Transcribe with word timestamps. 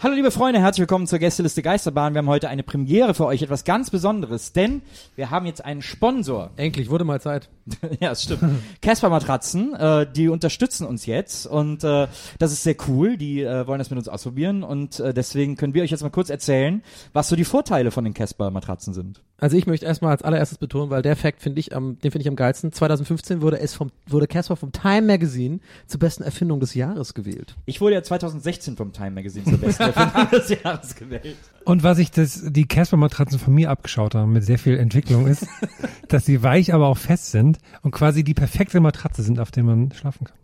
Hallo 0.00 0.14
liebe 0.14 0.30
Freunde, 0.30 0.60
herzlich 0.60 0.82
willkommen 0.82 1.08
zur 1.08 1.18
Gästeliste 1.18 1.60
Geisterbahn. 1.60 2.14
Wir 2.14 2.20
haben 2.20 2.28
heute 2.28 2.48
eine 2.48 2.62
Premiere 2.62 3.14
für 3.14 3.26
euch, 3.26 3.42
etwas 3.42 3.64
ganz 3.64 3.90
Besonderes, 3.90 4.52
denn 4.52 4.80
wir 5.16 5.32
haben 5.32 5.44
jetzt 5.44 5.64
einen 5.64 5.82
Sponsor. 5.82 6.50
Endlich, 6.54 6.88
wurde 6.88 7.02
mal 7.02 7.20
Zeit. 7.20 7.48
ja, 7.98 8.10
das 8.10 8.22
stimmt. 8.22 8.44
Casper 8.80 9.10
Matratzen, 9.10 9.74
äh, 9.74 10.06
die 10.08 10.28
unterstützen 10.28 10.86
uns 10.86 11.04
jetzt 11.06 11.48
und 11.48 11.82
äh, 11.82 12.06
das 12.38 12.52
ist 12.52 12.62
sehr 12.62 12.76
cool. 12.86 13.16
Die 13.16 13.42
äh, 13.42 13.66
wollen 13.66 13.80
das 13.80 13.90
mit 13.90 13.98
uns 13.98 14.06
ausprobieren 14.06 14.62
und 14.62 15.00
äh, 15.00 15.12
deswegen 15.12 15.56
können 15.56 15.74
wir 15.74 15.82
euch 15.82 15.90
jetzt 15.90 16.04
mal 16.04 16.10
kurz 16.10 16.30
erzählen, 16.30 16.80
was 17.12 17.28
so 17.28 17.34
die 17.34 17.42
Vorteile 17.42 17.90
von 17.90 18.04
den 18.04 18.14
Casper 18.14 18.52
Matratzen 18.52 18.94
sind. 18.94 19.20
Also 19.40 19.56
ich 19.56 19.66
möchte 19.66 19.86
erstmal 19.86 20.12
als 20.12 20.22
allererstes 20.22 20.58
betonen, 20.58 20.90
weil 20.90 21.02
der 21.02 21.14
Fact 21.16 21.40
finde 21.40 21.60
ich 21.60 21.74
am, 21.74 21.98
den 22.00 22.10
finde 22.12 22.22
ich 22.22 22.28
am 22.28 22.36
geilsten. 22.36 22.72
2015 22.72 23.40
wurde 23.40 23.60
es 23.60 23.74
vom, 23.74 23.90
wurde 24.06 24.26
Casper 24.26 24.56
vom 24.56 24.70
Time 24.72 25.02
Magazine 25.02 25.60
zur 25.86 26.00
besten 26.00 26.24
Erfindung 26.24 26.60
des 26.60 26.74
Jahres 26.74 27.14
gewählt. 27.14 27.56
Ich 27.64 27.80
wurde 27.80 27.94
ja 27.94 28.02
2016 28.02 28.76
vom 28.76 28.92
Time 28.92 29.12
Magazine 29.12 29.44
zur 29.44 29.58
besten 29.58 29.82
Erfindung 29.94 30.30
des 30.30 30.48
Jahres 30.62 30.94
gewählt. 30.94 31.36
Und 31.64 31.82
was 31.82 31.98
ich 31.98 32.10
das, 32.10 32.42
die 32.46 32.66
Casper-Matratzen 32.66 33.38
von 33.38 33.54
mir 33.54 33.70
abgeschaut 33.70 34.14
habe, 34.14 34.26
mit 34.26 34.42
sehr 34.44 34.58
viel 34.58 34.78
Entwicklung, 34.78 35.26
ist, 35.26 35.46
dass 36.08 36.24
sie 36.24 36.42
weich, 36.42 36.72
aber 36.72 36.86
auch 36.86 36.96
fest 36.96 37.30
sind 37.30 37.58
und 37.82 37.90
quasi 37.90 38.24
die 38.24 38.34
perfekte 38.34 38.80
Matratze 38.80 39.22
sind, 39.22 39.38
auf 39.38 39.50
der 39.50 39.64
man 39.64 39.92
schlafen 39.92 40.24
kann. 40.24 40.36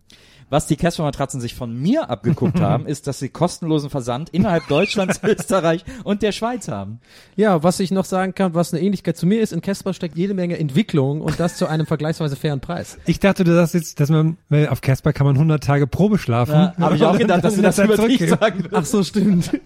Was 0.51 0.67
die 0.67 0.77
Casper-Matratzen 0.77 1.41
sich 1.41 1.55
von 1.55 1.75
mir 1.75 2.11
abgeguckt 2.11 2.61
haben, 2.61 2.87
ist, 2.87 3.07
dass 3.07 3.19
sie 3.19 3.29
kostenlosen 3.29 3.91
Versand 3.91 4.31
innerhalb 4.31 4.67
Deutschlands, 4.69 5.21
Österreich 5.25 5.85
und 6.05 6.23
der 6.23 6.33
Schweiz 6.33 6.69
haben. 6.69 7.01
Ja, 7.37 7.63
was 7.63 7.81
ich 7.81 7.91
noch 7.91 8.05
sagen 8.05 8.35
kann, 8.35 8.55
was 8.55 8.73
eine 8.73 8.83
Ähnlichkeit 8.83 9.17
zu 9.17 9.27
mir 9.27 9.41
ist, 9.41 9.53
in 9.53 9.61
Casper 9.61 9.95
steckt 9.95 10.17
jede 10.17 10.35
Menge 10.35 10.59
Entwicklung 10.59 11.21
und 11.21 11.41
das 11.41 11.57
zu 11.57 11.67
einem 11.67 11.87
vergleichsweise 11.87 12.37
fairen 12.37 12.61
Preis. 12.61 12.99
Ich 13.07 13.21
dachte, 13.21 13.45
du 13.45 13.55
sagst 13.55 13.75
jetzt, 13.75 14.01
dass 14.01 14.11
man, 14.11 14.37
weil 14.49 14.69
auf 14.69 14.81
Casper 14.81 15.13
kann 15.13 15.27
man 15.27 15.37
100 15.37 15.63
Tage 15.63 15.87
Probe 15.87 16.19
schlafen. 16.19 16.55
Ja, 16.55 16.75
Habe 16.79 16.97
ich 16.97 17.05
auch 17.05 17.19
gedacht, 17.19 17.45
dass 17.45 17.57
du 17.57 17.63
das 17.63 17.77
Dann 17.77 17.87
über 17.91 18.09
dich 18.09 18.29
sagen 18.29 18.65
würdest. 18.65 18.75
Ach 18.75 18.85
so, 18.85 19.03
stimmt. 19.03 19.51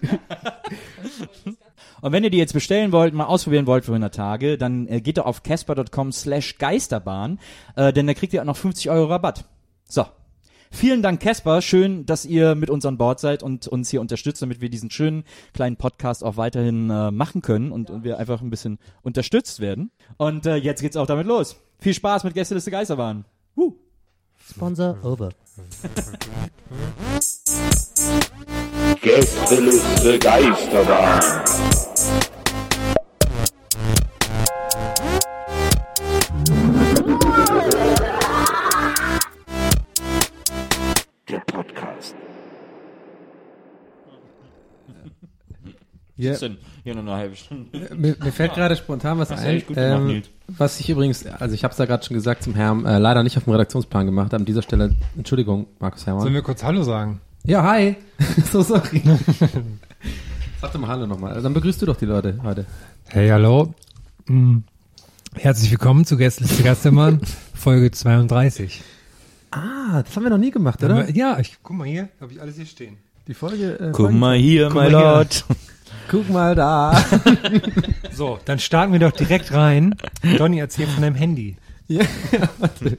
Und 2.01 2.11
wenn 2.13 2.23
ihr 2.23 2.29
die 2.29 2.37
jetzt 2.37 2.53
bestellen 2.53 2.91
wollt, 2.91 3.13
mal 3.13 3.25
ausprobieren 3.25 3.67
wollt 3.67 3.85
für 3.85 3.91
100 3.91 4.13
Tage, 4.13 4.57
dann 4.57 4.87
äh, 4.87 5.01
geht 5.01 5.17
doch 5.17 5.25
auf 5.25 5.43
casper.com 5.43 6.11
slash 6.11 6.57
geisterbahn, 6.57 7.39
äh, 7.75 7.91
denn 7.91 8.07
da 8.07 8.13
kriegt 8.13 8.33
ihr 8.33 8.41
auch 8.41 8.45
noch 8.45 8.57
50 8.57 8.89
Euro 8.89 9.07
Rabatt. 9.07 9.45
So. 9.83 10.05
Vielen 10.71 11.01
Dank, 11.01 11.19
Casper. 11.19 11.61
Schön, 11.61 12.05
dass 12.05 12.25
ihr 12.25 12.53
mit 12.55 12.69
uns 12.69 12.85
an 12.85 12.97
Bord 12.97 13.19
seid 13.19 13.41
und 13.41 13.67
uns 13.67 13.89
hier 13.89 14.01
unterstützt, 14.01 14.41
damit 14.41 14.61
wir 14.61 14.69
diesen 14.69 14.91
schönen 14.91 15.23
kleinen 15.53 15.77
Podcast 15.77 16.23
auch 16.23 16.37
weiterhin 16.37 16.89
äh, 16.89 17.11
machen 17.11 17.41
können 17.41 17.71
und, 17.71 17.89
und 17.89 18.03
wir 18.03 18.19
einfach 18.19 18.41
ein 18.41 18.49
bisschen 18.51 18.77
unterstützt 19.01 19.59
werden. 19.59 19.91
Und 20.17 20.45
äh, 20.45 20.55
jetzt 20.55 20.81
geht's 20.81 20.95
auch 20.95 21.07
damit 21.07 21.25
los. 21.25 21.57
Viel 21.79 21.93
Spaß 21.93 22.23
mit 22.23 22.35
Gästeliste 22.35 22.71
Geisterbahn. 22.71 23.25
Woo. 23.55 23.75
Sponsor 24.37 24.97
over. 25.03 25.29
Gästeliste 29.01 30.19
Geisterbahn. 30.19 31.23
Ja. 46.19 46.35
Denn? 46.35 46.57
Hier 46.83 46.95
nur 46.95 47.03
eine 47.03 47.13
halbe 47.13 47.35
Stunde. 47.37 47.95
Mir, 47.95 48.13
mir 48.21 48.31
fällt 48.33 48.53
gerade 48.53 48.75
spontan 48.75 49.19
was 49.19 49.31
Hast 49.31 49.39
ein, 49.39 49.65
gemacht, 49.65 49.77
ähm, 49.77 50.07
Nils. 50.07 50.29
was 50.49 50.77
ich 50.81 50.89
übrigens, 50.89 51.25
also 51.25 51.55
ich 51.55 51.63
habe 51.63 51.71
es 51.71 51.77
ja 51.77 51.85
gerade 51.85 52.05
schon 52.05 52.13
gesagt 52.13 52.43
zum 52.43 52.55
Herrn, 52.55 52.85
äh, 52.85 52.97
leider 52.97 53.23
nicht 53.23 53.37
auf 53.37 53.45
dem 53.45 53.53
Redaktionsplan 53.53 54.05
gemacht. 54.05 54.33
An 54.33 54.43
dieser 54.43 54.61
Stelle, 54.61 54.93
Entschuldigung, 55.15 55.67
Markus 55.79 56.05
Herrmann. 56.05 56.23
Sollen 56.23 56.33
wir 56.33 56.41
kurz 56.41 56.61
Hallo 56.61 56.83
sagen? 56.83 57.21
Ja, 57.45 57.63
hi. 57.63 57.95
so 58.51 58.61
sorry. 58.61 59.01
Sag 60.59 60.73
doch 60.73 60.79
mal 60.81 60.89
Hallo 60.89 61.07
nochmal. 61.07 61.41
Dann 61.41 61.53
begrüßt 61.53 61.81
du 61.81 61.85
doch 61.85 61.95
die 61.95 62.05
Leute 62.05 62.37
heute. 62.43 62.65
Hey, 63.07 63.29
hallo. 63.29 63.73
Hm. 64.27 64.65
Herzlich 65.35 65.71
willkommen 65.71 66.03
zu 66.03 66.17
Gästeliste 66.17 66.63
Geisterbahn, 66.63 67.21
Folge 67.53 67.91
32. 67.91 68.81
Ah, 69.51 70.03
das 70.03 70.13
haben 70.17 70.23
wir 70.23 70.31
noch 70.31 70.37
nie 70.37 70.51
gemacht, 70.51 70.83
oder? 70.83 71.09
Ja, 71.11 71.39
ich, 71.39 71.59
guck 71.63 71.77
mal 71.77 71.87
hier, 71.87 72.09
habe 72.19 72.33
ich 72.33 72.41
alles 72.41 72.57
hier 72.57 72.65
stehen. 72.65 72.97
Die 73.25 73.33
Folge. 73.33 73.79
Äh, 73.79 73.91
Guck 73.93 74.11
mal 74.11 74.35
hier, 74.35 74.69
mein 74.69 74.91
mal 74.91 75.25
hier. 75.25 75.55
Guck 76.09 76.29
mal 76.29 76.55
da. 76.55 77.01
So, 78.11 78.37
dann 78.43 78.59
starten 78.59 78.91
wir 78.91 78.99
doch 78.99 79.11
direkt 79.11 79.53
rein. 79.53 79.95
Donny, 80.37 80.59
erzähl 80.59 80.87
von 80.87 81.03
deinem 81.03 81.15
Handy. 81.15 81.55
ja, 81.87 82.03
warte. 82.59 82.97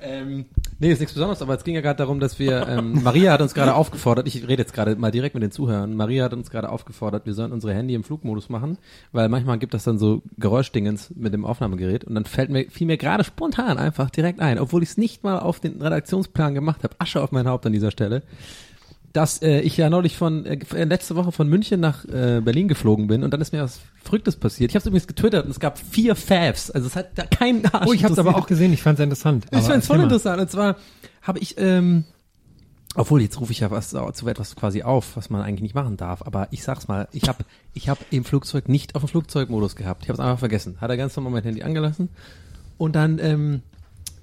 Ähm, 0.00 0.46
nee, 0.78 0.90
ist 0.90 0.98
nichts 1.00 1.12
Besonderes, 1.12 1.42
aber 1.42 1.54
es 1.54 1.62
ging 1.62 1.74
ja 1.74 1.80
gerade 1.80 1.98
darum, 1.98 2.18
dass 2.18 2.38
wir, 2.38 2.66
ähm, 2.66 3.02
Maria 3.02 3.32
hat 3.32 3.42
uns 3.42 3.54
gerade 3.54 3.74
aufgefordert, 3.74 4.26
ich 4.26 4.42
rede 4.48 4.62
jetzt 4.62 4.72
gerade 4.72 4.96
mal 4.96 5.10
direkt 5.10 5.34
mit 5.34 5.42
den 5.42 5.50
Zuhörern, 5.50 5.94
Maria 5.94 6.24
hat 6.24 6.32
uns 6.32 6.50
gerade 6.50 6.70
aufgefordert, 6.70 7.26
wir 7.26 7.34
sollen 7.34 7.52
unsere 7.52 7.74
Handy 7.74 7.94
im 7.94 8.04
Flugmodus 8.04 8.48
machen, 8.48 8.78
weil 9.12 9.28
manchmal 9.28 9.58
gibt 9.58 9.74
das 9.74 9.84
dann 9.84 9.98
so 9.98 10.22
Geräuschdingens 10.38 11.10
mit 11.16 11.34
dem 11.34 11.44
Aufnahmegerät 11.44 12.04
und 12.04 12.14
dann 12.14 12.24
fällt 12.24 12.50
mir, 12.50 12.70
fiel 12.70 12.86
mir 12.86 12.96
gerade 12.96 13.24
spontan 13.24 13.76
einfach 13.78 14.10
direkt 14.10 14.40
ein, 14.40 14.58
obwohl 14.58 14.82
ich 14.82 14.90
es 14.90 14.96
nicht 14.96 15.24
mal 15.24 15.38
auf 15.40 15.58
den 15.60 15.82
Redaktionsplan 15.82 16.54
gemacht 16.54 16.84
habe, 16.84 16.94
Asche 16.98 17.20
auf 17.22 17.32
mein 17.32 17.48
Haupt 17.48 17.66
an 17.66 17.72
dieser 17.72 17.90
Stelle, 17.90 18.22
dass 19.18 19.42
äh, 19.42 19.58
ich 19.62 19.76
ja 19.76 19.90
neulich 19.90 20.16
von 20.16 20.46
äh, 20.46 20.60
äh, 20.76 20.84
letzte 20.84 21.16
Woche 21.16 21.32
von 21.32 21.48
München 21.48 21.80
nach 21.80 22.04
äh, 22.04 22.40
Berlin 22.40 22.68
geflogen 22.68 23.08
bin 23.08 23.24
und 23.24 23.32
dann 23.32 23.40
ist 23.40 23.52
mir 23.52 23.64
was 23.64 23.80
Verrücktes 24.04 24.36
passiert. 24.36 24.70
Ich 24.70 24.76
habe 24.76 24.82
es 24.82 24.86
übrigens 24.86 25.08
getwittert 25.08 25.44
und 25.44 25.50
es 25.50 25.58
gab 25.58 25.76
vier 25.76 26.14
Favs. 26.14 26.70
Also 26.70 26.86
es 26.86 26.94
hat 26.94 27.18
da 27.18 27.26
keinen 27.26 27.66
Arsch 27.66 27.88
Oh, 27.88 27.92
ich 27.92 28.04
habe 28.04 28.12
es 28.12 28.18
aber 28.20 28.36
auch 28.36 28.46
gesehen, 28.46 28.72
ich 28.72 28.80
fand 28.80 29.00
es 29.00 29.02
interessant. 29.02 29.46
ich 29.50 29.58
Aber 29.58 29.66
fand's 29.66 29.88
voll 29.88 29.98
interessant. 29.98 30.40
Und 30.40 30.48
zwar 30.52 30.76
habe 31.22 31.40
ich, 31.40 31.56
ähm, 31.58 32.04
obwohl 32.94 33.20
jetzt 33.20 33.40
rufe 33.40 33.50
ich 33.50 33.58
ja 33.58 33.72
was 33.72 33.90
zu 33.90 34.28
etwas 34.28 34.54
quasi 34.54 34.84
auf, 34.84 35.16
was 35.16 35.30
man 35.30 35.42
eigentlich 35.42 35.62
nicht 35.62 35.74
machen 35.74 35.96
darf. 35.96 36.22
Aber 36.24 36.46
ich 36.52 36.62
sag's 36.62 36.86
mal, 36.86 37.08
ich 37.10 37.28
habe 37.28 37.44
ich 37.74 37.88
hab 37.88 37.98
im 38.12 38.24
Flugzeug 38.24 38.68
nicht 38.68 38.94
auf 38.94 39.02
dem 39.02 39.08
Flugzeugmodus 39.08 39.74
gehabt. 39.74 40.04
Ich 40.04 40.10
habe 40.10 40.14
es 40.14 40.24
einfach 40.24 40.38
vergessen. 40.38 40.76
Hat 40.80 40.90
er 40.90 40.96
ganz 40.96 41.16
normal 41.16 41.32
mein 41.32 41.42
Handy 41.42 41.64
angelassen. 41.64 42.08
Und 42.76 42.94
dann 42.94 43.18
ähm, 43.18 43.62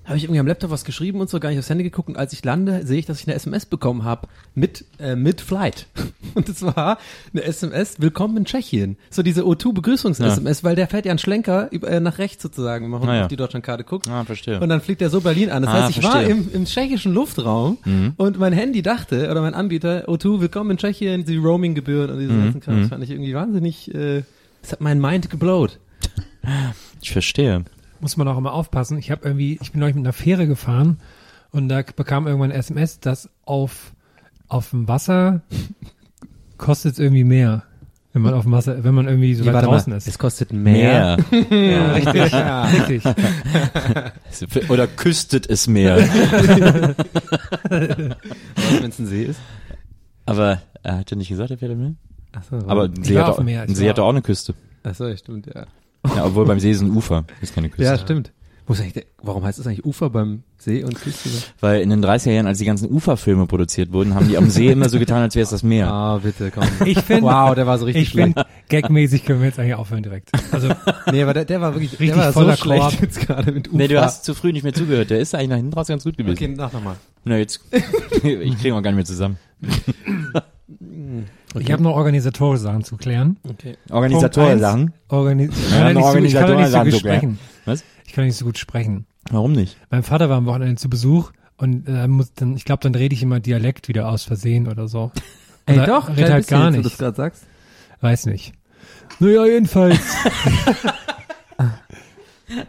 habe 0.05 0.17
ich 0.17 0.23
irgendwie 0.23 0.39
am 0.39 0.47
Laptop 0.47 0.69
was 0.71 0.85
geschrieben 0.85 1.19
und 1.19 1.29
so 1.29 1.39
gar 1.39 1.49
nicht 1.49 1.57
aufs 1.59 1.69
Handy 1.69 1.83
geguckt. 1.83 2.09
Und 2.09 2.17
als 2.17 2.31
ich 2.33 2.43
lande, 2.45 2.85
sehe 2.85 2.99
ich, 2.99 3.05
dass 3.05 3.19
ich 3.19 3.27
eine 3.27 3.35
SMS 3.35 3.66
bekommen 3.66 4.03
habe 4.03 4.27
mit 4.53 4.85
äh, 4.99 5.16
mit 5.16 5.41
Flight. 5.41 5.87
Und 6.35 6.49
es 6.49 6.61
war 6.63 6.97
eine 7.34 7.43
SMS, 7.43 8.02
Willkommen 8.02 8.35
in 8.37 8.46
Tschechien. 8.46 8.97
So 9.09 9.23
diese 9.23 9.43
O2-Begrüßungs-SMS, 9.43 10.63
weil 10.66 10.75
der 10.75 10.87
fährt 10.87 11.05
ja 11.05 11.11
einen 11.11 11.19
Schlenker 11.19 11.72
über, 11.72 11.87
äh, 11.90 11.99
nach 12.02 12.17
rechts 12.17 12.43
sozusagen, 12.43 12.85
wenn 12.91 12.99
man 12.99 13.07
Ah, 13.09 13.16
ja. 13.16 13.22
auf 13.23 13.28
die 13.29 13.37
Deutschlandkarte 13.37 13.84
guckt. 13.85 14.07
Ah, 14.09 14.25
verstehe. 14.25 14.59
Und 14.59 14.67
dann 14.69 14.81
fliegt 14.81 15.02
er 15.02 15.09
so 15.09 15.22
Berlin 15.22 15.49
an. 15.49 15.61
Das 15.63 15.72
Ah, 15.72 15.84
heißt, 15.84 15.97
ich 15.97 16.03
war 16.03 16.11
verstehe. 16.11 16.31
im, 16.34 16.49
im 16.53 16.66
tschechischen 16.66 17.13
Luftraum 17.13 17.78
und 18.17 18.37
mein 18.37 18.52
Handy 18.53 18.81
dachte, 18.81 19.29
oder 19.31 19.41
mein 19.41 19.53
Anbieter, 19.53 20.09
O2, 20.09 20.41
willkommen 20.41 20.72
in 20.72 20.78
Tschechien, 20.78 21.23
die 21.25 21.37
Roaming-Gebühren 21.37 22.09
und 22.11 22.19
diese 22.19 22.34
ganzen 22.34 22.59
Kram. 22.59 22.81
Das 22.81 22.90
fand 22.90 23.03
ich 23.03 23.11
irgendwie 23.11 23.34
wahnsinnig, 23.34 23.93
äh, 23.96 24.23
das 24.61 24.73
hat 24.73 24.81
mein 24.81 24.99
Mind 24.99 25.29
geblowt. 25.29 25.79
Ich 27.02 27.11
verstehe. 27.11 27.63
Muss 27.99 28.17
man 28.17 28.27
auch 28.27 28.37
immer 28.37 28.53
aufpassen. 28.53 28.97
Ich 28.97 29.11
habe 29.11 29.25
irgendwie, 29.25 29.57
ich 29.61 29.71
bin 29.71 29.79
neulich 29.79 29.95
mit 29.95 30.03
einer 30.05 30.13
Fähre 30.13 30.47
gefahren 30.47 30.99
und 31.51 31.69
da 31.69 31.81
bekam 31.95 32.27
irgendwann 32.27 32.51
ein 32.51 32.57
SMS, 32.59 32.99
dass 32.99 33.29
auf, 33.45 33.93
auf 34.47 34.69
dem 34.71 34.87
Wasser 34.87 35.41
kostet 36.57 36.93
es 36.93 36.99
irgendwie 36.99 37.23
mehr. 37.23 37.63
Wenn 38.13 38.21
man 38.21 38.33
auf 38.33 38.43
dem 38.43 38.53
Wasser, 38.53 38.83
wenn 38.85 38.93
man 38.93 39.07
irgendwie 39.09 39.33
so 39.35 39.43
Nee, 39.43 39.47
weit 39.47 39.55
warte 39.55 39.67
mal, 39.67 39.73
draußen 39.73 39.91
ist. 39.93 40.07
Es 40.07 40.17
kostet 40.17 40.53
mehr. 40.53 41.17
Ja, 41.49 41.91
richtig, 41.91 43.03
richtig. 43.03 44.69
Oder 44.69 44.87
küstet 44.87 45.49
es 45.49 45.67
mehr. 45.67 45.97
Wenn 47.69 48.89
es 48.89 48.99
ein 48.99 49.07
See 49.07 49.23
ist. 49.25 49.39
Aber 50.25 50.61
er 50.81 50.99
hat 50.99 51.11
ja 51.11 51.17
nicht 51.17 51.27
gesagt, 51.27 51.51
er 51.51 51.57
fährt 51.57 51.73
am 51.73 51.79
Meer. 51.79 51.95
Achso, 52.31 52.57
Aber 52.67 52.83
ein 52.83 53.03
See, 53.03 53.17
hat 53.17 53.27
auch, 53.37 53.43
See 53.67 53.89
hat 53.89 53.99
auch 53.99 54.09
eine 54.09 54.21
Küste. 54.21 54.53
Achso, 54.83 55.13
stimmt, 55.15 55.47
ja. 55.53 55.65
Ja, 56.16 56.25
obwohl 56.25 56.46
beim 56.46 56.59
See 56.59 56.72
ist 56.72 56.81
ein 56.81 56.91
Ufer, 56.91 57.25
ist 57.41 57.53
keine 57.55 57.69
Küste. 57.69 57.84
Ja, 57.84 57.97
stimmt. 57.97 58.31
Wo 58.67 58.73
ist 58.73 58.79
eigentlich 58.81 58.93
der, 58.93 59.03
warum 59.22 59.43
heißt 59.43 59.59
es 59.59 59.67
eigentlich 59.67 59.85
Ufer 59.85 60.09
beim 60.09 60.41
See 60.57 60.84
und 60.84 60.96
Küste? 60.99 61.29
Weil 61.59 61.81
in 61.81 61.91
den 61.91 62.03
30er 62.03 62.31
Jahren, 62.31 62.47
als 62.47 62.57
die 62.57 62.66
ganzen 62.66 62.91
Uferfilme 62.91 63.46
produziert 63.46 63.91
wurden, 63.93 64.16
haben 64.16 64.28
die 64.28 64.37
am 64.37 64.49
See 64.49 64.69
immer 64.72 64.90
so 64.90 64.97
getan, 64.97 65.22
als 65.22 65.35
wäre 65.35 65.43
es 65.43 65.52
das 65.52 65.61
Meer. 65.61 65.87
Ah, 65.91 66.17
bitte, 66.17 66.49
komm. 66.49 66.63
Ich 66.84 66.99
finde, 66.99 67.23
Wow, 67.25 67.53
der 67.53 67.67
war 67.67 67.78
so 67.78 67.85
richtig 67.85 68.02
ich 68.03 68.09
schlecht. 68.09 68.34
finde, 68.34 68.49
gagmäßig 68.69 69.23
können 69.23 69.41
wir 69.41 69.47
jetzt 69.49 69.59
eigentlich 69.59 69.75
aufhören 69.75 70.02
direkt. 70.02 70.31
Also, 70.52 70.69
Nee, 71.11 71.22
aber 71.22 71.35
der, 71.35 71.46
der 71.46 71.61
war 71.61 71.73
wirklich 71.75 71.91
Richtig 71.91 72.07
der 72.16 72.17
war 72.17 72.34
voller 72.34 72.55
so 72.55 72.63
schlecht 72.63 72.81
Korb. 72.81 73.02
jetzt 73.02 73.19
gerade 73.19 73.52
mit 73.52 73.67
Ufer. 73.67 73.78
Nee, 73.78 73.87
du 73.87 74.02
hast 74.02 74.25
zu 74.25 74.34
früh 74.34 74.52
nicht 74.52 74.63
mehr 74.63 74.73
zugehört. 74.73 75.11
Der 75.11 75.19
ist 75.19 75.35
eigentlich 75.35 75.49
nach 75.49 75.57
hinten 75.57 75.73
raus 75.73 75.85
ganz 75.87 76.03
gut 76.03 76.17
gewesen. 76.17 76.34
Okay, 76.35 76.47
mach 76.57 76.73
nochmal. 76.73 76.96
Na, 77.23 77.37
jetzt, 77.37 77.59
ich 78.23 78.57
kriege 78.59 78.73
auch 78.73 78.81
gar 78.81 78.90
nicht 78.91 78.96
mehr 78.96 79.05
zusammen. 79.05 79.37
ich 81.61 81.72
habe 81.72 81.84
noch 81.84 81.96
organisatorische 81.96 82.63
Sachen 82.63 82.84
zu 82.84 82.97
klären. 82.97 83.37
Okay. 83.47 83.78
Organisatoren-Sachen. 83.90 84.93
Organis 85.09 85.52
Ja, 85.72 85.90
ich, 85.90 85.96
kann 85.96 85.96
nicht 85.96 86.05
so, 86.05 86.17
ich 86.17 86.34
kann 86.34 86.47
doch 86.47 86.57
nicht 86.57 86.72
so 86.72 86.78
Organisatoren 86.78 86.85
gut 86.85 86.91
sagen 86.91 86.91
so, 86.91 86.99
gell? 86.99 86.99
sprechen. 86.99 87.40
Was? 87.66 87.84
Ich 88.05 88.13
kann 88.13 88.25
nicht 88.25 88.37
so 88.37 88.46
gut 88.46 88.57
sprechen. 88.57 89.05
Warum 89.31 89.53
nicht? 89.53 89.78
Mein 89.90 90.03
Vater 90.03 90.29
war 90.29 90.37
am 90.37 90.46
Wochenende 90.46 90.75
zu 90.75 90.90
Besuch 90.90 91.31
und 91.57 91.87
äh, 91.87 92.07
muss 92.07 92.34
dann, 92.34 92.55
ich 92.55 92.66
glaube, 92.66 92.84
dann 92.84 92.93
rede 92.96 93.16
ich 93.16 93.23
immer 93.23 93.40
Dialekt 93.40 93.87
wieder 93.87 94.09
aus 94.09 94.23
Versehen 94.23 94.67
oder 94.67 94.87
so. 94.87 95.11
Ey, 95.66 95.78
Oder 95.78 95.87
doch, 95.87 96.09
red 96.09 96.29
halt 96.29 96.47
gar 96.47 96.66
jetzt, 96.66 96.72
nicht. 96.73 96.85
du 96.85 96.90
das 96.90 96.97
gerade 96.97 97.17
sagst. 97.17 97.47
Weiß 98.02 98.25
nicht. 98.28 98.53
Naja, 99.19 99.46
jedenfalls. 99.46 99.99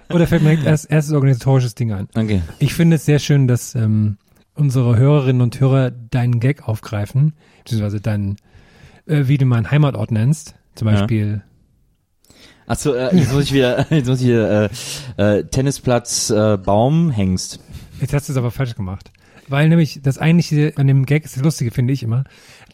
Oder 0.09 0.27
fällt 0.27 0.43
mir 0.43 0.51
direkt 0.51 0.67
erst, 0.67 0.91
erstes 0.91 1.13
organisatorisches 1.15 1.75
Ding 1.75 1.93
ein. 1.93 2.09
Okay. 2.15 2.41
Ich 2.59 2.73
finde 2.73 2.97
es 2.97 3.05
sehr 3.05 3.19
schön, 3.19 3.47
dass 3.47 3.75
ähm, 3.75 4.17
unsere 4.55 4.97
Hörerinnen 4.97 5.43
und 5.43 5.61
Hörer 5.61 5.91
deinen 5.91 6.41
Gag 6.41 6.67
aufgreifen, 6.67 7.35
beziehungsweise 7.65 8.01
deinen, 8.01 8.37
äh, 9.07 9.29
wie 9.29 9.39
du 9.39 9.45
meinen 9.47 9.71
Heimatort 9.71 10.11
nennst. 10.11 10.55
Zum 10.75 10.89
Ja. 10.89 10.95
Beispiel, 10.95 11.43
Achso, 12.67 12.93
äh, 12.95 13.15
jetzt 13.17 13.33
muss 13.33 13.45
ich 13.45 13.53
wieder, 13.53 13.87
jetzt 13.95 14.09
muss 14.09 14.21
ich 14.21 14.27
hier, 14.27 14.71
äh, 15.19 15.39
äh, 15.39 15.45
Tennisplatz, 15.45 16.31
äh, 16.31 16.57
Baumhengst. 16.59 17.61
jetzt 18.01 18.13
hast 18.13 18.29
du 18.29 18.33
es 18.33 18.37
aber 18.37 18.51
falsch 18.51 18.75
gemacht. 18.75 19.11
Weil 19.49 19.69
nämlich 19.69 20.01
das 20.03 20.19
eigentliche 20.19 20.73
an 20.77 20.89
dem 20.89 21.07
Gag 21.07 21.25
ist 21.25 21.37
das 21.37 21.45
Lustige, 21.45 21.71
finde 21.71 21.93
ich 21.93 22.03
immer. 22.03 22.25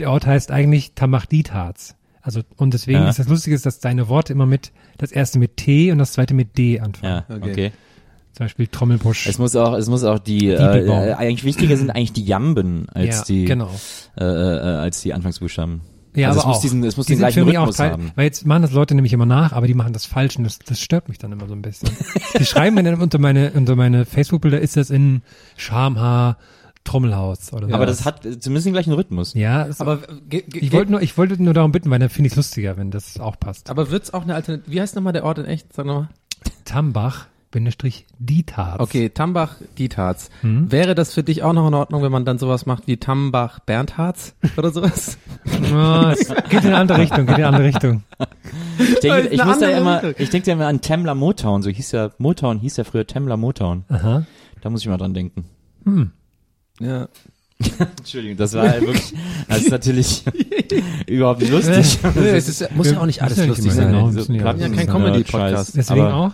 Der 0.00 0.10
Ort 0.10 0.24
heißt 0.26 0.50
eigentlich 0.50 0.94
Tamachditharz. 0.94 1.96
Also, 2.22 2.40
und 2.56 2.72
deswegen 2.72 3.00
Ja. 3.00 3.10
ist 3.10 3.18
das 3.18 3.28
Lustige, 3.28 3.58
dass 3.58 3.80
deine 3.80 4.08
Worte 4.08 4.32
immer 4.32 4.46
mit, 4.46 4.72
das 4.96 5.12
erste 5.12 5.38
mit 5.38 5.58
T 5.58 5.92
und 5.92 5.98
das 5.98 6.12
zweite 6.12 6.32
mit 6.32 6.56
D 6.56 6.80
anfangen. 6.80 7.24
Ja, 7.28 7.36
Okay. 7.36 7.50
okay. 7.50 7.72
Zum 8.32 8.46
Beispiel 8.46 8.66
Trommelbusch. 8.68 9.26
Es 9.26 9.38
muss 9.38 9.54
auch, 9.56 9.74
es 9.74 9.88
muss 9.90 10.04
auch 10.04 10.18
die, 10.18 10.38
Diebelbaum. 10.38 10.98
äh, 11.00 11.10
äh, 11.10 11.12
eigentlich 11.14 11.44
wichtiger 11.44 11.76
sind 11.76 11.90
eigentlich 11.90 12.14
die 12.14 12.24
Jamben 12.24 12.88
als 12.94 13.18
ja, 13.18 13.24
die, 13.24 13.44
genau. 13.44 13.70
äh, 14.16 14.24
äh, 14.24 14.58
als 14.78 15.02
die 15.02 15.12
Anfangsbuchstaben. 15.12 15.82
Ja, 16.14 16.28
also 16.28 16.40
aber 16.40 16.42
es 16.42 16.46
muss 16.48 16.56
auch. 16.56 16.60
diesen, 16.62 16.84
es 16.84 16.96
muss 16.96 17.06
Die 17.06 17.12
den 17.14 17.18
gleichen 17.20 17.40
für 17.40 17.44
mich 17.46 17.56
auch 17.58 17.62
Rhythmus 17.62 17.76
Teil, 17.76 17.90
haben. 17.92 18.12
weil 18.14 18.24
jetzt 18.26 18.44
machen 18.46 18.62
das 18.62 18.72
Leute 18.72 18.94
nämlich 18.94 19.12
immer 19.12 19.26
nach, 19.26 19.52
aber 19.52 19.66
die 19.66 19.74
machen 19.74 19.92
das 19.92 20.04
falsch 20.04 20.36
und 20.36 20.44
das, 20.44 20.58
das 20.58 20.80
stört 20.80 21.08
mich 21.08 21.18
dann 21.18 21.32
immer 21.32 21.46
so 21.46 21.54
ein 21.54 21.62
bisschen. 21.62 21.88
die 22.38 22.44
schreiben 22.44 22.74
mir 22.76 22.82
dann 22.82 23.00
unter 23.00 23.18
meine, 23.18 23.52
unter 23.52 23.76
meine 23.76 24.04
Facebook-Bilder, 24.04 24.60
ist 24.60 24.76
das 24.76 24.90
in 24.90 25.22
Schamhaar, 25.56 26.36
Trommelhaus 26.84 27.52
oder 27.52 27.68
so. 27.68 27.74
Aber 27.74 27.86
das 27.86 28.04
hat 28.04 28.22
zumindest 28.24 28.66
den 28.66 28.72
gleichen 28.72 28.92
Rhythmus. 28.92 29.34
ja, 29.34 29.68
Aber, 29.78 30.00
ich 30.30 30.72
wollte 30.72 30.90
nur, 30.90 31.00
ich 31.00 31.16
wollte 31.16 31.40
nur 31.42 31.54
darum 31.54 31.72
bitten, 31.72 31.90
weil 31.90 31.98
dann 32.00 32.08
finde 32.10 32.26
ich 32.26 32.32
es 32.32 32.36
lustiger, 32.36 32.76
wenn 32.76 32.90
das 32.90 33.20
auch 33.20 33.38
passt. 33.38 33.70
aber 33.70 33.90
wird's 33.90 34.12
auch 34.12 34.22
eine 34.22 34.34
Alternative, 34.34 34.70
wie 34.70 34.80
heißt 34.80 34.94
nochmal 34.96 35.12
der 35.12 35.24
Ort 35.24 35.38
in 35.38 35.44
echt? 35.46 35.72
Sag 35.72 35.86
nochmal. 35.86 36.08
Tambach, 36.64 37.26
Bindestrich, 37.52 38.06
Dietharz. 38.18 38.80
Okay, 38.80 39.10
Tambach, 39.10 39.54
Dietharz. 39.78 40.30
Hm? 40.40 40.72
Wäre 40.72 40.94
das 40.96 41.14
für 41.14 41.22
dich 41.22 41.42
auch 41.44 41.52
noch 41.52 41.68
in 41.68 41.74
Ordnung, 41.74 42.02
wenn 42.02 42.10
man 42.10 42.24
dann 42.24 42.38
sowas 42.38 42.66
macht 42.66 42.86
wie 42.88 42.96
Tambach, 42.96 43.60
Bernharz 43.60 44.34
oder 44.56 44.70
sowas? 44.72 45.18
Oh, 45.74 46.10
es 46.12 46.28
geht 46.50 46.64
in 46.64 46.66
eine 46.68 46.76
andere 46.78 46.98
Richtung, 46.98 47.24
geht 47.26 47.38
in 47.38 47.44
eine 47.44 47.46
andere 47.48 47.64
Richtung. 47.64 48.02
Ich 48.78 49.00
denke, 49.00 49.28
ich 49.28 49.42
muss 49.44 49.58
da 49.58 49.68
immer, 49.70 50.02
ich 50.18 50.28
denke 50.30 50.46
da 50.46 50.52
immer 50.52 50.66
an 50.66 50.80
Temla 50.82 51.14
Motown, 51.14 51.62
so 51.62 51.70
hieß 51.70 51.92
ja, 51.92 52.10
Motown 52.18 52.58
hieß 52.58 52.76
ja 52.76 52.84
früher 52.84 53.06
Temla 53.06 53.36
Motown. 53.36 53.84
Aha. 53.88 54.26
Da 54.60 54.70
muss 54.70 54.82
ich 54.82 54.88
mal 54.88 54.98
dran 54.98 55.14
denken. 55.14 55.44
Ja. 56.80 57.08
Entschuldigung, 57.98 58.36
das 58.36 58.54
war 58.54 58.68
halt 58.68 58.82
wirklich, 58.82 59.14
das 59.48 59.58
ist 59.62 59.70
natürlich 59.70 60.24
überhaupt 61.06 61.40
nicht 61.40 61.52
lustig. 61.52 61.98
es 62.16 62.48
ist, 62.48 62.74
muss 62.74 62.90
ja 62.90 62.98
auch 63.00 63.06
nicht 63.06 63.22
alles 63.22 63.36
müssen 63.36 63.46
ja 63.46 63.48
lustig 63.54 63.72
sein. 63.72 63.86
genau, 63.88 64.08
So 64.10 64.18
müssen 64.18 64.34
ja- 64.34 64.54
Ja, 64.54 64.68
kein 64.68 64.86
Comedy-Podcast. 64.88 65.76
Deswegen 65.76 66.06
auch, 66.06 66.32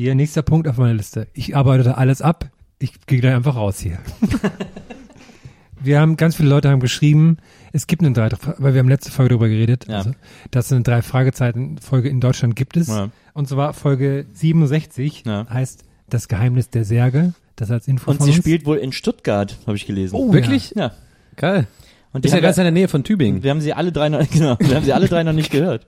hier, 0.00 0.14
nächster 0.14 0.42
Punkt 0.42 0.66
auf 0.68 0.76
meiner 0.78 0.94
Liste. 0.94 1.26
Ich 1.34 1.56
arbeite 1.56 1.96
alles 1.96 2.22
ab. 2.22 2.50
Ich 2.78 2.92
gehe 3.06 3.20
da 3.20 3.34
einfach 3.36 3.56
raus 3.56 3.78
hier. 3.80 3.98
wir 5.80 6.00
haben, 6.00 6.16
ganz 6.16 6.36
viele 6.36 6.48
Leute 6.48 6.68
haben 6.70 6.80
geschrieben, 6.80 7.38
es 7.72 7.86
gibt 7.86 8.02
eine 8.02 8.12
drei, 8.12 8.28
weil 8.58 8.74
wir 8.74 8.80
haben 8.80 8.88
letzte 8.88 9.10
Folge 9.10 9.30
darüber 9.30 9.48
geredet, 9.48 9.86
Ja. 9.88 9.98
also, 9.98 10.12
dass 10.50 10.66
es 10.66 10.72
eine 10.72 10.82
drei 10.82 11.02
Fragezeichen 11.02 11.78
Folge 11.78 12.08
in 12.08 12.20
Deutschland 12.20 12.56
gibt 12.56 12.76
es. 12.76 12.88
Ja. 12.88 13.10
Und 13.34 13.48
zwar 13.48 13.72
Folge 13.74 14.26
67 14.34 15.24
Ja. 15.26 15.46
heißt 15.48 15.84
Das 16.08 16.28
Geheimnis 16.28 16.70
der 16.70 16.84
Särge. 16.84 17.34
Das 17.56 17.70
als 17.70 17.86
Info 17.86 18.10
Und 18.10 18.16
von 18.18 18.24
sie 18.26 18.32
uns. 18.32 18.38
spielt 18.40 18.64
wohl 18.66 18.78
in 18.78 18.90
Stuttgart, 18.92 19.56
habe 19.66 19.76
ich 19.76 19.86
gelesen. 19.86 20.16
Oh, 20.16 20.32
Wirklich? 20.32 20.72
Ja. 20.74 20.92
Geil. 21.36 21.66
Und 22.12 22.24
Ist 22.24 22.32
ja 22.32 22.40
ganz 22.40 22.56
in 22.58 22.64
der 22.64 22.72
Nähe 22.72 22.88
von 22.88 23.04
Tübingen. 23.04 23.42
wir 23.44 23.50
haben 23.50 23.60
sie 23.60 23.72
alle 23.72 23.92
drei 23.92 24.08
noch, 24.08 24.18
genau, 24.30 24.56
wir 24.58 24.74
haben 24.74 24.84
sie 24.84 24.92
alle 24.92 25.06
drei 25.08 25.22
noch 25.22 25.32
nicht 25.34 25.50
gehört. 25.52 25.86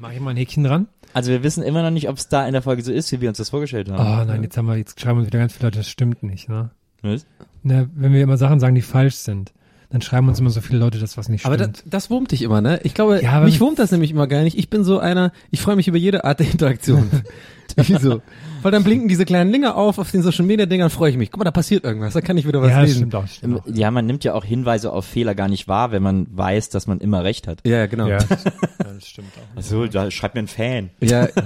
Mach 0.00 0.12
ich 0.12 0.20
mal 0.20 0.30
ein 0.30 0.36
Häkchen 0.36 0.62
dran. 0.64 0.86
Also 1.18 1.32
wir 1.32 1.42
wissen 1.42 1.64
immer 1.64 1.82
noch 1.82 1.90
nicht, 1.90 2.08
ob 2.08 2.16
es 2.16 2.28
da 2.28 2.46
in 2.46 2.52
der 2.52 2.62
Folge 2.62 2.82
so 2.82 2.92
ist, 2.92 3.10
wie 3.10 3.20
wir 3.20 3.28
uns 3.28 3.38
das 3.38 3.50
vorgestellt 3.50 3.88
Oh 3.90 3.98
haben. 3.98 4.28
nein, 4.28 4.44
jetzt 4.44 4.56
haben 4.56 4.66
wir, 4.66 4.76
jetzt 4.76 5.00
schreiben 5.00 5.18
uns 5.18 5.26
wieder 5.26 5.40
ganz 5.40 5.52
viele 5.52 5.66
Leute, 5.66 5.78
das 5.78 5.88
stimmt 5.88 6.22
nicht, 6.22 6.48
ne? 6.48 6.70
Was? 7.02 7.26
Na, 7.64 7.86
wenn 7.96 8.12
wir 8.12 8.22
immer 8.22 8.36
Sachen 8.36 8.60
sagen, 8.60 8.76
die 8.76 8.82
falsch 8.82 9.16
sind, 9.16 9.52
dann 9.90 10.00
schreiben 10.00 10.28
uns 10.28 10.38
immer 10.38 10.50
so 10.50 10.60
viele 10.60 10.78
Leute, 10.78 10.98
dass 11.00 11.16
was 11.16 11.28
nicht 11.28 11.44
Aber 11.44 11.56
stimmt. 11.56 11.78
das, 11.78 11.84
das 11.86 12.10
wurmt 12.10 12.30
dich 12.30 12.42
immer, 12.42 12.60
ne? 12.60 12.78
Ich 12.84 12.94
glaube, 12.94 13.20
Ja, 13.20 13.32
aber 13.32 13.46
mich 13.46 13.60
wurmt 13.60 13.80
das 13.80 13.90
nämlich 13.90 14.12
immer 14.12 14.28
gar 14.28 14.42
nicht. 14.44 14.56
Ich 14.56 14.70
bin 14.70 14.84
so 14.84 15.00
einer, 15.00 15.32
ich 15.50 15.60
freue 15.60 15.74
mich 15.74 15.88
über 15.88 15.96
jede 15.98 16.22
Art 16.24 16.38
der 16.38 16.50
Interaktion. 16.50 17.10
Wieso? 17.76 18.22
Weil 18.62 18.72
dann 18.72 18.84
blinken 18.84 19.08
diese 19.08 19.24
kleinen 19.24 19.52
Dinger 19.52 19.76
auf, 19.76 19.98
auf 19.98 20.10
den 20.10 20.22
Social 20.22 20.44
Media 20.44 20.66
Dingern 20.66 20.90
freue 20.90 21.10
ich 21.10 21.16
mich. 21.16 21.30
Guck 21.30 21.38
mal, 21.38 21.44
da 21.44 21.50
passiert 21.50 21.84
irgendwas, 21.84 22.14
da 22.14 22.20
kann 22.20 22.36
ich 22.36 22.46
wieder 22.46 22.60
was 22.62 22.70
ja, 22.70 22.80
lesen. 22.82 22.96
stimmt 22.96 23.14
auch. 23.14 23.26
Stimmt 23.26 23.60
auch. 23.60 23.64
Ja, 23.72 23.90
man 23.90 24.06
nimmt 24.06 24.24
ja 24.24 24.34
auch 24.34 24.44
Hinweise 24.44 24.92
auf 24.92 25.04
Fehler 25.04 25.34
gar 25.34 25.48
nicht 25.48 25.68
wahr, 25.68 25.92
wenn 25.92 26.02
man 26.02 26.26
weiß, 26.30 26.68
dass 26.70 26.86
man 26.86 26.98
immer 26.98 27.24
recht 27.24 27.46
hat. 27.48 27.60
Ja, 27.66 27.86
genau. 27.86 28.06
Ja, 28.06 28.18
Ja, 28.28 28.36
das, 28.36 28.44
ja, 28.44 29.00
stimmt 29.00 29.28
auch. 29.36 29.58
Achso, 29.58 29.86
da 29.86 30.10
schreibt 30.10 30.34
mir 30.34 30.42
ein 30.42 30.48
Fan. 30.48 30.90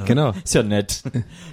genau. 0.07 0.33
Ist 0.45 0.55
ja 0.55 0.63
nett. 0.63 1.03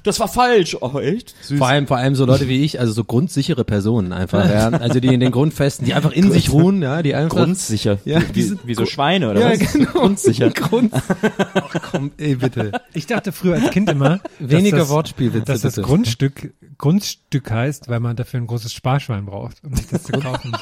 Das 0.04 0.20
war 0.20 0.28
falsch. 0.28 0.78
Oh, 0.80 1.00
echt? 1.00 1.36
Süß. 1.42 1.58
Vor 1.58 1.68
allem, 1.68 1.88
vor 1.88 1.98
allem 1.98 2.16
so 2.16 2.26
Leute 2.26 2.48
wie 2.48 2.64
ich, 2.64 2.80
also 2.80 2.94
so 2.94 3.04
grundsichere 3.04 3.64
Personen 3.66 4.14
einfach, 4.14 4.50
ja. 4.50 4.70
Also 4.70 5.00
die 5.00 5.14
in 5.14 5.20
den 5.20 5.32
Grundfesten, 5.32 5.86
die 5.86 5.94
einfach 5.94 6.12
in 6.12 6.32
sich 6.32 6.52
ruhen, 6.52 6.82
ja, 6.82 7.02
die 7.02 7.16
einfach. 7.16 7.38
Grundsicher. 7.38 7.98
Ja, 8.06 8.22
wie, 8.22 8.34
diese- 8.34 8.58
wie 8.66 8.76
so 8.76 8.86
Schweine, 8.86 9.30
oder 9.32 9.42
ja, 9.42 9.52
was? 9.62 9.74
genau. 9.74 9.92
Grundsicher. 9.92 10.50
Grund. 10.52 10.94
Ach 10.94 11.92
komm, 11.92 12.12
ey, 12.18 12.36
bitte. 12.36 12.72
Ich 12.94 13.08
dachte 13.08 13.32
früher 13.32 13.56
als 13.56 13.72
Kind 13.72 13.90
immer, 13.90 14.20
Weniger 14.40 14.78
das, 14.80 14.90
Wortspielwitze, 14.90 15.49
dass 15.50 15.62
das. 15.62 15.76
Grundstück 15.86 16.54
Grundstück 16.78 17.52
heißt, 17.52 17.90
weil 17.90 18.00
man 18.00 18.16
dafür 18.16 18.40
ein 18.40 18.48
großes 18.48 18.72
Sparschwein 18.74 19.26
braucht, 19.26 19.64
um 19.64 19.76
sich 19.76 19.88
das 19.88 20.04
zu 20.04 20.12
kaufen. 20.20 20.54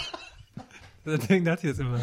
Deswegen 1.05 1.45
dachte 1.45 1.67
ich 1.67 1.77
das 1.77 1.79
immer. 1.79 1.99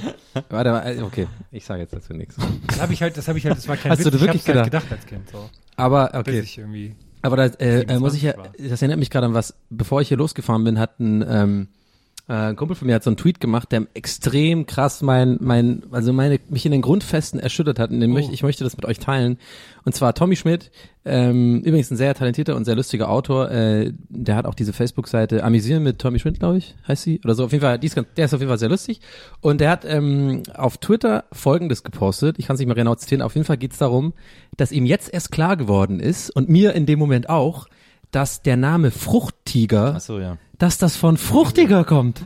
Warte 0.49 0.71
mal, 0.71 1.03
okay, 1.03 1.27
ich 1.51 1.65
sage 1.65 1.83
jetzt 1.83 1.93
dazu 1.93 2.15
nichts. 2.15 2.37
Das 2.69 2.81
habe 2.81 2.93
ich 2.95 3.03
halt, 3.03 3.17
das 3.17 3.29
habe 3.29 3.37
ich 3.39 3.45
halt, 3.45 3.57
das 3.57 3.69
war 3.69 3.77
kein 3.77 3.93
Hast 3.93 3.99
Witz. 3.99 4.05
du 4.07 4.11
dir 4.13 4.17
ich 4.17 4.23
wirklich 4.23 4.43
hab's 4.43 4.57
halt 4.57 4.65
gedacht? 4.65 4.85
gedacht 4.89 4.93
als 4.93 5.07
Kind 5.07 5.29
so. 5.31 5.51
Aber 5.77 6.09
Bis 6.09 6.21
okay. 6.21 6.41
ich 6.41 6.59
irgendwie 6.59 6.95
Aber 7.21 7.37
da 7.37 7.45
äh, 7.45 7.83
äh, 7.83 7.99
muss 7.99 8.15
ich 8.15 8.23
ja, 8.23 8.33
27 8.33 8.71
das 8.71 8.81
erinnert 8.83 8.99
mich 8.99 9.11
gerade 9.11 9.27
an 9.27 9.35
was, 9.35 9.55
bevor 9.69 10.01
ich 10.01 10.09
hier 10.09 10.17
losgefahren 10.17 10.65
bin, 10.65 10.79
hat 10.79 11.01
ein, 11.01 11.23
ähm, 11.29 11.69
äh, 11.71 11.84
ein 12.27 12.57
Kumpel 12.57 12.75
von 12.75 12.87
mir 12.87 12.95
hat 12.95 13.03
so 13.03 13.11
einen 13.11 13.19
Tweet 13.19 13.39
gemacht, 13.39 13.71
der 13.71 13.87
extrem 13.93 14.65
krass 14.65 15.03
mein, 15.03 15.37
mein, 15.41 15.83
also 15.91 16.13
meine, 16.15 16.41
mich 16.49 16.65
in 16.65 16.73
den 16.73 16.81
Grundfesten 16.81 17.39
erschüttert 17.39 17.79
hat 17.79 17.91
und 17.91 18.01
den 18.01 18.13
Oh. 18.13 18.15
möchte, 18.15 18.33
ich 18.33 18.43
möchte 18.43 18.65
das 18.65 18.77
mit 18.79 18.87
euch 18.87 18.99
teilen. 18.99 19.37
Und 19.85 19.95
zwar 19.95 20.15
Tommy 20.15 20.35
Schmidt, 20.35 20.71
ähm, 21.05 21.61
übrigens 21.61 21.91
ein 21.91 21.99
sehr 21.99 22.15
talentierter 22.15 22.57
und 22.57 22.65
sehr 22.65 22.77
lustiger 22.77 23.11
Autor, 23.11 23.51
äh, 23.51 23.93
der 24.09 24.37
hat 24.37 24.47
auch 24.47 24.55
diese 24.55 24.73
Facebook-Seite 24.73 25.45
Amüsieren 25.45 25.83
mit 25.83 25.99
Tommy 25.99 26.19
Schmidt, 26.19 26.39
glaube 26.39 26.57
ich, 26.57 26.75
heißt 26.89 27.03
sie, 27.03 27.21
oder 27.25 27.35
so, 27.35 27.45
auf 27.45 27.53
jeden 27.53 27.61
Fall, 27.61 27.79
die 27.79 27.89
ist 27.89 27.95
ganz, 27.95 28.09
der 28.17 28.25
ist 28.25 28.33
auf 28.33 28.41
jeden 28.41 28.49
Fall 28.49 28.59
sehr 28.59 28.71
lustig. 28.71 29.01
Und 29.43 29.61
der 29.61 29.69
hat 29.71 29.85
ähm, 29.85 30.45
auf 30.55 30.79
Twitter 30.79 31.25
Folgendes 31.31 31.83
gepostet, 31.83 32.39
ich 32.39 32.47
kann 32.47 32.55
es 32.55 32.61
nicht 32.61 32.69
mehr 32.69 32.75
genau 32.75 32.95
zitieren, 32.95 33.21
auf 33.21 33.35
jeden 33.35 33.47
Fall 33.47 33.59
geht 33.59 33.73
es 33.73 33.79
darum, 33.79 34.15
dass 34.57 34.73
ihm 34.73 34.87
jetzt 34.87 35.13
erst 35.13 35.31
klar 35.31 35.59
geworden 35.59 36.01
ist 36.01 36.31
und 36.31 36.49
mir 36.49 36.73
in 36.73 36.87
dem 36.87 36.99
Moment 36.99 37.29
auch, 37.29 37.67
dass 38.13 38.41
der 38.43 38.57
Name 38.57 38.91
Fruchttiger, 38.91 39.97
Achso, 39.97 40.19
ja. 40.21 40.39
Dass 40.65 40.79
das 40.79 40.97
von 40.97 41.19
Fruchtiger 41.19 41.85
kommt. 41.85 42.23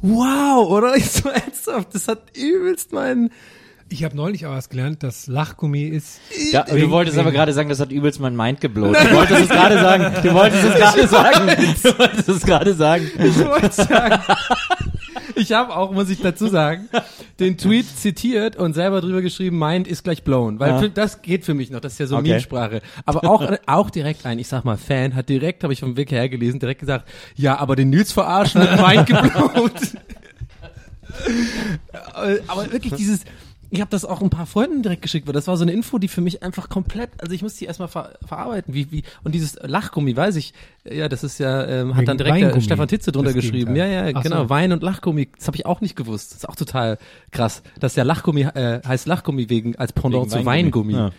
Wow, 0.00 0.68
oder? 0.68 0.96
Ich 0.96 1.12
so 1.12 1.28
ernsthaft, 1.28 1.94
das 1.94 2.08
hat 2.08 2.36
übelst 2.36 2.92
meinen, 2.92 3.30
Ich 3.88 4.02
habe 4.02 4.16
neulich 4.16 4.46
auch 4.46 4.50
was 4.50 4.68
gelernt, 4.68 5.04
dass 5.04 5.28
Lachgummi 5.28 5.84
ist. 5.84 6.18
Ja, 6.50 6.64
du 6.64 6.90
wolltest 6.90 7.18
aber 7.18 7.30
gerade 7.30 7.52
sagen, 7.52 7.68
das 7.68 7.78
hat 7.78 7.92
übelst 7.92 8.18
mein 8.18 8.34
Mind 8.34 8.60
geblowt. 8.60 8.96
Du 8.96 9.14
wolltest 9.14 9.42
es 9.42 9.48
gerade 9.48 9.78
sagen. 9.78 10.12
Du 10.24 10.34
wolltest 10.34 10.64
es 10.64 10.74
gerade 10.74 11.06
sagen. 11.06 11.46
Du 11.84 11.98
wolltest 11.98 12.28
es 12.28 12.42
gerade 12.42 12.74
sagen. 12.74 13.10
ich 13.16 13.38
wollte 13.38 13.70
sagen, 13.70 14.22
Ich 15.34 15.52
habe 15.52 15.74
auch, 15.76 15.92
muss 15.92 16.10
ich 16.10 16.20
dazu 16.20 16.46
sagen, 16.48 16.88
den 17.40 17.58
Tweet 17.58 17.86
zitiert 17.96 18.56
und 18.56 18.74
selber 18.74 19.00
drüber 19.00 19.22
geschrieben, 19.22 19.58
mind 19.58 19.88
ist 19.88 20.04
gleich 20.04 20.22
blown. 20.22 20.60
Weil 20.60 20.78
für, 20.78 20.90
das 20.90 21.22
geht 21.22 21.44
für 21.44 21.54
mich 21.54 21.70
noch, 21.70 21.80
das 21.80 21.94
ist 21.94 21.98
ja 21.98 22.06
so 22.06 22.16
Okay. 22.16 22.28
Meme-Sprache. 22.28 22.82
Aber 23.04 23.24
auch, 23.28 23.50
auch 23.66 23.90
direkt 23.90 24.24
ein, 24.26 24.38
ich 24.38 24.48
sag 24.48 24.64
mal, 24.64 24.76
Fan 24.76 25.14
hat 25.14 25.28
direkt, 25.28 25.64
habe 25.64 25.72
ich 25.72 25.80
vom 25.80 25.96
Weg 25.96 26.10
her 26.10 26.28
gelesen, 26.28 26.60
direkt 26.60 26.80
gesagt, 26.80 27.08
ja, 27.34 27.58
aber 27.58 27.76
den 27.76 27.90
Nils 27.90 28.12
verarschen 28.12 28.60
mind 28.60 29.06
geblowt. 29.06 29.72
Äh, 32.14 32.38
aber 32.48 32.72
wirklich 32.72 32.94
dieses, 32.94 33.20
ich 33.74 33.80
habe 33.80 33.90
das 33.90 34.04
auch 34.04 34.20
ein 34.20 34.28
paar 34.30 34.44
Freunden 34.46 34.82
direkt 34.82 35.00
geschickt, 35.00 35.26
weil 35.26 35.32
das 35.32 35.46
war 35.48 35.56
so 35.56 35.62
eine 35.62 35.72
Info, 35.72 35.98
die 35.98 36.08
für 36.08 36.20
mich 36.20 36.42
einfach 36.42 36.68
komplett, 36.68 37.08
also 37.20 37.32
ich 37.32 37.42
muss 37.42 37.54
die 37.56 37.64
erstmal 37.64 37.88
ver 37.88 38.12
verarbeiten, 38.24 38.74
wie, 38.74 38.92
wie, 38.92 39.02
und 39.24 39.34
dieses 39.34 39.58
Lachgummi, 39.62 40.14
weiß 40.14 40.36
ich, 40.36 40.52
ja, 40.84 41.08
das 41.08 41.24
ist 41.24 41.38
ja, 41.38 41.66
ähm, 41.66 41.96
hat 41.96 42.06
dann 42.06 42.18
direkt 42.18 42.54
der 42.54 42.60
Stefan 42.60 42.86
Titze 42.86 43.12
drunter 43.12 43.32
das 43.32 43.40
geschrieben. 43.42 43.74
Ja, 43.74 43.86
Gegenteil. 43.86 44.12
ja, 44.12 44.18
Ach 44.18 44.22
genau, 44.22 44.42
so. 44.42 44.50
Wein 44.50 44.72
und 44.72 44.82
Lachgummi, 44.82 45.30
das 45.38 45.46
habe 45.46 45.56
ich 45.56 45.64
auch 45.64 45.80
nicht 45.80 45.96
gewusst. 45.96 46.32
Das 46.32 46.38
ist 46.38 46.48
auch 46.48 46.54
total 46.56 46.98
krass, 47.30 47.62
dass 47.80 47.94
der 47.94 48.04
Lachgummi 48.04 48.42
äh, 48.42 48.80
heißt 48.86 49.06
Lachgummi 49.06 49.48
wegen, 49.48 49.74
als 49.76 49.94
Pendant 49.94 50.30
Wegen 50.30 50.40
zu 50.40 50.44
Weingummi. 50.44 50.92
Weingummi. 50.92 51.08
Ja. 51.08 51.10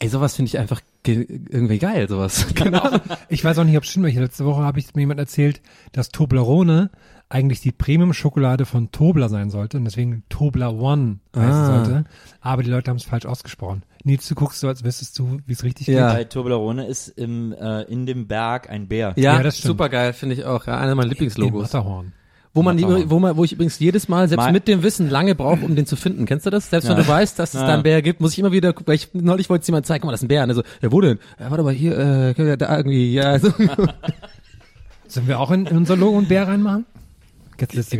Ey, 0.00 0.08
sowas 0.08 0.34
finde 0.34 0.48
ich 0.48 0.58
einfach 0.58 0.80
ge- 1.04 1.26
irgendwie 1.48 1.78
geil, 1.78 2.08
sowas. 2.08 2.46
Genau. 2.56 2.82
Ich 3.28 3.44
weiß 3.44 3.56
auch 3.58 3.64
nicht, 3.64 3.76
ob 3.76 3.84
es 3.84 3.90
stimmt. 3.90 4.04
weil 4.06 4.12
Letzte 4.14 4.44
Woche 4.44 4.62
habe 4.62 4.80
ich 4.80 4.92
mir 4.96 5.02
jemand 5.02 5.20
erzählt, 5.20 5.60
dass 5.92 6.08
Toblerone 6.08 6.90
eigentlich 7.34 7.60
die 7.60 7.72
Premium-Schokolade 7.72 8.64
von 8.64 8.92
Tobler 8.92 9.28
sein 9.28 9.50
sollte 9.50 9.76
und 9.76 9.84
deswegen 9.84 10.22
Tobler 10.28 10.72
One 10.72 11.18
heißen 11.34 11.50
Ah. 11.50 11.84
sollte. 11.84 12.04
Aber 12.40 12.62
die 12.62 12.70
Leute 12.70 12.90
haben 12.90 12.96
es 12.98 13.04
falsch 13.04 13.26
ausgesprochen. 13.26 13.82
Nils, 14.04 14.28
du 14.28 14.34
guckst 14.36 14.60
so, 14.60 14.68
als 14.68 14.84
wüsstest 14.84 15.18
du, 15.18 15.38
wie 15.46 15.52
es 15.52 15.64
richtig 15.64 15.88
Ja. 15.88 16.12
Bei 16.12 16.24
Toblerone 16.24 16.86
ist 16.86 17.08
im, 17.08 17.52
äh, 17.52 17.82
in 17.82 18.06
dem 18.06 18.28
Berg 18.28 18.70
ein 18.70 18.86
Bär. 18.86 19.14
Ja, 19.16 19.34
Ja, 19.36 19.42
das 19.42 19.58
super 19.58 19.88
geil, 19.88 20.12
finde 20.12 20.36
ich 20.36 20.44
auch. 20.44 20.66
Ja, 20.66 20.78
einer 20.78 20.94
meiner 20.94 21.08
geht. 21.08 21.18
Lieblingslogos. 21.20 21.62
Matterhorn. 21.72 22.12
Wo 22.52 22.62
man, 22.62 22.76
Matterhorn. 22.76 23.10
wo 23.10 23.18
man, 23.18 23.36
wo 23.36 23.42
ich 23.42 23.52
übrigens 23.52 23.80
jedes 23.80 24.06
Mal, 24.08 24.28
selbst 24.28 24.44
Mal- 24.44 24.52
mit 24.52 24.68
dem 24.68 24.84
Wissen, 24.84 25.10
lange 25.10 25.34
brauche, 25.34 25.64
um 25.64 25.74
den 25.74 25.86
zu 25.86 25.96
finden. 25.96 26.26
Kennst 26.26 26.46
du 26.46 26.50
das? 26.50 26.70
Selbst 26.70 26.88
wenn 26.88 26.96
Ja. 26.96 27.02
du 27.02 27.08
weißt, 27.08 27.36
dass 27.36 27.52
es 27.54 27.60
Ja. 27.60 27.66
da 27.66 27.74
einen 27.74 27.82
Bär 27.82 28.00
gibt, 28.00 28.20
muss 28.20 28.32
ich 28.34 28.38
immer 28.38 28.52
wieder 28.52 28.72
gucken, 28.72 28.86
weil 28.86 28.94
ich 28.94 29.08
neulich 29.12 29.50
wollte 29.50 29.62
es 29.62 29.66
jemand 29.66 29.86
zeigen, 29.86 30.02
guck 30.02 30.06
mal, 30.08 30.12
das 30.12 30.20
ist 30.20 30.26
ein 30.26 30.28
Bär. 30.28 30.44
Und 30.44 30.50
er 30.50 30.54
so, 30.54 30.62
ja, 30.82 30.92
wo 30.92 31.00
denn? 31.00 31.18
Ja, 31.40 31.50
warte 31.50 31.64
mal, 31.64 31.72
hier, 31.72 31.98
äh, 32.38 32.56
da 32.56 32.76
irgendwie, 32.76 33.12
ja, 33.12 33.36
so. 33.40 33.52
Sollen 35.08 35.28
wir 35.28 35.38
auch 35.40 35.50
in, 35.50 35.66
in 35.66 35.76
unser 35.76 35.96
Logo 35.96 36.16
einen 36.18 36.28
Bär 36.28 36.46
reinmachen? 36.48 36.86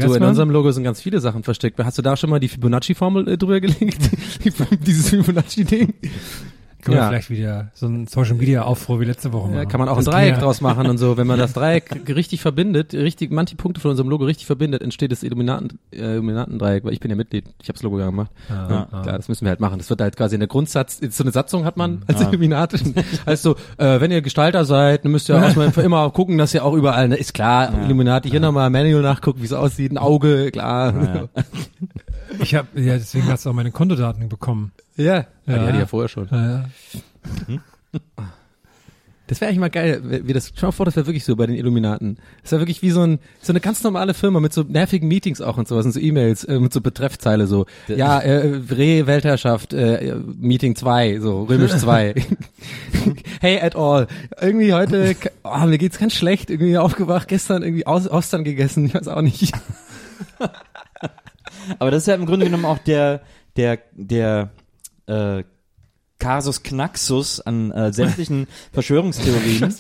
Du, 0.01 0.07
in 0.15 0.23
unserem 0.31 0.51
Logo 0.51 0.71
sind 0.73 0.85
ganz 0.85 1.01
viele 1.01 1.21
Sachen 1.21 1.43
versteckt. 1.43 1.79
Hast 1.83 1.97
du 1.99 2.03
da 2.03 2.17
schon 2.17 2.31
mal 2.31 2.41
die 2.41 2.49
Fibonacci-Formel 2.49 3.29
äh, 3.29 3.39
drüber 3.39 3.61
gelegt? 3.61 3.99
Die- 4.45 4.53
Dieses 4.85 5.11
Fibonacci-Ding? 5.11 5.95
Können 6.85 6.99
ja. 6.99 7.05
wir 7.05 7.09
vielleicht 7.09 7.31
wieder 7.31 7.71
so 7.73 7.87
ein 7.87 8.07
Social 8.07 8.35
Media 8.35 8.63
Aufruhr 8.63 9.01
wie 9.01 9.07
letzte 9.07 9.33
Woche 9.33 9.49
machen. 9.49 9.57
Ja, 9.57 9.65
kann 9.65 9.81
man 9.81 9.89
auch 9.89 9.97
ein 9.97 10.05
Das 10.05 10.13
Dreieck 10.13 10.35
ja- 10.35 10.41
draus 10.41 10.61
machen 10.61 10.87
und 10.87 10.99
so. 10.99 11.17
Wenn 11.17 11.27
man 11.27 11.39
das 11.45 11.55
Dreieck 11.55 12.09
richtig 12.15 12.43
verbindet, 12.43 12.93
richtig, 12.93 13.31
manche 13.33 13.57
Punkte 13.57 13.81
von 13.81 13.91
unserem 13.91 14.11
Logo 14.11 14.25
richtig 14.25 14.45
verbindet, 14.47 14.83
entsteht 14.83 15.11
das 15.11 15.23
Illuminaten, 15.23 15.79
äh, 15.93 16.13
Illuminatendreieck, 16.13 16.85
weil 16.85 16.93
ich 16.93 17.01
bin 17.01 17.11
ja 17.11 17.17
Mitglied. 17.17 17.47
Ich 17.63 17.69
habe 17.69 17.75
das 17.75 17.83
Logo 17.83 17.99
ja 17.99 18.07
gemacht. 18.07 18.31
Ah, 18.51 18.53
ja, 18.53 18.89
ah. 18.91 19.03
Klar, 19.03 19.17
das 19.17 19.29
müssen 19.29 19.47
wir 19.47 19.51
halt 19.51 19.61
machen. 19.61 19.79
Das 19.79 19.89
wird 19.89 20.01
halt 20.01 20.17
quasi 20.17 20.35
in 20.37 20.41
der 20.41 20.49
Grundsatz, 20.49 21.01
so 21.11 21.25
eine 21.25 21.33
Satzung 21.33 21.65
hat 21.65 21.77
man 21.77 22.03
als 22.07 22.21
Illuminat. 22.21 22.75
Also, 23.27 23.57
äh, 23.79 24.01
wenn 24.01 24.11
ihr 24.11 24.21
Gestalter 24.23 24.65
seid, 24.65 25.05
dann 25.05 25.13
müsst 25.13 25.29
ihr 25.29 25.37
auch 25.37 25.57
mal 25.57 25.71
immer 25.79 26.11
gucken, 26.11 26.37
dass 26.37 26.53
ihr 26.53 26.65
auch 26.65 26.75
überall, 26.75 27.09
ne, 27.09 27.17
ist 27.17 27.33
klar, 27.33 27.73
Illuminati, 27.85 28.29
hier 28.31 28.41
nochmal 28.41 28.69
Manual 28.71 29.03
nachgucken, 29.03 29.41
wie 29.41 29.47
es 29.47 29.53
aussieht, 29.53 29.93
ein 29.93 29.99
Auge, 29.99 30.51
klar. 30.51 31.29
Ich 32.41 32.55
habe, 32.55 32.69
ja, 32.81 32.95
deswegen 32.95 33.27
hast 33.29 33.47
du 33.47 33.51
auch 33.51 33.55
meine 33.55 33.71
Kontodaten 33.71 34.29
bekommen. 34.29 34.73
Ja, 34.97 35.05
ja. 35.15 35.27
die 35.47 35.53
hatte 35.53 35.73
ich 35.73 35.79
ja 35.79 35.87
vorher 35.87 36.09
schon. 36.09 36.29
Ja, 36.31 36.65
ja. 37.49 37.61
Das 39.27 39.41
wäre 39.41 39.49
eigentlich 39.49 39.61
mal 39.61 39.71
geil, 39.71 40.03
wie 40.27 40.35
das, 40.35 40.53
schau 40.55 40.67
mal 40.67 40.73
vor, 40.73 40.85
das 40.85 40.97
wäre 40.97 41.07
wirklich 41.07 41.25
so 41.25 41.35
bei 41.35 41.47
den 41.47 41.57
Illuminaten. 41.57 42.19
Das 42.43 42.53
wäre 42.53 42.61
wirklich 42.61 42.83
wie 42.83 42.91
so 42.91 43.01
ein, 43.01 43.19
so 43.41 43.53
eine 43.53 43.61
ganz 43.61 43.83
normale 43.83 44.13
Firma 44.13 44.39
mit 44.39 44.53
so 44.53 44.63
nervigen 44.63 45.09
Meetings 45.09 45.41
auch 45.41 45.57
und 45.57 45.67
sowas 45.67 45.87
und 45.87 45.93
so 45.93 46.01
E-Mails, 46.01 46.45
äh, 46.45 46.61
mit 46.61 46.75
so 46.75 46.83
Betreffzeile 46.83 47.47
so. 47.47 47.65
Ja, 47.89 48.21
äh, 48.21 48.61
Re-Weltherrschaft, 48.71 49.73
äh, 49.73 50.17
Meeting 50.39 50.77
2, 50.77 51.21
so, 51.21 51.45
römisch 51.45 51.73
2. 51.73 52.15
hey, 53.41 53.61
at 53.61 53.77
all. 53.77 54.09
Irgendwie 54.43 54.75
heute, 54.75 55.17
oh, 55.43 55.67
mir 55.67 55.79
geht's 55.79 55.99
ganz 55.99 56.13
schlecht, 56.13 56.51
irgendwie 56.51 56.77
aufgewacht, 56.77 57.27
gestern 57.27 57.63
irgendwie 57.63 57.87
Aus 57.87 58.07
Austern 58.07 58.45
gegessen, 58.45 58.85
ich 58.85 58.95
weiß 58.95 59.09
auch 59.09 59.23
nicht. 59.23 59.55
Aber 61.79 61.91
das 61.91 62.03
ist 62.03 62.09
ja 62.09 62.15
im 62.15 62.27
Grunde 62.27 62.45
genommen 62.45 62.67
auch 62.67 62.79
der, 62.79 63.23
der, 63.57 63.79
der, 63.93 64.51
äh, 65.07 65.45
Casus 66.19 66.63
Knaxus 66.63 67.41
an 67.41 67.71
äh, 67.73 67.93
sämtlichen 67.93 68.47
Verschwörungstheorien, 68.73 69.75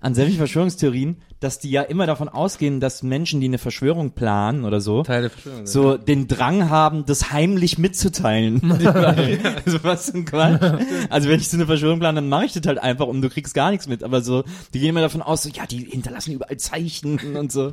an 0.00 0.14
sämtlichen 0.14 0.38
Verschwörungstheorien, 0.38 1.16
dass 1.40 1.58
die 1.58 1.70
ja 1.70 1.82
immer 1.82 2.06
davon 2.06 2.28
ausgehen, 2.28 2.78
dass 2.78 3.02
Menschen, 3.02 3.40
die 3.40 3.46
eine 3.46 3.58
Verschwörung 3.58 4.12
planen 4.12 4.64
oder 4.64 4.80
so, 4.80 5.02
Teil 5.02 5.22
der 5.22 5.30
Verschwörung. 5.30 5.66
so 5.66 5.96
den 5.96 6.28
Drang 6.28 6.68
haben, 6.68 7.06
das 7.06 7.32
heimlich 7.32 7.78
mitzuteilen. 7.78 8.60
also 9.64 9.82
was 9.82 10.10
für 10.10 10.18
ein 10.18 10.24
Quatsch. 10.24 10.62
Also 11.08 11.28
wenn 11.28 11.40
ich 11.40 11.48
so 11.48 11.56
eine 11.56 11.66
Verschwörung 11.66 11.98
plane, 11.98 12.16
dann 12.16 12.28
mache 12.28 12.44
ich 12.44 12.52
das 12.52 12.66
halt 12.66 12.78
einfach 12.78 13.06
und 13.06 13.22
du 13.22 13.30
kriegst 13.30 13.54
gar 13.54 13.70
nichts 13.70 13.88
mit. 13.88 14.04
Aber 14.04 14.20
so, 14.20 14.44
die 14.74 14.78
gehen 14.78 14.90
immer 14.90 15.00
davon 15.00 15.22
aus, 15.22 15.42
so, 15.42 15.48
ja, 15.48 15.66
die 15.66 15.78
hinterlassen 15.78 16.32
überall 16.32 16.58
Zeichen 16.58 17.36
und 17.36 17.50
so. 17.50 17.72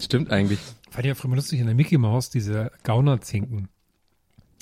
Stimmt 0.00 0.30
eigentlich. 0.30 0.58
Fand 0.90 1.04
ich 1.04 1.10
ja 1.10 1.14
früher 1.14 1.36
lustig 1.36 1.60
in 1.60 1.66
der 1.66 1.74
Mickey 1.74 1.98
Mouse, 1.98 2.30
diese 2.30 2.72
Gaunerzinken. 2.82 3.68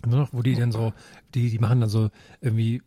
Nur 0.06 0.20
noch, 0.20 0.28
wo 0.32 0.42
die 0.42 0.54
dann 0.54 0.72
so, 0.72 0.92
die, 1.34 1.50
die 1.50 1.58
machen 1.58 1.80
dann 1.80 1.88
so 1.90 2.10
irgendwie, 2.40 2.82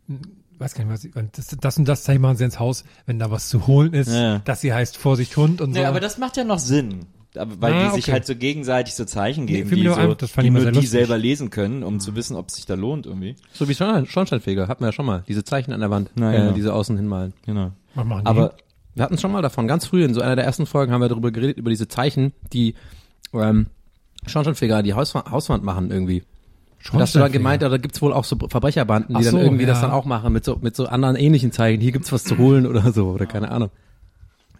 weiß 0.59 0.73
gar 0.75 0.85
nicht, 0.85 1.13
was 1.15 1.29
das, 1.33 1.47
das 1.59 1.77
und 1.77 1.87
das 1.87 2.03
Zeichen 2.03 2.21
machen 2.21 2.37
sie 2.37 2.45
ins 2.45 2.59
Haus, 2.59 2.83
wenn 3.05 3.19
da 3.19 3.29
was 3.31 3.49
zu 3.49 3.67
holen 3.67 3.93
ist, 3.93 4.09
Ja. 4.13 4.39
dass 4.39 4.61
sie 4.61 4.73
heißt 4.73 4.97
Vorsicht 4.97 5.35
Hund 5.37 5.59
und 5.61 5.73
so. 5.73 5.79
Ja, 5.81 5.89
aber 5.89 5.99
das 5.99 6.17
macht 6.17 6.37
ja 6.37 6.43
noch 6.43 6.59
Sinn. 6.59 7.05
Aber, 7.37 7.61
weil 7.61 7.73
Ah, 7.73 7.85
die 7.89 7.95
sich 7.95 8.03
okay. 8.05 8.11
halt 8.11 8.25
so 8.25 8.35
gegenseitig 8.35 8.93
so 8.93 9.05
Zeichen 9.05 9.45
Nee, 9.45 9.51
geben, 9.63 9.69
mir 9.69 9.75
die, 9.77 9.83
nur 9.83 9.95
so, 9.95 10.01
ein, 10.01 10.15
das 10.17 10.31
fand 10.31 10.45
die 10.45 10.49
nur 10.49 10.69
die 10.71 10.85
selber 10.85 11.17
lesen 11.17 11.49
können, 11.49 11.81
um 11.83 11.99
zu 12.01 12.13
wissen, 12.15 12.35
ob 12.35 12.49
es 12.49 12.55
sich 12.55 12.65
da 12.65 12.73
lohnt 12.75 13.05
irgendwie. 13.05 13.37
So 13.53 13.69
wie 13.69 13.73
Schorn- 13.75 14.05
Schornsteinfeger, 14.05 14.67
hatten 14.67 14.81
wir 14.83 14.87
ja 14.87 14.91
schon 14.91 15.05
mal. 15.05 15.23
Diese 15.29 15.43
Zeichen 15.45 15.71
an 15.71 15.79
der 15.79 15.89
Wand, 15.89 16.11
Na, 16.15 16.33
äh, 16.33 16.37
genau. 16.37 16.51
diese 16.51 16.73
außen 16.73 16.97
hinmalen. 16.97 17.33
Genau. 17.45 17.71
Was 17.95 18.05
machen 18.05 18.23
die? 18.25 18.27
Aber 18.29 18.53
Wir 18.95 19.03
hatten 19.05 19.13
es 19.13 19.21
schon 19.21 19.31
mal 19.31 19.41
davon, 19.41 19.65
ganz 19.67 19.85
früh, 19.85 20.03
in 20.03 20.13
so 20.13 20.19
einer 20.19 20.35
der 20.35 20.43
ersten 20.43 20.65
Folgen 20.65 20.91
haben 20.91 20.99
wir 20.99 21.07
darüber 21.07 21.31
geredet, 21.31 21.57
über 21.57 21.69
diese 21.69 21.87
Zeichen, 21.87 22.33
die 22.51 22.75
ähm, 23.33 23.67
Schornsteinfeger 24.27 24.83
die 24.83 24.93
Hauswa 24.93 25.31
Hauswand 25.31 25.63
machen 25.63 25.89
irgendwie. 25.91 26.23
Und 26.91 26.99
hast 26.99 27.13
du 27.15 27.19
da 27.19 27.27
gemeint, 27.27 27.61
da 27.61 27.75
gibt's 27.77 28.01
wohl 28.01 28.11
auch 28.13 28.23
so 28.25 28.35
Verbrecherbanden, 28.49 29.15
die 29.15 29.19
Ach 29.21 29.23
dann 29.23 29.31
so, 29.31 29.37
irgendwie 29.39 29.65
das 29.65 29.77
ja. 29.79 29.83
dann 29.87 29.91
auch 29.91 30.05
machen, 30.05 30.33
mit 30.33 30.43
so, 30.45 30.57
mit 30.61 30.75
so 30.75 30.87
anderen 30.87 31.15
ähnlichen 31.15 31.51
Zeichen. 31.51 31.81
Hier 31.81 31.91
gibt's 31.91 32.11
was 32.11 32.23
zu 32.23 32.37
holen 32.37 32.65
oder 32.65 32.91
so, 32.91 33.09
oder 33.09 33.25
keine 33.25 33.51
Ahnung. 33.51 33.69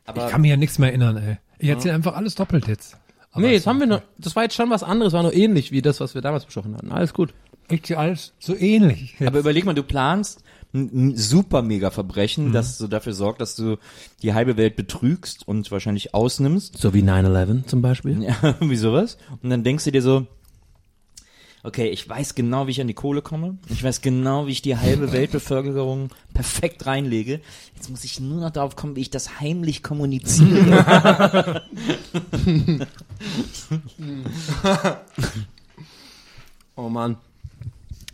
ich 0.07 0.27
kann 0.29 0.41
mich 0.41 0.49
ja 0.51 0.57
nichts 0.57 0.77
mehr 0.79 0.89
erinnern, 0.89 1.17
ey. 1.17 1.37
Ich 1.59 1.69
erzähle 1.69 1.93
einfach 1.95 2.15
alles 2.15 2.35
doppelt 2.35 2.67
jetzt. 2.67 2.97
Aber 3.31 3.41
nee, 3.45 3.53
jetzt 3.53 3.65
haben 3.67 3.79
wir 3.79 3.87
noch, 3.87 4.01
das 4.17 4.35
war 4.35 4.43
jetzt 4.43 4.55
schon 4.55 4.69
was 4.69 4.83
anderes, 4.83 5.13
war 5.13 5.23
nur 5.23 5.33
ähnlich 5.33 5.71
wie 5.71 5.81
das, 5.81 5.99
was 5.99 6.15
wir 6.15 6.21
damals 6.21 6.45
besprochen 6.45 6.75
hatten. 6.75 6.91
Alles 6.91 7.13
gut. 7.13 7.33
Echt 7.69 7.91
alles 7.95 8.33
so 8.39 8.55
ähnlich. 8.57 9.15
Aber 9.25 9.39
überleg 9.39 9.63
mal, 9.65 9.73
du 9.73 9.83
planst 9.83 10.43
ein, 10.73 10.89
ein 11.11 11.17
super 11.17 11.61
mega 11.61 11.89
Verbrechen, 11.91 12.49
Mhm. 12.49 12.53
das 12.53 12.77
so 12.77 12.87
dafür 12.87 13.13
sorgt, 13.13 13.39
dass 13.39 13.55
du 13.55 13.77
die 14.21 14.33
halbe 14.33 14.57
Welt 14.57 14.75
betrügst 14.75 15.47
und 15.47 15.71
wahrscheinlich 15.71 16.13
ausnimmst. 16.13 16.77
So 16.77 16.93
wie 16.93 17.01
9-11 17.03 17.65
zum 17.67 17.81
Beispiel. 17.81 18.21
Ja, 18.41 18.55
wie 18.59 18.75
sowas. 18.75 19.17
Und 19.41 19.49
dann 19.49 19.63
denkst 19.63 19.85
du 19.85 19.91
dir 19.91 20.01
so, 20.01 20.27
okay, 21.63 21.89
ich 21.89 22.07
weiß 22.07 22.35
genau, 22.35 22.67
wie 22.67 22.71
ich 22.71 22.81
an 22.81 22.87
die 22.87 22.93
Kohle 22.93 23.21
komme. 23.21 23.57
Ich 23.69 23.83
weiß 23.83 24.01
genau, 24.01 24.47
wie 24.47 24.51
ich 24.51 24.61
die 24.61 24.77
halbe 24.77 25.11
Weltbevölkerung 25.13 26.09
perfekt 26.33 26.85
reinlege. 26.85 27.41
Jetzt 27.75 27.89
muss 27.89 28.03
ich 28.03 28.19
nur 28.19 28.41
noch 28.41 28.51
darauf 28.51 28.75
kommen, 28.75 28.95
wie 28.95 29.01
ich 29.01 29.09
das 29.09 29.39
heimlich 29.39 29.83
kommuniziere. 29.83 31.63
Oh 36.77 36.89
man. 36.89 37.17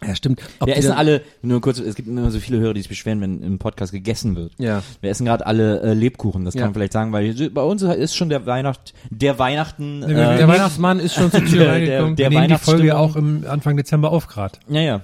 Ja, 0.07 0.15
stimmt. 0.15 0.41
Ob 0.59 0.67
Wir 0.67 0.77
essen 0.77 0.93
alle, 0.93 1.21
nur 1.41 1.59
kurz, 1.61 1.79
es 1.79 1.95
gibt 1.95 2.07
immer 2.07 2.31
so 2.31 2.39
viele 2.39 2.59
Hörer, 2.59 2.73
die 2.73 2.79
sich 2.81 2.89
beschweren, 2.89 3.19
wenn 3.21 3.43
im 3.43 3.59
Podcast 3.59 3.91
gegessen 3.91 4.35
wird. 4.35 4.53
Ja. 4.57 4.81
Wir 5.01 5.09
essen 5.09 5.25
gerade 5.25 5.45
alle 5.45 5.81
äh, 5.81 5.93
Lebkuchen, 5.93 6.45
das 6.45 6.53
kann 6.53 6.61
Ja. 6.61 6.65
man 6.67 6.73
vielleicht 6.75 6.93
sagen, 6.93 7.11
weil 7.11 7.49
bei 7.49 7.61
uns 7.61 7.81
ist 7.81 8.15
schon 8.15 8.29
der 8.29 8.45
Weihnacht, 8.45 8.93
der 9.09 9.37
Weihnachten, 9.37 10.03
äh, 10.03 10.07
Der 10.37 10.47
Weihnachtsmann 10.47 10.99
ist 10.99 11.13
schon 11.15 11.29
zur 11.31 11.43
Tür 11.43 11.59
Der- 11.65 11.71
reingekommen. 11.73 12.15
der- 12.15 12.31
wir 12.31 12.39
nehmen 12.39 12.53
die 12.57 12.63
Folge 12.63 12.97
auch 12.97 13.15
im 13.15 13.43
Anfang 13.47 13.75
Dezember 13.77 14.11
auf 14.11 14.27
grad. 14.27 14.59
ja, 14.69 14.81
ja, 14.81 15.01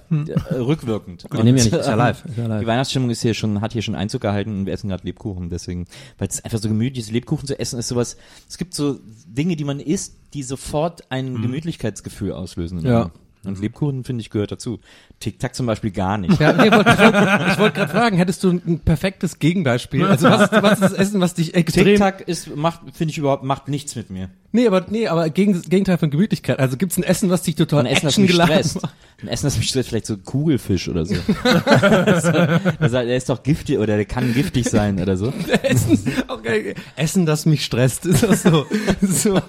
äh, 0.49 0.55
rückwirkend. 0.55 1.25
Wir 1.29 1.43
nehmen 1.43 1.57
ja 1.57 1.63
nicht, 1.65 1.73
ist 1.73 1.85
ja 1.87 1.91
ähm, 1.93 1.97
live. 1.99 2.25
Ist 2.25 2.37
ja 2.37 2.47
live. 2.47 2.61
Die 2.61 2.67
Weihnachtsstimmung 2.67 3.09
ist 3.09 3.21
hier 3.21 3.33
schon, 3.33 3.59
hat 3.61 3.73
hier 3.73 3.81
schon 3.81 3.95
Einzug 3.95 4.21
gehalten 4.21 4.59
und 4.59 4.65
wir 4.65 4.73
essen 4.73 4.89
gerade 4.89 5.03
Lebkuchen, 5.05 5.49
deswegen, 5.49 5.85
weil 6.17 6.27
es 6.29 6.43
einfach 6.45 6.59
so 6.59 6.69
gemütlich 6.69 7.05
ist, 7.05 7.11
Lebkuchen 7.11 7.45
zu 7.47 7.59
essen 7.59 7.77
ist 7.79 7.89
sowas, 7.89 8.15
es 8.47 8.57
gibt 8.57 8.73
so 8.73 8.99
Dinge, 9.27 9.55
die 9.55 9.63
man 9.65 9.79
isst, 9.79 10.15
die 10.33 10.43
sofort 10.43 11.11
ein 11.11 11.41
Gemütlichkeitsgefühl 11.41 12.31
auslösen. 12.31 12.79
Ja. 12.85 13.01
einem. 13.03 13.11
Und 13.45 13.59
Lebkuchen, 13.59 14.03
finde 14.03 14.21
ich, 14.21 14.29
gehört 14.29 14.51
dazu. 14.51 14.79
Tic-Tac 15.19 15.53
zum 15.55 15.65
Beispiel 15.65 15.91
gar 15.91 16.17
nicht. 16.17 16.39
Ja, 16.39 16.53
nee, 16.53 16.71
wollt, 16.71 16.87
ich 16.87 17.59
wollte 17.59 17.75
gerade 17.75 17.91
fragen, 17.91 18.17
hättest 18.17 18.43
du 18.43 18.51
ein 18.51 18.79
perfektes 18.79 19.39
Gegenbeispiel? 19.39 20.05
Also 20.05 20.29
was, 20.29 20.43
ist- 20.51 20.63
was 20.63 20.71
ist 20.73 20.81
das 20.81 20.93
Essen, 20.93 21.19
was 21.21 21.33
dich 21.33 21.53
extrem... 21.53 21.85
Tic-Tac 21.85 22.21
ist, 22.27 22.55
macht, 22.55 22.81
finde 22.93 23.11
ich 23.11 23.17
überhaupt, 23.17 23.43
macht 23.43 23.67
nichts 23.67 23.95
mit 23.95 24.09
mir. 24.09 24.29
Nee, 24.53 24.67
aber 24.67 24.85
nee, 24.89 25.07
aber 25.07 25.29
gegen, 25.29 25.59
Gegenteil 25.63 25.97
von 25.97 26.09
Gemütlichkeit. 26.11 26.59
Also 26.59 26.77
gibt's 26.77 26.95
ein 26.97 27.03
Essen, 27.03 27.29
was 27.29 27.41
dich 27.41 27.55
total 27.55 27.81
Ein 27.81 27.85
Essen, 27.87 28.05
das 28.05 28.17
mich 28.17 28.33
stresst. 28.33 28.81
macht? 28.81 28.93
Ein 29.23 29.27
Essen, 29.29 29.45
das 29.47 29.57
mich 29.57 29.67
stresst, 29.69 29.89
vielleicht 29.89 30.05
so 30.05 30.15
Kugelfisch 30.17 30.87
oder 30.89 31.05
so. 31.05 31.15
also, 32.79 32.91
der 32.91 33.17
ist 33.17 33.29
doch 33.29 33.41
giftig 33.43 33.77
oder 33.79 33.95
der 33.95 34.05
kann 34.05 34.33
giftig 34.33 34.69
sein 34.69 35.01
oder 35.01 35.17
so. 35.17 35.33
Essen, 35.63 35.99
okay. 36.27 36.75
Essen, 36.95 37.25
das 37.25 37.45
mich 37.45 37.65
stresst. 37.65 38.05
Ist 38.05 38.23
das 38.23 38.43
so? 38.43 38.65
so. 39.01 39.41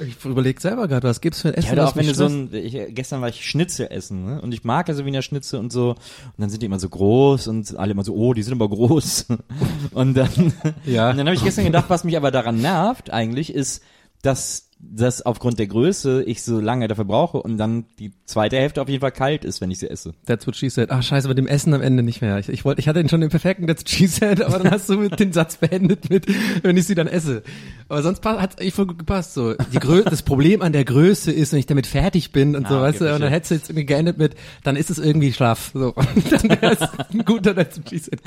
Ich 0.00 0.24
überlege 0.24 0.60
selber 0.60 0.86
gerade, 0.88 1.08
was 1.08 1.20
gibt's 1.20 1.40
für 1.42 1.48
ein 1.48 1.54
Essen, 1.54 1.76
Ja, 1.76 1.84
auch 1.86 1.96
wenn 1.96 2.06
du 2.06 2.14
so 2.14 2.26
ein, 2.26 2.50
ich, 2.52 2.76
gestern 2.94 3.20
war 3.20 3.28
ich 3.28 3.44
Schnitzel 3.44 3.88
essen, 3.90 4.24
ne? 4.24 4.40
Und 4.40 4.52
ich 4.52 4.64
mag 4.64 4.88
ja 4.88 4.94
so 4.94 5.04
Wiener 5.04 5.22
Schnitzel 5.22 5.58
und 5.58 5.72
so. 5.72 5.90
Und 5.90 5.98
dann 6.38 6.50
sind 6.50 6.62
die 6.62 6.66
immer 6.66 6.78
so 6.78 6.88
groß 6.88 7.48
und 7.48 7.76
alle 7.76 7.92
immer 7.92 8.04
so, 8.04 8.14
oh, 8.14 8.34
die 8.34 8.42
sind 8.42 8.54
aber 8.54 8.68
groß. 8.68 9.26
Und 9.92 10.14
dann, 10.14 10.52
Ja. 10.84 11.10
und 11.10 11.16
dann 11.18 11.26
habe 11.26 11.34
ich 11.34 11.42
gestern 11.42 11.64
gedacht, 11.64 11.86
was 11.88 12.04
mich 12.04 12.16
aber 12.16 12.30
daran 12.30 12.60
nervt 12.60 13.10
eigentlich, 13.10 13.52
ist, 13.52 13.82
dass 14.22 14.68
das 14.80 15.22
aufgrund 15.26 15.58
der 15.58 15.66
Größe 15.66 16.22
ich 16.22 16.42
so 16.42 16.60
lange 16.60 16.86
dafür 16.86 17.04
brauche 17.04 17.42
und 17.42 17.58
dann 17.58 17.86
die 17.98 18.12
zweite 18.26 18.56
Hälfte 18.58 18.80
auf 18.80 18.88
jeden 18.88 19.00
Fall 19.00 19.10
kalt 19.10 19.44
ist, 19.44 19.60
wenn 19.60 19.72
ich 19.72 19.80
sie 19.80 19.90
esse. 19.90 20.14
That's 20.26 20.46
what 20.46 20.54
she 20.54 20.70
said. 20.70 20.90
Ach 20.92 21.02
scheiße, 21.02 21.26
mit 21.26 21.36
dem 21.36 21.48
Essen 21.48 21.74
am 21.74 21.82
Ende 21.82 22.04
nicht 22.04 22.20
mehr. 22.20 22.38
Ich, 22.38 22.48
ich 22.48 22.64
wollte, 22.64 22.80
ich 22.80 22.86
hatte 22.86 23.00
den 23.00 23.08
schon 23.08 23.20
den 23.20 23.30
perfekten 23.30 23.66
That's 23.66 23.82
what 23.82 23.88
she 23.90 24.06
said, 24.06 24.40
aber 24.40 24.58
dann 24.58 24.70
hast 24.70 24.88
du 24.88 25.08
den 25.08 25.32
Satz 25.32 25.56
beendet 25.56 26.10
mit, 26.10 26.26
wenn 26.62 26.76
ich 26.76 26.86
sie 26.86 26.94
dann 26.94 27.08
esse. 27.08 27.42
Aber 27.90 28.02
sonst 28.02 28.24
hat 28.24 28.60
es 28.60 28.74
voll 28.74 28.86
gut 28.86 28.98
gepasst. 28.98 29.32
So 29.32 29.54
die 29.54 29.78
Grö 29.78 30.02
das 30.02 30.22
Problem 30.22 30.60
an 30.60 30.72
der 30.72 30.84
Größe 30.84 31.32
ist, 31.32 31.52
wenn 31.52 31.58
ich 31.58 31.66
damit 31.66 31.86
fertig 31.86 32.32
bin 32.32 32.54
und 32.54 32.68
so, 32.68 32.74
Ah, 32.74 32.78
okay, 32.78 32.88
weißt 32.88 33.00
du, 33.00 33.14
und 33.14 33.20
dann 33.20 33.30
hättest 33.30 33.50
du 33.50 33.54
jetzt 33.54 33.70
irgendwie 33.70 33.86
geendet 33.86 34.18
mit, 34.18 34.34
dann 34.62 34.76
ist 34.76 34.90
es 34.90 34.98
irgendwie 34.98 35.32
schlaff. 35.32 35.70
So, 35.72 35.94
und 35.94 36.32
dann 36.32 36.50
wäre 36.50 36.72
es 36.72 36.80
ein 36.80 37.24
guter 37.24 37.54
she 37.88 37.98
said. 37.98 38.20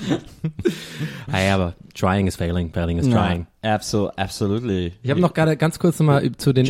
Hey, 1.29 1.51
aber 1.51 1.75
trying 1.93 2.25
is 2.27 2.35
failing, 2.35 2.71
failing 2.73 2.97
is 2.97 3.07
trying. 3.07 3.45
Absol 3.61 4.09
absolutely. 4.17 4.93
Ich 5.03 5.11
habe 5.11 5.21
noch 5.21 5.33
gerade 5.33 5.55
ganz 5.57 5.77
kurz 5.77 5.99
nochmal 5.99 6.31
zu 6.37 6.53
den 6.53 6.65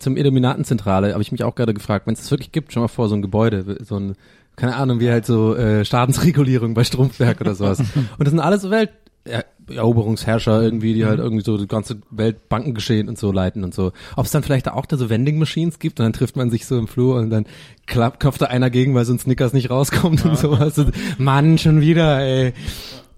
zum 0.00 0.16
Illuminatenzentrale, 0.16 1.12
habe 1.12 1.22
ich 1.22 1.30
mich 1.30 1.44
auch 1.44 1.54
gerade 1.54 1.74
gefragt, 1.74 2.06
wenn 2.06 2.14
es 2.14 2.20
das 2.20 2.30
wirklich 2.32 2.50
gibt, 2.50 2.72
schon 2.72 2.82
mal 2.82 2.88
vor, 2.88 3.08
so 3.08 3.14
ein 3.14 3.22
Gebäude, 3.22 3.78
so 3.84 3.96
ein, 3.96 4.16
keine 4.56 4.74
Ahnung, 4.74 4.98
wie 4.98 5.10
halt 5.10 5.26
so 5.26 5.54
äh, 5.54 5.84
Staatsregulierung 5.84 6.74
bei 6.74 6.82
Strumpfwerk 6.82 7.40
oder 7.40 7.54
sowas. 7.54 7.78
Und 8.18 8.18
das 8.18 8.30
sind 8.30 8.40
alles 8.40 8.62
so 8.62 8.70
Welt 8.70 8.90
ja, 9.26 9.44
Eroberungsherrscher 9.68 10.62
irgendwie, 10.62 10.94
die 10.94 11.04
halt 11.04 11.18
irgendwie 11.18 11.44
so 11.44 11.56
die 11.58 11.66
ganze 11.68 11.98
Welt 12.10 12.48
Bankengeschehen 12.48 13.08
und 13.08 13.18
so 13.18 13.32
leiten 13.32 13.64
und 13.64 13.74
so. 13.74 13.92
Ob 14.16 14.24
es 14.26 14.30
dann 14.32 14.42
vielleicht 14.42 14.70
auch 14.70 14.86
da 14.86 14.96
so 14.96 15.10
Vending 15.10 15.38
Machines 15.38 15.78
gibt 15.78 16.00
und 16.00 16.04
dann 16.04 16.12
trifft 16.12 16.36
man 16.36 16.50
sich 16.50 16.66
so 16.66 16.78
im 16.78 16.88
Flur 16.88 17.16
und 17.16 17.30
dann 17.30 17.46
klappt, 17.86 18.20
klopft 18.20 18.42
da 18.42 18.46
einer 18.46 18.70
gegen, 18.70 18.94
weil 18.94 19.04
so 19.04 19.12
ein 19.12 19.18
Snickers 19.18 19.52
nicht 19.52 19.70
rauskommt 19.70 20.24
und 20.24 20.38
sowas. 20.38 20.78
Und, 20.78 20.92
Mann, 21.18 21.58
schon 21.58 21.80
wieder, 21.80 22.20
ey. 22.20 22.52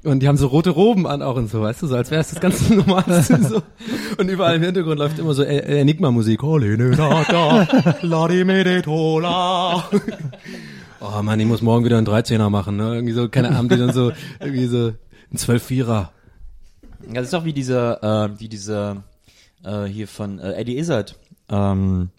Und 0.05 0.23
die 0.23 0.29
haben 0.29 0.37
so 0.37 0.49
rote 0.49 0.69
Roben 0.69 1.07
an 1.07 1.23
auch 1.23 1.37
und 1.37 1.49
so, 1.51 1.63
weißt 1.63 1.81
du, 1.81 1.87
so 1.87 1.97
als 1.97 2.11
wäre 2.11 2.21
es 2.21 2.29
das 2.31 2.41
ganz 2.41 2.69
Normalste 2.87 3.43
so. 3.43 3.63
Und 4.19 4.29
überall 4.29 4.57
im 4.57 4.63
Hintergrund 4.63 4.99
läuft 4.99 5.19
immer 5.19 5.33
so 5.33 5.43
E- 5.43 5.81
Enigma-Musik. 5.81 6.41
De 6.43 6.77
tola. 8.83 9.85
Oh 11.01 11.23
Mann, 11.23 11.39
ich 11.39 11.45
muss 11.47 11.61
morgen 11.61 11.85
wieder 11.85 11.99
einen 11.99 12.07
13er 12.07 12.49
machen, 12.49 12.79
ne? 12.79 12.95
Irgendwie 12.95 13.13
so, 13.13 13.29
keine 13.29 13.51
Ahnung, 13.51 13.69
die 13.69 13.77
dann 13.77 13.93
so, 13.93 14.13
irgendwie 14.41 14.65
so 14.67 14.93
ein 15.31 15.37
12-4er. 15.37 16.09
Ja, 17.09 17.15
das 17.15 17.25
ist 17.25 17.33
doch 17.35 17.45
wie 17.45 17.53
dieser, 17.53 18.25
äh, 18.27 18.41
wie 18.41 18.49
dieser, 18.49 19.03
äh, 19.65 19.85
hier 19.85 20.09
von 20.09 20.39
äh, 20.39 20.53
Eddie 20.55 20.79
Izzard, 20.79 21.19
ähm, 21.51 22.11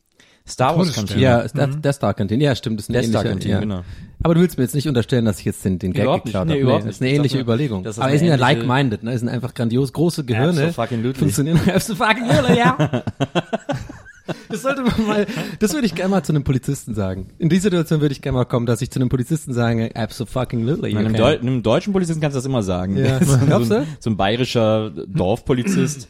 Star 0.48 0.78
Wars. 0.78 0.94
Kantine. 0.94 1.20
Ja, 1.22 1.48
das, 1.48 1.82
der 1.82 1.94
Star 1.94 2.14
Canteen. 2.14 2.40
Ja, 2.40 2.56
stimmt, 2.56 2.80
ist 2.80 2.90
eine 2.90 3.00
Der 3.00 3.08
Star 3.10 3.22
ähnliche, 3.26 3.30
Kantine, 3.50 3.54
ja. 3.54 3.60
genau. 3.62 3.82
Aber 4.24 4.36
du 4.36 4.42
willst 4.42 4.58
mir 4.58 4.64
jetzt 4.64 4.76
nicht 4.76 4.88
unterstellen, 4.88 5.26
dass 5.26 5.40
ich 5.40 5.46
jetzt 5.46 5.66
den, 5.66 5.80
den 5.80 5.92
Gag 5.94 6.04
Überhaupt 6.04 6.26
geklaut 6.26 6.46
Nee, 6.48 6.54
habe. 6.54 6.62
überhaupt 6.62 6.86
das 6.86 6.96
ist 6.96 7.02
eine 7.02 7.10
Ich 7.12 7.16
ähnliche 7.18 7.40
Überlegung. 7.40 7.84
das 7.84 7.98
Aber 8.00 8.12
wir 8.12 8.20
sind 8.20 8.28
ja 8.28 8.36
ähnliche- 8.36 8.60
like-minded, 8.60 9.04
ne? 9.04 9.12
Wir 9.12 9.18
sind 9.20 9.30
einfach 9.30 9.54
grandios 9.56 9.92
große 9.94 10.24
Gehirne. 10.24 10.62
Abso-fucking-lutely. 10.68 11.20
Funktionieren 11.20 11.60
Abso-fucking-lutely, 11.68 12.58
ja. 12.60 12.78
Das 14.50 14.64
sollte 14.64 14.82
man 14.82 15.06
mal, 15.06 15.28
das 15.60 15.74
würde 15.74 15.86
ich 15.86 15.94
gerne 15.94 16.10
mal 16.10 16.24
zu 16.24 16.32
einem 16.34 16.44
Polizisten 16.44 16.96
sagen. 16.96 17.28
In 17.38 17.50
die 17.50 17.60
Situation 17.60 18.02
würde 18.02 18.14
ich 18.14 18.22
gerne 18.22 18.38
mal 18.38 18.46
kommen, 18.46 18.66
dass 18.66 18.82
ich 18.82 18.90
zu 18.90 19.00
einem 19.00 19.10
Polizisten 19.10 19.54
sage, 19.54 19.92
absolutely. 19.96 20.94
Nein, 20.94 21.06
einem. 21.06 21.16
Deu 21.16 21.38
einem 21.38 21.64
deutschen 21.64 21.94
Polizisten 21.94 22.22
kannst 22.22 22.36
du 22.36 22.40
das 22.40 22.46
immer 22.46 22.64
sagen. 22.64 22.98
Ja. 22.98 23.20
so, 23.24 23.38
Glaubst 23.38 23.72
du? 23.72 23.76
ein, 23.82 23.88
so 24.00 24.10
ein 24.10 24.18
bayerischer 24.18 24.90
Dorfpolizist. 24.90 26.08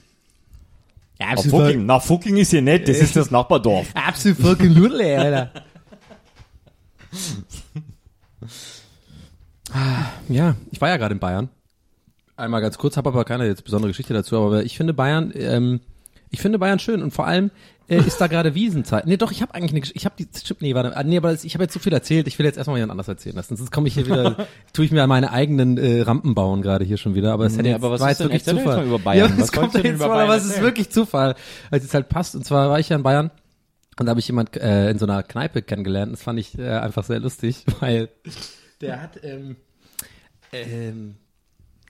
Na, 1.20 1.28
Absolut. 1.32 1.68
fucking, 1.68 1.86
na, 1.86 2.00
fucking 2.00 2.38
ist 2.38 2.52
hier 2.52 2.62
nett, 2.62 2.88
das 2.88 3.00
ist 3.00 3.16
das 3.16 3.32
Nachbardorf. 3.32 3.88
Absolutely, 3.94 5.16
Alter. 5.16 5.52
Ja, 10.30 10.56
ich 10.72 10.82
war 10.82 10.90
ja 10.90 10.98
gerade 10.98 11.14
in 11.14 11.20
Bayern. 11.20 11.50
Einmal 12.38 12.62
ganz 12.62 12.78
kurz, 12.78 12.98
habe 12.98 13.10
aber 13.10 13.24
keine 13.24 13.46
jetzt 13.46 13.64
besondere 13.64 13.92
Geschichte 13.92 14.14
dazu, 14.14 14.38
aber 14.38 14.64
ich 14.64 14.76
finde 14.78 14.94
Bayern, 14.94 15.32
ähm, 15.36 15.80
ich 16.32 16.42
finde 16.42 16.60
Bayern 16.60 16.80
schön 16.80 17.02
und 17.02 17.12
vor 17.12 17.28
allem 17.28 17.50
äh, 17.88 17.98
ist 17.98 18.20
da 18.20 18.28
gerade 18.28 18.56
Wiesenzeit. 18.56 19.06
Nee, 19.06 19.18
doch, 19.18 19.32
ich 19.32 19.42
habe 19.42 19.54
eigentlich 19.54 19.72
eine 19.72 19.82
Geschichte, 19.82 19.98
ich 20.00 20.06
habe 20.06 20.16
die, 20.18 20.28
nee, 20.60 20.76
warte, 20.76 20.96
ah, 20.96 21.04
nee, 21.04 21.18
aber 21.18 21.34
ich 21.34 21.54
habe 21.54 21.64
jetzt 21.64 21.74
so 21.74 21.80
viel 21.80 21.94
erzählt, 21.94 22.28
ich 22.28 22.40
will 22.40 22.46
jetzt 22.46 22.58
erstmal 22.58 22.78
jemand 22.78 22.92
anders 22.92 23.08
erzählen 23.08 23.36
lassen, 23.36 23.56
sonst 23.56 23.72
komme 23.72 23.88
ich 23.88 23.94
hier 23.94 24.06
wieder, 24.06 24.48
tue 24.74 24.86
ich 24.86 24.92
mir 24.92 25.04
an 25.04 25.10
meine 25.10 25.32
eigenen 25.32 25.78
äh, 25.78 26.02
Rampen 26.02 26.36
bauen 26.36 26.62
gerade 26.62 26.84
hier 26.86 26.98
schon 26.98 27.16
wieder, 27.16 27.34
aber 27.34 27.46
das 27.46 27.54
hätte 27.54 27.64
Nee, 27.64 27.70
jetzt, 27.70 27.76
aber 27.78 27.92
was 27.92 28.02
war 28.02 28.12
ist 28.12 28.20
jetzt 28.20 28.26
wirklich 28.30 28.44
Zufall. 28.44 28.78
jetzt 28.78 28.88
über 28.88 29.00
Bayern. 29.00 29.32
Ja, 29.32 29.42
Was 29.42 29.52
kommt 29.52 29.74
jetzt 29.74 29.86
über 29.86 30.08
mal, 30.08 30.24
aber 30.24 30.36
es 30.36 30.46
ist 30.46 30.62
wirklich 30.62 30.90
Zufall, 30.90 31.36
als 31.72 31.84
es 31.84 31.94
halt 31.94 32.10
passt 32.10 32.36
und 32.36 32.46
zwar 32.46 32.70
war 32.70 32.80
ich 32.80 32.90
ja 32.90 32.96
in 32.96 33.04
Bayern 33.04 33.32
und 34.00 34.06
da 34.08 34.10
habe 34.10 34.20
ich 34.20 34.28
jemand 34.28 34.56
äh, 34.58 34.90
in 34.90 35.00
so 35.00 35.06
einer 35.06 35.24
Kneipe 35.24 35.62
kennengelernt. 35.62 36.12
Das 36.12 36.22
fand 36.24 36.38
ich 36.40 36.58
äh, 36.58 36.68
einfach 36.68 37.04
sehr 37.06 37.20
lustig, 37.20 37.64
weil 37.80 38.10
der 38.82 39.02
hat, 39.02 39.20
ähm, 39.24 39.56
ähm, 40.52 41.16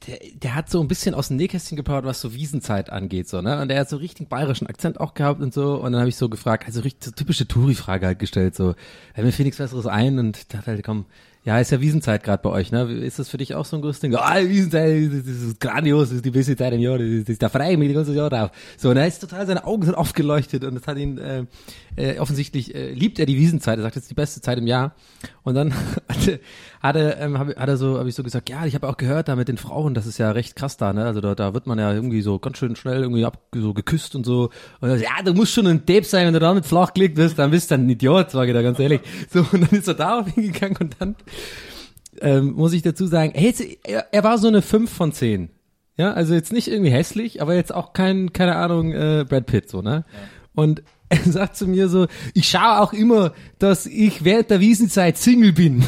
der, 0.07 0.19
der 0.33 0.55
hat 0.55 0.69
so 0.69 0.81
ein 0.81 0.87
bisschen 0.87 1.15
aus 1.15 1.29
dem 1.29 1.37
Nähkästchen 1.37 1.75
geplaudert, 1.75 2.05
was 2.05 2.21
so 2.21 2.33
Wiesenzeit 2.33 2.89
angeht, 2.89 3.27
so, 3.27 3.41
ne? 3.41 3.61
Und 3.61 3.69
der 3.69 3.79
hat 3.79 3.89
so 3.89 3.97
richtig 3.97 4.29
bayerischen 4.29 4.67
Akzent 4.67 4.99
auch 4.99 5.13
gehabt 5.13 5.41
und 5.41 5.53
so. 5.53 5.75
Und 5.75 5.91
dann 5.91 5.99
habe 5.99 6.09
ich 6.09 6.15
so 6.15 6.29
gefragt, 6.29 6.65
also 6.65 6.81
richtig 6.81 7.05
so 7.05 7.11
typische 7.11 7.47
Touri-Frage 7.47 8.05
halt 8.05 8.19
gestellt, 8.19 8.55
so, 8.55 8.75
ja, 9.15 9.23
mir 9.23 9.31
fiel 9.31 9.45
nichts 9.45 9.57
Besseres 9.57 9.87
ein 9.87 10.19
und 10.19 10.53
dachte 10.53 10.67
halt, 10.67 10.83
komm, 10.83 11.05
ja, 11.45 11.59
ist 11.59 11.71
ja 11.71 11.79
Wiesenzeit 11.79 12.23
gerade 12.23 12.41
bei 12.41 12.49
euch, 12.49 12.71
ne? 12.71 12.91
Ist 12.91 13.19
das 13.19 13.29
für 13.29 13.37
dich 13.37 13.53
auch 13.53 13.65
so 13.65 13.75
ein 13.75 13.83
großes 13.83 13.99
Ding? 13.99 14.15
Ah, 14.15 14.39
Wiesenzeit, 14.39 15.11
das 15.11 15.27
ist 15.27 15.59
grandios, 15.59 16.09
das 16.09 16.17
ist 16.17 16.25
die 16.25 16.31
beste 16.31 16.55
Zeit 16.55 16.73
im 16.73 16.81
Jahr, 16.81 16.97
das 16.97 17.07
ist, 17.07 17.41
da 17.41 17.49
freue 17.49 17.71
ich 17.71 17.77
mich 17.77 17.89
das 17.89 17.97
ganze 17.97 18.13
Jahr 18.15 18.31
drauf. 18.31 18.51
So, 18.77 18.89
und 18.89 18.97
er 18.97 19.05
ist 19.05 19.19
total, 19.19 19.45
seine 19.45 19.63
Augen 19.63 19.83
sind 19.83 19.93
aufgeleuchtet 19.93 20.63
und 20.63 20.73
das 20.73 20.87
hat 20.87 20.97
ihn, 20.97 21.19
äh, 21.19 21.45
äh, 21.97 22.19
offensichtlich 22.19 22.73
äh, 22.73 22.91
liebt 22.91 23.19
er 23.19 23.27
die 23.27 23.37
Wiesenzeit. 23.37 23.77
Er 23.77 23.83
sagt, 23.83 23.95
das 23.95 24.03
ist 24.03 24.11
die 24.11 24.15
beste 24.15 24.41
Zeit 24.41 24.57
im 24.57 24.65
Jahr. 24.65 24.95
Und 25.43 25.53
dann 25.53 25.73
hatte, 26.09 26.39
hat 26.87 26.95
er, 26.95 27.19
ähm, 27.19 27.37
hab, 27.37 27.47
hat 27.47 27.69
er 27.69 27.77
so, 27.77 27.97
habe 27.97 28.09
ich 28.09 28.15
so 28.15 28.23
gesagt, 28.23 28.49
ja, 28.49 28.65
ich 28.65 28.75
habe 28.75 28.87
auch 28.87 28.97
gehört, 28.97 29.27
da 29.27 29.35
mit 29.35 29.47
den 29.47 29.57
Frauen, 29.57 29.93
das 29.93 30.05
ist 30.05 30.17
ja 30.17 30.31
recht 30.31 30.55
krass 30.55 30.77
da, 30.77 30.93
ne? 30.93 31.05
Also 31.05 31.21
da, 31.21 31.35
da 31.35 31.53
wird 31.53 31.67
man 31.67 31.79
ja 31.79 31.93
irgendwie 31.93 32.21
so 32.21 32.39
ganz 32.39 32.57
schön 32.57 32.75
schnell 32.75 33.01
irgendwie 33.01 33.25
ab, 33.25 33.39
so 33.53 33.73
geküsst 33.73 34.15
und 34.15 34.25
so. 34.25 34.49
Und 34.79 34.89
er 34.89 34.97
sagt, 34.97 35.09
ja, 35.09 35.23
du 35.23 35.33
musst 35.33 35.53
schon 35.53 35.67
ein 35.67 35.85
Depp 35.85 36.05
sein, 36.05 36.27
wenn 36.27 36.33
du 36.33 36.39
damit 36.39 36.65
flach 36.65 36.93
gelegt 36.93 37.17
wirst, 37.17 37.39
dann 37.39 37.51
bist 37.51 37.71
du 37.71 37.75
ein 37.75 37.89
Idiot, 37.89 38.31
sage 38.31 38.51
ich 38.51 38.55
da 38.55 38.61
ganz 38.61 38.79
ehrlich. 38.79 39.01
So, 39.29 39.45
und 39.51 39.61
dann 39.61 39.79
ist 39.79 39.87
er 39.87 39.95
darauf 39.95 40.27
hingegangen 40.27 40.77
und 40.77 40.95
dann 40.99 41.15
ähm, 42.21 42.53
muss 42.53 42.73
ich 42.73 42.81
dazu 42.81 43.05
sagen, 43.05 43.33
hey, 43.35 43.47
jetzt, 43.47 43.63
er, 43.83 44.07
er 44.11 44.23
war 44.23 44.37
so 44.37 44.47
eine 44.47 44.61
5 44.61 44.91
von 44.91 45.11
10. 45.11 45.49
Ja, 45.97 46.13
also 46.13 46.33
jetzt 46.33 46.51
nicht 46.51 46.67
irgendwie 46.67 46.91
hässlich, 46.91 47.41
aber 47.41 47.55
jetzt 47.55 47.73
auch 47.73 47.93
kein, 47.93 48.33
keine 48.33 48.55
Ahnung, 48.55 48.91
äh, 48.91 49.25
Brad 49.27 49.45
Pitt, 49.45 49.69
so, 49.69 49.81
ne? 49.81 50.03
Und 50.53 50.83
er 51.09 51.31
sagt 51.31 51.55
zu 51.57 51.67
mir 51.67 51.87
so, 51.89 52.07
ich 52.33 52.49
schaue 52.49 52.79
auch 52.81 52.93
immer, 52.93 53.33
dass 53.59 53.85
ich 53.85 54.23
während 54.23 54.49
der 54.49 54.59
Wiesenzeit 54.59 55.17
Single 55.17 55.53
bin. 55.53 55.83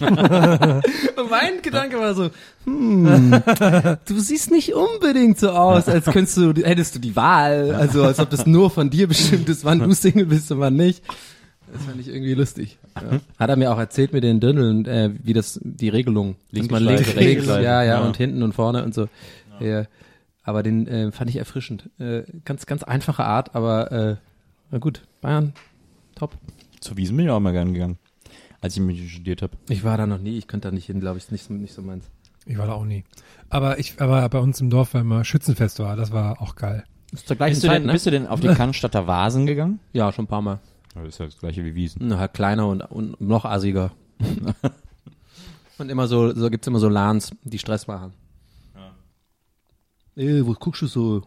Und 0.00 1.30
mein 1.30 1.62
Gedanke 1.62 1.98
war 1.98 2.14
so, 2.14 2.30
hm, 2.64 3.42
du 4.06 4.18
siehst 4.18 4.50
nicht 4.50 4.74
unbedingt 4.74 5.38
so 5.38 5.50
aus, 5.50 5.88
als 5.88 6.06
könntest 6.06 6.36
du, 6.36 6.52
hättest 6.62 6.94
du 6.94 6.98
die 6.98 7.16
Wahl, 7.16 7.74
also 7.74 8.04
als 8.04 8.18
ob 8.18 8.30
das 8.30 8.46
nur 8.46 8.70
von 8.70 8.90
dir 8.90 9.06
bestimmt 9.08 9.48
ist, 9.48 9.64
wann 9.64 9.78
du 9.80 9.92
Single 9.94 10.26
bist 10.26 10.50
und 10.52 10.60
wann 10.60 10.76
nicht. 10.76 11.02
Das 11.72 11.84
fand 11.84 12.00
ich 12.00 12.08
irgendwie 12.08 12.34
lustig. 12.34 12.78
Ja. 12.96 13.20
Hat 13.38 13.50
er 13.50 13.56
mir 13.56 13.70
auch 13.72 13.78
erzählt 13.78 14.12
mit 14.14 14.24
den 14.24 14.40
Dündeln, 14.40 14.86
äh, 14.86 15.10
wie 15.22 15.34
das 15.34 15.60
die 15.62 15.90
Regelung, 15.90 16.36
Linke 16.50 16.68
dass 16.68 16.80
man 16.80 16.94
links, 16.94 17.14
links, 17.14 17.44
Schleife. 17.44 17.62
ja, 17.62 17.82
ja, 17.82 18.00
Ja. 18.00 18.00
und 18.00 18.16
hinten 18.16 18.42
und 18.42 18.54
vorne 18.54 18.82
und 18.84 18.94
so. 18.94 19.08
Ja. 19.60 19.84
Aber 20.42 20.62
den 20.62 20.86
äh, 20.88 21.12
fand 21.12 21.28
ich 21.28 21.36
erfrischend. 21.36 21.90
Äh, 21.98 22.22
ganz, 22.46 22.64
ganz 22.64 22.82
einfache 22.82 23.22
Art, 23.24 23.54
aber 23.54 23.92
äh, 23.92 24.16
na 24.70 24.78
gut, 24.78 25.06
Bayern, 25.20 25.52
top. 26.14 26.36
Zu 26.80 26.96
Wiesen 26.96 27.16
bin 27.16 27.26
ich 27.26 27.32
auch 27.32 27.40
mal 27.40 27.52
gern 27.52 27.74
gegangen, 27.74 27.98
als 28.60 28.76
ich 28.76 28.82
mich 28.82 29.12
studiert 29.12 29.42
habe. 29.42 29.56
Ich 29.68 29.84
war 29.84 29.96
da 29.96 30.06
noch 30.06 30.18
nie, 30.18 30.38
ich 30.38 30.46
könnte 30.46 30.68
da 30.68 30.74
nicht 30.74 30.86
hin, 30.86 31.00
glaube 31.00 31.18
ich, 31.18 31.24
ist 31.24 31.32
nicht 31.32 31.44
so, 31.44 31.54
nicht 31.54 31.74
so 31.74 31.82
meins. 31.82 32.10
Ich 32.46 32.56
war 32.56 32.66
da 32.66 32.72
auch 32.72 32.84
nie. 32.84 33.04
Aber 33.50 33.78
ich, 33.78 34.00
aber 34.00 34.28
bei 34.28 34.38
uns 34.38 34.60
im 34.60 34.70
Dorf, 34.70 34.94
wenn 34.94 35.06
mal 35.06 35.24
Schützenfest 35.24 35.78
war, 35.80 35.96
das 35.96 36.12
war 36.12 36.40
auch 36.40 36.54
geil. 36.56 36.84
Ist 37.12 37.26
zur 37.26 37.36
gleichen 37.36 37.52
Bist 37.52 37.64
du, 37.64 37.68
Zeit, 37.68 37.78
denn, 37.78 37.86
ne? 37.86 37.92
bist 37.92 38.06
du 38.06 38.10
denn 38.10 38.26
auf 38.26 38.40
die 38.40 38.48
Cannstatter 38.48 39.06
Vasen 39.06 39.46
gegangen? 39.46 39.80
Ja, 39.92 40.12
schon 40.12 40.26
ein 40.26 40.28
paar 40.28 40.42
Mal. 40.42 40.60
Das 40.94 41.08
ist 41.08 41.18
ja 41.18 41.26
das 41.26 41.38
gleiche 41.38 41.64
wie 41.64 41.74
Wiesen. 41.74 42.08
Na, 42.08 42.18
halt 42.18 42.34
kleiner 42.34 42.68
und, 42.68 42.82
und 42.82 43.20
noch 43.20 43.44
assiger. 43.44 43.92
und 45.78 45.90
immer 45.90 46.06
so, 46.06 46.34
so 46.34 46.50
gibt's 46.50 46.66
immer 46.66 46.80
so 46.80 46.88
Lans, 46.88 47.32
die 47.44 47.58
Stress 47.58 47.86
machen. 47.86 48.12
Ja. 48.74 48.92
Ey, 50.16 50.46
wo 50.46 50.52
guckst 50.54 50.82
du 50.82 50.86
so? 50.86 51.22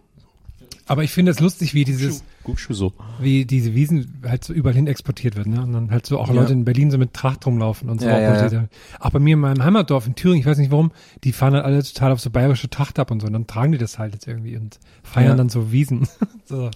Aber 0.88 1.04
ich 1.04 1.12
finde 1.12 1.32
es 1.32 1.39
lustig, 1.39 1.73
wie 1.73 1.86
dieses, 1.86 2.23
Guckst 2.43 2.69
du 2.69 2.73
so. 2.73 2.93
wie 3.19 3.45
diese 3.45 3.75
Wiesen 3.75 4.21
halt 4.27 4.43
so 4.43 4.51
überall 4.54 4.75
hin 4.75 4.88
exportiert 4.88 5.36
wird, 5.36 5.47
ne? 5.47 5.62
Und 5.62 5.73
dann 5.73 5.91
halt 5.91 6.06
so 6.06 6.17
auch 6.19 6.27
Ja. 6.30 6.34
Leute 6.34 6.54
in 6.54 6.65
Berlin 6.65 6.89
so 6.91 6.97
mit 6.97 7.13
Tracht 7.13 7.45
rumlaufen 7.45 7.89
und 7.89 8.01
so. 8.01 8.08
Ja, 8.08 8.15
Auch, 8.47 8.51
ja. 8.51 8.65
auch 8.99 9.10
bei 9.12 9.19
mir 9.19 9.34
in 9.34 9.39
meinem 9.39 9.63
Heimatdorf 9.63 10.08
in 10.08 10.15
Thüringen, 10.15 10.39
ich 10.41 10.45
weiß 10.47 10.58
nicht 10.58 10.71
warum, 10.71 10.91
die 11.23 11.32
fahren 11.34 11.54
halt 11.54 11.65
alle 11.65 11.84
total 11.84 12.12
auf 12.12 12.19
so 12.21 12.30
bayerische 12.32 12.69
Tracht 12.69 12.97
ab 12.99 13.12
und 13.12 13.19
so. 13.21 13.27
Und 13.27 13.34
dann 13.34 13.45
tragen 13.47 13.71
die 13.73 13.77
das 13.77 13.99
halt 13.99 14.13
jetzt 14.13 14.27
irgendwie 14.27 14.58
und 14.58 14.80
feiern 15.04 15.30
Ja. 15.32 15.36
dann 15.36 15.49
so 15.49 15.71
Wiesen. 15.71 16.08
so, 16.45 16.69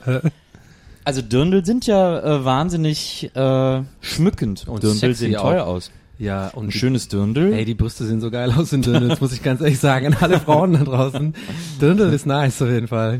Also 1.03 1.21
Dirndl 1.21 1.65
sind 1.65 1.85
ja 1.87 2.19
äh, 2.19 2.45
wahnsinnig 2.45 3.31
äh, 3.35 3.81
schmückend. 4.01 4.67
Und 4.67 4.83
Dirndl 4.83 4.99
sexy 4.99 5.25
sehen 5.25 5.35
auch. 5.37 5.41
teuer 5.43 5.65
aus. 5.65 5.91
Ja, 6.17 6.47
und 6.49 6.67
Ein 6.67 6.71
schönes 6.71 7.09
Dirndl. 7.09 7.51
Ey, 7.53 7.65
die 7.65 7.73
Brüste 7.75 8.05
sehen 8.05 8.21
so 8.21 8.31
geil 8.31 8.51
aus 8.55 8.71
in 8.71 8.81
Dirndl, 8.81 9.09
das 9.09 9.19
muss 9.19 9.33
ich 9.33 9.43
ganz 9.43 9.59
ehrlich 9.59 9.79
sagen. 9.79 10.07
An 10.07 10.15
alle 10.21 10.39
Frauen 10.39 10.71
da 10.73 10.83
draußen. 10.85 11.33
Dirndl 11.81 12.13
ist 12.13 12.25
nice 12.25 12.61
auf 12.61 12.69
jeden 12.69 12.87
Fall. 12.87 13.19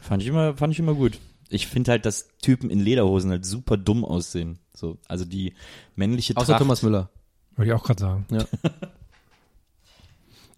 Fand 0.00 0.22
ich 0.22 0.28
immer, 0.28 0.54
fand 0.56 0.72
ich 0.72 0.78
immer 0.78 0.94
gut. 0.94 1.18
Ich 1.52 1.66
finde 1.66 1.92
halt, 1.92 2.06
dass 2.06 2.28
Typen 2.40 2.70
in 2.70 2.80
Lederhosen 2.80 3.30
halt 3.30 3.44
super 3.44 3.76
dumm 3.76 4.04
aussehen. 4.04 4.58
So, 4.74 4.98
also 5.08 5.24
die 5.24 5.54
männliche 5.96 6.36
Außer 6.36 6.46
Tracht. 6.46 6.58
Thomas 6.58 6.82
Müller. 6.82 7.10
Wollte 7.56 7.70
ich 7.70 7.74
auch 7.74 7.84
gerade 7.84 8.00
sagen. 8.00 8.26
Ja. 8.30 8.44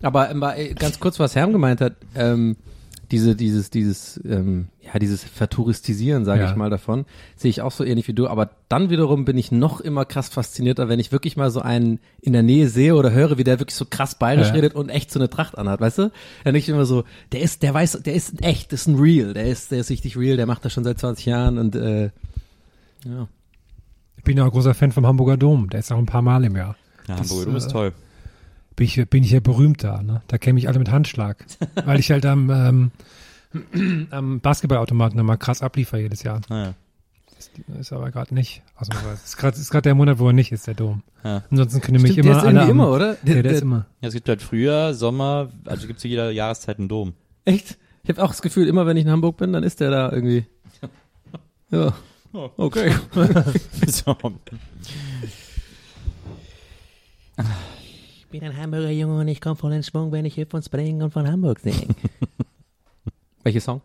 Aber, 0.02 0.28
aber 0.28 0.56
ey, 0.56 0.74
ganz 0.74 1.00
kurz, 1.00 1.18
was 1.18 1.34
Herm 1.34 1.52
gemeint 1.52 1.80
hat, 1.80 1.94
ähm, 2.14 2.56
diese, 3.14 3.36
dieses, 3.36 3.70
dieses, 3.70 4.20
ähm, 4.28 4.66
ja, 4.82 4.98
dieses 4.98 5.22
Vertouristisieren, 5.22 6.24
sage 6.24 6.42
Ja. 6.42 6.50
ich 6.50 6.56
mal 6.56 6.68
davon, 6.68 7.04
sehe 7.36 7.48
ich 7.48 7.62
auch 7.62 7.70
so 7.70 7.84
ähnlich 7.84 8.08
wie 8.08 8.12
du. 8.12 8.26
Aber 8.26 8.50
dann 8.68 8.90
wiederum 8.90 9.24
bin 9.24 9.38
ich 9.38 9.52
noch 9.52 9.80
immer 9.80 10.04
krass 10.04 10.28
faszinierter, 10.28 10.88
wenn 10.88 10.98
ich 10.98 11.12
wirklich 11.12 11.36
mal 11.36 11.50
so 11.52 11.60
einen 11.60 12.00
in 12.20 12.32
der 12.32 12.42
Nähe 12.42 12.68
sehe 12.68 12.96
oder 12.96 13.12
höre, 13.12 13.38
wie 13.38 13.44
der 13.44 13.60
wirklich 13.60 13.76
so 13.76 13.84
krass 13.88 14.16
bayerisch 14.18 14.48
Ja. 14.48 14.54
redet 14.54 14.74
und 14.74 14.88
echt 14.88 15.12
so 15.12 15.20
eine 15.20 15.30
Tracht 15.30 15.56
anhat, 15.56 15.80
weißt 15.80 15.98
du? 15.98 16.02
Dann 16.02 16.54
denke 16.54 16.58
ich 16.58 16.68
immer 16.68 16.86
so, 16.86 17.04
der 17.30 17.40
ist, 17.42 17.62
der 17.62 17.72
weiß, 17.72 18.02
der 18.04 18.14
ist 18.14 18.42
echt, 18.42 18.72
das 18.72 18.80
ist 18.82 18.86
ein 18.88 18.96
Real, 18.98 19.32
der 19.32 19.46
ist, 19.46 19.70
der 19.70 19.78
ist 19.78 19.90
richtig 19.90 20.16
real, 20.16 20.36
der 20.36 20.46
macht 20.46 20.64
das 20.64 20.72
schon 20.72 20.82
seit 20.84 20.98
20 20.98 21.24
Jahren 21.26 21.56
und 21.58 21.76
äh, 21.76 22.10
ja. 23.04 23.28
Ich 24.16 24.24
bin 24.24 24.36
ja 24.38 24.44
auch 24.46 24.50
großer 24.52 24.74
Fan 24.74 24.90
vom 24.92 25.06
Hamburger 25.06 25.36
Dom. 25.36 25.68
Der 25.70 25.80
ist 25.80 25.92
auch 25.92 25.98
ein 25.98 26.06
paar 26.06 26.22
Mal 26.22 26.44
im 26.44 26.56
Jahr. 26.56 26.76
Ja, 27.06 27.16
Das, 27.16 27.28
Hamburger 27.30 27.44
Dom 27.46 27.56
ist 27.56 27.66
äh, 27.66 27.72
toll. 27.72 27.92
Bin 28.76 28.86
ich, 28.86 29.08
bin 29.08 29.22
ich 29.22 29.30
ja 29.30 29.40
berühmt 29.40 29.84
da. 29.84 30.02
Ne? 30.02 30.22
Da 30.28 30.38
käme 30.38 30.58
ich 30.58 30.68
alle 30.68 30.78
mit 30.78 30.90
Handschlag. 30.90 31.44
weil 31.84 32.00
ich 32.00 32.10
halt 32.10 32.26
am, 32.26 32.50
ähm, 32.50 34.08
am 34.10 34.40
Basketballautomaten 34.40 35.18
immer 35.18 35.36
krass 35.36 35.62
abliefer 35.62 35.98
jedes 35.98 36.22
Jahr. 36.22 36.40
Naja. 36.48 36.74
Ist, 37.38 37.50
ist 37.78 37.92
aber 37.92 38.10
gerade 38.10 38.34
nicht. 38.34 38.62
Ausnahmsweise. 38.76 39.20
Ist 39.24 39.36
gerade 39.36 39.56
ist 39.58 39.70
grad 39.70 39.84
der 39.84 39.94
Monat, 39.94 40.18
wo 40.18 40.28
er 40.28 40.32
nicht 40.32 40.52
ist, 40.52 40.66
der 40.66 40.74
Dom. 40.74 41.02
Ja. 41.24 41.42
Ansonsten 41.50 41.80
können 41.80 42.00
mich 42.00 42.12
Stimmt, 42.12 42.26
immer 42.26 42.34
der 42.34 42.42
ist 42.42 42.46
alle 42.48 42.58
irgendwie 42.60 42.70
am, 42.70 42.78
immer, 42.78 42.90
oder? 42.90 43.14
Der, 43.22 43.42
der, 43.42 43.52
ist 43.52 43.62
immer. 43.62 43.86
Ja, 44.00 44.08
es 44.08 44.14
gibt 44.14 44.28
halt 44.28 44.42
Frühjahr, 44.42 44.94
Sommer, 44.94 45.50
also 45.64 45.86
gibt 45.86 45.98
es 45.98 46.02
zu 46.02 46.08
jeder 46.08 46.30
Jahreszeit 46.30 46.78
einen 46.78 46.88
Dom. 46.88 47.14
Echt? 47.44 47.78
Ich 48.02 48.10
habe 48.10 48.22
auch 48.22 48.28
das 48.28 48.42
Gefühl, 48.42 48.68
immer 48.68 48.86
wenn 48.86 48.96
ich 48.96 49.04
in 49.04 49.10
Hamburg 49.10 49.38
bin, 49.38 49.52
dann 49.52 49.62
ist 49.62 49.80
der 49.80 49.90
da 49.90 50.12
irgendwie. 50.12 50.46
Ja. 51.70 51.92
Okay. 52.56 52.92
so. 53.86 54.16
Ich 58.34 58.40
bin 58.40 58.50
ein 58.50 58.56
Hamburger 58.56 58.90
Junge 58.90 59.20
und 59.20 59.28
ich 59.28 59.40
komme 59.40 59.54
voll 59.54 59.72
in 59.74 59.84
Schwung, 59.84 60.10
wenn 60.10 60.24
ich 60.24 60.36
hüpf 60.36 60.52
und 60.54 60.64
spring 60.64 61.00
und 61.02 61.12
von 61.12 61.30
Hamburg 61.30 61.60
sing. 61.60 61.94
Welcher 63.44 63.60
Song? 63.60 63.80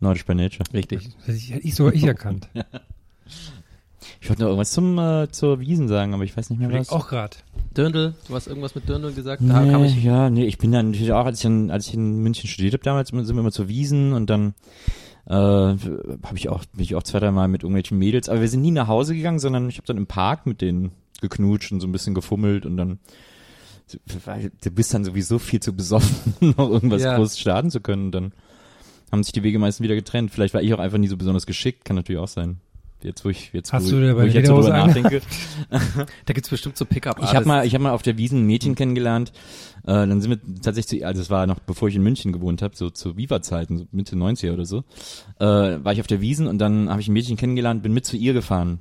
Nordisch 0.00 0.26
by 0.26 0.34
Nature. 0.34 0.62
Richtig. 0.74 1.08
Das 1.26 1.34
ich, 1.34 1.54
hätte 1.54 1.66
ich 1.66 1.74
sogar 1.74 1.94
ich 1.94 2.04
erkannt. 2.04 2.50
Ich 4.20 4.28
wollte 4.28 4.42
noch 4.42 4.48
irgendwas 4.48 4.72
zum, 4.72 4.98
äh, 4.98 5.28
zur 5.30 5.60
Wiesen 5.60 5.86
sagen, 5.86 6.12
aber 6.12 6.24
ich 6.24 6.36
weiß 6.36 6.50
nicht 6.50 6.58
mehr 6.58 6.72
was. 6.72 6.90
Auch 6.90 7.08
gerade. 7.08 7.36
Dirndl, 7.76 8.14
du 8.26 8.34
hast 8.34 8.46
irgendwas 8.46 8.74
mit 8.74 8.88
Dirndl 8.88 9.12
gesagt? 9.12 9.42
Da 9.46 9.64
kam 9.64 9.82
Nee, 9.82 9.86
ich. 9.88 10.02
ja, 10.02 10.28
nee, 10.28 10.44
ich 10.44 10.58
bin 10.58 10.72
dann 10.72 10.90
natürlich 10.90 11.12
auch, 11.12 11.24
als 11.24 11.38
ich 11.38 11.44
in, 11.46 11.70
als 11.70 11.86
ich 11.88 11.94
in 11.94 12.18
München 12.18 12.48
studiert 12.48 12.74
habe 12.74 12.82
damals, 12.82 13.08
sind 13.08 13.28
wir 13.28 13.38
immer 13.40 13.52
zur 13.52 13.68
Wiesen 13.68 14.12
und 14.12 14.28
dann 14.28 14.54
äh, 15.26 15.32
habe 15.34 16.34
ich 16.34 16.48
auch, 16.48 16.64
bin 16.66 16.82
ich 16.82 16.94
auch 16.94 17.02
zwei, 17.04 17.20
drei 17.20 17.30
Mal 17.30 17.48
mit 17.48 17.62
irgendwelchen 17.62 17.98
Mädels, 17.98 18.28
aber 18.28 18.40
wir 18.40 18.48
sind 18.48 18.60
nie 18.62 18.70
nach 18.70 18.88
Hause 18.88 19.14
gegangen, 19.14 19.38
sondern 19.38 19.68
ich 19.68 19.76
habe 19.76 19.86
dann 19.86 19.96
im 19.96 20.06
Park 20.06 20.46
mit 20.46 20.60
denen 20.60 20.90
geknutscht 21.20 21.72
und 21.72 21.80
so 21.80 21.86
ein 21.86 21.92
bisschen 21.92 22.14
gefummelt 22.14 22.66
und 22.66 22.76
dann 22.76 22.98
weil 24.24 24.50
du 24.62 24.70
bist 24.70 24.92
dann 24.94 25.04
sowieso 25.04 25.38
viel 25.38 25.60
zu 25.60 25.72
besoffen, 25.74 26.34
um 26.40 26.50
noch 26.56 26.70
irgendwas 26.70 27.02
Ja. 27.02 27.16
groß 27.16 27.38
starten 27.38 27.70
zu 27.70 27.80
können. 27.80 28.10
Dann 28.12 28.32
haben 29.10 29.22
sich 29.22 29.32
die 29.32 29.42
Wege 29.42 29.58
meistens 29.58 29.82
wieder 29.84 29.94
getrennt. 29.94 30.30
Vielleicht 30.30 30.54
war 30.54 30.62
ich 30.62 30.72
auch 30.74 30.78
einfach 30.78 30.98
nie 30.98 31.08
so 31.08 31.16
besonders 31.16 31.46
geschickt, 31.46 31.84
kann 31.84 31.96
natürlich 31.96 32.20
auch 32.20 32.28
sein. 32.28 32.60
Jetzt, 33.02 33.24
wo 33.24 33.28
ich 33.28 33.52
jetzt, 33.52 33.72
Hast 33.72 33.86
wo, 33.86 33.90
du 33.90 34.16
wo 34.16 34.22
ich 34.22 34.34
jetzt 34.34 34.48
so 34.48 34.56
drüber 34.56 34.70
nachdenke. 34.70 35.22
Da 36.26 36.32
gibt's 36.32 36.48
bestimmt 36.48 36.76
so 36.76 36.84
Pickup. 36.84 37.20
Ich 37.22 37.34
habe 37.34 37.46
mal, 37.46 37.64
ich 37.66 37.74
habe 37.74 37.84
mal 37.84 37.92
auf 37.92 38.02
der 38.02 38.18
Wiesen 38.18 38.40
ein 38.40 38.46
Mädchen 38.46 38.74
kennengelernt. 38.74 39.32
Äh, 39.84 40.06
dann 40.06 40.20
sind 40.20 40.30
wir 40.30 40.38
tatsächlich, 40.62 41.00
zu, 41.00 41.06
also 41.06 41.22
es 41.22 41.30
war 41.30 41.46
noch 41.46 41.60
bevor 41.60 41.88
ich 41.88 41.94
in 41.94 42.02
München 42.02 42.32
gewohnt 42.32 42.60
habe, 42.60 42.74
so 42.76 42.90
zu 42.90 43.16
Viva-Zeiten, 43.16 43.78
so 43.78 43.86
Mitte 43.92 44.16
90er 44.16 44.52
oder 44.52 44.64
so, 44.64 44.84
äh, 45.38 45.44
war 45.44 45.92
ich 45.92 46.00
auf 46.00 46.06
der 46.06 46.20
Wiesen 46.20 46.48
und 46.48 46.58
dann 46.58 46.90
habe 46.90 47.00
ich 47.00 47.08
ein 47.08 47.12
Mädchen 47.12 47.36
kennengelernt, 47.36 47.82
bin 47.82 47.92
mit 47.92 48.04
zu 48.04 48.16
ihr 48.16 48.32
gefahren. 48.32 48.80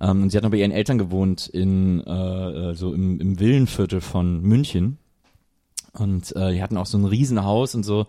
Ähm, 0.00 0.22
und 0.22 0.30
sie 0.30 0.36
hat 0.36 0.44
noch 0.44 0.50
bei 0.50 0.58
ihren 0.58 0.72
Eltern 0.72 0.98
gewohnt 0.98 1.46
in 1.46 2.02
äh, 2.06 2.70
äh, 2.70 2.74
so 2.74 2.92
im, 2.92 3.20
im 3.20 3.40
Villenviertel 3.40 4.00
von 4.00 4.42
München. 4.42 4.98
Und 5.98 6.34
äh, 6.36 6.52
die 6.52 6.62
hatten 6.62 6.76
auch 6.76 6.86
so 6.86 6.98
ein 6.98 7.04
Riesenhaus 7.04 7.74
und 7.74 7.82
so. 7.82 8.06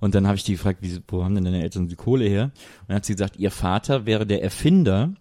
Und 0.00 0.14
dann 0.14 0.26
habe 0.26 0.36
ich 0.36 0.44
die 0.44 0.52
gefragt, 0.52 0.80
wie, 0.82 1.00
wo 1.08 1.24
haben 1.24 1.34
denn 1.34 1.44
deine 1.44 1.62
Eltern 1.62 1.88
die 1.88 1.96
Kohle 1.96 2.26
her? 2.26 2.44
Und 2.44 2.88
dann 2.88 2.96
hat 2.96 3.04
sie 3.04 3.14
gesagt, 3.14 3.38
ihr 3.38 3.50
Vater 3.50 4.06
wäre 4.06 4.26
der 4.26 4.42
Erfinder 4.42 5.12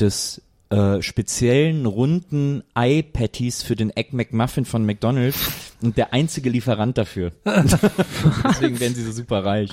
des 0.00 0.42
äh, 0.68 1.00
speziellen 1.00 1.86
runden 1.86 2.64
Ei-Patties 2.74 3.62
für 3.62 3.76
den 3.76 3.90
Egg 3.90 4.10
McMuffin 4.12 4.64
von 4.64 4.84
McDonald's 4.84 5.38
und 5.80 5.96
der 5.96 6.12
einzige 6.12 6.50
Lieferant 6.50 6.98
dafür. 6.98 7.30
Deswegen 7.44 8.80
werden 8.80 8.94
sie 8.94 9.04
so 9.04 9.12
super 9.12 9.44
reich. 9.44 9.70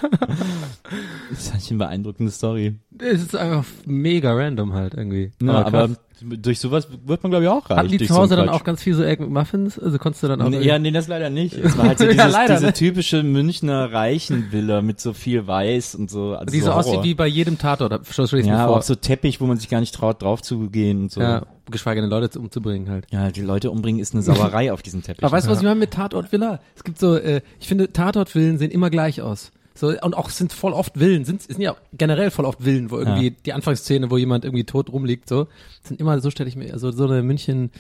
Das 1.32 1.40
ist 1.40 1.52
eigentlich 1.52 1.72
eine 1.72 1.80
beeindruckende 1.80 2.32
Story. 2.32 2.76
Es 3.00 3.24
ist 3.24 3.36
einfach 3.36 3.66
mega 3.86 4.34
random 4.34 4.74
halt 4.74 4.94
irgendwie. 4.94 5.32
Ja, 5.42 5.66
aber 5.66 5.88
krass. 5.88 6.00
Durch 6.22 6.60
sowas 6.60 6.88
wird 7.06 7.24
man 7.24 7.32
glaube 7.32 7.46
ich 7.46 7.50
auch 7.50 7.70
reich. 7.70 7.78
hatten 7.78 7.90
die 7.90 7.98
zu 8.00 8.14
so 8.14 8.16
Hause 8.16 8.36
dann 8.36 8.48
Quatsch. 8.48 8.56
auch 8.62 8.64
ganz 8.64 8.84
viel 8.84 8.94
so 8.94 9.04
Egg 9.04 9.22
McMuffins? 9.22 9.80
Also 9.80 9.98
konntest 9.98 10.24
du 10.24 10.28
dann 10.28 10.42
auch 10.42 10.50
Nee, 10.50 10.62
ja, 10.62 10.78
nee, 10.80 10.92
das 10.92 11.08
leider 11.08 11.30
nicht. 11.30 11.54
Es 11.58 11.78
war 11.78 11.88
halt 11.88 11.98
so 11.98 12.06
Ja, 12.06 12.12
dieses, 12.12 12.32
leider, 12.32 12.54
diese 12.54 12.66
ne? 12.68 12.74
typische 12.74 13.24
Münchner 13.24 13.92
Reichenvilla 13.92 14.82
mit 14.82 15.00
so 15.02 15.14
viel 15.14 15.48
Weiß 15.48 15.96
und 15.96 16.10
so. 16.10 16.36
Also 16.36 16.52
die 16.52 16.62
so 16.62 16.72
aussieht 16.72 16.94
Horror. 16.94 17.04
wie 17.04 17.14
bei 17.16 17.28
jedem 17.28 17.58
Tatort. 17.58 17.92
Dir 17.92 18.46
ja, 18.46 18.68
auch 18.68 18.82
so 18.82 18.96
Teppich, 18.96 19.42
wo 19.42 19.46
man 19.46 19.58
sich 19.58 19.70
gar 19.70 19.80
nicht 19.80 19.94
traut, 19.96 20.22
drauf 20.22 20.42
zu 20.42 20.70
gehen 20.70 21.04
und 21.04 21.12
so. 21.12 21.22
ja, 21.22 21.44
geschweige 21.70 22.02
denn 22.02 22.10
Leute 22.10 22.40
umzubringen 22.40 22.90
halt. 22.90 23.06
Ja, 23.12 23.32
die 23.32 23.42
Leute 23.42 23.72
umbringen 23.72 24.02
ist 24.02 24.14
eine 24.14 24.22
Sauerei 24.24 24.72
auf 24.74 24.82
diesem 24.82 25.02
Teppich. 25.02 25.24
Aber 25.24 25.32
weißt 25.36 25.48
du, 25.48 25.52
was 25.52 25.60
ich 25.60 25.64
meine 25.64 25.80
mit 25.80 25.92
Tatort-Villa? 25.92 26.60
Es 26.76 26.84
gibt 26.84 27.00
so, 27.00 27.16
äh, 27.16 27.42
ich 27.60 27.68
finde, 27.68 27.92
Tatort-Villen 27.92 28.58
sehen 28.58 28.72
immer 28.72 28.90
gleich 28.90 29.22
aus. 29.22 29.52
So, 29.76 29.88
und 29.90 30.14
auch 30.16 30.30
sind 30.30 30.54
voll 30.54 30.74
oft 30.74 30.98
Villen, 30.98 31.26
sind, 31.26 31.42
sind 31.42 31.60
ja 31.62 31.76
generell 31.94 32.30
voll 32.32 32.46
oft 32.46 32.62
Villen, 32.62 32.92
wo 32.92 32.98
irgendwie 33.00 33.30
Ja. 33.30 33.36
die 33.46 33.54
Anfangsszene, 33.54 34.12
wo 34.12 34.18
jemand 34.18 34.46
irgendwie 34.46 34.66
tot 34.66 34.92
rumliegt, 34.92 35.28
so, 35.28 35.48
sind 35.84 36.00
immer, 36.00 36.20
so 36.22 36.30
stelle 36.30 36.48
ich 36.50 36.56
mir, 36.56 36.72
also 36.74 36.92
so 36.92 37.06
eine 37.06 37.24
München, 37.24 37.72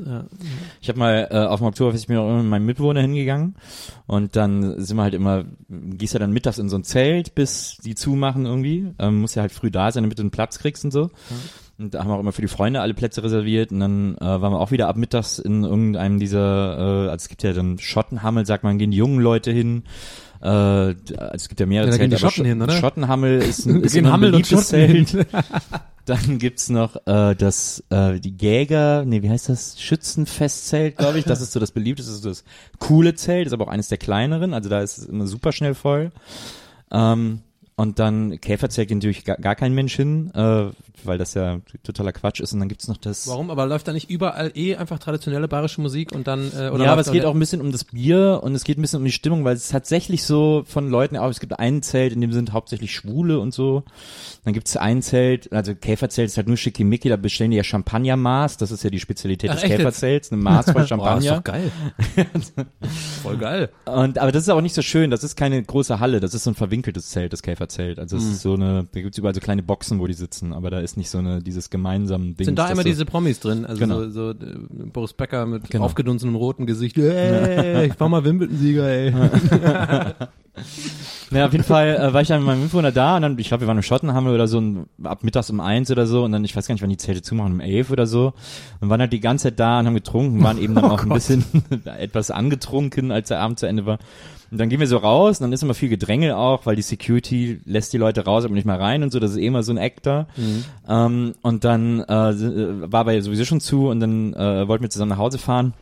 äh, 0.00 0.20
Ich 0.80 0.88
habe 0.88 0.98
mal 0.98 1.28
äh, 1.30 1.36
auf 1.38 1.60
dem 1.60 1.66
Oktoberfest, 1.66 2.04
ich 2.04 2.08
bin 2.08 2.16
auch 2.16 2.28
immer 2.28 2.38
mit 2.42 2.50
meinem 2.50 2.66
Mitbewohner 2.66 3.00
hingegangen 3.00 3.56
und 4.06 4.34
dann 4.36 4.80
sind 4.80 4.96
wir 4.96 5.02
halt 5.02 5.12
immer, 5.14 5.44
gehst 5.68 6.14
ja 6.14 6.20
dann 6.20 6.32
mittags 6.32 6.58
in 6.58 6.68
so 6.68 6.76
ein 6.76 6.84
Zelt, 6.84 7.34
bis 7.34 7.78
die 7.84 7.94
zumachen 7.94 8.46
irgendwie, 8.46 8.92
ähm, 8.98 9.20
musst 9.20 9.34
ja 9.36 9.42
halt 9.42 9.52
früh 9.52 9.70
da 9.70 9.90
sein, 9.92 10.04
damit 10.04 10.18
du 10.18 10.22
einen 10.22 10.30
Platz 10.30 10.58
kriegst 10.58 10.84
und 10.84 10.90
so. 10.92 11.10
Und 11.76 11.92
da 11.92 11.98
haben 12.00 12.08
wir 12.08 12.14
auch 12.14 12.20
immer 12.20 12.30
für 12.32 12.40
die 12.42 12.48
Freunde 12.48 12.80
alle 12.80 12.94
Plätze 12.94 13.24
reserviert 13.24 13.72
und 13.72 13.80
dann 13.80 14.16
äh, 14.18 14.20
waren 14.24 14.52
wir 14.52 14.60
auch 14.60 14.70
wieder 14.70 14.86
ab 14.88 14.96
mittags 14.96 15.40
in 15.40 15.64
irgendeinem 15.64 16.20
dieser, 16.20 16.78
äh, 16.78 17.10
also 17.10 17.16
es 17.16 17.28
gibt 17.28 17.42
ja 17.42 17.52
dann 17.52 17.78
Schottenhammel, 17.78 18.46
sagt 18.46 18.62
man, 18.62 18.78
gehen 18.78 18.92
die 18.92 18.96
jungen 18.96 19.18
Leute 19.18 19.50
hin. 19.50 19.82
Äh, 20.44 20.48
also 20.48 20.94
es 21.32 21.48
gibt 21.48 21.58
ja 21.60 21.66
mehrere 21.66 21.86
Ja, 21.86 21.92
da 21.92 21.98
gehen 21.98 22.10
Zelte, 22.10 22.16
die 22.16 22.22
aber 22.22 22.30
Schotten 22.32 22.44
hin, 22.44 22.62
oder? 22.62 22.72
Schottenhammel 22.78 23.38
ist, 23.42 23.64
ein- 23.66 23.80
ist 23.82 23.96
immer 23.96 24.14
ein 24.14 24.20
beliebtes 24.20 24.68
Zelt. 24.68 25.16
Dann 26.06 26.38
gibt's 26.38 26.68
noch 26.68 26.96
äh, 27.06 27.34
das 27.34 27.82
äh, 27.88 28.20
die 28.20 28.36
Jäger, 28.38 29.06
nee, 29.06 29.22
wie 29.22 29.30
heißt 29.30 29.48
das? 29.48 29.80
Schützenfestzelt, 29.80 30.98
glaube 30.98 31.18
ich. 31.18 31.24
Das 31.24 31.40
ist 31.40 31.52
so 31.52 31.60
das 31.60 31.70
beliebteste, 31.72 32.10
das 32.10 32.16
ist 32.18 32.22
so 32.24 32.28
das 32.28 32.44
coole 32.78 33.14
Zelt, 33.14 33.46
ist 33.46 33.54
aber 33.54 33.64
auch 33.64 33.70
eines 33.70 33.88
der 33.88 33.96
kleineren, 33.96 34.52
also 34.52 34.68
da 34.68 34.82
ist 34.82 34.98
es 34.98 35.06
immer 35.06 35.26
super 35.26 35.50
schnell 35.52 35.74
voll. 35.74 36.12
Ähm, 36.92 37.40
und 37.76 37.98
dann 37.98 38.40
Käferzelt 38.40 38.88
geht 38.88 38.96
natürlich 38.98 39.24
gar, 39.24 39.36
gar 39.36 39.56
kein 39.56 39.74
Mensch 39.74 39.96
hin, 39.96 40.30
äh, 40.34 40.66
weil 41.02 41.18
das 41.18 41.34
ja 41.34 41.60
totaler 41.82 42.12
Quatsch 42.12 42.38
ist. 42.38 42.52
Und 42.52 42.60
dann 42.60 42.68
gibt's 42.68 42.86
noch 42.86 42.96
das. 42.96 43.26
warum? 43.26 43.50
Aber 43.50 43.66
läuft 43.66 43.88
da 43.88 43.92
nicht 43.92 44.10
überall 44.10 44.52
eh 44.54 44.76
einfach 44.76 45.00
traditionelle 45.00 45.48
bayerische 45.48 45.80
Musik 45.80 46.12
und 46.12 46.28
dann, 46.28 46.52
äh, 46.56 46.70
oder 46.70 46.84
ja, 46.84 46.92
aber 46.92 47.00
es 47.00 47.10
geht 47.10 47.24
auch 47.24 47.34
ein 47.34 47.38
bisschen 47.40 47.60
um 47.60 47.72
das 47.72 47.84
Bier 47.84 48.40
und 48.42 48.54
es 48.54 48.62
geht 48.62 48.78
ein 48.78 48.82
bisschen 48.82 49.00
um 49.00 49.04
die 49.04 49.12
Stimmung, 49.12 49.44
weil 49.44 49.56
es 49.56 49.64
ist 49.64 49.72
tatsächlich 49.72 50.22
so 50.22 50.62
von 50.66 50.88
Leuten, 50.88 51.16
auch 51.16 51.28
es 51.28 51.40
gibt 51.40 51.58
ein 51.58 51.82
Zelt, 51.82 52.12
in 52.12 52.20
dem 52.20 52.32
sind 52.32 52.52
hauptsächlich 52.52 52.94
Schwule 52.94 53.40
und 53.40 53.52
so. 53.52 53.82
Dann 54.44 54.54
gibt's 54.54 54.76
ein 54.76 55.02
Zelt, 55.02 55.52
also 55.52 55.74
Käferzelt 55.74 56.28
ist 56.28 56.36
halt 56.36 56.46
nur 56.46 56.56
schickimicki, 56.56 57.08
da 57.08 57.16
bestellen 57.16 57.50
die 57.50 57.56
ja 57.56 57.64
Champagnermaß, 57.64 58.56
das 58.56 58.70
ist 58.70 58.84
ja 58.84 58.90
die 58.90 59.00
Spezialität 59.00 59.50
Ach, 59.50 59.60
des? 59.60 59.64
Käferzelts, 59.64 60.30
eine 60.30 60.40
Maß 60.40 60.66
voll 60.66 60.74
Boah, 60.74 60.82
ist 60.82 60.88
Champagner. 60.90 61.36
doch 61.36 61.44
geil. 61.44 61.72
Voll 63.22 63.36
geil. 63.38 63.70
Und, 63.86 64.18
aber 64.18 64.30
das 64.30 64.44
ist 64.44 64.48
auch 64.48 64.60
nicht 64.60 64.74
so 64.74 64.82
schön, 64.82 65.10
das 65.10 65.24
ist 65.24 65.34
keine 65.34 65.60
große 65.62 65.98
Halle, 65.98 66.20
das 66.20 66.34
ist 66.34 66.44
so 66.44 66.50
ein 66.50 66.54
verwinkeltes 66.54 67.08
Zelt, 67.08 67.32
das 67.32 67.42
Käferzelt. 67.64 67.98
Also 67.98 68.16
es 68.16 68.24
ist 68.24 68.42
so 68.42 68.54
eine, 68.54 68.86
da 68.92 69.00
gibt's 69.00 69.18
überall 69.18 69.34
so 69.34 69.40
kleine 69.40 69.62
Boxen, 69.62 69.98
wo 70.00 70.06
die 70.06 70.12
sitzen, 70.14 70.52
aber 70.52 70.70
da 70.70 70.80
ist 70.80 70.96
nicht 70.96 71.10
so 71.10 71.18
eine, 71.18 71.42
dieses 71.42 71.70
gemeinsame 71.70 72.32
Ding. 72.32 72.44
Sind 72.44 72.58
da 72.58 72.66
immer 72.68 72.82
so, 72.82 72.88
diese 72.88 73.04
Promis 73.04 73.40
drin? 73.40 73.64
Also 73.64 73.80
Genau. 73.80 74.02
so, 74.04 74.10
so 74.10 74.30
äh, 74.30 74.34
Boris 74.92 75.12
Becker 75.12 75.46
mit 75.46 75.70
Genau. 75.70 75.84
aufgedunsenem 75.84 76.36
roten 76.36 76.66
Gesicht. 76.66 76.98
Ey, 76.98 77.86
ich 77.86 77.98
war 77.98 78.08
mal 78.08 78.24
Wimbledon-Sieger, 78.24 78.86
ey. 78.88 79.12
Ja, 81.30 81.46
auf 81.46 81.52
jeden 81.52 81.64
Fall 81.64 81.96
äh, 81.96 82.12
war 82.12 82.20
ich 82.20 82.28
dann 82.28 82.40
mit 82.40 82.46
meinem 82.46 82.62
Mitbewohner 82.62 82.92
da 82.92 83.16
und 83.16 83.22
dann, 83.22 83.38
ich 83.38 83.48
glaube, 83.48 83.62
wir 83.62 83.68
waren 83.68 83.76
im 83.76 83.82
Schottenhammer 83.82 84.32
oder 84.32 84.46
so 84.46 84.58
und 84.58 84.86
ab 85.02 85.24
mittags 85.24 85.50
um 85.50 85.58
eins 85.60 85.90
oder 85.90 86.06
so 86.06 86.22
und 86.24 86.32
dann, 86.32 86.44
ich 86.44 86.54
weiß 86.54 86.68
gar 86.68 86.74
nicht, 86.74 86.82
wann 86.82 86.90
die 86.90 86.96
Zelte 86.96 87.22
zumachen, 87.22 87.54
um 87.54 87.60
elf 87.60 87.90
oder 87.90 88.06
so 88.06 88.34
und 88.80 88.88
waren 88.88 89.00
halt 89.00 89.12
die 89.12 89.20
ganze 89.20 89.44
Zeit 89.44 89.58
da 89.58 89.80
und 89.80 89.86
haben 89.86 89.94
getrunken, 89.94 90.42
waren 90.44 90.58
eben 90.58 90.74
dann 90.74 90.84
auch 90.84 91.02
ein 91.02 91.08
bisschen 91.08 91.44
etwas 91.98 92.30
angetrunken, 92.30 93.10
als 93.10 93.28
der 93.28 93.40
Abend 93.40 93.58
zu 93.58 93.66
Ende 93.66 93.84
war. 93.84 93.98
Und 94.50 94.58
dann 94.58 94.68
gehen 94.68 94.78
wir 94.78 94.86
so 94.86 94.98
raus 94.98 95.40
und 95.40 95.44
dann 95.44 95.52
ist 95.52 95.64
immer 95.64 95.74
viel 95.74 95.88
Gedränge 95.88 96.36
auch, 96.36 96.66
weil 96.66 96.76
die 96.76 96.82
Security 96.82 97.60
lässt 97.64 97.92
die 97.92 97.98
Leute 97.98 98.24
raus, 98.24 98.44
aber 98.44 98.54
nicht 98.54 98.66
mal 98.66 98.76
rein 98.76 99.02
und 99.02 99.10
so, 99.10 99.18
das 99.18 99.32
ist 99.32 99.38
eh 99.38 99.46
immer 99.46 99.64
so 99.64 99.72
ein 99.72 99.78
Actor. 99.78 100.28
Ähm, 100.88 101.34
und 101.42 101.64
dann 101.64 102.00
äh, 102.00 102.92
war 102.92 103.00
aber 103.00 103.20
sowieso 103.20 103.44
schon 103.44 103.60
zu 103.60 103.88
und 103.88 103.98
dann 103.98 104.34
äh, 104.34 104.68
wollten 104.68 104.84
wir 104.84 104.90
zusammen 104.90 105.10
nach 105.10 105.18
Hause 105.18 105.38
fahren 105.38 105.72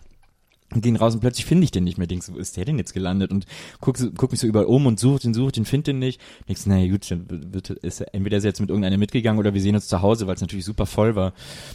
gehen 0.80 0.96
raus 0.96 1.14
und 1.14 1.20
plötzlich 1.20 1.44
finde 1.46 1.64
ich 1.64 1.70
den 1.70 1.84
nicht 1.84 1.98
mehr. 1.98 2.06
Denkst 2.06 2.26
du, 2.26 2.34
wo 2.34 2.38
ist 2.38 2.56
der 2.56 2.64
denn 2.64 2.78
jetzt 2.78 2.94
gelandet? 2.94 3.30
Und 3.30 3.46
guck, 3.80 3.98
so- 3.98 4.10
guck 4.16 4.30
mich 4.30 4.40
so 4.40 4.46
überall 4.46 4.66
um 4.66 4.86
und 4.86 4.98
such 4.98 5.20
den, 5.20 5.34
such 5.34 5.52
den, 5.52 5.64
find 5.64 5.86
den 5.86 5.98
nicht. 5.98 6.20
Denkst, 6.48 6.66
naja 6.66 6.90
gut, 6.90 7.10
dann 7.10 7.26
wird, 7.52 7.70
ist 7.70 8.00
er, 8.00 8.14
entweder 8.14 8.38
ist 8.38 8.44
er 8.44 8.48
jetzt 8.50 8.60
mit 8.60 8.70
irgendeiner 8.70 8.96
mitgegangen 8.98 9.38
oder 9.38 9.52
wir 9.54 9.60
sehen 9.60 9.74
uns 9.74 9.88
zu 9.88 10.00
Hause, 10.02 10.26
weil 10.26 10.34
es 10.36 10.40
natürlich 10.40 10.64
super 10.64 10.86
voll 10.86 11.14
war. 11.16 11.34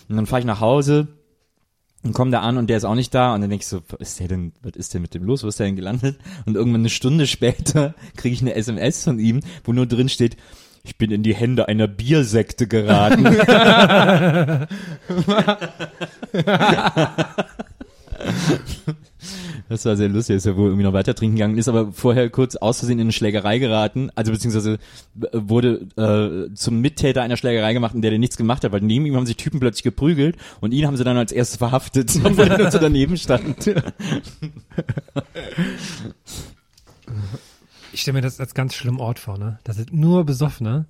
Und 0.10 0.16
dann 0.16 0.26
fahre 0.26 0.40
ich 0.40 0.46
nach 0.46 0.62
Hause 0.62 1.08
und 2.04 2.14
komme 2.14 2.32
da 2.32 2.42
an 2.42 2.58
und 2.58 2.70
der 2.70 2.78
ist 2.78 2.84
auch 2.86 2.96
nicht 2.96 3.14
da 3.14 3.34
und 3.36 3.42
dann 3.42 3.50
denk 3.50 3.62
ich 3.64 3.68
so, 3.68 3.82
was 3.90 4.00
ist 4.10 4.20
der 4.20 4.28
denn, 4.28 4.54
was 4.62 4.74
ist 4.76 4.94
denn 4.94 5.02
mit 5.02 5.14
dem 5.14 5.24
los, 5.24 5.44
wo 5.44 5.48
ist 5.48 5.60
der 5.60 5.66
denn 5.66 5.76
gelandet? 5.76 6.18
Und 6.46 6.56
irgendwann 6.56 6.82
eine 6.82 6.90
Stunde 6.90 7.28
später 7.28 7.96
kriege 8.16 8.34
ich 8.34 8.42
eine 8.42 8.56
SMS 8.56 9.04
von 9.04 9.20
ihm, 9.20 9.42
wo 9.64 9.74
nur 9.74 9.86
drin 9.88 10.08
steht, 10.10 10.38
ich 10.84 10.98
bin 10.98 11.12
in 11.12 11.22
die 11.24 11.36
Hände 11.36 11.68
einer 11.68 11.88
Biersekte 11.88 12.66
geraten. 12.68 13.26
Das 19.69 19.84
war 19.86 19.97
sehr 19.97 20.08
lustig, 20.08 20.38
dass 20.38 20.45
er 20.45 20.56
wohl 20.56 20.67
irgendwie 20.67 20.84
noch 20.84 20.93
weiter 20.93 21.13
trinken 21.13 21.36
gegangen 21.36 21.58
ist, 21.58 21.67
aber 21.67 21.91
vorher 21.91 22.30
kurz 22.30 22.56
aus 22.56 22.80
Versehen 22.80 23.00
in 23.00 23.08
eine 23.08 23.12
Schlägerei 23.12 23.60
geraten, 23.60 24.10
also 24.15 24.32
beziehungsweise 24.32 24.76
äh, 24.76 25.28
wurde 25.34 25.88
äh, 25.97 26.54
zum 26.54 26.80
Mittäter 26.80 27.21
einer 27.21 27.36
Schlägerei 27.36 27.73
gemacht, 27.73 27.93
in 27.93 28.02
der 28.02 28.12
der 28.12 28.19
nichts 28.19 28.38
gemacht 28.38 28.63
hat, 28.63 28.71
weil 28.71 28.82
neben 28.82 29.06
ihm 29.06 29.15
haben 29.15 29.26
sich 29.26 29.36
Typen 29.36 29.60
plötzlich 29.60 29.84
geprügelt 29.84 30.38
und 30.62 30.71
ihn 30.71 30.86
haben 30.88 30.95
sie 30.95 31.04
dann 31.04 31.17
als 31.17 31.32
erstes 31.32 31.58
verhaftet, 31.58 32.17
obwohl 32.23 32.47
er 32.47 32.58
nur 32.58 32.71
so 32.71 32.80
daneben 32.80 33.17
stand. 33.17 33.76
Ich 37.91 38.02
stelle 38.02 38.15
mir 38.15 38.21
das 38.21 38.39
als 38.39 38.54
ganz 38.54 38.73
schlimmen 38.73 39.00
Ort 39.00 39.19
vor, 39.19 39.38
ne? 39.38 39.60
Das 39.63 39.76
sind 39.76 39.93
nur 39.93 40.23
Besoffene 40.26 40.86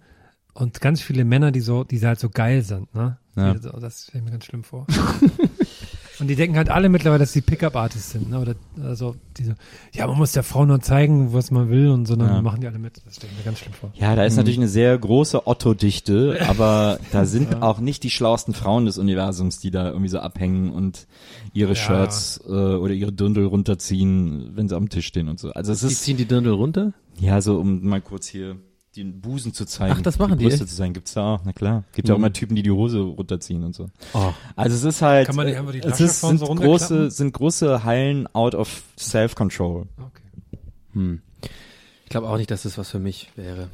und 0.54 0.82
ganz 0.82 1.02
viele 1.02 1.26
Männer, 1.26 1.52
die 1.52 1.62
so, 1.62 1.84
die 1.84 2.00
halt 2.06 2.20
so 2.20 2.30
geil 2.30 2.62
sind, 2.62 2.94
ne? 2.94 3.18
Ja. 3.36 3.54
Das 3.54 4.04
stelle 4.04 4.20
ich 4.20 4.26
mir 4.26 4.32
ganz 4.32 4.46
schlimm 4.46 4.64
vor. 4.64 4.86
und 6.20 6.28
die 6.28 6.36
denken 6.36 6.58
halt 6.58 6.70
alle 6.70 6.90
mittlerweile, 6.90 7.20
dass 7.20 7.34
sie 7.34 7.42
Pickup-Artists 7.42 8.12
sind, 8.12 8.30
ne? 8.30 8.40
Oder 8.40 8.56
also 8.84 9.16
diese, 9.38 9.56
ja, 9.94 10.08
man 10.08 10.18
muss 10.18 10.32
der 10.32 10.44
Frau 10.44 10.66
nur 10.66 10.80
zeigen, 10.82 11.34
was 11.34 11.52
man 11.52 11.70
will 11.70 11.90
und 11.90 12.06
so, 12.08 12.16
dann 12.16 12.28
Ja. 12.28 12.42
machen 12.42 12.62
die 12.62 12.68
alle 12.68 12.80
mit. 12.80 13.02
Das 13.06 13.16
stelle 13.18 13.32
ich 13.32 13.38
mir 13.38 13.44
ganz 13.44 13.60
schlimm 13.60 13.74
vor. 13.74 13.92
Ja, 13.96 14.16
da 14.16 14.26
ist 14.26 14.36
natürlich 14.36 14.58
eine 14.58 14.68
sehr 14.68 14.98
große 14.98 15.46
Otto-Dichte, 15.48 16.40
aber 16.48 17.00
da 17.12 17.26
sind 17.26 17.62
auch 17.62 17.80
nicht 17.80 18.04
die 18.04 18.10
schlauesten 18.10 18.54
Frauen 18.54 18.86
des 18.86 18.98
Universums, 18.98 19.60
die 19.60 19.72
da 19.72 19.88
irgendwie 19.88 20.10
so 20.10 20.20
abhängen 20.20 20.72
und 20.72 21.08
ihre 21.54 21.70
Ja. 21.74 21.76
Shirts 21.76 22.40
äh, 22.48 22.52
oder 22.52 22.94
ihre 22.94 23.12
Dündel 23.14 23.46
runterziehen, 23.46 24.52
wenn 24.56 24.68
sie 24.68 24.76
am 24.76 24.90
Tisch 24.90 25.06
stehen 25.08 25.30
und 25.30 25.40
so. 25.40 25.52
Also 25.52 25.72
es 25.72 25.82
Die 25.82 25.88
ist 25.88 26.04
ziehen 26.04 26.18
die 26.18 26.26
Dirndl 26.26 26.52
runter? 26.52 26.94
ja 27.20 27.42
so, 27.42 27.58
um 27.60 27.84
mal 27.88 28.02
kurz 28.02 28.28
hier 28.28 28.58
den 28.98 29.22
Busen 29.22 29.54
zu 29.54 29.66
zeigen. 29.66 29.94
Ach, 29.98 30.02
das 30.02 30.20
machen 30.20 30.38
die, 30.38 30.46
Brüste 30.46 30.64
echt? 30.64 30.70
zu 30.72 30.76
zeigen, 30.78 30.94
gibt's 30.94 31.14
da 31.14 31.36
auch, 31.36 31.42
na 31.46 31.54
klar. 31.54 31.84
Gibt 31.94 32.08
ja 32.10 32.16
auch 32.16 32.18
Mhm. 32.20 32.26
immer 32.26 32.34
Typen, 32.34 32.56
die 32.56 32.64
die 32.64 32.72
Hose 32.72 33.00
runterziehen 33.00 33.64
und 33.64 33.74
so. 33.76 33.90
Oh. 34.14 34.34
Also 34.56 34.76
es 34.76 34.84
ist 34.84 35.02
halt, 35.02 35.28
Kann 35.28 35.36
man 35.36 35.46
nicht 35.48 35.58
einfach 35.58 35.72
die 35.72 35.80
es 35.80 35.86
Tasche 35.86 36.04
ist, 36.06 36.20
vorne 36.20 36.38
sind 36.40 36.48
so 36.48 36.54
große, 36.56 37.12
sind 37.12 37.34
große 37.34 37.84
Hallen 37.84 38.28
out 38.34 38.56
of 38.56 38.84
self-control. 39.00 39.86
Okay. 39.98 40.60
Hm. 40.94 41.22
Ich 42.04 42.10
glaube 42.10 42.30
auch 42.30 42.38
nicht, 42.38 42.52
dass 42.52 42.64
das 42.64 42.78
was 42.78 42.90
für 42.90 43.00
mich 43.00 43.30
wäre. 43.36 43.68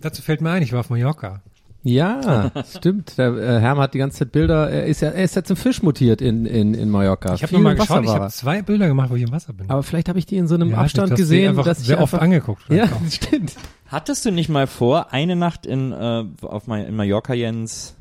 Dazu 0.00 0.22
fällt 0.22 0.40
mir 0.40 0.50
ein, 0.50 0.62
ich 0.62 0.72
war 0.72 0.80
auf 0.80 0.90
Mallorca. 0.90 1.42
Ja, 1.86 2.50
stimmt. 2.78 3.18
Der 3.18 3.28
äh, 3.36 3.60
Herm 3.60 3.78
hat 3.78 3.92
die 3.92 3.98
ganze 3.98 4.20
Zeit 4.20 4.32
Bilder. 4.32 4.70
Er 4.70 4.86
ist 4.86 5.02
ja, 5.02 5.10
er 5.10 5.22
ist 5.22 5.36
jetzt 5.36 5.48
zum 5.48 5.56
Fisch 5.58 5.82
mutiert 5.82 6.22
in 6.22 6.46
in 6.46 6.72
in 6.72 6.88
Mallorca. 6.88 7.34
Ich 7.34 7.42
habe 7.42 7.54
im 7.56 7.62
Wasser 7.64 7.74
geschaut, 7.76 8.00
ich 8.04 8.06
war 8.08 8.14
habe 8.14 8.24
er. 8.24 8.30
zwei 8.30 8.62
Bilder 8.62 8.88
gemacht, 8.88 9.10
wo 9.10 9.16
ich 9.16 9.22
im 9.22 9.32
Wasser 9.32 9.52
bin. 9.52 9.68
Aber 9.68 9.82
vielleicht 9.82 10.08
habe 10.08 10.18
ich 10.18 10.24
die 10.24 10.38
in 10.38 10.46
so 10.48 10.54
einem 10.54 10.70
Ja, 10.70 10.78
Abstand 10.78 11.10
die 11.12 11.16
gesehen, 11.16 11.54
dass 11.56 11.80
ich 11.80 11.86
sehr 11.86 12.00
oft 12.00 12.14
einfach, 12.14 12.24
angeguckt. 12.24 12.62
Ja, 12.70 12.86
Kaum. 12.86 13.06
stimmt. 13.10 13.52
Hattest 13.94 14.24
du 14.24 14.32
nicht 14.32 14.48
mal 14.48 14.66
vor, 14.66 15.12
eine 15.12 15.36
Nacht 15.36 15.66
in, 15.66 15.92
äh, 15.92 16.24
auf 16.42 16.66
Ma 16.66 16.78
in 16.78 16.96
Mallorca 16.96 17.32
Jens 17.32 17.94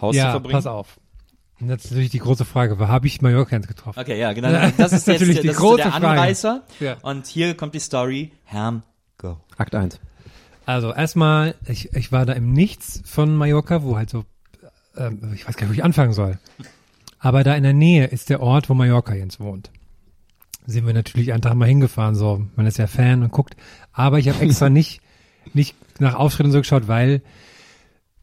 Haus 0.00 0.14
zu 0.14 0.18
ja, 0.20 0.30
verbringen? 0.30 0.52
pass 0.52 0.66
auf. 0.66 1.00
Und 1.60 1.68
jetzt 1.68 1.86
ist 1.86 1.90
natürlich 1.90 2.10
die 2.10 2.20
große 2.20 2.44
Frage, 2.44 2.78
wo 2.78 2.86
habe 2.86 3.08
ich 3.08 3.22
Mallorcans 3.22 3.66
getroffen? 3.66 3.98
Okay, 3.98 4.20
ja, 4.20 4.32
genau. 4.34 4.50
Das 4.76 4.92
ist 4.92 5.08
jetzt 5.08 5.20
Natürlich 5.20 5.40
die 5.40 5.48
das 5.48 5.56
große 5.56 5.80
ist 5.80 5.84
der 5.84 5.90
Frage. 5.90 6.06
Anreißer. 6.06 6.62
Ja. 6.78 6.96
Und 7.02 7.26
hier 7.26 7.56
kommt 7.56 7.74
die 7.74 7.80
Story. 7.80 8.30
Herm, 8.44 8.84
go. 9.18 9.38
Akt 9.56 9.74
1. 9.74 9.98
Also 10.64 10.92
erstmal, 10.92 11.56
ich, 11.66 11.92
ich 11.92 12.12
war 12.12 12.24
da 12.24 12.32
im 12.34 12.52
Nichts 12.52 13.02
von 13.04 13.34
Mallorca, 13.34 13.82
wo 13.82 13.96
halt 13.96 14.10
so, 14.10 14.24
ähm, 14.96 15.32
ich 15.34 15.48
weiß 15.48 15.56
gar 15.56 15.66
nicht, 15.66 15.70
wo 15.70 15.78
ich 15.78 15.84
anfangen 15.84 16.12
soll. 16.12 16.38
Aber 17.18 17.42
da 17.42 17.56
in 17.56 17.64
der 17.64 17.72
Nähe 17.72 18.06
ist 18.06 18.30
der 18.30 18.40
Ort, 18.40 18.70
wo 18.70 18.74
Mallorca 18.74 19.14
jetzt 19.14 19.40
wohnt. 19.40 19.72
Sind 20.66 20.86
wir 20.86 20.94
natürlich 20.94 21.32
einen 21.32 21.42
Tag 21.42 21.54
mal 21.54 21.66
hingefahren, 21.66 22.14
so, 22.14 22.46
man 22.54 22.66
ist 22.66 22.78
ja 22.78 22.86
Fan 22.86 23.24
und 23.24 23.32
guckt. 23.32 23.56
Aber 23.92 24.20
ich 24.20 24.28
habe 24.28 24.38
extra 24.38 24.68
nicht, 24.70 25.00
nicht 25.54 25.76
nach 26.00 26.14
Aufschritten 26.14 26.52
so 26.52 26.58
geschaut, 26.58 26.88
weil 26.88 27.22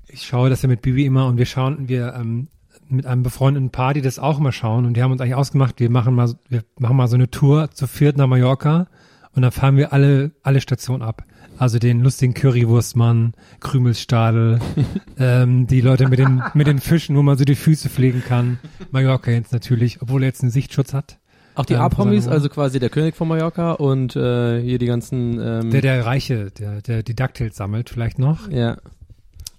ich 0.07 0.23
schaue 0.23 0.49
das 0.49 0.61
ja 0.61 0.69
mit 0.69 0.81
Bibi 0.81 1.05
immer 1.05 1.27
und 1.27 1.37
wir 1.37 1.45
schauen, 1.45 1.87
wir 1.87 2.13
ähm, 2.15 2.47
mit 2.89 3.05
einem 3.05 3.23
befreundeten 3.23 3.71
Paar, 3.71 3.93
die 3.93 4.01
das 4.01 4.19
auch 4.19 4.39
immer 4.39 4.51
schauen 4.51 4.85
und 4.85 4.95
die 4.95 5.01
haben 5.01 5.11
uns 5.11 5.21
eigentlich 5.21 5.35
ausgemacht, 5.35 5.79
wir 5.79 5.89
machen 5.89 6.13
mal, 6.13 6.33
wir 6.49 6.63
machen 6.77 6.95
mal 6.95 7.07
so 7.07 7.15
eine 7.15 7.29
Tour 7.29 7.71
zu 7.71 7.87
viert 7.87 8.17
nach 8.17 8.27
Mallorca 8.27 8.87
und 9.33 9.41
dann 9.41 9.51
fahren 9.51 9.77
wir 9.77 9.93
alle, 9.93 10.31
alle 10.43 10.61
Stationen 10.61 11.01
ab. 11.01 11.23
Also 11.57 11.77
den 11.77 12.01
lustigen 12.01 12.33
Currywurstmann, 12.33 13.33
Krümelstadel, 13.59 14.59
ähm, 15.19 15.67
die 15.67 15.81
Leute 15.81 16.07
mit 16.07 16.19
den, 16.19 16.41
mit 16.53 16.67
den 16.67 16.79
Fischen, 16.79 17.15
wo 17.15 17.21
man 17.21 17.37
so 17.37 17.45
die 17.45 17.55
Füße 17.55 17.89
pflegen 17.89 18.23
kann. 18.27 18.59
Mallorca 18.91 19.31
jetzt 19.31 19.53
natürlich, 19.53 20.01
obwohl 20.01 20.23
er 20.23 20.27
jetzt 20.27 20.41
einen 20.41 20.51
Sichtschutz 20.51 20.93
hat. 20.93 21.19
Auch 21.55 21.65
die 21.65 21.73
Ähm, 21.73 21.81
A-Promis, 21.81 22.27
also 22.27 22.49
quasi 22.49 22.79
der 22.79 22.89
König 22.89 23.15
von 23.15 23.27
Mallorca 23.27 23.73
und 23.73 24.15
äh, 24.15 24.61
hier 24.61 24.79
die 24.79 24.85
ganzen. 24.85 25.39
Ähm, 25.39 25.69
Der, 25.71 25.81
der 25.81 26.05
Reiche, 26.05 26.51
der, 26.51 26.81
der 26.81 27.03
die 27.03 27.15
DuckTales 27.15 27.55
sammelt 27.55 27.89
vielleicht 27.89 28.19
noch. 28.19 28.49
ja. 28.49 28.77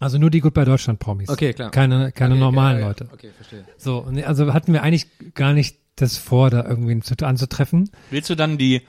Also 0.01 0.19
nur 0.19 0.29
die 0.29 0.41
Goodbye 0.41 0.67
Deutschland 0.67 0.99
Promis. 0.99 1.31
Okay, 1.31 1.55
klar. 1.55 1.71
Keine, 1.71 2.13
keine 2.13 2.35
Okay, 2.35 2.41
normalen 2.41 2.75
okay, 2.77 2.83
ja, 2.83 2.89
Leute. 2.89 3.09
Okay, 3.11 3.31
verstehe. 3.37 3.65
So, 3.79 4.07
also 4.27 4.53
hatten 4.53 4.73
wir 4.75 4.83
eigentlich 4.83 5.07
gar 5.35 5.55
nicht 5.55 5.79
das 5.97 6.19
vor, 6.19 6.51
da 6.51 6.63
irgendwie 6.65 7.01
zu, 7.01 7.15
anzutreffen. 7.25 7.89
Willst 8.11 8.29
du 8.29 8.35
dann 8.35 8.59
die, 8.59 8.83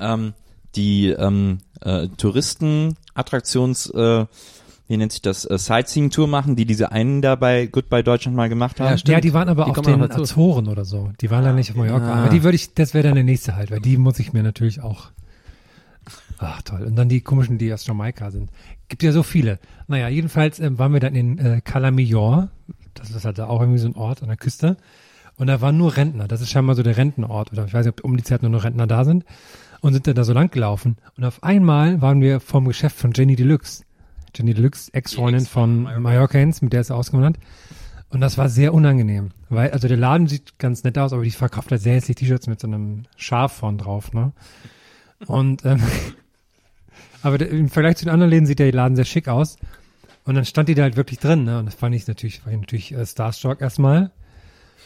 ähm, 0.00 0.32
die 0.74 1.10
ähm, 1.10 1.58
äh, 1.82 2.08
Touristenattraktions, 2.08 3.90
äh, 3.90 4.26
wie 4.88 4.96
nennt 4.96 5.12
sich 5.12 5.22
das, 5.22 5.44
äh, 5.44 5.58
Sightseeing-Tour 5.58 6.26
machen, 6.26 6.56
die 6.56 6.64
diese 6.64 6.90
einen 6.90 7.20
da 7.22 7.34
bei 7.36 7.66
Goodbye 7.66 8.02
Deutschland 8.02 8.36
mal 8.36 8.48
gemacht 8.48 8.80
haben? 8.80 8.90
Ja, 8.90 8.98
stimmt. 8.98 9.12
Ja, 9.12 9.20
die 9.20 9.34
waren 9.34 9.48
aber 9.48 9.64
Die 9.66 9.70
auf 9.70 9.76
kommen 9.76 10.00
den. 10.00 10.10
Azoren 10.10 10.66
oder 10.66 10.84
so. 10.84 11.10
Die 11.20 11.30
waren 11.30 11.44
da 11.44 11.52
nicht 11.52 11.70
auf 11.70 11.76
Mallorca. 11.76 12.06
Ah. 12.12 12.20
Aber 12.20 12.28
die 12.30 12.42
würde 12.42 12.56
ich, 12.56 12.74
das 12.74 12.94
wäre 12.94 13.04
dann 13.04 13.14
der 13.14 13.24
nächste 13.24 13.54
halt, 13.54 13.70
weil 13.70 13.80
die 13.80 13.98
muss 13.98 14.18
ich 14.18 14.32
mir 14.32 14.42
natürlich 14.42 14.80
auch. 14.80 15.10
Ach 16.38 16.62
toll. 16.62 16.82
Und 16.82 16.96
dann 16.96 17.08
die 17.08 17.20
komischen, 17.20 17.58
die 17.58 17.72
aus 17.72 17.86
Jamaika 17.86 18.30
sind. 18.30 18.50
Gibt 18.88 19.02
ja 19.02 19.12
so 19.12 19.22
viele. 19.22 19.58
Naja, 19.88 20.08
jedenfalls 20.08 20.58
ähm, 20.58 20.78
waren 20.78 20.92
wir 20.92 21.00
dann 21.00 21.14
in 21.14 21.38
äh, 21.38 21.60
Calamillor. 21.62 22.48
Das 22.94 23.10
ist 23.10 23.24
halt 23.24 23.38
da 23.38 23.46
auch 23.46 23.60
irgendwie 23.60 23.78
so 23.78 23.88
ein 23.88 23.96
Ort 23.96 24.22
an 24.22 24.28
der 24.28 24.36
Küste. 24.36 24.76
Und 25.36 25.48
da 25.48 25.60
waren 25.60 25.76
nur 25.76 25.96
Rentner. 25.96 26.28
Das 26.28 26.40
ist 26.40 26.50
scheinbar 26.50 26.76
so 26.76 26.82
der 26.82 26.96
Rentenort. 26.96 27.52
Oder 27.52 27.66
ich 27.66 27.74
weiß 27.74 27.84
nicht, 27.84 27.98
ob 27.98 28.04
um 28.04 28.16
die 28.16 28.22
Zeit 28.22 28.42
nur 28.42 28.50
noch 28.50 28.64
Rentner 28.64 28.86
da 28.86 29.04
sind. 29.04 29.24
Und 29.80 29.92
sind 29.92 30.06
dann 30.06 30.14
da 30.14 30.24
so 30.24 30.32
lang 30.32 30.50
gelaufen. 30.50 30.96
Und 31.16 31.24
auf 31.24 31.42
einmal 31.42 32.00
waren 32.00 32.20
wir 32.20 32.40
vom 32.40 32.66
Geschäft 32.66 32.96
von 32.96 33.12
Jenny 33.12 33.36
Deluxe. 33.36 33.84
Jenny 34.38 34.54
Deluxe, 34.54 34.92
Ex-Freundin 34.94 35.46
von 35.46 35.82
Mallorcans, 36.00 36.62
mit 36.62 36.72
der 36.72 36.82
ist 36.82 36.90
er 36.90 36.96
ausgewandert. 36.96 37.36
Und 38.10 38.20
das 38.20 38.38
war 38.38 38.48
sehr 38.48 38.72
unangenehm, 38.72 39.32
weil, 39.50 39.70
also 39.70 39.86
der 39.86 39.96
Laden 39.96 40.28
sieht 40.28 40.58
ganz 40.58 40.82
nett 40.84 40.96
aus, 40.96 41.12
aber 41.12 41.24
die 41.24 41.30
verkauft 41.30 41.70
halt 41.70 41.82
sehr 41.82 41.94
hässlich 41.94 42.16
T-Shirts 42.16 42.46
mit 42.46 42.58
so 42.60 42.66
einem 42.66 43.04
Schaf 43.16 43.52
vorn 43.52 43.76
drauf, 43.76 44.14
ne? 44.14 44.32
Und, 45.26 45.64
ähm, 45.66 45.82
aber 47.22 47.36
der, 47.36 47.50
im 47.50 47.68
Vergleich 47.68 47.96
zu 47.96 48.04
den 48.04 48.14
anderen 48.14 48.30
Läden 48.30 48.46
sieht 48.46 48.60
der 48.60 48.72
Laden 48.72 48.96
sehr 48.96 49.04
schick 49.04 49.28
aus. 49.28 49.56
Und 50.24 50.36
dann 50.36 50.44
stand 50.44 50.68
die 50.68 50.74
da 50.74 50.82
halt 50.82 50.96
wirklich 50.96 51.18
drin, 51.18 51.44
ne? 51.44 51.58
Und 51.58 51.66
das 51.66 51.74
fand 51.74 51.94
ich 51.94 52.06
natürlich, 52.06 52.46
war 52.46 52.52
ich 52.52 52.60
natürlich 52.60 52.92
äh, 52.92 53.04
starstruck 53.04 53.60
erstmal. 53.60 54.10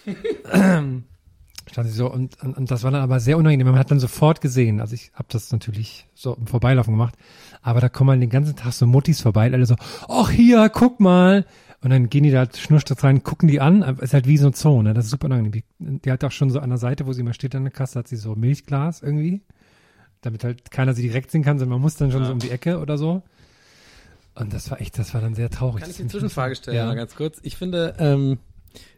stand 1.71 1.89
sie 1.89 1.95
so 1.95 2.11
und, 2.11 2.43
und, 2.43 2.57
und 2.57 2.71
das 2.71 2.83
war 2.83 2.91
dann 2.91 3.03
aber 3.03 3.21
sehr 3.21 3.39
unangenehm. 3.39 3.67
Man 3.67 3.79
hat 3.79 3.91
dann 3.91 4.01
sofort 4.01 4.41
gesehen, 4.41 4.81
also 4.81 4.95
ich 4.95 5.11
habe 5.15 5.29
das 5.31 5.53
natürlich 5.53 6.07
so 6.15 6.35
im 6.35 6.47
Vorbeilaufen 6.47 6.95
gemacht, 6.95 7.15
aber 7.63 7.81
da 7.81 7.89
kommen 7.89 8.11
halt 8.11 8.23
den 8.23 8.31
ganzen 8.31 8.57
Tag 8.57 8.73
so 8.73 8.87
Muttis 8.87 9.21
vorbei, 9.21 9.51
alle 9.53 9.67
so, 9.67 9.77
ach 10.09 10.31
hier, 10.31 10.69
guck 10.69 11.01
mal. 11.01 11.45
Und 11.85 11.91
dann 11.91 12.09
gehen 12.09 12.23
die 12.23 12.31
da 12.31 12.39
halt 12.41 12.57
schnurstracks 12.57 13.03
rein, 13.03 13.25
gucken 13.25 13.49
die 13.49 13.61
an, 13.61 13.83
ist 13.99 14.15
halt 14.15 14.29
wie 14.29 14.39
so 14.39 14.47
ein 14.47 14.53
Zoo, 14.53 14.83
ne? 14.83 14.95
Das 14.95 15.07
ist 15.07 15.11
super 15.11 15.27
unangenehm. 15.27 15.51
Die, 15.51 15.65
die 15.81 16.13
hat 16.13 16.23
auch 16.23 16.31
schon 16.31 16.49
so 16.49 16.61
an 16.61 16.69
der 16.69 16.79
Seite, 16.79 17.07
wo 17.07 17.13
sie 17.13 17.23
immer 17.23 17.35
steht 17.35 17.57
an 17.57 17.65
der 17.65 17.73
Kasse, 17.73 17.99
hat 17.99 18.07
sie 18.07 18.15
so 18.15 18.37
Milchglas 18.37 19.03
irgendwie, 19.03 19.43
damit 20.21 20.45
halt 20.45 20.71
keiner 20.71 20.95
sie 20.95 21.03
direkt 21.03 21.33
sehen 21.33 21.43
kann, 21.43 21.59
sondern 21.59 21.75
man 21.79 21.83
muss 21.83 21.97
dann 21.97 22.13
schon 22.13 22.25
so 22.25 22.31
um 22.31 22.39
die 22.39 22.51
Ecke 22.51 22.79
oder 22.79 22.99
so. 22.99 23.23
Und 24.37 24.55
das 24.55 24.71
war 24.71 24.81
echt, 24.81 24.97
das 24.99 25.13
war 25.13 25.21
dann 25.21 25.35
sehr 25.35 25.51
traurig. 25.51 25.81
Kann 25.83 25.91
ich 25.91 25.97
eine 25.97 26.03
find 26.03 26.11
Zwischenfrage 26.13 26.55
stellen, 26.55 26.77
Ja. 26.77 26.87
mal 26.87 26.95
ganz 26.95 27.17
kurz? 27.17 27.39
Ich 27.43 27.57
finde, 27.57 27.97
ähm, 27.99 28.39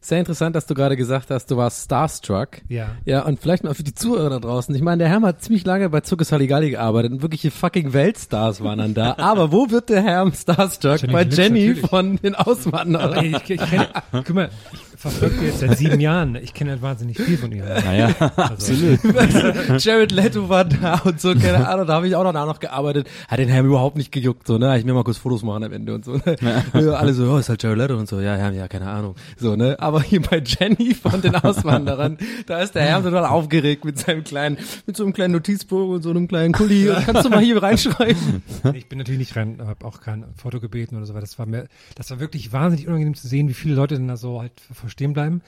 Sehr 0.00 0.18
interessant, 0.18 0.54
dass 0.54 0.66
du 0.66 0.74
gerade 0.74 0.96
gesagt 0.96 1.30
hast, 1.30 1.50
du 1.50 1.56
warst 1.56 1.86
Starstruck. 1.86 2.60
Ja. 2.68 2.88
Ja, 3.06 3.22
und 3.22 3.40
vielleicht 3.40 3.64
mal 3.64 3.72
für 3.72 3.84
die 3.84 3.94
Zuhörer 3.94 4.28
da 4.28 4.38
draußen. 4.38 4.74
Ich 4.74 4.82
meine, 4.82 4.98
der 4.98 5.08
Herm 5.08 5.24
hat 5.24 5.40
ziemlich 5.42 5.64
lange 5.64 5.88
bei 5.88 6.00
Zuckes 6.00 6.30
Halligalli 6.30 6.70
gearbeitet 6.70 7.12
und 7.12 7.22
wirkliche 7.22 7.50
fucking 7.50 7.94
Weltstars 7.94 8.62
waren 8.62 8.80
dann 8.80 8.92
da. 8.92 9.14
Aber 9.18 9.50
wo 9.50 9.70
wird 9.70 9.88
der 9.88 10.02
Herm 10.02 10.32
Starstruck? 10.34 11.00
Jenny 11.00 11.12
bei 11.12 11.22
Jenny 11.22 11.68
natürlich. 11.68 11.88
von 11.88 12.16
den 12.16 12.34
Auswanderern. 12.34 13.14
Ey, 13.14 13.36
ich, 13.36 13.50
ich 13.50 13.60
kenne, 13.60 13.88
guck 14.12 14.30
mal, 14.34 14.50
ich 14.93 14.93
verfolge 14.96 15.36
die 15.40 15.46
jetzt 15.46 15.60
seit 15.60 15.78
sieben 15.78 16.00
Jahren. 16.00 16.36
Ich 16.36 16.54
kenne 16.54 16.70
halt 16.70 16.82
wahnsinnig 16.82 17.16
viel 17.16 17.36
von 17.36 17.52
ihr. 17.52 17.64
Naja, 17.64 18.14
absolut. 18.36 19.00
Jared 19.78 20.12
Leto 20.12 20.48
war 20.48 20.64
da 20.64 21.00
und 21.04 21.20
so, 21.20 21.34
keine 21.34 21.68
Ahnung, 21.68 21.86
da 21.86 21.94
habe 21.94 22.08
ich 22.08 22.16
auch 22.16 22.24
noch 22.24 22.32
da 22.32 22.46
noch 22.46 22.60
gearbeitet. 22.60 23.08
Hat 23.28 23.38
den 23.38 23.48
Herrn 23.48 23.66
überhaupt 23.66 23.96
nicht 23.96 24.12
gejuckt, 24.12 24.46
so, 24.46 24.58
ne? 24.58 24.78
Ich 24.78 24.84
mir 24.84 24.94
mal 24.94 25.04
kurz 25.04 25.18
Fotos 25.18 25.42
machen 25.42 25.64
am 25.64 25.72
Ende 25.72 25.94
und 25.94 26.04
so, 26.04 26.12
ne? 26.12 26.36
Ja, 26.40 26.92
alle 26.94 27.12
so, 27.14 27.30
oh, 27.30 27.38
ist 27.38 27.48
halt 27.48 27.62
Jared 27.62 27.78
Leto 27.78 27.96
und 27.96 28.08
so, 28.08 28.20
ja, 28.20 28.36
ja, 28.36 28.50
ja, 28.50 28.68
keine 28.68 28.88
Ahnung. 28.88 29.14
So, 29.36 29.56
ne? 29.56 29.76
Aber 29.78 30.02
hier 30.02 30.22
bei 30.22 30.42
Jenny 30.44 30.94
von 30.94 31.20
den 31.20 31.34
Auswanderern, 31.34 32.18
da 32.46 32.60
ist 32.60 32.74
der 32.74 32.82
Herr 32.82 33.02
total 33.02 33.26
aufgeregt 33.26 33.84
mit 33.84 33.98
seinem 33.98 34.24
kleinen, 34.24 34.58
mit 34.86 34.96
so 34.96 35.04
einem 35.04 35.12
kleinen 35.12 35.34
Notizbuch 35.34 35.88
und 35.88 36.02
so 36.02 36.10
einem 36.10 36.28
kleinen 36.28 36.52
Kuli. 36.52 36.90
Kannst 37.04 37.24
du 37.24 37.30
mal 37.30 37.40
hier 37.40 37.62
reinschreiben? 37.62 38.42
Ich 38.74 38.88
bin 38.88 38.98
natürlich 38.98 39.18
nicht 39.18 39.36
rein, 39.36 39.58
habe 39.64 39.84
auch 39.84 40.00
kein 40.00 40.24
Foto 40.36 40.60
gebeten 40.60 40.96
oder 40.96 41.06
so, 41.06 41.14
weil 41.14 41.20
das 41.20 41.38
war 41.38 41.46
mir, 41.46 41.68
das 41.94 42.10
war 42.10 42.20
wirklich 42.20 42.52
wahnsinnig 42.52 42.86
unangenehm 42.86 43.14
zu 43.14 43.28
sehen, 43.28 43.48
wie 43.48 43.54
viele 43.54 43.74
Leute 43.74 43.94
denn 43.96 44.08
da 44.08 44.16
so 44.16 44.40
halt 44.40 44.52
verstehen 44.84 45.12
bleiben. 45.12 45.42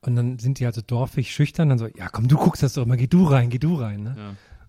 Und 0.00 0.16
dann 0.16 0.38
sind 0.38 0.58
die 0.58 0.64
halt 0.64 0.74
so 0.74 0.82
dorfig 0.82 1.32
schüchtern, 1.32 1.68
dann 1.68 1.78
so, 1.78 1.86
ja 1.86 2.08
komm, 2.08 2.28
du 2.28 2.36
guckst 2.36 2.62
das 2.62 2.74
doch 2.74 2.84
immer, 2.84 2.96
geh 2.96 3.06
du 3.06 3.24
rein, 3.24 3.50
geh 3.50 3.58
du 3.58 3.74
rein, 3.74 4.02
ne? 4.02 4.14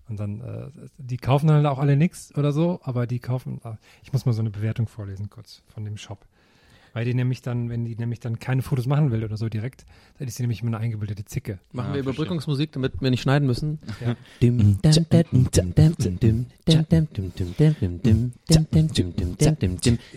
Und 0.08 0.18
dann, 0.18 0.40
äh, 0.40 0.70
die 0.96 1.18
kaufen 1.18 1.48
dann 1.48 1.66
auch 1.66 1.78
alle 1.78 1.96
nix 1.96 2.34
oder 2.36 2.50
so, 2.52 2.80
aber 2.82 3.06
die 3.06 3.18
kaufen, 3.18 3.60
äh, 3.64 3.72
ich 4.02 4.12
muss 4.12 4.24
mal 4.24 4.32
so 4.32 4.40
eine 4.40 4.50
Bewertung 4.50 4.86
vorlesen 4.88 5.28
kurz 5.28 5.62
von 5.68 5.84
dem 5.84 5.96
Shop 5.98 6.24
weil 6.98 7.04
die 7.04 7.14
nämlich 7.14 7.42
dann, 7.42 7.70
wenn 7.70 7.84
die 7.84 7.94
nämlich 7.94 8.18
dann 8.18 8.40
keine 8.40 8.60
Fotos 8.60 8.86
machen 8.88 9.12
will 9.12 9.22
oder 9.22 9.36
so 9.36 9.48
direkt, 9.48 9.86
dann 10.18 10.26
ist 10.26 10.34
sie 10.34 10.42
nämlich 10.42 10.62
immer 10.62 10.70
eine 10.70 10.78
eingebildete 10.78 11.24
Zicke. 11.24 11.60
Machen 11.70 11.90
ja, 11.90 11.94
wir 11.94 12.00
Überbrückungsmusik, 12.00 12.72
damit 12.72 13.00
wir 13.00 13.08
nicht 13.08 13.22
schneiden 13.22 13.46
müssen. 13.46 13.78
Ja. 14.04 14.16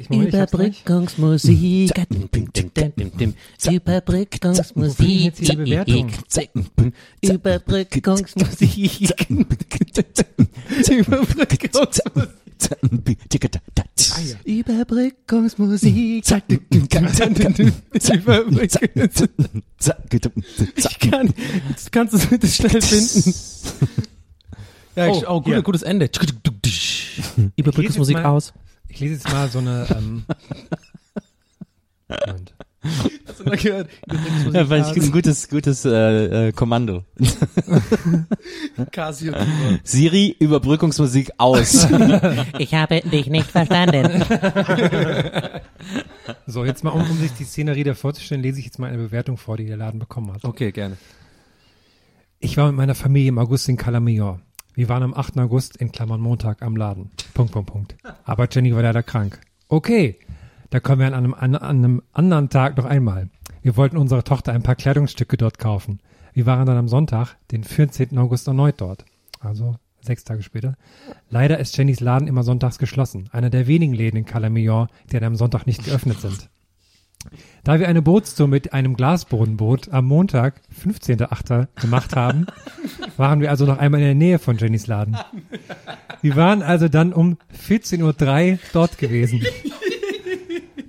Überbrückungsmusik. 0.09 1.91
Überbrückungsmusik. 3.61 5.19
Überbrückungsmusik. 7.21 9.13
Überbrückungsmusik. 10.89 12.40
Überbrückungsmusik. 14.45 15.95
Ich 20.75 20.99
kann, 20.99 21.33
kannst 21.91 22.13
du 22.13 22.17
es 22.17 22.25
bitte 22.27 22.47
schnell 22.47 22.81
finden? 22.81 23.33
Ja, 24.95 25.07
Oh, 25.07 25.23
oh, 25.27 25.41
gut, 25.41 25.53
hier. 25.53 25.61
gutes 25.61 25.83
Ende. 25.83 26.09
Überbrückungsmusik 27.55 28.17
aus. 28.17 28.53
Ich 28.89 28.99
lese 28.99 29.13
jetzt 29.13 29.31
mal 29.31 29.49
so 29.49 29.59
eine, 29.59 29.87
ähm, 29.95 30.25
Moment. 32.27 32.53
Hast 33.27 33.39
du 33.39 33.43
mal 33.43 33.57
gehört? 33.57 33.89
Ja, 34.51 34.65
fand 34.65 34.97
ich 34.97 35.03
ein 35.03 35.11
gutes, 35.11 35.47
gutes 35.49 35.85
äh, 35.85 36.47
äh, 36.47 36.51
Kommando. 36.51 37.03
Casio. 38.91 39.33
Siri, 39.83 40.35
Überbrückungsmusik 40.39 41.31
aus. 41.37 41.87
Ich 42.57 42.73
habe 42.73 43.01
dich 43.01 43.27
nicht 43.27 43.49
verstanden. 43.49 44.23
So, 46.45 46.65
jetzt 46.65 46.83
mal, 46.83 46.91
um, 46.91 47.01
um 47.01 47.17
sich 47.17 47.31
die 47.33 47.43
Szenerie 47.43 47.83
da 47.83 47.93
vorzustellen, 47.93 48.41
lese 48.41 48.59
ich 48.59 48.65
jetzt 48.65 48.79
mal 48.79 48.87
eine 48.87 48.97
Bewertung 48.97 49.37
vor, 49.37 49.57
die 49.57 49.65
der 49.65 49.77
Laden 49.77 49.99
bekommen 49.99 50.33
hat. 50.33 50.43
Okay, 50.43 50.71
gerne. 50.71 50.97
Ich 52.39 52.57
war 52.57 52.67
mit 52.67 52.75
meiner 52.75 52.95
Familie 52.95 53.29
im 53.29 53.37
August 53.37 53.69
in 53.69 53.77
Calamior. 53.77 54.41
Wir 54.73 54.89
waren 54.89 55.03
am 55.03 55.13
8. 55.13 55.37
August 55.39 55.77
in 55.77 55.91
Klammern 55.91 56.21
Montag 56.21 56.61
am 56.61 56.75
Laden. 56.75 57.11
Punkt, 57.33 57.51
Punkt, 57.51 57.71
Punkt. 57.71 57.95
Aber 58.23 58.47
Jenny 58.49 58.73
war 58.73 58.81
leider 58.81 59.03
krank. 59.03 59.39
Okay, 59.67 60.17
da 60.71 60.79
kommen 60.79 60.99
wir 60.99 61.07
an 61.07 61.13
einem, 61.13 61.33
an, 61.33 61.55
einem 61.55 62.01
anderen 62.13 62.49
Tag 62.49 62.77
noch 62.77 62.85
einmal. 62.85 63.29
Wir 63.61 63.77
wollten 63.77 63.97
unserer 63.97 64.23
Tochter 64.23 64.53
ein 64.53 64.63
paar 64.63 64.75
Kleidungsstücke 64.75 65.37
dort 65.37 65.59
kaufen. 65.59 65.99
Wir 66.33 66.45
waren 66.45 66.65
dann 66.65 66.77
am 66.77 66.87
Sonntag, 66.87 67.35
den 67.51 67.63
14. 67.63 68.17
August 68.17 68.47
erneut 68.47 68.79
dort. 68.79 69.05
Also 69.41 69.75
sechs 69.99 70.23
Tage 70.23 70.43
später. 70.43 70.77
Leider 71.29 71.59
ist 71.59 71.77
Jennys 71.77 71.99
Laden 71.99 72.27
immer 72.27 72.43
sonntags 72.43 72.79
geschlossen. 72.79 73.29
Einer 73.33 73.49
der 73.49 73.67
wenigen 73.67 73.93
Läden 73.93 74.17
in 74.17 74.25
Calamior, 74.25 74.87
die 75.11 75.17
an 75.17 75.23
einem 75.25 75.35
Sonntag 75.35 75.67
nicht 75.67 75.83
geöffnet 75.83 76.21
sind. 76.21 76.49
Da 77.65 77.79
wir 77.79 77.87
eine 77.89 78.01
Bootstour 78.01 78.47
mit 78.47 78.73
einem 78.73 78.95
Glasbodenboot 78.95 79.89
am 79.89 80.05
Montag, 80.05 80.61
15.8. 80.83 81.67
gemacht 81.79 82.15
haben, 82.15 82.47
waren 83.17 83.41
wir 83.41 83.51
also 83.51 83.65
noch 83.65 83.77
einmal 83.77 83.99
in 83.99 84.07
der 84.07 84.15
Nähe 84.15 84.39
von 84.39 84.57
Jennys 84.57 84.87
Laden. 84.87 85.17
Wir 86.21 86.35
waren 86.37 86.63
also 86.63 86.87
dann 86.87 87.11
um 87.11 87.37
14.03 87.67 88.53
Uhr 88.53 88.59
dort 88.71 88.97
gewesen. 88.97 89.43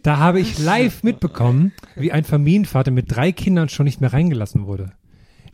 Da 0.03 0.19
habe 0.19 0.41
ich 0.41 0.59
live 0.59 1.05
mitbekommen, 1.05 1.73
wie 1.95 2.11
ein 2.11 2.25
Familienvater 2.25 2.91
mit 2.91 3.15
drei 3.15 3.31
Kindern 3.31 3.69
schon 3.69 3.85
nicht 3.85 4.01
mehr 4.01 4.13
reingelassen 4.13 4.67
wurde. 4.67 4.93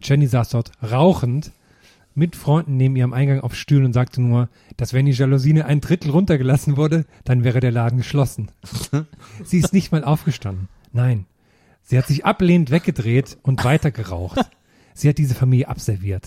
Jenny 0.02 0.26
saß 0.26 0.50
dort 0.50 0.72
rauchend 0.82 1.52
mit 2.14 2.34
Freunden 2.34 2.76
neben 2.76 2.96
ihr 2.96 3.04
am 3.04 3.12
Eingang 3.12 3.40
auf 3.40 3.54
Stühlen 3.54 3.84
und 3.84 3.92
sagte 3.92 4.22
nur, 4.22 4.48
dass 4.76 4.92
wenn 4.92 5.06
die 5.06 5.12
Jalousine 5.12 5.66
ein 5.66 5.80
Drittel 5.80 6.10
runtergelassen 6.10 6.76
wurde, 6.76 7.04
dann 7.24 7.44
wäre 7.44 7.60
der 7.60 7.70
Laden 7.70 7.98
geschlossen. 7.98 8.50
Sie 9.44 9.58
ist 9.58 9.72
nicht 9.72 9.92
mal 9.92 10.02
aufgestanden. 10.02 10.68
Nein. 10.92 11.26
Sie 11.82 11.96
hat 11.96 12.06
sich 12.06 12.24
ablehnend 12.24 12.70
weggedreht 12.70 13.38
und 13.42 13.64
weiter 13.64 13.90
geraucht. 13.90 14.40
Sie 14.94 15.08
hat 15.08 15.18
diese 15.18 15.34
Familie 15.34 15.68
abserviert. 15.68 16.26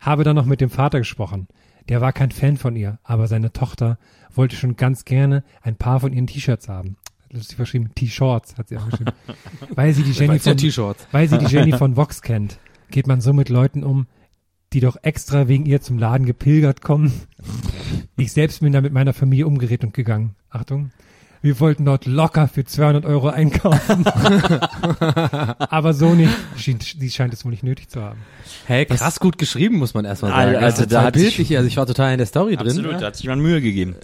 Habe 0.00 0.24
dann 0.24 0.36
noch 0.36 0.44
mit 0.44 0.60
dem 0.60 0.70
Vater 0.70 0.98
gesprochen. 0.98 1.48
Der 1.88 2.00
war 2.00 2.12
kein 2.12 2.30
Fan 2.30 2.56
von 2.56 2.76
ihr, 2.76 2.98
aber 3.02 3.28
seine 3.28 3.52
Tochter 3.52 3.98
wollte 4.34 4.56
schon 4.56 4.76
ganz 4.76 5.04
gerne 5.04 5.44
ein 5.62 5.76
paar 5.76 6.00
von 6.00 6.12
ihren 6.12 6.26
T-Shirts 6.26 6.68
haben. 6.68 6.96
Lustig 7.30 7.56
verschrieben, 7.56 7.90
T-Shorts 7.94 8.56
hat 8.56 8.68
sie 8.68 8.78
auch 8.78 8.88
geschrieben. 8.88 9.12
Weil 9.74 9.92
sie 9.92 10.02
die 10.02 10.12
Jenny 10.12 10.38
von, 10.38 10.56
weil 11.12 11.28
sie 11.28 11.38
die 11.38 11.46
Jenny 11.46 11.72
von 11.72 11.96
Vox 11.96 12.22
kennt, 12.22 12.58
geht 12.90 13.06
man 13.06 13.20
so 13.20 13.32
mit 13.32 13.48
Leuten 13.48 13.82
um, 13.82 14.06
die 14.72 14.80
doch 14.80 14.96
extra 15.02 15.48
wegen 15.48 15.66
ihr 15.66 15.80
zum 15.80 15.98
Laden 15.98 16.26
gepilgert 16.26 16.82
kommen. 16.82 17.12
Ich 18.16 18.32
selbst 18.32 18.60
bin 18.60 18.72
da 18.72 18.80
mit 18.80 18.92
meiner 18.92 19.12
Familie 19.12 19.46
umgedreht 19.46 19.84
und 19.84 19.94
gegangen. 19.94 20.34
Achtung. 20.50 20.90
Wir 21.42 21.60
wollten 21.60 21.84
dort 21.84 22.06
locker 22.06 22.48
für 22.48 22.64
200 22.64 23.04
Euro 23.06 23.28
einkaufen. 23.28 24.04
Aber 25.70 25.92
so 25.94 26.14
nicht. 26.14 26.32
Schien, 26.56 26.78
sie 26.80 27.10
scheint 27.10 27.32
es 27.34 27.44
wohl 27.44 27.50
nicht 27.52 27.62
nötig 27.62 27.88
zu 27.88 28.02
haben. 28.02 28.18
Hey, 28.66 28.84
krass 28.86 29.20
gut 29.20 29.38
geschrieben, 29.38 29.76
muss 29.78 29.94
man 29.94 30.04
erstmal 30.04 30.32
Also, 30.32 30.52
sagen. 30.52 30.64
also 30.64 30.76
Das 30.76 30.86
ist 30.86 30.92
da 30.92 31.02
hat 31.02 31.14
sich- 31.14 31.36
bildlich, 31.36 31.56
also 31.56 31.68
ich 31.68 31.76
war 31.76 31.86
total 31.86 32.12
in 32.12 32.18
der 32.18 32.26
Story 32.26 32.56
drin. 32.56 32.66
Absolut, 32.68 32.94
da 33.00 33.06
hat 33.06 33.16
sich 33.16 33.24
jemand 33.24 33.42
Mühe 33.42 33.60
gegeben. 33.60 33.96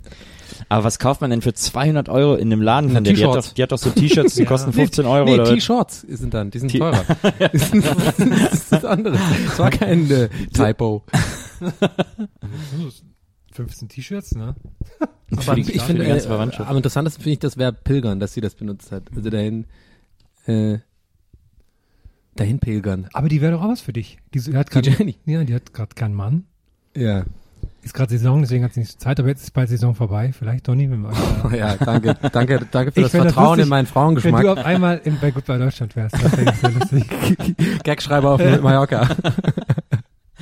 Aber 0.69 0.85
was 0.85 0.99
kauft 0.99 1.21
man 1.21 1.31
denn 1.31 1.43
für 1.43 1.53
200 1.53 2.09
Euro 2.09 2.35
in 2.37 2.53
einem 2.53 2.63
Laden 2.63 2.91
von 2.91 3.03
der? 3.03 3.13
Die 3.15 3.23
hat, 3.25 3.31
T-Shirts. 3.33 3.49
doch, 3.49 3.55
die 3.55 3.63
hat 3.63 3.73
doch 3.73 3.79
so 3.79 3.91
T-Shirts, 3.91 4.35
die 4.37 4.45
kosten 4.47 4.73
15 4.73 5.05
Euro 5.07 5.25
Nee? 5.25 5.43
T-Shorts 5.55 6.03
sind 6.03 6.33
dann, 6.35 6.51
die 6.51 6.61
sind 6.61 6.69
T- 6.71 6.79
teurer. 6.79 7.05
das 7.39 7.53
ist 7.65 8.73
das 8.73 8.85
andere. 8.85 9.19
Das 9.47 9.59
war 9.59 9.71
kein 9.71 10.09
äh, 10.11 10.29
Typo. 10.55 11.03
15 13.53 13.89
T-Shirts, 13.89 14.35
ne? 14.35 14.55
Aber 15.31 15.55
die- 15.55 15.63
ich 15.63 15.73
für 15.81 15.87
finde, 15.87 16.03
die 16.03 16.09
ganze 16.09 16.27
äh, 16.27 16.29
Verwandtschaft. 16.29 16.69
am 16.71 16.77
interessantesten 16.77 17.23
finde 17.23 17.33
ich 17.35 17.39
das 17.39 17.57
Verb 17.57 17.85
pilgern, 17.85 18.21
dass 18.21 18.35
sie 18.35 18.41
das 18.41 18.55
benutzt 18.55 18.93
hat. 18.93 19.05
Also 19.17 19.31
dahin, 19.31 19.67
äh, 20.47 20.79
dahin 22.37 22.59
pilgern. 22.59 23.09
Aber 23.13 23.29
die 23.29 23.41
wäre 23.41 23.53
doch 23.53 23.63
auch 23.63 23.69
was 23.69 23.81
für 23.81 23.93
dich. 23.93 24.19
Die, 24.35 24.41
die 24.41 24.57
hat 24.57 24.69
Jenny. 24.87 25.17
Ja, 25.27 25.45
die 25.45 25.55
hat 25.55 25.73
gerade 25.73 25.95
keinen 25.95 26.15
Mann. 26.15 26.45
Ja. 26.97 27.25
Ist 27.83 27.95
gerade 27.95 28.11
Saison, 28.11 28.41
deswegen 28.43 28.63
hat 28.65 28.75
sie 28.75 28.81
nicht 28.81 28.93
so 28.93 28.99
Zeit, 28.99 29.19
aber 29.19 29.29
jetzt 29.29 29.43
ist 29.43 29.53
bald 29.53 29.69
Saison 29.69 29.95
vorbei. 29.95 30.33
Vielleicht, 30.33 30.69
Donny, 30.69 30.89
wenn 30.91 31.01
wir 31.03 31.09
euch 31.11 31.17
da- 31.51 31.57
Ja, 31.57 31.77
danke, 31.77 32.17
danke, 32.33 32.67
danke 32.71 32.93
für 32.93 33.01
Ich 33.01 33.05
das 33.07 33.11
fänd 33.13 33.25
das 33.25 33.33
Vertrauen 33.35 33.49
lustig, 33.59 33.65
in 33.65 33.69
meinen 33.71 33.85
Wenn 33.85 33.87
du 33.87 33.93
Frauengeschmack. 33.93 34.45
auf 34.47 34.59
einmal 34.65 35.01
in, 35.05 35.19
bei 35.21 35.31
Goodbye 35.31 35.59
Deutschland 35.59 35.97
wärst, 35.97 36.15
das 36.23 36.37
wäre 36.37 36.55
sehr 36.55 36.71
lustig. 36.79 37.05
Gagschreiber 37.85 38.31
auf 38.33 38.41
Mallorca. 38.63 39.09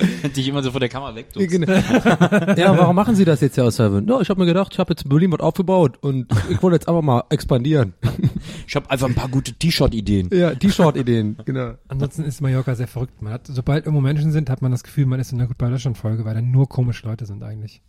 Die 0.35 0.41
ich 0.41 0.47
immer 0.47 0.63
so 0.63 0.71
vor 0.71 0.79
der 0.79 0.89
Kamera 0.89 1.15
weg. 1.15 1.27
Genau. 1.35 1.71
ja, 1.71 2.77
warum 2.77 2.95
machen 2.95 3.15
Sie 3.15 3.25
das 3.25 3.41
jetzt 3.41 3.57
ja 3.57 3.63
aus 3.63 3.75
Seven? 3.77 4.05
No, 4.05 4.21
ich 4.21 4.29
habe 4.29 4.39
mir 4.39 4.45
gedacht, 4.45 4.73
ich 4.73 4.79
habe 4.79 4.91
jetzt 4.93 5.03
in 5.03 5.09
Berlin 5.09 5.31
was 5.31 5.39
aufgebaut 5.39 5.97
und 6.01 6.27
ich 6.49 6.61
wollte 6.61 6.75
jetzt 6.75 6.87
einfach 6.87 7.01
mal 7.01 7.23
expandieren. 7.29 7.93
Ich 8.67 8.75
habe 8.75 8.89
einfach 8.89 9.07
ein 9.07 9.15
paar 9.15 9.27
gute 9.27 9.51
T-Shirt-Ideen. 9.53 10.29
Ja, 10.31 10.55
T-Shirt-Ideen, 10.55 11.37
genau. 11.45 11.73
Ansonsten 11.89 12.23
ist 12.23 12.39
Mallorca 12.41 12.73
sehr 12.75 12.87
verrückt. 12.87 13.21
Man 13.21 13.33
hat, 13.33 13.45
sobald 13.47 13.85
irgendwo 13.85 14.01
Menschen 14.01 14.31
sind, 14.31 14.49
hat 14.49 14.61
man 14.61 14.71
das 14.71 14.83
Gefühl, 14.83 15.05
man 15.07 15.19
ist 15.19 15.31
in 15.33 15.39
einer 15.39 15.47
Goodbye 15.47 15.69
Deutschland 15.69 15.97
Folge, 15.97 16.23
weil 16.23 16.35
da 16.35 16.41
nur 16.41 16.69
komische 16.69 17.05
Leute 17.05 17.25
sind 17.25 17.43
eigentlich. 17.43 17.81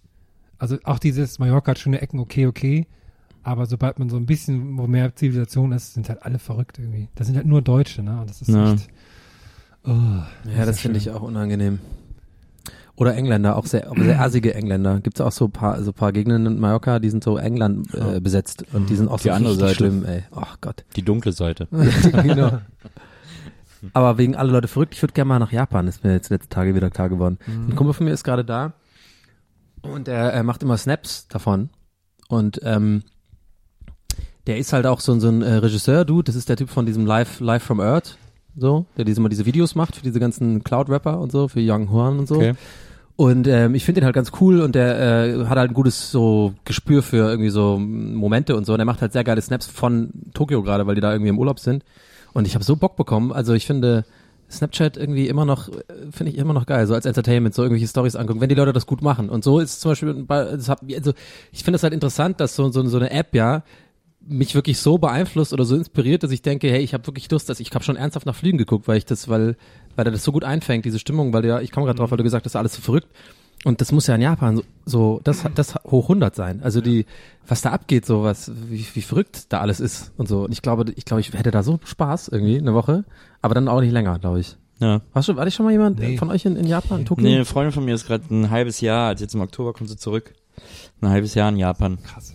Also 0.59 0.79
auch 0.85 0.98
dieses 0.98 1.38
Mallorca 1.38 1.70
hat 1.72 1.79
schöne 1.79 2.01
Ecken, 2.03 2.18
okay, 2.18 2.46
okay. 2.46 2.87
Aber 3.44 3.66
sobald 3.66 3.98
man 3.98 4.09
so 4.11 4.16
ein 4.16 4.27
bisschen, 4.27 4.77
wo 4.77 4.87
mehr 4.87 5.14
Zivilisation 5.14 5.72
ist, 5.72 5.94
sind 5.94 6.09
halt 6.09 6.22
alle 6.25 6.38
verrückt 6.38 6.79
irgendwie. 6.79 7.09
Das 7.14 7.27
sind 7.29 7.37
halt 7.37 7.46
nur 7.46 7.62
Deutsche, 7.62 8.03
ne? 8.03 8.20
Und 8.20 8.29
das 8.31 8.42
ist 8.42 8.48
Ja. 8.48 8.72
echt. 8.75 8.88
Oh, 9.85 9.90
Ja, 9.90 10.64
das 10.66 10.77
ist 10.77 10.81
finde 10.81 10.98
ich 10.98 11.11
auch 11.11 11.22
unangenehm. 11.22 11.79
Oder 12.96 13.14
Engländer, 13.16 13.57
auch 13.57 13.64
sehr, 13.66 13.90
auch 13.90 13.96
sehr 13.96 14.20
assige 14.20 14.55
Engländer. 14.55 15.00
Gibt's 15.00 15.20
auch 15.20 15.33
so 15.33 15.46
ein 15.46 15.50
paar, 15.50 15.83
so 15.83 15.92
paar 15.92 16.12
Gegenden 16.12 16.46
in 16.46 16.61
Mallorca, 16.61 16.98
die 16.98 17.09
sind 17.11 17.24
so 17.24 17.38
England 17.38 17.88
äh, 17.94 18.20
besetzt 18.20 18.64
und 18.74 18.90
die 18.90 18.96
sind 18.96 19.09
auch 19.09 19.18
Die 19.18 19.28
so 19.28 19.35
andere 19.35 19.52
richtig 19.55 19.68
Seite. 19.68 19.76
schlimm, 19.76 20.05
ey. 20.05 20.22
Ach 20.35 20.59
Gott. 20.61 20.85
Die 20.96 21.02
dunkle 21.02 21.33
Seite. 21.33 21.68
genau. 22.22 22.61
Aber 23.94 24.18
wegen 24.18 24.37
alle 24.37 24.52
Leute 24.52 24.68
verrückt, 24.68 24.94
ich 24.94 25.02
würde 25.02 25.14
gerne 25.14 25.28
mal 25.28 25.38
nach 25.38 25.50
Japan, 25.52 25.88
ist 25.88 26.05
mir 26.05 26.12
jetzt 26.12 26.28
letzte 26.28 26.50
Tage 26.50 26.74
wieder 26.74 26.90
klar 26.90 27.09
geworden. 27.09 27.38
Ein 27.47 27.74
Kumpel 27.74 27.95
von 27.95 28.05
mir 28.07 28.12
ist 28.12 28.24
gerade 28.24 28.45
da 28.45 28.74
und 29.80 30.07
er, 30.07 30.32
er 30.32 30.43
macht 30.45 30.62
immer 30.62 30.76
Snaps 30.76 31.26
davon. 31.28 31.70
Und 32.28 32.61
ähm, 32.62 33.03
der 34.47 34.59
ist 34.59 34.72
halt 34.72 34.86
auch 34.86 35.01
so, 35.01 35.12
ein- 35.12 35.20
so 35.20 35.28
ein 35.28 35.43
äh, 35.43 35.55
Regisseur-Dude, 35.55 36.24
das 36.24 36.36
ist 36.36 36.49
der 36.49 36.57
Typ 36.57 36.68
von 36.70 36.86
diesem 36.86 37.07
Live, 37.07 37.40
Live 37.40 37.62
from 37.64 37.80
Earth, 37.80 38.18
so, 38.57 38.86
der 38.96 39.05
diese, 39.05 39.20
immer 39.20 39.28
diese 39.28 39.46
Videos 39.46 39.74
macht 39.74 39.96
für 39.96 40.03
diese 40.03 40.20
ganzen 40.20 40.62
Cloud-Rapper 40.62 41.18
und 41.18 41.32
so, 41.32 41.48
für 41.48 41.61
Young 41.62 41.90
Horn 41.90 42.18
und 42.18 42.28
so. 42.28 42.36
Okay. 42.36 42.55
Und 43.16 43.46
ähm, 43.46 43.74
ich 43.74 43.84
finde 43.84 44.00
den 44.00 44.07
halt 44.07 44.14
ganz 44.14 44.32
cool 44.40 44.61
und 44.61 44.74
der 44.74 44.98
äh, 44.98 45.44
hat 45.46 45.59
halt 45.59 45.70
ein 45.70 45.74
gutes 45.74 46.11
so 46.11 46.55
Gespür 46.64 47.03
für 47.03 47.28
irgendwie 47.28 47.50
so 47.50 47.78
Momente 47.78 48.57
und 48.57 48.64
so. 48.64 48.72
Und 48.72 48.80
er 48.80 48.86
macht 48.86 49.03
halt 49.03 49.12
sehr 49.12 49.24
geile 49.24 49.40
Snaps 49.40 49.66
von 49.66 50.11
Tokio 50.34 50.62
gerade, 50.62 50.86
weil 50.86 50.94
die 50.94 51.00
da 51.00 51.12
irgendwie 51.12 51.28
im 51.28 51.38
Urlaub 51.38 51.61
sind. 51.61 51.84
Und 52.32 52.46
ich 52.46 52.55
habe 52.55 52.64
so 52.64 52.76
Bock 52.76 52.96
bekommen. 52.96 53.30
Also 53.30 53.53
ich 53.53 53.66
finde 53.66 54.05
Snapchat 54.50 54.96
irgendwie 54.96 55.28
immer 55.28 55.44
noch, 55.44 55.68
äh, 55.68 55.72
finde 56.11 56.32
ich 56.32 56.38
immer 56.38 56.53
noch 56.53 56.66
geil, 56.66 56.86
so 56.86 56.94
als 56.94 57.07
Entertainment, 57.07 57.55
so 57.55 57.62
irgendwelche 57.62 57.88
Stories 57.88 58.16
angucken, 58.16 58.40
wenn 58.40 58.48
die 58.48 58.55
Leute 58.55 58.72
das 58.72 58.86
gut 58.86 59.03
machen. 59.03 59.28
Und 59.28 59.44
so 59.44 59.61
ist 59.61 59.70
es 59.70 59.80
zum 59.80 59.90
Beispiel 59.90 60.14
bei, 60.14 60.44
das 60.44 60.68
hab, 60.68 60.80
also 60.94 61.12
ich 61.53 61.64
finde 61.64 61.76
es 61.76 61.82
halt 61.82 61.92
interessant, 61.92 62.40
dass 62.40 62.57
so, 62.57 62.70
so, 62.70 62.84
so 62.86 62.96
eine 62.96 63.11
App 63.11 63.34
ja 63.34 63.62
mich 64.29 64.55
wirklich 64.55 64.79
so 64.79 64.99
beeinflusst 64.99 65.53
oder 65.53 65.64
so 65.64 65.75
inspiriert, 65.77 66.23
dass 66.23 66.31
ich 66.31 66.43
denke, 66.43 66.70
hey, 66.70 66.81
ich 66.81 66.95
habe 66.95 67.07
wirklich 67.07 67.31
Lust, 67.31 67.49
dass 67.49 67.61
ich 67.61 67.73
habe 67.75 67.85
schon 67.85 67.97
ernsthaft 67.97 68.27
nach 68.27 68.35
Flügen 68.37 68.59
geguckt, 68.59 68.89
weil 68.89 68.97
ich 68.99 69.05
das, 69.07 69.29
weil 69.29 69.57
weil 69.97 70.07
er 70.07 70.12
das 70.12 70.25
so 70.25 70.33
gut 70.33 70.45
einfängt, 70.45 70.85
diese 70.87 70.99
Stimmung, 70.99 71.33
weil 71.35 71.45
ja, 71.45 71.61
ich 71.61 71.70
komme 71.70 71.85
gerade 71.87 71.99
drauf, 71.99 72.11
weil 72.11 72.16
du 72.18 72.25
gesagt 72.25 72.47
hast, 72.47 72.57
alles 72.57 72.75
so 72.75 72.81
verrückt. 72.81 73.09
Und 73.64 73.81
das 73.81 73.93
muss 73.93 74.07
ja 74.07 74.14
in 74.16 74.23
Japan 74.23 74.57
so, 74.57 74.62
so 74.87 75.20
das 75.23 75.45
das 75.55 75.75
hoch 75.85 76.05
100 76.05 76.35
sein. 76.35 76.62
Also 76.62 76.81
die 76.81 77.05
was 77.47 77.61
da 77.62 77.70
abgeht, 77.70 78.07
so 78.07 78.23
was 78.23 78.51
wie, 78.70 78.85
wie 78.95 79.03
verrückt 79.03 79.53
da 79.53 79.61
alles 79.61 79.81
ist 79.81 80.12
und 80.16 80.29
so. 80.29 80.45
Und 80.45 80.53
ich 80.53 80.62
glaube, 80.62 80.87
ich 80.97 81.05
glaube, 81.05 81.20
ich 81.20 81.33
hätte 81.33 81.51
da 81.51 81.62
so 81.62 81.79
Spaß 81.85 82.29
irgendwie 82.29 82.59
eine 82.59 82.75
Woche, 82.75 83.05
aber 83.41 83.55
dann 83.55 83.68
auch 83.68 83.81
nicht 83.81 83.93
länger, 83.93 84.18
glaube 84.18 84.41
ich. 84.41 84.57
Ja. 84.81 85.01
Warst 85.12 85.29
du, 85.29 85.37
war 85.37 85.47
ich 85.47 85.55
schon 85.55 85.64
mal 85.66 85.70
jemand 85.73 86.01
Nee. 86.01 86.16
von 86.16 86.29
euch 86.31 86.45
in, 86.45 86.57
in 86.57 86.66
Japan, 86.66 87.01
in 87.01 87.07
Tokio? 87.07 87.25
Nee, 87.25 87.37
eine 87.37 87.45
Freundin 87.45 87.70
von 87.73 87.85
mir 87.85 87.95
ist 87.95 88.07
gerade 88.07 88.25
ein 88.35 88.51
halbes 88.51 88.81
Jahr, 88.81 89.09
also 89.09 89.23
jetzt 89.23 89.35
im 89.35 89.41
Oktober 89.41 89.73
kommt 89.75 89.89
sie 89.91 89.97
zurück, 89.97 90.35
ein 91.01 91.09
halbes 91.09 91.35
Jahr 91.35 91.49
in 91.51 91.57
Japan. 91.57 91.99
Krass. 92.03 92.35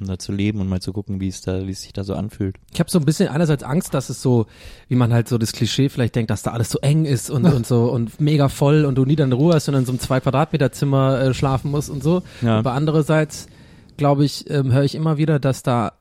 Um 0.00 0.06
da 0.06 0.18
zu 0.18 0.32
leben 0.32 0.60
und 0.60 0.68
mal 0.68 0.80
zu 0.80 0.92
gucken, 0.92 1.20
wie 1.20 1.28
es 1.28 1.40
da, 1.40 1.66
wie 1.66 1.72
es 1.72 1.82
sich 1.82 1.92
da 1.92 2.04
so 2.04 2.14
anfühlt. 2.14 2.56
Ich 2.72 2.80
habe 2.80 2.90
so 2.90 2.98
ein 2.98 3.04
bisschen 3.04 3.28
einerseits 3.28 3.62
Angst, 3.62 3.94
dass 3.94 4.10
es 4.10 4.22
so, 4.22 4.46
wie 4.88 4.94
man 4.94 5.12
halt 5.12 5.28
so 5.28 5.38
das 5.38 5.52
Klischee 5.52 5.88
vielleicht 5.88 6.14
denkt, 6.14 6.30
dass 6.30 6.42
da 6.42 6.52
alles 6.52 6.70
so 6.70 6.78
eng 6.80 7.04
ist 7.04 7.30
und, 7.30 7.44
und 7.44 7.66
so 7.66 7.90
und 7.90 8.20
mega 8.20 8.48
voll 8.48 8.84
und 8.84 8.94
du 8.96 9.04
nie 9.04 9.16
deine 9.16 9.34
Ruhe 9.34 9.54
hast 9.54 9.68
und 9.68 9.74
in 9.74 9.84
so 9.84 9.92
einem 9.92 10.00
zwei 10.00 10.20
Quadratmeter 10.20 10.72
Zimmer 10.72 11.20
äh, 11.20 11.34
schlafen 11.34 11.70
musst 11.70 11.90
und 11.90 12.02
so. 12.02 12.22
Ja. 12.42 12.58
Aber 12.58 12.72
andererseits 12.72 13.48
glaube 13.96 14.24
ich, 14.24 14.48
ähm, 14.50 14.72
höre 14.72 14.84
ich 14.84 14.94
immer 14.94 15.18
wieder, 15.18 15.38
dass 15.38 15.62
da 15.62 15.92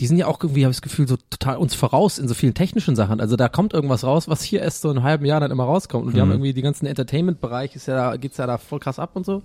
die 0.00 0.06
sind 0.06 0.16
ja 0.16 0.26
auch 0.26 0.42
irgendwie, 0.42 0.64
habe 0.64 0.72
ich 0.72 0.78
das 0.78 0.82
Gefühl, 0.82 1.06
so 1.06 1.16
total 1.30 1.56
uns 1.56 1.74
voraus 1.74 2.18
in 2.18 2.26
so 2.26 2.34
vielen 2.34 2.54
technischen 2.54 2.96
Sachen. 2.96 3.20
Also 3.20 3.36
da 3.36 3.48
kommt 3.48 3.72
irgendwas 3.72 4.02
raus, 4.02 4.28
was 4.28 4.42
hier 4.42 4.60
erst 4.60 4.80
so 4.80 4.90
in 4.90 4.96
einem 4.96 5.06
halben 5.06 5.24
Jahr 5.24 5.40
dann 5.40 5.52
immer 5.52 5.64
rauskommt. 5.64 6.06
Und 6.06 6.16
die 6.16 6.20
haben 6.20 6.32
irgendwie 6.32 6.52
die 6.52 6.62
ganzen 6.62 6.86
Entertainment-Bereich, 6.86 7.76
ist 7.76 7.86
ja, 7.86 8.16
geht's 8.16 8.36
ja 8.36 8.46
da 8.46 8.58
voll 8.58 8.80
krass 8.80 8.98
ab 8.98 9.10
und 9.14 9.24
so. 9.24 9.42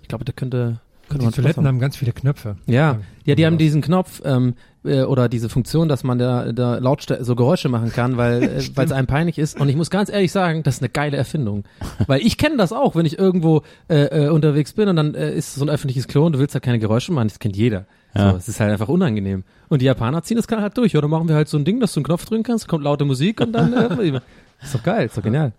Ich 0.00 0.08
glaube, 0.08 0.24
da 0.24 0.32
könnte, 0.32 0.80
könnte 1.10 1.26
Die 1.26 1.32
Toiletten 1.32 1.66
haben. 1.66 1.78
ganz 1.78 1.96
viele 1.96 2.12
Knöpfe. 2.12 2.56
Ja, 2.66 3.00
ja, 3.24 3.34
die 3.34 3.44
haben 3.44 3.58
diesen 3.58 3.82
Knopf 3.82 4.22
ähm, 4.24 4.54
äh, 4.84 5.02
oder 5.02 5.28
diese 5.28 5.48
Funktion, 5.48 5.88
dass 5.88 6.04
man 6.04 6.18
da, 6.18 6.52
da 6.52 6.78
Lautstärke 6.78 7.24
so 7.24 7.36
Geräusche 7.36 7.68
machen 7.68 7.92
kann, 7.92 8.16
weil 8.16 8.42
äh, 8.76 8.82
es 8.82 8.92
einem 8.92 9.06
peinlich 9.06 9.38
ist. 9.38 9.60
Und 9.60 9.68
ich 9.68 9.76
muss 9.76 9.90
ganz 9.90 10.08
ehrlich 10.10 10.32
sagen, 10.32 10.62
das 10.62 10.76
ist 10.76 10.82
eine 10.82 10.88
geile 10.88 11.16
Erfindung, 11.16 11.64
weil 12.06 12.22
ich 12.22 12.38
kenne 12.38 12.56
das 12.56 12.72
auch, 12.72 12.96
wenn 12.96 13.04
ich 13.04 13.18
irgendwo 13.18 13.62
äh, 13.88 14.26
äh, 14.26 14.28
unterwegs 14.28 14.72
bin 14.72 14.88
und 14.88 14.96
dann 14.96 15.14
äh, 15.14 15.34
ist 15.34 15.54
so 15.54 15.64
ein 15.64 15.68
öffentliches 15.68 16.08
Klo 16.08 16.24
und 16.24 16.32
du 16.32 16.38
willst 16.38 16.54
halt 16.54 16.64
keine 16.64 16.78
Geräusche 16.78 17.12
machen, 17.12 17.28
das 17.28 17.38
kennt 17.38 17.56
jeder. 17.56 17.86
Ja. 18.14 18.30
So, 18.30 18.36
es 18.38 18.48
ist 18.48 18.60
halt 18.60 18.72
einfach 18.72 18.88
unangenehm. 18.88 19.44
Und 19.68 19.82
die 19.82 19.86
Japaner 19.86 20.22
ziehen 20.22 20.36
das 20.36 20.48
halt 20.48 20.76
durch. 20.76 20.96
Oder 20.96 21.06
machen 21.06 21.28
wir 21.28 21.36
halt 21.36 21.48
so 21.48 21.58
ein 21.58 21.64
Ding, 21.64 21.78
dass 21.78 21.92
du 21.94 22.00
einen 22.00 22.04
Knopf 22.04 22.24
drücken 22.24 22.42
kannst, 22.42 22.66
kommt 22.66 22.84
laute 22.84 23.04
Musik 23.04 23.40
und 23.40 23.52
dann 23.52 23.72
äh, 23.72 24.20
ist 24.62 24.74
doch 24.74 24.82
geil, 24.82 25.06
ist 25.06 25.16
doch 25.16 25.22
genial. 25.22 25.52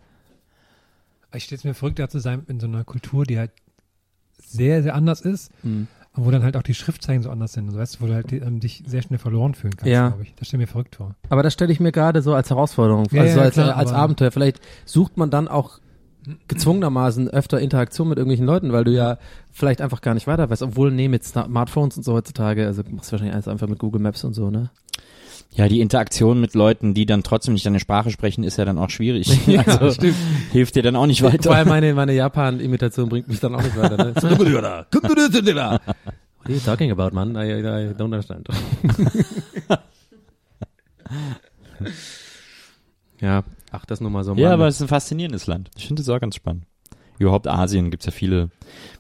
Ich 1.34 1.46
stelle 1.46 1.58
es 1.58 1.64
mir 1.64 1.74
verrückt, 1.74 2.00
da 2.00 2.10
zu 2.10 2.20
sein 2.20 2.44
in 2.48 2.60
so 2.60 2.68
einer 2.68 2.84
Kultur, 2.84 3.24
die 3.24 3.40
halt 3.40 3.52
sehr, 4.52 4.84
sehr 4.84 4.96
anders 4.96 5.22
ist, 5.22 5.52
Mhm. 5.64 5.88
und 6.16 6.26
wo 6.26 6.32
dann 6.32 6.44
halt 6.44 6.58
auch 6.58 6.64
die 6.64 6.74
Schriftzeichen 6.74 7.24
so 7.24 7.30
anders 7.30 7.54
sind. 7.54 7.68
Also, 7.68 7.80
weißt 7.80 7.96
du, 7.96 8.02
wo 8.02 8.08
du 8.08 8.14
halt 8.14 8.32
ähm, 8.34 8.60
dich 8.60 8.84
sehr 8.86 9.02
schnell 9.02 9.20
verloren 9.20 9.54
fühlen 9.56 9.76
kannst, 9.78 9.92
Ja. 9.92 10.10
glaube 10.10 10.24
ich. 10.24 10.34
Das 10.36 10.48
stelle 10.48 10.64
ich 10.64 10.70
mir 10.70 10.72
verrückt 10.72 10.96
vor. 10.98 11.16
Aber 11.30 11.44
das 11.44 11.54
stelle 11.54 11.72
ich 11.72 11.80
mir 11.80 11.92
gerade 11.92 12.22
so 12.22 12.34
als 12.34 12.50
Herausforderung 12.50 13.08
vor, 13.10 13.18
Ja, 13.18 13.24
also 13.24 13.34
so 13.36 13.40
ja, 13.40 13.46
als, 13.46 13.54
klar, 13.54 13.76
als 13.78 13.92
Abenteuer. 13.94 14.32
Vielleicht 14.32 14.60
sucht 14.86 15.18
man 15.18 15.30
dann 15.30 15.48
auch 15.48 15.80
gezwungenermaßen 16.48 17.30
öfter 17.30 17.60
Interaktion 17.60 18.08
mit 18.10 18.18
irgendwelchen 18.18 18.46
Leuten, 18.46 18.72
weil 18.72 18.84
du 18.84 18.92
ja 18.92 19.18
vielleicht 19.52 19.82
einfach 19.82 20.02
gar 20.02 20.14
nicht 20.14 20.28
weiter 20.28 20.50
weißt. 20.50 20.62
Obwohl, 20.64 20.92
nee, 20.92 21.08
mit 21.08 21.24
Smartphones 21.24 21.98
und 21.98 22.04
so 22.04 22.14
heutzutage, 22.14 22.66
also 22.68 22.84
machst 22.92 23.10
du 23.10 23.14
wahrscheinlich 23.14 23.34
alles 23.34 23.48
einfach 23.48 23.68
mit 23.68 23.80
Google 23.80 24.02
Maps 24.02 24.24
und 24.24 24.34
so, 24.34 24.52
ne? 24.52 24.70
Ja, 25.54 25.68
die 25.68 25.82
Interaktion 25.82 26.40
mit 26.40 26.54
Leuten, 26.54 26.94
die 26.94 27.06
dann 27.06 27.24
trotzdem 27.24 27.54
nicht 27.54 27.66
deine 27.66 27.82
Sprache 27.82 28.10
sprechen, 28.10 28.46
ist 28.46 28.58
ja 28.58 28.64
dann 28.64 28.78
auch 28.78 28.90
schwierig. 28.90 29.30
Ja, 29.48 29.62
also, 29.64 29.92
stimmt. 29.92 30.16
hilft 30.52 30.76
dir 30.76 30.84
dann 30.84 30.96
auch 30.96 31.08
nicht 31.08 31.24
weiter. 31.24 31.52
allem 31.52 31.68
meine, 31.68 31.94
meine 31.94 32.14
Japan-Imitation 32.14 33.10
bringt 33.10 33.28
mich 33.28 33.42
dann 33.42 33.56
auch 33.56 33.62
nicht 33.62 33.78
weiter, 33.78 33.98
ne? 33.98 34.16
What 36.44 36.50
are 36.50 36.56
you 36.56 36.60
talking 36.60 36.90
about, 36.92 37.14
man? 37.14 37.36
I, 37.36 37.52
I, 37.52 37.60
I 37.60 37.94
don't 37.94 38.06
understand. 38.06 38.48
ja, 43.20 43.44
ach, 43.72 43.86
das 43.86 44.00
nur 44.00 44.10
mal 44.10 44.24
so. 44.24 44.34
Ja, 44.36 44.46
Mann. 44.46 44.54
aber 44.54 44.68
es 44.68 44.76
ist 44.76 44.82
ein 44.82 44.88
faszinierendes 44.88 45.48
Land. 45.48 45.70
Ich 45.78 45.86
finde 45.88 46.02
es 46.02 46.10
auch 46.10 46.20
ganz 46.20 46.36
spannend. 46.36 46.66
Überhaupt 47.22 47.48
Asien 47.48 47.92
gibt's 47.92 48.08
ja 48.08 48.12
viele, 48.12 48.50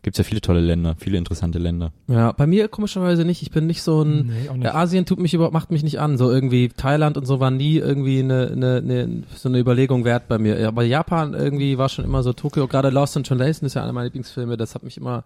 gibt's 0.03 0.19
ja 0.19 0.23
viele 0.23 0.41
tolle 0.41 0.61
Länder, 0.61 0.95
viele 0.99 1.17
interessante 1.17 1.57
Länder. 1.57 1.91
Ja, 2.07 2.31
bei 2.31 2.45
mir 2.45 2.67
komischerweise 2.67 3.25
nicht. 3.25 3.41
Ich 3.41 3.49
bin 3.49 3.65
nicht 3.65 3.81
so 3.81 4.03
ein. 4.03 4.27
Nee, 4.27 4.53
nicht. 4.53 4.63
Ja, 4.63 4.75
Asien 4.75 5.07
tut 5.07 5.19
mich 5.19 5.33
überhaupt, 5.33 5.53
macht 5.53 5.71
mich 5.71 5.81
nicht 5.81 5.99
an. 5.99 6.17
So 6.17 6.29
irgendwie 6.29 6.69
Thailand 6.69 7.17
und 7.17 7.25
so 7.25 7.39
war 7.39 7.49
nie 7.49 7.77
irgendwie 7.77 8.19
eine, 8.19 8.51
eine, 8.51 8.77
eine 8.77 9.23
so 9.35 9.49
eine 9.49 9.57
Überlegung 9.57 10.05
wert 10.05 10.27
bei 10.27 10.37
mir. 10.37 10.67
Aber 10.67 10.83
Japan 10.83 11.33
irgendwie 11.33 11.79
war 11.79 11.89
schon 11.89 12.05
immer 12.05 12.21
so 12.21 12.31
Tokio. 12.31 12.67
Gerade 12.67 12.91
Lost 12.91 13.17
in 13.17 13.23
Translation 13.23 13.65
ist 13.65 13.73
ja 13.73 13.81
einer 13.81 13.91
meiner 13.91 14.05
Lieblingsfilme. 14.05 14.55
Das 14.55 14.75
hat 14.75 14.83
mich 14.83 14.97
immer 14.97 15.23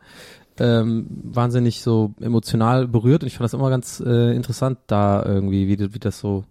ähm, 0.57 1.07
wahnsinnig 1.09 1.81
so 1.81 2.13
emotional 2.21 2.87
berührt 2.87 3.23
und 3.23 3.27
ich 3.27 3.33
fand 3.33 3.43
das 3.43 3.53
immer 3.53 3.69
ganz 3.69 4.01
äh, 4.05 4.33
interessant 4.33 4.79
da 4.87 5.21
irgendwie, 5.25 5.67
wie, 5.67 5.93
wie 5.93 5.99
das 5.99 6.17
so, 6.19 6.45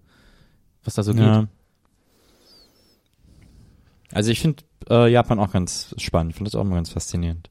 was 0.85 0.95
da 0.95 1.03
so 1.03 1.13
geht. 1.13 1.23
Ja. 1.23 1.47
Also 4.13 4.31
ich 4.31 4.41
finde 4.41 4.63
äh, 4.91 5.11
Japan 5.11 5.39
auch 5.39 5.53
ganz 5.53 5.95
spannend, 5.99 6.35
finde 6.35 6.51
das 6.51 6.59
auch 6.59 6.65
immer 6.65 6.77
ganz 6.77 6.91
faszinierend. 6.91 7.51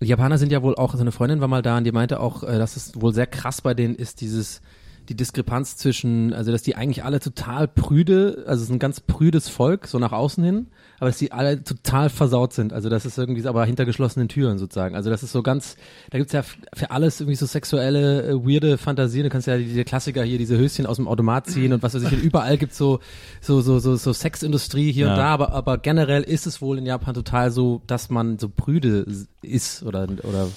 Die 0.00 0.06
Japaner 0.06 0.38
sind 0.38 0.52
ja 0.52 0.62
wohl 0.62 0.74
auch, 0.74 0.94
so 0.94 1.00
eine 1.00 1.12
Freundin 1.12 1.40
war 1.40 1.48
mal 1.48 1.62
da 1.62 1.78
und 1.78 1.84
die 1.84 1.92
meinte 1.92 2.20
auch, 2.20 2.42
äh, 2.42 2.58
dass 2.58 2.76
es 2.76 3.00
wohl 3.00 3.14
sehr 3.14 3.26
krass 3.26 3.62
bei 3.62 3.74
denen 3.74 3.94
ist, 3.94 4.20
dieses, 4.20 4.60
die 5.08 5.14
Diskrepanz 5.16 5.76
zwischen, 5.76 6.32
also 6.32 6.50
dass 6.50 6.62
die 6.62 6.76
eigentlich 6.76 7.04
alle 7.04 7.20
total 7.20 7.68
prüde, 7.68 8.44
also 8.46 8.62
es 8.62 8.68
ist 8.68 8.74
ein 8.74 8.78
ganz 8.78 9.00
prüdes 9.00 9.48
Volk, 9.48 9.86
so 9.86 9.98
nach 9.98 10.12
außen 10.12 10.42
hin, 10.42 10.66
aber 10.98 11.10
dass 11.10 11.18
die 11.18 11.30
alle 11.32 11.62
total 11.62 12.08
versaut 12.08 12.52
sind. 12.54 12.72
Also 12.72 12.88
das 12.88 13.04
ist 13.04 13.18
irgendwie 13.18 13.46
aber 13.46 13.64
hinter 13.66 13.84
geschlossenen 13.84 14.28
Türen 14.28 14.58
sozusagen. 14.58 14.94
Also 14.94 15.10
das 15.10 15.22
ist 15.22 15.32
so 15.32 15.42
ganz, 15.42 15.76
da 16.10 16.18
gibt's 16.18 16.32
ja 16.32 16.42
für 16.42 16.90
alles 16.90 17.20
irgendwie 17.20 17.36
so 17.36 17.44
sexuelle, 17.46 18.22
äh, 18.28 18.34
weirde 18.34 18.78
Fantasien. 18.78 19.24
Du 19.24 19.30
kannst 19.30 19.46
ja 19.46 19.58
diese 19.58 19.84
Klassiker 19.84 20.22
hier, 20.22 20.38
diese 20.38 20.56
Höschen 20.56 20.86
aus 20.86 20.96
dem 20.96 21.06
Automat 21.06 21.46
ziehen 21.48 21.72
und 21.72 21.82
was 21.82 21.94
weiß 21.94 22.02
ich, 22.04 22.12
und 22.12 22.22
überall 22.22 22.56
gibt's 22.56 22.78
so, 22.78 23.00
so, 23.42 23.60
so, 23.60 23.78
so, 23.80 23.96
so 23.96 24.12
Sexindustrie 24.12 24.90
hier 24.92 25.06
und 25.06 25.12
Ja. 25.12 25.16
da, 25.18 25.26
aber, 25.26 25.52
aber 25.52 25.78
generell 25.78 26.22
ist 26.22 26.46
es 26.46 26.62
wohl 26.62 26.78
in 26.78 26.86
Japan 26.86 27.12
total 27.14 27.50
so, 27.50 27.82
dass 27.86 28.08
man 28.08 28.38
so 28.38 28.48
prüde 28.48 29.04
ist 29.42 29.82
oder, 29.82 30.04
oder, 30.04 30.48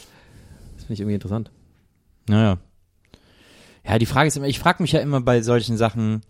das 0.75 0.83
finde 0.85 0.93
ich 0.93 0.99
irgendwie 1.01 1.15
interessant. 1.15 1.51
Naja. 2.29 2.57
Ja, 3.87 3.97
die 3.97 4.05
Frage 4.05 4.27
ist 4.27 4.37
immer, 4.37 4.47
ich 4.47 4.59
frage 4.59 4.83
mich 4.83 4.91
ja 4.91 4.99
immer 4.99 5.21
bei 5.21 5.41
solchen 5.41 5.77
Sachen, 5.77 6.21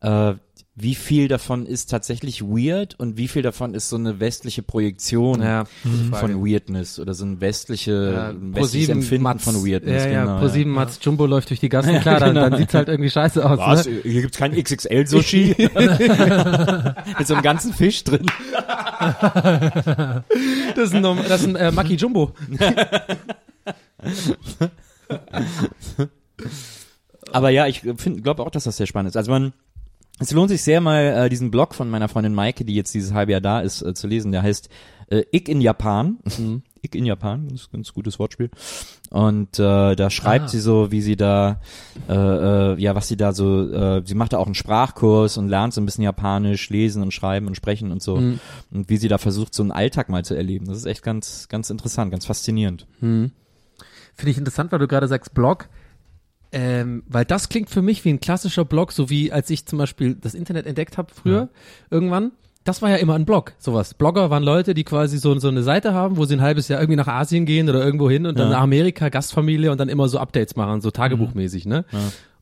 äh, 0.00 0.34
wie 0.76 0.94
viel 0.94 1.28
davon 1.28 1.66
ist 1.66 1.90
tatsächlich 1.90 2.42
weird 2.42 2.98
und 2.98 3.18
wie 3.18 3.28
viel 3.28 3.42
davon 3.42 3.74
ist 3.74 3.88
so 3.88 3.96
eine 3.96 4.20
westliche 4.20 4.62
Projektion 4.62 5.42
Ja, 5.42 5.64
von 6.12 6.42
Weirdness 6.42 6.98
oder 6.98 7.12
so 7.12 7.26
ein 7.26 7.40
westliche, 7.40 8.12
Ja, 8.14 8.28
ein 8.30 8.54
westliches 8.54 8.88
Empfinden 8.88 9.24
Mats, 9.24 9.44
von 9.44 9.66
Weirdness. 9.66 10.04
Ja, 10.04 10.10
ja, 10.10 10.24
genau, 10.24 10.38
Pro 10.38 10.48
7 10.48 10.70
Mats 10.70 10.98
Jumbo 11.02 11.26
läuft 11.26 11.50
durch 11.50 11.60
die 11.60 11.68
Gassen, 11.68 12.00
klar, 12.00 12.20
dann, 12.20 12.34
genau. 12.34 12.48
dann 12.48 12.58
sieht's 12.58 12.72
halt 12.72 12.88
irgendwie 12.88 13.10
scheiße 13.10 13.44
aus. 13.44 13.58
Was? 13.58 13.86
Ne? 13.86 14.00
Hier 14.04 14.22
gibt's 14.22 14.38
kein 14.38 14.54
XXL-Sushi? 14.54 15.56
Mit 17.18 17.26
so 17.26 17.34
einem 17.34 17.42
ganzen 17.42 17.74
Fisch 17.74 18.04
drin. 18.04 18.24
Das 20.76 20.76
ist 20.76 20.94
ein, 20.94 21.02
das 21.02 21.40
ist 21.40 21.48
ein 21.48 21.56
äh, 21.56 21.72
Maki 21.72 21.96
Jumbo. 21.96 22.32
Aber 27.32 27.50
ja, 27.50 27.66
ich 27.66 27.82
glaube 28.22 28.42
auch, 28.42 28.50
dass 28.50 28.64
das 28.64 28.76
sehr 28.76 28.86
spannend 28.86 29.10
ist. 29.10 29.16
Also 29.16 29.30
man, 29.30 29.52
es 30.18 30.30
lohnt 30.32 30.50
sich 30.50 30.62
sehr 30.62 30.80
mal 30.80 31.02
äh, 31.02 31.28
diesen 31.28 31.50
Blog 31.50 31.74
von 31.74 31.88
meiner 31.90 32.08
Freundin 32.08 32.34
Maike, 32.34 32.64
die 32.64 32.74
jetzt 32.74 32.94
dieses 32.94 33.12
halbe 33.14 33.32
Jahr 33.32 33.40
da 33.40 33.60
ist, 33.60 33.82
äh, 33.82 33.94
zu 33.94 34.06
lesen. 34.06 34.32
Der 34.32 34.42
heißt 34.42 34.68
äh, 35.10 35.22
Ich 35.32 35.48
in 35.48 35.60
Japan. 35.60 36.18
Mhm. 36.38 36.62
Ich 36.82 36.94
in 36.94 37.04
Japan, 37.04 37.46
das 37.50 37.60
ist 37.60 37.68
ein 37.68 37.72
ganz 37.80 37.92
gutes 37.92 38.18
Wortspiel. 38.18 38.48
Und 39.10 39.58
äh, 39.58 39.94
da 39.96 40.08
schreibt 40.08 40.46
Ah. 40.46 40.48
sie 40.48 40.60
so, 40.60 40.90
wie 40.90 41.02
sie 41.02 41.14
da, 41.14 41.60
äh, 42.08 42.14
äh, 42.14 42.80
ja, 42.80 42.94
was 42.94 43.06
sie 43.06 43.18
da 43.18 43.34
so, 43.34 43.70
äh, 43.70 44.00
sie 44.06 44.14
macht 44.14 44.32
da 44.32 44.38
auch 44.38 44.46
einen 44.46 44.54
Sprachkurs 44.54 45.36
und 45.36 45.48
lernt 45.48 45.74
so 45.74 45.82
ein 45.82 45.84
bisschen 45.84 46.04
Japanisch, 46.04 46.70
lesen 46.70 47.02
und 47.02 47.12
schreiben 47.12 47.48
und 47.48 47.54
sprechen 47.54 47.92
und 47.92 48.00
so. 48.02 48.16
Mhm. 48.16 48.40
Und 48.70 48.88
wie 48.88 48.96
sie 48.96 49.08
da 49.08 49.18
versucht, 49.18 49.52
so 49.54 49.62
einen 49.62 49.72
Alltag 49.72 50.08
mal 50.08 50.24
zu 50.24 50.34
erleben. 50.34 50.64
Das 50.68 50.78
ist 50.78 50.86
echt 50.86 51.02
ganz, 51.02 51.48
ganz 51.50 51.68
interessant, 51.68 52.12
ganz 52.12 52.24
faszinierend. 52.24 52.86
Finde 53.00 53.30
ich 54.24 54.38
interessant, 54.38 54.72
weil 54.72 54.78
du 54.78 54.88
gerade 54.88 55.06
sagst 55.06 55.34
Blog. 55.34 55.68
Ähm, 56.52 57.04
weil 57.06 57.24
das 57.24 57.48
klingt 57.48 57.70
für 57.70 57.82
mich 57.82 58.04
wie 58.04 58.10
ein 58.10 58.18
klassischer 58.20 58.64
Blog, 58.64 58.92
so 58.92 59.08
wie 59.08 59.30
als 59.32 59.50
ich 59.50 59.66
zum 59.66 59.78
Beispiel 59.78 60.16
das 60.20 60.34
Internet 60.34 60.66
entdeckt 60.66 60.98
habe 60.98 61.12
früher, 61.14 61.48
irgendwann. 61.90 62.32
Das 62.64 62.82
war 62.82 62.90
ja 62.90 62.96
immer 62.96 63.14
ein 63.14 63.24
Blog, 63.24 63.54
sowas. 63.58 63.94
Blogger 63.94 64.28
waren 64.30 64.42
Leute, 64.42 64.74
die 64.74 64.84
quasi 64.84 65.16
so, 65.18 65.38
so 65.38 65.48
eine 65.48 65.62
Seite 65.62 65.94
haben, 65.94 66.16
wo 66.18 66.24
sie 66.26 66.34
ein 66.34 66.42
halbes 66.42 66.68
Jahr 66.68 66.80
irgendwie 66.80 66.96
nach 66.96 67.06
Asien 67.08 67.46
gehen 67.46 67.68
oder 67.70 67.82
irgendwo 67.82 68.10
hin 68.10 68.26
und 68.26 68.38
dann 68.38 68.48
Ja. 68.50 68.56
nach 68.56 68.62
Amerika, 68.62 69.08
Gastfamilie 69.08 69.70
und 69.72 69.78
dann 69.78 69.88
immer 69.88 70.08
so 70.08 70.18
Updates 70.18 70.56
machen, 70.56 70.80
so 70.82 70.90
tagebuchmäßig, 70.90 71.64
ne? 71.66 71.84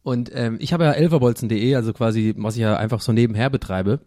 Und 0.03 0.31
ähm, 0.35 0.57
ich 0.61 0.73
habe 0.73 0.85
ja 0.85 0.93
elverbolzen.de, 0.93 1.75
also 1.77 1.93
quasi, 1.93 2.35
was 2.37 2.55
ich 2.57 2.63
ja 2.63 2.77
einfach 2.77 3.01
so 3.01 3.13
nebenher 3.13 3.51
betreibe. 3.51 4.01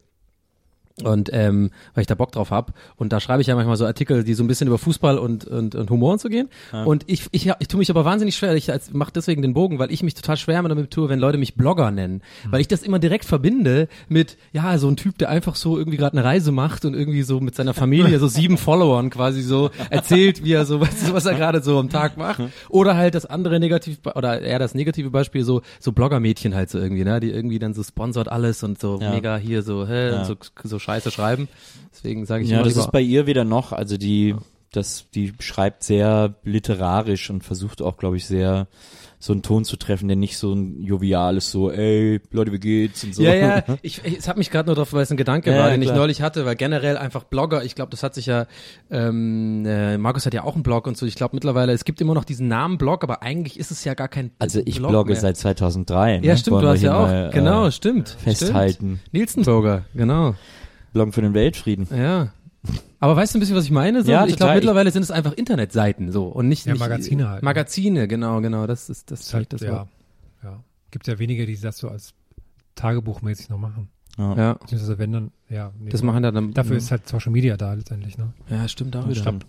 Und 1.03 1.29
ähm, 1.33 1.71
weil 1.93 2.01
ich 2.01 2.07
da 2.07 2.15
Bock 2.15 2.31
drauf 2.31 2.51
hab 2.51 2.73
Und 2.97 3.11
da 3.13 3.19
schreibe 3.19 3.41
ich 3.41 3.47
ja 3.47 3.55
manchmal 3.55 3.77
so 3.77 3.85
Artikel, 3.85 4.23
die 4.23 4.33
so 4.33 4.43
ein 4.43 4.47
bisschen 4.47 4.67
über 4.67 4.77
Fußball 4.77 5.17
und, 5.17 5.45
und, 5.45 5.73
und 5.75 5.89
Humor 5.89 6.13
und 6.13 6.21
so 6.21 6.29
gehen. 6.29 6.49
Und 6.85 7.03
ich, 7.07 7.23
ich, 7.31 7.51
ich 7.59 7.67
tue 7.67 7.77
mich 7.79 7.89
aber 7.89 8.05
wahnsinnig 8.05 8.35
schwer. 8.35 8.53
Ich 8.55 8.69
mache 8.91 9.11
deswegen 9.13 9.41
den 9.41 9.53
Bogen, 9.53 9.79
weil 9.79 9.91
ich 9.91 10.03
mich 10.03 10.13
total 10.13 10.37
schwer 10.37 10.61
damit 10.61 10.91
tue, 10.91 11.09
wenn 11.09 11.19
Leute 11.19 11.37
mich 11.37 11.55
Blogger 11.55 11.91
nennen. 11.91 12.21
Weil 12.49 12.61
ich 12.61 12.67
das 12.67 12.83
immer 12.83 12.99
direkt 12.99 13.25
verbinde 13.25 13.87
mit, 14.09 14.37
ja, 14.51 14.77
so 14.77 14.87
ein 14.89 14.97
Typ, 14.97 15.17
der 15.17 15.29
einfach 15.29 15.55
so 15.55 15.77
irgendwie 15.77 15.97
gerade 15.97 16.17
eine 16.17 16.25
Reise 16.25 16.51
macht 16.51 16.85
und 16.85 16.93
irgendwie 16.93 17.23
so 17.23 17.39
mit 17.39 17.55
seiner 17.55 17.73
Familie, 17.73 18.19
so 18.19 18.27
sieben 18.27 18.57
Followern 18.57 19.09
quasi 19.09 19.41
so 19.41 19.71
erzählt, 19.89 20.43
wie 20.43 20.53
er 20.53 20.65
so, 20.65 20.79
du, 20.79 21.13
was 21.13 21.25
er 21.25 21.35
gerade 21.35 21.61
so 21.63 21.79
am 21.79 21.89
Tag 21.89 22.17
macht. 22.17 22.41
Oder 22.69 22.95
halt 22.95 23.15
das 23.15 23.25
andere 23.25 23.59
negativ, 23.59 23.99
oder 24.15 24.41
eher 24.41 24.59
das 24.59 24.75
negative 24.75 25.09
Beispiel, 25.09 25.43
so, 25.43 25.61
so 25.79 25.91
Blogger-Mädchen 25.91 26.53
halt 26.55 26.69
so 26.69 26.77
irgendwie, 26.79 27.03
ne, 27.03 27.19
die 27.19 27.31
irgendwie 27.31 27.59
dann 27.59 27.73
so 27.73 27.83
sponsort 27.83 28.27
alles 28.29 28.63
und 28.63 28.79
so 28.79 28.99
Ja. 29.01 29.11
mega 29.11 29.37
hier 29.37 29.63
so, 29.63 29.87
hä, 29.87 30.09
Ja. 30.11 30.19
und 30.19 30.25
so, 30.25 30.35
so 30.63 30.79
scheiße 30.81 31.11
schreiben. 31.11 31.47
Deswegen 31.93 32.25
sage 32.25 32.43
ich 32.43 32.49
Ja, 32.49 32.57
immer 32.57 32.63
das 32.65 32.73
lieber, 32.73 32.85
ist 32.85 32.91
bei 32.91 33.01
ihr 33.01 33.27
wieder 33.27 33.43
noch, 33.45 33.71
also 33.71 33.97
die, 33.97 34.35
das, 34.71 35.05
die 35.13 35.33
schreibt 35.39 35.83
sehr 35.83 36.35
literarisch 36.43 37.29
und 37.29 37.43
versucht 37.43 37.81
auch, 37.81 37.97
glaube 37.97 38.17
ich, 38.17 38.25
sehr 38.25 38.67
so 39.23 39.33
einen 39.33 39.43
Ton 39.43 39.65
zu 39.65 39.77
treffen, 39.77 40.07
der 40.07 40.17
nicht 40.17 40.35
so 40.37 40.51
ein 40.51 40.81
joviales, 40.81 41.51
so, 41.51 41.69
ey, 41.69 42.19
Leute, 42.31 42.51
wie 42.53 42.59
geht's 42.59 43.03
und 43.03 43.13
so. 43.13 43.21
Ja, 43.21 43.35
ja, 43.35 43.63
ich, 43.83 44.03
ich 44.03 44.17
es 44.17 44.27
hat 44.27 44.37
mich 44.37 44.49
gerade 44.49 44.65
nur 44.65 44.75
drauf, 44.75 44.93
weil 44.93 45.03
es 45.03 45.11
ein 45.11 45.17
Gedanke 45.17 45.51
Ja, 45.51 45.59
war, 45.59 45.65
ja, 45.67 45.71
den 45.73 45.81
ich 45.83 45.89
klar. 45.89 45.99
neulich 45.99 46.23
hatte, 46.23 46.43
weil 46.45 46.55
generell 46.55 46.97
einfach 46.97 47.25
Blogger, 47.25 47.63
ich 47.63 47.75
glaube, 47.75 47.91
das 47.91 48.01
hat 48.01 48.15
sich 48.15 48.25
ja, 48.25 48.47
ähm, 48.89 49.63
äh, 49.67 49.99
Markus 49.99 50.25
hat 50.25 50.33
ja 50.33 50.43
auch 50.43 50.55
einen 50.55 50.63
Blog 50.63 50.87
und 50.87 50.97
so, 50.97 51.05
ich 51.05 51.13
glaube 51.15 51.35
mittlerweile, 51.35 51.71
es 51.71 51.85
gibt 51.85 52.01
immer 52.01 52.15
noch 52.15 52.23
diesen 52.23 52.47
Namen 52.47 52.79
Blog, 52.79 53.03
aber 53.03 53.21
eigentlich 53.21 53.59
ist 53.59 53.69
es 53.69 53.83
ja 53.83 53.93
gar 53.93 54.07
kein 54.07 54.31
Also 54.39 54.61
ich 54.65 54.77
Blog 54.77 54.89
blogge 54.89 55.11
mehr. 55.11 55.21
seit 55.21 55.37
2003. 55.37 56.17
Ne? 56.19 56.25
Ja, 56.25 56.35
stimmt, 56.35 56.55
Wollen 56.55 56.65
du 56.65 56.71
hast 56.71 56.81
ja 56.81 56.95
auch, 56.97 57.07
mal, 57.07 57.29
genau, 57.31 57.67
Äh, 57.67 57.71
stimmt. 57.71 58.09
festhalten. 58.09 58.99
Stimmt. 59.01 59.13
Nielsen-Blogger, 59.13 59.85
genau, 59.93 60.33
Bloggen 60.93 61.13
für 61.13 61.21
den 61.21 61.33
Weltfrieden. 61.33 61.87
ja. 61.95 62.31
Aber 62.99 63.15
weißt 63.15 63.33
du 63.33 63.39
ein 63.39 63.39
bisschen, 63.39 63.55
was 63.55 63.63
ich 63.63 63.71
meine? 63.71 64.03
So, 64.03 64.11
Ja, 64.11 64.27
ich 64.27 64.35
glaube, 64.35 64.53
mittlerweile 64.53 64.91
sind 64.91 65.01
es 65.01 65.09
einfach 65.09 65.33
Internetseiten 65.33 66.11
so 66.11 66.25
und 66.25 66.47
nicht, 66.47 66.67
Ja, 66.67 66.73
nicht 66.73 66.79
Magazine 66.79 67.27
halt, 67.27 67.41
ne? 67.41 67.45
Magazine, 67.45 68.07
genau, 68.07 68.39
genau, 68.41 68.67
das 68.67 68.87
ist 68.91 69.09
das, 69.09 69.21
ist 69.21 69.33
halt, 69.33 69.51
das 69.51 69.61
ja, 69.61 69.87
ja. 70.43 70.63
Gibt 70.91 71.07
ja 71.07 71.17
wenige, 71.17 71.47
die 71.47 71.59
das 71.59 71.79
so 71.79 71.89
als 71.89 72.13
Tagebuchmäßig 72.75 73.49
noch 73.49 73.57
machen. 73.57 73.89
Ja, 74.19 74.53
Beziehungsweise 74.53 74.99
wenn 74.99 75.11
dann, 75.11 75.31
ja. 75.49 75.71
Nee, 75.79 75.89
das 75.89 76.03
machen 76.03 76.21
dann 76.21 76.53
Dafür 76.53 76.77
ist 76.77 76.91
halt 76.91 77.07
Social 77.07 77.31
Media 77.31 77.57
da 77.57 77.73
letztendlich, 77.73 78.19
ne? 78.19 78.33
Ja, 78.51 78.67
stimmt 78.67 78.95
auch 78.95 79.05
wieder. 79.05 79.15
Stimmt. 79.21 79.47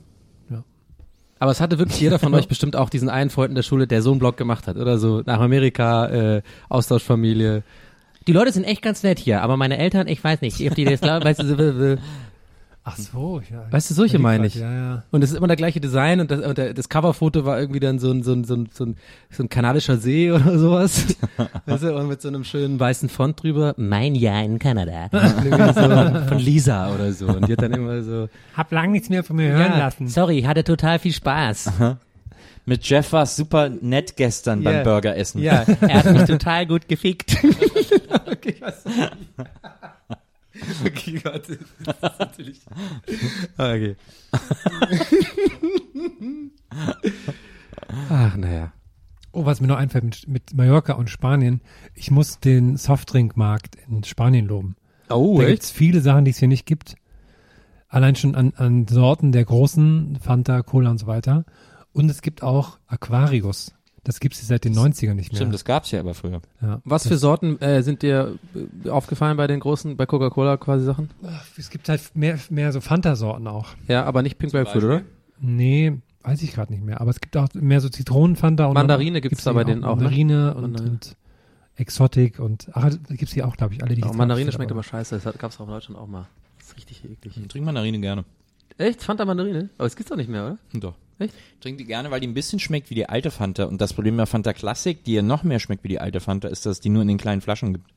Aber 1.42 1.50
es 1.50 1.60
hatte 1.60 1.80
wirklich 1.80 2.00
jeder 2.00 2.20
von 2.20 2.32
euch 2.36 2.46
bestimmt 2.46 2.76
auch 2.76 2.88
diesen 2.88 3.08
einen 3.08 3.28
Freund 3.28 3.48
in 3.48 3.56
der 3.56 3.64
Schule, 3.64 3.88
der 3.88 4.00
so 4.00 4.12
einen 4.12 4.20
Blog 4.20 4.36
gemacht 4.36 4.68
hat, 4.68 4.76
oder 4.76 4.98
so 4.98 5.22
nach 5.26 5.40
Amerika, 5.40 6.06
äh, 6.06 6.42
Austauschfamilie. 6.68 7.64
Die 8.26 8.32
Leute 8.32 8.52
sind 8.52 8.64
echt 8.64 8.82
ganz 8.82 9.02
nett 9.02 9.18
hier, 9.18 9.42
aber 9.42 9.56
meine 9.56 9.78
Eltern, 9.78 10.08
ich 10.08 10.22
weiß 10.22 10.40
nicht, 10.40 10.60
ob 10.68 10.74
die 10.74 10.84
das 10.84 11.00
glauben, 11.00 11.24
weißt 11.24 11.42
du, 11.42 11.96
so, 11.96 12.02
Ach 12.84 12.96
so, 12.96 13.40
ja. 13.48 13.70
weißt 13.70 13.90
du, 13.90 13.94
solche 13.94 14.18
meine 14.18 14.48
ich. 14.48 14.56
Ja, 14.56 14.72
ja. 14.72 15.02
Und 15.12 15.22
es 15.22 15.30
ist 15.30 15.36
immer 15.36 15.46
der 15.46 15.56
gleiche 15.56 15.80
Design 15.80 16.18
und 16.18 16.32
das, 16.32 16.40
und 16.40 16.58
das 16.58 16.88
Coverfoto 16.88 17.44
war 17.44 17.60
irgendwie 17.60 17.78
dann 17.78 18.00
so 18.00 18.10
ein, 18.10 18.24
so 18.24 18.32
ein, 18.32 18.42
so 18.42 18.54
ein, 18.56 18.68
so 18.72 18.86
ein, 18.86 18.96
so 19.30 19.44
ein 19.44 19.48
kanadischer 19.48 19.98
See 19.98 20.32
oder 20.32 20.58
sowas. 20.58 21.06
weißt 21.66 21.84
du, 21.84 21.96
und 21.96 22.08
mit 22.08 22.20
so 22.20 22.26
einem 22.26 22.42
schönen 22.42 22.80
weißen 22.80 23.08
Font 23.08 23.40
drüber. 23.40 23.74
Mein 23.76 24.16
Jahr 24.16 24.42
in 24.42 24.58
Kanada. 24.58 25.08
So 25.72 26.28
von 26.28 26.38
Lisa 26.38 26.92
oder 26.92 27.12
so. 27.12 27.26
Und 27.28 27.46
die 27.46 27.52
hat 27.52 27.62
dann 27.62 27.72
immer 27.72 28.02
so, 28.02 28.28
Hab 28.56 28.72
lang 28.72 28.90
nichts 28.90 29.08
mehr 29.08 29.22
von 29.22 29.36
mir 29.36 29.52
hören 29.52 29.78
lassen. 29.78 30.08
sorry, 30.08 30.42
hatte 30.42 30.64
total 30.64 30.98
viel 30.98 31.12
Spaß. 31.12 31.70
Mit 32.64 32.84
Jeff 32.88 33.12
war 33.12 33.24
es 33.24 33.34
super 33.36 33.68
nett 33.68 34.16
gestern 34.16 34.62
Ja. 34.62 34.70
beim 34.70 34.84
Burgeressen. 34.84 35.42
Ja, 35.42 35.62
er 35.80 36.04
hat 36.04 36.12
mich 36.12 36.24
total 36.24 36.66
gut 36.66 36.88
gefickt. 36.88 37.36
okay, 38.26 38.56
was? 38.60 38.84
Okay, 40.84 41.20
warte. 41.24 41.58
Das 41.84 42.12
ist 42.12 42.18
natürlich. 42.20 42.60
Okay. 43.58 43.96
Ach, 48.08 48.36
naja. 48.36 48.72
Oh, 49.32 49.46
was 49.46 49.60
mir 49.60 49.66
noch 49.66 49.76
einfällt 49.78 50.04
mit, 50.04 50.28
mit 50.28 50.54
Mallorca 50.54 50.92
und 50.92 51.08
Spanien. 51.10 51.62
Ich 51.94 52.10
muss 52.10 52.38
den 52.38 52.76
Softdrinkmarkt 52.76 53.76
in 53.88 54.04
Spanien 54.04 54.46
loben. 54.46 54.76
Oh, 55.08 55.40
da 55.40 55.46
gibt's 55.48 55.70
viele 55.70 56.00
Sachen, 56.00 56.24
die 56.24 56.30
es 56.30 56.38
hier 56.38 56.48
nicht 56.48 56.66
gibt. 56.66 56.96
Allein 57.88 58.14
schon 58.14 58.34
an, 58.34 58.52
an 58.56 58.86
Sorten 58.88 59.32
der 59.32 59.44
großen, 59.44 60.18
Fanta, 60.20 60.62
Cola 60.62 60.90
und 60.90 60.98
so 60.98 61.06
weiter. 61.06 61.44
Und 61.92 62.10
es 62.10 62.22
gibt 62.22 62.42
auch 62.42 62.78
Aquarius. 62.86 63.72
Das 64.04 64.18
gibt's 64.18 64.38
hier 64.40 64.46
seit 64.46 64.64
den 64.64 64.74
90ern 64.74 65.14
nicht 65.14 65.30
mehr. 65.30 65.36
Stimmt, 65.36 65.54
das 65.54 65.64
gab's 65.64 65.92
ja 65.92 66.00
aber 66.00 66.14
früher. 66.14 66.40
ja. 66.60 66.80
Was 66.84 67.06
für 67.06 67.16
Sorten 67.18 67.60
äh, 67.60 67.82
sind 67.84 68.02
dir 68.02 68.36
äh, 68.84 68.88
aufgefallen 68.88 69.36
bei 69.36 69.46
den 69.46 69.60
großen, 69.60 69.96
bei 69.96 70.06
Coca-Cola 70.06 70.56
quasi 70.56 70.84
Sachen? 70.84 71.10
Es 71.56 71.70
gibt 71.70 71.88
halt 71.88 72.00
mehr, 72.14 72.36
mehr 72.50 72.72
so 72.72 72.80
Fanta-Sorten 72.80 73.46
auch. 73.46 73.68
Ja, 73.86 74.04
aber 74.04 74.22
nicht 74.22 74.38
Pink 74.38 74.52
Grapefruit, 74.52 74.82
oder? 74.82 75.02
Nee, 75.40 75.98
weiß 76.22 76.42
ich 76.42 76.52
gerade 76.52 76.72
nicht 76.72 76.82
mehr. 76.84 77.00
Aber 77.00 77.10
es 77.10 77.20
gibt 77.20 77.36
auch 77.36 77.46
mehr 77.54 77.80
so 77.80 77.88
Zitronenfanta 77.88 78.66
und 78.66 78.74
Mandarine 78.74 79.20
gibt's 79.20 79.44
da 79.44 79.52
bei 79.52 79.62
denen 79.62 79.84
auch, 79.84 79.94
ne? 79.96 80.02
Mandarine 80.02 80.54
und, 80.54 80.62
Mandarine. 80.62 80.90
und 80.90 81.16
Exotic 81.76 82.38
und 82.40 82.68
ach, 82.72 82.90
gibt's 83.08 83.32
hier 83.32 83.46
auch, 83.46 83.56
glaube 83.56 83.74
ich, 83.74 83.82
alle 83.84 83.94
die 83.94 84.02
Auch 84.02 84.14
Mandarine 84.14 84.50
schmeckt 84.50 84.72
aber- 84.72 84.82
scheiße. 84.82 85.14
Das 85.14 85.26
hat- 85.26 85.38
gab's 85.38 85.60
auch 85.60 85.64
in 85.66 85.70
Deutschland 85.70 85.98
auch 86.00 86.06
mal. 86.08 86.26
Das 86.58 86.68
ist 86.68 86.76
richtig 86.76 87.04
eklig. 87.04 87.36
Ich 87.36 87.48
trinke 87.48 87.66
Mandarine 87.66 88.00
gerne. 88.00 88.24
Echt? 88.78 89.02
Fanta 89.02 89.24
Mandarine? 89.24 89.68
Aber 89.78 89.86
es 89.86 89.96
gibt's 89.96 90.10
doch 90.10 90.16
nicht 90.16 90.28
mehr, 90.30 90.44
oder? 90.46 90.58
Doch. 90.80 90.94
Echt? 91.18 91.34
Ich 91.54 91.60
trinke 91.60 91.78
die 91.78 91.84
gerne, 91.86 92.10
weil 92.10 92.20
die 92.20 92.26
ein 92.26 92.34
bisschen 92.34 92.58
schmeckt 92.58 92.90
wie 92.90 92.94
die 92.94 93.08
alte 93.08 93.30
Fanta. 93.30 93.64
Und 93.64 93.80
das 93.80 93.92
Problem 93.92 94.16
bei 94.16 94.26
Fanta 94.26 94.52
Classic, 94.52 95.02
die 95.04 95.14
ja 95.14 95.22
noch 95.22 95.42
mehr 95.42 95.58
schmeckt 95.60 95.84
wie 95.84 95.88
die 95.88 96.00
alte 96.00 96.20
Fanta, 96.20 96.48
ist, 96.48 96.66
dass 96.66 96.72
es 96.72 96.80
die 96.80 96.88
nur 96.88 97.02
in 97.02 97.08
den 97.08 97.18
kleinen 97.18 97.40
Flaschen 97.40 97.74
gibt. 97.74 97.90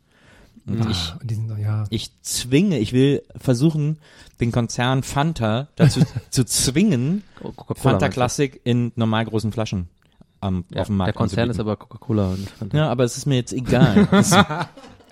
Und 0.68 0.82
Ah, 0.82 0.90
ich, 0.90 1.14
die 1.24 1.36
sind, 1.36 1.58
ja. 1.60 1.84
ich 1.90 2.12
zwinge, 2.22 2.80
ich 2.80 2.92
will 2.92 3.22
versuchen, 3.36 3.98
den 4.40 4.52
Konzern 4.52 5.04
Fanta 5.04 5.68
dazu 5.76 6.02
zu 6.30 6.44
zwingen. 6.46 7.24
Fanta? 7.76 8.10
Classic 8.10 8.60
in 8.64 8.92
normal 8.96 9.26
großen 9.26 9.52
Flaschen 9.52 9.90
am, 10.42 10.66
Ja, 10.70 10.82
auf 10.82 10.88
dem 10.88 10.98
Markt 10.98 11.10
der 11.10 11.14
Konzern 11.14 11.50
ist 11.50 11.60
aber 11.60 11.76
Coca-Cola 11.78 12.30
und 12.30 12.50
Fanta. 12.50 12.78
Ja, 12.78 12.90
aber 12.90 13.04
es 13.04 13.16
ist 13.18 13.26
mir 13.26 13.36
jetzt 13.36 13.54
egal. 13.54 14.08
es, 14.12 14.36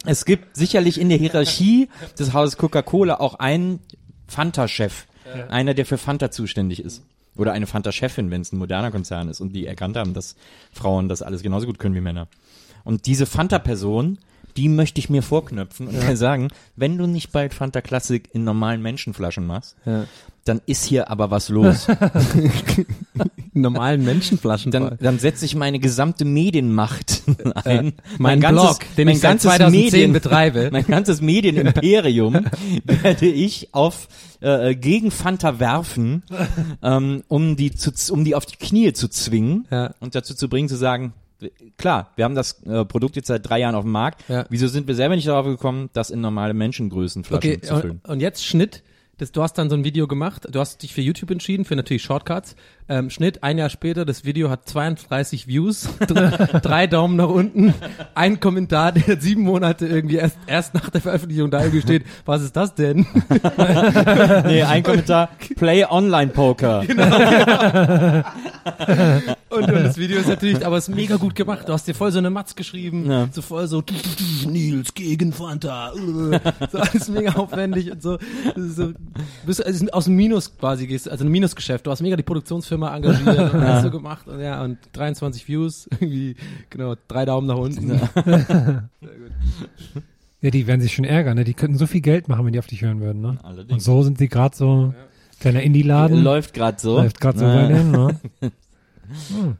es 0.06 0.26
gibt 0.26 0.56
sicherlich 0.56 1.00
in 1.00 1.10
der 1.10 1.18
Hierarchie 1.18 1.90
des 2.18 2.34
Hauses 2.34 2.58
Coca-Cola 2.58 3.20
auch 3.20 3.36
einen 3.36 3.80
Fanta-Chef. 4.28 5.06
Einer, 5.50 5.74
der 5.74 5.86
für 5.86 5.98
Fanta 5.98 6.32
zuständig 6.32 6.80
ist. 6.80 7.04
Oder 7.36 7.54
eine 7.54 7.66
Fanta-Chefin, 7.66 8.30
wenn 8.30 8.42
es 8.42 8.52
ein 8.52 8.58
moderner 8.58 8.92
Konzern 8.92 9.28
ist 9.28 9.42
und 9.42 9.54
die 9.54 9.66
erkannt 9.66 9.98
haben, 9.98 10.14
dass 10.14 10.36
Frauen 10.72 11.10
das 11.10 11.22
alles 11.22 11.42
genauso 11.42 11.66
gut 11.66 11.80
können 11.80 11.96
wie 11.96 12.02
Männer. 12.02 12.28
Und 12.84 13.06
diese 13.08 13.26
Fanta-Person, 13.26 14.20
die 14.58 14.70
möchte 14.70 15.00
ich 15.00 15.10
mir 15.10 15.24
vorknöpfen 15.24 15.88
und 15.88 16.00
kann 16.00 16.16
sagen, 16.16 16.48
wenn 16.76 16.98
du 16.98 17.08
nicht 17.08 17.32
bald 17.32 17.54
Fanta 17.54 17.82
Classic 17.82 18.28
in 18.34 18.44
normalen 18.44 18.82
Menschenflaschen 18.82 19.46
machst, 19.48 19.76
Ja. 19.86 20.06
dann 20.46 20.62
ist 20.66 20.86
hier 20.86 21.10
aber 21.10 21.32
was 21.32 21.50
los. 21.50 21.88
Normalen 23.56 24.04
Menschenflaschen. 24.04 24.72
dann, 24.72 24.98
dann 25.00 25.20
setze 25.20 25.46
ich 25.46 25.56
meine 25.56 25.80
gesamte 25.80 26.26
Medienmacht 26.26 27.22
ein. 27.66 27.94
mein 28.18 28.40
ganzes- 28.42 28.78
Blog, 28.80 28.96
den 28.98 29.06
mein 29.06 29.16
ich 29.16 29.22
seit 29.22 29.32
ganzes 29.32 29.50
2010 29.52 29.92
Medien- 29.92 30.14
betreibe. 30.14 30.70
Mein 30.72 30.86
ganzes 30.88 31.22
Medienimperium 31.22 32.46
werde 32.84 33.28
ich 33.28 33.70
auf 33.74 34.08
äh, 34.42 34.76
gegen 34.76 35.12
Fanta 35.12 35.60
werfen, 35.60 36.24
ähm, 36.82 37.24
um 37.28 37.56
die 37.56 37.72
zu, 37.72 37.92
um 38.12 38.26
die 38.26 38.36
auf 38.36 38.46
die 38.46 38.58
Knie 38.58 38.92
zu 38.94 39.08
zwingen 39.08 39.68
Ja. 39.72 39.94
und 40.00 40.16
dazu 40.16 40.34
zu 40.36 40.50
bringen 40.50 40.68
zu 40.68 40.76
sagen, 40.76 41.14
klar, 41.78 42.12
wir 42.16 42.26
haben 42.26 42.36
das 42.36 42.62
äh, 42.64 42.86
Produkt 42.86 43.16
jetzt 43.16 43.28
seit 43.28 43.48
drei 43.48 43.60
Jahren 43.60 43.76
auf 43.76 43.84
dem 43.84 43.92
Markt. 43.92 44.24
Ja. 44.30 44.46
Wieso 44.50 44.68
sind 44.68 44.88
wir 44.88 44.96
selber 44.96 45.16
nicht 45.16 45.28
darauf 45.28 45.46
gekommen, 45.46 45.90
das 45.94 46.10
in 46.10 46.22
normale 46.22 46.54
Menschengrößenflaschen 46.54 47.52
Okay, 47.52 47.62
zu 47.62 47.76
füllen? 47.80 48.02
und, 48.04 48.10
und 48.10 48.20
jetzt 48.20 48.46
Schnitt. 48.46 48.84
das, 49.18 49.32
du 49.32 49.42
hast 49.44 49.54
dann 49.58 49.70
so 49.70 49.76
ein 49.76 49.84
Video 49.84 50.08
gemacht, 50.08 50.48
du 50.52 50.60
hast 50.60 50.82
dich 50.84 50.94
für 50.94 51.02
YouTube 51.02 51.30
entschieden, 51.32 51.66
für 51.66 51.76
natürlich 51.76 52.04
Shortcuts. 52.04 52.56
Ähm, 52.90 53.10
Schnitt, 53.10 53.44
ein 53.44 53.58
Jahr 53.58 53.70
später, 53.70 54.04
das 54.04 54.26
Video 54.26 54.50
hat 54.50 54.68
32 54.68 55.48
Views, 55.48 55.88
drei, 56.62 56.86
Daumen 56.88 57.16
nach 57.16 57.30
unten, 57.30 57.74
ein 58.14 58.42
Kommentar, 58.42 58.92
der 58.92 59.22
sieben 59.22 59.44
Monate 59.44 59.88
irgendwie 59.88 60.16
erst, 60.18 60.38
erst 60.48 60.74
nach 60.74 60.90
der 60.90 61.00
Veröffentlichung 61.00 61.50
da 61.50 61.62
irgendwie 61.62 61.82
steht, 61.82 62.04
was 62.26 62.42
ist 62.42 62.58
das 62.58 62.76
denn? 62.76 63.06
Nee, 64.46 64.64
ein 64.64 64.84
Kommentar, 64.84 65.30
Play 65.56 65.86
Online 65.86 66.32
Poker. 66.32 66.84
Und, 69.56 69.64
und 69.64 69.74
das 69.84 69.98
Video 69.98 70.20
ist 70.20 70.28
natürlich, 70.28 70.66
aber 70.66 70.78
es 70.78 70.88
ist 70.90 70.96
mega 70.96 71.18
gut 71.18 71.36
gemacht. 71.36 71.68
Du 71.70 71.74
hast 71.74 71.88
dir 71.88 71.94
voll 71.94 72.12
so 72.12 72.18
eine 72.18 72.30
Matz 72.30 72.56
geschrieben, 72.56 73.10
Ja. 73.10 73.28
so 73.32 73.42
voll 73.42 73.68
so 73.68 73.84
Nils 74.48 74.94
gegen 74.94 75.32
Fanta, 75.34 75.92
äh, 75.94 76.40
so 76.72 76.78
alles 76.80 77.10
mega 77.10 77.34
aufwendig 77.34 77.92
und 77.92 78.02
so. 78.02 78.18
So 78.56 78.94
bist 79.46 79.66
also 79.66 79.86
aus 79.92 80.06
dem 80.06 80.16
Minus 80.16 80.58
quasi 80.58 80.88
gehst, 80.88 81.10
also 81.10 81.24
ein 81.26 81.32
Minusgeschäft. 81.32 81.86
Du 81.86 81.92
hast 81.92 82.02
mega 82.02 82.16
die 82.16 82.24
Produktionsfirma 82.24 82.96
engagiert 82.96 83.54
und 83.54 83.62
alles 83.62 83.84
so 83.84 83.92
gemacht 83.92 84.28
und 84.28 84.40
ja 84.40 84.64
und 84.64 84.78
23 84.94 85.48
Views, 85.48 85.88
irgendwie 86.00 86.36
genau 86.70 86.96
drei 87.08 87.26
Daumen 87.26 87.48
nach 87.48 87.58
unten. 87.58 88.00
Ja, 90.42 90.50
die 90.50 90.68
werden 90.68 90.82
sich 90.82 90.94
schon 90.94 91.06
ärgern, 91.06 91.36
ne? 91.38 91.44
Die 91.46 91.54
könnten 91.54 91.78
so 91.78 91.88
viel 91.88 92.02
Geld 92.02 92.28
machen, 92.28 92.46
wenn 92.46 92.52
die 92.54 92.60
auf 92.60 92.68
dich 92.68 92.82
hören 92.82 93.00
würden, 93.00 93.22
ne? 93.22 93.38
Allerdings. 93.44 93.72
Und 93.74 93.80
so 93.80 94.04
sind 94.04 94.18
sie 94.18 94.28
gerade 94.28 94.56
so, 94.56 94.94
kleiner 95.40 95.62
Indie-Laden. 95.64 96.22
Läuft 96.22 96.54
gerade 96.54 96.80
so. 96.82 96.98
Läuft 96.98 97.22
gerade 97.22 97.40
so 97.40 97.46
Ja. 97.46 98.08
bei 98.42 98.52
ne? 99.14 99.58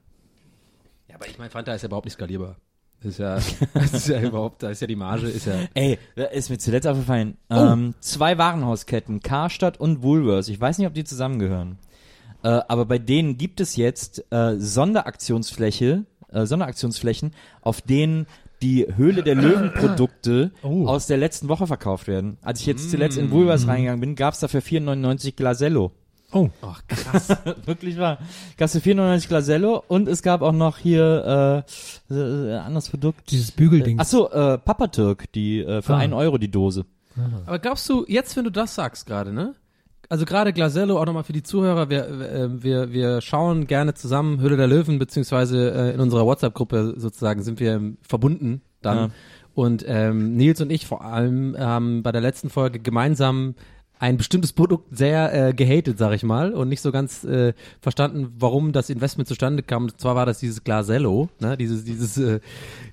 Ja, 1.10 1.16
aber 1.16 1.28
ich 1.28 1.38
meine, 1.38 1.50
Fanta 1.50 1.74
ist 1.74 1.82
ja 1.84 1.88
überhaupt 1.88 2.06
nicht 2.06 2.14
skalierbar. 2.16 2.58
Das 3.02 3.14
ist 3.14 3.18
ja, 3.20 3.36
das 3.74 3.94
ist 3.94 4.08
ja 4.08 4.22
überhaupt, 4.22 4.64
da 4.64 4.70
ist 4.70 4.80
ja 4.82 4.88
die 4.88 4.96
Marge, 4.96 5.28
ist 5.28 5.46
ja. 5.46 5.56
Ey, 5.74 6.00
da 6.16 6.26
ist 6.26 6.50
mir 6.50 6.58
zuletzt 6.58 6.88
aufgefallen. 6.88 7.38
Oh. 7.50 7.56
Ähm, 7.56 7.96
zwei 8.00 8.38
Warenhausketten, 8.38 9.20
Karstadt 9.22 9.80
und 9.80 10.04
Woolworths. 10.04 10.48
Ich 10.48 10.60
weiß 10.60 10.78
nicht, 10.78 10.88
ob 10.88 10.94
die 10.94 11.04
zusammengehören. 11.04 11.78
Äh, 12.44 12.62
aber 12.68 12.86
bei 12.86 13.00
denen 13.00 13.38
gibt 13.38 13.60
es 13.60 13.76
jetzt 13.76 14.24
äh, 14.32 14.56
Sonderaktionsfläche, 14.58 16.06
äh, 16.30 16.46
Sonderaktionsflächen, 16.46 17.32
auf 17.62 17.82
denen 17.82 18.26
die 18.62 18.88
Höhle 18.96 19.24
der 19.24 19.36
Löwen 19.36 19.74
Produkte 19.74 20.52
Oh. 20.64 20.88
aus 20.88 21.08
der 21.08 21.18
letzten 21.18 21.50
Woche 21.50 21.68
verkauft 21.68 22.08
werden. 22.08 22.38
Als 22.42 22.62
ich 22.62 22.66
jetzt 22.66 22.90
zuletzt 22.90 23.18
Mm. 23.18 23.22
in 23.22 23.32
Woolworths 23.32 23.68
reingegangen 23.68 24.00
bin, 24.00 24.16
gab 24.16 24.34
es 24.34 24.40
dafür 24.40 24.62
4,99 24.62 25.36
Glasello. 25.36 25.92
Oh, 26.34 26.50
Ach, 26.62 26.82
krass. 26.88 27.30
Wirklich 27.66 27.98
wahr. 27.98 28.18
Gab 28.58 28.66
es 28.68 28.74
für 28.74 28.80
4,99 28.90 29.28
Glasello 29.28 29.84
und 29.88 30.08
es 30.08 30.22
gab 30.24 30.42
auch 30.42 30.52
noch 30.52 30.78
hier 30.78 31.64
äh, 32.10 32.14
äh, 32.14 32.56
anderes 32.58 32.90
Produkt. 32.90 33.30
dieses 33.32 33.52
Bügelding. 33.52 34.00
Ach 34.00 34.06
so, 34.06 34.30
äh, 34.32 34.58
Papa 34.58 34.88
Türk, 34.88 35.32
die 35.34 35.60
äh, 35.62 35.82
für 35.82 35.94
Ah. 35.96 35.98
einen 35.98 36.14
Euro 36.14 36.38
die 36.38 36.50
Dose. 36.52 36.86
Aber 37.46 37.60
glaubst 37.60 37.88
du, 37.90 38.06
jetzt, 38.08 38.36
wenn 38.36 38.44
du 38.44 38.50
das 38.50 38.74
sagst 38.74 39.06
gerade, 39.06 39.32
ne? 39.32 39.54
Also 40.10 40.26
gerade 40.26 40.52
Glasello, 40.54 41.00
auch 41.00 41.06
nochmal 41.06 41.24
für 41.24 41.34
die 41.34 41.44
Zuhörer, 41.44 41.90
wir, 41.90 42.08
äh, 42.08 42.64
wir, 42.64 42.92
wir 42.92 43.22
schauen 43.22 43.68
gerne 43.68 43.94
zusammen 43.94 44.40
Höhle 44.42 44.58
der 44.58 44.68
Löwen, 44.68 45.00
beziehungsweise 45.00 45.72
äh, 45.72 45.94
in 45.94 46.00
unserer 46.00 46.26
WhatsApp-Gruppe 46.26 46.96
sozusagen 46.98 47.42
sind 47.44 47.60
wir 47.60 47.74
ähm, 47.74 47.98
verbunden 48.02 48.62
dann. 48.82 48.98
Ja. 48.98 49.10
Und 49.56 49.86
ähm, 49.88 50.36
Nils 50.36 50.60
und 50.62 50.72
ich 50.72 50.88
vor 50.88 51.06
allem 51.06 51.56
haben 51.58 52.02
bei 52.02 52.12
der 52.12 52.22
letzten 52.22 52.50
Folge 52.50 52.80
gemeinsam 52.80 53.54
ein 54.04 54.18
bestimmtes 54.18 54.52
Produkt 54.52 54.98
sehr 54.98 55.34
äh, 55.34 55.54
gehatet, 55.54 55.98
sag 55.98 56.12
ich 56.14 56.24
mal, 56.24 56.52
und 56.52 56.68
nicht 56.68 56.82
so 56.82 56.92
ganz 56.92 57.24
äh, 57.24 57.54
verstanden, 57.80 58.34
warum 58.38 58.74
das 58.74 58.90
Investment 58.90 59.30
zustande 59.30 59.64
kam. 59.64 59.84
Und 59.84 59.98
zwar 59.98 60.14
war 60.14 60.26
das 60.26 60.40
dieses 60.40 60.66
Glasello, 60.66 61.30
ne? 61.40 61.56
dieses, 61.56 61.86
dieses, 61.86 62.18
äh, 62.18 62.42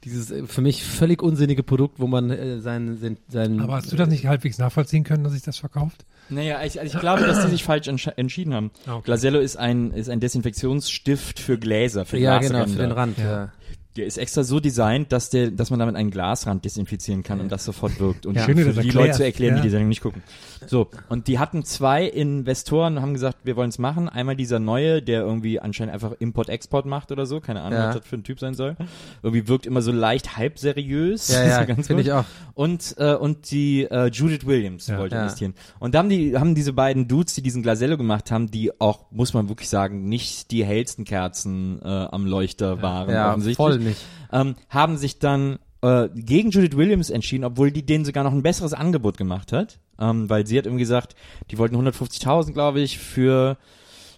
dieses 0.05 0.31
äh, 0.31 0.47
für 0.47 0.61
mich 0.61 0.85
völlig 0.85 1.21
unsinnige 1.21 1.65
Produkt, 1.65 1.99
wo 1.99 2.07
man 2.07 2.31
äh, 2.31 2.61
sein, 2.61 2.97
sein, 2.99 3.17
sein 3.29 3.61
Aber 3.61 3.75
hast 3.75 3.91
du 3.91 3.97
das 3.97 4.09
nicht 4.09 4.27
halbwegs 4.27 4.59
nachvollziehen 4.59 5.03
können, 5.03 5.25
dass 5.25 5.33
sich 5.33 5.43
das 5.43 5.59
verkauft? 5.59 6.05
Naja, 6.29 6.63
ich, 6.63 6.79
also 6.81 6.95
ich 6.95 7.01
glaube, 7.01 7.27
dass 7.27 7.45
die 7.45 7.51
sich 7.51 7.65
falsch 7.65 7.89
entsch 7.89 8.09
entschieden 8.15 8.55
haben. 8.55 8.71
Ah, 8.87 8.95
okay. 8.95 9.07
Glasello 9.07 9.41
ist 9.41 9.57
ein, 9.57 9.91
ist 9.91 10.09
ein 10.09 10.21
Desinfektionsstift 10.21 11.41
für 11.41 11.59
Gläser, 11.59 12.05
für 12.05 12.19
ja, 12.19 12.39
genau, 12.39 12.69
für 12.69 12.79
den 12.79 12.93
Rand. 12.93 13.19
Ja. 13.19 13.51
Der 13.97 14.07
ist 14.07 14.19
extra 14.19 14.45
so 14.45 14.61
designt, 14.61 15.11
dass 15.11 15.31
der, 15.31 15.51
dass 15.51 15.71
man 15.71 15.81
damit 15.81 15.97
einen 15.97 16.13
Glasrand 16.13 16.65
desinfizieren 16.65 17.25
kann 17.25 17.41
und 17.41 17.51
das 17.51 17.65
sofort 17.65 17.99
wirkt. 17.99 18.25
Und 18.25 18.37
Ja. 18.37 18.45
Schön, 18.45 18.57
für 18.57 18.63
die 18.71 18.77
erklärst, 18.77 18.95
Leute 18.95 19.13
zu 19.15 19.25
erklären, 19.25 19.57
ja. 19.57 19.63
die 19.63 19.67
die 19.67 19.71
Sendung 19.71 19.89
nicht 19.89 20.01
gucken. 20.01 20.23
So, 20.69 20.89
und 21.09 21.27
die 21.27 21.41
hatten 21.41 21.65
zwei 21.65 22.05
Investoren 22.05 22.97
und 22.97 23.03
haben 23.03 23.15
gesagt, 23.15 23.39
wir 23.43 23.57
wollen 23.57 23.71
es 23.71 23.79
machen. 23.81 24.09
Einmal 24.09 24.37
dieser 24.37 24.61
neue, 24.61 25.03
der 25.03 25.23
irgendwie 25.23 25.59
anscheinend 25.59 25.93
einfach 25.93 26.13
Import-Export 26.21 26.87
macht 26.87 27.11
oder 27.11 27.27
so, 27.27 27.41
keine 27.41 27.63
Ahnung, 27.63 27.79
Ja. 27.81 27.89
was 27.89 27.97
das 27.97 28.07
für 28.07 28.17
ein 28.17 28.23
Typ 28.23 28.39
sein 28.39 28.55
soll. 28.55 28.77
Irgendwie 29.25 29.49
wirkt 29.49 29.67
immer 29.67 29.83
so 29.83 29.91
leicht 29.91 30.37
halb 30.37 30.61
seriös. 30.61 31.27
Ja, 31.29 31.45
ja, 31.45 31.65
ganz 31.65 31.89
finde 31.89 32.03
ich 32.03 32.13
auch. 32.13 32.25
Und, 32.55 32.95
äh, 32.99 33.15
und 33.15 33.51
die 33.51 33.85
äh, 33.91 34.07
Judith 34.07 34.47
Williams 34.47 34.87
Ja. 34.87 34.99
wollte 34.99 35.17
investieren. 35.17 35.55
Und 35.81 35.97
da 35.97 35.99
haben 35.99 36.09
die, 36.11 36.39
haben 36.39 36.55
diese 36.55 36.73
beiden 36.75 37.09
Dudes, 37.09 37.35
die 37.35 37.43
diesen 37.43 37.63
Glasello 37.63 37.97
gemacht 37.97 38.31
haben, 38.31 38.53
die 38.53 38.71
auch, 38.81 39.07
muss 39.11 39.35
man 39.35 39.49
wirklich 39.49 39.69
sagen, 39.69 40.09
nicht 40.09 40.53
die 40.53 40.65
hellsten 40.65 41.05
Kerzen 41.05 41.81
äh, 41.83 41.89
am 41.89 42.25
Leuchter 42.27 42.83
waren. 42.83 43.11
Ja, 43.11 43.31
offensichtlich 43.31 43.57
voll 43.57 43.80
nicht. 43.81 44.01
ähm, 44.33 44.55
haben 44.69 44.97
sich 44.97 45.19
dann 45.19 45.59
äh, 45.83 46.09
gegen 46.15 46.51
Judith 46.51 46.77
Williams 46.77 47.11
entschieden, 47.11 47.45
obwohl 47.45 47.71
die 47.71 47.85
denen 47.85 48.05
sogar 48.05 48.25
noch 48.25 48.33
ein 48.33 48.43
besseres 48.43 48.73
Angebot 48.73 49.17
gemacht 49.17 49.53
hat, 49.53 49.79
ähm, 49.99 50.29
weil 50.29 50.47
sie 50.47 50.59
hat 50.59 50.67
irgendwie 50.67 50.83
gesagt, 50.83 51.15
die 51.51 51.59
wollten 51.59 51.77
150.000, 51.77 52.53
glaube 52.53 52.81
ich, 52.81 52.99
für 52.99 53.57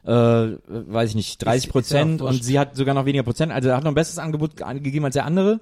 äh, 0.05 0.11
weiß 0.11 1.11
ich 1.11 1.15
nicht, 1.15 1.45
30 1.45 1.59
Ist- 1.59 1.65
ist 1.67 1.73
Prozent 1.73 2.21
ja 2.21 2.27
und 2.27 2.43
sie 2.43 2.59
hat 2.59 2.75
sogar 2.77 2.93
noch 2.95 3.05
weniger 3.05 3.23
Prozent, 3.23 3.53
also 3.53 3.69
er 3.69 3.77
hat 3.77 3.85
noch 3.85 3.93
ein 3.93 3.95
besseres 3.95 4.19
Angebot 4.19 4.57
ge- 4.57 4.81
gegeben 4.81 5.05
als 5.05 5.15
der 5.15 5.25
andere, 5.27 5.61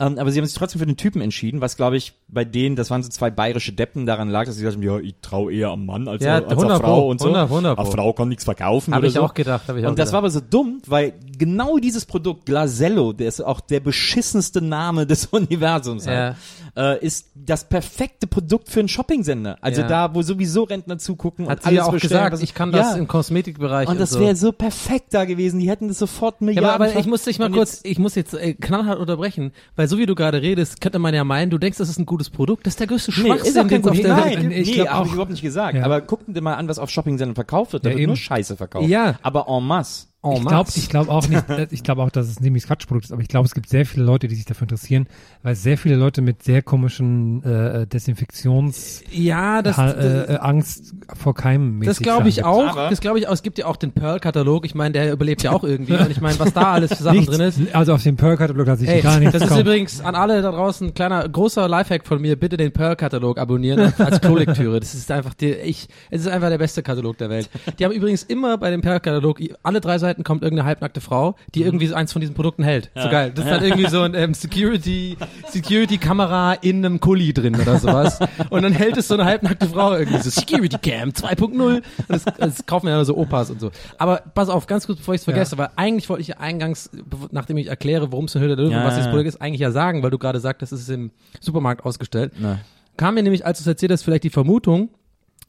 ähm, 0.00 0.18
aber 0.18 0.30
sie 0.32 0.38
haben 0.40 0.46
sich 0.46 0.56
trotzdem 0.56 0.80
für 0.80 0.86
den 0.86 0.96
Typen 0.96 1.20
entschieden, 1.20 1.60
was 1.60 1.76
glaube 1.76 1.96
ich 1.96 2.14
bei 2.26 2.44
denen, 2.44 2.74
das 2.74 2.90
waren 2.90 3.04
so 3.04 3.08
zwei 3.10 3.30
bayerische 3.30 3.72
Deppen, 3.72 4.04
daran 4.06 4.28
lag, 4.28 4.46
dass 4.46 4.56
sie 4.56 4.62
gesagt 4.62 4.76
haben, 4.76 4.82
ja, 4.82 4.98
ich 4.98 5.14
traue 5.22 5.52
eher 5.52 5.68
am 5.68 5.86
Mann 5.86 6.08
als, 6.08 6.24
Ja, 6.24 6.34
als 6.36 6.50
100 6.50 6.80
Frau 6.82 7.00
Pro, 7.02 7.08
und 7.10 7.20
so. 7.20 7.26
100, 7.26 7.48
100 7.48 7.78
Eine. 7.78 7.90
Frau 7.90 8.12
kann 8.12 8.28
nichts 8.28 8.42
verkaufen 8.44 8.92
Habe 8.94 9.06
ich 9.06 9.12
so. 9.14 9.22
auch 9.22 9.34
gedacht. 9.34 9.68
Hab 9.68 9.76
ich 9.76 9.84
auch 9.86 9.90
Und 9.90 9.98
das 10.00 10.12
war 10.12 10.22
gedacht. 10.22 10.36
aber 10.42 10.46
so 10.56 10.62
dumm, 10.64 10.82
weil 10.88 11.12
genau 11.38 11.78
dieses 11.78 12.04
Produkt 12.06 12.46
Glasello, 12.46 13.12
der 13.12 13.28
ist 13.28 13.40
auch 13.40 13.60
der 13.60 13.78
beschissenste 13.78 14.60
Name 14.60 15.06
des 15.06 15.26
Universums, 15.30 16.06
Ja. 16.06 16.34
halt, 16.74 17.00
äh, 17.00 17.06
ist 17.06 17.28
das 17.36 17.68
perfekte 17.68 18.26
Produkt 18.26 18.68
für 18.68 18.80
einen 18.80 18.88
Shopping-Sender. 18.88 19.58
Also 19.60 19.82
da, 19.82 20.12
wo 20.14 20.22
sowieso 20.22 20.64
Rentner 20.64 20.98
zugucken 20.98 21.48
Hat 21.48 21.58
und 21.58 21.62
sie 21.62 21.68
alles 21.68 21.78
ja 21.78 21.84
auch 21.86 21.92
gesagt, 22.00 22.32
was- 22.32 22.42
ich 22.42 22.52
kann 22.52 22.72
das 22.72 22.96
im 22.96 23.06
Kosmetikbereich 23.06 23.75
und 23.84 24.00
das 24.00 24.10
so. 24.10 24.20
wäre 24.20 24.34
so 24.36 24.52
perfekt 24.52 25.08
da 25.12 25.24
gewesen. 25.24 25.60
Die 25.60 25.68
hätten 25.68 25.88
das 25.88 25.98
sofort 25.98 26.36
Ja, 26.40 26.44
Milliarden. 26.46 26.70
aber, 26.70 26.90
aber 26.90 27.00
ich 27.00 27.06
muss 27.06 27.22
dich 27.24 27.38
mal 27.38 27.50
kurz, 27.50 27.80
ich 27.84 27.98
muss 27.98 28.14
jetzt 28.14 28.34
äh, 28.34 28.54
knallhart 28.54 28.98
unterbrechen, 28.98 29.52
weil 29.76 29.88
so 29.88 29.98
wie 29.98 30.06
du 30.06 30.14
gerade 30.14 30.40
redest, 30.42 30.80
könnte 30.80 30.98
man 30.98 31.14
ja 31.14 31.24
meinen, 31.24 31.50
du 31.50 31.58
denkst, 31.58 31.78
das 31.78 31.88
ist 31.88 31.98
ein 31.98 32.06
gutes 32.06 32.30
Produkt. 32.30 32.66
Das 32.66 32.72
ist 32.72 32.80
der 32.80 32.86
größte 32.86 33.10
Nee, 33.10 33.16
ist 33.16 33.26
Schwachsinn, 33.26 33.68
den 33.68 33.80
es 33.82 33.86
auf 33.88 33.96
der 34.00 34.16
Nein, 34.16 34.50
Welt 34.50 34.52
Ich 34.58 34.68
nee, 34.68 34.74
glaub 34.74 34.88
hab 34.88 35.00
auch- 35.00 35.06
ich 35.06 35.12
überhaupt 35.12 35.30
nicht 35.30 35.42
gesagt. 35.42 35.76
Ja. 35.76 35.84
Aber 35.84 36.00
guck 36.00 36.20
dir 36.26 36.40
mal 36.40 36.54
an, 36.54 36.68
was 36.68 36.78
auf 36.78 36.90
Shopping-Sendern 36.90 37.34
verkauft 37.34 37.72
wird. 37.72 37.84
Da 37.84 37.90
Ja, 37.90 37.94
wird 37.96 38.02
eben. 38.02 38.10
nur 38.10 38.16
Scheiße 38.16 38.56
verkauft. 38.56 38.88
Ja. 38.88 39.16
Aber 39.22 39.46
en 39.48 39.64
masse. 39.66 40.06
En 40.32 40.36
ich 40.42 40.46
glaube 40.46 40.54
masse. 40.64 40.78
ich 40.78 40.88
glaub 40.88 41.08
auch 41.08 41.28
nicht, 41.28 41.48
äh, 41.50 41.66
ich 41.70 41.82
glaube 41.82 42.02
auch, 42.02 42.10
dass 42.10 42.28
es 42.28 42.40
nämlich 42.40 42.64
Quatschprodukt 42.66 43.06
ist, 43.06 43.12
aber 43.12 43.22
ich 43.22 43.28
glaube, 43.28 43.46
es 43.46 43.54
gibt 43.54 43.68
sehr 43.68 43.86
viele 43.86 44.04
Leute, 44.04 44.28
die 44.28 44.34
sich 44.34 44.44
dafür 44.44 44.62
interessieren, 44.64 45.06
weil 45.42 45.54
sehr 45.54 45.78
viele 45.78 45.96
Leute 45.96 46.22
mit 46.22 46.42
sehr 46.42 46.62
komischen 46.62 47.42
äh, 47.44 47.86
Desinfektions 47.86 49.02
Ja, 49.12 49.62
das, 49.62 49.76
ha, 49.76 49.90
äh, 49.90 50.34
äh, 50.34 50.36
Angst 50.38 50.94
vor 51.14 51.34
Keimen 51.34 51.80
das 51.82 51.98
glaube 52.00 52.28
ich 52.28 52.44
auch. 52.44 52.66
Aber- 52.68 52.90
das 52.90 53.00
glaube 53.00 53.18
ich 53.18 53.28
auch. 53.28 53.32
Es 53.32 53.42
gibt 53.42 53.58
ja 53.58 53.66
auch 53.66 53.76
den 53.76 53.92
Pearl-Katalog. 53.92 54.64
Ich 54.64 54.74
meine, 54.74 54.92
der 54.92 55.12
überlebt 55.12 55.42
ja 55.42 55.52
auch 55.52 55.64
irgendwie. 55.64 55.94
Und 55.94 56.10
ich 56.10 56.20
meine, 56.20 56.38
was 56.38 56.52
da 56.52 56.72
alles 56.72 56.94
für 56.94 57.02
Sachen 57.02 57.18
Nichts, 57.18 57.36
drin 57.36 57.46
ist. 57.48 57.60
Also 57.74 57.94
auf 57.94 58.02
dem 58.02 58.16
Pearl-Katalog 58.16 58.66
hat 58.68 58.78
sich 58.78 58.88
Ey, 58.88 59.02
gar 59.02 59.18
nichts 59.18 59.32
das 59.32 59.42
ist 59.42 59.48
gekauft. 59.48 59.60
übrigens 59.66 60.00
an 60.00 60.14
alle 60.14 60.42
da 60.42 60.50
draußen 60.50 60.88
ein 60.88 60.94
kleiner, 60.94 61.28
großer 61.28 61.68
Lifehack 61.68 62.06
von 62.06 62.20
mir. 62.20 62.36
Bitte 62.36 62.56
den 62.56 62.72
Pearl-Katalog 62.72 63.38
abonnieren 63.38 63.92
als 63.98 64.20
Klolektüre. 64.20 64.80
Das 64.80 64.94
ist 64.94 65.10
einfach 65.10 65.34
die, 65.34 65.52
ich, 65.52 65.88
es 66.10 66.22
ist 66.22 66.28
einfach 66.28 66.48
der 66.48 66.58
beste 66.58 66.82
Katalog 66.82 67.18
der 67.18 67.30
Welt. 67.30 67.48
Die 67.78 67.84
haben 67.84 67.92
übrigens 67.92 68.22
immer 68.22 68.58
bei 68.58 68.70
dem 68.70 68.80
Pearl-Katalog, 68.80 69.40
alle 69.62 69.80
drei 69.80 69.98
Seiten 69.98 70.15
kommt 70.24 70.42
irgendeine 70.42 70.66
halbnackte 70.66 71.00
Frau, 71.00 71.36
die 71.54 71.62
irgendwie 71.62 71.86
so 71.86 71.94
eins 71.94 72.12
von 72.12 72.20
diesen 72.20 72.34
Produkten 72.34 72.62
hält. 72.62 72.90
So 72.94 73.08
geil. 73.08 73.32
Das 73.34 73.44
ist 73.44 73.50
dann 73.50 73.62
irgendwie 73.64 73.88
so 73.88 74.02
ein 74.02 74.14
ähm, 74.14 74.34
Security, 74.34 75.16
Security-Kamera 75.48 76.54
in 76.54 76.84
einem 76.84 77.00
Kuli 77.00 77.32
drin 77.32 77.56
oder 77.60 77.78
sowas. 77.78 78.18
Und 78.50 78.62
dann 78.62 78.72
hält 78.72 78.96
es 78.96 79.08
so 79.08 79.14
eine 79.14 79.24
halbnackte 79.24 79.68
Frau 79.68 79.94
irgendwie 79.94 80.18
so 80.22 80.30
Security 80.30 80.78
Cam 80.78 81.10
2.0. 81.10 81.50
Und 81.60 81.82
das, 82.08 82.24
das 82.24 82.66
kaufen 82.66 82.88
ja 82.88 83.04
so 83.04 83.16
Opas 83.16 83.50
und 83.50 83.60
so. 83.60 83.70
Aber 83.98 84.22
pass 84.34 84.48
auf, 84.48 84.66
ganz 84.66 84.86
kurz, 84.86 84.98
bevor 84.98 85.14
ich 85.14 85.20
es 85.20 85.24
vergesse, 85.24 85.58
weil 85.58 85.68
eigentlich 85.76 86.08
wollte 86.08 86.22
ich 86.22 86.28
ja 86.28 86.38
eingangs, 86.38 86.90
nachdem 87.30 87.56
ich 87.56 87.68
erkläre, 87.68 88.12
worum 88.12 88.26
es 88.26 88.34
in 88.34 88.40
Höhle 88.40 88.56
der 88.56 88.64
Löwen, 88.64 88.76
Ja, 88.76 88.84
was 88.84 88.92
ja, 88.92 88.98
das 88.98 89.06
ja. 89.06 89.10
Produkt 89.10 89.28
ist, 89.28 89.40
eigentlich 89.40 89.60
ja 89.60 89.70
sagen, 89.70 90.02
weil 90.02 90.10
du 90.10 90.18
gerade 90.18 90.40
sagtest, 90.40 90.72
es 90.72 90.80
ist 90.82 90.90
im 90.90 91.10
Supermarkt 91.40 91.84
ausgestellt. 91.84 92.32
Na. 92.38 92.58
Kam 92.96 93.14
mir 93.14 93.22
nämlich, 93.22 93.44
als 93.44 93.58
du 93.58 93.62
es 93.62 93.66
erzählt 93.66 93.92
hast, 93.92 94.02
vielleicht 94.02 94.24
die 94.24 94.30
Vermutung, 94.30 94.88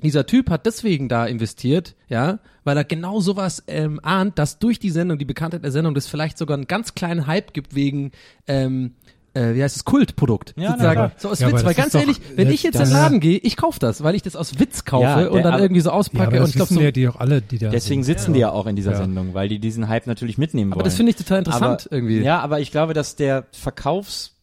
dieser 0.04 0.26
Typ 0.26 0.50
hat 0.50 0.66
deswegen 0.66 1.10
da 1.10 1.26
investiert, 1.26 1.96
ja, 2.08 2.40
weil 2.64 2.78
er 2.78 2.84
genau 2.84 3.20
sowas 3.20 3.64
ähm, 3.68 4.00
ahnt, 4.04 4.38
dass 4.38 4.60
durch 4.60 4.78
die 4.80 4.92
Sendung, 4.92 5.18
die 5.18 5.26
Bekanntheit 5.26 5.64
der 5.64 5.72
Sendung, 5.72 5.96
das 5.96 6.08
vielleicht 6.08 6.38
sogar 6.38 6.56
einen 6.56 6.68
ganz 6.68 6.94
kleinen 6.94 7.26
Hype 7.26 7.54
gibt 7.54 7.74
wegen, 7.74 8.12
ähm, 8.48 8.94
äh, 9.34 9.56
wie 9.56 9.64
heißt 9.64 9.76
es, 9.76 9.86
Kultprodukt. 9.86 10.54
Ja, 10.56 10.64
na 10.64 10.70
sozusagen. 10.72 10.94
klar. 10.96 11.12
So 11.18 11.30
aus 11.30 11.40
Ja, 11.40 11.48
aber 11.48 11.58
Witz, 11.58 11.66
weil 11.66 11.74
ganz 11.74 11.88
ist 11.88 11.96
doch- 11.96 12.00
ehrlich, 12.02 12.18
wenn 12.36 12.50
ich 12.52 12.62
jetzt 12.64 12.76
in 12.76 12.84
den 12.84 12.92
Laden 12.92 13.20
gehe, 13.20 13.38
ich 13.40 13.58
kaufe 13.58 13.80
das, 13.80 14.04
weil 14.04 14.14
ich 14.14 14.22
das 14.22 14.36
aus 14.36 14.60
Witz 14.60 14.86
kaufe 14.86 15.04
Ja, 15.04 15.28
und 15.30 15.44
dann 15.44 15.54
aber- 15.54 15.64
irgendwie 15.64 15.82
so 15.82 15.90
ja, 15.90 15.96
auspacke 15.96 16.28
aber 16.28 16.42
und 16.44 16.50
ich 16.50 16.56
glaube 16.56 16.74
so, 16.74 16.80
ja 16.80 16.92
die 16.92 17.08
auch 17.08 17.16
alle, 17.16 17.42
die 17.42 17.58
da 17.58 17.70
Deswegen 17.70 18.04
sind. 18.04 18.18
sitzen 18.20 18.34
die 18.34 18.40
ja 18.42 18.52
auch 18.52 18.68
in 18.68 18.76
dieser 18.76 18.92
Ja. 18.92 18.98
Sendung, 18.98 19.34
weil 19.34 19.50
die 19.50 19.58
diesen 19.60 19.88
Hype 19.88 20.06
natürlich 20.06 20.38
mitnehmen 20.38 20.72
aber 20.74 20.80
wollen. 20.82 20.86
das 20.86 20.96
finde 20.96 21.10
ich 21.12 21.16
total 21.16 21.40
interessant 21.40 21.88
aber, 21.88 21.92
irgendwie. 21.96 22.20
Ja, 22.22 22.40
aber 22.40 22.60
ich 22.60 22.70
glaube, 22.72 22.94
dass 22.94 23.16
der 23.16 23.46
Verkaufs, 23.52 24.36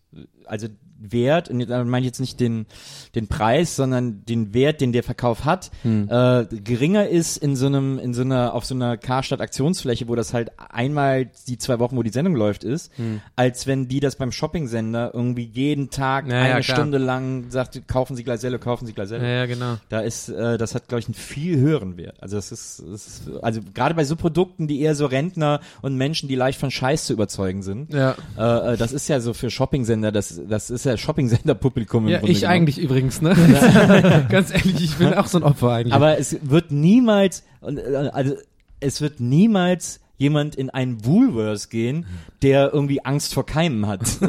also 0.46 0.66
Wert, 1.12 1.48
und 1.48 1.68
da 1.68 1.84
meine 1.84 2.04
ich 2.04 2.08
jetzt 2.08 2.20
nicht 2.20 2.40
den, 2.40 2.66
den 3.14 3.28
Preis, 3.28 3.76
sondern 3.76 4.24
den 4.24 4.54
Wert, 4.54 4.80
den 4.80 4.92
der 4.92 5.02
Verkauf 5.02 5.44
hat, 5.44 5.70
Hm. 5.82 6.08
äh, 6.10 6.44
geringer 6.46 7.08
ist 7.08 7.36
in 7.36 7.56
so 7.56 7.66
einem, 7.66 7.98
in 7.98 8.14
so 8.14 8.22
einer, 8.22 8.54
auf 8.54 8.64
so 8.64 8.74
einer 8.74 8.96
Karstadt 8.96 9.40
Aktionsfläche, 9.40 10.08
wo 10.08 10.14
das 10.14 10.34
halt 10.34 10.52
einmal 10.70 11.30
die 11.48 11.58
zwei 11.58 11.78
Wochen, 11.78 11.96
wo 11.96 12.02
die 12.02 12.10
Sendung 12.10 12.34
läuft, 12.36 12.64
ist, 12.64 12.90
als 13.36 13.66
wenn 13.66 13.88
die 13.88 14.00
das 14.00 14.16
beim 14.16 14.32
Shopping-Sender 14.32 15.12
irgendwie 15.14 15.44
jeden 15.52 15.90
Tag 15.90 16.24
Hm. 16.24 16.30
Ja, 16.30 16.40
eine 16.40 16.54
ja. 16.56 16.62
Stunde 16.62 16.98
lang 16.98 17.50
sagt, 17.50 17.86
kaufen 17.88 18.16
Sie 18.16 18.24
Glaselle, 18.24 18.58
kaufen 18.58 18.86
Sie 18.86 18.92
Glaselle. 18.92 19.22
Ja, 19.22 19.34
ja, 19.40 19.46
genau. 19.46 19.76
Da 19.88 20.00
ist, 20.00 20.28
äh, 20.28 20.58
das 20.58 20.74
hat, 20.74 20.88
glaube 20.88 21.00
ich, 21.00 21.06
einen 21.06 21.14
viel 21.14 21.58
höheren 21.58 21.96
Wert. 21.96 22.22
Also 22.22 22.36
das 22.36 22.52
ist, 22.52 22.82
das 22.90 23.06
ist 23.06 23.22
also 23.42 23.60
gerade 23.74 23.94
bei 23.94 24.04
so 24.04 24.16
Produkten, 24.16 24.66
die 24.68 24.80
eher 24.80 24.94
so 24.94 25.06
Rentner 25.06 25.60
und 25.82 25.96
Menschen, 25.96 26.28
die 26.28 26.34
leicht 26.34 26.58
von 26.58 26.70
Scheiß 26.70 27.06
zu 27.06 27.12
überzeugen 27.12 27.62
sind. 27.62 27.92
Ja. 27.92 28.14
Äh, 28.38 28.74
äh, 28.74 28.76
das 28.76 28.92
ist 28.92 29.08
ja 29.08 29.20
so 29.20 29.34
für 29.34 29.50
Shopping-Sender, 29.50 30.12
das, 30.12 30.40
das 30.48 30.70
ist 30.70 30.84
ja 30.84 30.93
Shopping-Sender-Publikum. 30.96 32.04
im 32.04 32.10
Ja, 32.12 32.18
Grunde 32.18 32.32
ich 32.32 32.40
genommen. 32.40 32.56
eigentlich 32.56 32.78
übrigens, 32.78 33.20
ne? 33.22 33.34
Ganz 34.28 34.50
ehrlich, 34.52 34.82
ich 34.82 34.94
bin 34.96 35.14
auch 35.14 35.26
so 35.26 35.38
ein 35.38 35.44
Opfer 35.44 35.70
eigentlich. 35.72 35.94
Aber 35.94 36.18
es 36.18 36.36
wird 36.42 36.70
niemals, 36.70 37.44
äh, 37.62 38.08
also 38.12 38.34
es 38.80 39.00
wird 39.00 39.20
niemals 39.20 40.00
jemand 40.16 40.54
in 40.54 40.70
einen 40.70 41.04
Woolworths 41.04 41.68
gehen, 41.70 42.06
der 42.42 42.72
irgendwie 42.72 43.04
Angst 43.04 43.34
vor 43.34 43.44
Keimen 43.44 43.86
hat. 43.86 44.00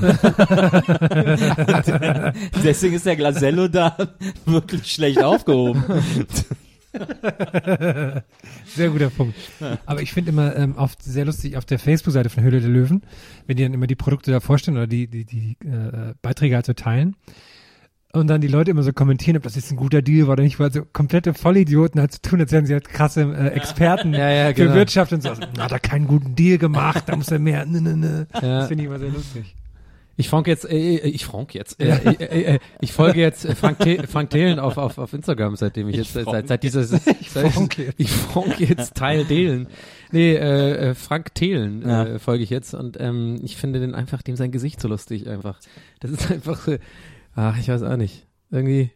Deswegen 2.64 2.96
ist 2.96 3.06
der 3.06 3.16
Glasello 3.16 3.68
da 3.68 3.96
wirklich 4.46 4.92
schlecht 4.92 5.24
aufgehoben. 5.24 5.84
Sehr 8.66 8.90
guter 8.90 9.10
Punkt. 9.10 9.36
Aber 9.86 10.02
ich 10.02 10.14
finde 10.14 10.32
immer 10.32 10.56
ähm, 10.56 10.76
oft 10.78 11.04
sehr 11.04 11.26
lustig 11.26 11.58
auf 11.58 11.66
der 11.66 11.80
Facebook-Seite 11.80 12.30
von 12.30 12.44
Höhle 12.44 12.62
der 12.62 12.70
Löwen, 12.70 13.04
wenn 13.48 13.58
die 13.58 13.64
dann 13.64 13.74
immer 13.74 13.88
die 13.88 13.96
Produkte 13.96 14.32
da 14.32 14.40
vorstellen 14.40 14.78
oder 14.78 14.88
die, 14.88 15.08
die, 15.08 15.26
die 15.26 15.58
äh, 15.66 16.14
Beiträge 16.22 16.56
halt 16.56 16.66
so 16.66 16.74
teilen. 16.74 17.16
Und 18.14 18.28
dann 18.28 18.40
die 18.40 18.48
Leute 18.48 18.72
immer 18.72 18.84
so 18.84 18.94
kommentieren, 18.94 19.36
ob 19.36 19.44
das 19.44 19.56
jetzt 19.56 19.72
ein 19.72 19.76
guter 19.76 20.02
Deal 20.02 20.28
war 20.28 20.34
oder 20.34 20.44
nicht, 20.44 20.58
weil 20.58 20.72
so 20.72 20.86
komplette 20.86 21.34
Vollidioten 21.34 22.00
halt 22.00 22.14
zu 22.14 22.22
tun, 22.22 22.40
als 22.40 22.54
wären 22.54 22.66
sie 22.66 22.74
halt 22.74 22.88
krasse 22.88 23.24
äh, 23.24 23.50
Experten 23.50 24.14
Ja, 24.14 24.30
ja, 24.30 24.48
für 24.48 24.54
genau. 24.54 24.76
Wirtschaft 24.76 25.12
und 25.12 25.22
so. 25.22 25.30
Also, 25.30 25.42
na, 25.58 25.66
hat 25.66 25.74
er 25.74 25.80
keinen 25.80 26.08
guten 26.08 26.34
Deal 26.34 26.58
gemacht, 26.58 27.04
da 27.08 27.16
muss 27.18 27.30
er 27.30 27.40
mehr. 27.40 27.66
Ne, 27.66 27.82
ne, 27.82 27.98
ne. 27.98 28.28
Ja. 28.34 28.60
Das 28.60 28.68
finde 28.70 28.84
ich 28.84 28.88
immer 28.88 29.00
sehr 29.00 29.10
lustig. 29.10 29.56
Ich 30.18 30.30
frank 30.30 30.48
jetzt, 30.48 30.70
äh, 30.70 30.96
äh, 30.96 31.08
ich 31.10 31.26
frank 31.26 31.54
jetzt, 31.54 31.82
äh, 31.82 31.90
äh, 31.90 32.24
äh, 32.24 32.56
äh, 32.56 32.60
ich 32.80 32.94
folge 32.94 33.20
jetzt 33.20 33.46
Frank, 33.56 33.78
The 33.84 34.00
Frank 34.08 34.30
Thelen 34.30 34.60
auf, 34.60 34.78
auf, 34.78 34.98
auf 34.98 35.14
Instagram, 35.14 35.56
seitdem 35.58 35.90
ich, 35.90 35.98
jetzt, 35.98 36.16
äh, 36.16 36.24
seit, 36.24 36.48
seit 36.48 36.64
dieser, 36.64 36.82
ich 37.20 37.30
frank 37.30 37.78
jetzt. 37.78 37.96
ich 37.98 38.10
frank 38.10 38.60
jetzt 38.60 38.96
Teil 38.96 39.26
Thelen. 39.26 39.68
Nee, 40.12 40.36
äh, 40.36 40.90
äh, 40.90 40.96
Frank 40.96 41.36
Thelen 41.36 41.84
äh, 41.84 41.88
Ja. 42.14 42.20
folge 42.20 42.44
ich 42.44 42.50
jetzt 42.50 42.74
und 42.74 42.98
ähm, 43.00 43.40
ich 43.44 43.58
finde 43.58 43.80
den 43.82 43.94
einfach, 43.94 44.22
dem 44.22 44.38
sein 44.38 44.52
Gesicht 44.52 44.80
so 44.80 44.88
lustig 44.88 45.28
einfach. 45.28 45.60
Das 46.00 46.12
ist 46.12 46.32
einfach, 46.32 46.66
ach, 47.36 47.58
ich 47.60 47.68
weiß 47.68 47.84
auch 47.84 47.98
nicht. 47.98 48.26
Irgendwie, 48.52 48.92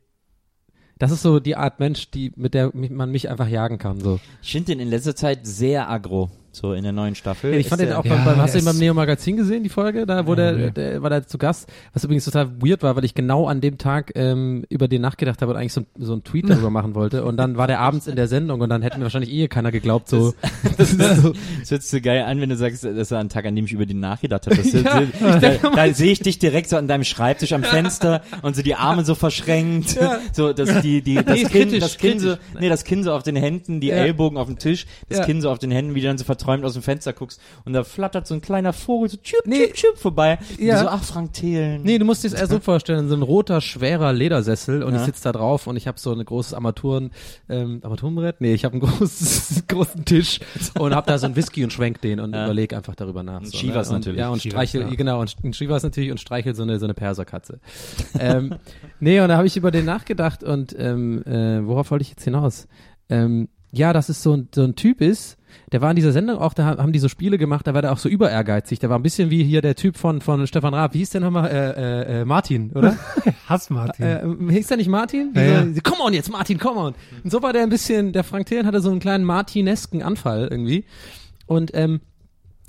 das 0.99 1.11
ist 1.11 1.21
so 1.21 1.39
die 1.41 1.55
Art 1.57 1.79
Mensch, 1.79 2.11
die, 2.11 2.31
mit 2.37 2.53
der 2.53 2.71
man 2.73 3.11
mich 3.11 3.29
einfach 3.29 3.47
jagen 3.47 3.77
kann, 3.77 3.99
so. 3.99 4.19
Ich 4.41 4.51
finde 4.51 4.67
den 4.73 4.79
in 4.79 4.89
letzter 4.89 5.15
Zeit 5.15 5.45
sehr 5.45 5.89
aggro, 5.89 6.29
so 6.51 6.73
in 6.73 6.83
der 6.83 6.91
neuen 6.91 7.15
Staffel. 7.15 7.53
ich 7.53 7.67
fand 7.67 7.81
Ist 7.81 7.85
den 7.85 7.89
der- 7.89 7.99
auch 7.99 8.05
Ja, 8.05 8.15
beim, 8.15 8.25
beim, 8.25 8.37
hast 8.37 8.55
du 8.55 8.59
der 8.59 8.63
ihn 8.63 8.65
beim 8.65 8.77
Neo 8.79 8.93
Magazin 8.93 9.37
gesehen, 9.37 9.63
die 9.63 9.69
Folge? 9.69 10.05
Da, 10.05 10.25
wo 10.25 10.31
Ja, 10.31 10.35
der, 10.51 10.57
ja. 10.59 10.69
der 10.71 11.01
war 11.03 11.09
da 11.09 11.25
zu 11.25 11.37
Gast, 11.37 11.69
was 11.93 12.03
übrigens 12.03 12.25
total 12.25 12.49
weird 12.61 12.81
war, 12.83 12.95
weil 12.95 13.05
ich 13.05 13.13
genau 13.13 13.47
an 13.47 13.61
dem 13.61 13.77
Tag 13.77 14.11
ähm, 14.15 14.65
über 14.69 14.87
den 14.87 15.01
nachgedacht 15.01 15.41
habe 15.41 15.51
und 15.51 15.57
eigentlich 15.57 15.73
so, 15.73 15.81
ein- 15.81 15.87
so 15.99 16.13
einen 16.13 16.23
Tweet 16.23 16.49
darüber 16.49 16.69
machen 16.69 16.95
wollte. 16.95 17.23
Und 17.23 17.37
dann 17.37 17.57
war 17.57 17.67
der 17.67 17.79
abends 17.79 18.07
in 18.07 18.15
der 18.15 18.27
Sendung 18.27 18.61
und 18.61 18.69
dann 18.69 18.81
hätte 18.81 18.97
mir 18.97 19.03
wahrscheinlich 19.03 19.31
eh 19.31 19.47
keiner 19.47 19.71
geglaubt, 19.71 20.09
so. 20.09 20.33
Das, 20.77 20.91
ist 20.93 21.21
so, 21.21 21.33
das 21.59 21.71
hört 21.71 21.81
sich 21.83 21.91
so 21.91 22.01
geil 22.01 22.23
an, 22.23 22.41
wenn 22.41 22.49
du 22.49 22.55
sagst, 22.57 22.83
das 22.83 23.11
war 23.11 23.19
ein 23.19 23.29
Tag, 23.29 23.45
an 23.45 23.55
dem 23.55 23.65
ich 23.65 23.71
über 23.73 23.85
den 23.85 23.99
nachgedacht 23.99 24.45
habe. 24.47 24.55
Das, 24.57 24.71
Ja, 25.19 25.39
da 25.39 25.69
da 25.75 25.93
sehe 25.93 26.11
ich 26.11 26.19
dich 26.21 26.39
direkt 26.39 26.69
so 26.69 26.77
an 26.77 26.87
deinem 26.87 27.03
Schreibtisch 27.03 27.53
am 27.53 27.63
Fenster 27.63 28.21
und 28.41 28.55
so 28.55 28.61
die 28.61 28.75
Arme 28.75 29.05
so 29.05 29.13
verschränkt, 29.15 29.97
so 30.33 30.53
dass 30.53 30.81
die 30.81 31.01
die 31.01 31.15
das 31.15 31.25
Nee, 31.25 31.43
Kinn, 31.43 31.49
kritisch, 31.69 31.79
das 31.79 31.97
Kinn 31.97 32.19
so, 32.19 32.35
nee, 32.59 32.69
das 32.69 32.83
Kinn 32.83 33.03
so 33.03 33.11
auf 33.13 33.23
den 33.23 33.35
Händen, 33.35 33.79
die 33.81 33.87
Ja. 33.87 33.95
Ellbogen 33.95 34.37
auf 34.37 34.47
dem 34.47 34.57
Tisch, 34.57 34.85
das 35.09 35.19
Ja. 35.19 35.25
Kinn 35.25 35.41
so 35.41 35.49
auf 35.49 35.59
den 35.59 35.71
Händen, 35.71 35.95
wie 35.95 36.01
dann 36.01 36.17
so 36.17 36.23
verträumt 36.49 36.65
aus 36.65 36.73
dem 36.73 36.81
Fenster 36.81 37.13
guckst 37.13 37.39
und 37.65 37.73
da 37.73 37.83
flattert 37.83 38.27
so 38.27 38.33
ein 38.33 38.41
kleiner 38.41 38.73
Vogel 38.73 39.09
so 39.09 39.17
tschüp, 39.17 39.41
Nee. 39.45 39.67
tschüp, 39.67 39.75
tschüp 39.75 39.97
vorbei. 39.97 40.39
Und 40.51 40.59
Ja. 40.65 40.75
du 40.75 40.81
so 40.81 40.87
ach 40.89 41.03
Frank 41.03 41.33
Thelen. 41.33 41.83
Nee, 41.83 41.97
du 41.99 42.05
musst 42.05 42.23
dir 42.23 42.29
das 42.29 42.39
eher 42.39 42.47
so 42.47 42.59
vorstellen, 42.59 43.07
so 43.09 43.15
ein 43.15 43.21
roter, 43.21 43.61
schwerer 43.61 44.11
Ledersessel 44.13 44.83
und 44.83 44.93
Ja. 44.93 44.99
ich 45.01 45.05
sitze 45.05 45.23
da 45.23 45.31
drauf 45.31 45.67
und 45.67 45.77
ich 45.77 45.87
habe 45.87 45.99
so 45.99 46.11
ein 46.11 46.23
großes 46.23 46.53
Armaturen, 46.53 47.11
ähm, 47.49 47.79
Armaturenbrett? 47.83 48.41
Nee, 48.41 48.53
ich 48.53 48.65
habe 48.65 48.73
einen 48.73 48.81
großen, 48.99 49.63
großen 49.67 50.05
Tisch 50.05 50.39
und 50.79 50.95
habe 50.95 51.07
da 51.07 51.17
so 51.17 51.27
ein 51.27 51.35
Whisky 51.35 51.63
und 51.63 51.71
schwenk 51.73 52.01
den 52.01 52.19
und 52.19 52.33
Ja. 52.33 52.45
überleg 52.45 52.73
einfach 52.73 52.95
darüber 52.95 53.23
nach. 53.23 53.43
So, 53.45 53.57
Chivas 53.57 53.89
ne? 53.89 53.95
und, 53.95 53.99
natürlich. 54.01 54.19
Ja, 54.19 54.29
und 54.29 54.41
Chivas, 54.41 54.51
streichel, 54.69 54.81
ja. 54.89 54.95
genau, 54.95 55.21
und 55.21 55.35
Chivas 55.53 55.83
natürlich 55.83 56.11
und 56.11 56.19
streichel 56.19 56.55
so 56.55 56.63
eine, 56.63 56.79
so 56.79 56.85
eine 56.85 56.93
Perserkatze. 56.93 57.59
ähm, 58.19 58.55
nee, 58.99 59.19
und 59.19 59.29
da 59.29 59.37
habe 59.37 59.47
ich 59.47 59.55
über 59.57 59.71
den 59.71 59.85
nachgedacht 59.85 60.43
und 60.43 60.75
ähm, 60.77 61.23
äh, 61.25 61.65
worauf 61.65 61.91
wollte 61.91 62.03
ich 62.03 62.09
jetzt 62.09 62.23
hinaus? 62.23 62.67
Ähm, 63.09 63.49
ja, 63.71 63.93
dass 63.93 64.09
es 64.09 64.23
so 64.23 64.33
ein, 64.35 64.49
so 64.53 64.63
ein 64.63 64.75
Typ 64.75 64.99
ist, 65.01 65.37
der 65.71 65.81
war 65.81 65.89
in 65.89 65.95
dieser 65.95 66.11
Sendung 66.11 66.37
auch, 66.37 66.53
da 66.53 66.65
ha- 66.65 66.77
haben 66.77 66.91
die 66.91 66.99
so 66.99 67.07
Spiele 67.09 67.37
gemacht, 67.37 67.67
da 67.67 67.73
war 67.73 67.81
der 67.81 67.91
auch 67.91 67.97
so 67.97 68.09
über 68.09 68.29
ehrgeizig. 68.31 68.79
Der 68.79 68.89
war 68.89 68.97
ein 68.99 69.03
bisschen 69.03 69.29
wie 69.29 69.43
hier 69.43 69.61
der 69.61 69.75
Typ 69.75 69.97
von, 69.97 70.21
von 70.21 70.45
Stefan 70.47 70.73
Raab. 70.73 70.93
Wie 70.93 70.99
hieß 70.99 71.09
der 71.11 71.21
nochmal? 71.21 71.49
Äh, 71.49 71.69
äh, 72.17 72.21
äh, 72.21 72.25
Martin, 72.25 72.71
oder? 72.73 72.95
Hass 73.47 73.69
Martin. 73.69 74.05
Äh, 74.05 74.53
hieß 74.53 74.67
der 74.67 74.77
nicht 74.77 74.89
Martin? 74.89 75.31
Ja, 75.35 75.41
ja. 75.41 75.61
Dieser- 75.63 75.81
Come 75.81 76.01
on 76.03 76.13
jetzt, 76.13 76.31
Martin, 76.31 76.57
come 76.57 76.79
on. 76.79 76.93
Und 77.23 77.31
so 77.31 77.41
war 77.41 77.53
der 77.53 77.63
ein 77.63 77.69
bisschen, 77.69 78.13
der 78.13 78.23
Frank 78.23 78.45
Thelen 78.47 78.65
hatte 78.65 78.81
so 78.81 78.89
einen 78.91 78.99
kleinen 78.99 79.23
Martinesken 79.25 80.01
Anfall 80.03 80.47
irgendwie. 80.51 80.85
Und 81.45 81.71
ähm, 81.73 81.99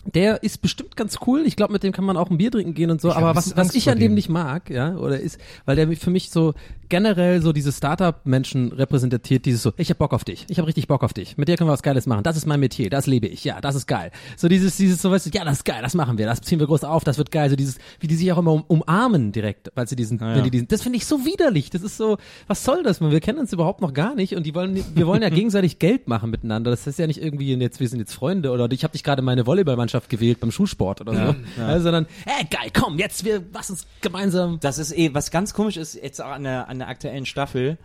der 0.06 0.42
ist 0.42 0.62
bestimmt 0.62 0.96
ganz 0.96 1.18
cool. 1.26 1.42
Ich 1.46 1.56
glaube, 1.56 1.72
mit 1.72 1.82
dem 1.82 1.92
kann 1.92 2.04
man 2.04 2.16
auch 2.16 2.30
ein 2.30 2.38
Bier 2.38 2.50
trinken 2.50 2.74
gehen 2.74 2.90
und 2.90 3.00
so. 3.00 3.08
Ich 3.08 3.14
hab 3.14 3.22
aber 3.22 3.36
was, 3.36 3.56
was 3.56 3.74
ich 3.74 3.90
an 3.90 3.98
dem 3.98 4.14
nicht 4.14 4.28
mag, 4.28 4.70
ja, 4.70 4.96
oder 4.96 5.20
ist, 5.20 5.38
weil 5.66 5.76
der 5.76 5.90
für 5.96 6.10
mich 6.10 6.30
so 6.30 6.54
generell 6.88 7.40
so 7.40 7.52
diese 7.52 7.72
Startup-Menschen 7.72 8.72
repräsentiert, 8.72 9.46
dieses 9.46 9.62
so, 9.62 9.72
ich 9.76 9.90
hab 9.90 9.98
Bock 9.98 10.12
auf 10.12 10.24
dich, 10.24 10.44
ich 10.48 10.58
hab 10.58 10.66
richtig 10.66 10.88
Bock 10.88 11.02
auf 11.02 11.14
dich, 11.14 11.38
mit 11.38 11.48
dir 11.48 11.56
können 11.56 11.68
wir 11.68 11.72
was 11.72 11.82
Geiles 11.82 12.06
machen, 12.06 12.24
das 12.24 12.36
ist 12.36 12.46
mein 12.46 12.60
Metier, 12.60 12.90
das 12.90 13.06
lebe 13.06 13.28
ich, 13.28 13.44
ja, 13.44 13.60
das 13.60 13.76
ist 13.76 13.86
geil. 13.86 14.10
So 14.36 14.48
dieses, 14.48 14.76
dieses, 14.76 15.00
so 15.00 15.10
weißt 15.10 15.26
du, 15.26 15.30
ja, 15.30 15.44
das 15.44 15.58
ist 15.58 15.64
geil, 15.64 15.80
das 15.82 15.94
machen 15.94 16.18
wir, 16.18 16.26
das 16.26 16.40
ziehen 16.40 16.58
wir 16.58 16.66
groß 16.66 16.84
auf, 16.84 17.04
das 17.04 17.16
wird 17.16 17.30
geil, 17.30 17.48
so 17.48 17.56
dieses, 17.56 17.78
wie 18.00 18.08
die 18.08 18.16
sich 18.16 18.30
auch 18.32 18.38
immer 18.38 18.52
um, 18.52 18.64
umarmen 18.66 19.30
direkt, 19.32 19.70
weil 19.76 19.88
sie 19.88 19.96
diesen, 19.96 20.18
ja. 20.18 20.34
wenn 20.34 20.44
die 20.44 20.50
diesen, 20.50 20.68
das 20.68 20.82
finde 20.82 20.98
ich 20.98 21.06
so 21.06 21.24
widerlich, 21.24 21.70
das 21.70 21.82
ist 21.82 21.96
so, 21.96 22.18
was 22.48 22.64
soll 22.64 22.82
das, 22.82 23.00
man, 23.00 23.12
wir 23.12 23.20
kennen 23.20 23.38
uns 23.38 23.52
überhaupt 23.52 23.80
noch 23.80 23.94
gar 23.94 24.14
nicht 24.16 24.34
und 24.34 24.44
die 24.44 24.54
wollen, 24.54 24.82
wir 24.94 25.06
wollen 25.06 25.22
ja 25.22 25.28
gegenseitig 25.30 25.78
Geld 25.78 26.08
machen 26.08 26.30
miteinander, 26.30 26.72
das 26.72 26.86
ist 26.86 26.98
ja 26.98 27.06
nicht 27.06 27.22
irgendwie 27.22 27.54
jetzt, 27.54 27.78
wir 27.78 27.88
sind 27.88 28.00
jetzt 28.00 28.14
Freunde 28.14 28.50
oder 28.50 28.68
ich 28.72 28.82
habe 28.82 28.92
dich 28.92 29.04
gerade 29.04 29.20
in 29.20 29.26
meine 29.26 29.46
Volleyballmannschaft 29.46 29.89
gewählt 30.08 30.40
beim 30.40 30.50
Schulsport 30.50 31.00
oder 31.00 31.14
so, 31.14 31.62
Also, 31.62 31.84
sondern, 31.84 32.06
hey, 32.26 32.46
geil, 32.50 32.70
komm, 32.72 32.98
jetzt, 32.98 33.24
wir, 33.24 33.42
lass 33.52 33.70
uns 33.70 33.86
gemeinsam. 34.00 34.58
Das 34.60 34.78
ist 34.78 34.96
eh, 34.96 35.12
was 35.12 35.30
ganz 35.30 35.54
komisch 35.54 35.76
ist 35.76 35.94
jetzt 35.94 36.20
auch 36.22 36.30
an 36.30 36.44
der, 36.44 36.68
an 36.68 36.78
der 36.78 36.88
aktuellen 36.88 37.26
Staffel, 37.26 37.78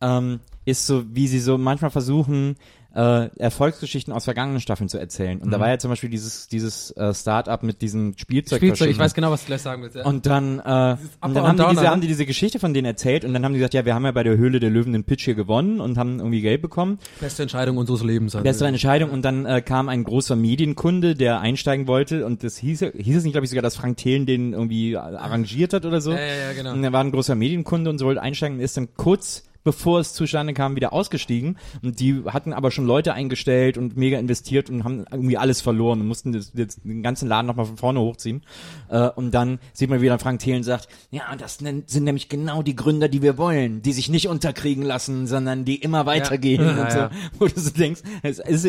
ähm, 0.00 0.40
ist 0.64 0.86
so, 0.86 1.04
wie 1.14 1.28
sie 1.28 1.40
so 1.40 1.58
manchmal 1.58 1.90
versuchen, 1.90 2.56
äh, 2.96 3.28
Erfolgsgeschichten 3.36 4.12
aus 4.12 4.24
vergangenen 4.24 4.60
Staffeln 4.60 4.88
zu 4.88 4.98
erzählen. 4.98 5.40
Und 5.42 5.50
da 5.50 5.60
war 5.60 5.68
ja 5.68 5.78
zum 5.78 5.90
Beispiel 5.90 6.08
dieses, 6.08 6.48
dieses 6.48 6.90
äh, 6.92 7.12
Start-up 7.12 7.62
mit 7.62 7.82
diesem 7.82 8.14
Spielzeug. 8.16 8.58
Spielzeug, 8.58 8.88
ich 8.88 8.98
weiß 8.98 9.12
genau, 9.12 9.30
was 9.30 9.42
du 9.42 9.48
gleich 9.48 9.60
sagen 9.60 9.82
willst. 9.82 9.96
Ja. 9.96 10.04
Und 10.06 10.24
dann, 10.24 10.60
äh, 10.60 10.96
und 11.20 11.34
dann 11.34 11.46
haben, 11.46 11.58
die 11.58 11.66
diese, 11.68 11.90
haben 11.90 12.00
die 12.00 12.06
diese 12.06 12.24
Geschichte 12.24 12.58
von 12.58 12.72
denen 12.72 12.86
erzählt 12.86 13.26
und 13.26 13.34
dann 13.34 13.44
haben 13.44 13.52
die 13.52 13.58
gesagt, 13.58 13.74
ja, 13.74 13.84
wir 13.84 13.94
haben 13.94 14.06
ja 14.06 14.12
bei 14.12 14.22
der 14.22 14.38
Höhle 14.38 14.60
der 14.60 14.70
Löwen 14.70 14.94
den 14.94 15.04
Pitch 15.04 15.26
hier 15.26 15.34
gewonnen 15.34 15.78
und 15.80 15.98
haben 15.98 16.20
irgendwie 16.20 16.40
Geld 16.40 16.62
bekommen. 16.62 16.98
beste 17.20 17.42
Entscheidung 17.42 17.76
unseres 17.76 18.02
Lebens. 18.02 18.34
Also. 18.34 18.44
Bessere 18.44 18.68
Entscheidung 18.68 19.10
und 19.10 19.22
dann 19.22 19.44
äh, 19.44 19.60
kam 19.60 19.90
ein 19.90 20.02
großer 20.02 20.34
Medienkunde, 20.34 21.14
der 21.14 21.40
einsteigen 21.40 21.86
wollte 21.86 22.24
und 22.24 22.44
das 22.44 22.56
hieß, 22.56 22.80
hieß 22.80 23.16
es 23.16 23.24
nicht, 23.24 23.32
glaube 23.32 23.44
ich, 23.44 23.50
sogar, 23.50 23.62
dass 23.62 23.76
Frank 23.76 23.98
Thelen 23.98 24.24
den 24.24 24.54
irgendwie 24.54 24.96
arrangiert 24.96 25.74
hat 25.74 25.84
oder 25.84 26.00
so. 26.00 26.12
Ja, 26.12 26.18
ja, 26.18 26.26
ja, 26.26 26.52
genau. 26.54 26.72
Und 26.72 26.82
er 26.82 26.92
war 26.94 27.04
ein 27.04 27.12
großer 27.12 27.34
Medienkunde 27.34 27.90
und 27.90 27.98
so 27.98 28.06
wollte 28.06 28.22
einsteigen 28.22 28.56
und 28.56 28.64
ist 28.64 28.78
dann 28.78 28.88
kurz 28.96 29.45
bevor 29.66 29.98
es 29.98 30.14
zustande 30.14 30.54
kam, 30.54 30.76
wieder 30.76 30.92
ausgestiegen. 30.92 31.58
Und 31.82 31.98
die 31.98 32.22
hatten 32.26 32.52
aber 32.52 32.70
schon 32.70 32.86
Leute 32.86 33.12
eingestellt 33.12 33.76
und 33.76 33.96
mega 33.96 34.16
investiert 34.18 34.70
und 34.70 34.84
haben 34.84 35.04
irgendwie 35.10 35.36
alles 35.36 35.60
verloren 35.60 36.00
und 36.00 36.06
mussten 36.06 36.30
das, 36.32 36.52
das, 36.52 36.76
den 36.82 37.02
ganzen 37.02 37.28
Laden 37.28 37.48
nochmal 37.48 37.66
von 37.66 37.76
vorne 37.76 38.00
hochziehen. 38.00 38.42
Äh, 38.88 39.08
und 39.10 39.32
dann 39.32 39.58
sieht 39.72 39.90
man 39.90 40.00
wieder 40.00 40.18
Frank 40.20 40.38
Thelen 40.38 40.62
sagt, 40.62 40.88
ja, 41.10 41.22
das 41.36 41.58
sind 41.58 42.04
nämlich 42.04 42.28
genau 42.28 42.62
die 42.62 42.76
Gründer, 42.76 43.08
die 43.08 43.22
wir 43.22 43.36
wollen, 43.38 43.82
die 43.82 43.92
sich 43.92 44.08
nicht 44.08 44.28
unterkriegen 44.28 44.84
lassen, 44.84 45.26
sondern 45.26 45.64
die 45.64 45.76
immer 45.76 46.06
weitergehen 46.06 46.62
Ja, 46.64 46.82
und 46.84 46.92
so. 46.92 46.98
ja. 46.98 47.10
Wo 47.40 47.46
du 47.46 47.58
so 47.60 47.70
denkst, 47.70 48.02
es, 48.22 48.38
es, 48.38 48.64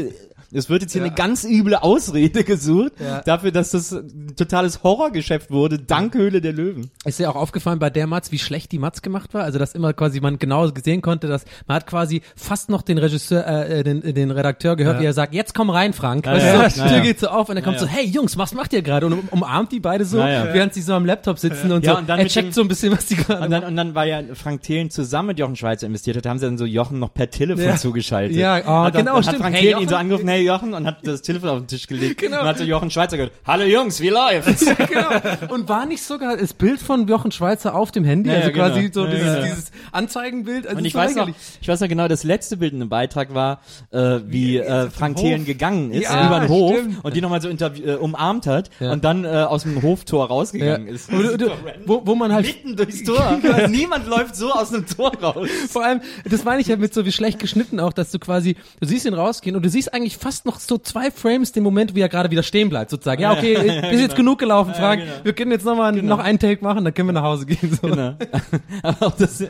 es 0.52 0.70
wird 0.70 0.82
jetzt 0.82 0.94
hier 0.94 1.04
eine 1.04 1.14
ganz 1.14 1.44
üble 1.44 1.76
Ausrede 1.76 2.44
gesucht 2.44 2.94
Ja. 3.00 3.22
dafür, 3.22 3.52
dass 3.52 3.72
das 3.72 3.92
ein 3.92 4.34
totales 4.36 4.82
Horrorgeschäft 4.82 5.52
wurde, 5.52 5.78
dank 5.78 6.16
Höhle 6.16 6.42
der 6.42 6.54
Löwen. 6.54 6.90
Ist 7.06 7.20
dir 7.20 7.30
auch 7.30 7.36
aufgefallen 7.36 7.78
bei 7.78 7.90
der 7.92 8.08
Matz, 8.08 8.32
wie 8.32 8.40
schlecht 8.40 8.72
die 8.72 8.80
Matz 8.80 9.02
gemacht 9.04 9.34
war? 9.34 9.44
Also, 9.44 9.60
dass 9.60 9.76
immer 9.76 9.94
quasi 9.94 10.20
man 10.22 10.40
genau 10.40 10.72
gesehen 10.72 10.87
sehen 10.88 11.02
konnte, 11.02 11.28
dass 11.28 11.44
man 11.68 11.76
hat 11.76 11.86
quasi 11.88 12.22
fast 12.36 12.70
noch 12.70 12.82
den 12.82 12.98
Regisseur, 12.98 13.46
äh, 13.46 13.80
äh, 13.80 13.84
den, 13.84 14.02
den 14.14 14.32
Redakteur 14.32 14.76
gehört, 14.78 14.96
Ja. 14.96 15.02
wie 15.02 15.06
er 15.08 15.14
sagt, 15.14 15.34
jetzt 15.34 15.54
komm 15.54 15.70
rein, 15.70 15.92
Frank. 15.94 16.26
Ja, 16.26 16.38
ja, 16.38 16.70
so, 16.70 16.84
Tür 16.88 17.02
geht 17.02 17.20
so 17.20 17.28
auf 17.28 17.50
und 17.50 17.58
er 17.58 17.62
kommt 17.62 17.80
so, 17.80 17.86
hey 17.88 18.06
Jungs, 18.06 18.38
was 18.38 18.54
macht 18.54 18.72
ihr 18.74 18.82
gerade? 18.82 19.06
Und 19.06 19.14
um, 19.14 19.28
umarmt 19.32 19.72
die 19.74 19.80
beide 19.82 20.06
so, 20.06 20.18
während 20.20 20.74
sie 20.74 20.82
so 20.82 20.94
am 20.94 21.06
Laptop 21.06 21.40
sitzen 21.40 21.72
und 21.72 21.84
so. 21.86 21.98
und 21.98 22.08
dann 22.08 22.20
er 22.20 22.28
checkt 22.28 22.48
dem- 22.48 22.54
so 22.54 22.62
ein 22.62 22.68
bisschen, 22.70 22.92
was 22.94 23.06
die 23.08 23.16
gerade 23.16 23.44
Und 23.44 23.52
dann, 23.52 23.64
und 23.66 23.76
dann 23.76 23.94
war 23.96 24.06
ja 24.06 24.22
Frank 24.34 24.62
Thelen 24.62 24.90
zusammen 24.90 25.28
mit 25.28 25.40
Jochen 25.40 25.56
Schweizer 25.58 25.86
investiert 25.88 26.16
hat, 26.18 26.26
haben 26.26 26.40
sie 26.40 26.46
dann 26.46 26.58
so 26.58 26.66
Jochen 26.66 27.00
noch 27.00 27.14
per 27.14 27.30
Telefon 27.30 27.78
zugeschaltet. 27.78 28.36
Ja, 28.38 28.62
oh, 28.66 28.86
hat 28.86 28.94
genau, 28.96 29.16
dann 29.16 29.24
stimmt. 29.24 29.36
Hat 29.36 29.42
Frank 29.42 29.56
Hey, 29.56 29.64
Thelen 29.68 29.82
ihn 29.82 29.90
so 29.90 29.96
angerufen, 29.96 30.28
hey 30.30 30.46
Jochen, 30.46 30.74
und 30.74 30.86
hat 30.88 31.06
das 31.06 31.22
Telefon 31.22 31.50
auf 31.50 31.58
den 31.60 31.68
Tisch 31.68 31.88
gelegt. 31.88 32.22
Genau. 32.28 32.42
Und 32.42 32.48
hat 32.48 32.58
so 32.58 32.64
Jochen 32.64 32.90
Schweizer 32.90 33.18
gehört, 33.18 33.34
hallo 33.46 33.64
Jungs, 33.66 34.00
wie 34.02 34.10
läuft's? 34.10 34.66
genau. 34.88 35.54
Und 35.54 35.68
war 35.70 35.86
nicht 35.86 36.04
sogar 36.04 36.38
das 36.38 36.54
Bild 36.54 36.80
von 36.80 37.08
Jochen 37.08 37.32
Schweizer 37.32 37.76
auf 37.76 37.92
dem 37.92 38.04
Handy, 38.06 38.30
also 38.32 38.52
quasi 38.52 38.90
genau. 38.90 38.94
so 38.94 39.06
Ja, 39.06 39.12
dieses, 39.12 39.44
dieses 39.44 39.72
Anzeigenbild. 39.92 40.66
Und 40.78 40.86
ich 40.86 40.94
so 40.94 41.00
weiß 41.00 41.16
noch, 41.16 41.28
lächerlich. 41.28 41.58
ich 41.62 41.68
weiß 41.68 41.80
noch 41.82 41.88
genau, 41.88 42.08
das 42.08 42.24
letzte 42.24 42.58
Bild 42.58 42.74
in 42.74 42.80
dem 42.80 42.90
Beitrag 42.90 43.34
war, 43.34 43.62
äh, 43.92 44.20
wie 44.26 44.58
äh, 44.58 44.90
Frank. 44.90 45.18
Thelen 45.18 45.46
gegangen 45.46 45.92
ist 45.92 46.04
Ja, 46.04 46.28
über 46.28 46.40
den 46.42 46.50
Hof 46.50 46.76
stimmt. 46.78 47.04
und 47.04 47.16
die 47.16 47.22
nochmal 47.22 47.42
so 47.42 47.50
äh, 47.50 47.96
umarmt 47.96 48.46
hat 48.48 48.70
Ja. 48.80 48.92
und 48.92 49.04
dann 49.04 49.26
äh, 49.26 49.28
aus 49.30 49.64
dem 49.64 49.82
Hoftor 49.82 50.28
rausgegangen 50.28 50.88
Ja. 50.88 50.94
ist. 50.94 51.12
Wo, 51.12 51.22
du- 51.22 51.38
du- 51.38 51.50
wo, 51.86 52.02
wo 52.06 52.16
man 52.16 52.32
halt 52.34 52.46
Mitten 52.46 52.76
durchs 52.76 53.04
Tor. 53.04 53.40
Niemand 53.70 54.08
läuft 54.08 54.36
so 54.36 54.52
aus 54.52 54.70
dem 54.72 54.86
Tor 54.86 55.12
raus. 55.22 55.48
Vor 55.70 55.84
allem, 55.84 56.02
das 56.30 56.44
meine 56.44 56.62
ich 56.62 56.68
ja 56.68 56.76
mit 56.78 56.94
so 56.94 57.06
wie 57.06 57.12
schlecht 57.12 57.40
geschnitten 57.40 57.80
auch, 57.80 57.94
dass 57.94 58.12
du 58.12 58.20
quasi, 58.20 58.56
du 58.80 58.88
siehst 58.88 59.06
ihn 59.06 59.14
rausgehen 59.14 59.56
und 59.56 59.64
du 59.66 59.70
siehst 59.70 59.94
eigentlich 59.94 60.18
fast 60.18 60.46
noch 60.46 60.60
so 60.60 60.78
zwei 60.78 61.10
Frames 61.12 61.52
den 61.52 61.64
Moment, 61.64 61.96
wie 61.96 62.02
er 62.02 62.10
gerade 62.10 62.30
wieder 62.32 62.44
stehen 62.44 62.70
bleibt, 62.70 62.92
sozusagen. 62.92 63.22
Ja, 63.22 63.32
okay, 63.34 63.54
ist 63.92 64.00
jetzt 64.02 64.16
genug 64.16 64.40
gelaufen, 64.40 64.74
Frank. 64.74 65.02
genau. 65.02 65.14
Wir 65.24 65.34
können 65.34 65.52
jetzt 65.52 65.66
noch 65.66 65.76
mal 65.76 65.92
noch 65.94 66.20
einen 66.20 66.40
Take 66.40 66.64
machen, 66.64 66.84
dann 66.86 66.94
können 66.94 67.10
wir 67.10 67.14
nach 67.14 67.24
Hause 67.24 67.46
gehen. 67.46 67.78
So. 67.82 67.88
Genau. 67.88 68.16
Aber 68.84 69.08
auch 69.08 69.16
das, 69.16 69.44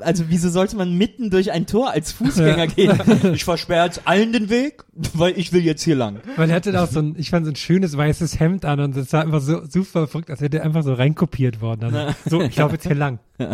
also 0.00 0.24
wieso 0.28 0.48
sollte 0.48 0.76
man 0.76 0.96
mitten 0.96 1.30
durch 1.30 1.52
ein 1.52 1.66
Tor 1.66 1.90
als 1.90 2.12
Fußgänger 2.12 2.66
gehen? 2.68 2.98
Ich 3.34 3.44
versperre 3.44 3.86
jetzt 3.86 4.02
allen 4.06 4.32
den 4.32 4.50
Weg, 4.50 4.84
weil 5.14 5.38
ich 5.38 5.52
will 5.52 5.64
jetzt 5.64 5.82
hier 5.82 5.96
lang. 5.96 6.20
Weil 6.36 6.50
er 6.50 6.56
hatte 6.56 6.72
da 6.72 6.84
auch 6.84 6.88
so 6.88 7.00
ein, 7.00 7.14
ich 7.18 7.30
fand 7.30 7.46
so 7.46 7.52
ein 7.52 7.56
schönes 7.56 7.96
weißes 7.96 8.40
Hemd 8.40 8.64
an 8.64 8.80
und 8.80 8.96
das 8.96 9.10
sah 9.10 9.20
einfach 9.20 9.40
so 9.40 9.64
super 9.66 10.06
verrückt, 10.06 10.30
als 10.30 10.40
hätte 10.40 10.58
er 10.58 10.64
einfach 10.64 10.82
so 10.82 10.94
reinkopiert 10.94 11.60
worden. 11.60 11.94
Also, 11.94 12.14
so, 12.28 12.42
ich 12.42 12.56
laufe 12.56 12.74
jetzt 12.74 12.86
hier 12.86 12.96
lang. 12.96 13.18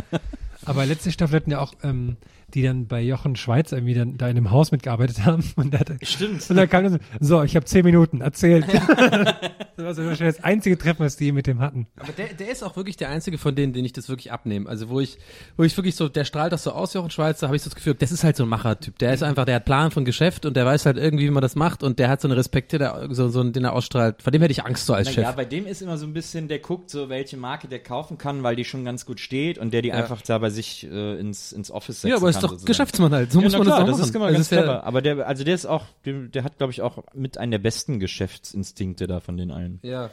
Aber 0.64 0.84
letzte 0.86 1.12
Staffel 1.12 1.36
hatten 1.36 1.50
ja 1.50 1.60
auch, 1.60 1.72
ähm, 1.82 2.16
die 2.55 2.62
dann 2.62 2.86
bei 2.86 3.03
Jochen 3.03 3.36
Schweiz 3.36 3.72
irgendwie 3.72 3.94
dann 3.94 4.16
da 4.16 4.28
in 4.28 4.36
einem 4.36 4.51
Haus 4.51 4.72
mitgearbeitet 4.72 5.24
haben 5.24 5.44
und 5.57 5.74
da 5.74 5.80
hatte, 5.80 5.99
Stimmt. 6.03 6.49
und 6.49 6.57
dann 6.57 6.68
kam 6.68 6.84
dann 6.84 6.92
so, 7.20 7.38
so, 7.38 7.42
ich 7.42 7.57
habe 7.57 7.66
zehn 7.66 7.84
Minuten, 7.84 8.20
erzählt. 8.20 8.66
das 8.68 9.84
war 9.84 9.94
so 9.94 10.05
wahrscheinlich 10.05 10.36
das 10.36 10.44
einzige 10.44 10.78
Treffen, 10.78 11.05
was 11.05 11.16
die 11.16 11.32
mit 11.32 11.46
dem 11.46 11.61
hatten. 11.61 11.86
Aber 11.96 12.12
der, 12.12 12.28
der 12.28 12.51
ist 12.51 12.62
auch 12.62 12.76
wirklich 12.76 12.96
der 12.96 13.11
einzige 13.11 13.38
von 13.38 13.55
denen, 13.55 13.72
den 13.72 13.84
ich 13.84 13.92
das 13.92 14.09
wirklich 14.09 14.32
abnehme. 14.32 14.68
Also 14.68 14.88
wo 14.88 15.01
ich, 15.01 15.18
wo 15.57 15.62
ich 15.62 15.76
wirklich 15.76 15.94
so, 15.94 16.09
der 16.09 16.24
strahlt 16.24 16.53
das 16.53 16.62
so 16.62 16.72
aus, 16.72 16.94
Jochen 16.94 17.11
Schweizer, 17.11 17.49
habe 17.49 17.57
ich 17.57 17.62
so 17.62 17.70
das 17.70 17.76
Gefühl, 17.76 17.94
das 17.94 18.12
ist 18.12 18.24
halt 18.24 18.36
so 18.36 18.44
ein 18.44 18.49
Machertyp. 18.49 18.99
Der 18.99 19.12
ist 19.12 19.22
einfach, 19.22 19.44
der 19.44 19.57
hat 19.57 19.64
Plan 19.66 19.90
von 19.90 20.05
Geschäft 20.05 20.46
und 20.46 20.57
der 20.57 20.64
weiß 20.64 20.86
halt 20.86 20.96
irgendwie, 20.96 21.26
wie 21.26 21.30
man 21.30 21.42
das 21.42 21.55
macht 21.55 21.82
und 21.82 21.99
der 21.99 22.09
hat 22.09 22.20
so 22.20 22.28
eine 22.28 22.36
Respekte, 22.36 22.78
der, 22.78 23.09
so, 23.11 23.28
so, 23.28 23.44
den 23.44 23.64
er 23.64 23.72
ausstrahlt. 23.74 24.22
Vor 24.22 24.32
dem 24.32 24.40
hätte 24.40 24.53
ich 24.53 24.64
Angst 24.64 24.86
so 24.86 24.94
als 24.94 25.09
Na 25.09 25.12
Chef. 25.12 25.24
ja, 25.24 25.32
bei 25.32 25.44
dem 25.44 25.66
ist 25.66 25.82
immer 25.82 25.99
so 25.99 26.07
ein 26.07 26.12
bisschen, 26.14 26.49
der 26.49 26.61
guckt 26.61 26.88
so, 26.90 27.09
welche 27.09 27.36
Marke 27.36 27.68
der 27.68 27.80
kaufen 27.80 28.16
kann, 28.16 28.42
weil 28.42 28.57
die 28.57 28.64
schon 28.64 28.84
ganz 28.84 29.05
gut 29.05 29.20
steht 29.20 29.59
und 29.59 29.72
der 29.72 29.82
die 29.82 29.92
einfach 29.92 30.22
da 30.22 30.38
bei 30.38 30.51
sich 30.51 30.86
äh, 30.90 31.18
ins, 31.18 31.53
ins 31.53 31.70
Office 31.70 32.01
setzen 32.01 32.09
Ja, 32.11 32.16
aber 32.16 32.28
ist 32.39 32.43
doch 32.45 32.51
sozusagen. 32.51 32.66
Geschäftsmann 32.66 33.12
halt. 33.12 33.32
So 33.32 33.39
ja, 33.41 33.45
muss 33.45 33.53
na 33.53 33.59
man 33.59 33.66
klar, 33.66 33.78
das 33.78 33.84
auch 33.84 33.89
das 33.91 33.99
machen. 33.99 34.09
ist 34.09 34.14
immer 34.16 34.24
Also 34.26 34.36
ganz 34.39 34.51
wär- 34.51 34.62
clever. 34.62 34.84
Aber 34.84 35.03
der, 35.03 35.26
also 35.26 35.45
der 35.45 35.55
ist 35.55 35.66
auch, 35.66 35.84
der, 36.05 36.14
der 36.28 36.45
hat, 36.45 36.59
glaube 36.59 36.72
ich, 36.72 36.82
auch 36.82 37.05
mit 37.14 37.39
einem 37.39 37.51
der 37.51 37.59
besten 37.59 37.99
Geschäftsinstinkte 38.01 39.07
da 39.07 39.20
von 39.20 39.36
den 39.36 39.51
allen. 39.51 39.78
Ja. 39.82 40.11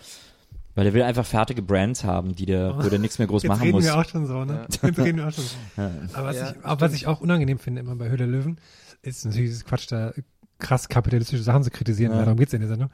Weil 0.75 0.83
der 0.83 0.93
will 0.93 1.03
einfach 1.03 1.25
fertige 1.25 1.61
Brands 1.61 2.03
haben, 2.03 2.35
die 2.35 2.45
der, 2.45 2.75
wo 2.83 2.89
der 2.89 2.99
nichts 2.99 3.17
mehr 3.17 3.27
groß 3.29 3.43
Jetzt 3.43 3.49
machen 3.49 3.61
reden 3.61 3.75
muss. 3.75 3.85
wir 3.85 3.97
auch 3.97 4.03
schon 4.09 4.25
so, 4.25 4.43
ne? 4.43 4.63
Jetzt 4.69 4.83
reden 4.83 5.17
wir 5.17 5.27
auch 5.27 5.31
schon 5.31 5.45
so. 5.45 5.81
Aber 6.17 6.27
was, 6.27 6.35
Ja, 6.35 6.51
ich, 6.51 6.65
auch, 6.65 6.81
was 6.81 6.93
ich 6.93 7.07
auch 7.07 7.21
unangenehm 7.21 7.59
finde 7.59 7.79
immer 7.79 7.95
bei 7.95 8.09
Höhle 8.09 8.25
Löwen, 8.25 8.57
ist 9.01 9.23
natürlich 9.23 9.49
dieses 9.51 9.63
Quatsch, 9.63 9.89
da 9.89 10.11
krass 10.59 10.87
kapitalistische 10.87 11.43
Sachen 11.43 11.63
zu 11.63 11.69
kritisieren, 11.69 12.13
weil 12.13 12.23
darum 12.23 12.37
geht's 12.37 12.53
ja 12.53 12.57
in 12.57 12.61
der 12.61 12.69
Sendung. 12.69 12.89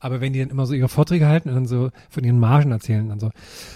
Aber 0.00 0.20
wenn 0.20 0.32
die 0.32 0.40
dann 0.40 0.50
immer 0.50 0.66
so 0.66 0.74
ihre 0.74 0.88
Vorträge 0.88 1.26
halten 1.26 1.48
und 1.48 1.54
dann 1.54 1.66
so 1.66 1.90
von 2.10 2.24
ihren 2.24 2.38
Margen 2.38 2.72
erzählen, 2.72 3.08
dann 3.08 3.20
so, 3.20 3.30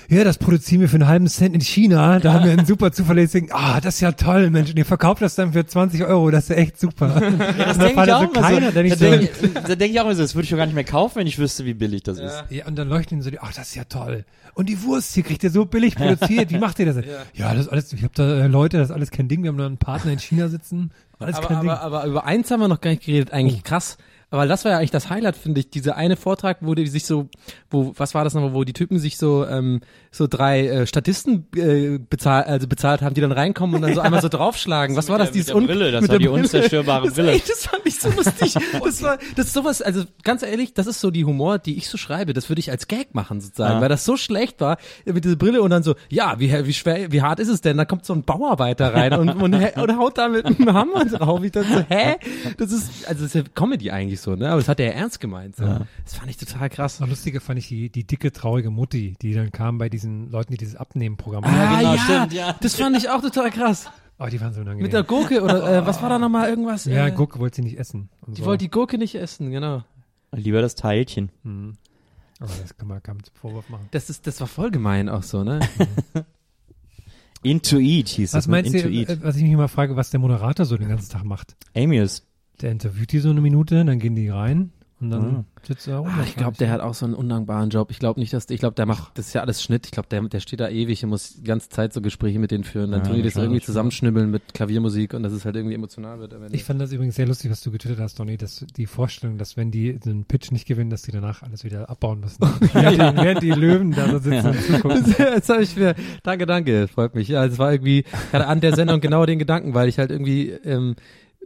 ja, 0.09 0.25
das 0.25 0.39
produzieren 0.39 0.81
wir 0.81 0.89
für 0.89 0.97
einen 0.97 1.09
halben 1.09 1.29
Cent 1.29 1.55
in 1.55 1.61
China, 1.61 2.19
da 2.19 2.33
haben 2.33 2.45
wir 2.45 2.53
einen 2.53 2.67
super 2.67 2.91
zuverlässigen, 2.93 3.51
ah, 3.53 3.81
das 3.81 3.97
ist 3.97 4.01
ja 4.01 4.13
toll, 4.13 4.51
Mensch, 4.51 4.71
und 4.71 4.79
ihr 4.79 4.85
verkauft 4.85 5.23
das 5.23 5.35
dann 5.37 5.53
für 5.53 5.65
20 5.65 6.05
Euro, 6.05 6.31
das 6.31 6.45
ist 6.45 6.51
ja 6.51 6.57
echt 6.57 6.81
super. 6.81 7.09
das 7.59 7.79
da 7.79 7.85
denke 7.85 7.93
ich 7.93 7.99
also 7.99 8.13
auch 8.13 8.23
immer 8.23 8.43
keiner, 8.43 8.73
so. 8.73 8.83
da 8.83 8.89
so, 8.89 9.05
denke 9.05 9.25
ich, 9.25 9.53
da 9.53 9.75
denk 9.77 9.93
ich 9.93 10.01
auch 10.01 10.05
immer 10.05 10.15
so, 10.15 10.23
das 10.23 10.35
würde 10.35 10.45
ich 10.45 10.51
doch 10.51 10.57
gar 10.57 10.67
nicht 10.67 10.75
mehr 10.75 10.85
kaufen, 10.85 11.17
wenn 11.17 11.27
ich 11.27 11.39
wüsste, 11.39 11.65
wie 11.65 11.75
billig 11.75 12.03
das 12.03 12.19
ist. 12.19 12.45
Ja, 12.51 12.67
und 12.67 12.77
dann 12.77 12.89
leuchten 12.89 13.19
ihnen 13.19 13.23
so 13.23 13.31
die, 13.31 13.41
ach, 13.41 13.53
das 13.53 13.69
ist 13.69 13.75
ja 13.77 13.85
toll. 13.85 14.25
Und 14.55 14.69
die 14.69 14.83
Wurst 14.83 15.15
hier 15.15 15.23
kriegt 15.23 15.45
ihr 15.45 15.51
so 15.51 15.67
billig 15.67 15.95
produziert. 15.95 16.51
Wie 16.51 16.59
macht 16.59 16.81
ihr 16.81 16.87
das? 16.87 16.97
denn? 16.97 17.05
Ja, 17.35 17.55
das 17.55 17.67
ist 17.67 17.69
alles, 17.69 17.93
ich 17.93 18.03
habe 18.03 18.13
da 18.17 18.41
äh, 18.41 18.47
Leute, 18.49 18.79
das 18.79 18.89
ist 18.89 18.95
alles 18.95 19.13
kein 19.13 19.29
Ding. 19.29 19.45
Wir 19.45 19.51
haben 19.51 19.59
da 19.59 19.67
einen 19.67 19.79
Partner 19.79 20.11
in 20.11 20.19
China 20.19 20.49
sitzen. 20.49 20.91
Aber, 21.19 21.51
aber, 21.51 21.81
aber 21.81 22.05
über 22.07 22.25
eins 22.25 22.51
haben 22.51 22.61
wir 22.61 22.69
noch 22.69 22.81
gar 22.81 22.91
nicht 22.91 23.05
geredet, 23.05 23.33
eigentlich 23.33 23.65
krass. 23.65 23.99
Aber 24.31 24.47
das 24.47 24.65
war 24.65 24.73
ja 24.73 24.79
eigentlich 24.79 24.91
das 24.91 25.09
Highlight, 25.09 25.37
finde 25.37 25.61
ich. 25.61 25.71
Dieser 25.71 25.97
eine 25.97 26.17
Vortrag, 26.17 26.59
wo 26.61 26.75
die 26.75 26.87
sich 26.87 27.07
so, 27.07 27.29
wo, 27.71 27.93
was 27.97 28.15
war 28.15 28.25
das 28.25 28.35
nochmal, 28.35 28.53
wo 28.53 28.65
die 28.65 28.75
Typen 28.75 28.99
sich 28.99 29.17
so, 29.17 29.47
ähm, 29.47 29.81
so 30.11 30.27
drei 30.27 30.67
äh, 30.67 30.87
Statisten 30.87 31.47
äh, 31.57 31.99
bezahlt, 31.99 32.47
also 32.47 32.67
bezahlt 32.69 33.01
haben, 33.01 33.15
die 33.15 33.21
dann 33.23 33.33
reinkommen 33.33 33.77
und 33.77 33.83
dann 33.83 33.95
so 33.95 34.01
einmal 34.01 34.21
so 34.21 34.29
draufschlagen. 34.31 34.97
Was 34.97 35.09
war 35.09 35.17
das? 35.19 35.31
Dieses 35.31 35.49
mit 35.49 35.55
der 35.55 35.57
Un- 35.57 35.67
Brille, 35.67 35.93
das 35.93 36.03
mit 36.03 36.11
war 36.11 36.19
der 36.19 36.29
die 36.29 36.35
unzerstörbare 36.35 37.07
das, 37.07 37.15
Brille. 37.15 37.33
Ey, 37.33 37.43
das 37.47 37.67
fand 37.67 37.87
ich 37.87 37.99
so 38.01 38.11
lustig. 38.11 38.55
Das 38.85 39.03
war, 39.03 39.19
das 39.37 39.47
ist 39.47 39.53
sowas, 39.55 39.81
also 39.83 40.05
ganz 40.25 40.43
ehrlich, 40.43 40.73
das 40.75 40.87
ist 40.87 41.01
so 41.01 41.11
die 41.11 41.25
Humor, 41.25 41.59
die 41.59 41.77
ich 41.77 41.89
so 41.89 41.97
schreibe. 41.99 42.33
Das 42.33 42.49
würde 42.49 42.61
ich 42.61 42.71
als 42.71 42.89
Gag 42.89 43.15
machen 43.15 43.41
sozusagen, 43.41 43.75
Ja. 43.77 43.81
weil 43.81 43.89
das 43.89 44.05
so 44.05 44.17
schlecht 44.17 44.61
war 44.61 44.79
mit 45.05 45.25
dieser 45.25 45.37
Brille 45.37 45.63
und 45.63 45.71
dann 45.71 45.83
so, 45.83 45.95
ja, 46.09 46.39
wie, 46.39 46.53
wie 46.67 46.73
schwer, 46.73 47.13
wie 47.13 47.23
hart 47.23 47.39
ist 47.41 47.49
es 47.49 47.61
denn? 47.61 47.77
Da 47.77 47.85
kommt 47.85 48.05
so 48.05 48.13
ein 48.15 48.25
Bauarbeiter 48.25 48.93
rein 48.95 49.13
und, 49.15 49.29
und, 49.31 49.55
hä- 49.55 49.79
und 49.81 49.97
haut 49.99 50.19
da 50.19 50.29
mit 50.29 50.45
einem 50.47 50.73
Hammer 50.75 51.05
drauf. 51.05 51.43
Ich 51.43 51.53
dachte 51.53 51.69
so, 51.73 51.85
hä? 51.89 52.17
Das 52.57 52.73
ist, 52.73 53.07
also 53.09 53.23
das 53.25 53.35
ist 53.35 53.35
ja 53.35 53.43
Comedy 53.55 53.91
eigentlich 53.91 54.18
so, 54.21 54.35
ne? 54.37 54.49
Aber 54.49 54.59
das 54.59 54.69
hat 54.69 54.81
er 54.81 54.87
ja 54.87 54.93
ernst 54.93 55.21
gemeint. 55.21 55.57
So. 55.57 55.65
Das 55.65 56.15
fand 56.15 56.31
ich 56.31 56.37
total 56.37 56.69
krass. 56.71 57.01
Noch 57.01 57.09
lustiger 57.09 57.41
fand 57.41 57.59
ich 57.59 57.69
die, 57.69 57.91
die 57.91 58.05
dicke, 58.05 58.33
traurige 58.33 58.71
Mutti, 58.71 59.17
die 59.23 59.35
dann 59.35 59.51
kam 59.53 59.79
bei 59.79 59.89
diesen 59.89 60.31
Leuten, 60.31 60.53
die 60.53 60.59
dieses 60.59 60.77
Abnehmen-Programm 60.77 61.45
Ah, 61.45 61.49
machen. 61.51 61.79
genau, 61.79 61.95
ja, 61.95 61.99
stimmt, 62.03 62.33
ja. 62.33 62.57
das 62.61 62.75
fand 62.77 62.97
ich 62.97 63.09
auch 63.11 63.21
total 63.21 63.51
krass. 63.51 63.91
Oh, 64.19 64.27
die 64.27 64.41
waren 64.41 64.53
so 64.53 64.61
unangenehm. 64.63 64.83
Mit 64.83 64.93
der 64.93 65.05
Gurke 65.05 65.43
oder 65.43 65.79
äh, 65.79 65.87
was 65.87 66.03
war 66.03 66.09
da 66.09 66.19
nochmal 66.19 66.49
irgendwas? 66.49 66.85
ja, 66.87 67.07
äh, 67.07 67.13
Gurke 67.13 67.39
wollte 67.39 67.57
sie 67.57 67.63
nicht 67.63 67.79
essen. 67.79 68.09
Und 68.23 68.37
Die 68.37 68.41
so. 68.43 68.47
wollte 68.49 68.65
die 68.65 68.71
Gurke 68.71 68.99
nicht 68.99 69.15
essen, 69.15 69.51
genau. 69.51 69.85
Lieber 70.33 70.61
das 70.61 70.75
Teilchen. 70.75 71.31
Aber 72.41 72.51
das 72.61 72.77
kann 72.77 72.89
man, 72.89 73.01
zum 73.05 73.35
Vorwurf 73.35 73.69
machen. 73.69 73.89
Das 73.93 74.11
ist, 74.11 74.27
das 74.27 74.41
war 74.41 74.47
voll 74.49 74.71
gemein 74.71 75.09
auch 75.09 75.23
so, 75.23 75.45
ne? 75.45 75.61
Into 77.43 77.79
Eat 77.79 78.09
hieß 78.09 78.35
Was 78.35 78.45
es. 78.45 78.47
ne? 78.49 78.51
meinst 78.51 78.75
du, 78.75 78.79
Into 78.79 78.89
Eat. 78.91 79.09
äh, 79.11 79.23
was 79.23 79.37
ich 79.37 79.43
mich 79.43 79.53
immer 79.53 79.69
frage, 79.69 79.95
was 79.97 80.11
der 80.11 80.19
Moderator 80.21 80.67
so 80.67 80.77
den 80.77 80.89
ganzen 80.89 81.11
Tag 81.11 81.25
macht? 81.25 81.57
Amius. 81.77 82.25
Der 82.61 82.71
interviewt 82.73 83.13
die 83.13 83.19
so 83.21 83.31
eine 83.31 83.41
Minute, 83.41 83.85
dann 83.85 83.99
gehen 83.99 84.15
die 84.17 84.29
rein 84.29 84.71
und 85.01 85.11
dann 85.11 85.37
Ah. 85.37 85.45
sitzt 85.63 85.87
er 85.87 85.99
rum. 85.99 86.09
Ah, 86.09 86.25
ich 86.25 86.35
glaube, 86.35 86.57
der 86.57 86.71
hat 86.71 86.81
auch 86.81 86.95
so 86.95 87.07
einen 87.07 87.15
undankbaren 87.15 87.71
Job. 87.71 87.93
Ich 87.93 88.01
glaube 88.01 88.19
nicht, 88.19 88.33
dass 88.33 88.51
ich 88.51 88.59
glaube, 88.59 88.75
der 88.75 88.85
macht 88.85 89.17
das 89.17 89.29
ist 89.29 89.33
ja 89.33 89.43
alles 89.43 89.63
Schnitt. 89.63 89.87
Ich 89.87 89.93
glaube, 89.93 90.09
der 90.09 90.21
der 90.23 90.41
steht 90.41 90.59
da 90.59 90.69
ewig 90.69 91.05
und 91.05 91.11
muss 91.11 91.35
die 91.37 91.45
ganze 91.45 91.69
Zeit 91.69 91.93
so 91.93 92.01
Gespräche 92.01 92.41
mit 92.41 92.51
denen 92.51 92.65
führen. 92.65 92.91
Dann 92.91 93.03
Ja, 93.03 93.07
tun 93.07 93.15
die 93.17 93.23
das 93.23 93.37
irgendwie 93.37 93.61
zusammenschnibbeln 93.61 94.29
mit 94.29 94.55
Klaviermusik 94.55 95.15
und 95.15 95.23
dass 95.23 95.33
es 95.33 95.45
halt 95.45 95.55
irgendwie 95.55 95.77
emotional 95.77 96.19
wird. 96.19 96.35
Ich 96.51 96.65
fand 96.65 96.81
das 96.81 96.91
übrigens 96.91 97.15
sehr 97.15 97.29
lustig, 97.29 97.49
was 97.53 97.61
du 97.61 97.71
getwittert 97.71 98.01
hast, 98.01 98.19
Donny, 98.19 98.37
dass 98.37 98.67
die 98.77 98.87
Vorstellung, 98.87 99.39
dass 99.39 99.57
wenn 99.57 99.71
die 99.71 100.01
den 100.01 100.25
Pitch 100.25 100.51
nicht 100.51 100.67
gewinnen, 100.67 100.91
dass 100.91 101.03
die 101.03 101.13
danach 101.13 101.43
alles 101.45 101.63
wieder 101.63 101.89
abbauen 101.89 102.19
müssen. 102.19 102.39
die, 102.61 102.75
während 102.75 103.43
die 103.45 103.53
Löwen 103.53 103.93
da 103.93 104.09
so 104.11 104.19
sitzen 104.19 104.49
und 104.49 104.61
zugucken. 104.63 105.05
Jetzt 105.17 105.49
habe 105.49 105.63
ich 105.63 105.77
mir, 105.77 105.95
danke, 106.25 106.45
danke, 106.47 106.89
freut 106.89 107.15
mich. 107.15 107.29
Ja, 107.29 107.45
es 107.45 107.57
war 107.59 107.71
irgendwie, 107.71 108.03
hatte 108.33 108.49
an 108.49 108.61
der 108.61 108.75
Sendung 108.75 109.01
genau 109.01 109.27
den 109.27 109.39
Gedanken, 109.39 109.75
weil 109.75 109.89
ich 109.89 110.01
halt 110.01 110.11
irgendwie, 110.11 110.49
ähm, 110.51 110.97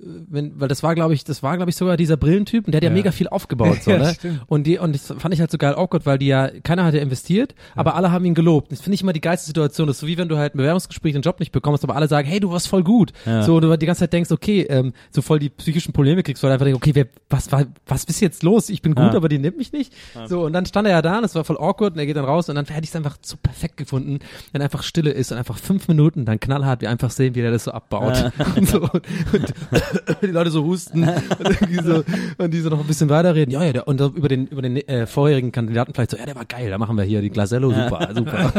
wenn, 0.04 0.58
weil 0.58 0.68
das 0.68 0.82
war, 0.82 0.94
glaube 0.94 1.14
ich, 1.14 1.22
das 1.22 1.42
war, 1.42 1.56
glaube 1.56 1.70
ich, 1.70 1.76
sogar 1.76 1.96
dieser 1.96 2.16
Brillentyp 2.16 2.66
und 2.66 2.72
der 2.72 2.78
hat 2.78 2.82
ja, 2.82 2.90
Ja. 2.90 2.94
mega 2.96 3.12
viel 3.12 3.28
aufgebaut, 3.28 3.82
so, 3.82 3.90
Ja, 3.92 3.98
ne? 3.98 4.14
stimmt. 4.14 4.40
Und 4.46 4.66
die, 4.66 4.78
und 4.78 4.94
das 4.94 5.14
fand 5.18 5.32
ich 5.32 5.38
halt 5.40 5.50
so 5.50 5.58
geil 5.58 5.74
awkward, 5.74 6.06
weil 6.06 6.18
die 6.18 6.26
ja, 6.26 6.48
keiner 6.62 6.84
hat 6.84 6.94
ja 6.94 7.00
investiert, 7.00 7.54
aber 7.76 7.94
alle 7.94 8.10
haben 8.10 8.24
ihn 8.24 8.34
gelobt. 8.34 8.72
Das 8.72 8.80
finde 8.80 8.94
ich 8.94 9.02
immer 9.02 9.12
die 9.12 9.20
geilste 9.20 9.46
Situation. 9.46 9.86
Das 9.86 9.96
ist 9.96 10.00
so 10.00 10.06
wie 10.06 10.18
wenn 10.18 10.28
du 10.28 10.38
halt 10.38 10.54
ein 10.54 10.58
Bewerbungsgespräch 10.58 11.12
den 11.12 11.22
Job 11.22 11.38
nicht 11.40 11.52
bekommst, 11.52 11.84
aber 11.84 11.94
alle 11.94 12.08
sagen, 12.08 12.26
hey, 12.26 12.40
du 12.40 12.50
warst 12.50 12.68
voll 12.68 12.82
gut. 12.82 13.12
Ja. 13.26 13.42
So, 13.42 13.60
du 13.60 13.76
die 13.76 13.86
ganze 13.86 14.00
Zeit 14.00 14.12
denkst, 14.12 14.30
okay, 14.32 14.62
ähm, 14.62 14.92
so 15.10 15.22
voll 15.22 15.38
die 15.38 15.50
psychischen 15.50 15.92
Probleme 15.92 16.22
kriegst, 16.22 16.42
weil 16.42 16.48
du 16.50 16.54
einfach 16.54 16.66
denkst, 16.66 16.78
okay, 16.82 16.94
wer, 16.94 17.06
was 17.30 17.52
war, 17.52 17.66
was 17.86 18.04
ist 18.04 18.20
jetzt 18.20 18.42
los? 18.42 18.70
Ich 18.70 18.82
bin 18.82 18.94
gut, 18.94 19.04
Ja. 19.12 19.14
aber 19.16 19.28
die 19.28 19.38
nimmt 19.38 19.56
mich 19.58 19.72
nicht. 19.72 19.92
So, 20.26 20.44
und 20.46 20.52
dann 20.52 20.66
stand 20.66 20.88
er 20.88 20.92
ja 20.94 21.02
da 21.02 21.18
und 21.18 21.24
es 21.24 21.34
war 21.34 21.44
voll 21.44 21.58
awkward 21.58 21.92
und 21.94 21.98
er 22.00 22.06
geht 22.06 22.16
dann 22.16 22.24
raus 22.24 22.48
und 22.48 22.56
dann 22.56 22.64
hätte 22.66 22.82
ich 22.84 22.90
es 22.90 22.96
einfach 22.96 23.18
so 23.22 23.36
perfekt 23.40 23.76
gefunden, 23.76 24.18
wenn 24.52 24.62
einfach 24.62 24.82
Stille 24.82 25.10
ist 25.10 25.30
und 25.32 25.38
einfach 25.38 25.58
fünf 25.58 25.86
Minuten 25.86 26.24
dann 26.24 26.40
knallhart 26.40 26.80
wir 26.80 26.90
einfach 26.90 27.10
sehen, 27.10 27.34
wie 27.34 27.42
der 27.42 27.50
das 27.52 27.64
so 27.64 27.70
abbaut. 27.72 28.32
Und, 28.56 28.68
so, 28.68 28.80
und, 28.82 28.92
und 29.32 29.52
die 30.22 30.26
Leute 30.26 30.50
so 30.50 30.64
husten 30.64 31.02
und 31.08 31.84
so, 31.84 32.04
und 32.38 32.52
die 32.54 32.60
so 32.60 32.70
noch 32.70 32.80
ein 32.80 32.86
bisschen 32.86 33.08
weiterreden. 33.08 33.52
Ja, 33.52 33.62
ja, 33.64 33.72
der, 33.72 33.88
und 33.88 34.00
über 34.00 34.28
den, 34.28 34.46
über 34.46 34.62
den 34.62 34.76
äh, 34.76 35.06
vorherigen 35.06 35.52
Kandidaten 35.52 35.92
vielleicht 35.94 36.10
so, 36.12 36.16
ja, 36.16 36.26
der 36.26 36.34
war 36.34 36.44
geil, 36.44 36.70
da 36.70 36.78
machen 36.78 36.96
wir 36.96 37.04
hier 37.04 37.20
die 37.22 37.30
Glasello, 37.30 37.70
super, 37.74 38.10
super. 38.14 38.52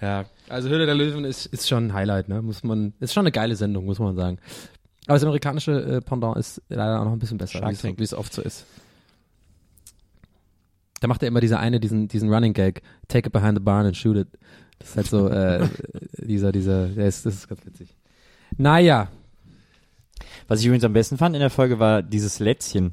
ja, 0.00 0.24
also 0.48 0.68
Höhle 0.68 0.86
der 0.86 0.94
Löwen 0.94 1.24
ist, 1.24 1.46
ist 1.46 1.68
schon 1.68 1.88
ein 1.88 1.94
Highlight, 1.94 2.28
ne? 2.28 2.42
Muss 2.42 2.62
man, 2.64 2.92
ist 3.00 3.12
schon 3.14 3.22
eine 3.22 3.32
geile 3.32 3.56
Sendung, 3.56 3.84
muss 3.86 3.98
man 3.98 4.14
sagen. 4.16 4.38
Aber 5.06 5.14
das 5.16 5.24
amerikanische 5.24 5.72
äh, 5.72 6.00
Pendant 6.00 6.36
ist 6.36 6.62
leider 6.68 7.00
auch 7.00 7.04
noch 7.04 7.12
ein 7.12 7.18
bisschen 7.18 7.38
besser, 7.38 7.60
wie 7.96 8.02
es- 8.02 8.14
oft 8.14 8.32
so 8.32 8.42
ist. 8.42 8.66
Da 11.00 11.08
macht 11.08 11.22
er 11.22 11.28
immer 11.28 11.40
dieser 11.40 11.58
eine, 11.58 11.80
diesen, 11.80 12.08
diesen 12.08 12.32
Running 12.32 12.52
Gag, 12.52 12.82
take 13.08 13.26
it 13.28 13.32
behind 13.32 13.56
the 13.56 13.62
barn 13.64 13.86
and 13.86 13.96
shoot 13.96 14.16
it. 14.16 14.28
Das 14.78 14.90
ist 14.90 14.96
halt 14.96 15.06
so, 15.08 15.28
äh, 15.28 15.66
dieser, 16.18 16.52
dieser, 16.52 16.88
der 16.88 17.06
ist, 17.06 17.24
das 17.26 17.34
ist 17.34 17.48
ganz 17.48 17.64
witzig. 17.64 17.96
Naja, 18.56 19.08
Was 20.48 20.60
ich 20.60 20.66
übrigens 20.66 20.84
am 20.84 20.92
besten 20.92 21.16
fand 21.16 21.34
in 21.36 21.40
der 21.40 21.50
Folge 21.50 21.78
war 21.78 22.02
dieses 22.02 22.38
Lätzchen. 22.40 22.92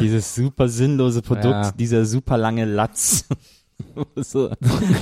Dieses 0.00 0.34
super 0.34 0.68
sinnlose 0.68 1.22
Produkt, 1.22 1.46
Ja. 1.46 1.72
dieser 1.72 2.04
super 2.04 2.36
lange 2.36 2.64
Latz. 2.64 3.26
so, 4.16 4.50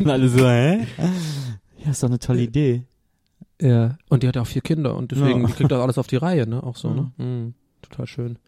und 0.00 0.08
alle 0.08 0.28
so, 0.28 0.48
hä? 0.48 0.86
Ja, 1.84 1.90
ist 1.90 2.02
doch 2.02 2.08
eine 2.08 2.18
tolle 2.18 2.42
Idee. 2.42 2.84
ja. 3.60 3.98
Und 4.08 4.22
die 4.22 4.28
hat 4.28 4.36
ja 4.36 4.42
auch 4.42 4.46
vier 4.46 4.62
Kinder 4.62 4.94
und 4.96 5.10
deswegen 5.12 5.42
Ja. 5.42 5.46
die 5.48 5.52
kriegt 5.52 5.70
das 5.70 5.80
alles 5.80 5.98
auf 5.98 6.06
die 6.06 6.16
Reihe, 6.16 6.46
ne? 6.46 6.62
Auch 6.62 6.76
so, 6.76 6.92
ne? 6.94 7.12
Mhm. 7.18 7.54
Total 7.82 8.06
schön. 8.06 8.38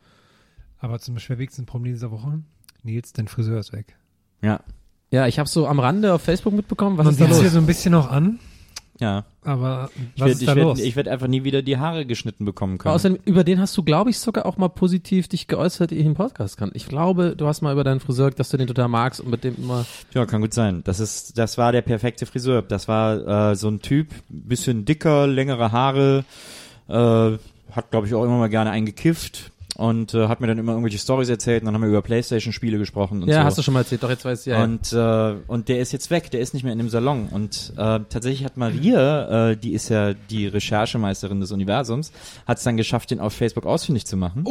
Aber 0.78 0.98
zum 1.00 1.18
schwerwiegsten 1.18 1.66
Problem 1.66 1.92
dieser 1.94 2.10
Woche, 2.10 2.40
Nils, 2.82 3.12
dein 3.12 3.28
Friseur 3.28 3.58
ist 3.60 3.72
weg. 3.72 3.96
Ja. 4.42 4.60
Ja, 5.10 5.26
ich 5.26 5.38
habe 5.38 5.48
so 5.48 5.66
am 5.66 5.78
Rande 5.80 6.14
auf 6.14 6.22
Facebook 6.22 6.54
mitbekommen, 6.54 6.96
was 6.98 7.04
Man 7.04 7.12
ist 7.14 7.20
da 7.20 7.26
sieht 7.26 7.34
hier 7.34 7.44
los? 7.44 7.52
so 7.52 7.58
ein 7.58 7.66
bisschen 7.66 7.92
noch 7.92 8.10
an, 8.10 8.38
Ja. 9.00 9.24
aber 9.44 9.90
Ich 10.14 10.20
was 10.20 10.26
werde 10.26 10.30
ist 10.32 10.40
ich 10.42 10.46
da 10.46 10.56
werd, 10.56 10.66
los? 10.66 10.80
ich 10.80 10.96
werd 10.96 11.08
einfach 11.08 11.26
nie 11.26 11.44
wieder 11.44 11.62
die 11.62 11.78
Haare 11.78 12.06
geschnitten 12.06 12.44
bekommen 12.44 12.78
können. 12.78 12.94
Außerdem, 12.94 13.18
über 13.24 13.42
den 13.44 13.58
hast 13.60 13.76
du, 13.76 13.82
glaube 13.82 14.10
ich, 14.10 14.18
sogar 14.18 14.46
auch 14.46 14.58
mal 14.58 14.68
positiv 14.68 15.28
dich 15.28 15.48
geäußert, 15.48 15.92
ich 15.92 16.04
im 16.04 16.14
Podcast 16.14 16.56
kann. 16.56 16.70
Ich 16.74 16.86
glaube, 16.86 17.34
du 17.36 17.46
hast 17.46 17.62
mal 17.62 17.72
über 17.72 17.84
deinen 17.84 18.00
Friseur, 18.00 18.30
dass 18.30 18.50
du 18.50 18.56
den 18.56 18.66
total 18.66 18.88
magst 18.88 19.20
und 19.20 19.30
mit 19.30 19.44
dem 19.44 19.56
immer. 19.56 19.86
Ja, 20.12 20.26
kann 20.26 20.40
gut 20.40 20.54
sein. 20.54 20.82
Das 20.84 21.00
ist, 21.00 21.38
das 21.38 21.58
war 21.58 21.72
der 21.72 21.82
perfekte 21.82 22.26
Friseur. 22.26 22.62
Das 22.62 22.86
war 22.88 23.50
äh, 23.52 23.56
so 23.56 23.68
ein 23.68 23.80
Typ, 23.80 24.08
bisschen 24.28 24.84
dicker, 24.84 25.26
längere 25.26 25.72
Haare, 25.72 26.24
äh, 26.88 26.92
hat 27.72 27.90
glaube 27.90 28.06
ich 28.06 28.14
auch 28.14 28.24
immer 28.24 28.38
mal 28.38 28.50
gerne 28.50 28.70
eingekifft 28.70 29.51
und 29.76 30.12
äh, 30.12 30.28
hat 30.28 30.40
mir 30.40 30.46
dann 30.46 30.58
immer 30.58 30.72
irgendwelche 30.72 30.98
Stories 30.98 31.28
erzählt 31.30 31.62
und 31.62 31.66
dann 31.66 31.74
haben 31.74 31.82
wir 31.82 31.88
über 31.88 32.02
Playstation-Spiele 32.02 32.78
gesprochen 32.78 33.22
und 33.22 33.28
ja, 33.28 33.40
so. 33.40 33.44
hast 33.44 33.58
du 33.58 33.62
schon 33.62 33.74
mal 33.74 33.80
erzählt, 33.80 34.02
doch 34.02 34.10
jetzt 34.10 34.24
weiß 34.24 34.40
ich 34.40 34.52
ja. 34.52 34.62
Und, 34.62 34.92
äh, 34.92 35.34
und 35.46 35.68
der 35.68 35.80
ist 35.80 35.92
jetzt 35.92 36.10
weg, 36.10 36.30
der 36.30 36.40
ist 36.40 36.52
nicht 36.52 36.62
mehr 36.62 36.72
in 36.72 36.78
dem 36.78 36.90
Salon. 36.90 37.28
Und 37.30 37.72
äh, 37.76 38.00
tatsächlich 38.08 38.44
hat 38.44 38.56
Maria, 38.56 39.50
äh, 39.50 39.56
die 39.56 39.72
ist 39.72 39.88
ja 39.88 40.12
die 40.12 40.46
Recherchemeisterin 40.46 41.40
des 41.40 41.52
Universums, 41.52 42.12
hat 42.46 42.58
es 42.58 42.64
dann 42.64 42.76
geschafft, 42.76 43.10
den 43.10 43.20
auf 43.20 43.32
Facebook 43.32 43.64
ausfindig 43.64 44.06
zu 44.06 44.16
machen. 44.16 44.44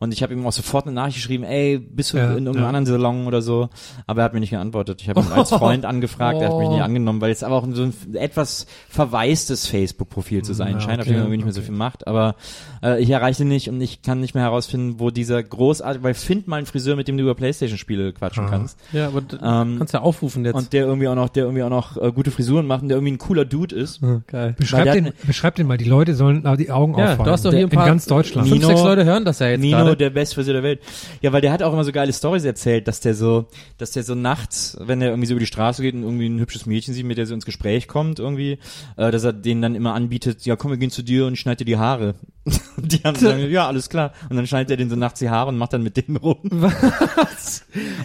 Und 0.00 0.12
ich 0.12 0.22
habe 0.22 0.32
ihm 0.32 0.44
auch 0.46 0.52
sofort 0.52 0.86
eine 0.86 0.94
Nachricht 0.94 1.18
geschrieben, 1.18 1.44
ey, 1.44 1.78
bist 1.78 2.12
du 2.12 2.16
Ja, 2.16 2.24
in 2.24 2.30
irgendeinem 2.46 2.62
ja. 2.62 2.66
anderen 2.66 2.86
Salon 2.86 3.26
oder 3.26 3.42
so? 3.42 3.68
Aber 4.06 4.22
er 4.22 4.24
hat 4.24 4.34
mir 4.34 4.40
nicht 4.40 4.50
geantwortet. 4.50 5.00
Ich 5.02 5.08
habe 5.08 5.20
ihn 5.20 5.32
als 5.32 5.50
Freund 5.50 5.84
angefragt, 5.84 6.40
er 6.40 6.48
hat 6.48 6.58
mich 6.58 6.68
nicht 6.68 6.82
angenommen, 6.82 7.20
weil 7.20 7.30
es 7.30 7.42
aber 7.42 7.56
auch 7.56 7.66
so 7.70 7.82
ein 7.84 7.94
etwas 8.14 8.66
verwaistes 8.88 9.66
Facebook-Profil 9.66 10.42
zu 10.42 10.52
sein 10.52 10.74
Ja, 10.74 10.80
scheint, 10.80 11.00
auf 11.00 11.06
dem 11.06 11.16
irgendwie 11.16 11.36
nicht 11.36 11.44
mehr 11.44 11.54
so 11.54 11.62
viel 11.62 11.74
macht. 11.74 12.06
Aber 12.06 12.34
äh, 12.82 13.00
ich 13.00 13.10
erreichte 13.10 13.44
nicht 13.44 13.68
und 13.68 13.80
ich 13.80 14.02
kann 14.02 14.20
nicht 14.20 14.34
mehr 14.34 14.44
herausfinden, 14.64 14.98
wo 15.00 15.10
dieser 15.10 15.42
großartige, 15.42 16.02
weil 16.04 16.14
find 16.14 16.48
mal 16.48 16.56
einen 16.56 16.66
Friseur, 16.66 16.96
mit 16.96 17.08
dem 17.08 17.16
du 17.16 17.22
über 17.22 17.34
Playstation-Spiele 17.34 18.12
quatschen 18.12 18.44
Ah. 18.46 18.50
kannst. 18.50 18.78
ja, 18.92 19.08
aber 19.08 19.22
Ähm, 19.42 19.76
kannst 19.78 19.92
ja 19.94 20.00
aufrufen 20.00 20.44
jetzt. 20.44 20.54
und 20.54 20.72
der 20.72 20.86
irgendwie 20.86 21.08
auch 21.08 21.14
noch, 21.14 21.28
der 21.28 21.44
irgendwie 21.44 21.62
auch 21.62 21.70
noch 21.70 21.96
äh, 22.00 22.12
gute 22.12 22.30
Frisuren 22.30 22.66
macht 22.66 22.82
und 22.82 22.88
der 22.88 22.96
irgendwie 22.96 23.12
ein 23.12 23.18
cooler 23.18 23.44
Dude 23.44 23.74
ist. 23.74 24.00
Ja, 24.02 24.22
geil. 24.26 24.54
Beschreib 24.58 24.86
Weil 24.86 25.02
der 25.02 25.10
den, 25.12 25.12
beschreib 25.26 25.54
den 25.56 25.66
mal, 25.66 25.76
die 25.78 25.84
Leute 25.84 26.14
sollen 26.14 26.42
die 26.58 26.70
Augen 26.70 26.92
Ja, 26.98 27.04
aufhalten. 27.04 27.24
du 27.24 27.30
hast 27.30 27.44
doch 27.44 27.50
hier 27.50 27.60
ein 27.60 27.64
In 27.64 27.70
paar- 27.70 27.86
ganz 27.86 28.06
Deutschland. 28.06 28.46
Nino- 28.48 28.56
Fünf, 28.60 28.66
sechs 28.78 28.82
Leute 28.82 29.04
hören 29.04 29.24
das 29.24 29.38
ja 29.38 29.48
jetzt 29.48 29.60
Nino, 29.60 29.78
gerade. 29.78 29.96
der 29.96 30.10
beste 30.10 30.36
Friseur 30.36 30.54
der 30.54 30.62
Welt. 30.62 30.80
Ja, 31.20 31.32
weil 31.32 31.40
der 31.40 31.52
hat 31.52 31.62
auch 31.62 31.72
immer 31.72 31.84
so 31.84 31.92
geile 31.92 32.12
Stories 32.12 32.44
erzählt, 32.44 32.88
dass 32.88 33.00
der 33.00 33.14
so, 33.14 33.46
dass 33.78 33.90
der 33.92 34.02
so 34.02 34.14
nachts, 34.14 34.76
wenn 34.80 35.00
er 35.02 35.08
irgendwie 35.10 35.26
so 35.26 35.34
über 35.34 35.40
die 35.40 35.46
Straße 35.46 35.82
geht 35.82 35.94
und 35.94 36.02
irgendwie 36.02 36.28
ein 36.28 36.38
hübsches 36.40 36.66
Mädchen 36.66 36.94
sieht, 36.94 37.06
mit 37.06 37.18
der 37.18 37.26
so 37.26 37.34
ins 37.34 37.44
Gespräch 37.44 37.88
kommt 37.88 38.18
irgendwie, 38.18 38.58
äh, 38.96 39.10
dass 39.10 39.24
er 39.24 39.32
denen 39.32 39.62
dann 39.62 39.74
immer 39.74 39.94
anbietet, 39.94 40.44
ja 40.46 40.56
komm, 40.56 40.70
wir 40.70 40.78
gehen 40.78 40.90
zu 40.90 41.02
dir 41.02 41.26
und 41.26 41.34
ich 41.34 41.40
schneide 41.40 41.58
dir 41.58 41.64
die 41.64 41.76
Haare. 41.76 42.14
Und 42.44 42.62
die 42.92 42.98
haben 42.98 43.18
dann, 43.20 43.50
ja, 43.50 43.66
alles 43.66 43.88
klar. 43.88 44.12
Und 44.28 44.36
dann 44.36 44.46
schneidet 44.46 44.70
er 44.72 44.76
denen 44.76 44.90
so 44.90 44.96
nachts 44.96 45.18
die 45.18 45.30
Haare 45.30 45.48
und 45.48 45.56
macht 45.56 45.72
dann 45.72 45.82
mit 45.82 45.96
denen 45.96 46.16
rum. 46.16 46.38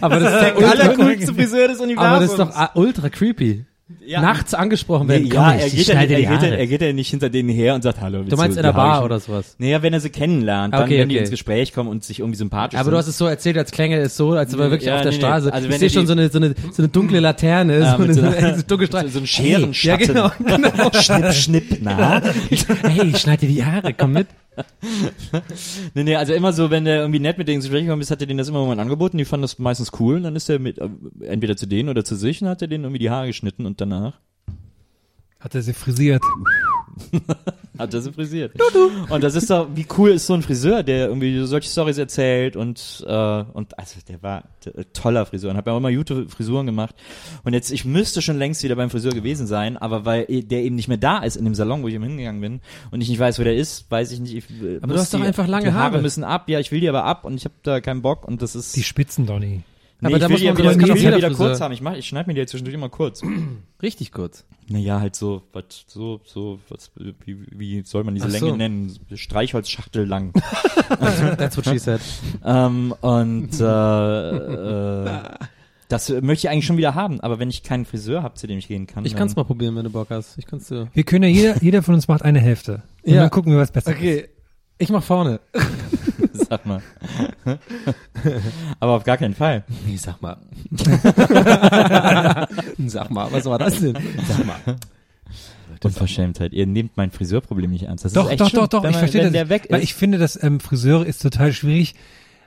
aber 0.00 0.20
das 0.20 0.32
ist 0.32 0.60
Der 0.60 0.70
allercoolste 0.70 1.34
Friseur 1.34 1.68
des 1.68 1.80
Universums. 1.80 1.98
Aber 2.00 2.20
das 2.20 2.30
ist 2.30 2.38
doch 2.38 2.74
ultra 2.74 3.08
creepy. 3.10 3.66
Ja. 4.06 4.20
Nachts 4.22 4.54
angesprochen 4.54 5.06
Nee, 5.06 5.12
werden. 5.14 5.26
ja, 5.26 5.50
Komm, 5.50 5.58
er 5.60 5.68
geht, 5.70 5.86
ja, 5.86 5.92
schneide 5.94 6.14
er, 6.14 6.20
die 6.20 6.26
geht 6.26 6.42
ja, 6.42 6.48
er 6.56 6.66
geht 6.66 6.80
ja 6.82 6.92
nicht 6.92 7.10
hinter 7.10 7.28
denen 7.28 7.48
her 7.48 7.74
und 7.74 7.82
sagt, 7.82 8.00
hallo. 8.00 8.22
Du 8.22 8.36
meinst 8.36 8.56
in 8.56 8.62
der 8.62 8.72
Bar 8.72 9.04
oder 9.04 9.20
sowas? 9.20 9.54
Naja, 9.58 9.82
wenn 9.82 9.92
er 9.92 10.00
sie 10.00 10.10
kennenlernt, 10.10 10.74
dann, 10.74 10.82
Okay, 10.84 10.98
wenn 11.00 11.08
die 11.08 11.16
okay. 11.16 11.20
ins 11.22 11.30
Gespräch 11.30 11.72
kommen 11.72 11.88
und 11.88 12.02
sich 12.04 12.20
irgendwie 12.20 12.36
sympathisch 12.38 12.78
Aber 12.78 12.84
sind. 12.86 12.92
du 12.92 12.98
hast 12.98 13.06
es 13.08 13.18
so 13.18 13.26
erzählt, 13.26 13.58
als 13.58 13.70
klänge 13.72 13.98
es 13.98 14.16
so, 14.16 14.32
als 14.32 14.56
wäre 14.56 14.70
wirklich 14.70 14.88
Ja, 14.88 14.96
auf 14.96 15.02
der 15.02 15.10
nee, 15.12 15.16
nee. 15.18 15.22
Straße. 15.22 15.52
Also 15.52 15.66
ich 15.66 15.72
wenn 15.72 15.78
sehe 15.80 15.90
schon 15.90 16.02
die- 16.02 16.06
so 16.06 16.12
eine, 16.12 16.28
so 16.28 16.38
eine, 16.38 16.54
so 16.72 16.82
eine 16.82 16.88
dunkle 16.88 17.20
Laterne, 17.20 17.78
Ja, 17.80 17.90
so, 17.96 17.96
eine, 17.98 18.06
mit 18.06 18.14
so, 18.16 18.20
so 18.22 18.26
eine, 18.28 18.56
so 18.56 18.62
dunkle 18.66 18.86
Straße. 18.86 19.06
so- 19.08 19.12
so 19.12 19.18
ein 19.20 19.26
Scherenschatten. 19.26 20.16
Ja, 20.16 20.32
genau, 20.38 20.56
genau. 20.56 20.90
schnipp, 21.00 21.32
schnipp, 21.32 21.78
na? 21.82 22.22
hey, 22.88 23.06
ich 23.08 23.18
schneide 23.18 23.46
dir 23.46 23.52
die 23.52 23.64
Haare, 23.64 23.92
komm 23.94 24.12
mit. 24.12 24.26
nee, 25.94 26.04
nee, 26.04 26.16
also 26.16 26.32
immer 26.34 26.52
so, 26.52 26.70
wenn 26.70 26.84
der 26.84 27.00
irgendwie 27.00 27.20
nett 27.20 27.38
mit 27.38 27.48
denen 27.48 27.56
ins 27.56 27.64
Gespräch 27.64 27.84
gekommen 27.84 28.02
ist, 28.02 28.10
hat 28.10 28.20
er 28.20 28.26
denen 28.26 28.38
das 28.38 28.48
immer 28.48 28.64
mal 28.66 28.78
angeboten, 28.78 29.18
die 29.18 29.24
fanden 29.24 29.42
das 29.42 29.58
meistens 29.58 29.92
cool, 30.00 30.16
und 30.16 30.24
dann 30.24 30.36
ist 30.36 30.48
er 30.48 30.58
mit, 30.58 30.78
äh, 30.78 30.88
entweder 31.20 31.56
zu 31.56 31.66
denen 31.66 31.88
oder 31.88 32.04
zu 32.04 32.16
sich, 32.16 32.42
und 32.42 32.48
hat 32.48 32.62
er 32.62 32.68
denen 32.68 32.84
irgendwie 32.84 32.98
die 32.98 33.10
Haare 33.10 33.28
geschnitten 33.28 33.66
und 33.66 33.80
danach. 33.80 34.18
Hat 35.38 35.54
er 35.54 35.62
sie 35.62 35.72
frisiert. 35.72 36.22
hat 37.80 37.94
er 37.94 38.00
sie 38.00 38.12
frisiert. 38.12 38.52
Und 39.08 39.22
das 39.22 39.34
ist 39.34 39.50
doch, 39.50 39.68
wie 39.74 39.86
cool 39.98 40.10
ist 40.10 40.26
so 40.26 40.34
ein 40.34 40.42
Friseur, 40.42 40.82
der 40.82 41.08
irgendwie 41.08 41.44
solche 41.46 41.68
Stories 41.68 41.98
erzählt 41.98 42.56
und, 42.56 43.04
äh, 43.06 43.44
und 43.52 43.78
also 43.78 44.00
der 44.08 44.22
war 44.22 44.44
äh, 44.64 44.84
toller 44.92 45.26
Friseur 45.26 45.50
und 45.50 45.56
hat 45.56 45.66
ja 45.66 45.72
auch 45.72 45.78
immer 45.78 45.92
gute 45.92 46.28
Frisuren 46.28 46.66
gemacht. 46.66 46.94
Und 47.44 47.52
jetzt, 47.52 47.70
ich 47.70 47.84
müsste 47.84 48.22
schon 48.22 48.38
längst 48.38 48.62
wieder 48.62 48.76
beim 48.76 48.90
Friseur 48.90 49.12
gewesen 49.12 49.46
sein, 49.46 49.76
aber 49.76 50.04
weil 50.04 50.26
der 50.26 50.62
eben 50.62 50.76
nicht 50.76 50.88
mehr 50.88 50.96
da 50.96 51.18
ist 51.18 51.36
in 51.36 51.44
dem 51.44 51.54
Salon, 51.54 51.82
wo 51.82 51.88
ich 51.88 51.94
eben 51.94 52.04
hingegangen 52.04 52.40
bin 52.40 52.60
und 52.90 53.00
ich 53.00 53.08
nicht 53.08 53.18
weiß, 53.18 53.38
wo 53.38 53.44
der 53.44 53.56
ist, 53.56 53.90
weiß 53.90 54.12
ich 54.12 54.20
nicht. 54.20 54.34
Ich, 54.34 54.44
äh, 54.62 54.78
Aber 54.82 54.94
du 54.94 55.00
hast 55.00 55.12
doch 55.12 55.20
die, 55.20 55.26
einfach 55.26 55.46
lange 55.46 55.66
die 55.66 55.72
Haare. 55.72 55.92
Haare. 55.94 56.02
müssen 56.02 56.24
ab, 56.24 56.48
ja, 56.48 56.60
ich 56.60 56.70
will 56.72 56.80
die 56.80 56.88
aber 56.88 57.04
ab 57.04 57.24
und 57.24 57.34
ich 57.34 57.44
habe 57.44 57.54
da 57.62 57.80
keinen 57.80 58.02
Bock 58.02 58.26
und 58.26 58.42
das 58.42 58.54
ist. 58.54 58.76
Die 58.76 58.82
Spitzen, 58.82 59.26
Donny. 59.26 59.62
Nee, 60.00 60.06
Aber 60.08 60.16
ich 60.16 60.20
da 60.22 60.28
will 60.28 60.32
muss 60.34 60.42
ja 60.42 60.52
man- 60.52 60.58
wieder, 60.58 60.68
das 60.70 60.78
kann 60.78 60.96
wieder 60.96 61.28
Friseur. 61.28 61.46
kurz 61.48 61.60
haben. 61.60 61.72
Ich 61.72 61.80
mach, 61.82 61.94
ich 61.96 62.06
schneide 62.06 62.28
mir 62.28 62.34
die 62.34 62.40
jetzt 62.40 62.50
zwischendurch 62.50 62.74
immer 62.74 62.88
kurz. 62.88 63.22
Richtig 63.82 64.12
kurz. 64.12 64.44
Naja, 64.68 65.00
halt 65.00 65.16
so, 65.16 65.42
was, 65.52 65.64
so, 65.88 66.20
so, 66.24 66.60
was, 66.68 66.92
wie, 67.24 67.36
wie 67.50 67.82
soll 67.82 68.04
man 68.04 68.14
diese 68.14 68.26
Ach 68.28 68.30
so. 68.30 68.46
Länge 68.46 68.58
nennen? 68.58 68.96
Streichholzschachtel 69.12 70.06
lang. 70.06 70.32
That's 70.88 71.56
what 71.56 71.64
she 71.66 71.78
said. 71.78 72.00
ähm, 72.44 72.94
und 73.00 73.60
äh, 73.60 73.64
äh, 73.64 75.20
das 75.88 76.08
möchte 76.08 76.46
ich 76.46 76.50
eigentlich 76.50 76.66
schon 76.66 76.76
wieder 76.76 76.94
haben, 76.94 77.20
aber 77.20 77.40
wenn 77.40 77.50
ich 77.50 77.64
keinen 77.64 77.84
Friseur 77.84 78.22
habe, 78.22 78.34
zu 78.34 78.46
dem 78.46 78.58
ich 78.58 78.68
gehen 78.68 78.86
kann. 78.86 79.04
Ich 79.04 79.16
kann 79.16 79.26
es 79.26 79.34
mal 79.34 79.42
probieren, 79.44 79.74
wenn 79.74 79.82
du 79.84 79.90
Bock 79.90 80.08
hast. 80.10 80.38
Ich 80.38 80.46
kann's 80.46 80.68
dir. 80.68 80.86
Wir 80.94 81.02
können 81.02 81.24
ja 81.24 81.30
jeder, 81.30 81.60
jeder 81.62 81.82
von 81.82 81.94
uns 81.94 82.06
macht 82.06 82.22
eine 82.22 82.38
Hälfte. 82.38 82.82
Und 83.02 83.14
Ja. 83.14 83.22
dann 83.22 83.30
gucken 83.30 83.50
wir, 83.52 83.58
was 83.58 83.72
besser 83.72 83.90
ist. 83.90 83.96
Okay. 83.98 84.28
Ich 84.80 84.88
mach 84.88 85.02
vorne. 85.02 85.40
Sag 86.32 86.64
mal. 86.64 86.82
aber 88.80 88.92
auf 88.92 89.04
gar 89.04 89.18
keinen 89.18 89.34
Fall. 89.34 89.62
Nee, 89.86 89.96
sag 89.96 90.20
mal. 90.22 90.38
sag 92.86 93.10
mal, 93.10 93.30
was 93.30 93.44
war 93.44 93.58
das 93.58 93.78
denn? 93.78 93.96
Sag 94.26 94.46
mal. 94.46 94.56
Unverschämtheit. 95.84 96.52
Ihr 96.54 96.66
nehmt 96.66 96.96
mein 96.96 97.10
Friseurproblem 97.10 97.70
nicht 97.70 97.84
ernst. 97.84 98.06
Das 98.06 98.14
Doch, 98.14 98.24
ist 98.26 98.32
echt 98.32 98.40
doch, 98.40 98.48
schlimm. 98.48 98.62
doch, 98.62 98.68
doch, 98.68 98.82
wenn 98.82 98.90
ich 98.90 98.96
verstehe 98.96 99.22
das. 99.22 99.32
der 99.32 99.48
weg 99.50 99.66
weil 99.68 99.80
ist. 99.80 99.84
ich 99.84 99.94
finde, 99.94 100.18
dass 100.18 100.42
ähm, 100.42 100.60
Friseure 100.60 101.06
ist 101.06 101.20
total 101.22 101.52
schwierig, 101.52 101.94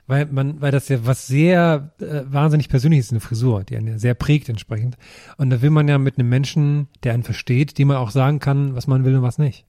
weil 0.06 0.26
man, 0.26 0.60
weil 0.60 0.72
das 0.72 0.88
ja 0.88 1.06
was 1.06 1.26
sehr 1.26 1.92
äh, 2.00 2.22
wahnsinnig 2.26 2.68
persönliches 2.68 3.06
ist, 3.06 3.12
eine 3.12 3.20
Frisur, 3.20 3.64
die 3.64 3.76
einen 3.76 3.98
sehr 3.98 4.14
prägt 4.14 4.48
entsprechend. 4.48 4.96
Und 5.36 5.50
da 5.50 5.62
will 5.62 5.70
man 5.70 5.88
ja 5.88 5.98
mit 5.98 6.18
einem 6.18 6.28
Menschen, 6.28 6.88
der 7.04 7.14
einen 7.14 7.22
versteht, 7.22 7.78
dem 7.78 7.88
man 7.88 7.96
auch 7.96 8.10
sagen 8.10 8.40
kann, 8.40 8.74
was 8.74 8.86
man 8.86 9.04
will 9.04 9.16
und 9.16 9.22
was 9.22 9.38
nicht. 9.38 9.64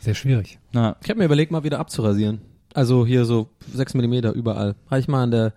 Sehr 0.00 0.14
schwierig. 0.14 0.58
Na, 0.72 0.96
Ich 1.02 1.08
habe 1.10 1.18
mir 1.18 1.24
überlegt, 1.24 1.50
mal 1.52 1.64
wieder 1.64 1.78
abzurasieren. 1.80 2.40
Also 2.74 3.06
hier 3.06 3.24
so 3.24 3.48
sechs 3.72 3.94
Millimeter 3.94 4.32
überall. 4.32 4.74
Habe 4.90 5.00
ich 5.00 5.08
mal 5.08 5.24
in 5.24 5.30
der 5.30 5.52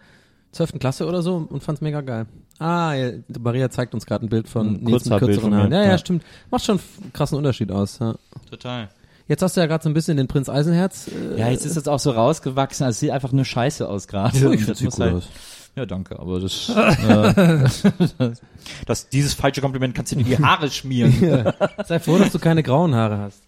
zwölften 0.51 0.79
Klasse 0.79 1.05
oder 1.05 1.21
so 1.21 1.45
und 1.49 1.63
fand's 1.63 1.81
mega 1.81 2.01
geil. 2.01 2.25
Ah, 2.59 2.93
ja, 2.93 3.11
Maria 3.39 3.69
zeigt 3.69 3.93
uns 3.93 4.05
gerade 4.05 4.25
ein 4.25 4.29
Bild 4.29 4.47
von 4.47 4.67
Ein 4.75 4.83
Nils 4.83 5.05
mit 5.05 5.17
kürzeren 5.19 5.41
von 5.41 5.49
mir, 5.51 5.57
Haaren. 5.57 5.71
Ja, 5.71 5.83
ja, 5.83 5.89
ja. 5.91 5.97
stimmt. 5.97 6.23
Macht 6.51 6.63
schon 6.65 6.79
einen 7.01 7.13
krassen 7.13 7.37
Unterschied 7.37 7.71
aus. 7.71 7.99
Ja. 7.99 8.15
total. 8.49 8.89
Jetzt 9.27 9.41
hast 9.43 9.55
du 9.55 9.61
ja 9.61 9.67
gerade 9.67 9.83
so 9.83 9.89
ein 9.89 9.93
bisschen 9.93 10.17
den 10.17 10.27
Prinz 10.27 10.49
Eisenherz. 10.49 11.07
Äh, 11.07 11.39
Ja, 11.39 11.49
jetzt 11.49 11.65
ist 11.65 11.77
es 11.77 11.87
auch 11.87 11.99
so 11.99 12.11
rausgewachsen, 12.11 12.83
also 12.85 12.95
es 12.95 12.99
sieht 12.99 13.11
einfach 13.11 13.31
nur 13.31 13.45
scheiße 13.45 13.87
aus 13.87 14.07
gerade. 14.07 14.47
Und 14.47 14.53
ich 14.55 14.65
das 14.65 14.79
find's 14.79 14.97
muss 14.97 14.99
cool 14.99 15.05
halt- 15.05 15.15
aus. 15.23 15.29
Ja, 15.75 15.85
danke, 15.85 16.19
aber 16.19 16.41
das, 16.41 16.67
äh, 16.75 17.61
das, 17.61 17.83
das, 18.85 19.09
dieses 19.09 19.33
falsche 19.33 19.61
Kompliment 19.61 19.95
kannst 19.95 20.11
du 20.11 20.17
dir 20.17 20.21
in 20.23 20.27
die 20.27 20.43
Haare 20.43 20.69
schmieren. 20.69 21.13
Sei 21.87 21.99
froh, 21.99 22.17
dass 22.17 22.33
du 22.33 22.39
keine 22.39 22.61
grauen 22.61 22.93
Haare 22.93 23.19
hast. 23.19 23.41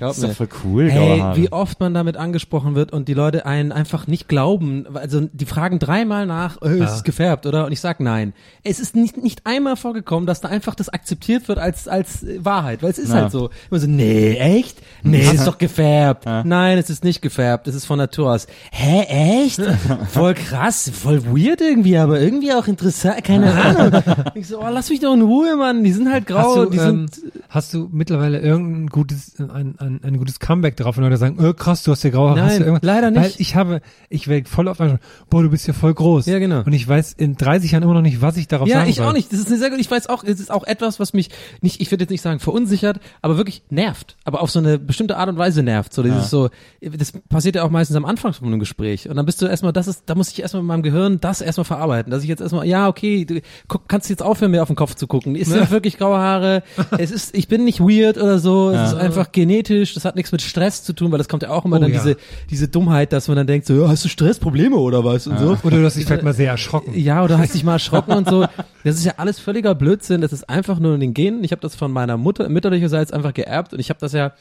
Glaub 0.00 0.10
Das 0.10 0.16
ist 0.18 0.22
doch 0.24 0.28
mir. 0.30 0.34
voll 0.34 0.48
cool, 0.64 0.90
Hey, 0.90 1.22
wie 1.34 1.52
oft 1.52 1.78
man 1.78 1.92
damit 1.94 2.16
angesprochen 2.16 2.74
wird 2.74 2.90
und 2.92 3.06
die 3.06 3.14
Leute 3.14 3.44
einen 3.44 3.70
einfach 3.70 4.06
nicht 4.06 4.28
glauben. 4.28 4.86
Also 4.94 5.28
die 5.32 5.44
fragen 5.44 5.78
dreimal 5.78 6.24
nach, 6.26 6.60
äh, 6.62 6.82
ist 6.82 6.90
es 6.90 7.04
gefärbt, 7.04 7.44
oder? 7.46 7.66
Und 7.66 7.72
ich 7.72 7.80
sag 7.80 8.00
nein. 8.00 8.32
Es 8.64 8.80
ist 8.80 8.96
nicht, 8.96 9.18
nicht 9.22 9.42
einmal 9.44 9.76
vorgekommen, 9.76 10.26
dass 10.26 10.40
da 10.40 10.48
einfach 10.48 10.74
das 10.74 10.88
akzeptiert 10.88 11.48
wird 11.48 11.58
als, 11.58 11.86
als 11.86 12.22
äh, 12.22 12.42
Wahrheit, 12.44 12.82
weil 12.82 12.90
es 12.90 12.98
ist 12.98 13.10
Ja. 13.10 13.16
halt 13.16 13.30
so. 13.32 13.50
Immer 13.70 13.80
so, 13.80 13.86
nee, 13.86 14.36
echt? 14.38 14.78
Nee, 15.02 15.20
es 15.20 15.34
ist 15.34 15.46
doch 15.46 15.58
gefärbt. 15.58 16.24
Ja. 16.24 16.44
Nein, 16.44 16.78
es 16.78 16.88
ist 16.88 17.04
nicht 17.04 17.20
gefärbt, 17.20 17.68
es 17.68 17.74
ist 17.74 17.84
von 17.84 17.98
Natur 17.98 18.32
aus. 18.32 18.46
Hä, 18.72 19.42
echt? 19.44 19.60
voll 20.12 20.32
krass, 20.32 20.90
voll 20.92 21.22
weird 21.26 21.60
irgendwie, 21.60 21.98
aber 21.98 22.18
irgendwie 22.20 22.52
auch 22.54 22.66
interessant, 22.66 23.22
keine 23.24 23.52
Ahnung. 23.54 24.02
ich 24.34 24.48
so, 24.48 24.60
oh, 24.60 24.68
lass 24.70 24.88
mich 24.88 25.00
doch 25.00 25.12
in 25.12 25.20
Ruhe, 25.22 25.56
Mann, 25.56 25.84
die 25.84 25.92
sind 25.92 26.10
halt 26.10 26.26
grau, 26.26 26.38
Hast 26.38 26.56
du, 26.56 26.70
die 26.70 26.78
ähm, 26.78 27.06
sind 27.08 27.32
Hast 27.50 27.74
du 27.74 27.88
mittlerweile 27.92 28.38
irgendein 28.40 28.86
gutes, 28.86 29.34
ein, 29.40 29.74
ein, 29.78 29.89
ein 30.02 30.18
gutes 30.18 30.38
Comeback 30.38 30.76
drauf, 30.76 30.96
wenn 30.96 31.04
Leute 31.04 31.16
sagen, 31.16 31.42
äh, 31.44 31.52
krass, 31.54 31.82
du 31.82 31.90
hast 31.90 32.02
ja 32.04 32.10
graue 32.10 32.30
Haare. 32.30 32.42
hast 32.42 32.48
Nein, 32.52 32.58
du 32.60 32.64
irgendwas? 32.66 32.86
leider 32.86 33.10
nicht. 33.10 33.22
Weil 33.22 33.32
ich 33.38 33.56
habe, 33.56 33.80
ich 34.08 34.28
werde 34.28 34.48
voll 34.48 34.68
oft 34.68 34.80
angesprochen, 34.80 35.10
boah, 35.30 35.42
du 35.42 35.50
bist 35.50 35.66
ja 35.66 35.72
voll 35.72 35.94
groß. 35.94 36.26
Ja, 36.26 36.38
genau. 36.38 36.62
Und 36.64 36.72
ich 36.72 36.86
weiß 36.86 37.14
in 37.14 37.36
30 37.36 37.72
Jahren 37.72 37.82
immer 37.82 37.94
noch 37.94 38.02
nicht, 38.02 38.22
was 38.22 38.36
ich 38.36 38.46
darauf 38.48 38.68
Ja, 38.68 38.76
sagen 38.78 38.90
ich 38.90 38.96
soll. 38.96 39.06
auch 39.06 39.12
nicht. 39.12 39.32
Das 39.32 39.40
ist 39.40 39.48
eine 39.48 39.58
sehr 39.58 39.70
gut. 39.70 39.80
Ich 39.80 39.90
weiß 39.90 40.08
auch, 40.08 40.22
es 40.24 40.38
ist 40.40 40.50
auch 40.50 40.64
etwas, 40.64 41.00
was 41.00 41.12
mich 41.12 41.30
nicht, 41.60 41.80
ich 41.80 41.90
würde 41.90 42.04
jetzt 42.04 42.10
nicht 42.10 42.22
sagen 42.22 42.38
verunsichert, 42.40 43.00
aber 43.22 43.36
wirklich 43.36 43.62
nervt. 43.70 44.16
Aber 44.24 44.42
auf 44.42 44.50
so 44.50 44.58
eine 44.58 44.78
bestimmte 44.78 45.16
Art 45.16 45.28
und 45.28 45.38
Weise 45.38 45.62
nervt. 45.62 45.92
So, 45.92 46.02
dieses 46.02 46.30
so, 46.30 46.50
das 46.80 47.12
passiert 47.28 47.56
ja 47.56 47.62
auch 47.64 47.70
meistens 47.70 47.96
am 47.96 48.04
Anfang 48.04 48.32
von 48.32 48.46
einem 48.46 48.60
Gespräch. 48.60 49.08
Und 49.08 49.16
dann 49.16 49.26
bist 49.26 49.40
du 49.42 49.46
erstmal, 49.46 49.72
das 49.72 49.88
ist, 49.88 50.02
da 50.06 50.14
muss 50.14 50.30
ich 50.30 50.40
erstmal 50.42 50.62
mit 50.62 50.68
meinem 50.68 50.82
Gehirn 50.82 51.20
das 51.20 51.40
erstmal 51.40 51.64
verarbeiten. 51.64 52.10
Dass 52.10 52.22
ich 52.22 52.28
jetzt 52.28 52.40
erstmal, 52.40 52.66
ja, 52.66 52.88
okay, 52.88 53.24
du 53.24 53.40
guck, 53.68 53.88
kannst 53.88 54.10
jetzt 54.10 54.22
aufhören, 54.22 54.50
mir 54.50 54.62
auf 54.62 54.68
den 54.68 54.76
Kopf 54.76 54.94
zu 54.94 55.06
gucken. 55.06 55.36
Es 55.36 55.48
sind 55.48 55.70
wirklich 55.70 55.96
graue 55.98 56.18
Haare. 56.18 56.62
Es 56.98 57.10
ist, 57.10 57.34
ich 57.34 57.48
bin 57.48 57.64
nicht 57.64 57.80
weird 57.80 58.16
oder 58.18 58.38
so. 58.38 58.70
Es 58.70 58.92
ist 58.92 58.98
einfach 58.98 59.32
genetisch. 59.32 59.79
Das 59.84 60.04
hat 60.04 60.16
nichts 60.16 60.32
mit 60.32 60.42
Stress 60.42 60.82
zu 60.84 60.92
tun, 60.92 61.10
weil 61.10 61.18
das 61.18 61.28
kommt 61.28 61.42
ja 61.42 61.50
auch 61.50 61.64
immer 61.64 61.76
Oh, 61.76 61.80
dann 61.80 61.92
ja. 61.92 61.98
diese, 61.98 62.16
diese 62.50 62.68
Dummheit, 62.68 63.12
dass 63.12 63.28
man 63.28 63.36
dann 63.36 63.46
denkt 63.46 63.66
so, 63.66 63.74
ja, 63.74 63.88
hast 63.88 64.04
du 64.04 64.08
Stressprobleme 64.08 64.76
oder 64.76 65.04
was 65.04 65.26
und 65.26 65.38
so. 65.38 65.56
Oder 65.62 65.78
du 65.78 65.84
hast 65.84 65.96
dich 65.96 66.04
vielleicht 66.04 66.22
mal 66.22 66.34
sehr 66.34 66.50
erschrocken. 66.50 66.92
Ja, 66.98 67.22
oder 67.24 67.38
hast 67.38 67.54
dich 67.54 67.64
mal 67.64 67.74
erschrocken 67.74 68.12
und 68.12 68.28
so. 68.28 68.46
Das 68.84 68.96
ist 68.96 69.04
ja 69.04 69.14
alles 69.18 69.38
völliger 69.38 69.74
Blödsinn. 69.74 70.20
Das 70.20 70.32
ist 70.32 70.48
einfach 70.48 70.78
nur 70.78 70.94
in 70.94 71.00
den 71.00 71.14
Genen. 71.14 71.44
Ich 71.44 71.52
habe 71.52 71.60
das 71.60 71.74
von 71.74 71.92
meiner 71.92 72.16
Mutter 72.16 72.48
mütterlicherseits 72.48 73.12
einfach 73.12 73.34
geerbt 73.34 73.72
und 73.72 73.80
ich 73.80 73.90
habe 73.90 74.00
das 74.00 74.12
ja 74.12 74.32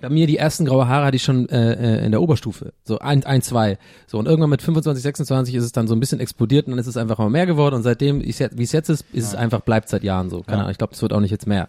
bei 0.00 0.08
mir 0.08 0.26
die 0.26 0.36
ersten 0.36 0.64
graue 0.64 0.86
Haare 0.86 1.06
hatte 1.06 1.16
ich 1.16 1.22
schon 1.22 1.48
äh, 1.48 1.72
äh, 1.72 2.04
in 2.04 2.12
der 2.12 2.22
Oberstufe, 2.22 2.72
so 2.84 2.98
ein, 3.00 3.24
ein, 3.24 3.42
zwei, 3.42 3.78
so 4.06 4.18
und 4.18 4.26
irgendwann 4.26 4.50
mit 4.50 4.62
25, 4.62 5.02
26 5.02 5.54
ist 5.56 5.64
es 5.64 5.72
dann 5.72 5.88
so 5.88 5.94
ein 5.94 6.00
bisschen 6.00 6.20
explodiert 6.20 6.66
und 6.66 6.72
dann 6.72 6.78
ist 6.78 6.86
es 6.86 6.96
einfach 6.96 7.18
mal 7.18 7.30
mehr 7.30 7.46
geworden 7.46 7.74
und 7.74 7.82
seitdem, 7.82 8.22
wie 8.22 8.30
es 8.30 8.38
jetzt 8.72 8.88
ist, 8.90 9.04
ist 9.12 9.24
es 9.24 9.34
einfach 9.34 9.60
bleibt 9.60 9.88
seit 9.88 10.04
Jahren 10.04 10.30
so. 10.30 10.42
Keine 10.42 10.58
Ahnung, 10.60 10.70
ich 10.70 10.78
glaube, 10.78 10.94
es 10.94 11.02
wird 11.02 11.12
auch 11.12 11.20
nicht 11.20 11.32
jetzt 11.32 11.46
mehr. 11.48 11.68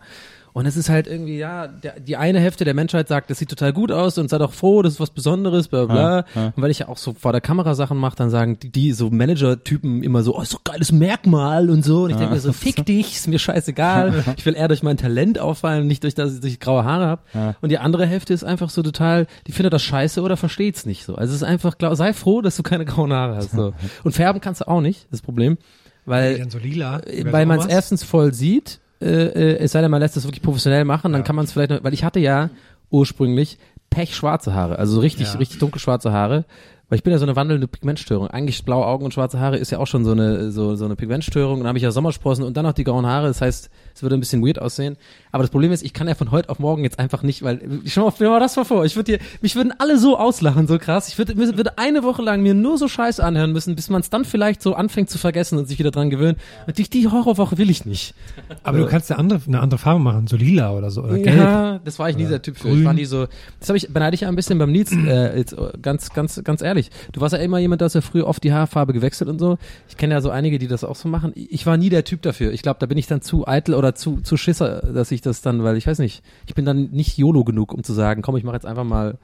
Und 0.54 0.66
es 0.66 0.78
ist 0.78 0.90
halt 0.90 1.08
irgendwie, 1.08 1.38
ja, 1.38 1.68
der, 1.68 2.00
die 2.00 2.18
eine 2.18 2.40
Hälfte 2.40 2.66
der 2.66 2.74
Menschheit 2.74 3.08
sagt, 3.08 3.30
das 3.30 3.40
sieht 3.40 3.50
total 3.50 3.74
gut 3.74 3.92
aus 3.92 4.18
und 4.18 4.30
sei 4.30 4.38
doch 4.38 4.54
froh, 4.54 4.82
das 4.82 4.94
ist 4.94 5.00
was 5.00 5.12
Besonderes, 5.12 5.68
bla 5.68 5.86
bla. 5.86 6.26
Und 6.36 6.62
weil 6.62 6.72
ich 6.72 6.80
ja 6.80 6.88
auch 6.88 6.98
so 6.98 7.14
vor 7.14 7.32
der 7.32 7.42
Kamera 7.42 7.76
Sachen 7.76 7.98
mache, 7.98 8.16
dann 8.16 8.30
sagen 8.30 8.58
die, 8.60 8.72
die 8.72 8.92
so 8.94 9.10
Manager-Typen 9.10 10.04
immer 10.04 10.24
so, 10.24 10.38
oh, 10.38 10.42
ist 10.42 10.54
doch 10.54 10.64
geiles 10.64 10.92
Merkmal 10.92 11.70
und 11.70 11.84
so. 11.84 12.04
Und 12.04 12.12
ich 12.12 12.18
denke 12.18 12.34
mir 12.34 12.40
so, 12.40 12.54
fick 12.54 12.86
dich, 12.86 13.16
ist 13.16 13.28
mir 13.28 13.40
scheißegal. 13.40 14.24
Ich 14.38 14.46
will 14.46 14.56
eher 14.56 14.68
durch 14.70 14.84
mein 14.84 14.96
Talent 14.96 15.40
auffallen, 15.40 15.88
nicht 15.88 16.04
durch, 16.04 16.16
dass 16.16 16.42
ich 16.44 16.60
graue 16.60 16.86
Haare 16.86 17.08
habe. 17.08 17.56
Und 17.62 17.70
die 17.70 17.78
andere 17.78 18.06
Hälfte 18.06 18.34
ist 18.34 18.44
einfach 18.44 18.70
so 18.70 18.82
total, 18.84 19.28
die 19.48 19.52
findet 19.52 19.74
das 19.74 19.84
scheiße 19.84 20.22
oder 20.22 20.38
versteht's 20.38 20.86
nicht 20.86 21.04
so. 21.06 21.16
Also 21.16 21.32
es 21.32 21.42
ist 21.42 21.48
einfach, 21.48 21.78
glaub, 21.78 21.96
sei 21.96 22.14
froh, 22.14 22.42
dass 22.42 22.56
du 22.56 22.64
keine 22.64 22.86
grauen 22.86 23.12
Haare 23.12 23.36
hast. 23.36 23.52
So. 23.52 23.74
Und 24.04 24.14
färben 24.14 24.42
kannst 24.42 24.62
du 24.62 24.68
auch 24.68 24.82
nicht, 24.82 25.08
das 25.12 25.22
Problem. 25.22 25.58
Weil 26.06 26.50
so 26.50 26.58
lila. 26.58 27.02
weil 27.26 27.46
man 27.46 27.60
es 27.60 27.66
erstens 27.66 28.04
voll 28.04 28.34
sieht, 28.34 28.80
äh, 29.02 29.06
äh, 29.06 29.58
es 29.60 29.72
sei 29.72 29.82
denn, 29.82 29.92
man 29.92 30.02
lässt 30.02 30.18
es 30.18 30.24
wirklich 30.26 30.42
professionell 30.42 30.86
machen, 30.86 31.14
dann 31.14 31.24
kann 31.24 31.36
man 31.36 31.46
es 31.46 31.52
vielleicht 31.54 31.72
noch, 31.72 31.84
weil 31.84 31.94
ich 31.94 32.04
hatte 32.04 32.20
ja 32.20 32.50
ursprünglich 32.90 33.58
pechschwarze 33.90 34.54
Haare, 34.54 34.78
also 34.78 34.96
so 34.96 35.00
richtig, 35.02 35.28
Ja. 35.34 35.40
richtig 35.40 35.60
dunkelschwarze 35.60 36.12
Haare. 36.12 36.46
Weil 36.90 36.98
ich 36.98 37.04
bin 37.04 37.12
ja 37.12 37.20
so 37.20 37.26
eine 37.26 37.36
wandelnde 37.36 37.68
Pigmentstörung. 37.68 38.28
Eigentlich 38.28 38.66
blaue 38.66 38.86
Augen 38.86 39.06
und 39.06 39.14
schwarze 39.14 39.40
Haare 39.40 39.58
ist 39.58 39.72
ja 39.72 39.78
auch 39.78 39.86
schon 39.86 40.06
so 40.06 40.12
eine, 40.12 40.52
so, 40.52 40.76
so 40.76 40.86
eine 40.86 40.96
Pigmentstörung. 40.96 41.54
Und 41.54 41.60
dann 41.60 41.68
habe 41.68 41.78
ich 41.78 41.84
ja 41.84 41.92
Sommersprossen 41.92 42.44
und 42.44 42.58
dann 42.58 42.66
noch 42.66 42.74
die 42.74 42.84
grauen 42.84 43.06
Haare. 43.06 43.28
Das 43.28 43.42
heißt, 43.42 43.70
es 43.94 44.02
würde 44.02 44.16
ein 44.18 44.20
bisschen 44.20 44.46
weird 44.46 44.60
aussehen. 44.60 44.98
Aber 45.32 45.44
das 45.44 45.52
Problem 45.52 45.72
ist, 45.72 45.84
ich 45.84 45.94
kann 45.94 46.08
ja 46.08 46.16
von 46.16 46.32
heute 46.32 46.50
auf 46.50 46.58
morgen 46.58 46.84
jetzt 46.84 46.98
einfach 46.98 47.22
nicht, 47.22 47.44
weil, 47.44 47.62
schau 47.86 48.06
mal, 48.06 48.14
dir 48.18 48.30
mal 48.30 48.40
das 48.40 48.56
mal 48.56 48.64
vor. 48.64 48.86
Ich 48.86 48.96
würde 48.96 49.18
dir, 49.18 49.20
mich 49.42 49.56
würden 49.56 49.72
alle 49.78 50.00
so 50.00 50.18
auslachen, 50.18 50.68
so 50.68 50.80
krass. 50.80 51.10
Ich 51.10 51.18
würde, 51.20 51.38
würde 51.38 51.78
eine 51.78 52.02
Woche 52.02 52.24
lang 52.24 52.42
mir 52.42 52.56
nur 52.56 52.80
so 52.80 52.88
Scheiß 52.88 53.20
anhören 53.20 53.52
müssen, 53.52 53.76
bis 53.76 53.90
man 53.90 54.02
es 54.02 54.10
dann 54.10 54.26
vielleicht 54.26 54.64
so 54.64 54.74
anfängt 54.74 55.12
zu 55.12 55.20
vergessen 55.20 55.60
und 55.60 55.68
sich 55.68 55.78
wieder 55.78 55.92
dran 55.92 56.10
gewöhnt. 56.10 56.40
Und 56.66 56.78
die, 56.80 56.90
die 56.90 57.08
Horrorwoche 57.08 57.60
will 57.60 57.70
ich 57.70 57.86
nicht. 57.86 58.16
Aber 58.64 58.80
du 58.80 58.88
kannst 58.88 59.12
ja 59.12 59.18
andere, 59.18 59.42
eine 59.46 59.60
andere 59.60 59.78
Farbe 59.78 60.00
machen, 60.00 60.26
so 60.26 60.38
lila 60.38 60.72
oder 60.72 60.90
so, 60.90 61.04
oder 61.04 61.20
gelb. 61.20 61.38
Ja, 61.38 61.80
das 61.86 62.00
war 62.00 62.10
ich 62.10 62.18
nie 62.18 62.26
der 62.26 62.42
Typ 62.42 62.58
für. 62.58 62.70
Ich 62.70 62.74
grün. 62.74 62.86
war 62.86 62.94
nie 62.94 63.06
so. 63.06 63.28
Das 63.60 63.70
habe 63.70 63.78
ich 63.78 63.94
beneide 63.94 64.16
ich 64.16 64.22
ja 64.22 64.28
ein 64.28 64.36
bisschen 64.36 64.58
beim 64.58 64.72
Nils. 64.72 64.92
Äh, 64.92 65.38
jetzt 65.38 65.56
ganz, 65.82 66.12
ganz, 66.14 66.42
ganz 66.44 66.62
ehrlich. 66.62 66.79
Du 67.12 67.22
warst 67.22 67.34
ja 67.34 67.40
immer 67.40 67.60
jemand, 67.60 67.82
der 67.82 67.86
hast 67.86 67.94
ja 67.96 68.02
früher 68.02 68.28
oft 68.28 68.44
die 68.44 68.54
Haarfarbe 68.54 68.94
gewechselt 68.94 69.30
und 69.30 69.40
so. 69.40 69.58
Ich 69.88 69.98
kenne 69.98 70.14
ja 70.14 70.22
so 70.22 70.30
einige, 70.30 70.60
die 70.60 70.68
das 70.68 70.84
auch 70.84 70.96
so 70.96 71.08
machen. 71.10 71.32
Ich 71.36 71.66
war 71.66 71.78
nie 71.78 71.90
der 71.90 72.04
Typ 72.04 72.22
dafür. 72.22 72.52
Ich 72.52 72.62
glaube, 72.62 72.80
da 72.80 72.86
bin 72.86 72.98
ich 72.98 73.08
dann 73.08 73.22
zu 73.22 73.48
eitel 73.48 73.74
oder 73.76 73.96
zu, 73.96 74.22
zu 74.22 74.38
Schisser, 74.38 74.82
dass 74.94 75.12
ich 75.12 75.22
das 75.22 75.42
dann, 75.42 75.64
weil 75.64 75.78
ich 75.78 75.88
weiß 75.88 76.00
nicht, 76.00 76.24
ich 76.48 76.56
bin 76.56 76.66
dann 76.66 76.90
nicht 76.92 77.18
YOLO 77.18 77.44
genug, 77.44 77.74
um 77.74 77.84
zu 77.84 77.94
sagen, 77.94 78.22
komm, 78.22 78.36
ich 78.38 78.44
mache 78.44 78.56
jetzt 78.56 78.66
einfach 78.66 78.84
mal 78.84 79.18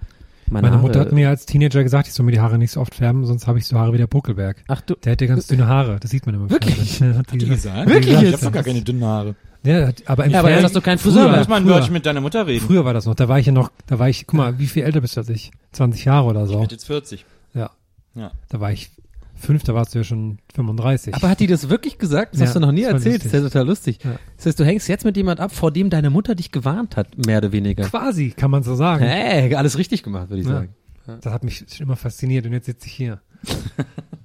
meine, 0.47 0.67
Meine. 0.69 0.81
Mutter 0.81 0.99
hat 0.99 1.11
mir 1.11 1.29
als 1.29 1.47
Teenager 1.47 1.81
gesagt, 1.83 2.07
ich 2.07 2.13
soll 2.13 2.25
mir 2.25 2.31
die 2.31 2.39
Haare 2.39 2.59
nicht 2.59 2.69
so 2.71 2.79
oft 2.79 2.93
färben, 2.93 3.25
sonst 3.25 3.47
habe 3.47 3.57
ich 3.57 3.65
so 3.65 3.77
Haare 3.79 3.93
wie 3.93 3.97
der 3.97 4.05
Buckelberg. 4.05 4.57
Ach 4.67 4.79
du. 4.81 4.93
Der 5.03 5.13
hätte 5.13 5.25
ganz 5.25 5.47
dünne 5.47 5.65
Haare, 5.67 5.97
das 5.99 6.11
sieht 6.11 6.25
man 6.27 6.35
immer. 6.35 6.43
im 6.45 6.49
Wirklich? 6.51 7.01
Hat 7.01 7.31
die 7.33 7.37
gesagt. 7.39 7.89
Wirklich 7.89 8.13
Ich 8.13 8.21
jetzt? 8.21 8.33
hab 8.35 8.41
doch 8.41 8.51
gar 8.51 8.63
keine 8.63 8.81
dünnen 8.83 9.03
Haare. 9.03 9.35
Ja, 9.63 9.87
hat- 9.87 10.03
aber 10.05 10.25
im 10.25 10.31
Ja, 10.31 10.41
aber 10.41 10.51
jetzt 10.51 10.65
hast 10.65 10.75
du 10.75 10.81
keinen 10.81 10.99
Friseur 10.99 11.23
früher, 11.23 11.47
mal 11.49 11.55
ein 11.57 11.65
früher, 11.65 11.89
mit 11.91 12.05
deiner 12.05 12.21
Mutter 12.21 12.45
reden. 12.45 12.63
früher 12.63 12.85
war 12.85 12.93
das 12.93 13.07
noch, 13.07 13.15
da 13.15 13.27
war 13.27 13.39
ich 13.39 13.47
ja 13.47 13.51
noch, 13.51 13.71
da 13.87 13.97
war 13.97 14.07
ich, 14.07 14.27
guck 14.27 14.37
mal, 14.37 14.59
wie 14.59 14.67
viel 14.67 14.83
älter 14.83 15.01
bist 15.01 15.15
du 15.17 15.21
als 15.21 15.29
ich? 15.29 15.49
20 15.71 16.05
Jahre 16.05 16.27
oder 16.27 16.45
so. 16.45 16.53
Ich 16.53 16.59
bin 16.59 16.69
jetzt 16.69 16.85
40. 16.85 17.25
Ja. 17.55 17.71
Ja. 18.13 18.31
Da 18.49 18.59
war 18.59 18.71
ich 18.71 18.91
fünf, 19.33 19.63
da 19.63 19.73
warst 19.73 19.93
du 19.93 19.99
ja 19.99 20.03
schon 20.03 20.37
35. 20.53 21.13
Aber 21.15 21.29
hat 21.29 21.39
die 21.39 21.47
das 21.47 21.69
wirklich 21.69 21.97
gesagt? 21.97 22.33
Das 22.33 22.41
Ja, 22.41 22.45
hast 22.47 22.55
du 22.55 22.59
noch 22.59 22.71
nie 22.71 22.83
das 22.83 22.93
erzählt. 22.93 23.19
Das 23.21 23.25
ist 23.25 23.33
ja 23.33 23.41
total 23.41 23.65
lustig. 23.67 23.99
Ja. 24.03 24.17
Das 24.37 24.45
heißt, 24.45 24.59
du 24.59 24.63
hängst 24.65 24.87
jetzt 24.87 25.03
mit 25.05 25.17
jemand 25.17 25.39
ab, 25.39 25.51
vor 25.53 25.71
dem 25.71 25.89
deine 25.89 26.09
Mutter 26.09 26.35
dich 26.35 26.51
gewarnt 26.51 26.95
hat, 26.95 27.17
mehr 27.25 27.39
oder 27.39 27.51
weniger. 27.51 27.83
Quasi, 27.85 28.29
kann 28.31 28.51
man 28.51 28.63
so 28.63 28.75
sagen. 28.75 29.03
Hey, 29.03 29.53
alles 29.55 29.77
richtig 29.77 30.03
gemacht, 30.03 30.29
würde 30.29 30.41
ich 30.41 30.47
Ja. 30.47 30.53
sagen. 30.53 30.75
Das 31.21 31.33
hat 31.33 31.43
mich 31.43 31.65
schon 31.71 31.85
immer 31.85 31.95
fasziniert 31.97 32.45
und 32.45 32.53
jetzt 32.53 32.65
sitze 32.65 32.87
ich 32.87 32.93
hier. 32.93 33.21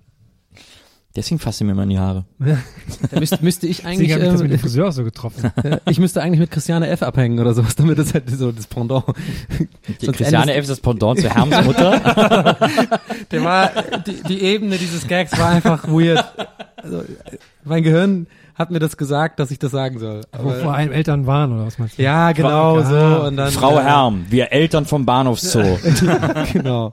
Deswegen 1.17 1.41
fasse 1.41 1.65
mir 1.65 1.75
mal 1.75 1.83
in 1.83 1.89
die 1.91 1.99
Haare. 1.99 2.25
Da 2.39 3.19
müsste, 3.19 3.39
müsste 3.43 3.67
ich 3.67 3.85
eigentlich, 3.85 4.09
Deswegen 4.09 4.15
habe 4.15 4.25
ich 4.27 4.33
das 4.33 4.43
mit 4.43 4.51
dem 4.53 4.55
ähm, 4.55 4.61
Friseur 4.61 4.89
auch 4.89 4.93
so 4.93 5.03
getroffen. 5.03 5.51
ich 5.89 5.99
müsste 5.99 6.23
eigentlich 6.23 6.39
mit 6.39 6.53
Christiane 6.53 6.89
F. 6.89 7.03
abhängen 7.03 7.41
oder 7.41 7.53
sowas, 7.53 7.75
damit 7.75 7.99
das 7.99 8.15
halt 8.15 8.31
so 8.31 8.53
das 8.53 8.69
Pendant. 8.69 9.05
Die 10.01 10.07
Christiane 10.07 10.55
F. 10.55 10.63
ist 10.63 10.71
das 10.71 10.81
Pendant 10.81 11.19
zu 11.21 11.29
Herms 11.29 11.65
Mutter. 11.67 12.57
Der 13.33 13.45
war, 13.45 13.71
die, 14.07 14.23
die 14.29 14.41
Ebene 14.43 14.77
dieses 14.79 15.07
Gags 15.09 15.37
war 15.37 15.49
einfach 15.49 15.89
weird. 15.89 16.25
Also, 16.77 17.03
mein 17.65 17.83
Gehirn 17.83 18.27
hat 18.55 18.71
mir 18.71 18.79
das 18.79 18.97
gesagt, 18.97 19.41
dass 19.41 19.51
ich 19.51 19.59
das 19.59 19.73
sagen 19.73 19.99
soll. 19.99 20.21
Wo 20.39 20.51
vor 20.51 20.75
allem 20.75 20.93
Eltern 20.93 21.27
waren 21.27 21.53
oder 21.53 21.67
was 21.67 21.79
meinst 21.79 21.99
du? 21.99 22.03
ja, 22.03 22.31
genau 22.33 22.79
Ah. 22.79 22.85
so. 23.21 23.27
Und 23.27 23.37
dann, 23.37 23.51
Frau 23.51 23.79
äh, 23.79 23.83
Herm, 23.83 24.27
wir 24.31 24.53
Eltern 24.53 24.87
vom 24.87 25.05
Bahnhofszoo. 25.07 25.79
genau. 26.53 26.93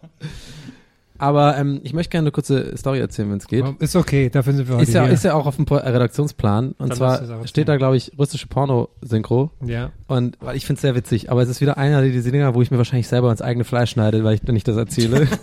Aber 1.19 1.57
ähm, 1.57 1.79
ich 1.83 1.93
möchte 1.93 2.11
gerne 2.11 2.25
eine 2.25 2.31
kurze 2.31 2.75
Story 2.77 2.99
erzählen, 2.99 3.29
wenn 3.31 3.37
es 3.37 3.47
geht. 3.47 3.65
Ist 3.79 3.95
okay, 3.95 4.29
dafür 4.29 4.53
sind 4.53 4.67
wir 4.67 4.75
heute 4.75 4.83
Ist 4.83 4.93
ja, 4.93 5.03
hier. 5.03 5.13
ist 5.13 5.23
ja 5.23 5.33
auch 5.33 5.45
auf 5.45 5.55
dem 5.55 5.65
Pro- 5.65 5.75
Redaktionsplan. 5.77 6.73
Und 6.77 6.89
Dann 6.89 6.97
zwar 6.97 7.45
steht 7.47 7.67
da, 7.67 7.77
glaube 7.77 7.97
ich, 7.97 8.11
russische 8.17 8.47
Porno-Synchro. 8.47 9.51
ja. 9.65 9.91
Und 10.09 10.37
weil 10.39 10.55
ich 10.55 10.65
finde 10.65 10.77
es 10.77 10.81
sehr 10.83 10.95
witzig, 10.95 11.29
aber 11.31 11.41
es 11.41 11.49
ist 11.49 11.59
wieder 11.59 11.77
einer 11.77 12.01
dieser 12.01 12.31
Dinger, 12.31 12.55
wo 12.55 12.61
ich 12.61 12.71
mir 12.71 12.77
wahrscheinlich 12.77 13.09
selber 13.09 13.29
ins 13.29 13.41
eigene 13.41 13.65
Fleisch 13.65 13.89
schneide, 13.91 14.23
weil 14.23 14.35
ich, 14.35 14.41
wenn 14.45 14.55
ich 14.55 14.63
das 14.63 14.77
erzähle. 14.77 15.27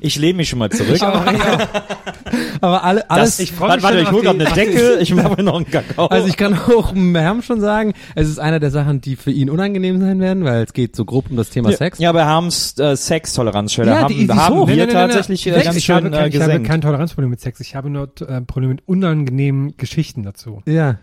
Ich 0.00 0.16
lehne 0.16 0.38
mich 0.38 0.48
schon 0.48 0.58
mal 0.58 0.70
zurück. 0.70 1.02
aber 2.62 2.84
alle, 2.84 3.10
alles, 3.10 3.36
Das, 3.36 3.40
ich 3.40 3.58
warte, 3.60 3.82
warte, 3.82 4.00
ich 4.00 4.10
hole 4.10 4.22
gerade 4.22 4.40
eine 4.46 4.54
Decke, 4.54 4.98
ich 5.00 5.14
mache 5.14 5.36
mir 5.36 5.42
noch 5.42 5.56
einen 5.56 5.70
Kakao. 5.70 6.06
also 6.06 6.26
ich 6.28 6.36
kann 6.36 6.54
auch 6.58 6.94
Herm 6.94 7.42
schon 7.42 7.60
sagen, 7.60 7.92
es 8.14 8.28
ist 8.28 8.38
einer 8.38 8.60
der 8.60 8.70
Sachen, 8.70 9.00
die 9.00 9.16
für 9.16 9.30
ihn 9.30 9.50
unangenehm 9.50 10.00
sein 10.00 10.20
werden, 10.20 10.44
weil 10.44 10.62
es 10.64 10.72
geht 10.72 10.96
so 10.96 11.04
grob 11.04 11.30
um 11.30 11.36
das 11.36 11.50
Thema 11.50 11.72
Sex. 11.72 11.98
Ja, 11.98 12.12
bei 12.12 12.24
Herms 12.24 12.78
äh, 12.78 12.96
Sextoleranzschwelle 12.96 13.90
Ja, 13.90 13.98
haben, 14.02 14.14
die- 14.14 14.26
die 14.26 14.32
haben 14.32 14.56
hoch. 14.60 14.68
wir 14.68 14.86
Nee, 14.92 15.00
tatsächlich 15.00 15.46
nee. 15.46 15.52
äh, 15.52 15.62
ganz 15.62 15.76
ich, 15.76 15.90
habe 15.90 16.02
schön 16.02 16.12
kein, 16.12 16.22
äh, 16.24 16.28
ich 16.28 16.34
habe 16.34 16.46
gesenkt. 16.46 16.68
kein 16.68 16.80
Toleranzproblem 16.80 17.30
mit 17.30 17.40
Sex. 17.40 17.60
Ich 17.60 17.74
habe 17.74 17.90
nur 17.90 18.10
äh, 18.26 18.40
Probleme 18.42 18.74
mit 18.74 18.86
unangenehmen 18.86 19.76
Geschichten 19.76 20.22
dazu. 20.22 20.62
Ja. 20.66 20.98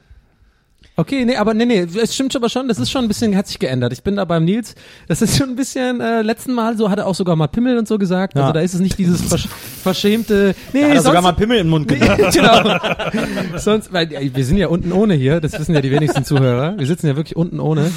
Okay, 1.00 1.26
nee, 1.26 1.36
aber 1.36 1.54
nee, 1.54 1.66
nee, 1.66 1.86
es 2.02 2.16
stimmt 2.16 2.36
aber 2.36 2.50
schon, 2.50 2.68
das 2.68 2.80
ist 2.80 2.90
schon 2.90 3.06
ein 3.06 3.08
bisschen, 3.08 3.36
hat 3.38 3.46
sich 3.46 3.60
geändert. 3.60 3.94
Ich 3.94 4.02
bin 4.02 4.16
da 4.16 4.26
beim 4.26 4.46
Nils, 4.46 4.74
das 5.08 5.22
ist 5.22 5.38
schon 5.38 5.50
ein 5.50 5.56
bisschen, 5.56 6.02
äh, 6.02 6.24
letzten 6.24 6.54
Mal 6.54 6.76
so, 6.76 6.90
hat 6.90 6.98
er 6.98 7.06
auch 7.06 7.14
sogar 7.14 7.36
mal 7.36 7.46
Pimmel 7.46 7.78
und 7.78 7.88
so 7.88 8.00
gesagt, 8.00 8.36
Ja. 8.36 8.42
also 8.42 8.54
da 8.54 8.62
ist 8.62 8.74
es 8.74 8.80
nicht 8.80 8.98
dieses 8.98 9.22
versch 9.22 9.48
verschämte, 9.84 10.56
nee, 10.74 10.82
Hat 10.82 10.90
er 10.90 10.96
sonst, 10.96 11.06
sogar 11.06 11.22
mal 11.22 11.34
Pimmel 11.34 11.60
im 11.60 11.70
Mund 11.70 11.88
genommen. 11.88 12.18
genau. 12.34 12.80
Sonst, 13.58 13.94
weil 13.94 14.12
ja, 14.12 14.20
wir 14.34 14.44
sind 14.44 14.58
ja 14.58 14.70
unten 14.70 14.92
ohne 14.92 15.14
hier, 15.14 15.40
das 15.40 15.60
wissen 15.60 15.76
ja 15.76 15.82
die 15.82 15.92
wenigsten 15.92 16.26
Zuhörer. 16.26 16.80
Wir 16.80 16.88
sitzen 16.88 17.06
ja 17.06 17.16
wirklich 17.16 17.36
unten 17.36 17.60
ohne. 17.60 17.92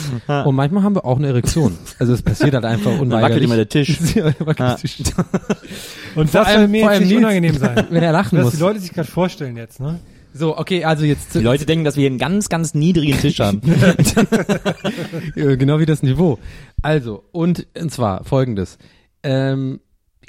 Und 0.44 0.54
manchmal 0.54 0.82
haben 0.82 0.94
wir 0.94 1.06
auch 1.06 1.16
eine 1.16 1.28
Erektion. 1.28 1.78
Also 1.98 2.12
es 2.12 2.20
passiert 2.20 2.52
halt 2.52 2.66
einfach 2.66 2.90
Dann 2.90 3.00
unweigerlich. 3.00 3.30
wackelt 3.30 3.44
immer 3.44 3.56
der 3.56 3.68
Tisch. 3.70 3.98
Ja, 4.14 4.24
wackelt 4.40 4.58
Ja. 4.58 4.66
der 4.68 4.76
Tisch. 4.76 4.98
Und 6.16 6.28
Vor 6.30 6.40
das 6.40 6.46
allem- 6.48 6.58
soll 6.60 6.68
mir 6.68 6.80
jetzt 6.82 7.00
nicht 7.00 7.08
Nils- 7.08 7.18
unangenehm 7.18 7.56
sein. 7.56 7.86
Wenn 7.90 8.02
er 8.02 8.12
lachen 8.12 8.36
Was 8.38 8.44
muss. 8.44 8.54
die 8.56 8.60
Leute 8.60 8.80
sich 8.80 8.92
gerade 8.92 9.08
vorstellen 9.10 9.56
jetzt, 9.56 9.80
ne? 9.80 9.98
So, 10.32 10.56
okay, 10.56 10.84
also 10.84 11.04
jetzt 11.04 11.34
Die 11.34 11.40
Leute 11.40 11.66
denken, 11.66 11.84
dass 11.84 11.96
wir 11.96 12.02
hier 12.02 12.10
einen 12.10 12.18
ganz, 12.18 12.48
ganz 12.48 12.74
niedrigen 12.74 13.18
Tisch 13.18 13.40
haben. 13.40 13.60
Ja, 15.34 15.54
genau 15.56 15.78
wie 15.80 15.86
das 15.86 16.02
Niveau. 16.02 16.38
Also, 16.82 17.24
und, 17.32 17.66
und 17.78 17.90
zwar 17.90 18.24
folgendes. 18.24 18.78
Ähm, 19.22 19.80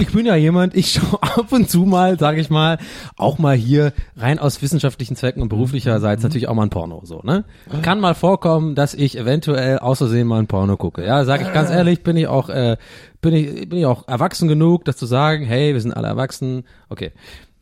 ich 0.02 0.12
bin 0.12 0.26
ja 0.26 0.36
jemand, 0.36 0.76
ich 0.76 0.92
schaue 0.94 1.22
ab 1.22 1.52
und 1.52 1.70
zu 1.70 1.86
mal, 1.86 2.18
sage 2.18 2.42
ich 2.42 2.50
mal, 2.50 2.80
auch 3.16 3.38
mal 3.38 3.56
hier 3.56 3.94
rein 4.18 4.40
aus 4.40 4.62
wissenschaftlichen 4.62 5.16
Zwecken 5.16 5.42
und 5.42 5.50
beruflicherseits 5.50 6.24
natürlich 6.24 6.48
auch 6.48 6.56
mal 6.56 6.64
ein 6.64 6.70
Porno, 6.70 7.02
so, 7.04 7.22
ne? 7.24 7.46
Kann 7.82 8.00
mal 8.00 8.16
vorkommen, 8.16 8.76
dass 8.76 8.94
ich 8.94 9.18
eventuell 9.18 9.80
aus 9.80 10.00
Versehen 10.00 10.28
mal 10.28 10.40
ein 10.40 10.48
Porno 10.48 10.78
gucke. 10.78 11.06
Ja, 11.06 11.24
sage 11.26 11.44
ich 11.44 11.54
ganz 11.54 11.70
ehrlich, 11.70 12.04
bin 12.04 12.18
ich 12.18 12.28
auch, 12.28 12.50
äh, 12.50 12.78
bin 13.22 13.34
ich, 13.34 13.70
bin 13.70 13.80
ich 13.80 13.86
auch 13.86 14.08
erwachsen 14.08 14.48
genug, 14.48 14.86
das 14.86 14.98
zu 14.98 15.06
sagen, 15.06 15.46
hey, 15.46 15.74
wir 15.74 15.82
sind 15.82 15.94
alle 15.94 16.08
erwachsen, 16.08 16.64
okay. 16.90 17.12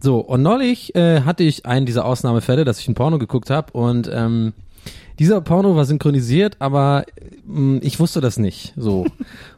So, 0.02 0.20
und 0.20 0.42
neulich 0.42 0.96
äh, 0.96 1.22
hatte 1.22 1.44
ich 1.44 1.66
einen 1.66 1.86
dieser 1.86 2.06
Ausnahmefälle, 2.06 2.64
dass 2.64 2.80
ich 2.80 2.88
ein 2.88 2.96
Porno 2.96 3.20
geguckt 3.20 3.50
habe 3.50 3.74
und 3.74 4.10
ähm, 4.14 4.54
dieser 5.20 5.42
Porno 5.42 5.76
war 5.76 5.84
synchronisiert, 5.84 6.56
aber 6.60 7.06
mh, 7.46 7.80
ich 7.84 8.00
wusste 8.00 8.22
das 8.22 8.38
nicht 8.38 8.74
so. 8.78 9.06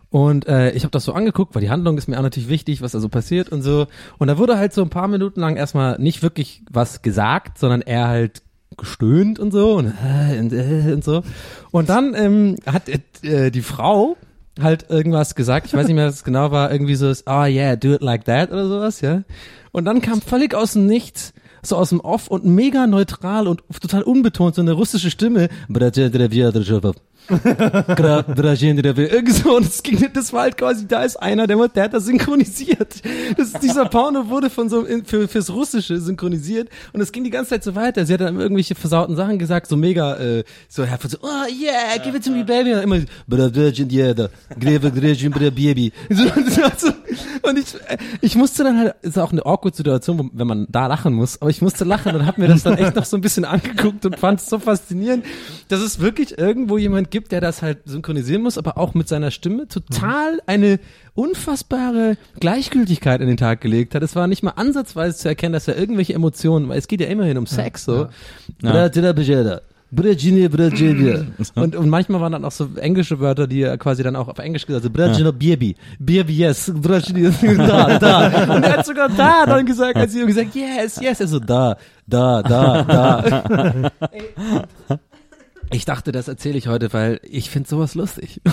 Und 0.10 0.46
äh, 0.46 0.72
ich 0.72 0.84
habe 0.84 0.92
das 0.92 1.06
so 1.06 1.14
angeguckt, 1.14 1.56
weil 1.56 1.62
die 1.62 1.70
Handlung 1.70 1.98
ist 1.98 2.10
mir 2.10 2.18
auch 2.18 2.22
natürlich 2.22 2.50
wichtig, 2.50 2.82
was 2.82 2.92
da 2.92 3.00
so 3.00 3.08
passiert 3.08 3.48
und 3.50 3.62
so. 3.62 3.88
Und 4.18 4.28
da 4.28 4.38
wurde 4.38 4.58
halt 4.58 4.74
so 4.74 4.82
ein 4.82 4.90
paar 4.90 5.08
Minuten 5.08 5.40
lang 5.40 5.56
erstmal 5.56 5.98
nicht 6.00 6.22
wirklich 6.22 6.64
was 6.70 7.02
gesagt, 7.02 7.58
sondern 7.58 7.82
er 7.82 8.10
halt 8.10 8.42
gestöhnt 8.76 9.40
und 9.40 9.52
so 9.52 9.76
und, 9.76 9.88
äh, 9.88 10.38
und, 10.38 10.52
äh, 10.52 10.92
und 10.92 11.06
so. 11.06 11.24
Und 11.72 11.88
dann 11.88 12.14
ähm, 12.14 12.58
hat 12.66 12.90
äh, 13.24 13.52
die 13.52 13.62
Frau 13.62 14.18
halt 14.60 14.90
irgendwas 14.90 15.36
gesagt, 15.36 15.68
ich 15.68 15.74
weiß 15.74 15.88
nicht 15.88 15.96
mehr, 15.96 16.08
was 16.08 16.16
es 16.16 16.24
genau 16.26 16.52
war, 16.52 16.74
irgendwie 16.74 16.96
so, 16.96 17.10
oh 17.28 17.46
yeah, 17.46 17.78
do 17.78 17.94
it 17.94 18.02
like 18.02 18.26
that 18.26 18.52
oder 18.52 18.68
sowas, 18.68 19.00
ja. 19.00 19.24
Und 19.72 19.86
dann 19.86 20.02
kam 20.02 20.22
völlig 20.22 20.54
aus 20.54 20.74
dem 20.74 20.86
Nichts, 20.86 21.34
so 21.64 21.76
aus 21.76 21.90
dem 21.90 22.00
Off 22.00 22.28
und 22.28 22.46
mega 22.46 22.88
neutral 22.88 23.48
und 23.48 23.62
total 23.82 24.04
unbetont 24.04 24.56
so 24.56 24.62
eine 24.62 24.74
russische 24.74 25.12
Stimme. 25.12 25.50
Irgend 29.12 29.34
so 29.34 29.56
und 29.56 29.66
es 29.66 29.84
ging, 29.84 30.06
das 30.14 30.34
war 30.34 30.42
halt 30.42 30.58
quasi, 30.58 30.88
da 30.88 31.04
ist 31.04 31.18
einer, 31.18 31.48
der, 31.48 31.68
der 31.70 31.84
hat 31.84 31.94
das 31.94 32.06
synchronisiert. 32.06 33.02
Das, 33.38 33.54
dieser 33.54 33.86
Porno 33.86 34.28
wurde 34.30 34.50
von 34.50 34.70
so, 34.70 34.86
für, 35.06 35.28
fürs 35.28 35.50
Russische 35.52 36.00
synchronisiert 36.00 36.70
und 36.94 37.02
es 37.02 37.12
ging 37.12 37.24
die 37.24 37.30
ganze 37.30 37.52
Zeit 37.52 37.64
so 37.64 37.76
weiter. 37.76 38.06
Sie 38.06 38.14
hat 38.14 38.22
dann 38.22 38.40
irgendwelche 38.40 38.76
versauten 38.76 39.16
Sachen 39.16 39.38
gesagt, 39.40 39.68
so 39.68 39.78
mega, 39.78 40.16
äh, 40.18 40.44
so, 40.68 40.84
Herr 40.84 40.98
so, 41.08 41.18
oh 41.22 41.28
yeah, 41.48 41.98
give 42.04 42.18
it 42.18 42.26
to 42.26 42.32
me, 42.32 42.44
baby. 42.44 42.74
Und 42.74 42.82
immer, 42.82 43.00
so, 43.00 43.06
"Bra, 43.28 43.50
Dražen, 43.50 43.90
yeah, 43.92 44.14
da, 44.14 44.30
greve, 44.60 44.92
Dražen, 44.92 45.32
bra, 45.32 45.50
baby. 45.50 45.92
So, 46.10 46.24
so, 46.78 46.88
und 47.42 47.58
ich, 47.58 47.76
äh, 47.88 47.98
ich 48.22 48.36
musste 48.36 48.64
dann 48.64 48.78
halt, 48.78 48.96
ist 49.02 49.18
auch 49.18 49.32
eine 49.32 49.46
awkward 49.46 49.76
Situation, 49.76 50.20
wo, 50.20 50.30
wenn 50.34 50.48
man 50.48 50.68
da 50.70 50.88
lachen 50.88 51.14
muss, 51.14 51.42
aber 51.42 51.50
ich 51.50 51.62
musste 51.62 51.84
lachen 51.84 52.16
und 52.16 52.26
hab 52.26 52.38
mir 52.38 52.48
das 52.48 52.64
dann 52.64 52.78
echt 52.78 52.96
noch 52.96 53.06
so 53.06 53.18
ein 53.18 53.22
bisschen 53.22 53.46
angeguckt 53.46 54.06
und 54.06 54.20
fand 54.20 54.40
es 54.40 54.48
so 54.48 54.60
faszinierend, 54.60 55.26
dass 55.68 55.82
es 55.82 56.00
wirklich 56.00 56.38
irgendwo 56.38 56.78
jemand 56.78 57.12
gibt, 57.12 57.32
der 57.32 57.42
das 57.42 57.62
halt 57.62 57.80
synchronisieren 57.86 58.42
muss, 58.42 58.58
aber 58.58 58.78
auch 58.78 58.94
mit 58.94 59.08
seiner 59.08 59.32
Stimme 59.32 59.68
total 59.68 60.42
eine 60.46 60.80
unfassbare 61.14 62.18
Gleichgültigkeit 62.40 63.22
in 63.22 63.28
den 63.28 63.38
Tag 63.38 63.62
gelegt 63.62 63.96
hat. 63.96 64.04
Es 64.04 64.16
war 64.16 64.28
nicht 64.28 64.44
mal 64.44 64.52
ansatzweise 64.52 65.18
zu 65.18 65.28
erkennen, 65.28 65.54
dass 65.54 65.68
er 65.68 65.78
irgendwelche 65.78 66.14
Emotionen, 66.14 66.70
weil 66.70 66.78
es 66.78 66.88
geht 66.88 67.02
ja 67.02 67.08
immerhin 67.08 67.38
um 67.38 67.46
Sex, 67.46 67.86
so. 67.86 68.08
Bra, 68.62 68.90
dida, 68.90 69.14
Brajini, 69.92 70.48
Brajini. 70.48 71.28
Und, 71.56 71.76
und 71.76 71.90
manchmal 71.90 72.22
waren 72.22 72.32
dann 72.32 72.46
auch 72.46 72.52
so 72.52 72.70
englische 72.76 73.20
Wörter, 73.20 73.46
die 73.46 73.62
er 73.62 73.78
quasi 73.78 74.04
dann 74.04 74.16
auch 74.16 74.30
auf 74.30 74.40
Englisch 74.40 74.66
gesagt 74.66 74.86
hat. 74.86 74.94
Brajini, 74.94 75.32
Baby. 75.32 75.76
Baby, 76.00 76.38
yes. 76.38 76.72
Brajini, 76.74 77.30
da, 77.58 78.00
da. 78.00 78.56
Und 78.56 78.64
er 78.64 78.78
hat 78.78 78.86
sogar 78.86 79.10
da 79.10 79.46
dann 79.46 79.66
gesagt, 79.66 79.98
als 79.98 80.14
sie 80.14 80.22
ihm 80.22 80.28
gesagt, 80.28 80.56
yes, 80.56 81.00
yes. 81.02 81.20
Er 81.20 81.28
so, 81.28 81.40
da, 81.40 81.76
da, 82.08 82.42
da, 82.42 82.84
da. 82.84 83.92
Ich 85.72 85.86
dachte, 85.86 86.12
das 86.12 86.28
erzähle 86.28 86.58
ich 86.58 86.68
heute, 86.68 86.92
weil 86.94 87.20
ich 87.24 87.50
finde 87.50 87.70
sowas 87.70 87.96
lustig. 87.96 88.42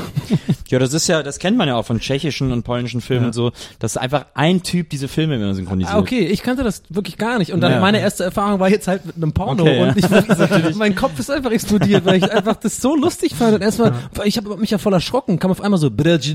Ja, 0.71 0.79
das 0.79 0.93
ist 0.93 1.09
ja, 1.09 1.23
das 1.23 1.39
kennt 1.39 1.57
man 1.57 1.67
ja 1.67 1.77
auch 1.77 1.87
von 1.87 1.99
tschechischen 1.99 2.53
und 2.53 2.63
polnischen 2.63 3.01
Filmen 3.01 3.25
und 3.27 3.33
so, 3.33 3.53
dass 3.79 3.97
einfach 3.97 4.27
ein 4.35 4.63
Typ 4.63 4.91
diese 4.91 5.09
Filme 5.09 5.37
immer 5.37 5.55
synchronisiert. 5.55 5.95
Ah, 5.95 5.99
okay, 5.99 6.27
ich 6.27 6.43
kannte 6.43 6.63
das 6.63 6.83
wirklich 6.91 7.17
gar 7.17 7.39
nicht. 7.39 7.55
Und 7.55 7.63
dann 7.63 7.73
Ja. 7.73 7.81
meine 7.81 8.01
erste 8.01 8.25
Erfahrung 8.25 8.61
war 8.61 8.69
jetzt 8.69 8.87
halt 8.87 9.07
mit 9.07 9.17
einem 9.17 9.33
Porno 9.33 9.63
Okay, 9.63 9.79
ja. 9.79 9.89
und 9.89 9.97
ich, 9.97 10.05
mein 10.77 10.95
Kopf 10.95 11.19
ist 11.19 11.31
einfach 11.31 11.53
explodiert, 11.53 12.05
weil 12.05 12.17
ich 12.17 12.31
einfach 12.31 12.57
das 12.57 12.83
so 12.83 12.95
lustig 12.95 13.35
fand. 13.35 13.55
Und 13.55 13.63
erstmal, 13.63 13.95
ich 14.25 14.37
habe 14.37 14.59
mich 14.59 14.69
ja 14.71 14.77
voll 14.77 14.93
erschrocken, 14.93 15.39
kam 15.39 15.51
auf 15.51 15.63
einmal 15.63 15.79
so, 15.79 15.89
das 15.89 16.27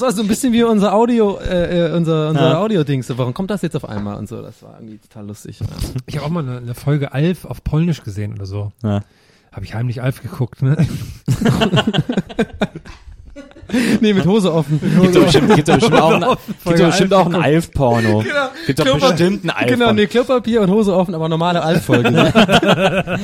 war 0.00 0.10
so 0.12 0.22
ein 0.22 0.26
bisschen 0.26 0.52
wie 0.52 0.64
unser 0.64 0.92
Audio, 0.92 1.38
äh, 1.38 1.90
äh, 1.90 1.92
unser, 1.92 2.30
unser 2.30 2.50
Ja. 2.50 2.58
Audio-Ding. 2.58 3.04
So, 3.04 3.16
warum 3.16 3.32
kommt 3.32 3.52
das 3.52 3.62
jetzt 3.62 3.76
auf 3.76 3.88
einmal 3.88 4.16
und 4.16 4.28
so? 4.28 4.42
Das 4.42 4.60
war 4.60 4.74
irgendwie 4.80 4.98
total 4.98 5.28
lustig. 5.28 5.60
Ich 6.06 6.16
habe 6.16 6.26
auch 6.26 6.30
mal 6.30 6.42
eine, 6.42 6.56
eine 6.58 6.74
Folge 6.74 7.12
Alf 7.12 7.44
auf 7.44 7.62
Polnisch 7.62 8.02
gesehen 8.02 8.32
oder 8.34 8.46
so. 8.46 8.72
Ja. 8.82 8.89
Habe 9.52 9.64
ich 9.64 9.74
heimlich 9.74 10.00
Alf 10.02 10.22
geguckt, 10.22 10.62
ne? 10.62 10.76
nee, 14.00 14.12
mit 14.14 14.26
Hose 14.26 14.52
offen. 14.52 14.80
Gibt 15.00 15.16
doch 15.16 15.24
bestimmt, 15.24 15.54
gibt 15.56 15.68
doch 15.68 15.74
bestimmt 15.74 16.00
auch 16.00 16.12
ein, 16.12 16.20
gibt 16.20 16.60
Folge 16.62 16.78
doch 16.82 16.86
bestimmt 16.88 17.12
Alf 17.12 17.26
auch 17.26 17.32
ein 17.32 17.34
Alf-Porno. 17.42 18.24
Gibt 18.66 18.78
doch 18.78 18.84
Klopapier- 18.84 19.10
bestimmt 19.10 19.44
ein 19.44 19.50
Alf-Porno. 19.50 19.76
Genau, 19.78 19.92
nee, 19.92 20.06
Klopapier 20.06 20.62
und 20.62 20.70
Hose 20.70 20.94
offen, 20.94 21.14
aber 21.14 21.28
normale 21.28 21.62
Alf-Folgen. 21.62 22.14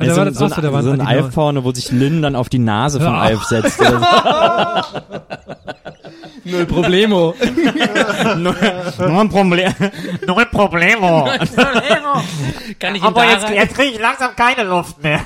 Ja, 0.00 0.14
da 0.24 0.32
so, 0.32 0.48
so 0.48 0.54
ein, 0.54 0.82
so 0.82 0.90
ein 0.90 1.00
Alf-Porno, 1.00 1.64
wo 1.64 1.72
sich 1.72 1.90
Lynn 1.90 2.22
dann 2.22 2.36
auf 2.36 2.48
die 2.48 2.58
Nase 2.60 3.00
von 3.00 3.12
Ja. 3.12 3.20
Alf 3.20 3.42
setzt. 3.44 3.80
Null 6.44 6.66
Problemo. 6.66 7.34
so. 7.38 8.34
Nur 9.08 9.20
ein 9.20 9.28
Problem. 9.28 9.74
Null 10.26 10.46
Problemo. 10.46 11.28
Kann 12.78 12.94
ich 12.94 13.02
Aber 13.02 13.24
jetzt, 13.24 13.48
jetzt 13.50 13.74
kriege 13.74 13.94
ich 13.94 13.98
langsam 14.00 14.34
keine 14.36 14.64
Luft 14.64 15.02
mehr. 15.02 15.20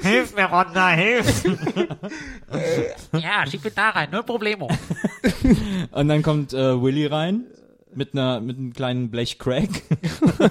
hilf 0.00 0.34
mir, 0.34 0.46
Ronda, 0.46 0.90
hilf. 0.90 1.44
ja, 3.12 3.46
schieb 3.46 3.64
ihn 3.64 3.72
da 3.74 3.90
rein, 3.90 4.08
null 4.10 4.24
Problemo. 4.24 4.68
Und 5.92 6.08
dann 6.08 6.22
kommt 6.22 6.52
äh, 6.52 6.82
Willy 6.82 7.06
rein 7.06 7.44
mit 7.94 8.12
einer 8.14 8.40
mit 8.40 8.56
einem 8.58 8.72
kleinen 8.72 9.10
Blech 9.10 9.38
Crack. 9.38 9.68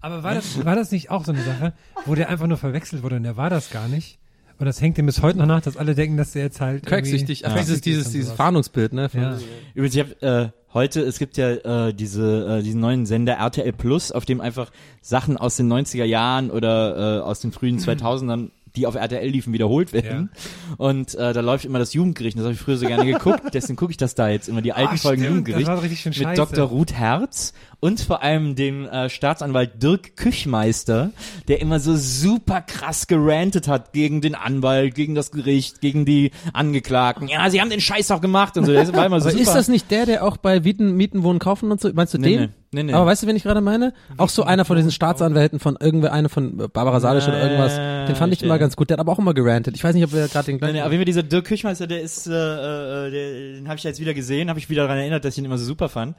Aber 0.00 0.22
war 0.24 0.34
das, 0.34 0.64
war 0.64 0.74
das 0.74 0.90
nicht 0.90 1.10
auch 1.10 1.24
so 1.24 1.32
eine 1.32 1.42
Sache, 1.44 1.72
wo 2.06 2.14
der 2.14 2.28
einfach 2.28 2.46
nur 2.48 2.56
verwechselt 2.58 3.02
wurde 3.02 3.16
und 3.16 3.22
der 3.22 3.36
war 3.36 3.50
das 3.50 3.70
gar 3.70 3.86
nicht? 3.88 4.18
Und 4.58 4.66
das 4.66 4.80
hängt 4.80 4.98
ihm 4.98 5.06
bis 5.06 5.22
heute 5.22 5.38
noch 5.38 5.46
nach, 5.46 5.60
dass 5.60 5.76
alle 5.76 5.94
denken, 5.94 6.16
dass 6.16 6.32
der 6.32 6.42
jetzt 6.42 6.60
halt 6.60 6.86
Cracksüchtig. 6.86 7.44
Ach, 7.46 7.50
irgendwie- 7.50 7.64
dieses, 7.66 7.80
dieses, 7.80 8.10
dieses. 8.12 8.32
Fahndungsbild, 8.32 8.92
ne? 8.92 9.08
Ja. 9.12 9.38
Übrigens, 9.74 9.94
ich 9.96 10.00
hab, 10.00 10.22
äh, 10.22 10.50
heute, 10.74 11.00
es 11.02 11.18
gibt 11.18 11.36
ja 11.36 11.50
äh, 11.88 11.94
diese 11.94 12.58
äh, 12.58 12.62
diesen 12.62 12.80
neuen 12.80 13.06
Sender 13.06 13.34
RTL 13.34 13.72
Plus, 13.72 14.12
auf 14.12 14.24
dem 14.24 14.40
einfach 14.40 14.70
Sachen 15.00 15.36
aus 15.36 15.56
den 15.56 15.72
90er 15.72 16.04
Jahren 16.04 16.50
oder 16.50 17.18
äh, 17.18 17.20
aus 17.22 17.40
den 17.40 17.50
frühen 17.52 17.78
2000ern 17.80 18.50
die 18.76 18.86
auf 18.86 18.94
RTL 18.94 19.28
liefen, 19.28 19.52
wiederholt 19.52 19.92
werden. 19.92 20.30
Und 20.78 21.14
äh, 21.14 21.32
da 21.32 21.40
läuft 21.40 21.64
immer 21.64 21.78
das 21.78 21.92
Jugendgericht. 21.94 22.36
Das 22.38 22.44
habe 22.44 22.54
ich 22.54 22.60
früher 22.60 22.76
so 22.76 22.86
gerne 22.86 23.04
geguckt. 23.04 23.42
Deswegen 23.52 23.76
gucke 23.76 23.90
ich 23.90 23.96
das 23.96 24.14
da 24.14 24.28
jetzt 24.28 24.48
immer, 24.48 24.62
die 24.62 24.72
alten 24.72 24.94
Ah, 24.94 24.96
Folgen 24.96 25.22
stimmt, 25.22 25.30
Jugendgericht. 25.36 25.68
das 25.68 25.76
war 25.76 25.82
richtig 25.82 26.00
schön 26.00 26.10
mit 26.10 26.18
scheiße. 26.18 26.36
Dr. 26.54 26.64
Ruth 26.68 26.92
Herz 26.92 27.52
und 27.80 28.00
vor 28.00 28.22
allem 28.22 28.54
dem 28.54 28.86
äh, 28.86 29.08
Staatsanwalt 29.10 29.82
Dirk 29.82 30.16
Küchmeister, 30.16 31.10
der 31.48 31.60
immer 31.60 31.80
so 31.80 31.96
super 31.96 32.60
krass 32.60 33.06
gerantet 33.06 33.68
hat 33.68 33.92
gegen 33.92 34.20
den 34.20 34.34
Anwalt, 34.34 34.94
gegen 34.94 35.14
das 35.14 35.30
Gericht, 35.30 35.80
gegen 35.80 36.04
die 36.04 36.30
Angeklagten. 36.52 37.28
Ja, 37.28 37.48
sie 37.50 37.60
haben 37.60 37.70
den 37.70 37.80
Scheiß 37.80 38.08
doch 38.08 38.20
gemacht 38.20 38.56
und 38.56 38.64
so. 38.66 38.72
Das 38.72 38.92
war 38.92 39.04
immer 39.06 39.20
so 39.20 39.28
Aber 39.28 39.32
super. 39.38 39.42
ist 39.50 39.54
das 39.54 39.68
nicht 39.68 39.90
der, 39.90 40.06
der 40.06 40.24
auch 40.24 40.36
bei 40.36 40.60
Mieten, 40.60 40.96
Mieten, 40.96 41.22
Wohnen, 41.22 41.38
Kaufen 41.38 41.70
und 41.70 41.80
so, 41.80 41.90
meinst 41.92 42.14
du 42.14 42.18
Nee, 42.18 42.36
den? 42.36 42.40
nee, 42.42 42.48
nee, 42.72 42.82
nee. 42.82 42.92
Aber 42.92 43.06
weißt 43.06 43.22
du, 43.22 43.26
wen 43.26 43.36
ich 43.36 43.42
gerade 43.42 43.60
meine? 43.60 43.92
Auch 44.16 44.28
so 44.28 44.42
einer 44.44 44.64
von 44.64 44.76
diesen 44.76 44.90
Staatsanwälten 44.90 45.58
von 45.60 45.76
irgendwer, 45.80 46.12
einer 46.12 46.28
von 46.28 46.56
Barbara 46.72 47.00
Salisch 47.00 47.28
oder 47.28 47.42
irgendwas. 47.42 47.76
Den 47.76 48.16
fand 48.16 48.32
ich 48.32 48.42
immer 48.42 48.58
ganz 48.58 48.76
gut. 48.76 48.90
Der 48.90 48.96
hat 48.96 49.00
aber 49.00 49.12
auch 49.12 49.18
immer 49.18 49.34
gerantet. 49.34 49.76
Ich 49.76 49.84
weiß 49.84 49.94
nicht, 49.94 50.04
ob 50.04 50.12
wir 50.12 50.26
gerade 50.28 50.46
den 50.46 50.54
Nee, 50.56 50.58
gleichen... 50.58 50.74
nee, 50.74 50.82
auf 50.82 50.90
jeden 50.90 51.00
Fall 51.00 51.04
dieser 51.04 51.22
Dirk 51.22 51.44
Küchmeister, 51.46 51.86
der 51.86 52.02
ist, 52.02 52.26
äh, 52.26 52.32
äh, 52.32 53.10
der, 53.10 53.52
den 53.56 53.68
habe 53.68 53.76
ich 53.76 53.84
jetzt 53.84 54.00
wieder 54.00 54.14
gesehen, 54.14 54.48
habe 54.48 54.58
ich 54.58 54.68
wieder 54.70 54.82
daran 54.82 54.98
erinnert, 54.98 55.24
dass 55.24 55.34
ich 55.34 55.38
ihn 55.38 55.44
immer 55.44 55.58
so 55.58 55.64
super 55.64 55.88
fand. 55.88 56.16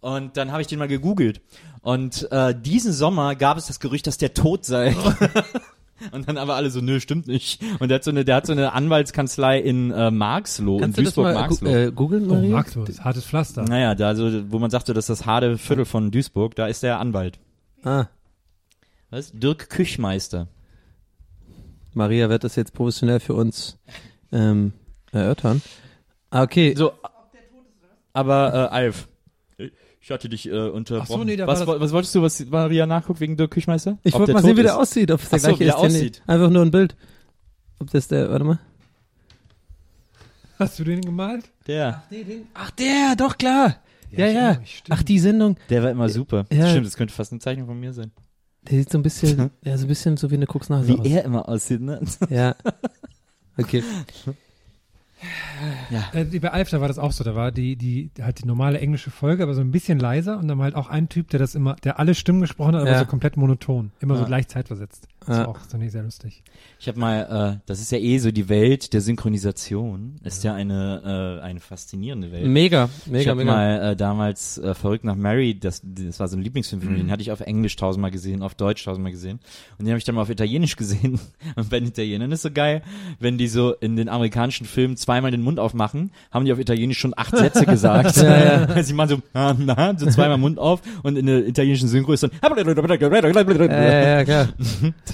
Und 0.00 0.36
dann 0.36 0.50
habe 0.50 0.60
ich 0.60 0.66
den 0.66 0.78
mal 0.80 0.88
gegoogelt. 0.88 1.40
Und 1.80 2.30
äh, 2.32 2.54
diesen 2.60 2.92
Sommer 2.92 3.34
gab 3.36 3.56
es 3.56 3.66
das 3.66 3.78
Gerücht, 3.80 4.06
dass 4.06 4.18
der 4.18 4.34
tot 4.34 4.64
sei. 4.64 4.96
Und 6.10 6.28
dann 6.28 6.36
aber 6.38 6.54
alle 6.56 6.70
so, 6.70 6.80
nö, 6.80 6.98
stimmt 7.00 7.26
nicht. 7.28 7.62
Und 7.78 7.88
der 7.88 7.96
hat 7.96 8.04
so 8.04 8.10
eine, 8.10 8.24
der 8.24 8.36
hat 8.36 8.46
so 8.46 8.52
eine 8.52 8.72
Anwaltskanzlei 8.72 9.58
in 9.60 9.90
äh, 9.92 10.10
Marxloh, 10.10 10.78
Kannst 10.78 10.98
in 10.98 11.04
Duisburg-Marxloh. 11.04 11.68
äh, 11.68 11.92
googeln, 11.92 12.24
Oh, 12.30 12.34
Maria? 12.34 12.50
Marktlos, 12.50 13.00
hartes 13.00 13.24
Pflaster. 13.24 13.62
naja, 13.62 13.94
da 13.94 14.14
so, 14.14 14.50
wo 14.50 14.58
man 14.58 14.70
sagte, 14.70 14.94
das 14.94 15.08
ist 15.08 15.20
das 15.20 15.26
harte 15.26 15.58
Viertel 15.58 15.84
von 15.84 16.10
Duisburg, 16.10 16.54
da 16.56 16.66
ist 16.66 16.82
der 16.82 16.98
Anwalt. 16.98 17.38
ah, 17.84 18.06
Was? 19.10 19.30
Dirk 19.32 19.68
Küchmeister. 19.70 20.48
Maria 21.94 22.28
wird 22.30 22.44
das 22.44 22.56
jetzt 22.56 22.72
professionell 22.72 23.20
für 23.20 23.34
uns 23.34 23.78
ähm, 24.32 24.72
erörtern. 25.12 25.60
Ah, 26.30 26.42
okay. 26.42 26.74
So, 26.76 26.92
aber 28.14 28.54
äh, 28.54 28.74
Alf, 28.74 29.08
ich 30.02 30.10
hatte 30.10 30.28
dich 30.28 30.48
äh, 30.48 30.68
unterbrochen. 30.68 31.12
Ach 31.14 31.18
so, 31.18 31.24
nee, 31.24 31.36
da 31.36 31.46
was, 31.46 31.64
war 31.64 31.80
was 31.80 31.92
wolltest 31.92 32.12
du, 32.16 32.22
was 32.22 32.44
Maria 32.46 32.86
nachguckt 32.86 33.20
wegen 33.20 33.36
Dirk 33.36 33.52
Küchmeister? 33.52 33.98
Ich 34.02 34.12
wollte 34.14 34.26
der 34.26 34.34
mal 34.34 34.42
sehen, 34.42 34.56
wie 34.56 34.62
der 34.62 34.76
aussieht, 34.76 35.12
ob 35.12 35.22
es 35.22 35.28
der 35.28 35.36
Ach 35.38 35.42
so, 35.42 35.48
gleiche 35.48 35.60
wie 35.60 35.64
der 35.64 35.74
ist. 35.74 35.80
der 35.80 35.86
aussieht. 35.86 36.22
Einfach 36.26 36.50
nur 36.50 36.62
ein 36.62 36.72
Bild. 36.72 36.96
Ob 37.78 37.90
das 37.90 38.08
der, 38.08 38.28
warte 38.28 38.44
mal. 38.44 38.58
Hast 40.58 40.78
du 40.78 40.84
den 40.84 41.02
gemalt? 41.02 41.44
Der. 41.68 42.02
Ach, 42.54 42.70
der, 42.72 43.14
doch 43.16 43.38
klar. 43.38 43.76
Ja, 44.10 44.26
ja. 44.26 44.54
stimmt. 44.64 44.98
Ach, 44.98 45.02
die 45.04 45.20
Sendung. 45.20 45.56
Der 45.70 45.84
war 45.84 45.90
immer 45.90 46.08
super. 46.08 46.46
Ja. 46.52 46.68
Stimmt, 46.68 46.86
das 46.86 46.96
könnte 46.96 47.14
fast 47.14 47.32
eine 47.32 47.40
Zeichnung 47.40 47.68
von 47.68 47.78
mir 47.78 47.92
sein. 47.92 48.10
Der 48.68 48.78
sieht 48.78 48.90
so 48.90 48.98
ein 48.98 49.02
bisschen, 49.02 49.50
ja, 49.64 49.78
so 49.78 49.84
ein 49.84 49.88
bisschen 49.88 50.16
so 50.16 50.30
wie 50.32 50.34
eine 50.34 50.46
Koksnase 50.46 50.88
Wie 50.88 50.98
aus. 50.98 51.06
er 51.06 51.24
immer 51.24 51.48
aussieht, 51.48 51.80
ne? 51.80 52.00
Ja. 52.28 52.56
Okay. 53.56 53.84
Äh, 56.12 56.24
bei 56.40 56.50
Alf, 56.50 56.70
da 56.70 56.80
war 56.80 56.88
das 56.88 56.98
auch 56.98 57.12
so. 57.12 57.24
Da 57.24 57.34
war 57.34 57.52
die, 57.52 57.76
die, 57.76 58.10
halt 58.20 58.42
die 58.42 58.46
normale 58.46 58.78
englische 58.80 59.10
Folge, 59.10 59.42
aber 59.42 59.54
so 59.54 59.60
ein 59.60 59.70
bisschen 59.70 59.98
leiser 59.98 60.38
und 60.38 60.48
dann 60.48 60.60
halt 60.60 60.74
auch 60.74 60.88
ein 60.88 61.08
Typ, 61.08 61.28
der 61.30 61.38
das 61.38 61.54
immer, 61.54 61.76
der 61.84 61.98
alle 61.98 62.14
Stimmen 62.14 62.40
gesprochen 62.40 62.74
hat, 62.74 62.82
aber 62.82 62.90
Ja. 62.92 62.98
so 62.98 63.04
komplett 63.06 63.36
monoton. 63.36 63.92
Immer 64.00 64.16
so 64.16 64.22
Ja. 64.22 64.26
gleich 64.26 64.48
zeitversetzt. 64.48 65.08
Das 65.26 65.36
Ja. 65.36 65.42
ist 65.42 65.48
auch 65.48 65.58
so 65.68 65.76
nicht 65.78 65.92
sehr 65.92 66.02
lustig. 66.02 66.42
Ich 66.78 66.88
habe 66.88 66.98
mal, 66.98 67.54
äh, 67.56 67.60
das 67.66 67.80
ist 67.80 67.92
ja 67.92 67.98
eh 67.98 68.18
so 68.18 68.30
die 68.30 68.48
Welt 68.48 68.92
der 68.92 69.00
Synchronisation, 69.00 70.16
ist 70.24 70.44
ja 70.44 70.54
eine 70.54 71.38
äh, 71.40 71.42
eine 71.44 71.60
faszinierende 71.60 72.30
Welt. 72.32 72.46
Mega, 72.46 72.88
ich 73.06 73.10
mega, 73.10 73.30
habe 73.30 73.40
mega. 73.44 73.52
mal 73.52 73.92
äh, 73.92 73.96
damals 73.96 74.58
äh, 74.58 74.74
verrückt 74.74 75.04
nach 75.04 75.16
Mary, 75.16 75.58
das, 75.58 75.82
das 75.84 76.20
war 76.20 76.28
so 76.28 76.36
ein 76.36 76.42
Lieblingsfilm 76.42 76.82
von 76.82 76.90
mir, 76.92 76.98
Mhm. 76.98 77.06
den 77.06 77.10
hatte 77.10 77.22
ich 77.22 77.32
auf 77.32 77.40
Englisch 77.40 77.76
tausendmal 77.76 78.10
gesehen, 78.10 78.42
auf 78.42 78.54
Deutsch 78.54 78.84
tausendmal 78.84 79.12
gesehen 79.12 79.38
und 79.78 79.84
den 79.86 79.88
habe 79.92 79.98
ich 79.98 80.04
dann 80.04 80.14
mal 80.14 80.22
auf 80.22 80.30
Italienisch 80.30 80.76
gesehen. 80.76 81.20
Und 81.56 81.68
bei 81.70 81.78
den 81.80 81.88
Italienern 81.88 82.32
ist 82.32 82.42
so 82.42 82.50
geil, 82.50 82.82
wenn 83.20 83.36
die 83.38 83.48
so 83.48 83.72
in 83.74 83.96
den 83.96 84.08
amerikanischen 84.08 84.66
Filmen 84.66 84.96
zweimal 84.96 85.30
den 85.30 85.42
Mund 85.42 85.58
aufmachen, 85.58 86.10
haben 86.30 86.44
die 86.44 86.52
auf 86.52 86.58
Italienisch 86.58 86.98
schon 86.98 87.12
acht 87.16 87.36
Sätze 87.36 87.66
gesagt. 87.66 88.16
ja, 88.16 88.82
Sie 88.82 88.94
machen 88.94 89.08
so, 89.08 89.22
ah, 89.38 89.54
na, 89.58 89.96
so 89.98 90.06
zweimal 90.06 90.38
Mund 90.38 90.58
auf 90.58 90.80
und 91.02 91.16
in 91.16 91.26
der 91.26 91.46
italienischen 91.46 91.88
Synchro 91.88 92.12
ist 92.12 92.22
dann 92.22 92.30
Ja, 93.70 94.18
ja, 94.18 94.24
klar. 94.24 94.48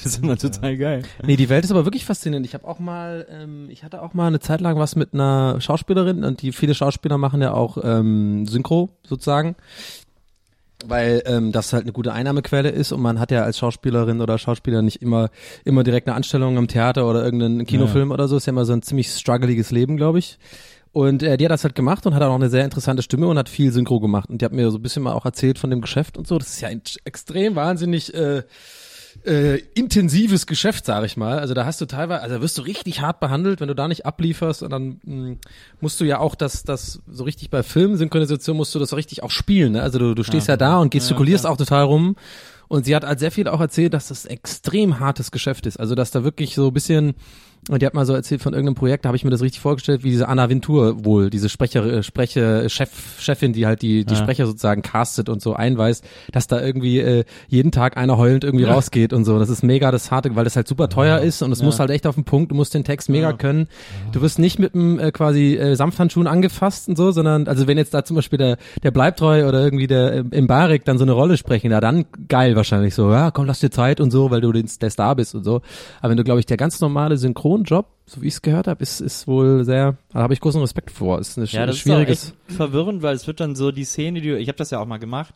Das 0.02 0.14
ist 0.14 0.22
immer 0.22 0.36
total 0.36 0.76
geil. 0.76 1.02
Nee, 1.24 1.36
die 1.36 1.48
Welt 1.48 1.64
ist 1.64 1.70
aber 1.70 1.84
wirklich 1.84 2.04
faszinierend. 2.04 2.46
Ich 2.46 2.54
habe 2.54 2.66
auch 2.66 2.78
mal, 2.78 3.26
ähm, 3.30 3.68
ich 3.70 3.84
hatte 3.84 4.02
auch 4.02 4.14
mal 4.14 4.26
eine 4.26 4.40
Zeit 4.40 4.60
lang 4.60 4.78
was 4.78 4.96
mit 4.96 5.14
einer 5.14 5.60
Schauspielerin 5.60 6.24
und 6.24 6.42
die 6.42 6.52
viele 6.52 6.74
Schauspieler 6.74 7.18
machen 7.18 7.42
ja 7.42 7.52
auch 7.52 7.78
ähm, 7.82 8.46
Synchro 8.46 8.90
sozusagen. 9.02 9.56
Weil 10.86 11.22
ähm, 11.26 11.50
das 11.50 11.72
halt 11.72 11.82
eine 11.82 11.92
gute 11.92 12.12
Einnahmequelle 12.12 12.68
ist 12.68 12.92
und 12.92 13.00
man 13.00 13.18
hat 13.18 13.32
ja 13.32 13.42
als 13.42 13.58
Schauspielerin 13.58 14.20
oder 14.20 14.38
Schauspieler 14.38 14.80
nicht 14.80 15.02
immer 15.02 15.28
immer 15.64 15.82
direkt 15.82 16.06
eine 16.06 16.14
Anstellung 16.14 16.56
im 16.56 16.68
Theater 16.68 17.10
oder 17.10 17.24
irgendeinen 17.24 17.66
Kinofilm 17.66 18.12
oder 18.12 18.28
so. 18.28 18.36
Ist 18.36 18.46
ja 18.46 18.52
immer 18.52 18.64
so 18.64 18.74
ein 18.74 18.82
ziemlich 18.82 19.10
struggleiges 19.10 19.72
Leben, 19.72 19.96
glaube 19.96 20.20
ich. 20.20 20.38
Und 20.92 21.22
äh, 21.22 21.36
die 21.36 21.44
hat 21.44 21.50
das 21.52 21.64
halt 21.64 21.74
gemacht 21.74 22.06
und 22.06 22.14
hat 22.14 22.22
auch 22.22 22.34
eine 22.34 22.48
sehr 22.48 22.64
interessante 22.64 23.02
Stimme 23.02 23.26
und 23.28 23.38
hat 23.38 23.48
viel 23.48 23.72
Synchro 23.72 24.00
gemacht. 24.00 24.30
Und 24.30 24.40
die 24.40 24.44
hat 24.44 24.52
mir 24.52 24.70
so 24.70 24.78
ein 24.78 24.82
bisschen 24.82 25.02
mal 25.02 25.12
auch 25.12 25.24
erzählt 25.24 25.58
von 25.58 25.70
dem 25.70 25.80
Geschäft 25.80 26.16
und 26.16 26.26
so. 26.26 26.38
Das 26.38 26.48
ist 26.48 26.60
ja 26.60 26.68
ein 26.68 26.80
extrem 27.04 27.56
wahnsinnig 27.56 28.14
äh, 28.14 28.42
äh, 29.24 29.58
intensives 29.74 30.46
Geschäft, 30.46 30.86
sag 30.86 31.04
ich 31.04 31.16
mal. 31.16 31.38
Also 31.38 31.54
da 31.54 31.64
hast 31.64 31.80
du 31.80 31.86
teilweise, 31.86 32.22
also 32.22 32.36
da 32.36 32.42
wirst 32.42 32.58
du 32.58 32.62
richtig 32.62 33.00
hart 33.00 33.20
behandelt, 33.20 33.60
wenn 33.60 33.68
du 33.68 33.74
da 33.74 33.88
nicht 33.88 34.06
ablieferst 34.06 34.62
und 34.62 34.70
dann 34.70 35.00
mh, 35.04 35.36
musst 35.80 36.00
du 36.00 36.04
ja 36.04 36.18
auch 36.18 36.34
das, 36.34 36.62
das 36.62 37.02
so 37.06 37.24
richtig 37.24 37.50
bei 37.50 37.62
Filmsynchronisation 37.62 38.56
musst 38.56 38.74
du 38.74 38.78
das 38.78 38.90
so 38.90 38.96
richtig 38.96 39.22
auch 39.22 39.30
spielen. 39.30 39.72
Ne? 39.72 39.82
Also 39.82 39.98
du, 39.98 40.14
du 40.14 40.22
stehst 40.22 40.48
ja, 40.48 40.56
da 40.56 40.78
und 40.78 40.90
gestikulierst 40.90 41.46
auch 41.46 41.56
total 41.56 41.84
rum. 41.84 42.16
Und 42.68 42.84
sie 42.84 42.94
hat 42.94 43.04
halt 43.04 43.18
sehr 43.18 43.30
viel 43.30 43.48
auch 43.48 43.60
erzählt, 43.60 43.94
dass 43.94 44.08
das 44.08 44.26
extrem 44.26 45.00
hartes 45.00 45.30
Geschäft 45.30 45.66
ist. 45.66 45.80
Also 45.80 45.94
dass 45.94 46.10
da 46.10 46.22
wirklich 46.22 46.54
so 46.54 46.68
ein 46.68 46.74
bisschen 46.74 47.14
und 47.68 47.82
die 47.82 47.86
hat 47.86 47.94
mal 47.94 48.06
so 48.06 48.14
erzählt 48.14 48.40
von 48.40 48.52
irgendeinem 48.54 48.74
Projekt, 48.76 49.04
da 49.04 49.08
habe 49.08 49.16
ich 49.16 49.24
mir 49.24 49.30
das 49.30 49.42
richtig 49.42 49.60
vorgestellt, 49.60 50.02
wie 50.04 50.10
diese 50.10 50.28
Anna 50.28 50.48
Vintur 50.48 51.04
wohl, 51.04 51.28
diese 51.30 51.48
Sprecher, 51.48 51.84
äh, 51.84 52.02
Spreche, 52.02 52.68
Chef, 52.70 52.90
Chefin, 53.20 53.52
die 53.52 53.66
halt 53.66 53.82
die, 53.82 54.04
die 54.04 54.14
Ja. 54.14 54.20
Sprecher 54.20 54.46
sozusagen 54.46 54.82
castet 54.82 55.28
und 55.28 55.42
so 55.42 55.54
einweist, 55.54 56.04
dass 56.32 56.46
da 56.46 56.60
irgendwie 56.60 56.98
äh, 57.00 57.24
jeden 57.48 57.70
Tag 57.72 57.96
einer 57.96 58.16
heulend 58.16 58.44
irgendwie 58.44 58.64
rausgeht 58.64 59.12
und 59.12 59.24
so. 59.24 59.38
Das 59.38 59.48
ist 59.50 59.62
mega 59.62 59.90
das 59.90 60.10
Harte, 60.10 60.34
weil 60.36 60.44
das 60.44 60.56
halt 60.56 60.66
super 60.68 60.88
teuer 60.88 61.18
ist 61.20 61.42
und 61.42 61.52
es 61.52 61.62
muss 61.62 61.78
halt 61.78 61.90
echt 61.90 62.06
auf 62.06 62.14
den 62.14 62.24
Punkt, 62.24 62.50
du 62.52 62.54
musst 62.54 62.74
den 62.74 62.84
Text 62.84 63.08
mega 63.08 63.32
können. 63.32 63.68
Du 64.12 64.20
wirst 64.22 64.38
nicht 64.38 64.58
mit 64.58 64.74
dem 64.74 64.98
äh, 64.98 65.10
quasi 65.12 65.56
äh, 65.56 65.74
Samthandschuhen 65.74 66.26
angefasst 66.26 66.88
und 66.88 66.96
so, 66.96 67.10
sondern, 67.10 67.46
also 67.48 67.66
wenn 67.66 67.76
jetzt 67.78 67.92
da 67.92 68.04
zum 68.04 68.16
Beispiel 68.16 68.38
der, 68.38 68.56
der 68.82 68.90
Bleibtreu 68.90 69.46
oder 69.46 69.62
irgendwie 69.62 69.86
der 69.86 70.12
äh, 70.12 70.24
im 70.30 70.46
Barik 70.46 70.84
dann 70.84 70.96
so 70.98 71.04
eine 71.04 71.12
Rolle 71.12 71.36
sprechen, 71.36 71.70
ja 71.70 71.80
dann 71.80 72.06
geil 72.28 72.56
wahrscheinlich 72.56 72.94
so, 72.94 73.10
ja 73.10 73.30
komm, 73.30 73.46
lass 73.46 73.60
dir 73.60 73.70
Zeit 73.70 74.00
und 74.00 74.10
so, 74.10 74.30
weil 74.30 74.40
du 74.40 74.52
den, 74.52 74.68
der 74.80 74.90
Star 74.90 75.14
bist 75.16 75.34
und 75.34 75.44
so. 75.44 75.60
Aber 76.00 76.10
wenn 76.10 76.16
du, 76.16 76.24
glaube 76.24 76.40
ich, 76.40 76.46
der 76.46 76.56
ganz 76.56 76.80
normale 76.80 77.16
Synchronjob, 77.58 77.86
so 78.10 78.22
wie 78.22 78.26
ich 78.28 78.34
es 78.34 78.42
gehört 78.42 78.66
habe, 78.66 78.82
ist, 78.82 79.00
ist 79.00 79.26
wohl 79.26 79.64
sehr, 79.64 79.96
da 80.12 80.20
habe 80.20 80.32
ich 80.32 80.40
großen 80.40 80.60
Respekt 80.60 80.90
vor. 80.90 81.18
Ist 81.18 81.36
eine 81.36 81.46
Ja, 81.46 81.66
das 81.66 81.78
schwieriges. 81.78 82.34
ist 82.48 82.56
verwirrend, 82.56 83.02
weil 83.02 83.14
es 83.14 83.26
wird 83.26 83.38
dann 83.40 83.54
so 83.54 83.70
die 83.70 83.84
Szene, 83.84 84.20
die 84.22 84.28
du, 84.28 84.38
ich 84.38 84.48
habe 84.48 84.56
das 84.56 84.70
ja 84.70 84.80
auch 84.80 84.86
mal 84.86 84.96
gemacht. 84.98 85.34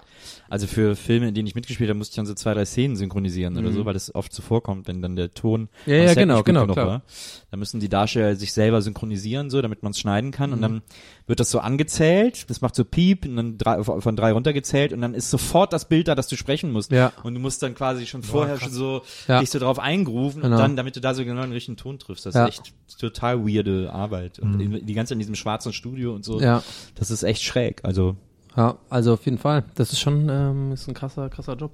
Also 0.48 0.66
für 0.66 0.96
Filme, 0.96 1.28
in 1.28 1.34
denen 1.34 1.46
ich 1.46 1.54
mitgespielt 1.54 1.90
habe, 1.90 1.98
musste 1.98 2.12
ich 2.12 2.16
dann 2.16 2.26
so 2.26 2.34
zwei, 2.34 2.54
drei 2.54 2.64
Szenen 2.64 2.96
synchronisieren 2.96 3.56
oder 3.58 3.70
so, 3.72 3.84
weil 3.84 3.92
das 3.94 4.14
oft 4.14 4.32
so 4.32 4.42
vorkommt, 4.42 4.88
wenn 4.88 5.02
dann 5.02 5.16
der 5.16 5.32
Ton 5.34 5.68
Mhm. 5.86 5.92
Ja, 5.92 5.96
ja, 5.96 6.14
genau, 6.14 6.42
genau, 6.42 6.62
genug 6.62 6.74
klar. 6.76 6.86
war. 6.86 7.02
Da 7.50 7.56
müssen 7.56 7.78
die 7.80 7.88
Darsteller 7.88 8.36
sich 8.36 8.52
selber 8.52 8.80
synchronisieren, 8.82 9.50
so, 9.50 9.60
damit 9.60 9.82
man 9.82 9.90
es 9.92 9.98
schneiden 9.98 10.30
kann. 10.30 10.50
Mhm. 10.50 10.54
Und 10.54 10.62
dann 10.62 10.82
wird 11.26 11.40
das 11.40 11.50
so 11.50 11.60
angezählt, 11.60 12.48
das 12.50 12.60
macht 12.62 12.74
so 12.74 12.84
Piep 12.84 13.24
und 13.26 13.36
dann 13.36 13.58
drei, 13.58 13.82
von 13.84 14.16
drei 14.16 14.32
runtergezählt 14.32 14.92
und 14.92 15.00
dann 15.02 15.14
ist 15.14 15.30
sofort 15.30 15.72
das 15.72 15.88
Bild 15.88 16.08
da, 16.08 16.14
das 16.14 16.26
du 16.28 16.36
sprechen 16.36 16.72
musst. 16.72 16.90
Ja. 16.90 17.12
Und 17.22 17.34
du 17.34 17.40
musst 17.40 17.62
dann 17.62 17.74
quasi 17.74 18.06
schon 18.06 18.22
vorher 18.22 18.58
schon 18.58 18.72
so 18.72 19.02
Ja. 19.28 19.40
dich 19.40 19.50
so 19.50 19.58
drauf 19.58 19.78
eingerufen 19.78 20.42
Genau. 20.42 20.56
und 20.56 20.60
dann, 20.62 20.76
damit 20.76 20.96
du 20.96 21.00
da 21.00 21.14
so 21.14 21.24
genau 21.24 21.42
den 21.42 21.52
richtigen 21.52 21.76
Ton 21.76 21.98
triffst. 21.98 22.24
Das 22.26 22.34
Ja. 22.34 22.46
ist 22.46 22.58
echt 22.60 22.61
total 22.98 23.46
weirde 23.46 23.92
Arbeit. 23.92 24.38
Und 24.38 24.60
in- 24.60 24.86
die 24.86 24.94
ganze 24.94 25.12
in 25.14 25.18
diesem 25.18 25.34
schwarzen 25.34 25.72
Studio 25.72 26.14
und 26.14 26.24
so. 26.24 26.36
Mhm. 26.38 26.42
Ja. 26.44 26.62
Das 26.94 27.10
ist 27.10 27.22
echt 27.22 27.42
schräg. 27.42 27.80
Also, 27.84 28.16
Ja, 28.56 28.76
also 28.90 29.14
auf 29.14 29.24
jeden 29.24 29.38
Fall. 29.38 29.64
Das 29.74 29.92
ist 29.92 30.00
schon, 30.00 30.28
ähm, 30.28 30.72
ist 30.72 30.86
ein 30.88 30.94
krasser, 30.94 31.28
krasser 31.30 31.54
Job. 31.56 31.72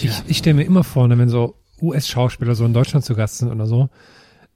Ich, 0.00 0.10
ich 0.26 0.38
stelle 0.38 0.54
mir 0.54 0.64
immer 0.64 0.84
vor, 0.84 1.06
ne, 1.08 1.16
wenn 1.18 1.28
so 1.28 1.54
US-Schauspieler 1.80 2.54
so 2.54 2.64
in 2.64 2.72
Deutschland 2.72 3.04
zu 3.04 3.14
Gast 3.14 3.38
sind 3.38 3.50
oder 3.50 3.66
so, 3.66 3.88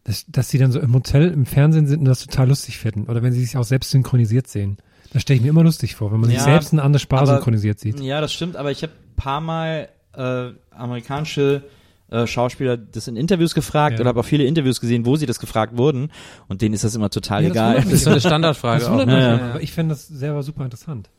dass, 0.05 0.25
dass 0.27 0.49
sie 0.51 0.59
dann 0.59 0.73
so 0.73 0.81
im 0.81 0.95
Hotel 0.95 1.31
im 1.31 1.47
Fernsehen 1.47 1.87
sind 1.87 2.01
und 2.01 2.05
das 2.07 2.25
total 2.25 2.49
lustig 2.49 2.79
finden. 2.79 3.05
Oder 3.09 3.23
wenn 3.23 3.33
sie 3.33 3.41
sich 3.45 3.57
auch 3.57 3.65
selbst 3.65 3.91
synchronisiert 3.91 4.47
sehen. 4.49 4.79
Das 5.13 5.23
stelle 5.23 5.37
ich 5.37 5.43
mir 5.43 5.51
immer 5.51 5.63
lustig 5.65 5.95
vor, 5.95 6.13
wenn 6.13 6.21
man 6.21 6.29
sich 6.31 6.39
Ja, 6.39 6.45
selbst 6.45 6.73
in 6.73 6.81
andere 6.81 6.99
Sprache 7.01 7.23
aber- 7.23 7.35
synchronisiert 7.37 7.79
sieht. 7.81 8.01
ja, 8.01 8.21
das 8.21 8.33
stimmt, 8.33 8.57
aber 8.57 8.71
ich 8.71 8.83
habe 8.83 8.93
paar 9.17 9.41
Mal 9.41 9.89
äh, 10.15 10.51
amerikanische 10.71 11.63
äh, 12.11 12.27
Schauspieler 12.27 12.77
das 12.77 13.07
in 13.09 13.17
Interviews 13.17 13.55
gefragt 13.55 13.95
Ja. 13.95 14.01
oder 14.01 14.09
habe 14.11 14.21
auch 14.21 14.25
viele 14.25 14.45
Interviews 14.45 14.81
gesehen, 14.81 15.05
wo 15.07 15.17
sie 15.17 15.27
das 15.27 15.39
gefragt 15.41 15.77
wurden 15.77 16.11
und 16.49 16.63
denen 16.63 16.75
ist 16.75 16.85
das 16.85 16.95
immer 16.95 17.11
total 17.11 17.43
Ja, 17.45 17.49
das 17.49 17.57
egal. 17.57 17.75
Das 17.77 17.93
ist 17.93 18.05
so 18.05 18.11
eine 18.11 18.21
Standardfrage 18.21 18.81
Das 18.81 18.89
auch. 18.89 18.97
Ne? 18.97 19.07
mich, 19.07 19.15
Ja, 19.15 19.57
ich 19.61 19.73
fände 19.73 19.95
das 19.95 20.07
selber 20.09 20.43
super 20.43 20.65
interessant. 20.65 21.11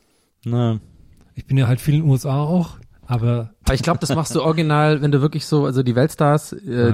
Na, 0.46 0.80
Ich 1.36 1.46
bin 1.46 1.58
ja 1.58 1.68
halt 1.68 1.80
viel 1.80 1.96
in 1.96 2.02
den 2.02 2.10
USA 2.10 2.40
auch, 2.42 2.78
aber 3.06 3.52
Aber 3.66 3.74
ich 3.74 3.84
glaube, 3.84 4.00
das 4.00 4.14
machst 4.16 4.36
du 4.36 4.42
original, 4.42 5.02
wenn 5.02 5.12
du 5.12 5.22
wirklich 5.22 5.46
so, 5.46 5.66
also 5.66 5.84
die 5.84 5.96
Weltstars, 5.96 6.54
äh, 6.54 6.94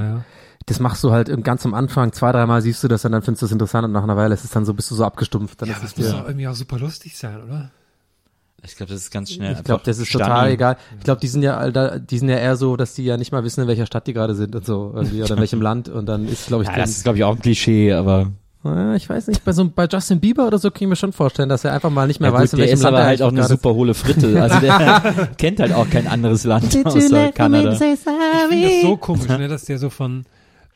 das 0.68 0.80
machst 0.80 1.04
du 1.04 1.12
halt 1.12 1.30
im- 1.30 1.44
ganz 1.44 1.64
am 1.66 1.74
Anfang, 1.76 2.12
zwei, 2.12 2.32
dreimal 2.32 2.62
siehst 2.62 2.84
du 2.84 2.88
das 2.88 3.06
und 3.06 3.12
dann 3.12 3.22
findest 3.22 3.44
du 3.44 3.46
es 3.46 3.52
interessant 3.52 3.86
und 3.86 3.92
nach 3.92 4.04
einer 4.04 4.18
Weile 4.18 4.34
ist 4.34 4.44
es 4.44 4.50
dann 4.52 4.66
so, 4.66 4.74
bist 4.74 4.90
du 4.92 4.96
so 4.96 5.06
abgestumpft. 5.06 5.62
Dann 5.62 5.70
Ja, 5.70 5.76
ist 5.76 5.84
das 5.84 5.92
es 5.92 5.98
muss 5.98 6.08
dir. 6.08 6.14
doch 6.14 6.28
irgendwie 6.28 6.48
auch 6.48 6.56
super 6.56 6.80
lustig 6.80 7.16
sein, 7.18 7.42
oder? 7.44 7.72
Ich 8.66 8.76
glaube, 8.76 8.92
das 8.92 9.02
ist 9.02 9.12
ganz 9.12 9.32
schnell. 9.32 9.54
Ich 9.54 9.64
glaube, 9.64 9.84
das 9.86 9.98
ist 9.98 10.08
stunning. 10.08 10.28
total 10.28 10.52
egal. 10.52 10.78
Ich 10.98 11.04
glaube, 11.04 11.22
die 11.22 11.28
sind 11.28 11.42
ja 11.44 11.58
Alter, 11.58 12.00
die 12.00 12.18
sind 12.18 12.30
ja 12.30 12.38
eher 12.38 12.56
so, 12.56 12.76
dass 12.76 12.94
die 12.94 13.06
ja 13.06 13.18
nicht 13.18 13.32
mal 13.32 13.44
wissen, 13.44 13.62
in 13.62 13.68
welcher 13.68 13.86
Stadt 13.86 14.08
die 14.08 14.14
gerade 14.14 14.36
sind 14.36 14.56
und 14.56 14.66
so 14.66 14.92
irgendwie 14.96 15.22
oder 15.22 15.36
in 15.36 15.40
welchem 15.40 15.62
Land 15.64 15.90
und 15.90 16.06
dann 16.06 16.28
ist, 16.28 16.48
glaube 16.48 16.64
ich, 16.64 16.70
Ja, 16.70 16.78
das 16.78 16.92
ist 16.92 17.04
glaube 17.04 17.18
ich 17.18 17.24
auch 17.24 17.36
ein 17.36 17.42
Klischee, 17.42 17.94
aber 17.94 18.32
ich 18.96 19.08
weiß 19.08 19.28
nicht, 19.28 19.46
bei 19.46 19.52
so 19.52 19.70
bei 19.70 19.86
Justin 19.86 20.20
Bieber 20.20 20.48
oder 20.48 20.58
so 20.58 20.72
kann 20.72 20.82
ich 20.82 20.88
mir 20.88 20.96
schon 20.96 21.14
vorstellen, 21.14 21.50
dass 21.50 21.64
er 21.64 21.74
einfach 21.74 21.92
mal 21.92 22.08
nicht 22.08 22.20
mehr 22.20 22.32
ja, 22.32 22.36
weiß, 22.36 22.52
gut, 22.52 22.54
in 22.54 22.58
der 22.58 22.66
welchem 22.66 22.78
ist 22.80 22.84
Land 22.84 22.96
aber 22.96 23.04
er 23.04 23.08
halt 23.08 23.22
auch 23.22 23.32
eine 23.32 23.44
super 23.44 23.76
hohle 23.76 23.94
Fritte. 23.94 24.42
Also 24.42 24.60
der 24.60 25.30
kennt 25.38 25.60
halt 25.60 25.72
auch 25.72 25.88
kein 25.88 26.08
anderes 26.08 26.46
Land 26.46 26.76
außer 26.84 27.32
Kanada. 27.32 27.74
Ich 27.74 27.80
finde 27.80 28.64
das 28.64 28.82
so 28.82 28.98
komisch, 28.98 29.28
ne, 29.28 29.48
dass 29.48 29.66
der 29.66 29.78
so 29.78 29.92
von 29.92 30.26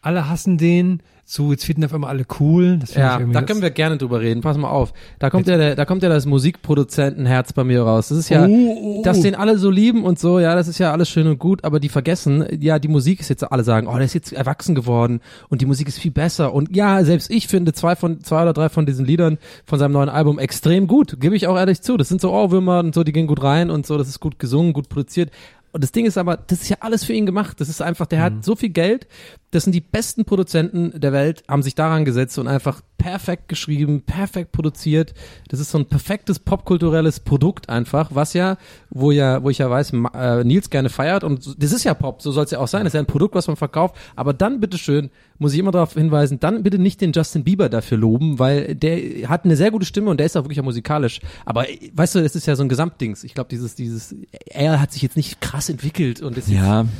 alle 0.01 0.30
hassen 0.30 0.57
den 0.57 1.01
zu 1.26 1.51
jetzt 1.51 1.65
finden 1.65 1.85
auf 1.85 1.93
einmal 1.93 2.09
alle 2.09 2.26
cool. 2.39 2.80
Ja, 2.95 3.19
da 3.19 3.43
können 3.43 3.61
wir 3.61 3.69
gerne 3.69 3.97
drüber 3.97 4.19
reden. 4.19 4.41
Pass 4.41 4.57
mal 4.57 4.69
auf. 4.69 4.93
Da 5.19 5.30
kommt 5.30 5.47
ja 5.47 5.57
der, 5.57 5.76
da 5.76 5.85
kommt 5.85 6.01
ja 6.01 6.09
das 6.09 6.26
Musikproduzentenherz 6.26 7.53
bei 7.53 7.63
mir 7.63 7.84
raus. 7.84 8.07
Das 8.09 8.17
ist 8.17 8.30
ja, 8.30 8.47
Oh, 8.47 8.97
oh, 8.99 9.01
dass 9.03 9.19
oh. 9.19 9.21
den 9.21 9.35
alle 9.35 9.59
so 9.59 9.69
lieben 9.69 10.05
und 10.05 10.17
so, 10.17 10.39
ja, 10.39 10.55
das 10.55 10.67
ist 10.67 10.80
ja 10.80 10.91
alles 10.91 11.07
schön 11.09 11.27
und 11.27 11.38
gut, 11.38 11.63
aber 11.63 11.80
die 11.80 11.89
vergessen, 11.89 12.45
ja, 12.59 12.80
die 12.80 12.88
Musik 12.88 13.19
ist 13.19 13.30
jetzt, 13.30 13.43
alle 13.51 13.63
sagen, 13.63 13.85
oh, 13.88 13.93
der 13.93 14.05
ist 14.05 14.13
jetzt 14.13 14.34
erwachsen 14.34 14.73
geworden 14.73 15.21
und 15.49 15.61
die 15.61 15.65
Musik 15.67 15.88
ist 15.88 15.99
viel 15.99 16.11
besser 16.11 16.53
und 16.53 16.76
ja, 16.76 17.03
selbst 17.03 17.30
ich 17.30 17.47
finde 17.47 17.73
zwei 17.73 17.95
von, 17.95 18.23
zwei 18.23 18.41
oder 18.41 18.53
drei 18.53 18.69
von 18.69 18.85
diesen 18.88 19.05
Liedern 19.05 19.38
von 19.65 19.77
seinem 19.77 19.91
neuen 19.91 20.09
Album 20.09 20.39
extrem 20.39 20.88
gut, 20.88 21.19
gebe 21.19 21.35
ich 21.35 21.45
auch 21.47 21.57
ehrlich 21.57 21.81
zu. 21.81 21.95
Das 21.97 22.09
sind 22.09 22.21
so 22.21 22.31
Ohrwürmer 22.31 22.80
und 22.80 22.95
so, 22.95 23.03
die 23.03 23.11
gehen 23.11 23.27
gut 23.27 23.43
rein 23.43 23.69
und 23.69 23.85
so, 23.85 23.97
das 23.97 24.07
ist 24.07 24.19
gut 24.19 24.39
gesungen, 24.39 24.73
gut 24.73 24.89
produziert. 24.89 25.30
Und 25.71 25.84
das 25.84 25.91
Ding 25.91 26.07
ist 26.07 26.17
aber, 26.17 26.38
das 26.38 26.61
ist 26.63 26.69
ja 26.69 26.77
alles 26.80 27.03
für 27.03 27.13
ihn 27.13 27.27
gemacht. 27.27 27.61
Das 27.61 27.69
ist 27.69 27.80
einfach, 27.80 28.07
der 28.07 28.19
Mhm. 28.19 28.23
hat 28.23 28.45
so 28.45 28.55
viel 28.55 28.69
Geld. 28.69 29.05
Das 29.51 29.63
sind 29.63 29.73
die 29.73 29.81
besten 29.81 30.26
Produzenten 30.26 30.99
der 30.99 31.11
Welt, 31.11 31.43
haben 31.47 31.63
sich 31.63 31.76
daran 31.76 32.05
gesetzt 32.05 32.38
und 32.38 32.47
einfach 32.47 32.81
perfekt 32.99 33.47
geschrieben, 33.47 34.01
perfekt 34.01 34.51
produziert. 34.51 35.13
Das 35.47 35.59
ist 35.59 35.71
so 35.71 35.80
ein 35.80 35.85
perfektes 35.85 36.38
popkulturelles 36.38 37.21
Produkt 37.21 37.69
einfach, 37.69 38.09
was 38.13 38.34
ja, 38.34 38.57
wo 38.91 39.09
ja, 39.11 39.41
wo 39.41 39.49
ich 39.49 39.57
ja 39.57 39.69
weiß, 39.69 39.93
äh, 40.13 40.43
Nils 40.43 40.69
gerne 40.69 40.89
feiert 40.89 41.23
und 41.23 41.55
das 41.57 41.71
ist 41.71 41.84
ja 41.84 41.93
Pop, 41.95 42.21
so 42.21 42.31
soll 42.31 42.45
es 42.45 42.51
ja 42.51 42.59
auch 42.59 42.67
sein. 42.67 42.84
Das 42.84 42.91
ist 42.91 42.95
ja 42.95 42.99
ein 43.01 43.07
Produkt, 43.07 43.34
was 43.34 43.47
man 43.47 43.55
verkauft. 43.55 43.95
Aber 44.15 44.34
dann 44.34 44.59
bitteschön, 44.59 45.09
muss 45.39 45.53
ich 45.53 45.59
immer 45.59 45.71
darauf 45.71 45.93
hinweisen, 45.93 46.39
dann 46.39 46.61
bitte 46.61 46.77
nicht 46.77 47.01
den 47.01 47.13
Justin 47.13 47.43
Bieber 47.43 47.69
dafür 47.69 47.97
loben, 47.97 48.38
weil 48.38 48.76
der 48.76 49.30
hat 49.30 49.45
eine 49.45 49.55
sehr 49.55 49.71
gute 49.71 49.85
Stimme 49.85 50.11
und 50.11 50.17
der 50.17 50.26
ist 50.26 50.38
auch 50.38 50.43
wirklich 50.43 50.59
auch 50.59 50.65
musikalisch. 50.65 51.21
Aber 51.45 51.69
äh, 51.69 51.89
weißt 51.93 52.15
du, 52.15 52.21
das 52.21 52.35
ist 52.35 52.45
ja 52.45 52.55
so 52.55 52.63
ein 52.63 52.69
Gesamtdings. 52.69 53.23
Ich 53.23 53.34
glaube, 53.34 53.49
dieses, 53.49 53.76
dieses, 53.76 54.15
er 54.45 54.80
hat 54.81 54.91
sich 54.91 55.01
jetzt 55.01 55.17
nicht 55.17 55.41
krass 55.41 55.69
entwickelt 55.69 56.21
und 56.21 56.38
ist 56.38 56.49
Ja, 56.49 56.81
jetzt, 56.81 56.91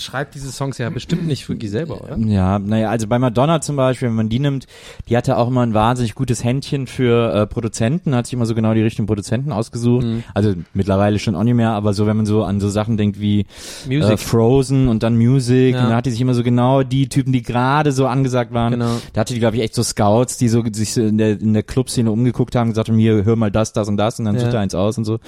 schreibt 0.00 0.34
diese 0.34 0.50
Songs 0.52 0.78
ja 0.78 0.88
bestimmt 0.90 1.26
nicht 1.26 1.44
für 1.44 1.54
die 1.54 1.68
selber, 1.68 2.02
oder? 2.02 2.16
Ja, 2.18 2.58
naja, 2.58 2.88
also 2.90 3.06
bei 3.06 3.18
Madonna 3.18 3.60
zum 3.60 3.76
Beispiel, 3.76 4.08
wenn 4.08 4.14
man 4.14 4.28
die 4.28 4.38
nimmt, 4.38 4.66
die 5.08 5.16
hatte 5.16 5.36
auch 5.36 5.48
immer 5.48 5.62
ein 5.62 5.74
wahnsinnig 5.74 6.14
gutes 6.14 6.44
Händchen 6.44 6.86
für 6.86 7.34
äh, 7.34 7.46
Produzenten, 7.46 8.14
hat 8.14 8.26
sich 8.26 8.34
immer 8.34 8.46
so 8.46 8.54
genau 8.54 8.74
die 8.74 8.82
richtigen 8.82 9.06
Produzenten 9.06 9.52
ausgesucht. 9.52 10.04
Mhm. 10.04 10.22
Also 10.34 10.54
mittlerweile 10.74 11.18
schon 11.18 11.34
auch 11.34 11.44
nicht 11.44 11.54
mehr, 11.54 11.70
aber 11.70 11.92
so, 11.94 12.06
wenn 12.06 12.16
man 12.16 12.26
so 12.26 12.44
an 12.44 12.60
so 12.60 12.68
Sachen 12.68 12.96
denkt 12.96 13.20
wie. 13.20 13.46
Äh, 13.88 14.16
Frozen 14.16 14.88
und 14.88 15.02
dann 15.02 15.16
Music, 15.16 15.74
Ja. 15.74 15.88
da 15.88 15.96
hatte 15.96 16.10
sich 16.10 16.20
immer 16.20 16.34
so 16.34 16.42
genau 16.42 16.82
die 16.82 17.08
Typen, 17.08 17.32
die 17.32 17.42
gerade 17.42 17.92
so 17.92 18.06
angesagt 18.06 18.52
waren. 18.52 18.72
Genau. 18.72 18.96
Da 19.12 19.20
hatte 19.22 19.34
die, 19.34 19.40
glaube 19.40 19.56
ich, 19.56 19.62
echt 19.62 19.74
so 19.74 19.82
Scouts, 19.82 20.36
die 20.38 20.48
so 20.48 20.62
sich 20.72 20.92
so 20.94 21.02
in 21.02 21.18
der, 21.18 21.40
in 21.40 21.52
der 21.54 21.62
Clubszene 21.62 22.10
umgeguckt 22.10 22.54
haben, 22.56 22.70
gesagt 22.70 22.88
haben, 22.88 22.98
hier, 22.98 23.24
hör 23.24 23.36
mal 23.36 23.50
das, 23.50 23.72
das 23.72 23.88
und 23.88 23.96
das 23.96 24.18
und 24.18 24.24
dann 24.26 24.34
Ja. 24.36 24.40
sucht 24.42 24.54
er 24.54 24.60
eins 24.60 24.74
aus 24.74 24.96
und 24.98 25.04
so. 25.04 25.18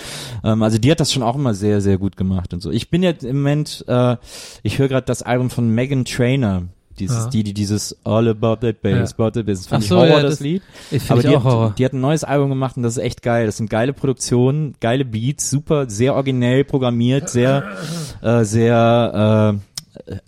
Ähm, 0.42 0.62
also 0.62 0.78
die 0.78 0.90
hat 0.90 1.00
das 1.00 1.12
schon 1.12 1.22
auch 1.22 1.36
immer 1.36 1.54
sehr, 1.54 1.80
sehr 1.80 1.98
gut 1.98 2.16
gemacht 2.16 2.52
und 2.54 2.60
so. 2.60 2.70
Ich 2.70 2.90
bin 2.90 3.02
jetzt 3.02 3.24
im 3.24 3.36
Moment, 3.36 3.84
äh, 3.88 4.16
ich 4.62 4.78
höre 4.78 4.88
gerade 4.88 5.06
das 5.06 5.22
Album 5.22 5.50
von 5.50 5.68
Megan 5.68 6.04
Trainer. 6.04 6.62
Dieses, 7.00 7.24
Ah. 7.26 7.28
die, 7.28 7.42
die 7.42 7.54
dieses 7.54 7.96
All 8.04 8.28
About 8.28 8.58
That 8.64 8.80
Bass, 8.80 9.14
Ja. 9.18 9.24
About 9.24 9.32
That 9.32 9.46
Bass. 9.46 9.66
Fand 9.66 9.80
Ach 9.80 9.82
ich 9.82 9.88
so, 9.88 9.96
Horror, 9.96 10.08
ja, 10.08 10.22
das, 10.22 10.30
das- 10.34 10.40
Lied. 10.40 10.62
Ich 10.92 11.02
Aber 11.10 11.20
finde 11.20 11.22
die 11.22 11.28
ich 11.28 11.36
auch 11.40 11.44
Horror. 11.44 11.68
hat, 11.70 11.78
die 11.80 11.84
hat 11.84 11.92
ein 11.92 12.00
neues 12.00 12.22
Album 12.22 12.50
gemacht 12.50 12.76
und 12.76 12.84
das 12.84 12.96
ist 12.96 13.02
echt 13.02 13.22
geil. 13.22 13.46
Das 13.46 13.56
sind 13.56 13.68
geile 13.68 13.92
Produktionen, 13.92 14.76
geile 14.80 15.04
Beats, 15.04 15.50
super, 15.50 15.90
sehr 15.90 16.14
originell 16.14 16.62
programmiert, 16.62 17.28
sehr, 17.30 17.64
äh, 18.22 18.44
sehr 18.44 19.56
äh, 19.56 19.73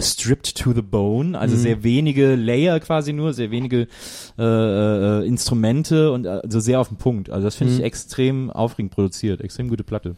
stripped 0.01 0.57
to 0.57 0.73
the 0.73 0.83
bone, 0.83 1.39
also 1.39 1.57
Mhm. 1.57 1.61
sehr 1.61 1.83
wenige 1.85 2.35
Layer 2.35 2.81
quasi 2.81 3.13
nur, 3.13 3.33
sehr 3.33 3.51
wenige 3.51 3.87
äh, 4.39 4.43
äh, 4.43 5.27
Instrumente 5.27 6.13
und 6.13 6.27
äh, 6.27 6.41
so 6.49 6.61
sehr 6.61 6.81
auf 6.81 6.89
den 6.89 6.97
Punkt. 6.99 7.31
Also 7.31 7.45
das 7.47 7.57
finde 7.57 7.73
ich 7.75 7.79
Mhm. 7.79 7.85
extrem 7.85 8.51
aufregend 8.51 8.93
produziert, 8.93 9.41
extrem 9.41 9.69
gute 9.69 9.85
Platte. 9.85 10.17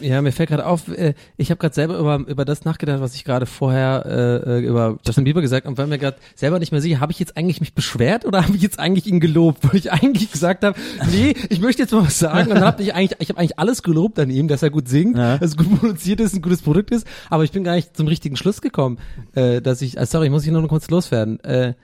Ja, 0.00 0.22
mir 0.22 0.32
fällt 0.32 0.48
gerade 0.50 0.66
auf, 0.66 0.88
äh, 0.88 1.14
ich 1.36 1.50
habe 1.50 1.58
gerade 1.58 1.74
selber 1.74 1.98
über, 1.98 2.16
über 2.26 2.44
das 2.44 2.64
nachgedacht, 2.64 3.00
was 3.00 3.14
ich 3.14 3.24
gerade 3.24 3.46
vorher 3.46 4.04
äh, 4.46 4.58
äh, 4.58 4.66
über 4.66 4.98
Justin 5.04 5.24
Bieber 5.24 5.40
gesagt 5.40 5.64
habe 5.64 5.72
und 5.72 5.78
war 5.78 5.86
mir 5.86 5.98
gerade 5.98 6.16
selber 6.34 6.58
nicht 6.58 6.72
mehr 6.72 6.80
sicher, 6.80 7.00
habe 7.00 7.12
ich 7.12 7.18
jetzt 7.18 7.36
eigentlich 7.36 7.60
mich 7.60 7.74
beschwert 7.74 8.24
oder 8.24 8.42
habe 8.46 8.56
ich 8.56 8.62
jetzt 8.62 8.78
eigentlich 8.78 9.06
ihn 9.06 9.20
gelobt, 9.20 9.64
weil 9.64 9.76
ich 9.76 9.90
eigentlich 9.92 10.30
gesagt 10.30 10.64
habe, 10.64 10.78
nee, 11.12 11.34
ich 11.48 11.60
möchte 11.60 11.82
jetzt 11.82 11.92
mal 11.92 12.04
was 12.06 12.18
sagen 12.18 12.52
und 12.52 12.60
habe 12.60 12.82
ich 12.82 12.94
eigentlich, 12.94 13.16
ich 13.20 13.28
habe 13.30 13.40
eigentlich 13.40 13.58
alles 13.58 13.82
gelobt 13.82 14.18
an 14.18 14.30
ihm, 14.30 14.46
dass 14.48 14.62
er 14.62 14.70
gut 14.70 14.88
singt, 14.88 15.16
Ja. 15.16 15.38
dass 15.38 15.50
es 15.50 15.56
gut 15.56 15.80
produziert 15.80 16.20
ist, 16.20 16.34
ein 16.34 16.42
gutes 16.42 16.62
Produkt 16.62 16.90
ist, 16.92 17.06
aber 17.30 17.42
ich 17.44 17.50
bin 17.52 17.64
gar 17.64 17.74
nicht 17.74 17.96
zum 17.96 18.06
richtigen 18.06 18.36
Schluss 18.36 18.60
gekommen, 18.60 18.85
äh, 19.34 19.60
dass 19.60 19.82
ich, 19.82 19.96
äh, 19.98 20.06
sorry, 20.06 20.26
ich 20.26 20.32
muss 20.32 20.44
ich 20.44 20.52
nur 20.52 20.62
noch 20.62 20.68
kurz 20.68 20.88
loswerden. 20.90 21.40
Äh, 21.40 21.74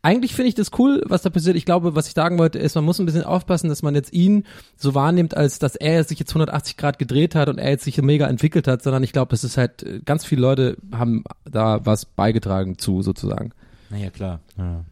eigentlich 0.00 0.34
finde 0.34 0.48
ich 0.48 0.54
das 0.54 0.70
cool, 0.78 1.02
was 1.06 1.22
da 1.22 1.30
passiert. 1.30 1.56
Ich 1.56 1.64
glaube, 1.64 1.94
was 1.94 2.06
ich 2.06 2.14
sagen 2.14 2.38
wollte, 2.38 2.58
ist, 2.58 2.74
man 2.76 2.84
muss 2.84 2.98
ein 3.00 3.06
bisschen 3.06 3.24
aufpassen, 3.24 3.68
dass 3.68 3.82
man 3.82 3.94
jetzt 3.94 4.12
ihn 4.12 4.44
so 4.76 4.94
wahrnimmt, 4.94 5.36
als 5.36 5.58
dass 5.58 5.74
er 5.74 6.04
sich 6.04 6.18
jetzt 6.18 6.30
180 6.30 6.76
Grad 6.76 6.98
gedreht 6.98 7.34
hat 7.34 7.48
und 7.48 7.58
er 7.58 7.70
jetzt 7.70 7.84
sich 7.84 8.00
mega 8.00 8.26
entwickelt 8.26 8.68
hat, 8.68 8.82
sondern 8.82 9.02
ich 9.02 9.12
glaube, 9.12 9.34
es 9.34 9.42
ist 9.44 9.56
halt, 9.56 9.82
äh, 9.82 10.00
ganz 10.04 10.24
viele 10.24 10.40
Leute 10.42 10.76
haben 10.92 11.24
da 11.44 11.84
was 11.84 12.04
beigetragen 12.04 12.78
zu, 12.78 13.02
sozusagen. 13.02 13.52
Naja, 13.90 14.10
klar. 14.10 14.40
Ja. 14.56 14.84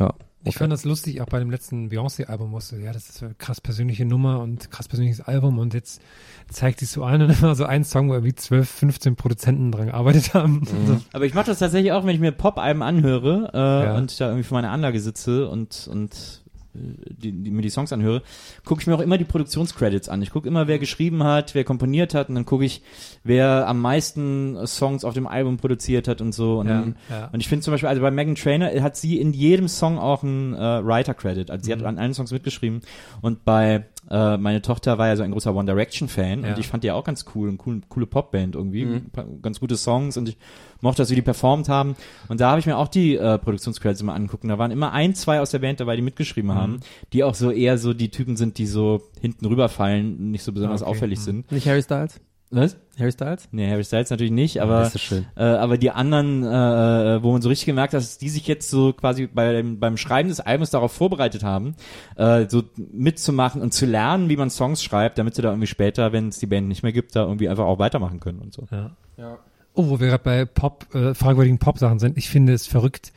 Ja. 0.00 0.14
Ich 0.44 0.56
fand 0.56 0.72
das 0.72 0.84
lustig, 0.84 1.20
auch 1.20 1.26
bei 1.26 1.40
dem 1.40 1.50
letzten 1.50 1.88
Beyoncé-Album 1.90 2.52
wusste, 2.52 2.78
ja, 2.80 2.92
das 2.92 3.08
ist 3.08 3.22
eine 3.22 3.34
krass 3.34 3.60
persönliche 3.60 4.04
Nummer 4.04 4.40
und 4.40 4.70
krass 4.70 4.86
persönliches 4.88 5.20
Album 5.20 5.58
und 5.58 5.74
jetzt 5.74 6.00
zeigt 6.48 6.78
sich 6.80 6.88
so 6.90 7.02
an 7.04 7.20
und 7.22 7.30
immer 7.42 7.54
so 7.54 7.64
ein 7.64 7.84
Song, 7.84 8.08
wo 8.08 8.14
irgendwie 8.14 8.34
12, 8.34 8.68
15 8.68 9.16
Produzenten 9.16 9.72
dran 9.72 9.86
gearbeitet 9.86 10.34
haben. 10.34 10.62
So. 10.86 11.00
Aber 11.12 11.26
ich 11.26 11.34
mache 11.34 11.46
das 11.46 11.58
tatsächlich 11.58 11.92
auch, 11.92 12.04
wenn 12.04 12.14
ich 12.14 12.20
mir 12.20 12.32
Pop-Alben 12.32 12.82
anhöre 12.82 13.50
äh, 13.52 13.58
Ja. 13.86 13.96
und 13.96 14.18
da 14.20 14.26
irgendwie 14.28 14.44
vor 14.44 14.56
meiner 14.58 14.70
Anlage 14.70 15.00
sitze 15.00 15.48
und, 15.48 15.88
und 15.90 16.42
die, 16.78 17.32
die, 17.32 17.50
mir 17.50 17.62
die 17.62 17.70
Songs 17.70 17.92
anhöre, 17.92 18.22
gucke 18.64 18.80
ich 18.80 18.86
mir 18.86 18.94
auch 18.94 19.00
immer 19.00 19.18
die 19.18 19.24
Produktionscredits 19.24 20.08
an. 20.08 20.22
Ich 20.22 20.30
gucke 20.30 20.48
immer, 20.48 20.68
wer 20.68 20.78
geschrieben 20.78 21.24
hat, 21.24 21.54
wer 21.54 21.64
komponiert 21.64 22.14
hat 22.14 22.28
und 22.28 22.34
dann 22.34 22.44
gucke 22.46 22.64
ich, 22.64 22.82
wer 23.24 23.66
am 23.68 23.80
meisten 23.80 24.66
Songs 24.66 25.04
auf 25.04 25.14
dem 25.14 25.26
Album 25.26 25.56
produziert 25.56 26.08
hat 26.08 26.20
und 26.20 26.32
so. 26.32 26.58
Und, 26.60 26.68
Ja, 26.68 26.80
dann, 26.80 26.96
ja. 27.10 27.28
und 27.32 27.40
ich 27.40 27.48
finde 27.48 27.64
zum 27.64 27.72
Beispiel, 27.72 27.88
also 27.88 28.02
bei 28.02 28.10
Megan 28.10 28.34
Trainer 28.34 28.70
hat 28.82 28.96
sie 28.96 29.18
in 29.20 29.32
jedem 29.32 29.68
Song 29.68 29.98
auch 29.98 30.22
einen 30.22 30.54
äh, 30.54 30.58
Writer-Credit. 30.58 31.50
Also 31.50 31.64
sie 31.64 31.74
Mhm. 31.74 31.80
hat 31.80 31.86
an 31.86 31.98
allen 31.98 32.14
Songs 32.14 32.30
mitgeschrieben 32.32 32.80
und 33.20 33.44
bei 33.44 33.86
äh, 34.10 34.36
meine 34.38 34.62
Tochter 34.62 34.98
war 34.98 35.08
ja 35.08 35.16
so 35.16 35.22
ein 35.22 35.30
großer 35.32 35.54
One 35.54 35.66
Direction 35.66 36.08
Fan 36.08 36.42
Ja. 36.44 36.50
und 36.54 36.58
ich 36.58 36.66
fand 36.68 36.84
die 36.84 36.90
auch 36.90 37.04
ganz 37.04 37.24
cool, 37.34 37.48
eine 37.48 37.58
cool, 37.66 37.80
coole 37.88 38.06
Popband 38.06 38.54
irgendwie, 38.54 38.84
Mhm. 38.84 38.94
Ein 38.94 39.10
paar 39.10 39.24
ganz 39.42 39.60
gute 39.60 39.76
Songs 39.76 40.16
und 40.16 40.28
ich 40.28 40.38
mochte, 40.80 41.02
dass 41.02 41.08
sie 41.08 41.14
die 41.14 41.22
performt 41.22 41.68
haben 41.68 41.96
und 42.28 42.40
da 42.40 42.50
habe 42.50 42.60
ich 42.60 42.66
mir 42.66 42.76
auch 42.78 42.88
die 42.88 43.16
äh, 43.16 43.38
Produktionscredits 43.38 44.00
immer 44.00 44.14
angeguckt 44.14 44.44
und 44.44 44.48
da 44.50 44.58
waren 44.58 44.70
immer 44.70 44.92
ein, 44.92 45.14
zwei 45.14 45.40
aus 45.40 45.50
der 45.50 45.58
Band 45.58 45.80
dabei, 45.80 45.96
die 45.96 46.02
mitgeschrieben 46.02 46.54
haben, 46.54 46.80
die 47.12 47.24
auch 47.24 47.34
so 47.34 47.50
eher 47.50 47.78
so 47.78 47.92
die 47.94 48.10
Typen 48.10 48.36
sind, 48.36 48.58
die 48.58 48.66
so 48.66 49.02
hinten 49.20 49.44
rüberfallen, 49.46 50.30
nicht 50.30 50.42
so 50.44 50.52
besonders 50.52 50.82
Ah, 50.82 50.86
okay. 50.86 50.96
auffällig 50.96 51.18
Mhm. 51.20 51.22
sind. 51.24 51.52
Nicht 51.52 51.66
Harry 51.66 51.82
Styles? 51.82 52.20
Was? 52.50 52.76
Harry 52.98 53.12
Styles? 53.12 53.48
Nee, 53.52 53.70
Harry 53.70 53.84
Styles 53.84 54.08
natürlich 54.08 54.32
nicht, 54.32 54.62
aber 54.62 54.86
ist 54.86 55.00
schön. 55.00 55.26
äh, 55.36 55.42
aber 55.42 55.76
die 55.76 55.90
anderen, 55.90 56.42
äh, 56.42 57.22
wo 57.22 57.32
man 57.32 57.42
so 57.42 57.48
richtig 57.50 57.66
gemerkt 57.66 57.92
hat, 57.92 58.00
dass 58.00 58.16
die 58.16 58.30
sich 58.30 58.46
jetzt 58.46 58.70
so 58.70 58.92
quasi 58.94 59.26
bei 59.26 59.52
dem, 59.52 59.78
beim 59.78 59.96
Schreiben 59.98 60.30
des 60.30 60.40
Albums 60.40 60.70
darauf 60.70 60.92
vorbereitet 60.92 61.44
haben, 61.44 61.74
äh, 62.16 62.46
so 62.48 62.62
mitzumachen 62.76 63.60
und 63.60 63.74
zu 63.74 63.84
lernen, 63.84 64.30
wie 64.30 64.36
man 64.36 64.48
Songs 64.48 64.82
schreibt, 64.82 65.18
damit 65.18 65.34
sie 65.34 65.42
da 65.42 65.50
irgendwie 65.50 65.66
später, 65.66 66.12
wenn 66.12 66.28
es 66.28 66.38
die 66.38 66.46
Band 66.46 66.68
nicht 66.68 66.82
mehr 66.82 66.92
gibt, 66.92 67.14
da 67.14 67.24
irgendwie 67.24 67.48
einfach 67.48 67.66
auch 67.66 67.78
weitermachen 67.78 68.18
können 68.18 68.38
und 68.38 68.54
so. 68.54 68.66
Ja. 68.70 69.38
Oh, 69.74 69.90
wo 69.90 70.00
wir 70.00 70.08
gerade 70.08 70.24
bei 70.24 70.44
Pop, 70.46 70.92
äh, 70.94 71.14
fragwürdigen 71.14 71.58
Pop-Sachen 71.58 71.98
sind. 71.98 72.16
Ich 72.16 72.30
finde 72.30 72.54
es 72.54 72.66
verrückt, 72.66 73.12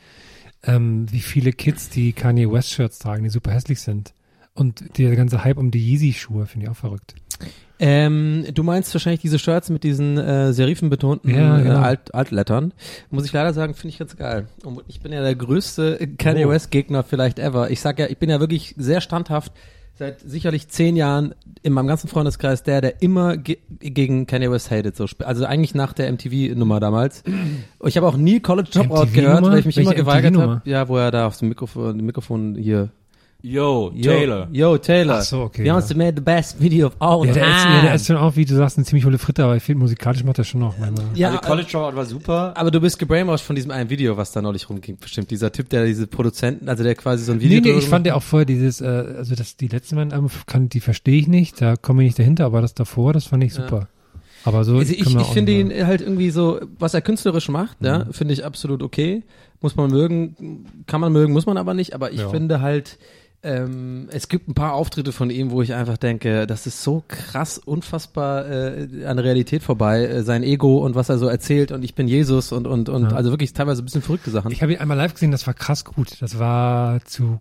ähm, 0.62 1.10
wie 1.10 1.20
viele 1.20 1.52
Kids 1.52 1.88
die 1.88 2.12
Kanye 2.12 2.52
West-Shirts 2.52 2.98
tragen, 2.98 3.24
die 3.24 3.30
super 3.30 3.50
hässlich 3.50 3.80
sind. 3.80 4.12
Und 4.54 4.98
der 4.98 5.16
ganze 5.16 5.42
Hype 5.42 5.56
um 5.56 5.70
die 5.70 5.80
Yeezy-Schuhe 5.80 6.46
finde 6.46 6.66
ich 6.66 6.70
auch 6.70 6.76
verrückt. 6.76 7.14
Ähm, 7.78 8.44
du 8.54 8.62
meinst 8.62 8.94
wahrscheinlich 8.94 9.20
diese 9.22 9.40
Shirts 9.40 9.68
mit 9.68 9.82
diesen 9.82 10.16
äh, 10.16 10.52
serifenbetonten 10.52 11.34
Ja, 11.34 11.58
äh, 11.58 11.66
ja. 11.66 11.82
Alt 11.82 12.14
Altlettern. 12.14 12.72
Muss 13.10 13.24
ich 13.24 13.32
leider 13.32 13.52
sagen, 13.52 13.74
finde 13.74 13.92
ich 13.92 13.98
ganz 13.98 14.16
geil. 14.16 14.46
Und 14.64 14.82
ich 14.86 15.00
bin 15.00 15.12
ja 15.12 15.20
der 15.20 15.34
größte 15.34 15.98
Kanye 16.18 16.46
Oh. 16.46 16.50
West 16.50 16.70
Gegner 16.70 17.02
vielleicht 17.02 17.40
ever. 17.40 17.70
Ich 17.70 17.80
sag 17.80 17.98
ja, 17.98 18.06
ich 18.06 18.18
bin 18.18 18.30
ja 18.30 18.38
wirklich 18.38 18.74
sehr 18.78 19.00
standhaft 19.00 19.52
seit 19.94 20.20
sicherlich 20.20 20.68
zehn 20.68 20.94
Jahren 20.96 21.34
in 21.62 21.72
meinem 21.72 21.86
ganzen 21.88 22.08
Freundeskreis 22.08 22.62
der, 22.62 22.80
der 22.80 23.02
immer 23.02 23.36
ge 23.36 23.58
gegen 23.80 24.26
Kanye 24.26 24.50
West 24.50 24.70
hatet. 24.70 24.96
So, 24.96 25.06
also 25.18 25.44
eigentlich 25.44 25.74
nach 25.74 25.92
der 25.92 26.10
MTV-Nummer 26.12 26.78
damals. 26.78 27.24
Ich 27.84 27.96
habe 27.96 28.06
auch 28.06 28.16
nie 28.16 28.38
College 28.40 28.70
Dropout 28.72 29.08
gehört, 29.12 29.42
weil 29.42 29.58
ich 29.58 29.66
mich 29.66 29.76
Welche 29.76 29.90
immer 29.90 29.96
geweigert 29.96 30.36
habe. 30.36 30.62
Ja, 30.64 30.88
wo 30.88 30.96
er 30.98 31.10
da 31.10 31.26
auf 31.26 31.36
dem 31.36 31.48
Mikrofon, 31.48 31.98
dem 31.98 32.06
Mikrofon 32.06 32.54
hier. 32.54 32.90
Yo, 33.44 33.90
Taylor. 34.00 34.46
Yo, 34.52 34.78
Taylor. 34.78 35.16
Ach 35.18 35.22
so, 35.22 35.40
okay, 35.42 35.64
Beyoncé 35.64 35.90
ja. 35.90 35.96
made 35.96 36.14
the 36.16 36.20
best 36.22 36.60
video 36.60 36.86
of 36.86 36.96
all 37.00 37.26
Ja, 37.26 37.32
der 37.32 37.48
ist, 37.50 37.62
time. 37.62 37.74
ja, 37.74 37.82
der 37.82 37.94
ist 37.96 38.06
schon 38.06 38.16
auch, 38.16 38.36
wie 38.36 38.44
du 38.44 38.54
sagst, 38.54 38.78
eine 38.78 38.84
ziemlich 38.86 39.04
hohle 39.04 39.18
Fritte, 39.18 39.42
aber 39.42 39.56
ich 39.56 39.64
finde, 39.64 39.80
musikalisch 39.80 40.22
macht 40.22 40.38
er 40.38 40.44
schon 40.44 40.60
noch 40.60 40.78
manchmal. 40.78 41.06
ja, 41.14 41.30
also 41.30 41.40
College 41.40 41.68
Dropout 41.72 41.96
war 41.96 42.04
super. 42.04 42.52
Aber 42.56 42.70
du 42.70 42.80
bist 42.80 43.00
gebrainwashed 43.00 43.44
von 43.44 43.56
diesem 43.56 43.72
einen 43.72 43.90
Video, 43.90 44.16
was 44.16 44.30
da 44.30 44.40
neulich 44.42 44.70
rumging, 44.70 44.96
bestimmt. 44.96 45.30
Dieser 45.32 45.50
Typ, 45.50 45.68
der 45.70 45.84
diese 45.86 46.06
Produzenten, 46.06 46.68
also 46.68 46.84
der 46.84 46.94
quasi 46.94 47.24
so 47.24 47.32
ein 47.32 47.40
Video 47.40 47.60
Nee, 47.60 47.72
nee, 47.72 47.78
ich 47.78 47.88
fand 47.88 48.06
ja 48.06 48.14
auch 48.14 48.22
vorher 48.22 48.46
dieses, 48.46 48.80
äh, 48.80 48.86
also 48.86 49.34
das, 49.34 49.56
die 49.56 49.66
letzten 49.66 49.96
beiden 49.96 50.30
kann, 50.46 50.68
die 50.68 50.78
verstehe 50.80 51.18
ich 51.18 51.26
nicht, 51.26 51.60
da 51.60 51.74
komme 51.74 52.02
ich 52.04 52.10
nicht 52.10 52.18
dahinter, 52.20 52.44
aber 52.44 52.60
das 52.60 52.74
davor, 52.74 53.12
das 53.12 53.26
fand 53.26 53.42
ich 53.42 53.56
Ja. 53.56 53.62
super. 53.64 53.88
Aber 54.44 54.62
so, 54.64 54.76
Also 54.78 54.92
ich, 54.92 55.00
ich 55.00 55.26
finde 55.28 55.52
ihn 55.52 55.86
halt 55.86 56.00
irgendwie 56.00 56.30
so, 56.30 56.60
was 56.78 56.94
er 56.94 57.00
künstlerisch 57.00 57.48
macht, 57.48 57.76
ja, 57.80 58.04
Mhm. 58.04 58.12
finde 58.12 58.34
ich 58.34 58.44
absolut 58.44 58.82
okay. 58.84 59.22
Muss 59.60 59.76
man 59.76 59.90
mögen, 59.90 60.66
kann 60.86 61.00
man 61.00 61.12
mögen, 61.12 61.32
muss 61.32 61.46
man 61.46 61.56
aber 61.56 61.74
nicht. 61.74 61.94
Aber 61.94 62.10
ich 62.12 62.18
Ja. 62.20 62.28
finde 62.28 62.60
halt, 62.60 62.98
ähm, 63.42 64.08
es 64.12 64.28
gibt 64.28 64.48
ein 64.48 64.54
paar 64.54 64.74
Auftritte 64.74 65.12
von 65.12 65.30
ihm, 65.30 65.50
wo 65.50 65.62
ich 65.62 65.74
einfach 65.74 65.96
denke, 65.96 66.46
das 66.46 66.66
ist 66.66 66.82
so 66.82 67.02
krass, 67.08 67.58
unfassbar 67.58 68.48
äh, 68.48 69.04
an 69.06 69.16
der 69.16 69.24
Realität 69.24 69.62
vorbei, 69.62 70.04
äh, 70.06 70.22
sein 70.22 70.42
Ego 70.42 70.78
und 70.78 70.94
was 70.94 71.08
er 71.08 71.18
so 71.18 71.26
erzählt 71.26 71.72
und 71.72 71.82
ich 71.84 71.94
bin 71.94 72.06
Jesus 72.08 72.52
und 72.52 72.66
und 72.66 72.88
und 72.88 73.10
Ja. 73.10 73.16
also 73.16 73.30
wirklich 73.30 73.52
teilweise 73.52 73.82
ein 73.82 73.84
bisschen 73.84 74.02
verrückte 74.02 74.30
Sachen. 74.30 74.52
Ich 74.52 74.62
habe 74.62 74.72
ihn 74.72 74.78
einmal 74.78 74.96
live 74.96 75.14
gesehen, 75.14 75.32
das 75.32 75.46
war 75.46 75.54
krass 75.54 75.84
gut. 75.84 76.20
Das 76.20 76.38
war 76.38 77.04
zu 77.04 77.40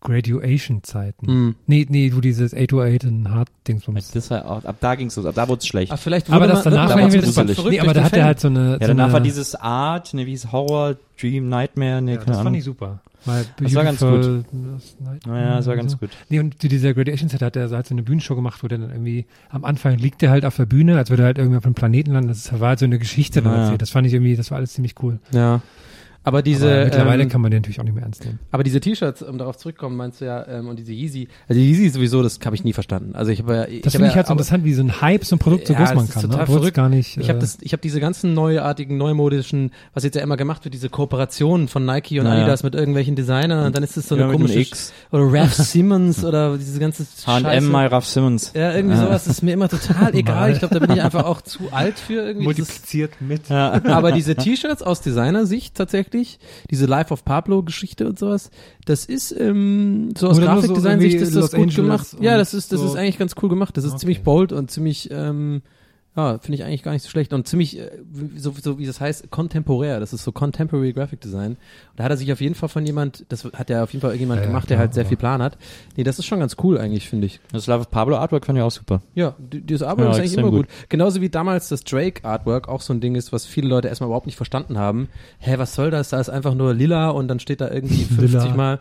Graduation-Zeiten. 0.00 1.26
Hm. 1.26 1.54
Nee, 1.66 1.86
nee, 1.88 2.10
du 2.10 2.20
dieses 2.20 2.54
808 2.54 3.04
und 3.04 3.30
Hard-Dingsbums. 3.30 4.10
Das 4.12 4.30
war 4.30 4.50
auch, 4.50 4.64
ab 4.64 4.76
da 4.80 4.94
ging's 4.94 5.16
los, 5.16 5.26
ab 5.26 5.34
da 5.34 5.48
wurde 5.48 5.58
es 5.60 5.66
schlecht. 5.66 5.92
Ah, 5.92 5.96
vielleicht 5.96 6.30
Aber 6.30 6.46
das 6.46 6.62
danach 6.62 6.90
war 6.90 7.00
gruselig. 7.02 7.34
verrückt 7.34 7.70
Nee, 7.70 7.80
aber 7.80 7.94
da 7.94 8.04
hat 8.04 8.12
er 8.14 8.24
halt 8.24 8.40
so 8.40 8.48
eine, 8.48 8.72
ja, 8.72 8.72
so 8.74 8.86
danach 8.88 9.04
eine 9.04 9.12
war 9.14 9.20
dieses 9.20 9.54
Art, 9.54 10.14
ne, 10.14 10.26
wie 10.26 10.30
hieß 10.30 10.52
Horror, 10.52 10.96
Dream, 11.20 11.48
Nightmare, 11.48 12.00
ne, 12.02 12.12
ja, 12.12 12.16
keine 12.16 12.26
das 12.28 12.36
fand 12.36 12.46
Ahnung. 12.48 12.58
ich 12.58 12.64
super. 12.64 13.00
Weil 13.26 13.44
Das 13.62 13.74
war 13.74 13.84
ganz 13.84 13.98
das 13.98 14.10
Night- 14.98 15.26
Naja, 15.26 15.56
das 15.56 15.66
war 15.66 15.76
ganz 15.76 15.92
so. 15.92 15.98
gut. 15.98 16.08
Nee, 16.30 16.40
und 16.40 16.58
zu 16.58 16.68
dieser 16.68 16.94
Graduation-Zeit 16.94 17.42
hat 17.42 17.54
er 17.54 17.68
halt 17.68 17.86
so 17.86 17.94
eine 17.94 18.02
Bühnenshow 18.02 18.34
gemacht, 18.34 18.62
wo 18.62 18.68
der 18.68 18.78
dann 18.78 18.90
irgendwie, 18.90 19.26
am 19.50 19.66
Anfang 19.66 19.98
liegt 19.98 20.22
er 20.22 20.30
halt 20.30 20.46
auf 20.46 20.56
der 20.56 20.64
Bühne, 20.64 20.96
als 20.96 21.10
würde 21.10 21.24
er 21.24 21.26
halt 21.26 21.36
irgendwie 21.38 21.58
auf 21.58 21.66
einem 21.66 21.74
Planeten 21.74 22.12
landen. 22.12 22.28
Das 22.28 22.58
war 22.58 22.70
halt 22.70 22.78
so 22.78 22.86
eine 22.86 22.98
Geschichte 22.98 23.42
dann 23.42 23.52
Ja. 23.52 23.60
erzählt. 23.64 23.82
Das 23.82 23.90
fand 23.90 24.06
ich 24.06 24.14
irgendwie, 24.14 24.36
das 24.36 24.50
war 24.50 24.56
alles 24.56 24.72
ziemlich 24.72 24.94
cool. 25.02 25.18
Ja. 25.32 25.60
Aber 26.22 26.42
diese 26.42 26.70
aber 26.70 26.84
mittlerweile 26.84 27.22
ähm, 27.22 27.28
kann 27.30 27.40
man 27.40 27.50
den 27.50 27.60
natürlich 27.62 27.80
auch 27.80 27.84
nicht 27.84 27.94
mehr 27.94 28.02
ernst 28.04 28.24
nehmen. 28.24 28.38
Aber 28.50 28.62
diese 28.62 28.78
T-Shirts, 28.80 29.22
um 29.22 29.38
darauf 29.38 29.56
zurückzukommen, 29.56 29.96
meinst 29.96 30.20
du 30.20 30.26
ja, 30.26 30.46
ähm, 30.48 30.68
und 30.68 30.78
diese 30.78 30.92
Yeezy, 30.92 31.28
also 31.48 31.58
die 31.58 31.66
Yeezy 31.70 31.88
sowieso, 31.88 32.22
das 32.22 32.38
habe 32.44 32.54
ich 32.54 32.62
nie 32.62 32.74
verstanden. 32.74 33.14
Also 33.14 33.32
ich 33.32 33.40
habe 33.40 33.54
ja, 33.54 33.64
ich 33.66 33.80
Das 33.80 33.92
finde 33.94 34.06
ja, 34.06 34.10
ich 34.10 34.16
halt 34.16 34.26
so 34.26 34.32
interessant, 34.34 34.64
wie 34.64 34.74
so 34.74 34.82
ein 34.82 35.00
Hype, 35.00 35.24
so 35.24 35.36
ein 35.36 35.38
Produkt 35.38 35.66
so 35.66 35.72
Ja, 35.72 35.78
groß 35.78 35.88
das 35.88 35.96
man 35.96 36.04
ist 36.04 36.12
kann. 36.12 36.22
total 36.22 36.36
ne? 36.36 36.42
Obwohl 36.42 36.56
es 36.56 36.60
verrückt. 36.60 36.76
gar 36.76 36.88
nicht. 36.90 37.16
Ich 37.16 37.28
habe 37.30 37.38
äh, 37.38 37.40
das, 37.40 37.58
ich 37.62 37.72
habe 37.72 37.80
diese 37.80 38.00
ganzen 38.00 38.34
neuartigen, 38.34 38.98
neumodischen, 38.98 39.70
was 39.94 40.04
jetzt 40.04 40.14
ja 40.14 40.20
immer 40.22 40.36
gemacht 40.36 40.62
wird, 40.64 40.74
diese 40.74 40.90
Kooperationen 40.90 41.68
von 41.68 41.86
Nike 41.86 42.18
und 42.20 42.24
Naja. 42.24 42.42
Adidas 42.42 42.62
mit 42.64 42.74
irgendwelchen 42.74 43.16
Designern 43.16 43.64
und 43.66 43.74
dann 43.74 43.82
ist 43.82 43.96
es 43.96 44.06
so 44.08 44.14
eine 44.14 44.24
Ja, 44.24 44.30
komische 44.30 44.60
X. 44.60 44.92
oder 45.12 45.24
Ralph 45.32 45.54
Simmons 45.54 46.22
oder 46.22 46.58
diese 46.58 46.78
ganze 46.80 47.06
H&M. 47.26 47.66
My 47.72 47.86
Ralph 47.86 48.04
Simmons. 48.04 48.52
Ja, 48.54 48.74
irgendwie 48.74 48.96
Ja. 48.96 49.06
sowas 49.06 49.26
ist 49.26 49.42
mir 49.42 49.52
immer 49.54 49.70
total 49.70 50.14
egal. 50.14 50.34
Mal. 50.34 50.52
Ich 50.52 50.58
glaube, 50.58 50.78
da 50.78 50.84
bin 50.86 50.96
ich 50.96 51.02
einfach 51.02 51.24
auch 51.24 51.40
zu 51.40 51.60
alt 51.72 51.98
für 51.98 52.14
irgendwie. 52.26 52.44
Multipliziert 52.44 53.12
mit. 53.22 53.48
Ja. 53.48 53.72
aber 53.86 54.12
diese 54.12 54.34
T-Shirts 54.36 54.82
aus 54.82 55.00
Designersicht 55.00 55.74
tatsächlich, 55.74 56.09
diese 56.70 56.86
Life 56.86 57.12
of 57.12 57.24
Pablo-Geschichte 57.24 58.06
und 58.06 58.18
sowas, 58.18 58.50
das 58.84 59.04
ist 59.04 59.32
ähm, 59.38 60.10
so 60.16 60.28
aus 60.28 60.36
so 60.36 60.42
Grafikdesign-Sicht 60.42 61.14
irgendwie 61.14 61.26
ist 61.26 61.34
das 61.36 61.42
Los 61.42 61.50
gut 61.52 61.60
Angeles 61.60 62.10
gemacht. 62.10 62.16
Ja, 62.20 62.36
das 62.36 62.54
ist 62.54 62.72
das 62.72 62.80
so. 62.80 62.86
ist 62.86 62.96
eigentlich 62.96 63.18
ganz 63.18 63.34
cool 63.42 63.48
gemacht. 63.48 63.76
Das 63.76 63.84
ist 63.84 63.92
Okay. 63.92 64.00
ziemlich 64.00 64.22
bold 64.22 64.52
und 64.52 64.70
ziemlich 64.70 65.08
ähm, 65.10 65.62
Ja, 66.16 66.38
finde 66.38 66.56
ich 66.56 66.64
eigentlich 66.64 66.82
gar 66.82 66.90
nicht 66.90 67.02
so 67.04 67.08
schlecht 67.08 67.32
und 67.32 67.46
ziemlich, 67.46 67.78
äh, 67.78 67.88
wie- 68.12 68.36
so, 68.40 68.52
so 68.60 68.78
wie 68.80 68.86
das 68.86 69.00
heißt, 69.00 69.30
kontemporär. 69.30 70.00
Das 70.00 70.12
ist 70.12 70.24
so 70.24 70.32
Contemporary 70.32 70.92
Graphic 70.92 71.20
Design. 71.20 71.52
Und 71.52 71.58
da 71.94 72.02
hat 72.04 72.10
er 72.10 72.16
sich 72.16 72.32
auf 72.32 72.40
jeden 72.40 72.56
Fall 72.56 72.68
von 72.68 72.84
jemand, 72.84 73.24
das 73.28 73.44
hat 73.44 73.70
ja 73.70 73.84
auf 73.84 73.92
jeden 73.92 74.00
Fall 74.00 74.10
irgendjemand 74.10 74.38
Ja, 74.40 74.42
ja, 74.42 74.48
gemacht, 74.48 74.68
der 74.70 74.78
halt 74.78 74.92
sehr 74.92 75.02
aber- 75.02 75.08
viel 75.08 75.18
Plan 75.18 75.40
hat. 75.40 75.56
Nee, 75.96 76.02
das 76.02 76.18
ist 76.18 76.26
schon 76.26 76.40
ganz 76.40 76.56
cool 76.64 76.78
eigentlich, 76.78 77.08
finde 77.08 77.26
ich. 77.28 77.38
Das 77.52 77.68
Love 77.68 77.82
of 77.82 77.90
Pablo 77.92 78.16
Artwork 78.16 78.44
fand 78.44 78.58
ich 78.58 78.62
auch 78.64 78.72
super. 78.72 79.02
Ja, 79.14 79.36
die- 79.38 79.60
dieses 79.60 79.82
Artwork 79.84 80.08
Ja, 80.08 80.12
ist 80.14 80.18
eigentlich 80.18 80.36
immer 80.36 80.50
gut. 80.50 80.66
gut. 80.66 80.88
Genauso 80.88 81.20
wie 81.20 81.28
damals 81.30 81.68
das 81.68 81.84
Drake 81.84 82.24
Artwork 82.24 82.68
auch 82.68 82.80
so 82.80 82.92
ein 82.92 83.00
Ding 83.00 83.14
ist, 83.14 83.32
was 83.32 83.46
viele 83.46 83.68
Leute 83.68 83.86
erstmal 83.86 84.08
überhaupt 84.08 84.26
nicht 84.26 84.36
verstanden 84.36 84.78
haben. 84.78 85.08
Hä, 85.38 85.54
was 85.58 85.76
soll 85.76 85.92
das? 85.92 86.08
Da 86.10 86.18
ist 86.20 86.28
einfach 86.28 86.54
nur 86.54 86.74
lila 86.74 87.10
und 87.10 87.28
dann 87.28 87.38
steht 87.38 87.60
da 87.60 87.70
irgendwie 87.70 88.02
50 88.04 88.18
Lila. 88.50 88.54
Mal 88.56 88.80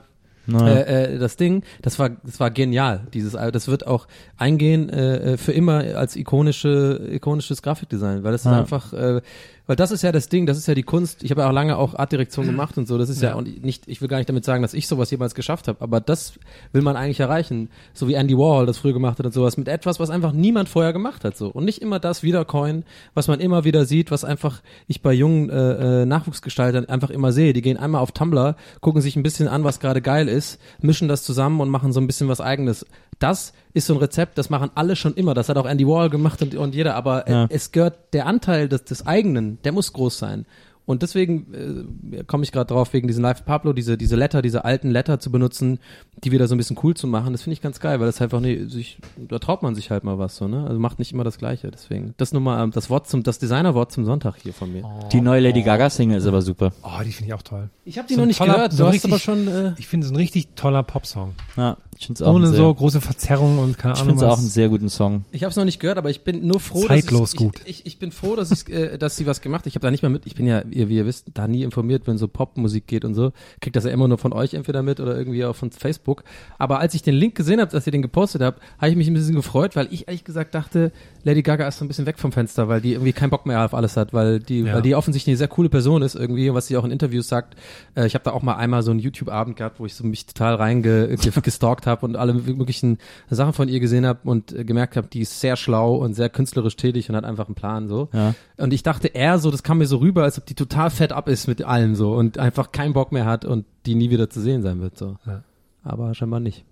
Naja. 0.51 0.76
äh, 0.81 1.15
äh, 1.15 1.19
das 1.19 1.35
Ding, 1.38 1.63
das 1.81 1.99
war, 1.99 2.09
das 2.23 2.39
war 2.39 2.51
genial. 2.51 3.07
Dieses, 3.13 3.34
das 3.34 3.67
wird 3.67 3.88
auch 3.88 4.07
eingehen 4.38 4.89
äh, 4.89 5.34
äh, 5.34 5.38
für 5.38 5.51
immer 5.51 5.77
als 5.95 6.15
ikonische, 6.15 7.01
ikonisches 7.11 7.61
Grafikdesign, 7.61 8.23
weil 8.23 8.31
das 8.31 8.41
ist 8.41 8.51
Ja. 8.51 8.59
einfach, 8.59 8.93
äh, 8.93 9.21
weil 9.69 9.75
das 9.75 9.91
ist 9.91 10.01
ja 10.01 10.11
das 10.11 10.29
Ding, 10.29 10.47
das 10.47 10.57
ist 10.57 10.67
ja 10.67 10.73
die 10.73 10.81
Kunst. 10.81 11.23
Ich 11.23 11.29
habe 11.29 11.41
ja 11.41 11.47
auch 11.47 11.53
lange 11.53 11.77
auch 11.77 11.93
Artdirektion 11.93 12.47
gemacht 12.47 12.75
und 12.79 12.87
so. 12.87 12.97
Das 12.97 13.07
ist 13.07 13.21
ja, 13.21 13.29
Ja. 13.29 13.35
und 13.35 13.63
nicht, 13.63 13.83
ich 13.87 14.01
will 14.01 14.07
gar 14.07 14.17
nicht 14.17 14.27
damit 14.27 14.43
sagen, 14.43 14.63
dass 14.63 14.73
ich 14.73 14.87
sowas 14.87 15.11
jemals 15.11 15.35
geschafft 15.35 15.67
habe, 15.67 15.79
aber 15.81 16.01
das 16.01 16.39
will 16.71 16.81
man 16.81 16.95
eigentlich 16.95 17.19
erreichen, 17.19 17.69
so 17.93 18.07
wie 18.07 18.15
Andy 18.15 18.33
Warhol 18.33 18.65
das 18.65 18.79
früher 18.79 18.93
gemacht 18.93 19.19
hat 19.19 19.27
und 19.27 19.31
sowas 19.31 19.57
mit 19.57 19.67
etwas, 19.67 19.99
was 19.99 20.09
einfach 20.09 20.31
niemand 20.31 20.69
vorher 20.69 20.91
gemacht 20.91 21.23
hat 21.23 21.37
so 21.37 21.49
und 21.49 21.65
nicht 21.65 21.83
immer 21.83 21.99
das 21.99 22.23
wiedercoin, 22.23 22.83
was 23.13 23.27
man 23.27 23.39
immer 23.39 23.63
wieder 23.63 23.85
sieht, 23.85 24.09
was 24.09 24.23
einfach 24.23 24.63
ich 24.87 25.03
bei 25.03 25.13
jungen 25.13 25.51
äh, 25.51 26.01
äh, 26.01 26.05
Nachwuchsgestaltern 26.07 26.85
einfach 26.85 27.11
immer 27.11 27.31
sehe. 27.31 27.53
Die 27.53 27.61
gehen 27.61 27.77
einmal 27.77 28.01
auf 28.01 28.11
Tumblr, 28.11 28.55
gucken 28.81 29.03
sich 29.03 29.17
ein 29.17 29.21
bisschen 29.23 29.47
an, 29.47 29.63
was 29.63 29.79
gerade 29.79 30.01
geil 30.01 30.27
ist, 30.29 30.59
mischen 30.81 31.07
das 31.07 31.21
zusammen 31.23 31.61
und 31.61 31.69
machen 31.69 31.93
so 31.93 32.01
ein 32.01 32.07
bisschen 32.07 32.27
was 32.27 32.41
eigenes. 32.41 32.87
Das 33.19 33.53
ist 33.73 33.87
so 33.87 33.93
ein 33.93 33.99
Rezept, 33.99 34.37
das 34.37 34.49
machen 34.49 34.71
alle 34.75 34.95
schon 34.95 35.13
immer. 35.13 35.33
Das 35.33 35.49
hat 35.49 35.57
auch 35.57 35.65
Andy 35.67 35.85
Warhol 35.87 36.09
gemacht 36.09 36.41
und, 36.41 36.55
und 36.55 36.73
jeder, 36.75 36.95
aber 36.95 37.29
Ja. 37.29 37.47
es 37.49 37.71
gehört 37.71 38.13
der 38.13 38.25
Anteil 38.25 38.67
des, 38.69 38.83
des 38.85 39.05
eigenen, 39.05 39.59
der 39.63 39.71
muss 39.71 39.93
groß 39.93 40.17
sein. 40.17 40.45
Und 40.85 41.03
deswegen 41.03 41.53
äh, 42.13 42.23
komme 42.23 42.43
ich 42.43 42.51
gerade 42.51 42.73
drauf, 42.73 42.93
wegen 42.93 43.07
diesen 43.07 43.21
Live 43.21 43.45
Pablo, 43.45 43.73
diese, 43.73 43.95
diese 43.95 44.15
Letter, 44.15 44.41
diese 44.41 44.65
alten 44.65 44.89
Letter 44.89 45.19
zu 45.19 45.29
benutzen, 45.31 45.77
die 46.23 46.31
wieder 46.31 46.47
so 46.47 46.55
ein 46.55 46.57
bisschen 46.57 46.79
cool 46.81 46.95
zu 46.95 47.05
machen. 47.05 47.31
Das 47.31 47.43
finde 47.43 47.53
ich 47.53 47.61
ganz 47.61 47.79
geil, 47.79 47.99
weil 47.99 48.07
das 48.07 48.19
einfach, 48.23 48.39
nee, 48.39 48.65
sich, 48.65 48.97
da 49.15 49.37
traut 49.37 49.61
man 49.61 49.75
sich 49.75 49.91
halt 49.91 50.03
mal 50.03 50.17
was 50.17 50.35
so, 50.35 50.47
ne? 50.47 50.65
Also 50.67 50.79
macht 50.79 50.97
nicht 50.97 51.11
immer 51.11 51.23
das 51.23 51.37
Gleiche. 51.37 51.69
Deswegen. 51.69 52.15
Das 52.17 52.33
nur 52.33 52.41
mal 52.41 52.63
ähm, 52.63 52.71
das 52.71 52.89
Wort 52.89 53.07
zum, 53.07 53.21
das 53.21 53.37
Designerwort 53.37 53.91
zum 53.91 54.03
Sonntag 54.03 54.37
hier 54.41 54.51
von 54.51 54.73
mir. 54.73 54.83
Die 55.11 55.21
neue 55.21 55.41
Lady 55.41 55.61
Gaga 55.61 55.91
Single 55.91 56.17
ist 56.17 56.25
aber 56.25 56.41
super. 56.41 56.71
Oh, 56.81 57.03
die 57.05 57.11
finde 57.11 57.27
ich 57.27 57.33
auch 57.35 57.43
toll. 57.43 57.69
Ich 57.85 57.99
habe 57.99 58.07
die 58.07 58.15
So 58.15 58.21
noch 58.21 58.25
nicht 58.25 58.37
toller- 58.39 58.53
gehört, 58.55 58.71
so 58.71 58.79
du 58.79 58.87
hast 58.87 58.93
richtig- 58.95 59.11
aber 59.11 59.19
schon. 59.19 59.47
Äh, 59.47 59.73
Ich 59.77 59.87
finde 59.87 60.07
es 60.07 60.11
ein 60.11 60.15
richtig 60.15 60.55
toller 60.55 60.81
Popsong. 60.81 61.35
Ja, 61.55 61.77
ich 61.99 62.05
finde 62.05 62.23
es 62.23 62.27
auch, 62.27 62.34
Ohne 62.34 62.45
einen 62.45 62.55
so 62.55 62.63
sehr- 62.67 62.73
große 62.76 63.01
Verzerrung 63.01 63.59
und 63.59 63.77
keine 63.77 63.93
ich 63.93 63.99
Ahnung 63.99 64.17
find's 64.17 64.23
auch 64.23 64.38
einen 64.39 64.47
sehr 64.47 64.69
guten 64.69 64.88
Song. 64.88 65.26
Ich 65.34 65.43
habe 65.43 65.49
es 65.51 65.57
noch 65.57 65.65
nicht 65.65 65.81
gehört, 65.81 65.97
aber 65.97 66.09
ich 66.09 66.23
bin 66.23 66.47
nur 66.47 66.61
froh, 66.61 66.88
Zeitlos 66.88 67.31
dass 67.31 67.34
ich, 67.34 67.38
gut. 67.39 67.59
Ich, 67.65 67.80
ich, 67.81 67.85
ich 67.85 67.99
bin 67.99 68.11
froh, 68.11 68.38
dass 68.38 68.51
ich, 68.51 68.69
äh, 68.69 68.97
dass 68.97 69.17
sie 69.17 69.26
was 69.26 69.41
gemacht. 69.41 69.67
Ich 69.67 69.76
habe 69.76 69.84
da 69.85 69.91
nicht 69.91 70.01
mehr 70.01 70.09
mit. 70.09 70.26
Ich 70.26 70.34
bin 70.34 70.47
ja, 70.47 70.61
ihr, 70.71 70.88
wie 70.88 70.95
ihr 70.95 71.05
wisst, 71.05 71.26
da 71.34 71.45
nie 71.49 71.61
informiert, 71.63 72.03
wenn 72.07 72.17
so 72.17 72.30
Popmusik 72.30 72.88
geht 72.88 73.03
und 73.03 73.15
so. 73.15 73.34
Kriegt 73.59 73.76
das 73.76 73.84
ja 73.84 73.91
immer 73.91 74.07
nur 74.07 74.17
von 74.17 74.31
euch 74.31 74.53
entweder 74.53 74.81
mit 74.81 75.01
oder 75.01 75.17
irgendwie 75.17 75.43
auch 75.43 75.57
von 75.57 75.71
Facebook. 75.71 76.23
Aber 76.57 76.80
als 76.80 76.93
ich 76.93 77.01
den 77.03 77.15
Link 77.15 77.35
gesehen 77.35 77.59
habe, 77.59 77.69
dass 77.69 77.85
ihr 77.85 77.91
den 77.91 78.01
gepostet 78.01 78.41
habt, 78.43 78.61
habe 78.77 78.89
ich 78.91 78.95
mich 78.95 79.07
ein 79.09 79.13
bisschen 79.13 79.35
gefreut, 79.35 79.76
weil 79.76 79.89
ich 79.91 80.07
ehrlich 80.07 80.23
gesagt 80.23 80.55
dachte, 80.55 80.93
Lady 81.26 81.41
Gaga 81.41 81.67
ist 81.67 81.80
so 81.80 81.85
ein 81.85 81.89
bisschen 81.89 82.05
weg 82.05 82.17
vom 82.17 82.31
Fenster, 82.31 82.69
weil 82.69 82.80
die 82.80 82.93
irgendwie 82.93 83.11
keinen 83.11 83.30
Bock 83.30 83.45
mehr 83.45 83.65
auf 83.65 83.73
alles 83.73 83.97
hat, 83.97 84.13
weil 84.13 84.39
die, 84.39 84.61
Ja. 84.61 84.76
weil 84.76 84.81
die 84.81 84.95
offensichtlich 84.95 85.34
eine 85.34 85.38
sehr 85.38 85.49
coole 85.49 85.67
Person 85.67 86.01
ist 86.01 86.15
irgendwie, 86.15 86.47
und 86.49 86.55
was 86.55 86.67
sie 86.67 86.77
auch 86.77 86.85
in 86.85 86.91
Interviews 86.91 87.27
sagt. 87.27 87.57
Äh, 87.95 88.05
ich 88.07 88.13
habe 88.13 88.23
da 88.23 88.31
auch 88.31 88.41
mal 88.41 88.55
einmal 88.55 88.84
so 88.84 88.91
einen 88.91 89.01
YouTube-Abend 89.01 89.57
gehabt, 89.57 89.81
wo 89.81 89.85
ich 89.85 89.95
so 89.95 90.05
mich 90.05 90.26
total 90.26 90.55
reingestalkt 90.55 91.88
habe 91.89 92.05
und 92.05 92.15
alle 92.15 92.33
möglichen 92.33 92.97
Sachen 93.29 93.53
von 93.53 93.67
ihr 93.67 93.79
gesehen 93.79 94.05
habe 94.05 94.19
und 94.29 94.53
äh, 94.53 94.63
gemerkt 94.63 94.95
habe, 94.95 95.07
die 95.07 95.21
ist 95.21 95.41
sehr 95.41 95.57
schlau 95.57 95.95
und 95.95 96.13
sehr 96.13 96.29
künstlerisch 96.29 96.75
tätig 96.77 97.09
und 97.09 97.15
hat 97.15 97.25
einfach 97.25 97.47
einen 97.47 97.55
Plan 97.55 97.87
so. 97.87 98.07
Ja. 98.13 98.33
Und 98.57 98.73
ich 98.73 98.83
dachte 98.83 99.09
eher 99.09 99.39
so, 99.39 99.51
das 99.51 99.63
kam 99.63 99.79
mir 99.79 99.87
so 99.87 99.97
rüber, 99.97 100.23
als 100.23 100.37
ob 100.37 100.45
die 100.45 100.55
total 100.55 100.89
fett 100.89 101.11
ab 101.11 101.27
ist 101.27 101.47
mit 101.47 101.63
allem 101.63 101.95
so 101.95 102.13
und 102.13 102.37
einfach 102.37 102.71
keinen 102.71 102.93
Bock 102.93 103.11
mehr 103.11 103.25
hat 103.25 103.43
und 103.43 103.65
die 103.85 103.95
nie 103.95 104.09
wieder 104.09 104.29
zu 104.29 104.39
sehen 104.41 104.61
sein 104.61 104.79
wird 104.79 104.97
so. 104.97 105.17
Ja. 105.25 105.43
Aber 105.83 106.13
scheinbar 106.13 106.39
nicht. 106.39 106.63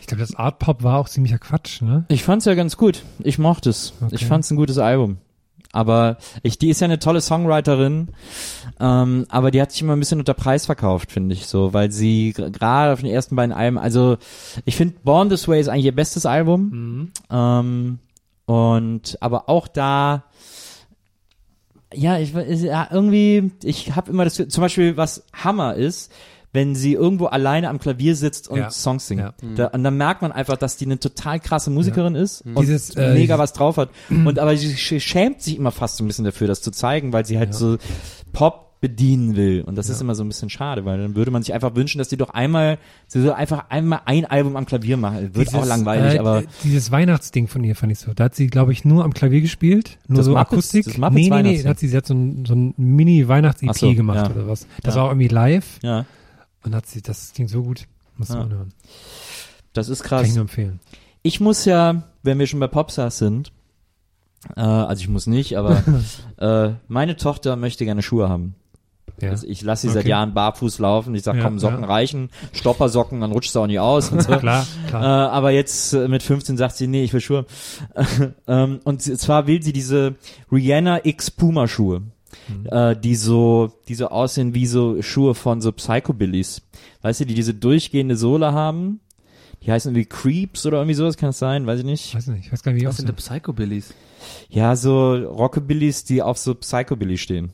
Ich 0.00 0.06
glaube, 0.06 0.20
das 0.20 0.34
Art 0.34 0.58
Pop 0.58 0.82
war 0.82 0.98
auch 0.98 1.08
ziemlicher 1.08 1.38
Quatsch, 1.38 1.82
ne? 1.82 2.04
Ich 2.08 2.24
fand's 2.24 2.46
ja 2.46 2.54
ganz 2.54 2.76
gut. 2.76 3.02
Ich 3.18 3.38
mochte 3.38 3.70
es. 3.70 3.92
Okay. 4.00 4.14
Ich 4.14 4.26
fand's 4.26 4.50
ein 4.50 4.56
gutes 4.56 4.78
Album. 4.78 5.18
Aber 5.72 6.16
ich, 6.42 6.58
die 6.58 6.70
ist 6.70 6.80
ja 6.80 6.86
eine 6.86 6.98
tolle 6.98 7.20
Songwriterin, 7.20 8.08
ähm, 8.80 9.26
aber 9.28 9.50
die 9.50 9.60
hat 9.60 9.70
sich 9.70 9.82
immer 9.82 9.94
ein 9.94 9.98
bisschen 10.00 10.18
unter 10.18 10.34
Preis 10.34 10.66
verkauft, 10.66 11.12
finde 11.12 11.34
ich 11.34 11.46
so, 11.46 11.74
weil 11.74 11.90
sie 11.90 12.32
gerade 12.32 12.92
auf 12.92 13.00
den 13.00 13.10
ersten 13.10 13.36
beiden 13.36 13.54
Alben, 13.54 13.78
also 13.78 14.16
ich 14.64 14.76
finde 14.76 14.96
Born 15.04 15.28
This 15.28 15.46
Way 15.46 15.60
ist 15.60 15.68
eigentlich 15.68 15.84
ihr 15.84 15.94
bestes 15.94 16.24
Album, 16.24 17.12
ähm, 17.30 17.98
und 18.46 19.18
aber 19.20 19.50
auch 19.50 19.68
da, 19.68 20.24
ja, 21.92 22.18
ich 22.18 22.32
ja, 22.32 22.88
irgendwie, 22.90 23.52
ich 23.62 23.94
habe 23.94 24.10
immer 24.10 24.24
das, 24.24 24.36
zum 24.36 24.62
Beispiel 24.62 24.96
was 24.96 25.24
Hammer 25.34 25.74
ist, 25.74 26.10
wenn 26.52 26.74
sie 26.74 26.94
irgendwo 26.94 27.26
alleine 27.26 27.68
am 27.68 27.78
Klavier 27.78 28.16
sitzt 28.16 28.48
und 28.48 28.58
Ja. 28.58 28.70
Songs 28.70 29.06
singt. 29.06 29.20
Ja. 29.20 29.34
Da, 29.56 29.66
und 29.68 29.84
dann 29.84 29.96
merkt 29.96 30.22
man 30.22 30.32
einfach, 30.32 30.56
dass 30.56 30.76
die 30.76 30.86
eine 30.86 30.98
total 30.98 31.40
krasse 31.40 31.70
Musikerin 31.70 32.14
ist 32.14 32.40
und 32.42 32.58
Dieses, 32.60 32.90
äh, 32.96 33.12
mega 33.14 33.38
was 33.38 33.52
drauf 33.52 33.76
hat. 33.76 33.90
Und 34.08 34.38
aber 34.38 34.56
sie 34.56 34.74
sch- 34.74 35.00
schämt 35.00 35.42
sich 35.42 35.56
immer 35.58 35.70
fast 35.72 35.98
so 35.98 36.04
ein 36.04 36.06
bisschen 36.06 36.24
dafür, 36.24 36.46
das 36.46 36.62
zu 36.62 36.70
zeigen, 36.70 37.12
weil 37.12 37.26
sie 37.26 37.38
halt 37.38 37.54
so 37.54 37.76
Pop 38.32 38.66
bedienen 38.80 39.34
will. 39.34 39.62
Und 39.66 39.74
das 39.76 39.88
ist 39.88 40.00
immer 40.00 40.14
so 40.14 40.22
ein 40.22 40.28
bisschen 40.28 40.50
schade, 40.50 40.84
weil 40.84 40.98
dann 40.98 41.16
würde 41.16 41.32
man 41.32 41.42
sich 41.42 41.52
einfach 41.52 41.74
wünschen, 41.74 41.98
dass 41.98 42.08
die 42.08 42.16
doch 42.16 42.30
einmal, 42.30 42.78
sie 43.08 43.20
so 43.20 43.32
einfach 43.32 43.64
einmal 43.70 44.02
ein 44.04 44.24
Album 44.24 44.56
am 44.56 44.66
Klavier 44.66 44.96
machen. 44.96 45.34
Wird 45.34 45.48
auch 45.48 45.52
Dieses, 45.54 45.68
langweilig, 45.68 46.14
äh, 46.14 46.18
aber 46.18 46.44
Dieses 46.62 46.92
Weihnachtsding 46.92 47.48
von 47.48 47.64
ihr 47.64 47.74
fand 47.74 47.90
ich 47.90 47.98
so. 47.98 48.14
Da 48.14 48.24
hat 48.24 48.36
sie, 48.36 48.46
glaube 48.46 48.70
ich, 48.72 48.84
nur 48.84 49.02
am 49.02 49.12
Klavier 49.14 49.40
gespielt, 49.40 49.98
nur 50.06 50.18
Das 50.18 50.26
so 50.26 50.32
Muppets- 50.36 50.52
Akustik. 50.52 50.84
das 50.84 50.96
Muppets 50.96 51.14
nee, 51.16 51.28
nee, 51.28 51.42
nee, 51.42 51.62
da 51.64 51.70
hat 51.70 51.80
sie, 51.80 51.88
sie 51.88 51.96
hat 51.96 52.06
so 52.06 52.14
ein, 52.14 52.44
so 52.46 52.54
ein 52.54 52.72
Mini-Weihnachts-EP 52.76 53.68
Ach 53.70 53.74
so, 53.74 53.92
gemacht 53.94 54.28
ja. 54.28 54.30
oder 54.34 54.46
was. 54.48 54.66
Das 54.84 54.94
Ja. 54.94 55.00
war 55.00 55.06
auch 55.08 55.10
irgendwie 55.12 55.28
live 55.28 55.66
ja, 55.82 56.04
und 56.64 56.74
hat 56.74 56.86
sie, 56.86 57.02
das 57.02 57.32
klingt 57.34 57.50
so 57.50 57.62
gut. 57.62 57.86
Muss 58.16 58.30
man 58.30 58.50
hören. 58.52 58.72
das 59.72 59.88
ist 59.88 60.02
Kann 60.02 60.20
ich 60.20 60.26
krass. 60.28 60.34
nur 60.34 60.42
empfehlen. 60.42 60.80
Ich 61.22 61.40
muss 61.40 61.64
ja, 61.64 62.02
wenn 62.22 62.38
wir 62.38 62.46
schon 62.46 62.58
bei 62.60 62.66
Popstars 62.66 63.18
sind, 63.18 63.52
äh, 64.56 64.60
also 64.60 65.00
ich 65.00 65.08
muss 65.08 65.26
nicht, 65.26 65.56
aber 65.56 65.82
äh, 66.38 66.72
meine 66.88 67.16
Tochter 67.16 67.56
möchte 67.56 67.84
gerne 67.84 68.02
Schuhe 68.02 68.28
haben. 68.28 68.54
Ja. 69.20 69.30
Also 69.30 69.46
ich 69.48 69.62
lasse 69.62 69.86
sie 69.88 69.92
seit 69.92 70.02
Okay. 70.02 70.10
Jahren 70.10 70.32
barfuß 70.34 70.78
laufen. 70.78 71.14
Ich 71.14 71.22
sag, 71.24 71.34
Ja, 71.36 71.42
komm, 71.44 71.58
Socken 71.58 71.80
ja. 71.80 71.86
reichen, 71.86 72.30
Stoppersocken, 72.52 73.20
dann 73.20 73.32
rutscht 73.32 73.52
sie 73.52 73.60
auch 73.60 73.66
nicht 73.66 73.80
aus 73.80 74.10
und 74.10 74.22
so. 74.22 74.36
Klar, 74.38 74.66
Äh, 74.86 74.88
klar. 74.88 75.30
aber 75.32 75.50
jetzt 75.50 75.92
äh, 75.92 76.06
mit 76.08 76.22
15 76.22 76.56
sagt 76.56 76.76
sie, 76.76 76.86
nee, 76.86 77.02
ich 77.02 77.12
will 77.12 77.20
Schuhe. 77.20 77.44
ähm, 78.46 78.80
und 78.84 79.02
zwar 79.02 79.46
will 79.48 79.60
sie 79.62 79.72
diese 79.72 80.14
Rihanna 80.52 81.04
X 81.04 81.30
Puma 81.32 81.66
Schuhe, 81.66 82.02
äh, 82.70 82.96
die 82.96 83.16
so, 83.16 83.72
die 83.88 83.94
so 83.94 84.08
aussehen 84.08 84.54
wie 84.54 84.66
so 84.66 85.00
Schuhe 85.02 85.34
von 85.34 85.60
so 85.60 85.72
Psychobillies. 85.72 86.62
Weißt 87.02 87.20
du, 87.20 87.26
die 87.26 87.34
diese 87.34 87.54
durchgehende 87.54 88.16
Sohle 88.16 88.52
haben. 88.52 89.00
Die 89.62 89.72
heißen 89.72 89.90
irgendwie 89.90 90.08
Creeps 90.08 90.66
oder 90.66 90.78
irgendwie 90.78 90.94
sowas, 90.94 91.16
kann 91.16 91.30
es 91.30 91.38
sein? 91.38 91.66
Weiß 91.66 91.80
ich 91.80 91.84
nicht. 91.84 92.14
weiß 92.14 92.28
nicht, 92.28 92.46
ich 92.46 92.52
weiß 92.52 92.62
gar 92.62 92.72
nicht, 92.72 92.82
wie 92.82 92.86
Was 92.86 92.96
sind 92.96 93.08
denn. 93.08 93.16
Psychobillies? 93.16 93.92
Ja, 94.48 94.76
so 94.76 95.14
Rockabillys, 95.14 96.04
die 96.04 96.22
auf 96.22 96.38
so 96.38 96.54
Psychobilly 96.54 97.18
stehen. 97.18 97.52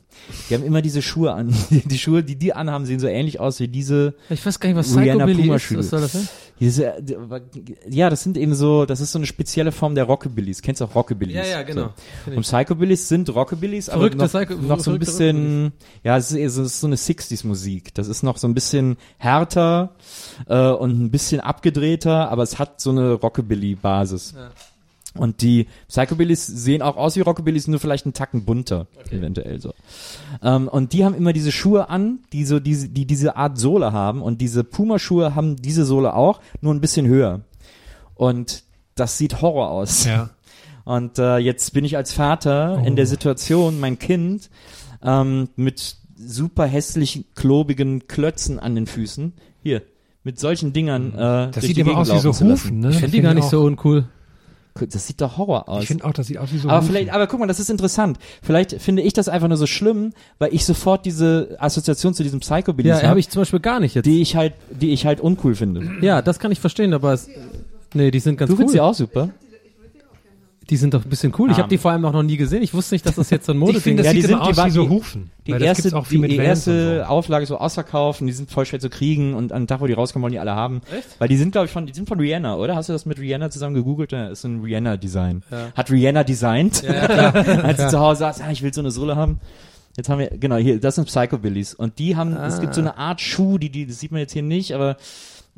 Die 0.48 0.54
haben 0.54 0.64
immer 0.64 0.80
diese 0.80 1.02
Schuhe 1.02 1.32
an. 1.32 1.52
Die, 1.70 1.98
Schuhe, 1.98 2.22
die 2.22 2.36
die 2.36 2.52
anhaben, 2.52 2.86
sehen 2.86 3.00
so 3.00 3.08
ähnlich 3.08 3.40
aus 3.40 3.58
wie 3.60 3.66
diese 3.68 4.14
Ich 4.30 4.44
weiß 4.46 4.60
gar 4.60 4.68
nicht, 4.68 4.76
was 4.78 4.92
Psychobilly 5.02 5.54
ist. 5.54 5.76
Was 5.76 5.90
soll 5.90 6.00
das 6.00 6.12
sein? 6.12 6.28
Diese, 6.60 6.94
ja, 7.90 8.08
das 8.10 8.22
sind 8.22 8.36
eben 8.36 8.54
so, 8.54 8.86
das 8.86 9.00
ist 9.00 9.10
so 9.10 9.18
eine 9.18 9.26
spezielle 9.26 9.72
Form 9.72 9.96
der 9.96 10.04
Rockabillys. 10.04 10.62
Kennst 10.62 10.80
du 10.80 10.84
auch 10.84 10.94
Rockabillys? 10.94 11.34
Ja, 11.34 11.44
ja, 11.44 11.62
genau. 11.64 11.90
So. 12.26 12.30
Und 12.32 12.42
Psychobillys 12.42 13.08
sind 13.08 13.34
Rockabillys, 13.34 13.88
aber 13.88 14.08
noch, 14.10 14.28
Psycho- 14.28 14.54
noch 14.54 14.78
so 14.78 14.92
ein 14.92 15.00
bisschen, 15.00 15.72
ja, 16.04 16.16
es 16.16 16.30
ist, 16.30 16.38
es 16.38 16.56
ist 16.58 16.80
so 16.80 16.86
eine 16.86 16.94
60s-Musik. 16.96 17.92
Das 17.94 18.06
ist 18.06 18.22
noch 18.22 18.38
so 18.38 18.46
ein 18.46 18.54
bisschen 18.54 18.96
härter 19.18 19.96
äh, 20.48 20.68
und 20.70 21.02
ein 21.02 21.10
bisschen 21.10 21.40
abgedrehter, 21.40 22.30
aber 22.30 22.44
es 22.44 22.60
hat 22.60 22.80
so 22.80 22.90
eine 22.90 23.14
Rockabilly-Basis. 23.14 24.34
Und 25.16 25.42
die 25.42 25.68
Psychobillys 25.88 26.44
sehen 26.46 26.82
auch 26.82 26.96
aus 26.96 27.14
wie 27.16 27.20
Rockabillys, 27.20 27.68
nur 27.68 27.78
vielleicht 27.78 28.04
einen 28.04 28.14
Tacken 28.14 28.44
bunter, 28.44 28.88
eventuell 29.10 29.60
so. 29.60 29.72
Ähm, 30.42 30.66
und 30.68 30.92
die 30.92 31.04
haben 31.04 31.14
immer 31.14 31.32
diese 31.32 31.52
Schuhe 31.52 31.88
an, 31.88 32.18
die 32.32 32.44
so 32.44 32.58
diese, 32.58 32.88
die 32.88 33.06
diese 33.06 33.36
Art 33.36 33.56
Sohle 33.58 33.92
haben. 33.92 34.22
Und 34.22 34.40
diese 34.40 34.64
Puma-Schuhe 34.64 35.34
haben 35.36 35.56
diese 35.56 35.84
Sohle 35.84 36.14
auch, 36.14 36.40
nur 36.60 36.74
ein 36.74 36.80
bisschen 36.80 37.06
höher. 37.06 37.42
Und 38.14 38.64
das 38.96 39.18
sieht 39.18 39.40
Horror 39.40 39.70
aus. 39.70 40.04
Ja. 40.04 40.30
Und 40.84 41.18
äh, 41.18 41.38
jetzt 41.38 41.72
bin 41.72 41.84
ich 41.84 41.96
als 41.96 42.12
Vater 42.12 42.82
in 42.84 42.92
Oh. 42.92 42.96
der 42.96 43.06
Situation, 43.06 43.80
mein 43.80 43.98
Kind 43.98 44.50
ähm, 45.02 45.48
mit 45.56 45.96
super 46.16 46.66
hässlichen, 46.66 47.24
klobigen 47.34 48.06
Klötzen 48.06 48.58
an 48.58 48.74
den 48.74 48.86
Füßen, 48.86 49.32
hier, 49.62 49.82
mit 50.24 50.38
solchen 50.38 50.72
Dingern 50.72 51.12
äh, 51.12 51.16
Das 51.16 51.50
durch 51.52 51.66
sieht 51.66 51.76
die 51.76 51.80
immer 51.80 51.90
Gegend 51.90 52.10
aus 52.10 52.24
wie 52.24 52.32
so. 52.32 52.44
Hufen, 52.52 52.80
ne? 52.80 52.90
Ich 52.90 52.96
finde 52.96 53.10
die 53.12 53.20
gar 53.22 53.34
nicht 53.34 53.48
so 53.48 53.62
uncool. 53.64 54.06
Das 54.90 55.06
sieht 55.06 55.20
doch 55.20 55.38
Horror 55.38 55.68
aus. 55.68 55.82
Ich 55.82 55.88
finde 55.88 56.04
auch, 56.04 56.12
das 56.12 56.26
sieht 56.26 56.36
aus 56.38 56.52
wie 56.52 56.58
so 56.58 56.68
aber 56.68 56.82
vielleicht, 56.82 57.10
aber 57.12 57.26
guck 57.28 57.38
mal, 57.38 57.46
das 57.46 57.60
ist 57.60 57.70
interessant. 57.70 58.18
Vielleicht 58.42 58.80
finde 58.82 59.02
ich 59.02 59.12
das 59.12 59.28
einfach 59.28 59.46
nur 59.46 59.56
so 59.56 59.66
schlimm, 59.66 60.12
weil 60.38 60.52
ich 60.52 60.64
sofort 60.64 61.06
diese 61.06 61.56
Assoziation 61.60 62.12
zu 62.12 62.22
diesem 62.24 62.40
Psychobilly 62.40 62.88
Ja, 62.88 62.96
habe, 62.96 63.08
habe 63.08 63.20
ich 63.20 63.28
zum 63.28 63.42
Beispiel 63.42 63.60
gar 63.60 63.78
nicht 63.78 63.94
jetzt. 63.94 64.04
die 64.06 64.20
ich 64.20 64.34
halt, 64.34 64.54
die 64.70 64.90
ich 64.92 65.06
halt 65.06 65.20
uncool 65.20 65.54
finde. 65.54 65.88
ja, 66.00 66.22
das 66.22 66.40
kann 66.40 66.50
ich 66.50 66.58
verstehen, 66.58 66.92
aber 66.92 67.12
es, 67.12 67.28
nee, 67.94 68.10
die 68.10 68.18
sind 68.18 68.36
ganz 68.36 68.48
Du 68.48 68.54
cool. 68.54 68.58
findest 68.58 68.72
sie 68.74 68.80
auch 68.80 68.94
super. 68.94 69.30
Die 70.70 70.76
sind 70.76 70.94
doch 70.94 71.04
ein 71.04 71.10
bisschen 71.10 71.32
cool. 71.38 71.50
Ich 71.50 71.56
habe 71.56 71.64
Ah. 71.66 71.68
die 71.68 71.76
vor 71.78 71.90
allem 71.90 72.04
auch 72.06 72.12
noch 72.12 72.22
nie 72.22 72.36
gesehen. 72.38 72.62
Ich 72.62 72.72
wusste 72.72 72.94
nicht, 72.94 73.04
dass 73.06 73.16
das 73.16 73.28
jetzt 73.30 73.46
so 73.46 73.52
ein 73.52 73.56
Ich 73.58 73.60
Modeding 73.60 73.80
finde, 73.82 74.02
das 74.02 74.06
Ja, 74.06 74.12
die 74.14 74.20
sieht 74.22 74.28
sind- 74.30 74.36
immer 74.38 74.44
die 74.46 74.50
aus 74.52 74.56
war- 74.56 74.66
wie 74.66 74.70
so 74.70 74.82
die- 74.84 74.88
Hufen. 74.88 75.30
Die 75.46 75.50
erste, 75.52 75.90
die, 76.10 76.20
die 76.28 76.36
erste 76.36 77.00
und 77.02 77.06
Auflage 77.08 77.42
ist 77.42 77.50
so 77.50 77.58
ausverkauft 77.58 78.22
und 78.22 78.28
die 78.28 78.32
sind 78.32 78.50
voll 78.50 78.64
schwer 78.64 78.80
zu 78.80 78.88
kriegen 78.88 79.34
und 79.34 79.52
am 79.52 79.66
Tag, 79.66 79.80
wo 79.80 79.86
die 79.86 79.92
rauskommen, 79.92 80.22
wollen 80.22 80.32
die 80.32 80.38
alle 80.38 80.54
haben. 80.54 80.80
Echt? 80.96 81.20
Weil 81.20 81.28
die 81.28 81.36
sind, 81.36 81.52
glaube 81.52 81.66
ich, 81.66 81.70
von, 81.70 81.84
die 81.86 81.92
sind 81.92 82.08
von 82.08 82.18
Rihanna, 82.18 82.56
oder? 82.56 82.76
Hast 82.76 82.88
du 82.88 82.94
das 82.94 83.04
mit 83.04 83.18
Rihanna 83.18 83.50
zusammen 83.50 83.74
gegoogelt? 83.74 84.12
Ja, 84.12 84.28
ist 84.28 84.44
ein 84.44 84.62
Rihanna-Design. 84.62 85.42
Hat 85.74 85.90
Rihanna 85.90 86.24
designt, 86.24 86.82
als 86.88 87.80
sie 87.82 87.88
zu 87.88 87.98
Hause 88.00 88.20
saß, 88.20 88.38
ja, 88.38 88.50
ich 88.50 88.62
will 88.62 88.72
so 88.72 88.80
eine 88.80 88.90
Sohle 88.90 89.16
haben. 89.16 89.40
Jetzt 89.96 90.08
haben 90.08 90.18
wir, 90.18 90.30
genau, 90.30 90.56
hier, 90.56 90.80
das 90.80 90.96
sind 90.96 91.04
Psychobillies. 91.06 91.74
Und 91.74 91.98
die 91.98 92.16
haben, 92.16 92.34
es 92.36 92.60
gibt 92.60 92.74
so 92.74 92.80
eine 92.80 92.96
Art 92.96 93.20
Schuh, 93.20 93.58
die, 93.58 93.70
die, 93.70 93.86
das 93.86 94.00
sieht 94.00 94.10
man 94.12 94.20
jetzt 94.20 94.32
hier 94.32 94.42
nicht, 94.42 94.72
aber 94.72 94.96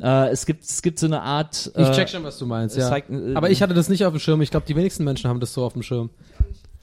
äh, 0.01 0.28
es 0.28 0.47
gibt, 0.47 0.64
es 0.64 0.82
gibt 0.82 0.98
so 0.98 1.06
eine 1.06 1.23
Art. 1.23 1.70
Ich 1.77 1.89
äh, 1.89 1.93
check 1.93 2.09
schon, 2.09 2.24
was 2.24 2.39
du 2.39 2.47
meinst, 2.47 2.77
ja. 2.77 2.89
zeigt, 2.89 3.10
äh, 3.10 3.35
Aber 3.35 3.51
ich 3.51 3.62
hatte 3.62 3.74
das 3.74 3.89
nicht 3.89 4.05
auf 4.05 4.12
dem 4.12 4.20
Schirm. 4.20 4.43
Ich 4.43 4.51
glaube, 4.51 4.66
die 4.66 4.77
wenigsten 4.77 5.05
Menschen 5.05 5.28
haben 5.28 5.40
das 5.40 5.55
so 5.55 5.64
auf 5.64 5.73
dem 5.73 5.82
Schirm. 5.82 6.10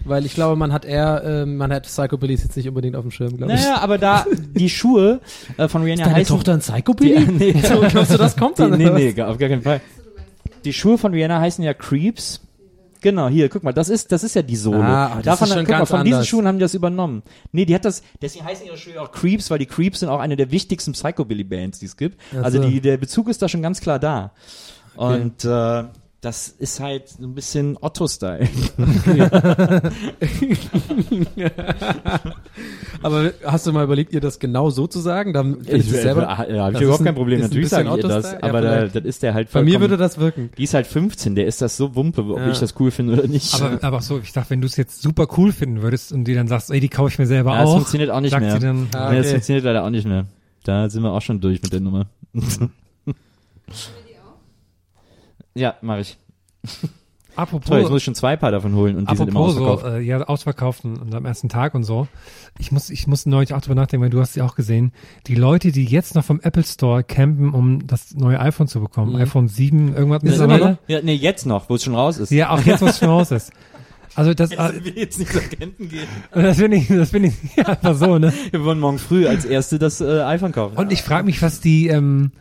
Weil 0.06 0.26
ich 0.26 0.34
glaube, 0.34 0.58
man 0.58 0.74
hat 0.74 0.84
eher, 0.84 1.22
ähm, 1.26 1.56
man 1.56 1.72
hat 1.72 1.84
Psychobillies 1.84 2.44
jetzt 2.44 2.58
nicht 2.58 2.68
unbedingt 2.68 2.96
auf 2.96 3.04
dem 3.04 3.12
Schirm, 3.12 3.38
glaube 3.38 3.54
ich. 3.54 3.62
Naja, 3.62 3.78
aber 3.80 3.98
da, 3.98 4.26
die 4.32 4.70
Schuhe 4.70 5.22
äh, 5.58 5.68
von 5.68 5.84
Rihanna 5.84 6.04
Deine 6.04 6.16
heißen. 6.16 6.36
Tochter 6.36 6.54
ein 6.54 6.60
Psychobilly? 6.60 7.26
Die, 7.26 7.32
nee, 7.54 7.62
So, 7.62 7.80
glaubst 7.90 8.14
du, 8.14 8.18
das 8.18 8.36
kommt 8.36 8.60
dann? 8.60 8.78
Die, 8.78 8.86
nee, 8.86 9.14
nee, 9.16 9.22
auf 9.22 9.38
gar 9.38 9.50
keinen 9.50 9.62
Fall. 9.62 9.80
Die 10.66 10.74
Schuhe 10.74 10.98
von 10.98 11.14
Rihanna 11.14 11.40
heißen 11.40 11.64
ja 11.64 11.74
Creeps. 11.74 12.42
Genau, 13.04 13.28
hier, 13.28 13.50
guck 13.50 13.64
mal, 13.64 13.74
das 13.74 13.90
ist, 13.90 14.14
das 14.14 14.24
ist 14.24 14.34
ja 14.34 14.42
die 14.42 14.56
Sohle. 14.56 14.82
Ah, 14.82 15.16
das 15.18 15.26
Davon, 15.26 15.50
ist 15.50 15.54
schon 15.54 15.66
guck 15.66 15.78
mal, 15.78 15.86
von 15.86 16.04
diesen 16.06 16.16
anders. 16.16 16.28
Schuhen 16.28 16.48
haben 16.48 16.58
die 16.58 16.62
das 16.62 16.74
übernommen. 16.74 17.22
Nee, 17.52 17.66
die 17.66 17.76
hat 17.76 17.84
das, 17.84 18.02
deswegen 18.22 18.46
heißen 18.46 18.66
ihre 18.66 18.78
Schuhe 18.78 19.02
auch 19.02 19.12
Creeps, 19.12 19.52
weil 19.52 19.60
die 19.60 19.66
Creeps 19.66 20.00
sind 20.00 20.08
auch 20.08 20.22
eine 20.22 20.38
der 20.38 20.52
wichtigsten 20.52 20.94
Psychobilly-Bands, 20.94 21.80
die 21.80 21.86
es 21.86 21.98
gibt. 21.98 22.18
Also 22.42 22.62
so. 22.62 22.68
die, 22.70 22.80
der 22.80 22.96
Bezug 22.96 23.28
ist 23.28 23.42
da 23.42 23.50
schon 23.50 23.62
ganz 23.62 23.82
klar 23.82 24.00
da. 24.00 24.32
Und, 24.96 25.44
äh, 25.44 25.84
das 26.24 26.48
ist 26.48 26.80
halt 26.80 27.10
so 27.10 27.24
ein 27.24 27.36
bisschen 27.36 27.78
Otto-Style. 27.82 28.48
Aber 33.02 33.32
hast 33.44 33.68
du 33.68 33.74
mal 33.74 33.84
überlegt, 33.84 34.14
ihr 34.14 34.22
das 34.22 34.40
genau 34.40 34.70
so 34.70 34.88
zu 34.88 35.00
sagen? 35.00 35.34
Dann 35.34 35.58
ich 35.68 35.90
das 35.92 36.02
selber. 36.02 36.22
ja, 36.24 36.38
hab 36.38 36.48
ich 36.48 36.54
Das 36.74 36.82
überhaupt 36.82 37.02
ein- 37.02 37.06
kein 37.06 37.16
Problem. 37.16 37.42
Natürlich 37.42 37.68
sage 37.70 37.90
ich 37.90 37.96
ihr 37.96 38.02
das, 38.04 38.12
Otto-Style. 38.26 38.42
Ja, 38.42 38.50
aber 38.50 38.62
da, 38.62 38.86
das 38.88 39.04
ist 39.04 39.22
der 39.24 39.34
halt 39.34 39.52
Bei 39.52 39.64
mir 39.64 39.82
würde 39.82 39.98
das 39.98 40.18
wirken. 40.18 40.50
Die 40.58 40.64
ist 40.64 40.74
halt 40.74 40.88
15, 40.88 41.36
der 41.36 41.46
ist 41.46 41.62
das 41.62 41.76
so 41.76 41.96
wumpe, 41.96 42.22
ob 42.24 42.38
Ja. 42.38 42.50
ich 42.52 42.60
das 42.60 42.74
cool 42.80 42.92
finde 42.92 43.14
oder 43.14 43.28
nicht. 43.28 43.54
Aber, 43.62 43.84
aber 43.84 44.02
so, 44.02 44.20
ich 44.20 44.32
dachte, 44.32 44.52
wenn 44.52 44.62
du 44.62 44.68
es 44.68 44.78
jetzt 44.78 45.02
super 45.02 45.28
cool 45.38 45.52
finden 45.52 45.82
würdest 45.82 46.14
und 46.14 46.24
dir 46.26 46.36
dann 46.36 46.48
sagst, 46.48 46.72
ey, 46.72 46.80
die 46.80 46.90
kaufe 46.90 47.10
ich 47.12 47.20
mir 47.20 47.26
selber 47.28 47.52
Ja, 47.52 47.62
das 47.62 47.70
auch. 47.70 47.74
funktioniert 47.76 48.10
auch 48.12 48.22
nicht 48.22 48.32
sagt 48.32 48.46
mehr. 48.46 48.54
Sie 48.54 48.60
dann, 48.66 48.88
Ah, 48.96 49.10
Nee, 49.12 49.18
das 49.18 49.26
okay. 49.28 49.34
funktioniert 49.36 49.66
leider 49.66 49.84
auch 49.84 49.90
nicht 49.90 50.08
mehr. 50.08 50.26
Da 50.64 50.90
sind 50.90 51.04
wir 51.04 51.12
auch 51.12 51.22
schon 51.22 51.42
durch 51.42 51.62
mit 51.62 51.74
der 51.74 51.82
Nummer. 51.82 52.06
ja, 55.56 55.76
mache 55.82 56.00
ich. 56.02 56.18
apropos, 57.36 57.68
Toll, 57.70 57.80
jetzt 57.80 57.90
muss 57.90 57.98
ich 58.00 58.04
schon 58.04 58.16
zwei 58.16 58.36
Paar 58.38 58.52
davon 58.52 58.76
holen 58.76 58.96
und 58.98 59.10
die 59.10 59.16
sind 59.16 59.30
immer 59.30 59.40
apropos 59.42 59.56
so, 59.56 59.66
ausverkauft. 59.68 59.98
äh, 59.98 60.02
ja, 60.02 60.22
ausverkauft 60.24 60.86
und, 60.86 60.98
und 60.98 61.16
am 61.16 61.26
ersten 61.26 61.50
Tag 61.50 61.74
und 61.76 61.84
so. 61.84 62.08
Ich 62.60 62.72
muss, 62.72 62.90
ich 62.90 63.08
muss 63.08 63.26
neulich 63.26 63.54
auch 63.54 63.62
drüber 63.62 63.76
nachdenken, 63.76 64.04
weil 64.04 64.10
du 64.10 64.20
hast 64.20 64.34
sie 64.34 64.42
auch 64.42 64.56
gesehen. 64.56 64.92
Die 65.28 65.36
Leute, 65.36 65.72
die 65.72 65.86
jetzt 65.86 66.16
noch 66.16 66.24
vom 66.24 66.40
Apple 66.42 66.64
Store 66.64 67.04
campen, 67.04 67.54
um 67.54 67.86
das 67.88 68.14
neue 68.16 68.40
iPhone 68.40 68.68
zu 68.68 68.80
bekommen, 68.80 69.14
Mhm. 69.14 69.22
iPhone 69.22 69.48
7, 69.48 69.96
irgendwas 69.96 70.24
Ist 70.24 70.30
mittlerweile. 70.32 70.72
noch? 70.74 70.78
Ja, 70.88 71.02
nee, 71.02 71.16
jetzt 71.16 71.46
noch, 71.46 71.70
wo 71.70 71.76
es 71.76 71.84
schon 71.84 71.96
raus 71.96 72.18
ist. 72.18 72.32
Ja, 72.32 72.50
auch 72.52 72.62
jetzt, 72.62 72.82
wo 72.82 72.86
es 72.86 73.00
schon 73.00 73.10
raus 73.10 73.32
ist. 73.32 73.52
Also 74.16 74.36
das, 74.36 74.52
Jetzt 74.52 74.60
äh, 74.60 74.86
will 74.86 74.96
jetzt 74.96 75.18
nicht 75.18 75.32
zur 75.32 75.42
Campen 75.42 75.90
gehen. 75.90 76.06
das 76.32 76.58
finde 76.58 76.78
ich, 76.78 76.88
das 76.88 77.10
finde 77.10 77.30
ich 77.30 77.36
ja, 77.58 77.66
einfach 77.66 77.96
so, 77.96 78.20
ne? 78.20 78.32
Wir 78.52 78.64
wollen 78.64 78.80
morgen 78.80 79.00
früh 79.00 79.26
als 79.28 79.44
Erste 79.44 79.80
das 79.80 80.02
äh, 80.02 80.22
iPhone 80.22 80.52
kaufen. 80.52 80.78
Und 80.78 80.92
ich 80.92 81.02
frage 81.02 81.26
mich, 81.26 81.42
was 81.42 81.62
die, 81.62 81.88
ähm, 81.88 82.32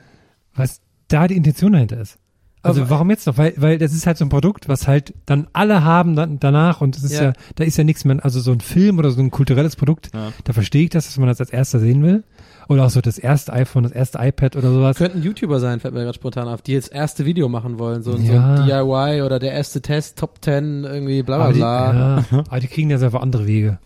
was 0.54 0.82
da 1.08 1.26
die 1.28 1.36
Intention 1.36 1.72
dahinter 1.72 1.98
ist. 1.98 2.18
Also 2.64 2.82
Aber- 2.82 2.90
warum 2.90 3.10
jetzt 3.10 3.26
noch? 3.26 3.38
Weil, 3.38 3.54
weil 3.56 3.78
das 3.78 3.92
ist 3.92 4.06
halt 4.06 4.16
so 4.18 4.24
ein 4.24 4.28
Produkt, 4.28 4.68
was 4.68 4.86
halt 4.86 5.14
dann 5.26 5.48
alle 5.52 5.82
haben 5.84 6.14
dann 6.14 6.38
danach 6.38 6.80
und 6.80 6.96
es 6.96 7.02
ist 7.02 7.14
ja. 7.14 7.22
Ja. 7.24 7.32
da 7.56 7.64
ist 7.64 7.76
ja 7.76 7.82
nichts 7.84 8.04
mehr, 8.04 8.24
also 8.24 8.38
so 8.40 8.52
ein 8.52 8.60
Film 8.60 8.98
oder 8.98 9.10
so 9.10 9.20
ein 9.20 9.30
kulturelles 9.32 9.74
Produkt, 9.76 10.10
Ja. 10.14 10.32
da 10.44 10.52
verstehe 10.52 10.84
ich 10.84 10.90
das, 10.90 11.06
dass 11.06 11.18
man 11.18 11.26
das 11.28 11.40
als 11.40 11.50
erster 11.50 11.80
sehen 11.80 12.02
will. 12.04 12.22
Oder 12.68 12.86
auch 12.86 12.90
so 12.90 13.00
das 13.00 13.18
erste 13.18 13.52
iPhone, 13.52 13.82
das 13.82 13.90
erste 13.92 14.18
iPad 14.20 14.54
oder 14.54 14.70
sowas. 14.70 14.96
Könnten 14.96 15.20
YouTuber 15.22 15.58
sein, 15.58 15.80
fällt 15.80 15.92
mir 15.94 16.04
gerade 16.04 16.14
spontan 16.14 16.46
auf, 16.46 16.62
die 16.62 16.72
jetzt 16.72 16.92
erste 16.92 17.24
Video 17.26 17.48
machen 17.48 17.80
wollen, 17.80 18.02
so, 18.04 18.16
Ja. 18.16 18.56
so 18.58 18.62
DIY 18.64 19.22
oder 19.22 19.40
der 19.40 19.50
erste 19.52 19.82
Test, 19.82 20.16
Top 20.18 20.38
10, 20.40 20.84
irgendwie 20.84 21.24
bla 21.24 21.36
bla 21.38 21.44
aber, 21.46 21.52
die, 21.52 21.58
bla. 21.58 21.92
ja, 21.92 22.24
aber 22.48 22.60
die 22.60 22.68
kriegen 22.68 22.88
das 22.88 23.02
einfach 23.02 23.20
andere 23.20 23.48
Wege. 23.48 23.78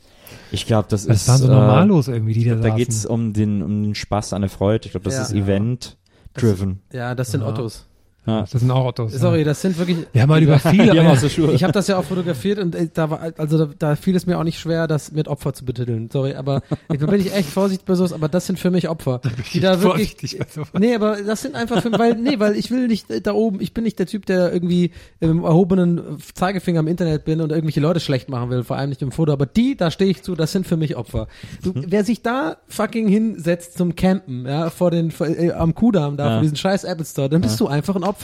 Ich 0.53 0.67
glaube, 0.67 0.87
das 0.91 1.07
Das 1.07 1.23
ist. 1.23 1.29
waren 1.29 1.39
so 1.39 1.47
äh, 1.47 1.51
normallos 1.51 2.09
irgendwie, 2.09 2.35
die 2.35 2.45
da 2.45 2.55
Da 2.57 2.63
saßen. 2.65 2.77
geht's 2.77 3.07
um 3.07 3.33
den, 3.33 3.63
um 3.63 3.83
den 3.83 3.95
Spaß 3.95 4.35
an 4.35 4.43
der 4.43 4.51
Freude. 4.51 4.85
Ich 4.85 4.91
glaube, 4.93 5.05
das 5.05 5.15
Ja. 5.15 5.23
ist 5.23 5.33
Event-driven. 5.33 6.81
Ja, 6.93 7.15
das 7.15 7.31
sind 7.33 7.41
Ja. 7.41 7.49
Ottos. 7.49 7.87
Ja. 8.27 8.41
Das 8.41 8.51
sind 8.61 8.71
auch 8.71 8.85
Autos. 8.85 9.13
Sorry, 9.13 9.45
das 9.45 9.61
sind 9.61 9.79
wirklich. 9.79 9.99
Wir 10.13 10.23
haben 10.23 10.33
halt 10.33 10.43
über 10.43 10.59
viele. 10.59 10.93
Die 10.93 10.99
haben 11.01 11.07
auch 11.07 11.17
so 11.17 11.29
Schuhe. 11.29 11.53
Ich 11.53 11.63
habe 11.63 11.73
das 11.73 11.87
ja 11.87 11.97
auch 11.99 12.05
fotografiert 12.05 12.59
und 12.59 12.75
äh, 12.75 12.89
da 12.93 13.11
war 13.11 13.21
also 13.39 13.67
da, 13.67 13.71
da 13.79 13.97
fiel 13.97 14.17
es 14.17 14.27
mir 14.27 14.39
auch 14.39 14.45
nicht 14.45 14.59
schwer, 14.59 14.87
das 14.89 15.13
mit 15.13 15.29
Opfer 15.29 15.53
zu 15.55 15.65
betiteln. 15.65 16.11
Sorry, 16.13 16.35
aber 16.35 16.63
ich, 16.93 16.99
da 16.99 17.07
bin 17.07 17.21
ich 17.21 17.33
echt 17.35 17.49
vorsichtig 17.49 17.87
bei 17.87 17.95
sowas, 17.95 18.13
aber 18.13 18.29
das 18.29 18.47
sind 18.47 18.59
für 18.59 18.71
mich 18.71 18.89
Opfer, 18.89 19.21
die 19.53 19.61
da 19.61 19.81
wirklich 19.81 20.11
Vorsichtig 20.17 20.39
bei 20.39 20.47
sowas. 20.53 20.69
Nee, 20.79 20.95
aber 20.95 21.23
das 21.23 21.43
sind 21.43 21.55
einfach 21.55 21.83
für, 21.83 21.93
weil 21.93 22.15
nee, 22.17 22.39
weil 22.39 22.57
ich 22.57 22.71
will 22.71 22.89
nicht 22.89 23.11
äh, 23.11 23.21
da 23.21 23.33
oben, 23.33 23.61
ich 23.61 23.73
bin 23.73 23.85
nicht 23.85 23.99
der 23.99 24.07
Typ, 24.07 24.27
der 24.27 24.53
irgendwie 24.53 24.91
im 25.21 25.45
erhobenen 25.45 26.01
Zeigefinger 26.35 26.81
im 26.81 26.89
Internet 26.89 27.25
bin 27.25 27.41
und 27.41 27.51
irgendwelche 27.51 27.81
Leute 27.81 28.01
schlecht 28.01 28.29
machen 28.29 28.51
will, 28.51 28.65
vor 28.65 28.77
allem 28.77 28.89
nicht 28.91 29.03
im 29.03 29.13
Foto, 29.13 29.33
aber 29.33 29.47
die, 29.47 29.77
da 29.77 29.91
stehe 29.91 30.11
ich 30.11 30.23
zu, 30.23 30.35
das 30.35 30.51
sind 30.53 30.67
für 30.67 30.77
mich 30.77 30.97
Opfer. 30.97 31.29
Du, 31.63 31.73
wer 31.75 32.03
sich 32.05 32.23
da 32.23 32.57
fucking 32.69 33.07
hinsetzt 33.09 33.79
zum 33.79 33.95
Campen, 33.95 34.47
ja, 34.47 34.71
vor 34.71 34.91
den 34.91 35.11
vor, 35.13 35.29
äh, 35.29 35.53
am 35.53 35.75
Kudamm 35.75 36.17
da 36.17 36.27
Ja. 36.27 36.33
vor 36.33 36.43
diesen 36.43 36.57
scheiß 36.57 36.85
Apple 36.85 37.05
Store, 37.05 37.29
dann 37.29 37.41
bist 37.41 37.61
du 37.61 37.69
einfach 37.69 37.95
ein 37.95 38.03
Opfer. 38.03 38.16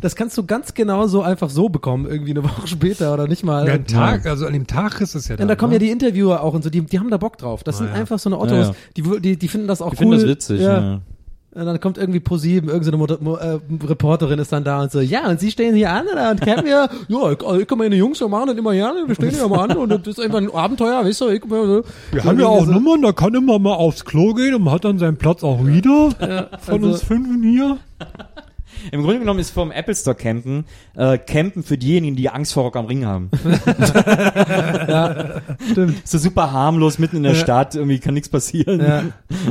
Das 0.00 0.16
kannst 0.16 0.36
du 0.38 0.44
ganz 0.44 0.74
genau 0.74 1.06
so 1.06 1.22
einfach 1.22 1.50
so 1.50 1.68
bekommen, 1.68 2.06
irgendwie 2.06 2.30
eine 2.32 2.44
Woche 2.44 2.66
später 2.66 3.12
oder 3.14 3.26
nicht 3.28 3.44
mal. 3.44 3.66
Ja, 3.66 3.74
ein 3.74 3.86
Tag, 3.86 4.26
also 4.26 4.46
an 4.46 4.52
dem 4.52 4.66
Tag 4.66 5.00
ist 5.00 5.14
es 5.14 5.28
ja 5.28 5.34
Und 5.34 5.40
dann. 5.40 5.48
da 5.48 5.56
kommen 5.56 5.70
ne? 5.70 5.76
ja 5.76 5.80
die 5.80 5.90
Interviewer 5.90 6.42
auch 6.42 6.54
und 6.54 6.62
so, 6.64 6.70
die, 6.70 6.80
die 6.82 6.98
haben 6.98 7.10
da 7.10 7.16
Bock 7.16 7.38
drauf. 7.38 7.64
Das 7.64 7.78
sind 7.78 7.88
ja. 7.88 7.94
einfach 7.94 8.18
so 8.18 8.28
eine 8.28 8.38
Ottos, 8.38 8.52
Ja, 8.52 8.62
ja. 8.64 8.74
Die, 8.96 9.20
die, 9.20 9.36
die 9.36 9.48
finden 9.48 9.66
das 9.68 9.80
auch 9.82 9.92
Ich 9.92 10.00
cool. 10.00 10.06
finde 10.12 10.16
das 10.18 10.26
witzig. 10.26 10.60
Ja. 10.60 10.80
Ja. 10.80 11.00
Und 11.56 11.66
dann 11.66 11.78
kommt 11.78 11.98
irgendwie 11.98 12.18
ProSieben, 12.18 12.68
irgendeine 12.68 12.96
Moder- 12.96 13.18
Mo 13.20 13.36
äh, 13.36 13.60
Reporterin 13.86 14.40
ist 14.40 14.50
dann 14.50 14.64
da 14.64 14.82
und 14.82 14.90
so, 14.90 14.98
ja, 14.98 15.28
und 15.28 15.38
sie 15.38 15.52
stehen 15.52 15.76
hier 15.76 15.92
an 15.92 16.04
oder, 16.12 16.32
und 16.32 16.40
campen 16.40 16.66
hier, 16.66 16.88
ja, 17.08 17.30
ich, 17.30 17.38
ich 17.60 17.68
kann 17.68 17.78
meine 17.78 17.94
Jungs 17.94 18.18
so 18.18 18.28
machen 18.28 18.48
das 18.48 18.56
immer 18.56 18.72
gerne, 18.72 19.04
wir 19.06 19.14
stehen 19.14 19.30
hier 19.30 19.44
immer 19.44 19.62
an 19.62 19.76
und 19.76 19.88
das 19.90 20.00
ist 20.04 20.18
einfach 20.20 20.38
ein 20.38 20.52
Abenteuer, 20.52 21.04
weißt 21.04 21.20
du, 21.20 21.28
ich, 21.28 21.42
so, 21.48 21.84
Wir 22.10 22.24
haben 22.24 22.40
ja 22.40 22.46
auch 22.46 22.66
Nummern, 22.66 23.02
da 23.02 23.12
kann 23.12 23.34
immer 23.34 23.60
mal 23.60 23.74
aufs 23.74 24.04
Klo 24.04 24.34
gehen 24.34 24.56
und 24.56 24.64
man 24.64 24.74
hat 24.74 24.84
dann 24.84 24.98
seinen 24.98 25.16
Platz 25.16 25.44
auch 25.44 25.64
wieder. 25.64 26.10
Von 26.60 26.74
also- 26.82 26.86
uns 26.88 27.04
fünfen 27.04 27.44
hier. 27.44 27.78
Im 28.92 29.02
Grunde 29.02 29.20
genommen 29.20 29.40
ist 29.40 29.50
vom 29.50 29.70
Apple 29.70 29.94
Store 29.94 30.16
campen, 30.16 30.64
äh, 30.96 31.18
campen 31.18 31.62
für 31.62 31.78
diejenigen, 31.78 32.16
die 32.16 32.28
Angst 32.28 32.52
vor 32.52 32.64
Rock 32.64 32.76
am 32.76 32.86
Ring 32.86 33.04
haben. 33.04 33.30
Stimmt. 35.70 36.06
So 36.06 36.18
super 36.18 36.52
harmlos 36.52 36.98
mitten 36.98 37.16
in 37.16 37.22
der 37.22 37.32
Ja. 37.32 37.38
Stadt, 37.38 37.74
irgendwie 37.74 37.98
kann 37.98 38.14
nichts 38.14 38.28
passieren. 38.28 38.80
Ja. 38.80 39.02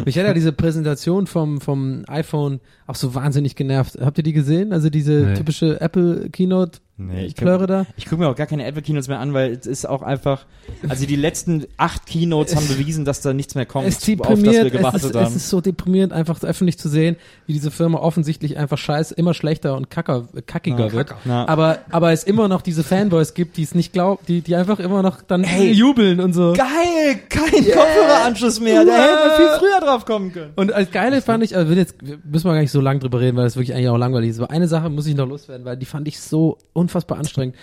Mich 0.05 0.17
hat 0.17 0.25
ja 0.25 0.33
diese 0.33 0.51
Präsentation 0.53 1.27
vom, 1.27 1.61
vom 1.61 2.03
iPhone 2.07 2.59
auch 2.87 2.95
so 2.95 3.15
wahnsinnig 3.15 3.55
genervt. 3.55 3.97
Habt 4.01 4.17
ihr 4.17 4.23
die 4.23 4.33
gesehen? 4.33 4.73
Also 4.73 4.89
diese 4.89 5.13
Nee. 5.13 5.33
typische 5.35 5.79
Apple 5.81 6.29
Keynote 6.31 6.79
Nee, 6.95 7.25
ich 7.25 7.35
Plöre 7.35 7.65
da? 7.65 7.85
Ich 7.97 8.05
gucke 8.05 8.21
mir 8.21 8.29
auch 8.29 8.35
gar 8.35 8.45
keine 8.45 8.65
Apple 8.65 8.83
Keynotes 8.83 9.07
mehr 9.07 9.19
an, 9.19 9.33
weil 9.33 9.51
es 9.51 9.65
ist 9.65 9.89
auch 9.89 10.03
einfach, 10.03 10.45
also 10.87 11.07
die 11.07 11.15
letzten 11.15 11.65
acht 11.75 12.05
Keynotes 12.05 12.55
haben 12.55 12.67
bewiesen, 12.67 13.03
dass 13.03 13.19
da 13.21 13.33
nichts 13.33 13.55
mehr 13.55 13.65
kommt, 13.65 13.87
Es 13.87 13.95
auf 13.97 14.01
das 14.01 14.07
wir 14.09 14.15
deprimiert, 14.15 14.65
es 14.67 14.71
gewartet 14.71 15.03
ist, 15.03 15.15
haben. 15.15 15.25
es 15.25 15.35
ist 15.35 15.49
so 15.49 15.59
deprimierend, 15.59 16.13
einfach 16.13 16.41
öffentlich 16.43 16.77
zu 16.77 16.89
sehen, 16.89 17.15
wie 17.47 17.53
diese 17.53 17.71
Firma 17.71 17.97
offensichtlich 17.97 18.57
einfach 18.57 18.77
scheiße, 18.77 19.15
immer 19.15 19.33
schlechter 19.33 19.75
und 19.75 19.89
kacker, 19.89 20.27
kackiger 20.45 20.85
Ja, 20.87 20.91
wird. 20.91 21.07
kacker. 21.07 21.49
Aber, 21.49 21.79
aber 21.89 22.11
es 22.11 22.23
immer 22.25 22.47
noch 22.47 22.61
diese 22.61 22.83
Fanboys 22.83 23.33
gibt, 23.33 23.57
die 23.57 23.63
es 23.63 23.73
nicht 23.73 23.91
glauben, 23.91 24.21
die, 24.27 24.41
die 24.41 24.55
einfach 24.55 24.79
immer 24.79 25.01
noch 25.01 25.23
dann 25.23 25.43
Ey. 25.45 25.71
jubeln 25.71 26.19
und 26.19 26.33
so. 26.33 26.53
Geil, 26.53 27.15
kein 27.27 27.49
Kopfhöreranschluss 27.49 28.59
mehr, 28.59 28.85
da 28.85 28.93
hätten 28.93 29.29
wir 29.29 29.35
viel 29.37 29.59
früher 29.59 29.79
drauf 29.81 30.05
kommen 30.05 30.31
können. 30.31 30.51
Und 30.55 30.71
als 30.71 30.91
geile 30.91 31.21
fand 31.23 31.43
ich, 31.43 31.55
also 31.55 31.73
jetzt 31.73 31.95
müssen 32.01 32.45
wir 32.47 32.53
gar 32.53 32.61
nicht 32.61 32.71
so 32.71 32.81
lang 32.81 32.99
drüber 32.99 33.19
reden, 33.19 33.35
weil 33.37 33.45
das 33.45 33.55
wirklich 33.55 33.73
eigentlich 33.73 33.89
auch 33.89 33.97
langweilig 33.97 34.29
ist. 34.29 34.39
Aber 34.39 34.51
eine 34.51 34.67
Sache 34.67 34.89
muss 34.89 35.07
ich 35.07 35.15
noch 35.15 35.27
loswerden, 35.27 35.65
weil 35.65 35.75
die 35.77 35.85
fand 35.85 36.07
ich 36.07 36.19
so 36.19 36.57
unfassbar 36.83 37.17
anstrengend. 37.17 37.55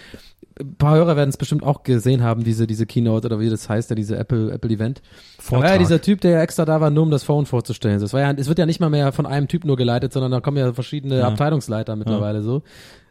Ein 0.61 0.75
paar 0.77 0.97
Hörer 0.97 1.17
werden 1.17 1.31
es 1.31 1.37
bestimmt 1.37 1.63
auch 1.63 1.85
gesehen 1.85 2.23
haben, 2.23 2.45
diese, 2.45 2.67
diese 2.67 2.85
Keynote 2.85 3.27
oder 3.27 3.41
wie 3.41 3.49
das 3.49 3.69
heißt, 3.69 3.89
ja, 3.91 3.97
diese 3.97 4.17
Apple, 4.17 4.51
Apple 4.53 4.71
Event. 4.71 5.01
Da 5.49 5.57
war 5.57 5.69
ja 5.73 5.79
dieser 5.79 6.03
Typ, 6.03 6.21
der 6.21 6.33
ja 6.33 6.43
extra 6.43 6.65
da 6.65 6.81
war, 6.81 6.91
nur 6.91 7.05
um 7.05 7.11
das 7.11 7.23
Phone 7.23 7.47
vorzustellen. 7.47 8.01
Das 8.01 8.13
war 8.13 8.21
ja, 8.21 8.33
es 8.33 8.49
wird 8.49 8.59
ja 8.59 8.67
nicht 8.67 8.81
mal 8.81 8.91
mehr 8.91 9.13
von 9.13 9.25
einem 9.25 9.49
Typ 9.49 9.65
nur 9.65 9.77
geleitet, 9.77 10.13
sondern 10.13 10.33
da 10.33 10.41
kommen 10.41 10.57
ja 10.59 10.73
verschiedene 10.73 11.21
Ja. 11.21 11.29
Abteilungsleiter 11.29 11.97
mittlerweile 11.97 12.43
so. 12.43 12.63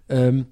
Ähm, 0.10 0.46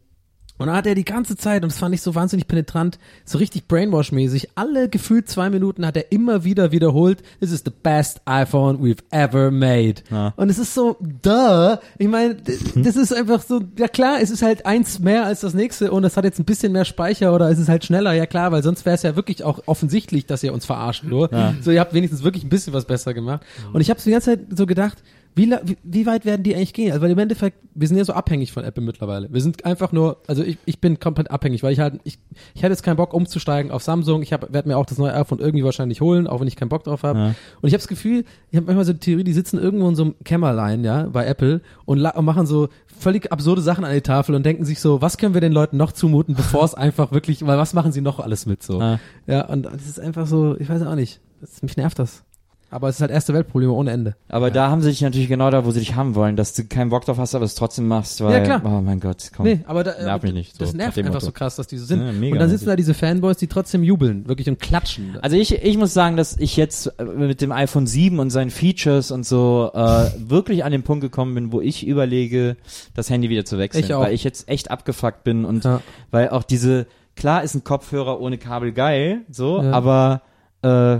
und 0.58 0.68
dann 0.68 0.76
hat 0.76 0.86
er 0.88 0.96
die 0.96 1.06
ganze 1.06 1.36
Zeit, 1.36 1.64
und 1.64 1.72
das 1.72 1.80
fand 1.80 1.94
ich 1.94 2.02
so 2.02 2.16
wahnsinnig 2.16 2.48
penetrant, 2.48 2.98
so 3.26 3.38
richtig 3.38 3.64
Brainwash-mäßig, 3.68 4.50
alle 4.56 4.90
gefühlt 4.90 5.30
zwei 5.30 5.50
Minuten 5.50 5.86
hat 5.86 5.96
er 5.98 6.12
immer 6.12 6.44
wieder 6.44 6.72
wiederholt, 6.72 7.22
this 7.40 7.52
is 7.52 7.64
the 7.66 7.72
best 7.84 8.22
iPhone 8.26 8.80
we've 8.80 9.00
ever 9.12 9.52
made. 9.52 9.96
Ja. 10.12 10.34
Und 10.38 10.50
es 10.50 10.58
ist 10.60 10.74
so, 10.74 10.98
duh. 11.22 11.78
Ich 11.98 12.08
meine, 12.08 12.36
d- 12.36 12.58
das 12.76 12.96
ist 12.96 13.14
einfach 13.14 13.42
so, 13.42 13.62
ja 13.78 13.88
klar, 13.88 14.18
es 14.22 14.30
ist 14.32 14.42
halt 14.42 14.66
eins 14.66 15.00
mehr 15.00 15.26
als 15.26 15.42
das 15.42 15.54
nächste 15.54 15.92
und 15.92 16.04
es 16.04 16.18
hat 16.18 16.24
jetzt 16.26 16.40
ein 16.40 16.46
bisschen 16.46 16.72
mehr 16.72 16.86
Speicher 16.86 17.34
oder 17.34 17.50
es 17.50 17.60
ist 17.60 17.70
halt 17.70 17.86
schneller, 17.86 18.14
ja 18.14 18.26
klar, 18.26 18.52
weil 18.52 18.64
sonst 18.64 18.86
wäre 18.86 18.96
es 18.96 19.04
ja 19.04 19.16
wirklich 19.16 19.44
auch 19.44 19.60
offensichtlich, 19.68 20.26
dass 20.26 20.44
ihr 20.44 20.54
uns 20.54 20.66
verarscht 20.66 21.04
nur. 21.04 21.30
So, 21.62 21.72
ihr 21.72 21.80
habt 21.80 21.94
wenigstens 21.94 22.24
wirklich 22.24 22.44
ein 22.44 22.50
bisschen 22.50 22.74
was 22.74 22.86
besser 22.86 23.14
gemacht. 23.14 23.44
Und 23.74 23.82
ich 23.82 23.90
habe 23.90 24.00
die 24.04 24.12
ganze 24.12 24.32
Zeit 24.32 24.58
so 24.58 24.66
gedacht, 24.66 24.98
Wie, 25.38 25.52
wie, 25.64 25.78
wie 25.84 26.06
weit 26.08 26.26
werden 26.26 26.42
die 26.42 26.56
eigentlich 26.56 26.74
gehen? 26.74 26.92
Also 26.92 27.04
weil 27.04 27.12
im 27.12 27.20
Endeffekt, 27.20 27.58
wir 27.76 27.88
sind 27.88 27.98
ja 27.98 28.04
so 28.04 28.14
abhängig 28.14 28.52
von 28.52 28.64
Apple 28.64 28.84
mittlerweile. 28.84 29.32
Wir 29.32 29.40
sind 29.40 29.64
einfach 29.66 29.92
nur, 29.92 30.18
also 30.28 30.44
ich, 30.44 30.58
ich 30.66 30.82
bin 30.82 31.00
komplett 31.00 31.30
abhängig, 31.30 31.62
weil 31.62 31.74
ich 31.74 31.80
halt, 31.80 32.00
ich, 32.04 32.18
ich 32.56 32.64
hätte 32.64 32.74
jetzt 32.74 32.82
keinen 32.82 32.98
Bock 32.98 33.14
umzusteigen 33.14 33.72
auf 33.72 33.84
Samsung. 33.84 34.24
Ich 34.24 34.32
werde 34.32 34.68
mir 34.68 34.78
auch 34.78 34.86
das 34.88 34.98
neue 34.98 35.14
iPhone 35.14 35.40
irgendwie 35.40 35.64
wahrscheinlich 35.64 36.02
holen, 36.02 36.26
auch 36.26 36.40
wenn 36.40 36.48
ich 36.48 36.56
keinen 36.56 36.70
Bock 36.70 36.84
drauf 36.84 37.04
habe. 37.04 37.20
Ja. 37.20 37.26
Und 37.62 37.68
ich 37.68 37.74
habe 37.74 37.78
das 37.78 37.88
Gefühl, 37.88 38.26
ich 38.50 38.58
habe 38.58 38.66
manchmal 38.66 38.86
so 38.86 38.94
die 38.94 39.00
Theorie, 39.00 39.24
die 39.24 39.34
sitzen 39.34 39.60
irgendwo 39.60 39.88
in 39.88 39.96
so 39.96 40.04
einem 40.04 40.16
Kämmerlein, 40.24 40.84
ja, 40.84 41.04
bei 41.04 41.26
Apple 41.26 41.62
und, 41.86 42.04
und 42.04 42.26
machen 42.26 42.48
so 42.48 42.70
völlig 43.00 43.32
absurde 43.32 43.62
Sachen 43.62 43.86
an 43.86 43.94
die 43.94 44.02
Tafel 44.02 44.34
und 44.34 44.44
denken 44.44 44.66
sich 44.66 44.80
so, 44.80 45.02
was 45.02 45.18
können 45.18 45.36
wir 45.36 45.42
den 45.42 45.54
Leuten 45.54 45.78
noch 45.78 45.92
zumuten, 45.92 46.34
bevor 46.34 46.66
es 46.66 46.74
einfach 46.74 47.12
wirklich, 47.12 47.46
weil 47.46 47.60
was 47.60 47.74
machen 47.74 47.92
sie 47.92 48.02
noch 48.02 48.20
alles 48.20 48.48
mit 48.48 48.64
so? 48.64 48.80
Ja. 48.80 49.00
Ja, 49.28 49.46
und 49.46 49.64
das 49.64 49.86
ist 49.86 50.00
einfach 50.00 50.26
so, 50.26 50.58
ich 50.58 50.68
weiß 50.68 50.82
auch 50.82 50.96
nicht. 50.96 51.22
Das, 51.42 51.62
mich 51.62 51.78
nervt 51.78 52.00
das. 52.00 52.24
Aber 52.70 52.90
es 52.90 52.96
ist 52.96 53.02
halt 53.02 53.12
erste 53.12 53.34
Weltprobleme 53.34 53.72
ohne 53.72 53.92
Ende. 53.92 54.16
Aber 54.28 54.52
da 54.52 54.70
haben 54.70 54.82
sie 54.82 54.90
dich 54.90 55.02
natürlich 55.02 55.30
genau 55.30 55.50
da, 55.50 55.64
wo 55.66 55.72
sie 55.72 55.80
dich 55.80 55.96
haben 55.96 56.16
wollen, 56.16 56.36
dass 56.36 56.54
du 56.54 56.66
keinen 56.66 56.90
Bock 56.90 57.06
drauf 57.06 57.18
hast, 57.18 57.34
aber 57.34 57.46
es 57.46 57.56
trotzdem 57.56 57.88
machst, 57.88 58.22
weil, 58.22 58.34
Ja, 58.34 58.40
klar. 58.44 58.62
oh 58.66 58.82
mein 58.82 59.00
Gott, 59.00 59.32
komm. 59.36 59.46
Nee, 59.46 59.62
aber 59.68 59.86
da, 59.86 59.94
Nerv 60.04 60.22
mich 60.24 60.34
nicht, 60.34 60.54
so, 60.58 60.66
das 60.66 60.74
nervt 60.74 60.98
einfach 60.98 61.14
Motto. 61.14 61.26
so 61.28 61.32
krass, 61.32 61.56
dass 61.56 61.68
die 61.68 61.78
so 61.78 61.86
sind. 61.86 62.02
Ja, 62.06 62.12
mega 62.12 62.34
und 62.34 62.40
dann 62.40 62.50
sitzen 62.50 62.66
da 62.66 62.76
diese 62.76 62.94
Fanboys, 62.94 63.38
die 63.38 63.48
trotzdem 63.48 63.84
jubeln, 63.84 64.28
wirklich 64.28 64.50
und 64.50 64.60
klatschen. 64.60 65.18
Also 65.22 65.38
ich, 65.38 65.54
ich 65.64 65.78
muss 65.78 65.94
sagen, 65.94 66.18
dass 66.18 66.36
ich 66.38 66.58
jetzt 66.58 66.88
äh, 67.00 67.04
mit 67.06 67.40
dem 67.40 67.54
iPhone 67.54 67.88
7 67.88 68.20
und 68.20 68.32
seinen 68.32 68.50
Features 68.50 69.12
und 69.12 69.26
so 69.26 69.72
äh, 69.74 70.10
wirklich 70.18 70.66
an 70.66 70.74
den 70.74 70.84
Punkt 70.84 71.02
gekommen 71.02 71.36
bin, 71.36 71.52
wo 71.54 71.62
ich 71.62 71.88
überlege, 71.88 72.58
das 72.96 73.10
Handy 73.10 73.30
wieder 73.30 73.46
zu 73.46 73.58
wechseln. 73.58 73.84
Ich 73.86 73.94
auch. 73.94 74.02
Weil 74.02 74.14
ich 74.14 74.26
jetzt 74.26 74.50
echt 74.50 74.72
abgefuckt 74.72 75.24
bin 75.24 75.46
und 75.46 75.64
Ja. 75.64 75.82
weil 76.12 76.30
auch 76.32 76.44
diese, 76.44 76.86
klar 77.16 77.44
ist 77.44 77.56
ein 77.56 77.64
Kopfhörer 77.64 78.20
ohne 78.20 78.38
Kabel 78.38 78.74
geil, 78.74 79.22
so, 79.32 79.62
Ja. 79.62 79.72
aber 79.72 80.22
äh, 80.64 80.98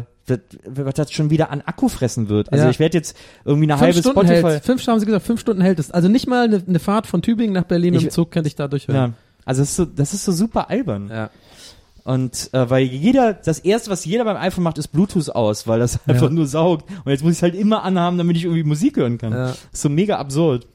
was 0.66 0.94
das 0.96 1.12
schon 1.12 1.30
wieder 1.30 1.52
an 1.52 1.62
Akku 1.66 1.88
fressen 1.90 2.30
wird. 2.30 2.52
Also 2.52 2.66
Ja. 2.66 2.70
ich 2.70 2.80
werde 2.80 2.98
jetzt 2.98 3.16
irgendwie 3.46 3.66
eine 3.72 3.74
Fünf 3.74 3.82
halbe 3.96 4.00
Stunden 4.00 4.20
Spotify. 4.28 4.48
hält 4.52 4.66
Fünf 4.66 4.88
haben 4.88 5.00
sie 5.00 5.06
gesagt, 5.06 5.26
fünf 5.26 5.40
Stunden 5.42 5.62
hält 5.62 5.80
es. 5.80 5.92
Also 5.92 6.08
nicht 6.10 6.28
mal 6.28 6.46
eine, 6.46 6.64
eine 6.68 6.80
Fahrt 6.80 7.08
von 7.08 7.22
Tübingen 7.22 7.54
nach 7.54 7.64
Berlin 7.64 7.94
Ich- 7.94 8.04
im 8.04 8.10
Zug 8.10 8.32
könnte 8.32 8.48
ich 8.48 8.56
da 8.56 8.68
durchhören. 8.68 8.96
Ja. 8.96 9.14
Also 9.46 9.62
das 9.62 9.70
ist 9.70 9.76
so, 9.78 9.86
das 9.86 10.14
ist 10.14 10.26
so 10.26 10.32
super 10.34 10.70
albern. 10.70 11.10
Ja. 11.10 11.30
Und 12.04 12.50
äh, 12.54 12.70
weil 12.70 12.84
jeder, 12.84 13.34
das 13.34 13.60
erste, 13.60 13.90
was 13.90 14.06
jeder 14.06 14.24
beim 14.24 14.38
iPhone 14.38 14.64
macht, 14.64 14.78
ist 14.78 14.90
Bluetooth 14.90 15.30
aus, 15.30 15.68
weil 15.68 15.80
das 15.80 16.00
einfach 16.08 16.30
nur 16.30 16.48
saugt. 16.48 16.90
Und 17.04 17.12
jetzt 17.12 17.22
muss 17.24 17.34
ich 17.34 17.40
es 17.40 17.44
halt 17.44 17.56
immer 17.56 17.84
anhaben, 17.84 18.18
damit 18.18 18.38
ich 18.38 18.46
irgendwie 18.46 18.64
Musik 18.64 18.96
hören 18.98 19.18
kann. 19.18 19.34
Ja. 19.34 19.50
Ist 19.50 19.82
so 19.82 19.90
mega 19.90 20.18
absurd. 20.18 20.68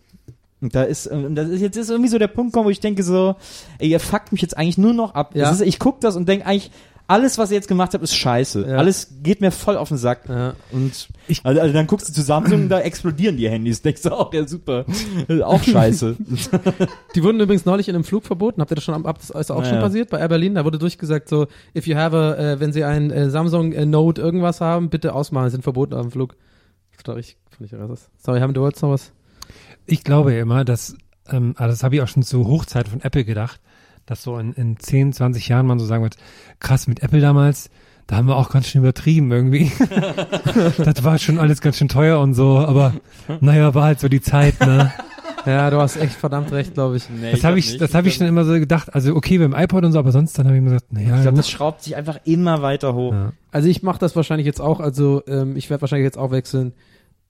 Und 0.60 0.74
da 0.74 0.82
ist, 0.84 1.06
und 1.08 1.34
das 1.34 1.48
ist 1.48 1.60
jetzt 1.60 1.76
ist 1.76 1.90
irgendwie 1.90 2.08
so 2.10 2.18
der 2.18 2.28
Punkt 2.28 2.52
gekommen, 2.52 2.66
wo 2.66 2.70
ich 2.70 2.80
denke 2.80 3.02
so, 3.02 3.34
ey, 3.78 3.88
ihr 3.88 3.98
fuckt 3.98 4.30
mich 4.30 4.42
jetzt 4.42 4.56
eigentlich 4.56 4.78
nur 4.78 4.92
noch 4.92 5.14
ab. 5.14 5.34
Ja. 5.34 5.50
Ist, 5.50 5.60
ich 5.62 5.78
guck 5.78 6.00
das 6.00 6.14
und 6.16 6.28
denke 6.28 6.46
eigentlich, 6.46 6.70
alles, 7.08 7.36
was 7.38 7.50
ihr 7.50 7.56
jetzt 7.56 7.68
gemacht 7.68 7.92
habt, 7.94 8.02
ist 8.02 8.14
scheiße. 8.14 8.66
Ja. 8.68 8.76
Alles 8.76 9.14
geht 9.22 9.40
mir 9.40 9.50
voll 9.50 9.76
auf 9.76 9.88
den 9.88 9.98
Sack. 9.98 10.28
Ja. 10.28 10.54
Und 10.70 11.08
also, 11.44 11.60
also 11.60 11.72
dann 11.74 11.86
guckst 11.86 12.08
du 12.08 12.12
zu 12.12 12.22
Samsung, 12.22 12.68
da 12.68 12.80
explodieren 12.80 13.36
die 13.36 13.48
Handys. 13.48 13.82
Denkst 13.82 14.02
du 14.02 14.10
auch, 14.12 14.32
ja 14.32 14.46
super. 14.48 14.84
Auch 15.44 15.62
scheiße. 15.62 16.16
Die 17.14 17.22
wurden 17.22 17.40
übrigens 17.40 17.64
neulich 17.66 17.88
in 17.88 17.94
einem 17.94 18.04
Flug 18.04 18.24
verboten. 18.24 18.60
Habt 18.60 18.70
ihr 18.72 18.76
das 18.76 18.84
schon, 18.84 18.94
am- 18.94 19.02
das 19.04 19.30
ist 19.30 19.50
auch 19.50 19.58
Ja, 19.60 19.64
schon 19.66 19.74
ja. 19.76 19.80
passiert 19.82 20.10
bei 20.10 20.18
Air 20.18 20.28
Berlin? 20.28 20.54
Da 20.54 20.64
wurde 20.64 20.78
durchgesagt 20.78 21.28
so, 21.28 21.46
if 21.76 21.86
you 21.86 21.96
have 21.96 22.16
a, 22.16 22.34
äh, 22.52 22.60
wenn 22.60 22.72
Sie 22.72 22.84
ein 22.84 23.10
äh, 23.10 23.28
Samsung 23.30 23.72
äh, 23.72 23.84
Note 23.84 24.20
irgendwas 24.22 24.60
haben, 24.60 24.88
bitte 24.88 25.14
ausmachen, 25.14 25.50
sind 25.50 25.62
verboten 25.62 25.94
auf 25.94 26.02
dem 26.02 26.10
Flug. 26.10 26.36
Richtig, 26.98 27.36
fand 27.50 27.70
ich 27.72 27.78
krass. 27.78 28.08
Sorry, 28.18 28.40
haben 28.40 28.54
du 28.54 28.60
wolltest 28.62 28.82
noch 28.82 28.90
was? 28.90 29.12
Ich 29.86 30.04
glaube 30.04 30.32
ja 30.34 30.40
immer, 30.42 30.64
dass, 30.64 30.96
ähm, 31.28 31.54
aber 31.56 31.68
das 31.68 31.82
habe 31.82 31.96
ich 31.96 32.00
auch 32.02 32.08
schon 32.08 32.22
zur 32.22 32.46
Hochzeit 32.46 32.86
von 32.88 33.00
Apple 33.02 33.24
gedacht, 33.24 33.60
dass 34.12 34.22
so 34.22 34.38
in, 34.38 34.52
in 34.52 34.78
10, 34.78 35.12
20 35.12 35.48
Jahren 35.48 35.66
man 35.66 35.78
so 35.78 35.86
sagen 35.86 36.02
wird, 36.02 36.16
krass, 36.60 36.86
mit 36.86 37.02
Apple 37.02 37.20
damals, 37.20 37.70
da 38.06 38.16
haben 38.16 38.28
wir 38.28 38.36
auch 38.36 38.50
ganz 38.50 38.68
schön 38.68 38.82
übertrieben 38.82 39.30
irgendwie. 39.32 39.72
das 40.78 41.02
war 41.04 41.18
schon 41.18 41.38
alles 41.38 41.60
ganz 41.60 41.78
schön 41.78 41.88
teuer 41.88 42.20
und 42.20 42.34
so, 42.34 42.58
aber 42.58 42.94
naja, 43.40 43.74
war 43.74 43.84
halt 43.84 44.00
so 44.00 44.08
die 44.08 44.20
Zeit, 44.20 44.60
ne? 44.60 44.92
Ja, 45.44 45.70
du 45.70 45.78
hast 45.80 45.96
echt 45.96 46.12
verdammt 46.14 46.52
recht, 46.52 46.74
glaube 46.74 46.96
ich. 46.98 47.02
Das 47.32 47.42
habe 47.42 47.58
ich, 47.58 47.76
das 47.76 47.94
habe 47.94 48.06
ich 48.06 48.14
schon 48.14 48.28
immer 48.28 48.44
so 48.44 48.52
gedacht. 48.52 48.94
Also 48.94 49.16
okay, 49.16 49.38
beim 49.38 49.54
iPod 49.54 49.84
und 49.84 49.90
so, 49.90 49.98
aber 49.98 50.12
sonst 50.12 50.38
dann 50.38 50.46
habe 50.46 50.54
ich 50.56 50.62
mir 50.62 50.70
gesagt, 50.70 50.92
naja, 50.92 51.16
Ich 51.16 51.22
glaube, 51.22 51.36
das 51.36 51.50
schraubt 51.50 51.82
sich 51.82 51.96
einfach 51.96 52.20
immer 52.24 52.62
weiter 52.62 52.94
hoch. 52.94 53.12
Ja. 53.12 53.32
Also 53.50 53.66
ich 53.68 53.82
mache 53.82 53.98
das 53.98 54.14
wahrscheinlich 54.14 54.46
jetzt 54.46 54.60
auch, 54.60 54.78
also 54.78 55.20
ähm, 55.26 55.56
ich 55.56 55.68
werde 55.68 55.80
wahrscheinlich 55.80 56.04
jetzt 56.04 56.16
auch 56.16 56.30
wechseln, 56.30 56.74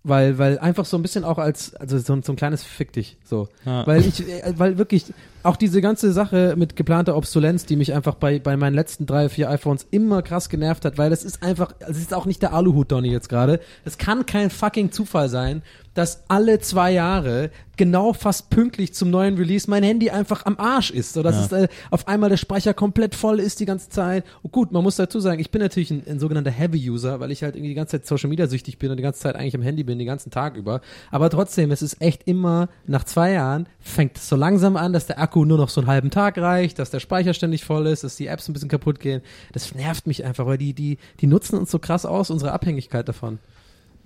weil 0.04 0.36
weil 0.36 0.58
einfach 0.58 0.84
so 0.84 0.98
ein 0.98 1.02
bisschen 1.02 1.24
auch 1.24 1.38
als 1.38 1.74
also 1.76 1.96
so, 1.98 2.12
ein- 2.12 2.22
so 2.22 2.34
ein 2.34 2.36
kleines 2.36 2.62
Fick 2.64 2.92
dich 2.92 3.16
so, 3.24 3.48
Ja. 3.64 3.86
weil 3.86 4.04
ich 4.04 4.28
äh, 4.28 4.52
weil 4.58 4.76
wirklich 4.76 5.06
auch 5.42 5.56
diese 5.56 5.80
ganze 5.80 6.12
Sache 6.12 6.54
mit 6.56 6.76
geplanter 6.76 7.16
Obsolenz, 7.16 7.66
die 7.66 7.76
mich 7.76 7.94
einfach 7.94 8.14
bei 8.14 8.38
bei 8.38 8.56
meinen 8.56 8.74
letzten 8.74 9.06
drei 9.06 9.28
vier 9.28 9.50
iPhones 9.50 9.86
immer 9.90 10.22
krass 10.22 10.48
genervt 10.48 10.84
hat, 10.84 10.98
weil 10.98 11.10
das 11.10 11.24
ist 11.24 11.42
einfach, 11.42 11.74
also 11.80 11.92
es 11.92 11.98
ist 11.98 12.14
auch 12.14 12.26
nicht 12.26 12.42
der 12.42 12.52
Aluhut 12.52 12.90
Donny 12.92 13.10
jetzt 13.10 13.28
gerade, 13.28 13.60
es 13.84 13.98
kann 13.98 14.26
kein 14.26 14.50
fucking 14.50 14.92
Zufall 14.92 15.28
sein, 15.28 15.62
dass 15.94 16.24
alle 16.28 16.58
zwei 16.60 16.92
Jahre 16.92 17.50
genau 17.76 18.12
fast 18.12 18.50
pünktlich 18.50 18.94
zum 18.94 19.10
neuen 19.10 19.36
Release 19.36 19.68
mein 19.68 19.82
Handy 19.82 20.10
einfach 20.10 20.46
am 20.46 20.58
Arsch 20.58 20.90
ist, 20.90 21.14
so 21.14 21.22
dass 21.22 21.46
es 21.46 21.52
äh, 21.52 21.68
auf 21.90 22.06
einmal 22.06 22.30
der 22.30 22.36
Speicher 22.36 22.74
komplett 22.74 23.14
voll 23.14 23.40
ist 23.40 23.60
die 23.60 23.64
ganze 23.64 23.88
Zeit. 23.88 24.24
Und 24.42 24.52
gut, 24.52 24.72
man 24.72 24.82
muss 24.82 24.96
dazu 24.96 25.20
sagen, 25.20 25.40
ich 25.40 25.50
bin 25.50 25.60
natürlich 25.60 25.90
ein, 25.90 26.02
ein 26.06 26.18
sogenannter 26.18 26.50
Heavy 26.50 26.90
User, 26.90 27.20
weil 27.20 27.30
ich 27.30 27.42
halt 27.42 27.56
irgendwie 27.56 27.70
die 27.70 27.74
ganze 27.74 27.98
Zeit 27.98 28.06
Social 28.06 28.30
Media 28.30 28.46
süchtig 28.46 28.78
bin 28.78 28.90
und 28.90 28.98
die 28.98 29.02
ganze 29.02 29.20
Zeit 29.20 29.36
eigentlich 29.36 29.54
am 29.54 29.62
Handy 29.62 29.84
bin, 29.84 29.98
den 29.98 30.06
ganzen 30.06 30.30
Tag 30.30 30.56
über. 30.56 30.80
Aber 31.10 31.28
trotzdem, 31.30 31.70
es 31.70 31.82
ist 31.82 32.00
echt 32.00 32.22
immer 32.26 32.68
nach 32.86 33.04
zwei 33.04 33.32
Jahren 33.32 33.66
fängt 33.80 34.16
es 34.16 34.28
so 34.28 34.36
langsam 34.36 34.76
an, 34.76 34.92
dass 34.92 35.06
der 35.06 35.18
Akku 35.18 35.31
nur 35.34 35.58
noch 35.58 35.68
so 35.68 35.80
einen 35.80 35.88
halben 35.88 36.10
Tag 36.10 36.38
reicht, 36.38 36.78
dass 36.78 36.90
der 36.90 37.00
Speicher 37.00 37.34
ständig 37.34 37.64
voll 37.64 37.86
ist, 37.86 38.04
dass 38.04 38.16
die 38.16 38.26
Apps 38.26 38.48
ein 38.48 38.52
bisschen 38.52 38.68
kaputt 38.68 39.00
gehen. 39.00 39.22
Das 39.52 39.74
nervt 39.74 40.06
mich 40.06 40.24
einfach, 40.24 40.46
weil 40.46 40.58
die 40.58 40.72
die 40.72 40.98
die 41.20 41.26
nutzen 41.26 41.58
uns 41.58 41.70
so 41.70 41.78
krass 41.78 42.06
aus, 42.06 42.30
unsere 42.30 42.52
Abhängigkeit 42.52 43.08
davon. 43.08 43.38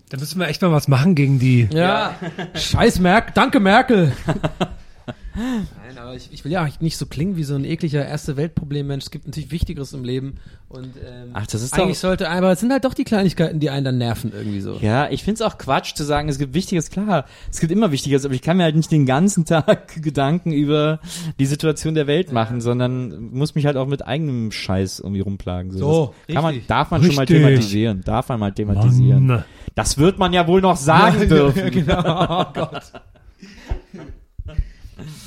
Da 0.08 0.18
müssen 0.18 0.38
wir 0.38 0.46
echt 0.46 0.62
mal 0.62 0.70
was 0.70 0.86
machen 0.86 1.14
gegen 1.14 1.38
die. 1.38 1.68
Ja. 1.72 2.14
Scheiß 2.54 3.00
Merkel. 3.00 3.32
Danke, 3.34 3.58
Merkel. 3.60 4.12
Nein, 5.34 5.98
aber 5.98 6.14
ich, 6.14 6.30
ich 6.32 6.44
will 6.44 6.52
ja 6.52 6.64
auch 6.64 6.80
nicht 6.80 6.96
so 6.96 7.06
klingen 7.06 7.36
wie 7.36 7.44
so 7.44 7.54
ein 7.54 7.64
ekliger 7.64 8.04
erste 8.04 8.36
Weltproblem-Mensch. 8.36 9.04
Es 9.04 9.10
gibt 9.10 9.26
natürlich 9.26 9.50
Wichtigeres 9.50 9.92
im 9.92 10.02
Leben. 10.02 10.36
Und 10.68 10.96
ähm, 10.96 11.30
Ach, 11.34 11.46
das 11.46 11.62
ist 11.62 11.74
eigentlich 11.74 11.98
doch- 11.98 12.08
sollte, 12.08 12.28
aber 12.28 12.50
es 12.52 12.60
sind 12.60 12.72
halt 12.72 12.84
doch 12.84 12.94
die 12.94 13.04
Kleinigkeiten, 13.04 13.60
die 13.60 13.70
einen 13.70 13.84
dann 13.84 13.98
nerven 13.98 14.32
irgendwie 14.34 14.60
so. 14.60 14.78
Ja, 14.80 15.08
ich 15.10 15.22
find's 15.22 15.40
auch 15.42 15.58
Quatsch 15.58 15.94
zu 15.94 16.02
sagen, 16.04 16.28
es 16.28 16.38
gibt 16.38 16.54
Wichtiges, 16.54 16.90
klar, 16.90 17.26
es 17.50 17.60
gibt 17.60 17.70
immer 17.70 17.92
Wichtiges, 17.92 18.24
aber 18.24 18.34
ich 18.34 18.42
kann 18.42 18.56
mir 18.56 18.64
halt 18.64 18.74
nicht 18.74 18.90
den 18.90 19.06
ganzen 19.06 19.44
Tag 19.46 20.02
Gedanken 20.02 20.52
über 20.52 20.98
die 21.38 21.46
Situation 21.46 21.94
der 21.94 22.06
Welt 22.08 22.32
machen, 22.32 22.60
sondern 22.60 23.30
muss 23.30 23.54
mich 23.54 23.64
halt 23.66 23.76
auch 23.76 23.86
mit 23.86 24.04
eigenem 24.06 24.50
Scheiß 24.50 24.98
irgendwie 25.00 25.20
rumplagen. 25.20 25.70
So, 25.70 26.14
das 26.26 26.34
kann 26.34 26.42
man, 26.42 26.52
richtig. 26.54 26.66
darf 26.68 26.90
man 26.90 27.02
schon 27.04 27.14
mal 27.14 27.20
Richtig. 27.22 27.36
thematisieren, 27.42 28.02
darf 28.04 28.28
man 28.28 28.40
mal 28.40 28.52
thematisieren. 28.52 29.26
Mann. 29.26 29.44
Das 29.76 29.98
wird 29.98 30.18
man 30.18 30.32
ja 30.32 30.46
wohl 30.48 30.60
noch 30.62 30.76
sagen 30.76 31.28
dürfen. 31.28 31.70
genau. 31.70 32.06
Oh 32.28 32.44
Gott. 32.54 32.82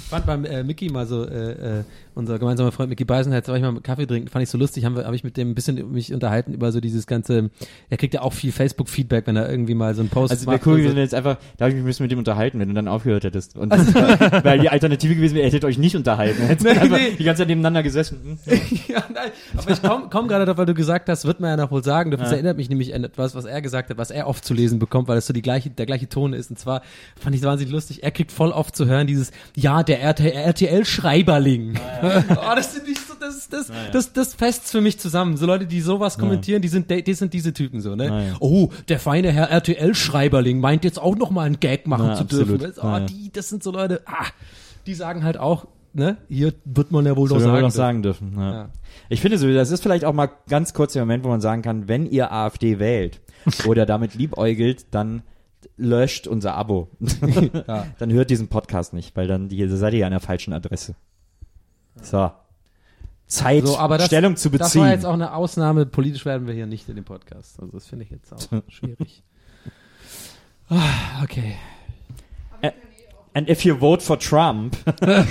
Fand 0.10 0.26
beim 0.26 0.44
äh, 0.44 0.64
Mickey 0.64 0.90
mal 0.90 1.06
so, 1.06 1.24
äh, 1.24 1.82
äh, 1.82 1.84
unser 2.20 2.38
gemeinsamer 2.40 2.72
Freund 2.72 2.90
Mickey 2.90 3.06
Beisenherz, 3.06 3.46
da 3.48 3.52
war 3.54 3.58
ich 3.58 3.64
mal 3.64 3.80
Kaffee 3.82 4.06
trinken, 4.06 4.30
fand 4.30 4.44
ich 4.44 4.50
so 4.50 4.58
lustig, 4.58 4.86
habe 4.86 5.16
ich 5.16 5.24
mit 5.24 5.38
dem 5.38 5.50
ein 5.52 5.56
bisschen 5.56 5.92
mich 5.92 6.14
unterhalten 6.14 6.54
über 6.54 6.72
so 6.72 6.80
dieses 6.80 7.08
ganze, 7.08 7.50
er 7.90 7.98
kriegt 7.98 8.14
ja 8.14 8.22
auch 8.22 8.34
viel 8.34 8.52
Facebook-Feedback, 8.52 9.26
wenn 9.28 9.36
er 9.36 9.50
irgendwie 9.50 9.74
mal 9.74 9.96
so 9.96 10.02
einen 10.02 10.10
Post 10.10 10.32
Also 10.32 10.46
macht 10.50 10.66
cool 10.68 10.74
und 10.74 10.78
gewesen, 10.82 10.96
so. 10.96 11.02
jetzt 11.02 11.16
einfach, 11.16 11.38
da 11.58 11.66
habe 11.66 11.70
ich 11.72 11.76
mich 11.76 11.84
ein 11.84 11.88
bisschen 11.88 12.04
mit 12.04 12.12
dem 12.12 12.20
unterhalten, 12.20 12.60
wenn 12.60 12.68
du 12.68 12.74
dann 12.76 12.88
aufgehört 12.88 13.24
hättest. 13.24 13.56
Und, 13.58 13.72
weil 14.44 14.60
die 14.60 14.70
Alternative 14.70 15.16
gewesen 15.16 15.36
wäre, 15.36 15.46
ihr 15.46 15.52
hättet 15.52 15.66
euch 15.66 15.78
nicht 15.78 15.96
unterhalten. 15.96 16.42
Hättet 16.44 16.64
Nee, 16.66 16.80
einfach 16.80 16.98
nee. 16.98 17.16
die 17.18 17.24
ganze 17.24 17.42
Zeit 17.42 17.48
nebeneinander 17.48 17.82
gesessen. 17.84 18.38
Hm? 18.46 18.60
ja, 18.88 19.04
nein, 19.14 19.30
aber 19.58 19.72
ich 19.72 19.82
komme 19.82 20.08
komm 20.10 20.28
gerade 20.28 20.46
drauf, 20.46 20.58
weil 20.58 20.66
du 20.66 20.74
gesagt 20.74 21.10
hast, 21.10 21.26
wird 21.26 21.40
man 21.40 21.52
ja 21.52 21.58
noch 21.58 21.72
wohl 21.72 21.84
sagen. 21.84 22.12
Das 22.12 22.20
Ja. 22.22 22.32
erinnert 22.34 22.58
mich 22.58 22.70
nämlich 22.70 22.94
an 22.94 23.04
etwas, 23.04 23.34
was 23.36 23.46
er 23.46 23.62
gesagt 23.62 23.90
hat, 23.90 23.98
was 23.98 24.12
er 24.12 24.28
oft 24.28 24.44
zu 24.44 24.54
lesen 24.54 24.78
bekommt, 24.80 25.08
weil 25.08 25.18
es 25.18 25.26
so 25.28 25.34
die 25.34 25.42
gleiche, 25.42 25.70
der 25.70 25.86
gleiche 25.86 26.10
Ton 26.10 26.34
ist. 26.34 26.50
Und 26.50 26.60
zwar 26.60 26.82
fand 27.20 27.36
ich 27.36 27.42
wahnsinnig 27.44 27.72
lustig. 27.74 28.04
Er 28.04 28.12
kriegt 28.12 28.32
voll 28.32 28.52
oft 28.52 28.76
zu 28.76 28.86
hören 28.88 29.08
dieses, 29.08 29.32
ja, 29.56 29.84
der 29.84 30.02
RTL-Schreiberling. 30.02 31.80
oh, 32.30 32.56
das 32.56 32.74
sind 32.74 32.88
nicht 32.88 33.00
so, 33.06 33.14
das, 33.20 33.36
ist- 33.38 33.54
das, 33.54 33.72
das, 33.92 34.14
das 34.14 34.34
fest's 34.34 34.72
für 34.72 34.82
mich 34.82 35.00
zusammen. 35.00 35.38
So 35.38 35.46
Leute, 35.46 35.66
die 35.66 35.82
sowas 35.82 36.18
kommentieren, 36.18 36.62
die 36.62 36.68
sind, 36.68 36.90
die 36.90 37.14
sind 37.14 37.34
diese 37.34 37.54
Typen 37.54 37.82
so, 37.82 37.96
ne? 37.96 38.06
Ja, 38.08 38.22
ja. 38.22 38.34
Oh, 38.40 38.70
der 38.88 39.00
feine 39.00 39.32
Herr 39.32 39.50
RTL-Schreiberling 39.50 40.60
meint 40.60 40.84
jetzt 40.84 41.00
auch 41.00 41.16
noch 41.16 41.32
mal 41.32 41.44
einen 41.46 41.60
Gag 41.60 41.88
machen 41.88 42.08
Ja, 42.08 42.16
zu 42.16 42.24
absolut. 42.24 42.62
dürfen. 42.62 42.80
Oh, 42.82 42.86
Ja, 42.86 43.00
ja. 43.00 43.06
die, 43.06 43.32
das 43.32 43.50
sind 43.50 43.64
so 43.64 43.72
Leute, 43.72 44.02
ah, 44.06 44.26
die 44.86 44.94
sagen 44.94 45.24
halt 45.24 45.38
auch, 45.38 45.68
ne? 45.94 46.18
Hier 46.28 46.54
wird 46.66 46.92
man 46.92 47.06
ja 47.06 47.16
wohl 47.16 47.28
So 47.30 47.36
noch 47.36 47.42
sagen. 47.42 47.62
noch 47.62 47.72
sagen 47.72 48.04
dürfen. 48.04 48.34
Ja. 48.38 48.52
Ja. 48.52 48.70
Ich 49.10 49.22
finde 49.22 49.38
so, 49.38 49.52
das 49.52 49.72
ist 49.72 49.82
vielleicht 49.82 50.06
auch 50.06 50.14
mal 50.14 50.30
ganz 50.48 50.74
kurz 50.74 50.94
der 50.94 51.02
Moment, 51.04 51.24
wo 51.24 51.30
man 51.30 51.42
sagen 51.42 51.62
kann, 51.62 51.88
wenn 51.88 52.06
ihr 52.06 52.32
AfD 52.32 52.80
wählt 52.80 53.22
oder 53.66 53.86
damit 53.86 54.16
liebäugelt, 54.16 54.88
dann 54.92 55.24
löscht 55.76 56.26
unser 56.28 56.56
Abo. 56.56 56.90
Dann 58.00 58.12
hört 58.14 58.30
diesen 58.30 58.48
Podcast 58.48 58.94
nicht, 58.94 59.16
weil 59.18 59.28
dann 59.28 59.50
die, 59.50 59.68
seid 59.68 59.94
ihr 59.94 60.06
an 60.06 60.12
der 60.12 60.20
falschen 60.22 60.54
Adresse. 60.54 60.96
So. 62.04 62.32
Zeit, 63.28 63.66
So, 63.68 63.78
aber 63.78 63.98
das, 63.98 64.08
Stellung 64.08 64.36
zu 64.36 64.50
Das 64.50 64.70
beziehen. 64.70 64.82
war 64.82 64.90
jetzt 64.92 65.06
auch 65.06 65.14
eine 65.14 65.34
Ausnahme. 65.34 65.86
Politisch 65.86 66.26
werden 66.26 66.48
wir 66.48 66.54
hier 66.56 66.66
nicht 66.66 66.90
in 66.90 66.96
dem 66.96 67.06
Podcast. 67.06 67.60
Also 67.60 67.72
das 67.74 67.86
finde 67.86 68.06
ich 68.06 68.12
jetzt 68.12 68.34
auch 68.34 68.62
schwierig. 68.68 69.24
Ah, 70.70 71.24
okay. 71.24 71.56
And 73.36 73.48
if 73.48 73.64
you 73.64 73.78
vote 73.78 74.04
for 74.04 74.18
Trump. 74.18 74.76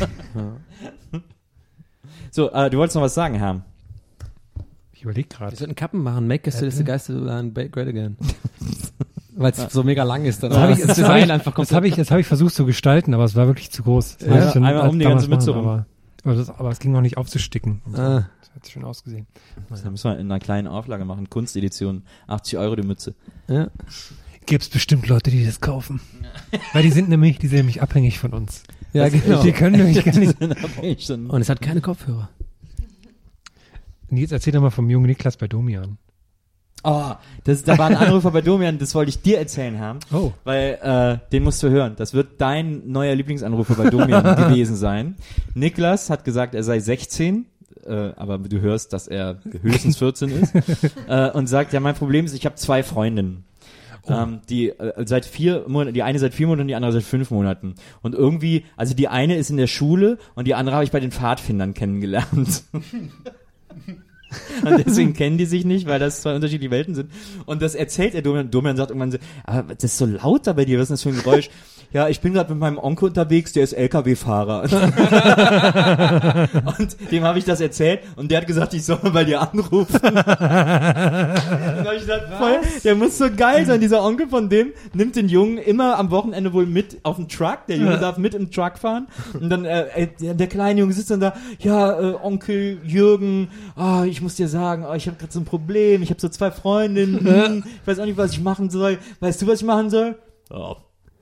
so, 2.31 2.51
äh, 2.53 2.71
du 2.71 2.79
wolltest 2.79 2.95
noch 2.95 3.03
was 3.03 3.15
sagen, 3.15 3.35
Herr. 3.35 3.63
Ich 4.93 5.03
überlege 5.03 5.29
Wir 5.31 5.37
gerade. 5.39 5.57
sollten 5.57 5.75
Kappen 5.75 6.03
machen. 6.03 6.27
Make 6.27 6.51
us 6.51 6.59
the 6.77 6.85
Geist 6.85 7.09
great 7.09 7.89
again. 7.89 8.17
weil 9.37 9.53
es 9.53 9.73
so 9.73 9.83
mega 9.83 10.03
lang 10.05 10.25
ist. 10.25 10.43
Dann 10.43 10.51
Das 10.51 10.59
habe 10.61 10.73
ich, 10.73 10.79
das 10.79 10.87
das 10.89 10.97
Design 10.97 11.13
hab 11.13 11.19
ich, 11.27 11.33
einfach 11.33 11.45
das 11.53 11.55
komplett. 11.55 11.77
habe 11.77 11.89
ich, 11.89 11.95
das 11.97 12.11
habe 12.11 12.21
ich 12.21 12.27
versucht 12.27 12.55
zu 12.55 12.65
gestalten, 12.67 13.15
aber 13.15 13.25
es 13.25 13.37
war 13.37 13.47
wirklich 13.47 13.71
zu 13.71 13.83
groß. 13.83 14.19
Das 14.19 14.29
Ja, 14.29 14.53
dann 14.53 14.65
einmal 14.65 14.89
um 14.89 14.99
die 14.99 15.05
ganze 15.05 15.29
Mütze 15.29 15.51
rum. 15.53 15.85
Aber, 16.25 16.35
das, 16.35 16.51
aber 16.51 16.71
es 16.71 16.79
ging 16.79 16.93
noch 16.93 17.01
nicht 17.01 17.17
aufzusticken. 17.17 17.83
Und 17.85 17.97
so. 17.97 18.03
Ah. 18.03 18.29
Das 18.41 18.55
hat 18.55 18.69
schön 18.69 18.85
ausgesehen. 18.85 19.27
Das 19.69 19.85
müssen 19.85 20.11
wir 20.11 20.19
in 20.19 20.31
einer 20.31 20.41
kleinen 20.41 20.67
Auflage 20.69 21.05
machen. 21.05 21.31
Kunstedition. 21.31 22.03
80 22.27 22.59
Euro 22.59 22.77
die 22.77 22.83
Mütze. 22.87 23.15
Ja. 23.47 23.69
Gibt's 24.47 24.69
bestimmt 24.69 25.07
Leute, 25.09 25.31
die 25.31 25.45
das 25.45 25.61
kaufen. 25.61 26.01
Weil 26.73 26.83
die 26.83 26.91
sind 26.91 27.09
nämlich, 27.09 27.39
die 27.39 27.49
sind 27.49 27.59
nämlich 27.59 27.83
abhängig 27.83 28.19
von 28.19 28.33
uns. 28.33 28.63
ja, 28.93 29.09
genau. 29.09 29.43
Die 29.43 29.53
können 29.53 29.77
nämlich 29.77 30.05
gar 30.05 30.19
nicht. 30.19 31.11
Und 31.11 31.41
es 31.41 31.49
hat 31.49 31.61
keine 31.61 31.81
Kopfhörer. 31.81 32.31
Nils, 34.11 34.33
erzähl 34.33 34.55
doch 34.55 34.63
mal 34.63 34.71
vom 34.71 34.89
jungen 34.89 35.07
Niklas 35.07 35.37
bei 35.37 35.49
Domian. 35.49 35.99
Oh, 36.85 37.13
das, 37.45 37.65
da 37.65 37.77
war 37.77 37.89
ein 37.89 37.97
Anrufer 37.97 38.31
bei 38.31 38.41
Domian, 38.41 38.79
das 38.79 38.95
wollte 38.95 39.09
ich 39.09 39.21
dir 39.21 39.39
erzählen 39.39 39.81
haben. 39.81 39.99
Oh. 40.13 40.33
Weil 40.45 40.79
äh, 40.83 41.31
den 41.33 41.43
musst 41.43 41.63
du 41.63 41.71
hören. 41.71 41.95
Das 41.97 42.15
wird 42.15 42.41
dein 42.41 42.91
neuer 42.91 43.15
Lieblingsanrufer 43.15 43.75
bei 43.75 43.91
Domian 43.91 44.23
gewesen 44.49 44.77
sein. 44.77 45.17
Niklas 45.55 46.09
hat 46.09 46.25
gesagt, 46.25 46.55
er 46.55 46.63
sei 46.63 46.79
16, 46.79 47.47
äh, 47.85 48.13
aber 48.17 48.39
du 48.39 48.61
hörst, 48.61 48.93
dass 48.93 49.09
er 49.09 49.39
höchstens 49.61 49.99
14 49.99 50.31
ist. 50.31 50.55
äh, 51.09 51.31
und 51.31 51.49
sagt, 51.49 51.73
ja, 51.73 51.81
mein 51.81 51.95
Problem 51.95 52.25
ist, 52.25 52.35
ich 52.35 52.47
habe 52.47 52.55
zwei 52.55 52.83
Freundinnen. 52.83 53.45
Ähm, 54.07 54.41
die 54.49 54.71
äh, 54.71 55.05
seit 55.07 55.27
vier 55.27 55.65
Monaten, 55.69 55.93
die 55.93 56.03
eine 56.03 56.19
seit 56.19 56.33
vier 56.33 56.47
Monaten, 56.47 56.69
die 56.69 56.75
andere 56.75 56.93
seit 56.93 57.03
fünf 57.03 57.31
Monaten. 57.31 57.75
Und 58.01 58.15
irgendwie, 58.15 58.65
also 58.77 58.95
die 58.95 59.09
eine 59.09 59.37
ist 59.37 59.51
in 59.51 59.59
der 59.59 59.67
Schule 59.67 60.17
und 60.35 60.47
die 60.47 60.55
andere 60.55 60.77
habe 60.77 60.85
ich 60.85 60.91
bei 60.91 61.01
den 61.01 61.11
Pfadfindern 61.11 61.75
kennengelernt. 61.75 62.63
Und 64.65 64.85
deswegen 64.87 65.13
kennen 65.15 65.39
die 65.39 65.47
sich 65.47 65.65
nicht, 65.65 65.87
weil 65.87 65.99
das 65.99 66.23
zwei 66.23 66.35
unterschiedliche 66.35 66.71
Welten 66.71 66.95
sind. 66.95 67.11
Und 67.47 67.63
das 67.63 67.75
erzählt 67.75 68.15
er 68.15 68.23
Domian. 68.23 68.51
Domian 68.51 68.77
sagt 68.77 68.91
irgendwann 68.91 69.13
so, 69.13 69.19
aber 69.45 69.75
das 69.75 69.85
ist 69.85 69.99
so 69.99 70.07
laut 70.07 70.47
da 70.47 70.53
bei 70.53 70.65
dir, 70.65 70.79
was 70.79 70.85
ist 70.85 70.91
das 70.91 71.03
für 71.03 71.11
ein 71.11 71.23
Geräusch? 71.23 71.51
ja, 71.91 72.09
ich 72.09 72.21
bin 72.21 72.35
gerade 72.35 72.51
mit 72.51 72.61
meinem 72.61 72.77
Onkel 72.79 73.09
unterwegs, 73.09 73.53
der 73.55 73.65
ist 73.65 73.73
LKW-Fahrer. 73.73 74.63
und 76.79 76.97
dem 77.11 77.25
habe 77.25 77.39
ich 77.39 77.47
das 77.47 77.63
erzählt 77.63 78.01
und 78.17 78.31
der 78.31 78.43
hat 78.43 78.47
gesagt, 78.47 78.75
ich 78.75 78.85
soll 78.85 78.99
mal 79.03 79.13
bei 79.13 79.25
dir 79.25 79.41
anrufen. 79.41 79.97
und 80.03 80.17
hab 80.17 81.93
ich 81.95 82.01
gesagt, 82.01 82.35
voll, 82.37 82.61
der 82.85 82.95
muss 82.95 83.17
so 83.17 83.31
geil 83.35 83.65
sein, 83.65 83.81
dieser 83.81 84.05
Onkel 84.05 84.29
von 84.29 84.51
dem, 84.51 84.73
nimmt 84.93 85.17
den 85.17 85.31
Jungen 85.31 85.57
immer 85.57 85.99
am 85.99 86.11
Wochenende 86.11 86.53
wohl 86.53 86.67
mit 86.67 86.99
auf 87.05 87.17
den 87.17 87.27
Truck, 87.29 87.61
der 87.69 87.79
Junge 87.79 87.99
darf 87.99 88.19
mit 88.19 88.35
im 88.35 88.51
Truck 88.51 88.79
fahren. 88.79 89.09
Und 89.41 89.49
dann, 89.49 89.65
äh, 89.65 89.87
äh, 89.95 90.35
der, 90.35 90.47
kleine 90.47 90.81
Junge 90.81 90.93
sitzt 90.93 91.11
dann 91.11 91.21
da, 91.21 91.35
ja, 91.59 91.99
äh, 91.99 92.15
Onkel 92.23 92.81
Jürgen, 92.85 93.49
ah, 93.77 94.05
ich 94.05 94.21
muss 94.21 94.35
dir 94.35 94.49
sagen, 94.49 94.85
ah, 94.85 94.95
ich 94.95 95.07
habe 95.07 95.17
gerade 95.17 95.33
so 95.33 95.41
ein 95.41 95.47
Problem, 95.47 96.03
ich 96.03 96.11
habe 96.11 96.21
so 96.21 96.29
zwei 96.29 96.51
Freundinnen, 96.51 97.65
ich 97.81 97.87
weiß 97.87 97.99
auch 97.99 98.05
nicht, 98.05 98.19
was 98.19 98.33
ich 98.33 98.41
machen 98.41 98.69
soll. 98.69 98.99
Weißt 99.21 99.41
du, 99.41 99.47
was 99.47 99.61
ich 99.61 99.67
machen 99.67 99.89
soll? 99.89 100.19
Ja, 100.51 100.77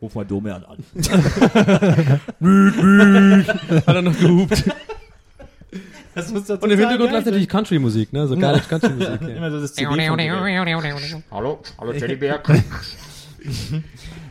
ruf 0.06 0.14
mal 0.14 0.24
Domian 0.24 0.64
an. 0.64 0.78
Hat 3.86 3.94
er 3.96 4.02
noch 4.02 4.18
gehupt. 4.18 4.64
Das 6.14 6.32
muss 6.32 6.46
doch 6.46 6.62
Und 6.62 6.70
im 6.70 6.78
Hintergrund 6.78 7.12
läuft 7.12 7.26
natürlich 7.26 7.48
Country-Musik, 7.48 8.12
ne? 8.12 8.26
So 8.26 8.36
geile 8.38 8.60
Country-Musik. 8.60 9.20
ja. 9.20 9.28
Immer 9.28 9.50
so 9.50 9.60
das 9.60 9.74
CD 9.74 9.86
von 9.86 9.98
Hallo, 11.30 11.60
hallo 11.78 11.92
Teddybär. 11.92 12.42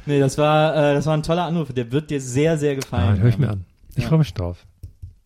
Nee, 0.07 0.19
das 0.19 0.37
war, 0.37 0.75
äh, 0.75 0.93
das 0.95 1.05
war 1.05 1.15
ein 1.15 1.23
toller 1.23 1.43
Anruf. 1.45 1.71
Der 1.73 1.91
wird 1.91 2.09
dir 2.09 2.19
sehr, 2.19 2.57
sehr 2.57 2.71
Ah, 2.71 2.75
gefallen. 2.75 3.19
höre 3.19 3.29
ich 3.29 3.37
mir 3.37 3.49
an. 3.49 3.65
Ich 3.95 4.03
Ja. 4.03 4.09
freue 4.09 4.19
mich 4.19 4.33
drauf. 4.33 4.57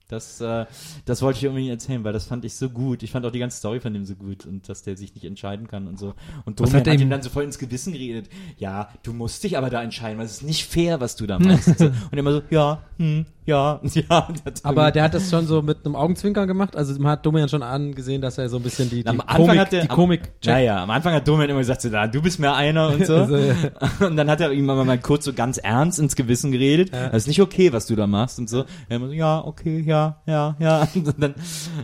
Das, 0.10 0.42
äh, 0.42 0.66
das 1.06 1.22
wollte 1.22 1.38
ich 1.38 1.48
unbedingt 1.48 1.72
erzählen, 1.72 2.04
weil 2.04 2.14
das 2.14 2.26
fand 2.26 2.44
ich 2.44 2.56
so 2.56 2.70
gut. 2.70 3.04
Ich 3.04 3.12
fand 3.12 3.28
auch 3.28 3.32
die 3.32 3.38
ganze 3.38 3.58
Story 3.58 3.80
von 3.80 3.94
dem 3.94 4.06
so 4.06 4.16
gut 4.16 4.44
und 4.48 4.68
dass 4.68 4.82
der 4.82 4.98
sich 4.98 5.14
nicht 5.14 5.24
entscheiden 5.24 5.68
kann 5.68 5.88
und 5.88 6.00
so. 6.00 6.16
Und 6.46 6.60
Domian 6.60 6.78
hat 6.78 6.88
hat, 6.88 6.96
er 6.96 7.00
ihm 7.00 7.12
dann 7.12 7.22
so 7.22 7.30
voll 7.30 7.44
ins 7.44 7.60
Gewissen 7.60 7.94
geredet. 7.94 8.28
Ja, 8.58 8.90
du 9.04 9.14
musst 9.14 9.44
dich 9.44 9.56
aber 9.56 9.70
da 9.70 9.84
entscheiden, 9.84 10.18
weil 10.18 10.26
es 10.26 10.34
ist 10.34 10.44
nicht 10.44 10.66
fair, 10.66 11.00
was 11.00 11.16
du 11.16 11.28
da 11.28 11.38
machst. 11.38 11.68
und, 11.68 11.78
so. 11.78 11.86
und 11.86 12.12
er 12.12 12.18
immer 12.18 12.32
so, 12.32 12.42
ja, 12.50 12.82
hm, 12.98 13.28
ja, 13.50 13.80
ja. 13.94 14.28
Und 14.28 14.66
Aber 14.66 14.92
der 14.92 15.04
hat 15.04 15.14
das 15.14 15.30
schon 15.30 15.48
so 15.48 15.62
mit 15.62 15.86
einem 15.86 15.96
Augenzwinkern 15.96 16.48
gemacht. 16.48 16.76
Also 16.76 17.00
man 17.00 17.14
hat 17.14 17.26
Domian 17.26 17.50
schon 17.50 17.64
angesehen, 17.64 18.22
dass 18.22 18.38
er 18.38 18.48
so 18.50 18.58
ein 18.58 18.64
bisschen 18.64 18.90
die, 18.90 19.04
die 19.04 19.08
am 19.08 19.22
Anfang 19.22 19.38
Komik, 19.38 19.60
hat 19.60 19.72
der, 19.72 19.82
die 19.82 19.88
Komik 19.88 20.22
am, 20.22 20.30
ja, 20.44 20.60
ja, 20.60 20.84
am 20.84 20.90
Anfang 20.90 21.14
hat 21.14 21.28
Domian 21.28 21.50
immer 21.50 21.60
gesagt, 21.60 21.82
so, 21.82 21.90
na, 21.92 22.08
du 22.08 22.22
bist 22.22 22.40
mir 22.40 22.54
einer 22.54 22.90
und 22.90 23.06
so. 23.06 23.20
Also, 23.30 23.38
ja. 23.38 24.08
Und 24.08 24.16
dann 24.16 24.30
hat 24.30 24.40
er 24.40 24.52
ihm 24.52 24.70
aber 24.70 24.86
mal 24.86 24.98
kurz 24.98 25.26
so 25.26 25.34
ganz 25.34 25.58
ernst 25.58 26.00
ins 26.00 26.16
Gewissen 26.16 26.52
geredet. 26.52 26.94
Das 26.94 27.24
ist 27.24 27.28
nicht 27.28 27.42
okay, 27.42 27.74
was 27.74 27.86
du 27.86 27.96
da 27.96 28.08
machst 28.08 28.40
und 28.40 28.50
so. 28.50 28.66
Er 28.88 28.96
immer 28.96 29.08
so, 29.08 29.14
ja, 29.14 29.44
okay, 29.44 29.84
ja, 29.86 29.99
ja, 30.26 30.56
ja. 30.60 30.88
Und 30.96 31.22
dann, 31.22 31.36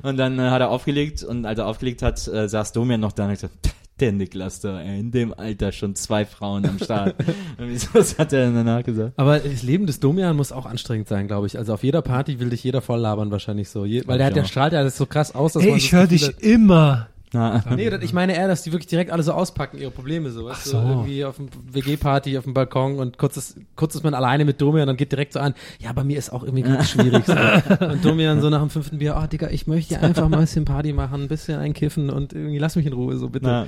und 0.04 0.18
dann 0.18 0.40
äh, 0.40 0.50
hat 0.50 0.62
er 0.62 0.70
aufgelegt 0.70 1.24
und 1.24 1.46
als 1.46 1.60
er 1.60 1.68
aufgelegt 1.68 2.02
hat, 2.02 2.28
äh, 2.28 2.48
saß 2.48 2.72
Domian 2.74 3.00
noch 3.00 3.12
da 3.12 3.26
und 3.26 3.32
ich 3.32 3.42
gesagt, 3.42 3.76
der 4.00 4.12
Niklas 4.12 4.60
da, 4.60 4.82
ey, 4.82 5.00
in 5.00 5.12
dem 5.12 5.34
Alter 5.34 5.72
schon 5.72 5.96
zwei 5.96 6.26
Frauen 6.26 6.66
am 6.66 6.80
Start. 6.80 7.16
und 7.58 7.70
wieso, 7.70 7.88
was 7.94 8.18
hat 8.18 8.34
er 8.34 8.46
denn 8.46 8.56
danach 8.56 8.84
gesagt? 8.84 9.14
Aber 9.18 9.40
das 9.40 9.64
Leben 9.64 9.86
des 9.86 10.00
Domian 10.00 10.36
muss 10.36 10.52
auch 10.52 10.66
anstrengend 10.66 11.08
sein, 11.08 11.28
glaube 11.28 11.48
ich. 11.48 11.58
Also 11.58 11.74
auf 11.74 11.84
jeder 11.84 12.02
Party 12.02 12.40
will 12.40 12.50
dich 12.50 12.64
jeder 12.64 12.82
voll 12.82 13.00
labern 13.00 13.32
wahrscheinlich 13.32 13.70
so. 13.70 13.86
Je, 13.86 14.04
weil 14.06 14.18
der, 14.18 14.28
hat, 14.28 14.36
der 14.36 14.46
strahlt 14.46 14.74
ja 14.74 14.84
das 14.84 14.98
so 14.98 15.06
krass 15.06 15.34
aus, 15.34 15.54
dass 15.54 15.64
Ey, 15.64 15.70
man 15.70 15.78
ich 15.78 15.92
höre 15.92 16.08
dich 16.08 16.38
immer. 16.40 17.08
Na, 17.36 17.64
Nee, 17.76 17.90
das- 17.90 18.02
ich 18.04 18.14
meine 18.14 18.36
eher, 18.36 18.48
dass 18.48 18.64
die 18.64 18.72
wirklich 18.72 18.88
direkt 18.88 19.12
alle 19.12 19.22
so 19.24 19.34
auspacken, 19.34 19.78
ihre 19.78 19.92
Probleme 19.92 20.32
so. 20.32 20.46
Weißt 20.46 20.62
Ach 20.62 20.66
so. 20.66 20.82
Du, 20.82 20.88
irgendwie 20.88 21.26
auf 21.26 21.36
dem 21.36 21.50
WG-Party, 21.72 22.38
auf 22.38 22.46
dem 22.46 22.54
Balkon 22.54 22.98
und 23.00 23.18
kurz 23.18 23.38
ist, 23.38 23.58
kurz 23.76 23.94
ist 23.96 24.04
man 24.04 24.14
alleine 24.14 24.46
mit 24.46 24.60
Domian 24.62 24.84
und 24.84 24.88
dann 24.88 24.98
geht 24.98 25.12
direkt 25.12 25.34
so 25.34 25.40
an, 25.40 25.54
ja, 25.80 25.92
bei 25.94 26.04
mir 26.04 26.18
ist 26.18 26.32
auch 26.32 26.44
irgendwie 26.44 26.64
ganz 26.64 26.90
schwierig. 26.90 27.26
So. 27.26 27.34
Und 27.86 28.04
Domian 28.04 28.42
so 28.42 28.50
nach 28.50 28.62
dem 28.62 28.70
fünften 28.70 28.98
Bier, 28.98 29.20
oh 29.22 29.28
Digga, 29.28 29.50
ich 29.50 29.68
möchte 29.68 30.00
einfach 30.00 30.28
mal 30.30 30.38
ein 30.38 30.42
bisschen 30.46 30.66
Party 30.66 30.94
machen, 30.94 31.24
ein 31.24 31.28
bisschen 31.28 31.60
einkiffen 31.60 32.10
und 32.10 32.34
irgendwie 32.34 32.58
lass 32.58 32.76
mich 32.76 32.86
in 32.86 32.94
Ruhe, 32.94 33.18
so 33.18 33.30
bitte. 33.30 33.46
na, 33.46 33.68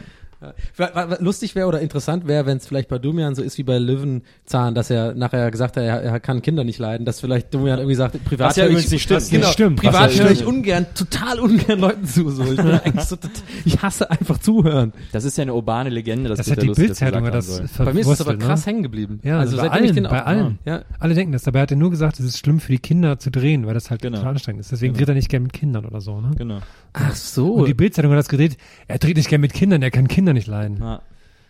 Lustig 1.20 1.56
wäre 1.56 1.68
oder 1.68 1.80
interessant 1.82 2.28
wäre, 2.28 2.46
wenn 2.46 2.58
es 2.58 2.68
vielleicht 2.68 2.90
bei 2.90 3.00
Domian 3.00 3.36
so 3.36 3.42
ist 3.42 3.58
wie 3.58 3.64
bei 3.64 3.78
Löwenzahn, 3.80 4.76
dass 4.76 4.90
er 4.90 5.14
nachher 5.16 5.50
gesagt 5.52 5.78
hat, 5.78 5.84
er, 5.84 6.02
er 6.02 6.20
kann 6.20 6.42
Kinder 6.42 6.64
nicht 6.64 6.80
leiden, 6.80 7.06
dass 7.06 7.20
vielleicht 7.20 7.54
Domian 7.54 7.80
irgendwie 7.80 7.96
sagt, 7.96 8.24
privat 8.24 8.50
Was 8.50 8.56
ja 8.58 8.66
übrigens 8.66 8.86
ich, 8.86 8.92
nicht 8.92 9.04
stimmt. 9.04 9.22
Das 9.22 9.30
genau, 9.30 9.48
stimmt. 9.48 9.80
privat 9.80 10.12
höre 10.20 10.32
ich 10.32 10.46
ungern, 10.46 10.86
total 10.94 11.40
ungern 11.40 11.80
Leuten 11.80 12.06
zu. 12.06 12.30
So. 12.30 12.44
Ich, 12.44 13.02
so, 13.02 13.18
ich 13.66 13.82
hasse 13.82 14.10
einfach 14.12 14.38
zuhören. 14.38 14.94
das 15.12 15.24
ist 15.24 15.38
ja 15.38 15.44
eine 15.44 15.54
urbane 15.54 15.90
Legende. 15.90 16.30
dass 16.30 16.38
Das 16.38 16.50
Peter 16.50 16.62
hat 16.68 16.78
die 16.78 16.82
Bildzeitung 16.82 17.32
das 17.32 17.48
soll. 17.48 17.86
Bei 17.86 17.94
mir 17.94 18.02
ist 18.02 18.08
es 18.08 18.22
aber 18.22 18.32
verwurstelt, 18.32 18.40
krass 18.42 18.66
ne? 18.66 18.72
hängen 18.72 18.84
geblieben. 18.84 19.20
Ja, 19.24 19.40
also 19.40 19.58
bei 19.58 19.70
allen, 19.70 19.96
den 19.96 20.04
bei 20.04 20.22
auch, 20.22 20.26
allen. 20.28 20.60
Ja. 20.66 20.82
Alle 21.00 21.14
denken 21.14 21.32
das. 21.32 21.44
Dabei 21.44 21.62
hat 21.62 21.72
er 21.72 21.78
nur 21.78 21.90
gesagt, 21.90 22.20
es 22.20 22.26
ist 22.26 22.38
schlimm 22.38 22.60
für 22.60 22.72
die 22.72 22.80
Kinder 22.80 23.20
zu 23.20 23.32
drehen, 23.32 23.66
weil 23.66 23.74
das 23.74 23.90
halt 23.90 24.02
Genau. 24.02 24.18
total 24.18 24.32
anstrengend 24.32 24.62
ist. 24.62 24.72
Deswegen 24.72 24.94
Genau. 24.94 25.00
dreht 25.06 25.10
er 25.10 25.16
nicht 25.16 25.30
gern 25.30 25.44
mit 25.44 25.54
Kindern 25.54 25.86
oder 25.86 26.02
so. 26.02 26.22
Ne? 26.22 26.32
Genau. 26.38 26.60
Ach 26.94 27.16
so. 27.16 27.54
Und 27.54 27.68
die 27.68 27.74
Bildzeitung 27.74 28.12
hat 28.12 28.20
das 28.20 28.30
gedreht. 28.30 28.58
Er 28.88 28.98
dreht 29.00 29.18
nicht 29.18 29.30
gern 29.30 29.42
mit 29.42 29.54
Kindern, 29.54 29.82
er 29.82 29.92
kann 29.92 30.08
Kinder 30.08 30.27
nicht 30.34 30.48
leiden. 30.48 30.78
Na, 30.80 31.02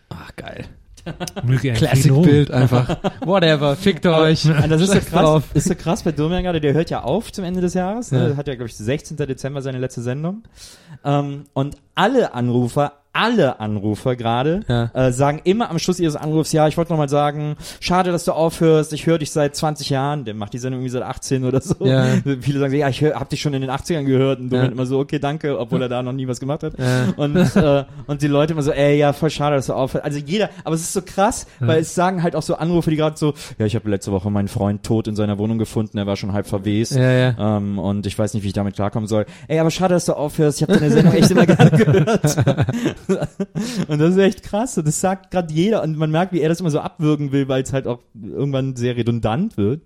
Ach, 0.10 0.36
geil. 0.36 0.66
Möge 1.44 1.70
er 1.70 1.74
in 1.74 1.78
Classic 1.78 2.02
Frieden 2.04 2.16
ruhen. 2.16 2.26
Bild 2.30 2.52
einfach. 2.52 2.98
Whatever, 3.26 3.76
fickt 3.78 4.06
euch. 4.06 4.44
Das 4.70 4.82
ist 4.82 4.92
so 4.92 5.00
krass, 5.00 5.10
drauf. 5.10 5.44
ist 5.54 5.68
so 5.68 5.76
krass 5.76 6.04
bei 6.04 6.12
Domian 6.12 6.44
gerade, 6.44 6.60
der 6.60 6.74
hört 6.74 6.90
ja 6.90 7.04
auf 7.04 7.32
zum 7.32 7.46
Ende 7.46 7.62
des 7.62 7.74
Jahres, 7.76 8.10
Ja. 8.12 8.30
ne? 8.30 8.38
hat 8.38 8.48
ja 8.48 8.56
glaube 8.56 8.68
ich 8.68 8.76
16. 8.76 9.16
Dezember 9.18 9.62
seine 9.62 9.78
letzte 9.78 10.02
Sendung. 10.02 10.44
Ähm, 11.06 11.46
und 11.54 11.78
alle 11.96 12.34
Anrufer, 12.34 12.94
alle 13.18 13.60
Anrufer 13.60 14.16
gerade 14.16 14.62
Ja. 14.68 14.92
äh, 14.94 15.12
sagen 15.12 15.42
immer 15.44 15.70
am 15.72 15.80
Schluss 15.80 16.00
ihres 16.00 16.16
Anrufs, 16.16 16.52
ja, 16.52 16.68
ich 16.68 16.78
wollte 16.78 16.92
noch 16.92 16.98
mal 17.00 17.10
sagen, 17.10 17.56
schade, 17.80 18.12
dass 18.12 18.26
du 18.26 18.32
aufhörst, 18.32 18.94
ich 18.94 19.08
höre 19.08 19.18
dich 19.18 19.32
seit 19.32 19.56
20 19.56 19.90
Jahren, 19.90 20.24
der 20.26 20.36
macht 20.36 20.54
die 20.54 20.60
Sendung 20.60 20.82
irgendwie 20.82 20.92
seit 20.92 21.04
18 21.04 21.44
oder 21.46 21.60
so. 21.62 21.76
Ja. 21.86 22.06
Viele 22.42 22.60
sagen, 22.60 22.74
ja, 22.76 22.88
ich 22.90 23.02
hör, 23.02 23.20
hab 23.20 23.30
dich 23.30 23.42
schon 23.42 23.54
in 23.54 23.62
den 23.62 23.72
80ern 23.72 24.04
gehört 24.04 24.40
und 24.40 24.50
Domian 24.50 24.68
Ja. 24.68 24.72
immer 24.72 24.86
so, 24.86 25.00
okay, 25.00 25.18
danke, 25.20 25.60
obwohl 25.60 25.82
er 25.82 25.90
da 25.90 26.04
noch 26.04 26.14
nie 26.14 26.28
was 26.28 26.40
gemacht 26.40 26.64
hat. 26.64 26.74
Ja. 26.78 27.06
Und, 27.18 27.36
äh, 27.36 27.86
und 28.06 28.22
die 28.22 28.28
Leute 28.28 28.54
immer 28.54 28.62
so, 28.62 28.72
ey, 28.72 28.98
ja, 28.98 29.14
voll 29.14 29.30
schade, 29.32 29.56
dass 29.56 29.66
du 29.68 29.74
aufhörst. 29.74 30.06
Also 30.06 30.20
jeder, 30.20 30.50
aber 30.64 30.76
es 30.76 30.82
ist 30.82 30.94
so 30.94 31.02
krass, 31.02 31.48
weil 31.60 31.80
es 31.82 31.96
sagen 31.96 32.22
halt 32.24 32.36
auch 32.36 32.44
so 32.44 32.56
Anrufe, 32.56 32.90
die 32.92 32.96
gerade 32.98 33.18
so, 33.18 33.34
ja, 33.58 33.66
ich 33.66 33.76
habe 33.76 33.90
letzte 33.90 34.12
Woche 34.12 34.30
meinen 34.30 34.48
Freund 34.48 34.84
tot 34.84 35.08
in 35.08 35.16
seiner 35.16 35.38
Wohnung 35.38 35.58
gefunden, 35.58 35.98
er 35.98 36.06
war 36.06 36.16
schon 36.16 36.34
halb 36.34 36.48
verwest. 36.48 36.96
Ja, 36.96 37.12
ja. 37.12 37.58
Ähm, 37.58 37.80
und 37.80 38.06
ich 38.06 38.18
weiß 38.18 38.34
nicht, 38.34 38.44
wie 38.44 38.48
ich 38.48 38.54
damit 38.54 38.76
klarkommen 38.76 39.08
soll. 39.08 39.26
Ey, 39.48 39.60
aber 39.60 39.72
schade, 39.72 39.94
dass 39.96 40.06
du 40.06 40.14
aufhörst. 40.14 40.62
Ich 40.62 40.68
habe 40.68 40.80
deine 40.80 40.92
Sendung 40.92 41.14
echt 41.14 41.32
immer 41.32 41.46
gerne 41.46 41.72
gehört. 41.72 42.38
und 43.88 44.00
das 44.00 44.12
ist 44.12 44.18
echt 44.18 44.44
krass. 44.44 44.78
Und 44.78 44.88
das 44.88 45.00
sagt 45.02 45.32
gerade 45.32 45.54
jeder. 45.54 45.84
Und 45.84 45.98
man 45.98 46.12
merkt, 46.12 46.34
wie 46.34 46.42
er 46.42 46.50
das 46.50 46.60
immer 46.60 46.72
so 46.72 46.80
abwürgen 46.80 47.32
will, 47.32 47.48
weil 47.48 47.64
es 47.64 47.74
halt 47.74 47.88
auch 47.88 48.00
irgendwann 48.14 48.76
sehr 48.76 48.96
redundant 48.96 49.58
wird. 49.58 49.82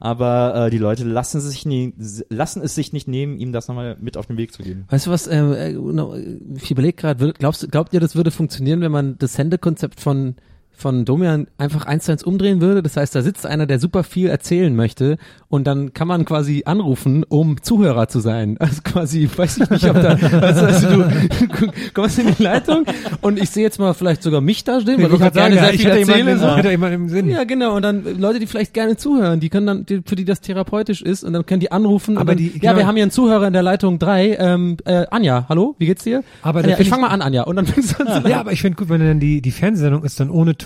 Aber 0.00 0.66
äh, 0.66 0.70
die 0.70 0.78
Leute 0.78 1.04
lassen, 1.04 1.40
sich 1.40 1.66
nie, 1.66 1.94
lassen 2.28 2.62
es 2.62 2.74
sich 2.74 2.92
nicht 2.92 3.08
nehmen, 3.08 3.38
ihm 3.38 3.52
das 3.52 3.68
nochmal 3.68 3.96
mit 4.00 4.16
auf 4.16 4.26
den 4.26 4.36
Weg 4.36 4.52
zu 4.52 4.62
geben. 4.62 4.84
Weißt 4.88 5.06
du 5.06 5.10
was, 5.10 5.26
äh, 5.26 5.72
no, 5.72 6.16
ich 6.16 6.70
überlege 6.70 6.94
gerade, 6.94 7.32
glaubt 7.32 7.92
ihr, 7.92 8.00
das 8.00 8.16
würde 8.16 8.30
funktionieren, 8.30 8.80
wenn 8.80 8.92
man 8.92 9.18
das 9.18 9.34
Sendekonzept 9.34 10.00
von 10.00 10.36
von 10.76 11.04
Domian 11.04 11.46
einfach 11.58 11.86
eins 11.86 12.04
zu 12.04 12.12
eins 12.12 12.22
umdrehen 12.22 12.60
würde. 12.60 12.82
Das 12.82 12.96
heißt, 12.96 13.14
da 13.14 13.22
sitzt 13.22 13.46
einer, 13.46 13.66
der 13.66 13.78
super 13.78 14.04
viel 14.04 14.28
erzählen 14.28 14.74
möchte 14.76 15.16
und 15.48 15.66
dann 15.66 15.94
kann 15.94 16.06
man 16.08 16.24
quasi 16.24 16.62
anrufen, 16.66 17.24
um 17.28 17.62
Zuhörer 17.62 18.08
zu 18.08 18.20
sein. 18.20 18.56
Also 18.66 18.82
quasi, 18.82 19.28
weiß 19.34 19.58
ich 19.58 19.70
nicht, 19.70 19.88
ob 19.88 20.00
da, 20.02 20.14
du, 20.16 20.42
also 20.42 20.88
du 20.88 21.04
kommst 21.94 22.18
in 22.18 22.34
die 22.36 22.42
Leitung 22.42 22.84
und 23.20 23.40
ich 23.40 23.50
sehe 23.50 23.62
jetzt 23.62 23.78
mal 23.78 23.94
vielleicht 23.94 24.22
sogar 24.22 24.40
mich 24.40 24.64
da 24.64 24.80
stehen, 24.80 25.00
weil 25.02 25.12
ich 25.14 25.20
halt 25.20 25.34
gerne 25.34 25.54
sehr 25.58 25.74
ich 25.74 25.80
viel 25.82 25.90
erzähle. 25.90 26.38
So. 26.38 26.46
ich 26.48 26.56
hätte 26.56 26.70
jemanden 26.70 26.94
im 27.02 27.08
Sinn. 27.08 27.28
Ja, 27.30 27.44
genau. 27.44 27.76
Und 27.76 27.82
dann 27.82 28.04
äh, 28.04 28.10
Leute, 28.12 28.38
die 28.40 28.46
vielleicht 28.46 28.74
gerne 28.74 28.96
zuhören, 28.96 29.40
die 29.40 29.48
können 29.48 29.66
dann, 29.66 29.86
die, 29.86 30.02
für 30.04 30.16
die 30.16 30.24
das 30.24 30.40
therapeutisch 30.40 31.00
ist, 31.02 31.22
und 31.24 31.32
dann 31.32 31.46
können 31.46 31.60
die 31.60 31.70
anrufen. 31.72 32.18
Aber 32.18 32.34
dann, 32.34 32.38
die- 32.38 32.52
ja, 32.60 32.72
genau. 32.72 32.76
wir 32.76 32.86
haben 32.86 32.96
hier 32.96 33.04
einen 33.04 33.10
Zuhörer 33.12 33.46
in 33.46 33.52
der 33.52 33.62
Leitung 33.62 33.98
drei. 33.98 34.34
Ähm, 34.38 34.76
äh, 34.84 35.06
Anja, 35.10 35.46
hallo, 35.48 35.74
wie 35.78 35.86
geht's 35.86 36.02
dir? 36.04 36.22
Aber 36.42 36.60
Anja, 36.60 36.76
find 36.76 36.80
ich 36.86 36.88
fang 36.90 36.98
ich- 36.98 37.06
mal 37.06 37.10
an, 37.14 37.22
Anja. 37.22 37.42
Und 37.44 37.56
dann 37.56 37.66
fängst 37.66 37.98
du 37.98 38.04
an 38.06 38.22
zu 38.22 38.28
Ja, 38.28 38.40
aber 38.40 38.52
ich 38.52 38.60
finde 38.62 38.76
gut, 38.76 38.88
wenn 38.88 39.00
dann 39.00 39.20
die, 39.20 39.40
die 39.40 39.50
Fernsehsendung 39.52 40.02
ist 40.04 40.18
dann 40.20 40.30
ohne 40.30 40.56
Ton. 40.56 40.65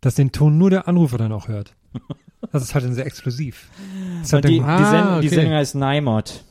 Dass 0.00 0.14
den 0.14 0.30
Ton 0.32 0.58
nur 0.58 0.70
der 0.70 0.88
Anrufer 0.88 1.18
dann 1.18 1.32
auch 1.32 1.48
hört. 1.48 1.74
Das 2.52 2.62
ist 2.62 2.72
halt 2.72 2.84
dann 2.84 2.94
sehr 2.94 3.04
exklusiv. 3.04 3.68
Das 4.20 4.32
halt 4.32 4.44
die, 4.44 4.58
dann, 4.60 4.66
die, 4.78 4.84
Ah, 4.84 4.90
Sendung, 4.92 5.20
die 5.22 5.26
okay. 5.26 5.34
Sendung 5.36 5.54
heißt 5.54 5.74
Naimod. 5.74 6.44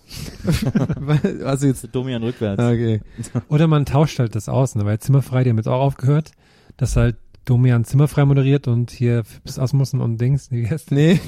Also 1.46 1.66
jetzt. 1.68 1.88
Domian 1.94 2.22
rückwärts. 2.24 2.62
Okay. 2.62 3.00
oder 3.48 3.68
man 3.68 3.86
tauscht 3.86 4.20
halt 4.20 4.36
das 4.36 4.50
aus, 4.50 4.76
ne? 4.76 4.84
weil 4.86 5.00
Zimmerfrei, 5.00 5.46
die 5.46 5.50
haben 5.50 5.58
jetzt 5.58 5.70
auch 5.70 5.80
aufgehört, 5.80 6.32
dass 6.76 6.98
halt 6.98 7.16
Domian 7.46 7.86
Zimmerfrei 7.86 8.26
moderiert 8.26 8.68
und 8.68 8.92
hier 8.92 9.24
Fips 9.24 9.58
Asmussen 9.58 10.02
und 10.02 10.20
Dings, 10.20 10.52
wie 10.52 10.70
heißt 10.70 10.92
Nee. 10.92 11.22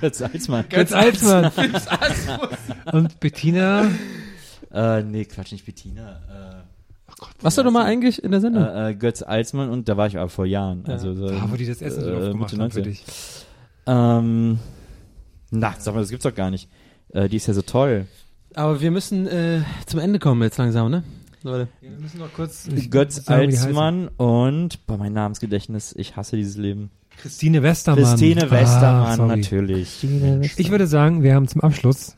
Kurz 0.00 0.18
Salzmann. 0.18 0.64
Götz 0.68 0.92
Alsmann. 0.92 1.52
und 2.92 3.20
Bettina, 3.20 3.86
Äh, 4.72 5.02
nee, 5.04 5.24
Quatsch, 5.26 5.52
nicht 5.52 5.64
Bettina. 5.64 6.57
Warst 7.40 7.58
du 7.58 7.62
doch 7.62 7.70
mal 7.72 7.84
eigentlich 7.84 8.22
in 8.22 8.30
der 8.30 8.40
Sendung? 8.40 8.62
äh, 8.64 8.90
äh, 8.90 8.94
Götz 8.94 9.22
Alsmann 9.22 9.70
und 9.70 9.88
da 9.88 9.96
war 9.96 10.06
ich 10.06 10.16
aber 10.18 10.28
vor 10.28 10.46
Jahren. 10.46 10.84
Also, 10.86 11.14
so, 11.14 11.26
ah, 11.28 11.46
wo 11.50 11.56
die 11.56 11.66
das 11.66 11.82
Essen 11.82 12.02
so 12.02 12.10
äh, 12.10 12.14
oft 12.14 12.30
gemacht 12.32 12.52
Mitte 12.52 12.62
haben 12.62 12.70
für 12.70 12.80
19. 12.80 12.82
dich. 12.84 13.04
Ähm, 13.86 14.58
na, 15.50 15.74
sag 15.78 15.94
mal, 15.94 16.00
das 16.00 16.10
gibt's 16.10 16.24
doch 16.24 16.34
gar 16.34 16.50
nicht. 16.50 16.68
Äh, 17.10 17.28
die 17.28 17.36
ist 17.36 17.46
ja 17.46 17.54
so 17.54 17.62
toll. 17.62 18.06
Aber 18.54 18.80
wir 18.80 18.90
müssen 18.90 19.26
äh, 19.26 19.62
zum 19.86 20.00
Ende 20.00 20.18
kommen 20.18 20.42
jetzt 20.42 20.58
langsam, 20.58 20.90
ne? 20.90 21.02
Leute. 21.42 21.68
Wir 21.80 21.90
müssen 21.90 22.18
noch 22.18 22.32
kurz 22.32 22.68
Götz 22.90 23.24
sagen. 23.24 23.40
Alsmann 23.42 24.08
und 24.16 24.86
bei 24.86 24.96
meinem 24.96 25.12
Namensgedächtnis, 25.12 25.94
ich 25.96 26.16
hasse 26.16 26.36
dieses 26.36 26.56
Leben. 26.56 26.90
Christine 27.16 27.62
Westermann. 27.62 28.04
Christine 28.04 28.44
Ah, 28.46 28.50
Westermann, 28.50 29.16
sorry. 29.16 29.36
natürlich. 29.36 30.04
Ich 30.56 30.70
würde 30.70 30.86
sagen, 30.86 31.22
wir 31.22 31.34
haben 31.34 31.48
zum 31.48 31.60
Abschluss 31.62 32.16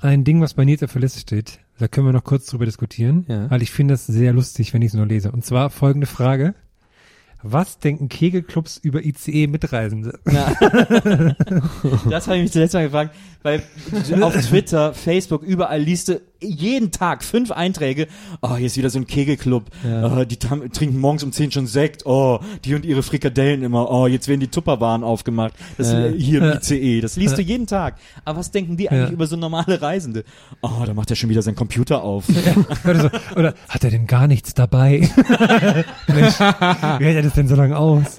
ein 0.00 0.24
Ding, 0.24 0.40
was 0.40 0.54
bei 0.54 0.62
auf 0.64 0.92
der 0.92 1.00
Liste 1.00 1.20
steht. 1.20 1.58
Da 1.82 1.88
können 1.88 2.06
wir 2.06 2.12
noch 2.12 2.22
kurz 2.22 2.46
drüber 2.46 2.64
diskutieren, 2.64 3.24
Ja. 3.26 3.50
weil 3.50 3.60
ich 3.60 3.72
finde 3.72 3.94
das 3.94 4.06
sehr 4.06 4.32
lustig, 4.32 4.72
wenn 4.72 4.82
ich 4.82 4.88
es 4.90 4.94
nur 4.94 5.04
lese. 5.04 5.32
Und 5.32 5.44
zwar 5.44 5.68
folgende 5.68 6.06
Frage. 6.06 6.54
Was 7.42 7.80
denken 7.80 8.08
Kegelclubs 8.08 8.76
über 8.76 9.04
ICE-Mitreisende? 9.04 10.20
Das 12.08 12.28
habe 12.28 12.36
ich 12.36 12.42
mich 12.44 12.52
zuletzt 12.52 12.74
mal 12.74 12.84
gefragt, 12.84 13.16
weil 13.42 13.64
auf 14.20 14.36
Twitter, 14.46 14.94
Facebook, 14.94 15.42
überall 15.42 15.80
liest 15.82 16.10
du 16.10 16.20
jeden 16.42 16.90
Tag 16.90 17.24
fünf 17.24 17.50
Einträge. 17.50 18.06
Oh, 18.40 18.56
hier 18.56 18.66
ist 18.66 18.76
wieder 18.76 18.90
so 18.90 18.98
ein 18.98 19.06
Kegelclub. 19.06 19.64
Oh, 19.84 20.24
die 20.24 20.36
trinken 20.38 20.98
morgens 20.98 21.22
um 21.22 21.32
zehn 21.32 21.50
schon 21.50 21.66
Sekt. 21.66 22.04
Oh, 22.06 22.40
die 22.64 22.74
und 22.74 22.84
ihre 22.84 23.02
Frikadellen 23.02 23.62
immer. 23.62 23.90
Oh, 23.90 24.06
jetzt 24.06 24.28
werden 24.28 24.40
die 24.40 24.48
Tupperwaren 24.48 25.04
aufgemacht. 25.04 25.54
Das 25.78 25.92
Ja. 25.92 26.08
hier 26.08 26.38
im 26.42 26.44
Ja. 26.48 26.54
ICE. 26.56 27.00
Das 27.00 27.16
liest 27.16 27.38
du 27.38 27.42
jeden 27.42 27.66
Tag. 27.66 27.96
Aber 28.24 28.38
was 28.40 28.50
denken 28.50 28.76
die 28.76 28.90
eigentlich 28.90 29.08
Ja. 29.08 29.12
über 29.14 29.26
so 29.26 29.36
normale 29.36 29.80
Reisende? 29.80 30.24
Oh, 30.60 30.82
da 30.84 30.94
macht 30.94 31.10
er 31.10 31.16
schon 31.16 31.30
wieder 31.30 31.42
seinen 31.42 31.54
Computer 31.56 32.02
auf. 32.02 32.24
oder, 32.84 33.00
so, 33.00 33.10
oder 33.36 33.54
hat 33.68 33.84
er 33.84 33.90
denn 33.90 34.06
gar 34.06 34.26
nichts 34.26 34.54
dabei? 34.54 35.08
Mensch, 36.08 36.38
wie 36.40 37.04
hält 37.04 37.16
er 37.16 37.22
das 37.22 37.34
denn 37.34 37.48
so 37.48 37.54
lange 37.54 37.76
aus? 37.76 38.16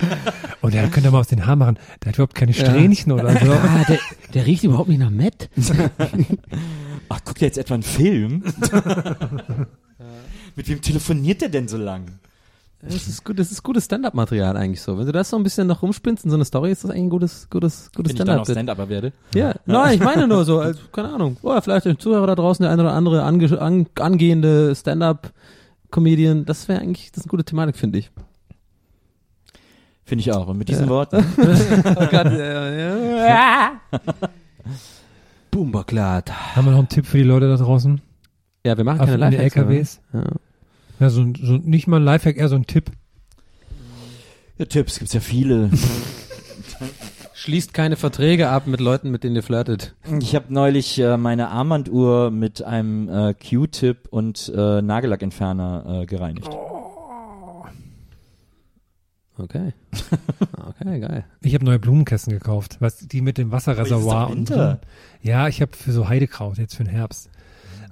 Und 0.62 0.74
er 0.74 0.88
könnte 0.88 1.12
mal 1.12 1.20
aus 1.20 1.28
den 1.28 1.46
Haaren 1.46 1.60
machen. 1.60 1.80
Der 2.04 2.10
hat 2.10 2.16
überhaupt 2.16 2.36
keine 2.36 2.54
Strähnchen 2.54 3.12
oder 3.12 3.32
so. 3.38 3.52
Ah, 3.52 3.84
der, 3.88 4.00
der 4.34 4.46
riecht 4.46 4.64
überhaupt 4.64 4.90
nicht 4.90 5.00
nach 5.00 5.10
Matt. 5.10 5.50
Ach, 7.10 7.20
guckt 7.26 7.42
ihr 7.42 7.48
jetzt 7.48 7.58
etwa 7.58 7.74
einen 7.76 7.84
Film? 7.84 8.13
Mit 10.56 10.70
wem 10.70 10.82
telefoniert 10.82 11.42
der 11.42 11.50
denn 11.50 11.68
so 11.68 11.78
lang? 11.78 12.20
Das 12.82 13.08
ist 13.08 13.24
gut, 13.24 13.40
das 13.40 13.50
ist 13.50 13.64
gutes 13.64 13.86
Stand-up-Material 13.86 14.58
eigentlich 14.58 14.82
so. 14.82 14.98
Wenn 14.98 15.06
du 15.06 15.14
das 15.14 15.30
so 15.30 15.38
ein 15.38 15.44
bisschen 15.44 15.68
noch 15.68 15.82
rumspinnst 15.82 16.26
in 16.26 16.32
so 16.32 16.36
eine 16.36 16.44
Story, 16.44 16.72
ist 16.72 16.84
das 16.84 16.92
eigentlich 16.92 17.04
ein 17.04 17.10
gutes, 17.10 17.50
gutes, 17.50 17.90
gutes 17.96 18.10
Wenn 18.10 18.18
ich 18.18 18.26
dann 18.26 18.38
noch 18.38 18.44
Stand-up. 18.44 18.76
Stand-Upper 18.76 18.90
werde. 18.90 19.14
Ja, 19.34 19.56
nein, 19.66 19.96
ich 19.96 20.02
meine 20.02 20.28
nur 20.28 20.44
so, 20.44 20.60
als, 20.60 20.78
keine 20.92 21.14
Ahnung, 21.14 21.38
oder 21.42 21.62
vielleicht 21.62 21.88
ein 21.88 21.98
Zuhörer 21.98 22.28
da 22.28 22.36
draußen, 22.36 22.64
der 22.64 22.72
eine 22.72 22.82
oder 22.82 22.94
andere 22.94 23.24
ange, 23.24 23.62
an, 23.62 23.86
angehende 23.98 24.76
Stand-up-Comedian, 24.76 26.44
das 26.44 26.68
wäre 26.68 26.82
eigentlich, 26.82 27.12
das 27.12 27.20
ist 27.20 27.26
eine 27.26 27.30
gute 27.32 27.46
Thematik, 27.46 27.78
finde 27.78 28.00
ich. 28.00 28.12
Finde 30.04 30.22
ich 30.22 30.34
auch. 30.34 30.48
Und 30.48 30.58
mit 30.58 30.68
diesen 30.68 30.90
Worten. 30.90 31.24
Oh 31.38 32.08
Gott, 32.12 32.26
Boomberklat. 35.54 36.56
Haben 36.56 36.66
wir 36.66 36.72
noch 36.72 36.80
einen 36.80 36.90
Tipp 36.90 37.06
für 37.06 37.18
die 37.18 37.24
Leute 37.24 37.48
da 37.48 37.58
draußen? 37.58 38.02
Ja, 38.66 38.76
wir 38.78 38.84
machen 38.84 39.02
Auf 39.02 39.08
keine 39.10 39.26
in 39.26 39.32
die 39.32 39.38
Lifehacks. 39.38 39.56
LKWs? 39.56 40.02
Ja. 40.14 40.24
Ja, 41.00 41.10
so, 41.10 41.22
ein- 41.22 41.36
so 41.42 41.54
nicht 41.58 41.88
mal 41.88 41.98
ein 42.00 42.04
Lifehack, 42.04 42.38
eher 42.38 42.50
so 42.50 42.56
ein 42.56 42.66
Tipp. 42.66 42.92
Ja, 44.58 44.66
Tipps 44.66 45.00
gibt's 45.00 45.14
ja 45.14 45.20
viele. 45.20 45.70
Schließt 47.34 47.74
keine 47.74 47.96
Verträge 47.98 48.50
ab 48.50 48.68
mit 48.68 48.80
Leuten, 48.80 49.12
mit 49.12 49.24
denen 49.24 49.36
ihr 49.36 49.44
flirtet. 49.44 49.96
Ich 50.22 50.34
habe 50.36 50.54
neulich 50.54 50.98
äh, 51.00 51.18
meine 51.18 51.50
Armbanduhr 51.50 52.32
mit 52.32 52.64
einem 52.64 53.10
äh, 53.10 53.34
Q-Tip 53.34 54.08
und 54.12 54.52
äh, 54.56 54.82
Nagellackentferner 54.82 56.02
äh, 56.02 56.06
gereinigt. 56.06 56.50
Okay. 59.38 59.74
Okay, 60.80 61.00
geil. 61.02 61.26
Ich 61.42 61.54
habe 61.54 61.66
neue 61.66 61.78
Blumenkästen 61.78 62.32
gekauft, 62.34 62.78
was 62.80 62.98
die 63.00 63.20
mit 63.22 63.38
dem 63.38 63.52
Wasserreservoir 63.52 64.30
und 64.30 64.40
jetzt 64.40 64.50
ist 64.52 64.56
doch 64.56 64.62
Winter. 64.64 64.82
Ja, 65.24 65.48
ich 65.48 65.62
habe 65.62 65.76
für 65.76 65.92
so 65.92 66.08
Heidekraut 66.10 66.58
jetzt 66.58 66.76
für 66.76 66.84
den 66.84 66.92
Herbst. 66.94 67.30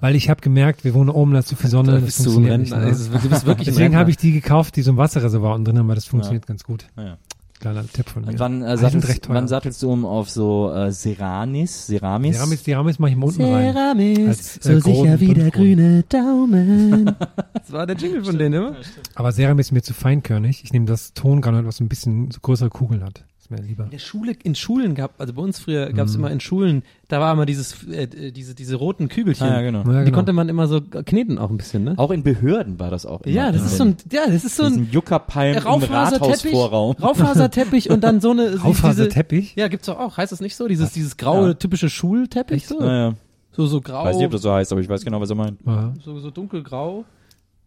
Weil 0.00 0.16
ich 0.16 0.28
habe 0.28 0.40
gemerkt, 0.40 0.84
wir 0.84 0.94
wohnen 0.94 1.10
oben, 1.10 1.32
da 1.32 1.38
ist 1.40 1.48
zu 1.48 1.56
viel 1.56 1.70
Sonne, 1.70 1.92
Da 1.92 1.94
das 1.98 2.04
bist 2.04 2.18
du 2.26 2.30
ein 2.30 2.32
funktioniert 2.34 2.60
nicht. 2.60 2.76
Ne? 2.76 2.88
Es 2.90 3.00
ist- 3.00 3.14
Du 3.14 3.28
bist 3.28 3.46
wirklich 3.46 3.68
ein 3.68 3.74
Deswegen 3.74 3.96
habe 3.96 4.10
ich 4.10 4.16
die 4.16 4.32
gekauft, 4.32 4.74
die 4.76 4.82
so 4.82 4.90
ein 4.92 4.96
Wasserreservoir 4.96 5.54
unten 5.54 5.64
drin 5.64 5.78
haben, 5.78 5.88
weil 5.88 5.94
das 5.94 6.04
funktioniert 6.06 6.46
ganz 6.46 6.64
gut. 6.64 6.86
Ja. 6.96 7.18
Kleiner 7.60 7.84
Tipp 7.86 8.08
von 8.08 8.22
mir. 8.24 8.30
Und 8.32 8.40
wann, 8.40 8.62
äh, 8.62 8.64
Ah, 8.64 8.76
sattelst, 8.76 9.28
wann 9.28 9.46
sattelst 9.46 9.80
du 9.84 9.92
um 9.92 10.04
auf 10.04 10.28
so 10.28 10.72
äh, 10.74 10.90
Seranis? 10.90 11.86
Ceramis? 11.86 12.34
Ceramis, 12.34 12.64
Ceramis 12.64 12.98
mache 12.98 13.10
ich 13.10 13.16
im 13.16 13.22
unten 13.22 13.42
rein. 13.44 13.72
Ceramis, 13.72 14.18
Als, 14.28 14.56
äh, 14.66 14.74
so 14.74 14.80
sicher 14.80 15.20
wie 15.20 15.34
der 15.34 15.50
grüne 15.52 16.02
Daumen. 16.08 17.14
Das 17.54 17.70
war 17.70 17.86
der 17.86 17.94
Jingle 17.96 18.24
von 18.24 18.36
denen 18.36 18.54
immer. 18.54 18.76
Aber 19.14 19.30
Ceramis 19.30 19.66
ist 19.66 19.72
mir 19.72 19.82
zu 19.82 19.94
feinkörnig. 19.94 20.64
Ich 20.64 20.72
nehme 20.72 20.86
das 20.86 21.14
Tongranulat, 21.14 21.64
was 21.64 21.76
so 21.76 21.84
ein 21.84 21.88
bisschen 21.88 22.32
so 22.32 22.40
größere 22.40 22.70
Kugeln 22.70 23.04
hat. 23.04 23.24
Mir 23.52 23.62
lieber. 23.62 23.84
In 23.84 23.90
der 23.90 23.98
Schule, 23.98 24.32
in 24.42 24.54
Schulen 24.54 24.94
gab, 24.94 25.20
also 25.20 25.32
bei 25.34 25.42
uns 25.42 25.58
früher 25.60 25.92
gab 25.92 26.06
es 26.06 26.14
Mhm. 26.14 26.20
immer 26.20 26.30
in 26.30 26.40
Schulen, 26.40 26.82
da 27.08 27.20
war 27.20 27.32
immer 27.32 27.46
dieses, 27.46 27.84
äh, 27.88 28.32
diese, 28.32 28.54
diese 28.54 28.76
roten 28.76 29.08
Kügelchen. 29.08 29.46
Ah, 29.46 29.56
ja, 29.56 29.62
genau. 29.62 29.80
Ja, 29.84 30.00
Die 30.00 30.04
genau. 30.06 30.16
konnte 30.16 30.32
man 30.32 30.48
immer 30.48 30.66
so 30.66 30.80
kneten 30.80 31.38
auch 31.38 31.50
ein 31.50 31.56
bisschen, 31.58 31.84
ne? 31.84 31.94
Auch 31.98 32.10
in 32.10 32.22
Behörden 32.22 32.80
war 32.80 32.90
das 32.90 33.06
auch. 33.06 33.20
Immer 33.22 33.34
Ja, 33.34 33.52
das 33.52 33.62
ist 33.64 33.76
so 33.76 33.84
ein, 33.84 33.96
ja, 34.10 34.22
das 34.26 34.44
ist 34.44 34.56
so 34.56 34.64
ein 34.64 34.88
Juckerpalm 34.90 35.56
im 35.56 35.62
Raufaserteppich, 35.62 36.36
Rathausvorraum. 36.54 36.96
Raufaserteppich 37.00 37.90
und 37.90 38.02
dann 38.02 38.20
so 38.20 38.30
eine, 38.30 38.50
diese, 38.52 38.62
Raufaserteppich? 38.62 39.54
ja, 39.56 39.68
gibt's 39.68 39.86
doch 39.86 39.98
auch, 39.98 40.16
heißt 40.16 40.32
das 40.32 40.40
nicht 40.40 40.56
so? 40.56 40.66
Dieses, 40.68 40.92
dieses 40.92 41.16
graue, 41.16 41.48
Ja. 41.48 41.54
typische 41.54 41.88
Schulteppich, 41.90 42.66
so, 42.66 42.78
Naja, 42.80 43.14
so, 43.52 43.66
so 43.66 43.80
grau, 43.80 44.04
weiß 44.04 44.16
nicht, 44.16 44.26
ob 44.26 44.32
das 44.32 44.42
so 44.42 44.52
heißt, 44.52 44.72
aber 44.72 44.80
ich 44.80 44.88
weiß 44.88 45.04
genau, 45.04 45.20
was 45.20 45.28
er 45.30 45.36
meint. 45.36 45.58
Ja. 45.66 45.92
so, 46.04 46.18
so 46.18 46.30
dunkelgrau 46.30 47.04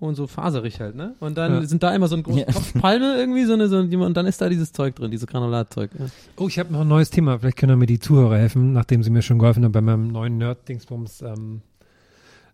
und 0.06 0.16
so 0.16 0.28
faserig 0.28 0.80
halt, 0.80 0.96
ne? 0.96 1.16
Und 1.20 1.38
dann 1.38 1.54
Ja. 1.54 1.66
sind 1.66 1.84
da 1.84 1.94
immer 1.94 2.08
so 2.08 2.16
ein 2.16 2.24
großer 2.24 2.48
Ja. 2.48 2.82
Palme 2.82 3.16
irgendwie, 3.18 3.46
so 3.46 3.54
eine, 3.54 3.68
so, 3.68 3.78
und 3.80 4.14
dann 4.16 4.26
ist 4.26 4.40
da 4.42 4.50
dieses 4.50 4.72
Zeug 4.72 4.96
drin, 4.96 5.12
dieses 5.12 5.28
Granulatzeug. 5.28 5.92
Ja. 5.98 6.06
Oh, 6.38 6.48
ich 6.48 6.58
habe 6.60 6.72
noch 6.72 6.82
ein 6.82 6.88
neues 6.88 7.10
Thema. 7.10 7.40
Vielleicht 7.40 7.58
können 7.58 7.78
mir 7.78 7.86
die 7.86 8.00
Zuhörer 8.00 8.38
helfen, 8.38 8.74
nachdem 8.74 9.04
sie 9.04 9.10
mir 9.10 9.22
schon 9.22 9.40
geholfen 9.40 9.64
haben 9.66 9.72
bei 9.72 9.82
meinem 9.82 10.08
neuen 10.08 10.38
Nerd-Dingsbums 10.38 11.22
ähm, 11.22 11.62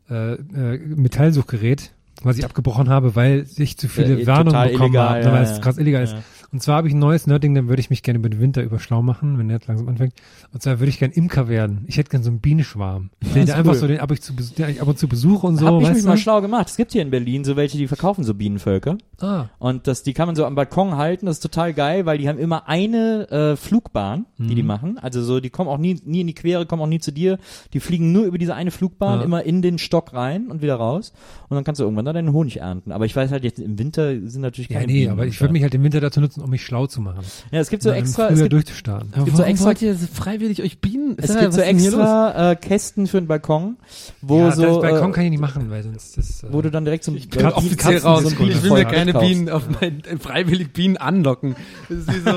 äh, 0.10 0.34
äh, 0.34 0.78
Metallsuchgerät, 0.95 1.91
was 2.23 2.38
ich 2.38 2.45
abgebrochen 2.45 2.90
habe, 2.90 3.15
weil 3.15 3.45
ich 3.57 3.78
zu 3.78 3.88
viele 3.88 4.19
Äh, 4.22 4.28
Warnungen 4.28 4.72
bekommen 4.72 4.98
habe, 4.98 5.19
ja, 5.22 5.26
weil 5.32 5.44
ja. 5.44 5.52
es 5.52 5.61
krass 5.61 5.78
illegal 5.78 6.03
ist. 6.03 6.15
Ja. 6.52 6.53
Und 6.53 6.61
zwar 6.61 6.76
habe 6.78 6.88
ich 6.88 6.94
ein 6.94 6.99
neues 6.99 7.28
Nerdding, 7.28 7.56
dann 7.56 7.69
würde 7.69 7.80
ich 7.80 7.90
mich 7.90 8.03
gerne 8.03 8.19
über 8.19 8.30
den 8.30 8.40
Winter 8.41 8.61
über 8.64 8.78
schlau 8.80 9.02
machen, 9.02 9.38
wenn 9.38 9.48
der 9.48 9.57
jetzt 9.57 9.68
langsam 9.68 9.88
anfängt. 9.88 10.14
Und 10.53 10.61
zwar 10.61 10.80
würde 10.80 10.90
ich 10.90 10.99
gerne 10.99 11.14
Imker 11.14 11.48
werden. 11.48 11.86
Ich 11.88 11.98
hätte 11.98 12.10
gerne 12.10 12.23
so 12.23 12.30
einen 12.30 12.40
Bienenschwarm. 12.40 13.10
den 13.22 13.44
ist 13.44 13.48
der 13.49 13.56
einfach 13.57 13.72
cool. 13.73 13.78
so, 13.80 13.88
den 13.88 13.99
ab, 13.99 14.11
ich 14.11 14.22
zu, 14.22 14.34
Besuch- 14.34 14.56
den 14.56 14.69
ich 14.69 14.82
ab 14.82 14.88
und 14.88 14.99
zu 14.99 15.07
besuche 15.07 15.48
und 15.48 15.57
so. 15.57 15.65
Hab 15.68 15.82
ich 15.82 15.90
mich 15.90 16.02
du? 16.02 16.07
mal 16.07 16.18
schlau 16.18 16.41
gemacht. 16.41 16.68
Es 16.69 16.76
gibt 16.78 16.91
hier 16.91 17.02
in 17.02 17.10
Berlin 17.10 17.44
so 17.44 17.56
welche, 17.56 17.78
die 17.78 17.88
verkaufen 17.88 18.23
so 18.23 18.34
Bienenvölker. 18.34 18.98
Ah, 19.22 19.45
Und 19.60 19.88
das, 19.88 20.03
die 20.03 20.14
kann 20.14 20.28
man 20.28 20.36
so 20.36 20.45
am 20.45 20.56
Balkon 20.56 20.98
halten, 20.98 21.26
das 21.28 21.38
ist 21.38 21.41
total 21.41 21.73
geil, 21.73 22.06
weil 22.06 22.18
die 22.18 22.28
haben 22.28 22.40
immer 22.40 22.68
eine 22.68 23.30
äh, 23.30 23.56
Flugbahn, 23.56 24.26
die 24.38 24.44
Mhm. 24.44 24.56
die 24.56 24.64
machen. 24.64 24.98
Also 24.98 25.22
so, 25.23 25.40
die 25.40 25.49
kommen 25.49 25.69
auch 25.69 25.78
nie, 25.78 25.99
nie 26.06 26.22
in 26.22 26.28
die 26.28 26.34
Quere, 26.34 26.65
kommen 26.65 26.82
auch 26.82 26.88
nie 26.88 26.99
zu 26.99 27.11
dir. 27.11 27.38
Die 27.73 27.80
fliegen 27.80 28.11
nur 28.11 28.26
über 28.26 28.38
diese 28.38 28.56
eine 28.56 28.72
Flugbahn 28.72 29.19
Ja. 29.19 29.26
immer 29.26 29.44
in 29.44 29.61
den 29.61 29.78
Stock 29.78 30.14
rein 30.14 30.48
und 30.48 30.61
wieder 30.61 30.76
raus. 30.76 31.14
Und 31.49 31.56
dann 31.56 31.64
kannst 31.64 31.80
du 31.80 31.84
irgendwann 31.84 32.06
da 32.06 32.14
deinen 32.14 32.34
Honig 32.34 32.57
ernten. 32.61 32.91
Aber 32.91 33.06
ich 33.06 33.15
weiß 33.15 33.32
halt 33.32 33.44
jetzt, 33.44 33.60
im 33.60 33.78
Winter 33.80 34.11
sind 34.28 34.41
natürlich 34.41 34.69
ja, 34.69 34.80
keine 34.80 34.91
nee, 34.91 34.99
Bienen 35.02 35.11
aber 35.11 35.26
ich 35.28 35.40
würde 35.40 35.53
mich 35.53 35.64
halt 35.64 35.73
im 35.76 35.84
Winter 35.84 36.02
dazu 36.02 36.19
nutzen, 36.19 36.40
um 36.41 36.49
mich 36.49 36.65
schlau 36.65 36.88
zu 36.88 37.01
machen. 37.01 37.19
Ja, 37.51 37.59
es 37.59 37.69
gibt 37.69 37.84
so 37.84 37.91
extra, 37.91 38.30
es 38.30 38.39
gibt, 38.39 38.53
durchzustarten. 38.53 39.09
Aber 39.13 39.26
gibt 39.26 39.38
so 39.38 39.43
extra- 39.43 39.65
wollt 39.68 39.81
ihr 39.81 39.95
freiwillig 39.95 40.61
euch 40.61 40.80
Bienen? 40.80 41.15
es 41.18 41.38
gibt 41.38 41.53
so 41.53 41.61
extra 41.61 42.51
äh, 42.51 42.55
Kästen 42.55 43.07
für 43.07 43.19
den 43.22 43.27
Balkon, 43.27 43.77
wo 44.22 44.39
ja, 44.39 44.51
so, 44.51 44.61
das 44.63 44.81
Balkon 44.81 45.09
äh, 45.09 45.13
kann 45.13 45.23
ich 45.26 45.30
nicht 45.31 45.39
machen, 45.39 45.69
weil 45.69 45.84
sonst 45.84 46.18
das, 46.18 46.43
äh, 46.43 46.47
wo 46.51 46.61
du 46.61 46.72
dann 46.72 46.85
direkt 46.85 47.03
zum 47.03 47.15
Ich 47.15 47.30
bin 47.30 47.45
offiziell 47.45 47.97
Katzen- 47.97 48.03
raus. 48.05 48.23
so 48.23 48.30
ein 48.30 48.49
ich 48.49 48.63
will 48.63 48.72
mir 48.72 48.85
keine. 48.85 49.13
Bienen 49.13 49.49
auf 49.49 49.63
mein, 49.80 50.03
äh, 50.05 50.18
freiwillig 50.18 50.73
Bienen 50.73 50.97
anlocken. 50.97 51.55
Das 51.89 51.97
ist 51.99 52.07
wie 52.15 52.19
so, 52.19 52.30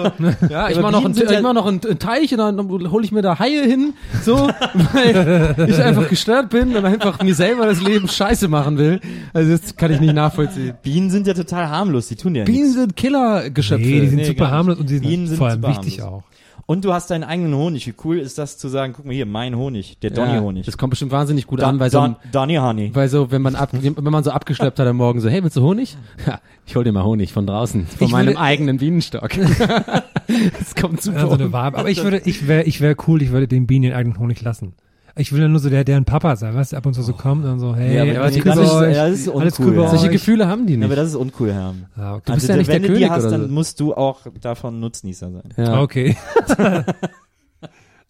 ja, 0.49 0.69
ich 0.69 0.79
aber 0.79 0.91
mach 0.91 1.03
noch, 1.03 1.13
Bienen 1.13 1.31
ich 1.33 1.43
mach 1.43 1.53
noch 1.55 1.67
einen, 1.67 1.81
Teich 1.99 2.33
und 2.33 2.39
dann 2.39 2.69
hole 2.91 3.05
ich 3.05 3.13
mir 3.13 3.23
da 3.23 3.39
Haie 3.39 3.65
hin, 3.65 3.95
so, 4.25 4.37
weil 4.93 5.67
ich 5.69 5.79
einfach 5.83 6.09
gestört 6.09 6.51
bin 6.51 6.75
und 6.77 6.85
einfach 6.85 7.23
mir 7.23 7.35
selber 7.35 7.67
das 7.67 7.81
Leben 7.81 8.09
scheiße 8.09 8.49
machen 8.49 8.79
will. 8.79 9.01
Also 9.33 9.53
das 9.53 9.77
kann 9.77 9.93
ich 9.93 10.01
nicht 10.01 10.15
nachvollziehen. 10.15 10.75
Bienen 10.83 11.11
sind 11.11 11.27
ja 11.27 11.35
total 11.35 11.69
harmlos, 11.69 12.09
die 12.09 12.17
tun 12.17 12.35
ja 12.35 12.45
Bienen 12.45 12.63
nichts. 12.63 12.75
sind 12.75 12.97
Killergeschöpfe. 12.97 13.85
Nee, 13.87 13.94
die 14.01 14.09
sind 14.09 14.17
Nee, 14.19 14.25
super 14.25 14.51
harmlos 14.51 14.79
und 14.79 14.89
die 14.91 14.95
sind, 14.99 15.07
Bienen 15.09 15.27
sind 15.27 15.37
vor 15.39 15.49
allem 15.49 15.63
wichtig 15.63 16.01
harmlos. 16.01 16.23
auch. 16.23 16.31
Und 16.67 16.83
du 16.87 16.95
hast 16.95 17.11
deinen 17.11 17.25
eigenen 17.25 17.55
Honig. 17.55 17.87
Wie 17.87 17.93
cool 18.05 18.19
ist 18.19 18.39
das 18.39 18.57
zu 18.57 18.69
sagen, 18.69 18.95
guck 18.97 19.05
mal 19.05 19.13
hier, 19.13 19.27
mein 19.27 19.55
Honig, 19.55 19.99
der 20.01 20.09
Donny-Honig. 20.11 20.65
Das 20.65 20.79
kommt 20.79 20.91
bestimmt 20.93 21.13
wahnsinnig 21.13 21.47
gut 21.47 21.61
Don- 21.61 21.69
an, 21.69 21.79
weil 21.81 21.91
so, 21.91 21.99
Don- 22.01 22.17
Donny 22.33 22.55
Honey. 22.55 22.91
weil 22.95 23.09
so, 23.11 23.31
wenn 23.31 23.43
man 23.43 23.55
ab, 23.55 23.69
wenn 23.73 24.03
man 24.05 24.25
so 24.25 24.31
abgeschleppt 24.31 24.79
hat 24.79 24.87
am 24.87 24.97
Morgen 24.97 25.21
so, 25.21 25.29
hey, 25.29 25.43
willst 25.43 25.59
du 25.59 25.63
Honig? 25.63 25.99
Ja, 26.27 26.41
ich 26.65 26.75
hol 26.75 26.83
dir 26.85 26.93
mal 26.93 27.05
Honig 27.05 27.33
von 27.35 27.47
draußen, 27.47 27.87
von 27.87 28.07
Ich 28.07 28.13
meinem 28.13 28.29
würde- 28.29 28.41
eigenen 28.41 28.79
Bienenstock. 28.79 29.29
das 30.59 30.75
kommt 30.81 31.03
super. 31.03 31.19
Ja, 31.19 31.27
so 31.27 31.35
eine 31.35 31.53
Wabe. 31.53 31.77
Aber 31.79 31.91
ich 31.91 32.03
würde, 32.03 32.23
ich 32.25 32.49
wäre, 32.49 32.63
ich 32.65 32.81
wäre 32.81 32.97
cool, 33.09 33.21
ich 33.23 33.31
würde 33.31 33.47
den 33.49 33.67
Bienen 33.67 33.85
ihren 33.85 33.95
eigenen 33.95 34.19
Honig 34.19 34.41
lassen. 34.41 34.73
Ich 35.17 35.33
will 35.33 35.41
ja 35.43 35.47
nur 35.49 35.61
so 35.61 35.71
der, 35.71 35.85
deren 35.85 36.05
Papa 36.05 36.35
sein, 36.35 36.55
was 36.57 36.75
ab 36.75 36.87
und 36.87 36.95
zu 36.95 37.03
so 37.03 37.13
kommt 37.13 37.45
und 37.45 37.61
so, 37.61 37.77
hey, 37.77 37.95
Ja, 37.97 38.03
aber 38.03 38.23
alles 38.25 38.35
nee, 38.35 38.41
cool 38.41 38.45
das 38.47 38.59
ist- 38.59 38.73
euch, 38.73 38.97
ja, 38.97 39.09
das 39.09 39.19
ist 39.21 39.29
uncool, 39.29 39.75
ja. 39.77 39.89
Solche. 39.89 40.09
Gefühle 40.11 40.49
haben 40.49 40.67
die 40.67 40.73
Ja, 40.73 40.79
nicht. 40.81 40.87
aber 40.87 40.97
das 40.97 41.09
ist 41.11 41.15
uncool, 41.15 41.53
Herm. 41.53 41.87
Ah, 41.97 42.15
okay. 42.15 42.23
Du 42.27 42.33
bist 42.35 42.51
also, 42.51 42.53
ja 42.53 42.57
nicht 42.59 42.69
wenn 42.69 42.83
der 42.83 42.89
du 42.91 42.95
die 42.97 43.01
König 43.05 43.11
hast, 43.11 43.23
oder 43.25 43.31
dann 43.39 43.49
so. 43.49 43.55
musst 43.55 43.79
du 43.81 43.95
auch 43.95 44.21
davon 44.41 44.81
Nutznießer 44.81 45.31
sein. 45.31 45.43
Ja. 45.57 45.81
Okay. 45.83 46.17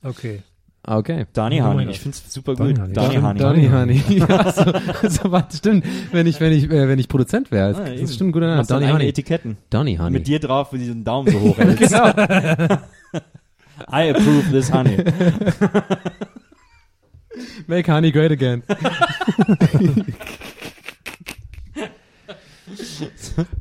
okay. 0.02 0.42
Okay. 0.86 1.24
Donny 1.32 1.62
Oh 1.62 1.72
Gott. 1.72 1.86
ich 1.88 1.98
find's 2.00 2.22
super 2.32 2.54
Donny 2.54 2.74
gut. 2.74 2.82
Honey. 2.82 2.92
Donny 2.92 3.16
Honey. 3.16 3.38
Donny 3.40 3.68
Honey. 3.68 4.02
Ja, 4.18 4.52
so, 4.52 4.64
so, 5.08 5.32
warte, 5.32 5.56
stimmt. 5.56 5.84
Wenn 6.12 6.26
ich, 6.26 6.40
wenn 6.40 6.52
ich, 6.52 6.64
äh, 6.70 6.88
wenn 6.88 6.98
ich 6.98 7.08
Produzent 7.08 7.50
wäre, 7.50 7.72
das, 7.72 7.80
Ah, 7.80 7.88
das 8.00 8.14
stimmt 8.14 8.32
guter 8.34 8.48
Name. 8.48 8.60
Eigene 8.68 8.92
Honey. 8.92 9.08
Etiketten. 9.08 9.56
Donny 9.70 9.96
Honey. 9.96 10.10
Mit 10.10 10.26
dir 10.26 10.40
drauf, 10.40 10.68
wo 10.72 10.76
du 10.76 10.82
diesen 10.82 11.02
Daumen 11.04 11.32
so 11.32 11.40
hoch 11.40 11.56
hältst. 11.58 11.78
Genau. 11.90 12.06
I 13.90 14.10
approve 14.10 14.50
this 14.52 14.70
honey. 14.72 14.98
Make 17.66 17.90
Honey 17.92 18.10
great 18.12 18.32
again. 18.32 18.62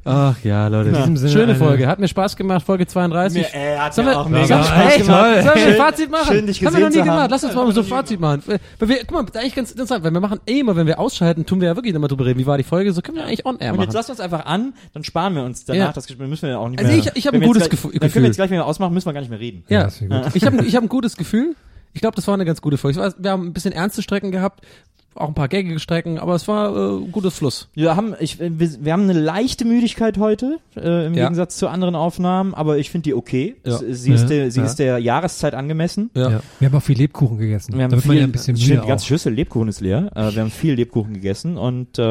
Ach 0.05 0.35
ja, 0.43 0.67
Leute. 0.67 0.89
In 0.89 0.95
diesem 0.95 1.17
Sinne 1.17 1.31
Schöne 1.31 1.43
eine- 1.43 1.55
Folge. 1.55 1.87
Hat 1.87 1.99
mir 1.99 2.07
Spaß 2.07 2.37
gemacht. 2.37 2.65
Folge 2.65 2.87
32. 2.87 3.41
Mir, 3.41 3.53
äh, 3.53 3.77
hat 3.77 3.93
Sollen 3.93 4.07
mir 4.07 4.17
auch 4.17 4.23
sollen 4.23 4.41
mega 4.41 4.57
wir, 4.59 4.63
Spaß 4.63 4.93
ey, 4.93 5.01
gemacht. 5.01 5.19
Sollen 5.23 5.43
wir 5.43 5.51
ein 5.53 5.59
Schön- 5.59 5.75
Fazit 5.75 6.11
machen? 6.11 6.27
schön, 6.33 6.47
dich 6.47 6.65
haben 6.65 6.73
wir 6.75 6.79
noch 6.79 6.87
gesehen 6.87 6.87
nie 6.87 6.93
zu 6.93 6.99
gemacht. 7.03 7.19
haben. 7.23 7.29
Lass 7.31 7.43
uns 7.43 7.53
mal 7.55 7.71
so 7.73 7.81
ein 7.81 7.85
Fazit 7.87 8.19
machen. 8.19 8.43
Weil 8.79 8.89
wir, 8.89 8.97
guck 8.99 9.11
mal, 9.11 9.23
das 9.23 9.29
ist 9.35 9.41
eigentlich 9.41 9.55
ganz 9.55 9.71
interessant, 9.71 10.03
weil 10.05 10.11
wir 10.11 10.19
machen 10.21 10.39
eh 10.47 10.59
immer, 10.59 10.75
wenn 10.77 10.87
wir 10.87 10.99
ausschalten, 10.99 11.45
tun 11.45 11.59
wir 11.59 11.67
ja 11.67 11.75
wirklich 11.75 11.93
immer 11.93 12.07
drüber 12.07 12.25
reden. 12.25 12.39
Wie 12.39 12.45
war 12.45 12.57
die 12.57 12.63
Folge? 12.63 12.93
So 12.93 13.01
können 13.01 13.17
wir 13.17 13.25
eigentlich 13.25 13.45
on 13.45 13.57
air 13.59 13.73
Und 13.73 13.79
jetzt 13.79 13.87
machen. 13.87 13.95
lass 13.97 14.09
uns 14.09 14.19
einfach 14.21 14.45
an, 14.45 14.73
dann 14.93 15.03
sparen 15.03 15.35
wir 15.35 15.43
uns 15.43 15.65
danach 15.65 15.79
Ja. 15.87 15.91
das 15.91 16.07
Gespräch. 16.07 16.29
Müssen 16.29 16.43
wir 16.43 16.49
ja 16.51 16.57
auch 16.59 16.69
nicht 16.69 16.79
Also 16.79 16.91
mehr. 16.91 16.99
ich- 16.99 17.11
ich 17.13 17.27
hab 17.27 17.33
wenn 17.33 17.39
ein 17.39 17.41
wir 17.41 17.47
gutes 17.47 17.63
jetzt 17.63 17.71
Gefühl- 17.71 17.91
gleich, 17.91 17.99
Dann 17.99 17.99
können 17.99 18.09
Gefühl. 18.09 18.21
wir 18.23 18.27
jetzt 18.27 18.35
gleich, 18.37 18.49
wenn 18.51 18.57
wir 18.57 18.65
ausmachen, 18.65 18.93
müssen 18.93 19.05
wir 19.07 19.13
gar 19.13 19.19
nicht 19.21 19.29
mehr 19.29 19.39
reden. 19.39 19.63
Ja, 19.67 19.83
das 19.83 20.01
wäre 20.01 20.21
gut. 20.21 20.35
ich 20.35 20.45
habe 20.45 20.63
ich 20.65 20.75
hab 20.75 20.83
ein 20.83 20.89
gutes 20.89 21.17
Gefühl. 21.17 21.55
Ich 21.93 22.01
glaube, 22.01 22.15
das 22.15 22.27
war 22.27 22.33
eine 22.33 22.45
ganz 22.45 22.61
gute 22.61 22.77
Folge. 22.77 23.13
Wir 23.17 23.31
haben 23.31 23.47
ein 23.47 23.53
bisschen 23.53 23.71
ernste 23.71 24.01
Strecken 24.01 24.31
gehabt, 24.31 24.65
auch 25.15 25.27
ein 25.27 25.33
paar 25.33 25.47
gaggige 25.47 25.79
Strecken, 25.79 26.17
aber 26.19 26.35
es 26.35 26.47
war 26.47 26.75
äh, 26.75 26.97
ein 27.03 27.11
gutes 27.11 27.35
Fluss. 27.35 27.69
Wir 27.73 27.95
haben, 27.95 28.13
ich, 28.19 28.39
wir, 28.39 28.51
wir 28.59 28.93
haben 28.93 29.03
eine 29.03 29.13
leichte 29.13 29.65
Müdigkeit 29.65 30.17
heute, 30.17 30.57
äh, 30.75 31.07
im 31.07 31.13
Ja. 31.13 31.23
Gegensatz 31.23 31.57
zu 31.57 31.67
anderen 31.67 31.95
Aufnahmen, 31.95 32.53
aber 32.53 32.77
ich 32.77 32.89
finde 32.89 33.03
die 33.03 33.13
okay. 33.13 33.55
Ja. 33.65 33.77
Sie, 33.77 33.93
sie, 33.93 34.13
ist 34.13 34.21
Ja. 34.23 34.27
der, 34.27 34.51
sie 34.51 34.59
Ja. 34.59 34.65
ist 34.65 34.75
der 34.79 34.97
Jahreszeit 34.99 35.53
angemessen. 35.55 36.09
Ja. 36.15 36.41
Wir 36.59 36.69
haben 36.69 36.75
auch 36.77 36.81
viel 36.83 36.97
Lebkuchen 36.97 37.37
gegessen. 37.37 37.73
Wir 37.75 37.83
haben 37.83 37.91
da 37.91 37.97
wird 37.97 38.05
man 38.05 38.13
viel, 38.15 38.21
ja 38.21 38.27
ein 38.27 38.31
bisschen 38.31 38.57
stimmt, 38.57 38.83
die 38.83 38.87
ganze. 38.87 39.05
Schüssel 39.05 39.33
Lebkuchen 39.33 39.67
ist 39.67 39.81
leer. 39.81 40.11
Äh, 40.15 40.33
wir 40.33 40.41
haben 40.41 40.51
viel 40.51 40.73
Lebkuchen 40.73 41.13
gegessen 41.13 41.57
und 41.57 41.99
äh, 41.99 42.03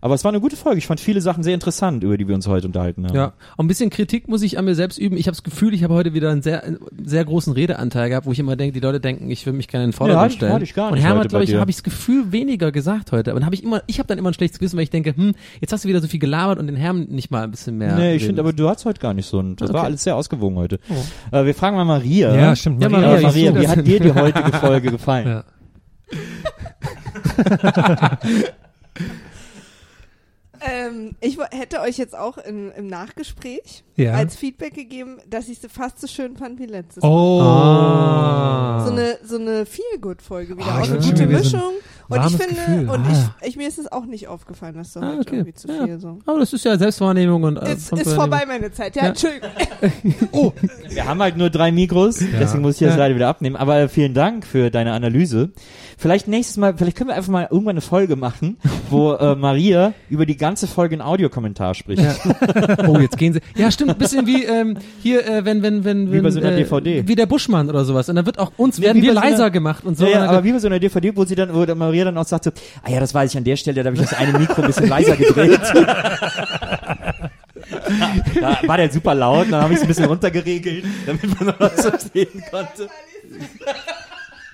aber 0.00 0.14
es 0.14 0.22
war 0.24 0.30
eine 0.30 0.40
gute 0.40 0.56
Folge. 0.56 0.78
Ich 0.78 0.86
fand 0.86 1.00
viele 1.00 1.20
Sachen 1.20 1.42
sehr 1.42 1.54
interessant, 1.54 2.04
über 2.04 2.16
die 2.16 2.28
wir 2.28 2.34
uns 2.34 2.46
heute 2.46 2.66
unterhalten 2.68 3.06
haben. 3.06 3.14
Ja, 3.16 3.32
und 3.56 3.64
ein 3.64 3.68
bisschen 3.68 3.90
Kritik 3.90 4.28
muss 4.28 4.42
ich 4.42 4.58
an 4.58 4.64
mir 4.64 4.74
selbst 4.74 4.98
üben. 4.98 5.16
Ich 5.16 5.26
habe 5.26 5.34
das 5.34 5.42
Gefühl, 5.42 5.74
ich 5.74 5.82
habe 5.82 5.94
heute 5.94 6.14
wieder 6.14 6.30
einen 6.30 6.42
sehr, 6.42 6.62
einen 6.62 6.78
sehr 7.04 7.24
großen 7.24 7.52
Redeanteil 7.52 8.08
gehabt, 8.10 8.26
wo 8.26 8.32
ich 8.32 8.38
immer 8.38 8.54
denke, 8.56 8.72
die 8.72 8.80
Leute 8.80 9.00
denken, 9.00 9.30
ich 9.30 9.44
will 9.46 9.52
mich 9.52 9.66
gerne 9.68 9.84
in 9.84 9.90
den 9.90 9.96
Vordergrund 9.96 10.30
ich- 10.30 10.36
stellen. 10.36 10.52
hatte 10.52 10.64
ich 10.64 10.74
gar 10.74 10.88
und 10.88 10.94
nicht 10.94 11.02
Hermann, 11.02 11.20
heute 11.20 11.28
glaube 11.30 11.44
ich, 11.44 11.54
habe 11.54 11.70
ich 11.70 11.76
das 11.76 11.82
Gefühl 11.82 12.30
weniger 12.40 12.70
gesagt 12.72 13.12
heute. 13.12 13.30
Aber 13.30 13.40
dann 13.40 13.46
habe 13.46 13.54
ich 13.54 13.62
immer, 13.64 13.82
ich 13.86 13.98
habe 13.98 14.06
dann 14.06 14.18
immer 14.18 14.30
ein 14.30 14.34
schlechtes 14.34 14.58
Gewissen, 14.58 14.76
weil 14.76 14.82
ich 14.84 14.90
denke, 14.90 15.14
hm, 15.16 15.32
jetzt 15.60 15.72
hast 15.72 15.84
du 15.84 15.88
wieder 15.88 16.00
so 16.00 16.08
viel 16.08 16.20
gelabert 16.20 16.58
und 16.58 16.66
den 16.66 16.76
Herrn 16.76 17.06
nicht 17.08 17.30
mal 17.30 17.42
ein 17.44 17.50
bisschen 17.50 17.78
mehr. 17.78 17.96
Nee, 17.96 18.16
ich 18.16 18.24
finde, 18.24 18.40
aber 18.42 18.52
du 18.52 18.68
hast 18.68 18.84
heute 18.84 19.00
gar 19.00 19.14
nicht 19.14 19.26
so 19.26 19.40
ein. 19.40 19.56
Das 19.56 19.70
war 19.72 19.80
Okay. 19.80 19.86
alles 19.86 20.02
sehr 20.04 20.14
ausgewogen 20.16 20.56
heute. 20.56 20.78
Äh, 21.32 21.44
wir 21.44 21.54
fragen 21.54 21.76
mal 21.76 21.84
Maria. 21.84 22.34
Ja, 22.36 22.54
stimmt. 22.56 22.82
Ja, 22.82 22.88
Maria, 22.88 23.06
Äh, 23.06 23.10
Maria, 23.22 23.26
was 23.28 23.34
Maria, 23.34 23.60
wie 23.60 23.68
hat 23.68 23.86
dir 23.86 24.00
die 24.00 24.12
heutige 24.12 24.52
Folge 24.52 24.90
gefallen? 24.90 25.26
Ja. 25.28 25.44
Ähm, 30.60 31.16
ich 31.20 31.38
hätte 31.50 31.80
euch 31.80 31.98
jetzt 31.98 32.16
auch 32.16 32.38
in, 32.38 32.70
im 32.72 32.86
Nachgespräch 32.86 33.84
Ja. 33.96 34.12
als 34.12 34.36
Feedback 34.36 34.74
gegeben, 34.74 35.18
dass 35.28 35.48
ich 35.48 35.58
sie 35.58 35.68
fast 35.68 36.00
so 36.00 36.06
schön 36.06 36.36
fand 36.36 36.58
wie 36.58 36.66
letztes 36.66 37.02
Mal. 37.02 37.08
Oh. 37.08 37.40
Ah. 37.42 38.84
So 38.86 38.92
eine, 38.92 39.18
so 39.24 39.36
eine 39.36 39.66
Feel-Good-Folge 39.66 40.56
wieder. 40.56 40.66
Ah, 40.66 40.80
auch 40.82 40.88
eine 40.90 40.98
gute 40.98 41.26
Mischung. 41.26 41.62
Und 42.08 42.24
ich 42.26 42.36
finde, 42.36 42.54
Gefühl. 42.54 42.88
und 42.88 43.04
Ah. 43.04 43.34
ich, 43.42 43.48
ich, 43.48 43.56
mir 43.56 43.66
ist 43.66 43.78
es 43.78 43.90
auch 43.90 44.06
nicht 44.06 44.28
aufgefallen, 44.28 44.76
dass 44.76 44.92
so 44.92 45.00
Ah, 45.00 45.08
heute 45.08 45.20
okay. 45.22 45.36
irgendwie 45.36 45.54
zu 45.54 45.66
Ja. 45.68 45.84
viel 45.84 45.98
so. 45.98 46.18
Aber 46.24 46.38
das 46.38 46.52
ist 46.52 46.64
ja 46.64 46.78
Selbstwahrnehmung 46.78 47.42
und 47.42 47.56
äh, 47.56 47.72
Ist, 47.74 47.92
ist 47.92 48.12
vorbei 48.12 48.44
meine 48.46 48.70
Zeit. 48.70 48.94
Ja, 48.94 49.02
Ja. 49.04 49.08
Entschuldigung. 49.08 49.50
Wir 50.88 51.04
haben 51.06 51.20
halt 51.20 51.36
nur 51.36 51.50
drei 51.50 51.72
Mikros, 51.72 52.18
deswegen 52.18 52.62
muss 52.62 52.74
ich 52.80 52.86
das 52.86 52.90
Ja. 52.96 53.02
leider 53.02 53.16
wieder 53.16 53.28
abnehmen. 53.28 53.56
Aber 53.56 53.88
vielen 53.88 54.14
Dank 54.14 54.46
für 54.46 54.70
deine 54.70 54.92
Analyse. 54.92 55.50
Vielleicht 55.98 56.28
nächstes 56.28 56.58
Mal, 56.58 56.74
vielleicht 56.76 56.96
können 56.96 57.08
wir 57.08 57.16
einfach 57.16 57.32
mal 57.32 57.48
irgendwann 57.50 57.70
eine 57.72 57.80
Folge 57.80 58.16
machen, 58.16 58.58
wo 58.90 59.14
äh, 59.14 59.34
Maria 59.34 59.94
über 60.10 60.26
die 60.26 60.36
ganze 60.36 60.66
Folge 60.66 60.94
einen 60.94 61.00
Audiokommentar 61.02 61.74
spricht. 61.74 62.02
Oh, 62.86 62.98
jetzt 62.98 63.16
gehen 63.16 63.32
sie. 63.32 63.40
Ja, 63.56 63.70
stimmt, 63.70 63.90
ein 63.90 63.98
bisschen 63.98 64.26
wie 64.26 64.44
ähm, 64.44 64.76
hier, 65.02 65.26
äh, 65.26 65.44
wenn, 65.44 65.62
wenn, 65.62 65.84
wenn, 65.84 66.08
Wie 66.08 66.16
wenn 66.16 66.22
bei 66.22 66.30
so 66.30 66.38
einer 66.40 66.52
äh, 66.52 66.56
DVD. 66.56 67.08
Wie 67.08 67.14
der 67.14 67.26
Buschmann 67.26 67.68
oder 67.68 67.84
sowas. 67.84 68.08
Und 68.08 68.16
dann 68.16 68.26
wird 68.26 68.38
auch 68.38 68.52
uns, 68.56 68.80
werden 68.80 68.98
wie 68.98 69.06
wir 69.06 69.14
bei 69.14 69.20
so 69.20 69.26
einer- 69.26 69.30
leiser 69.32 69.50
gemacht 69.50 69.84
und 69.84 69.96
so. 69.98 70.04
Ja, 70.04 70.10
ja, 70.10 70.26
aber 70.28 70.44
wie 70.44 70.52
bei 70.52 70.58
so 70.58 70.66
einer 70.68 70.78
DVD, 70.78 71.16
wo 71.16 71.24
sie 71.24 71.34
dann, 71.34 71.54
wo 71.54 71.64
Maria 71.74 72.04
dann 72.04 72.18
auch 72.18 72.26
sagt 72.26 72.44
so, 72.44 72.50
ah 72.82 72.90
ja, 72.90 73.00
das 73.00 73.14
weiß 73.14 73.32
ich 73.32 73.36
an 73.38 73.44
der 73.44 73.56
Stelle, 73.56 73.82
da 73.82 73.88
habe 73.90 73.96
ich 73.96 74.02
das 74.02 74.14
eine 74.18 74.38
Mikro 74.38 74.62
ein 74.62 74.66
bisschen 74.68 74.88
leiser 74.88 75.16
gedreht. 75.16 75.60
da 78.40 78.58
war 78.66 78.76
der 78.76 78.90
super 78.92 79.14
laut, 79.14 79.46
dann 79.50 79.62
habe 79.62 79.72
ich 79.72 79.78
es 79.78 79.82
ein 79.82 79.88
bisschen 79.88 80.04
runtergeregelt, 80.06 80.84
damit 81.06 81.40
man 81.40 81.48
noch 81.48 81.60
was 81.60 81.82
so 81.82 81.90
sehen 82.12 82.42
konnte. 82.50 82.88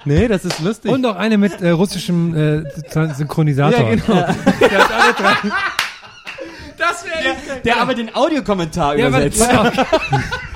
nee, 0.05 0.29
das 0.29 0.45
ist 0.45 0.61
lustig. 0.61 0.91
Und 0.91 1.05
auch 1.07 1.17
eine 1.17 1.39
mit 1.39 1.61
äh, 1.61 1.71
russischem 1.71 2.35
äh, 2.35 3.15
Synchronisator. 3.15 3.81
ja, 3.81 3.95
genau. 3.95 4.27
Das 6.79 7.05
wäre 7.05 7.37
der 7.65 7.81
aber 7.81 7.95
den 7.95 8.15
Audiokommentar 8.15 8.97
Ja, 8.97 9.13
weil, 9.13 9.27
übersetzt. 9.29 9.49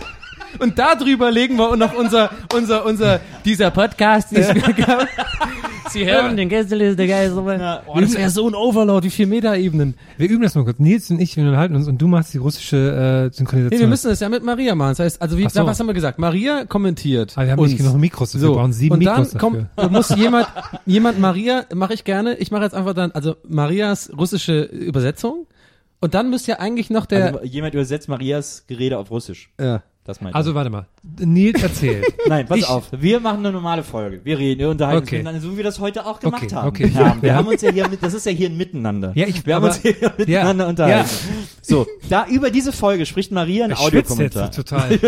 Und 0.59 0.79
darüber 0.79 1.31
legen 1.31 1.57
wir 1.57 1.77
noch 1.77 1.95
unser, 1.95 2.31
unser, 2.55 2.85
unser, 2.87 3.21
dieser 3.45 3.71
Podcast. 3.71 4.33
Ist 4.33 4.53
Sie 5.91 6.05
hören 6.05 6.37
den 6.37 6.49
Gästeliste 6.49 7.07
Geiselmann. 7.07 7.61
Ja. 7.61 7.83
Oh, 7.87 7.99
das 8.01 8.15
wäre 8.17 8.29
so 8.29 8.49
ein 8.49 8.55
Overload, 8.55 9.07
wie 9.07 9.11
viel 9.11 9.27
Metaebenen. 9.27 9.95
wir 10.17 10.29
üben 10.29 10.43
das 10.43 10.55
mal 10.55 10.65
kurz. 10.65 10.79
Nils 10.79 11.11
und 11.11 11.21
ich, 11.21 11.37
wir 11.37 11.45
unterhalten 11.45 11.77
uns 11.77 11.87
und 11.87 11.99
du 12.03 12.09
machst 12.09 12.35
die 12.35 12.39
russische 12.39 12.77
äh, 13.31 13.35
Synchronisation. 13.35 13.71
Nee, 13.79 13.81
wir 13.81 13.89
müssen 13.89 14.09
das 14.09 14.21
ja 14.21 14.29
mit 14.29 14.43
Maria 14.43 14.75
machen. 14.75 14.91
Das 14.91 14.99
heißt, 14.99 15.23
also 15.23 15.39
wie, 15.39 15.49
so. 15.49 15.65
was 15.65 15.79
haben 15.79 15.87
wir 15.87 15.95
gesagt? 15.95 16.19
Maria 16.19 16.65
kommentiert. 16.65 17.33
Aber 17.37 17.47
wir 17.47 17.53
haben 17.53 17.59
uns. 17.61 17.71
nicht 17.71 17.79
genug 17.79 17.97
Mikros, 17.97 18.35
wir 18.35 18.41
So, 18.41 18.55
brauchen 18.55 18.73
sieben 18.73 18.95
und 18.95 18.99
Mikros 18.99 19.31
dann 19.31 19.41
kommt, 19.41 19.57
dafür. 19.57 19.71
da 19.77 19.89
muss 19.89 20.11
jemand, 20.17 20.49
jemand 20.87 21.21
Maria, 21.21 21.65
mache 21.75 21.95
ich 21.95 22.05
gerne. 22.05 22.35
Ich 22.37 22.51
mache 22.51 22.65
jetzt 22.65 22.75
einfach 22.75 22.93
dann, 22.95 23.13
also 23.13 23.37
Marias 23.49 24.11
russische 24.17 24.63
Übersetzung. 24.63 25.47
Und 26.01 26.15
dann 26.15 26.29
müsste 26.31 26.51
ja 26.53 26.59
eigentlich 26.59 26.91
noch 26.91 27.07
der, 27.07 27.27
Also, 27.35 27.45
jemand 27.45 27.75
übersetzt 27.75 28.09
Marias 28.09 28.65
Gerede 28.67 28.99
auf 28.99 29.11
Russisch. 29.11 29.51
ja. 29.61 29.83
Das 30.07 30.21
meint 30.21 30.35
Also 30.37 30.55
warte 30.55 30.71
mal. 30.71 30.87
Nils 31.19 31.61
erzählt. 31.63 32.05
er. 32.07 32.13
Nein, 32.29 32.47
pass 32.47 32.59
ich- 32.59 32.69
auf. 32.69 32.85
Wir 32.93 33.19
machen 33.21 33.41
eine 33.41 33.51
normale 33.53 33.83
Folge. 33.83 34.21
Wir 34.23 34.39
reden, 34.39 34.61
wir 34.61 34.69
unterhalten 34.71 34.99
Okay. 35.03 35.17
uns 35.17 35.25
miteinander, 35.25 35.41
so 35.41 35.53
wie 35.53 35.57
wir 35.57 35.65
das 35.65 35.81
heute 35.81 36.07
auch 36.07 36.21
gemacht 36.21 36.45
Okay, 36.45 36.55
haben. 36.55 36.69
okay. 36.69 36.91
Ja, 36.95 37.17
wir 37.21 37.29
Ja. 37.31 37.35
haben 37.35 37.49
uns 37.49 37.61
ja 37.63 37.73
hier 37.73 37.89
mit, 37.89 38.03
das 38.03 38.15
ist 38.15 38.25
ja 38.27 38.33
hier 38.33 38.49
ein 38.49 38.57
Miteinander. 38.57 39.11
Ja, 39.17 39.27
ich- 39.27 39.45
wir 39.45 39.55
haben 39.57 39.65
aber- 39.65 39.75
uns 39.75 39.83
hier 39.83 39.95
miteinander 40.17 40.65
Ja, 40.65 40.71
unterhalten. 40.71 41.11
So, 41.61 41.87
da 42.09 42.27
über 42.29 42.51
diese 42.51 42.73
Folge 42.73 43.05
spricht 43.05 43.33
Maria 43.33 43.65
einen 43.65 43.73
Ich 43.73 43.79
jetzt 43.81 43.87
Audiokommentar. 43.89 44.51
total. 44.53 44.93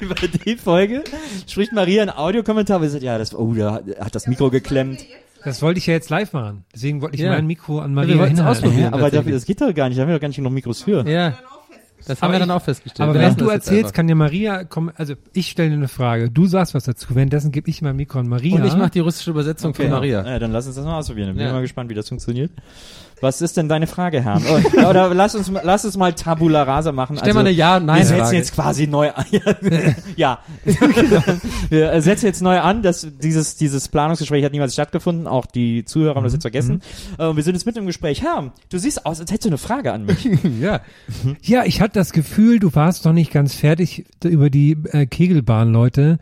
über, 0.00 0.14
die 0.14 0.56
Folge 0.56 1.04
spricht 1.46 1.72
Maria 1.72 2.02
einen 2.02 2.10
Audiokommentar, 2.10 2.80
sie 2.80 2.88
sagt, 2.88 3.02
ja, 3.02 3.18
das, 3.18 3.34
oh, 3.34 3.52
da 3.54 3.80
hat 4.00 4.14
das 4.14 4.26
Mikro 4.26 4.50
geklemmt. 4.50 5.04
Das 5.44 5.62
wollte 5.62 5.78
ich 5.78 5.86
ja 5.86 5.94
jetzt 5.94 6.10
live 6.10 6.34
machen. 6.34 6.64
Deswegen 6.74 7.00
wollte 7.00 7.16
ich 7.16 7.22
Ja. 7.22 7.30
mein 7.30 7.46
Mikro 7.46 7.78
an 7.78 7.92
wir 7.92 7.94
Maria 7.94 8.22
es 8.24 8.28
hinhalten. 8.30 8.46
ausprobieren. 8.46 8.82
Ja, 8.82 8.92
aber 8.92 9.10
dafür, 9.10 9.32
das 9.32 9.46
geht 9.46 9.58
doch 9.60 9.72
gar 9.74 9.88
nicht, 9.88 9.96
da 9.96 10.02
haben 10.02 10.08
wir 10.10 10.16
doch 10.16 10.20
gar 10.20 10.28
nicht 10.28 10.36
genug 10.36 10.52
Mikros 10.52 10.82
für. 10.82 11.06
Ja. 11.08 11.38
Das 12.06 12.20
haben 12.22 12.26
Aber 12.28 12.32
wir 12.34 12.38
dann 12.40 12.48
ich- 12.48 12.54
auch 12.54 12.62
festgestellt. 12.62 13.08
Aber 13.08 13.18
wenn 13.18 13.36
du 13.36 13.48
erzählst, 13.48 13.92
kann 13.94 14.08
ja 14.08 14.14
Maria 14.14 14.64
kommen, 14.64 14.90
also 14.96 15.14
ich 15.32 15.50
stelle 15.50 15.70
dir 15.70 15.76
eine 15.76 15.88
Frage, 15.88 16.30
du 16.30 16.46
sagst 16.46 16.74
was 16.74 16.84
dazu, 16.84 17.14
währenddessen 17.14 17.52
gebe 17.52 17.68
ich 17.70 17.82
mein 17.82 17.96
Mikro 17.96 18.18
an 18.20 18.28
Maria. 18.28 18.56
Und 18.56 18.64
ich 18.64 18.76
mache 18.76 18.90
die 18.90 19.00
russische 19.00 19.30
Übersetzung 19.30 19.70
Okay, 19.70 19.82
von 19.82 19.90
Maria. 19.92 20.26
Ja, 20.26 20.38
dann 20.38 20.52
lass 20.52 20.66
uns 20.66 20.76
das 20.76 20.84
mal 20.84 20.98
ausprobieren. 20.98 21.34
Bin 21.36 21.44
Ja. 21.46 21.52
mal 21.52 21.62
gespannt, 21.62 21.90
wie 21.90 21.94
das 21.94 22.08
funktioniert. 22.08 22.50
Was 23.20 23.42
ist 23.42 23.56
denn 23.56 23.68
deine 23.68 23.86
Frage, 23.86 24.22
Herrn? 24.22 24.42
Oh, 24.48 24.86
oder 24.88 25.12
lass 25.14 25.34
uns, 25.34 25.50
mal- 25.50 25.62
lass 25.64 25.84
uns 25.84 25.96
mal 25.96 26.12
Tabula 26.14 26.62
Rasa 26.62 26.92
machen. 26.92 27.16
Stell 27.18 27.34
mal 27.34 27.40
eine 27.40 27.50
wir 27.50 27.56
Ja-Nein-Frage. 27.56 28.20
setzen 28.24 28.34
jetzt 28.34 28.54
quasi 28.54 28.86
neu 28.86 29.10
an. 29.10 29.24
ja. 30.16 30.38
wir 31.68 31.92
äh, 31.92 32.00
setzen 32.02 32.26
jetzt 32.26 32.42
neu 32.42 32.58
an. 32.60 32.82
dass 32.82 33.06
dieses, 33.22 33.56
dieses 33.56 33.88
Planungsgespräch 33.88 34.44
hat 34.44 34.52
niemals 34.52 34.72
stattgefunden. 34.72 35.26
Auch 35.26 35.46
die 35.46 35.84
Zuhörer 35.84 36.14
haben 36.16 36.24
das 36.24 36.32
jetzt 36.32 36.42
vergessen. 36.42 36.82
Äh, 37.18 37.26
und 37.26 37.36
wir 37.36 37.42
sind 37.42 37.54
jetzt 37.54 37.66
mit 37.66 37.76
im 37.76 37.86
Gespräch. 37.86 38.22
Herr, 38.22 38.52
du 38.70 38.78
siehst 38.78 39.04
aus, 39.06 39.20
als 39.20 39.30
hättest 39.30 39.44
du 39.44 39.48
eine 39.50 39.58
Frage 39.58 39.92
an 39.92 40.06
mich. 40.06 40.28
ja. 40.60 40.80
Ja, 41.42 41.64
ich 41.64 41.80
hatte 41.80 41.94
das 41.94 42.12
Gefühl, 42.12 42.58
du 42.58 42.74
warst 42.74 43.04
noch 43.04 43.12
nicht 43.12 43.32
ganz 43.32 43.54
fertig 43.54 44.06
über 44.24 44.50
die 44.50 44.76
äh, 44.92 45.06
Kegelbahn, 45.06 45.72
Leute. 45.72 46.18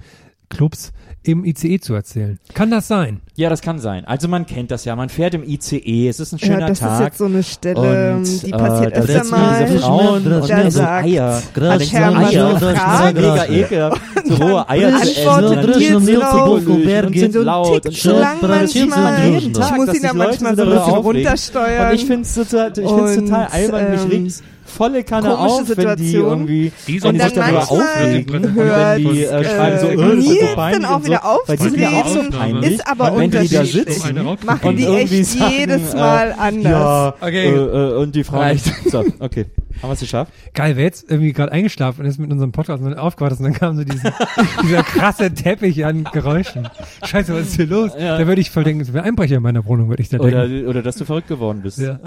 Clubs 0.50 0.92
im 1.22 1.44
ICE 1.44 1.78
zu 1.80 1.94
erzählen. 1.94 2.38
Kann 2.54 2.70
das 2.70 2.88
sein? 2.88 3.20
Ja, 3.34 3.50
das 3.50 3.60
kann 3.60 3.78
sein. 3.78 4.04
Also 4.04 4.28
man 4.28 4.46
kennt 4.46 4.70
das 4.70 4.84
ja. 4.84 4.96
Man 4.96 5.08
fährt 5.08 5.34
im 5.34 5.42
ICE. 5.44 6.08
Es 6.08 6.20
ist 6.20 6.32
ein 6.32 6.38
schöner 6.38 6.60
ja, 6.60 6.68
das 6.68 6.80
Tag. 6.80 7.00
ist 7.00 7.04
jetzt 7.04 7.18
so 7.18 7.24
eine 7.26 7.42
Stelle, 7.42 8.16
und, 8.16 8.46
die 8.46 8.50
passiert 8.50 8.92
äh, 8.94 9.00
öfter 9.00 9.24
mal. 9.24 9.66
diese 9.66 9.78
Frauen 9.80 10.16
und 10.16 10.30
da 10.30 10.40
dann 10.40 10.70
so 10.70 10.82
Eier. 10.82 11.42
Grad 11.54 11.70
Alex, 11.70 11.92
Hermann 11.92 12.24
so 12.24 12.38
Eier. 12.38 12.58
so 12.58 12.66
Das 12.66 13.04
ist 13.04 13.14
mega 13.14 13.46
ekelhaft. 13.46 14.02
So 14.24 14.34
rohe 14.34 14.68
Eier 14.68 14.96
zu 14.96 15.10
essen. 15.10 15.28
Und 15.28 15.74
sind 15.74 16.18
so 16.18 16.54
und 16.54 17.32
So 17.32 17.42
laut. 17.42 17.86
und 17.86 17.94
zu 17.94 18.10
lang 18.10 18.36
manchmal. 18.40 19.34
Ich 19.38 19.52
muss 19.52 19.94
ihn 19.94 20.02
Leute 20.02 20.14
manchmal 20.14 20.56
so 20.56 20.62
ein 20.62 20.70
bisschen 20.70 20.94
runtersteuern. 20.94 21.88
Und 21.88 21.94
ich 21.94 22.04
finde 22.06 22.22
es 22.22 22.34
total, 22.34 23.46
albern. 23.46 23.90
Mich 23.90 24.00
ähm, 24.02 24.08
regt's 24.08 24.42
volle 24.68 25.04
Kanne 25.04 25.28
komische 25.30 25.44
auf, 25.44 25.58
wenn 25.60 25.96
die 25.96 26.06
Situation. 26.08 26.28
irgendwie 26.30 26.72
Die 26.86 27.00
dann 27.00 27.18
sich 27.18 27.32
darüber 27.32 27.52
manchmal 27.58 27.80
aufregen 27.80 28.34
und 28.36 28.54
hört, 28.54 28.96
wenn 29.04 29.12
die 29.12 29.22
äh, 29.24 29.44
schreiben 29.44 29.78
so, 29.80 29.86
äh, 29.86 29.92
äh, 29.92 29.96
so 29.96 30.56
dann 30.56 30.84
auch 30.84 30.96
und 30.96 31.02
so, 31.04 31.08
wieder 31.08 31.22
weil 31.46 31.56
die 31.56 31.62
sind 31.64 31.78
ja 31.80 31.88
auch 31.90 32.08
so 32.08 32.22
peinlich. 32.30 32.70
Ist 32.72 32.86
aber 32.88 33.16
wenn 33.16 33.30
die 33.30 33.36
da 33.36 33.40
unterschiedlich. 33.40 33.98
sitzen 33.98 34.24
Machen 34.46 34.68
und 34.68 34.76
die 34.76 34.86
echt 34.86 35.24
sagen, 35.26 35.52
jedes 35.52 35.94
äh, 35.94 35.96
Mal 35.96 36.34
anders. 36.38 36.64
Ja, 36.72 37.14
Okay. 37.20 37.46
äh, 37.46 37.54
äh, 37.56 37.96
und 37.96 38.14
die 38.14 38.24
Frau. 38.24 38.38
Reicht. 38.38 38.72
So, 38.90 39.04
okay. 39.18 39.46
Haben 39.80 39.90
wir 39.90 39.94
es 39.94 40.00
geschafft? 40.00 40.32
Geil, 40.54 40.76
wer 40.76 40.84
jetzt 40.84 41.08
irgendwie 41.08 41.32
gerade 41.32 41.52
eingeschlafen 41.52 42.04
ist 42.04 42.18
mit 42.18 42.32
unserem 42.32 42.50
Podcast 42.50 42.82
und 42.82 42.90
dann 42.90 42.98
aufgewacht 42.98 43.32
ist 43.32 43.38
und 43.38 43.44
dann 43.44 43.52
kam 43.54 43.76
so 43.76 43.84
diesen, 43.84 44.10
dieser 44.64 44.82
krasse 44.82 45.32
Teppich 45.32 45.84
an 45.86 46.02
Geräuschen. 46.12 46.68
Scheiße, 47.04 47.32
was 47.32 47.42
ist 47.48 47.56
hier 47.56 47.66
los? 47.66 47.92
Da 47.96 48.26
würde 48.26 48.40
ich 48.40 48.50
voll 48.50 48.64
denken, 48.64 48.80
es 48.82 48.92
wäre 48.92 49.04
Einbrecher 49.04 49.36
in 49.36 49.42
meiner 49.42 49.64
Wohnung, 49.66 49.88
würde 49.88 50.02
ich 50.02 50.08
da 50.08 50.18
Oder, 50.18 50.48
denken. 50.48 50.68
oder 50.68 50.82
dass 50.82 50.96
du 50.96 51.04
verrückt 51.04 51.28
geworden 51.28 51.60
bist. 51.62 51.78
Ja. 51.78 52.00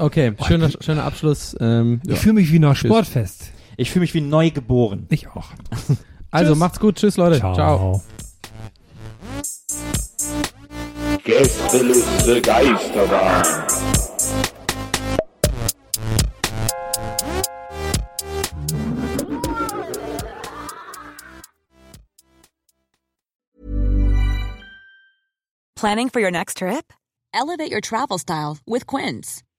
Okay, 0.00 0.32
schöner, 0.46 0.70
schöner 0.80 1.04
Abschluss. 1.04 1.54
Ähm, 1.60 2.00
ja. 2.06 2.14
Ich 2.14 2.20
fühle 2.20 2.34
mich 2.34 2.50
wie 2.50 2.58
nach 2.58 2.74
Sportfest. 2.74 3.52
Ich 3.76 3.90
fühle 3.90 4.00
mich 4.00 4.14
wie 4.14 4.22
neu 4.22 4.50
geboren. 4.50 5.06
Ich 5.10 5.28
auch. 5.28 5.48
Also 6.32 6.54
macht's 6.54 6.78
gut. 6.78 6.94
Tschüss, 6.94 7.16
Leute. 7.16 7.40
Ciao. 7.40 8.00
Gästeliste 11.24 12.40
Geisterbahn. 12.40 13.42
Planning 25.74 26.10
for 26.10 26.20
your 26.20 26.30
next 26.30 26.58
trip? 26.58 26.92
Elevate 27.34 27.72
your 27.72 27.80
travel 27.80 28.18
style 28.18 28.58
with 28.64 28.86
Quince. 28.86 29.42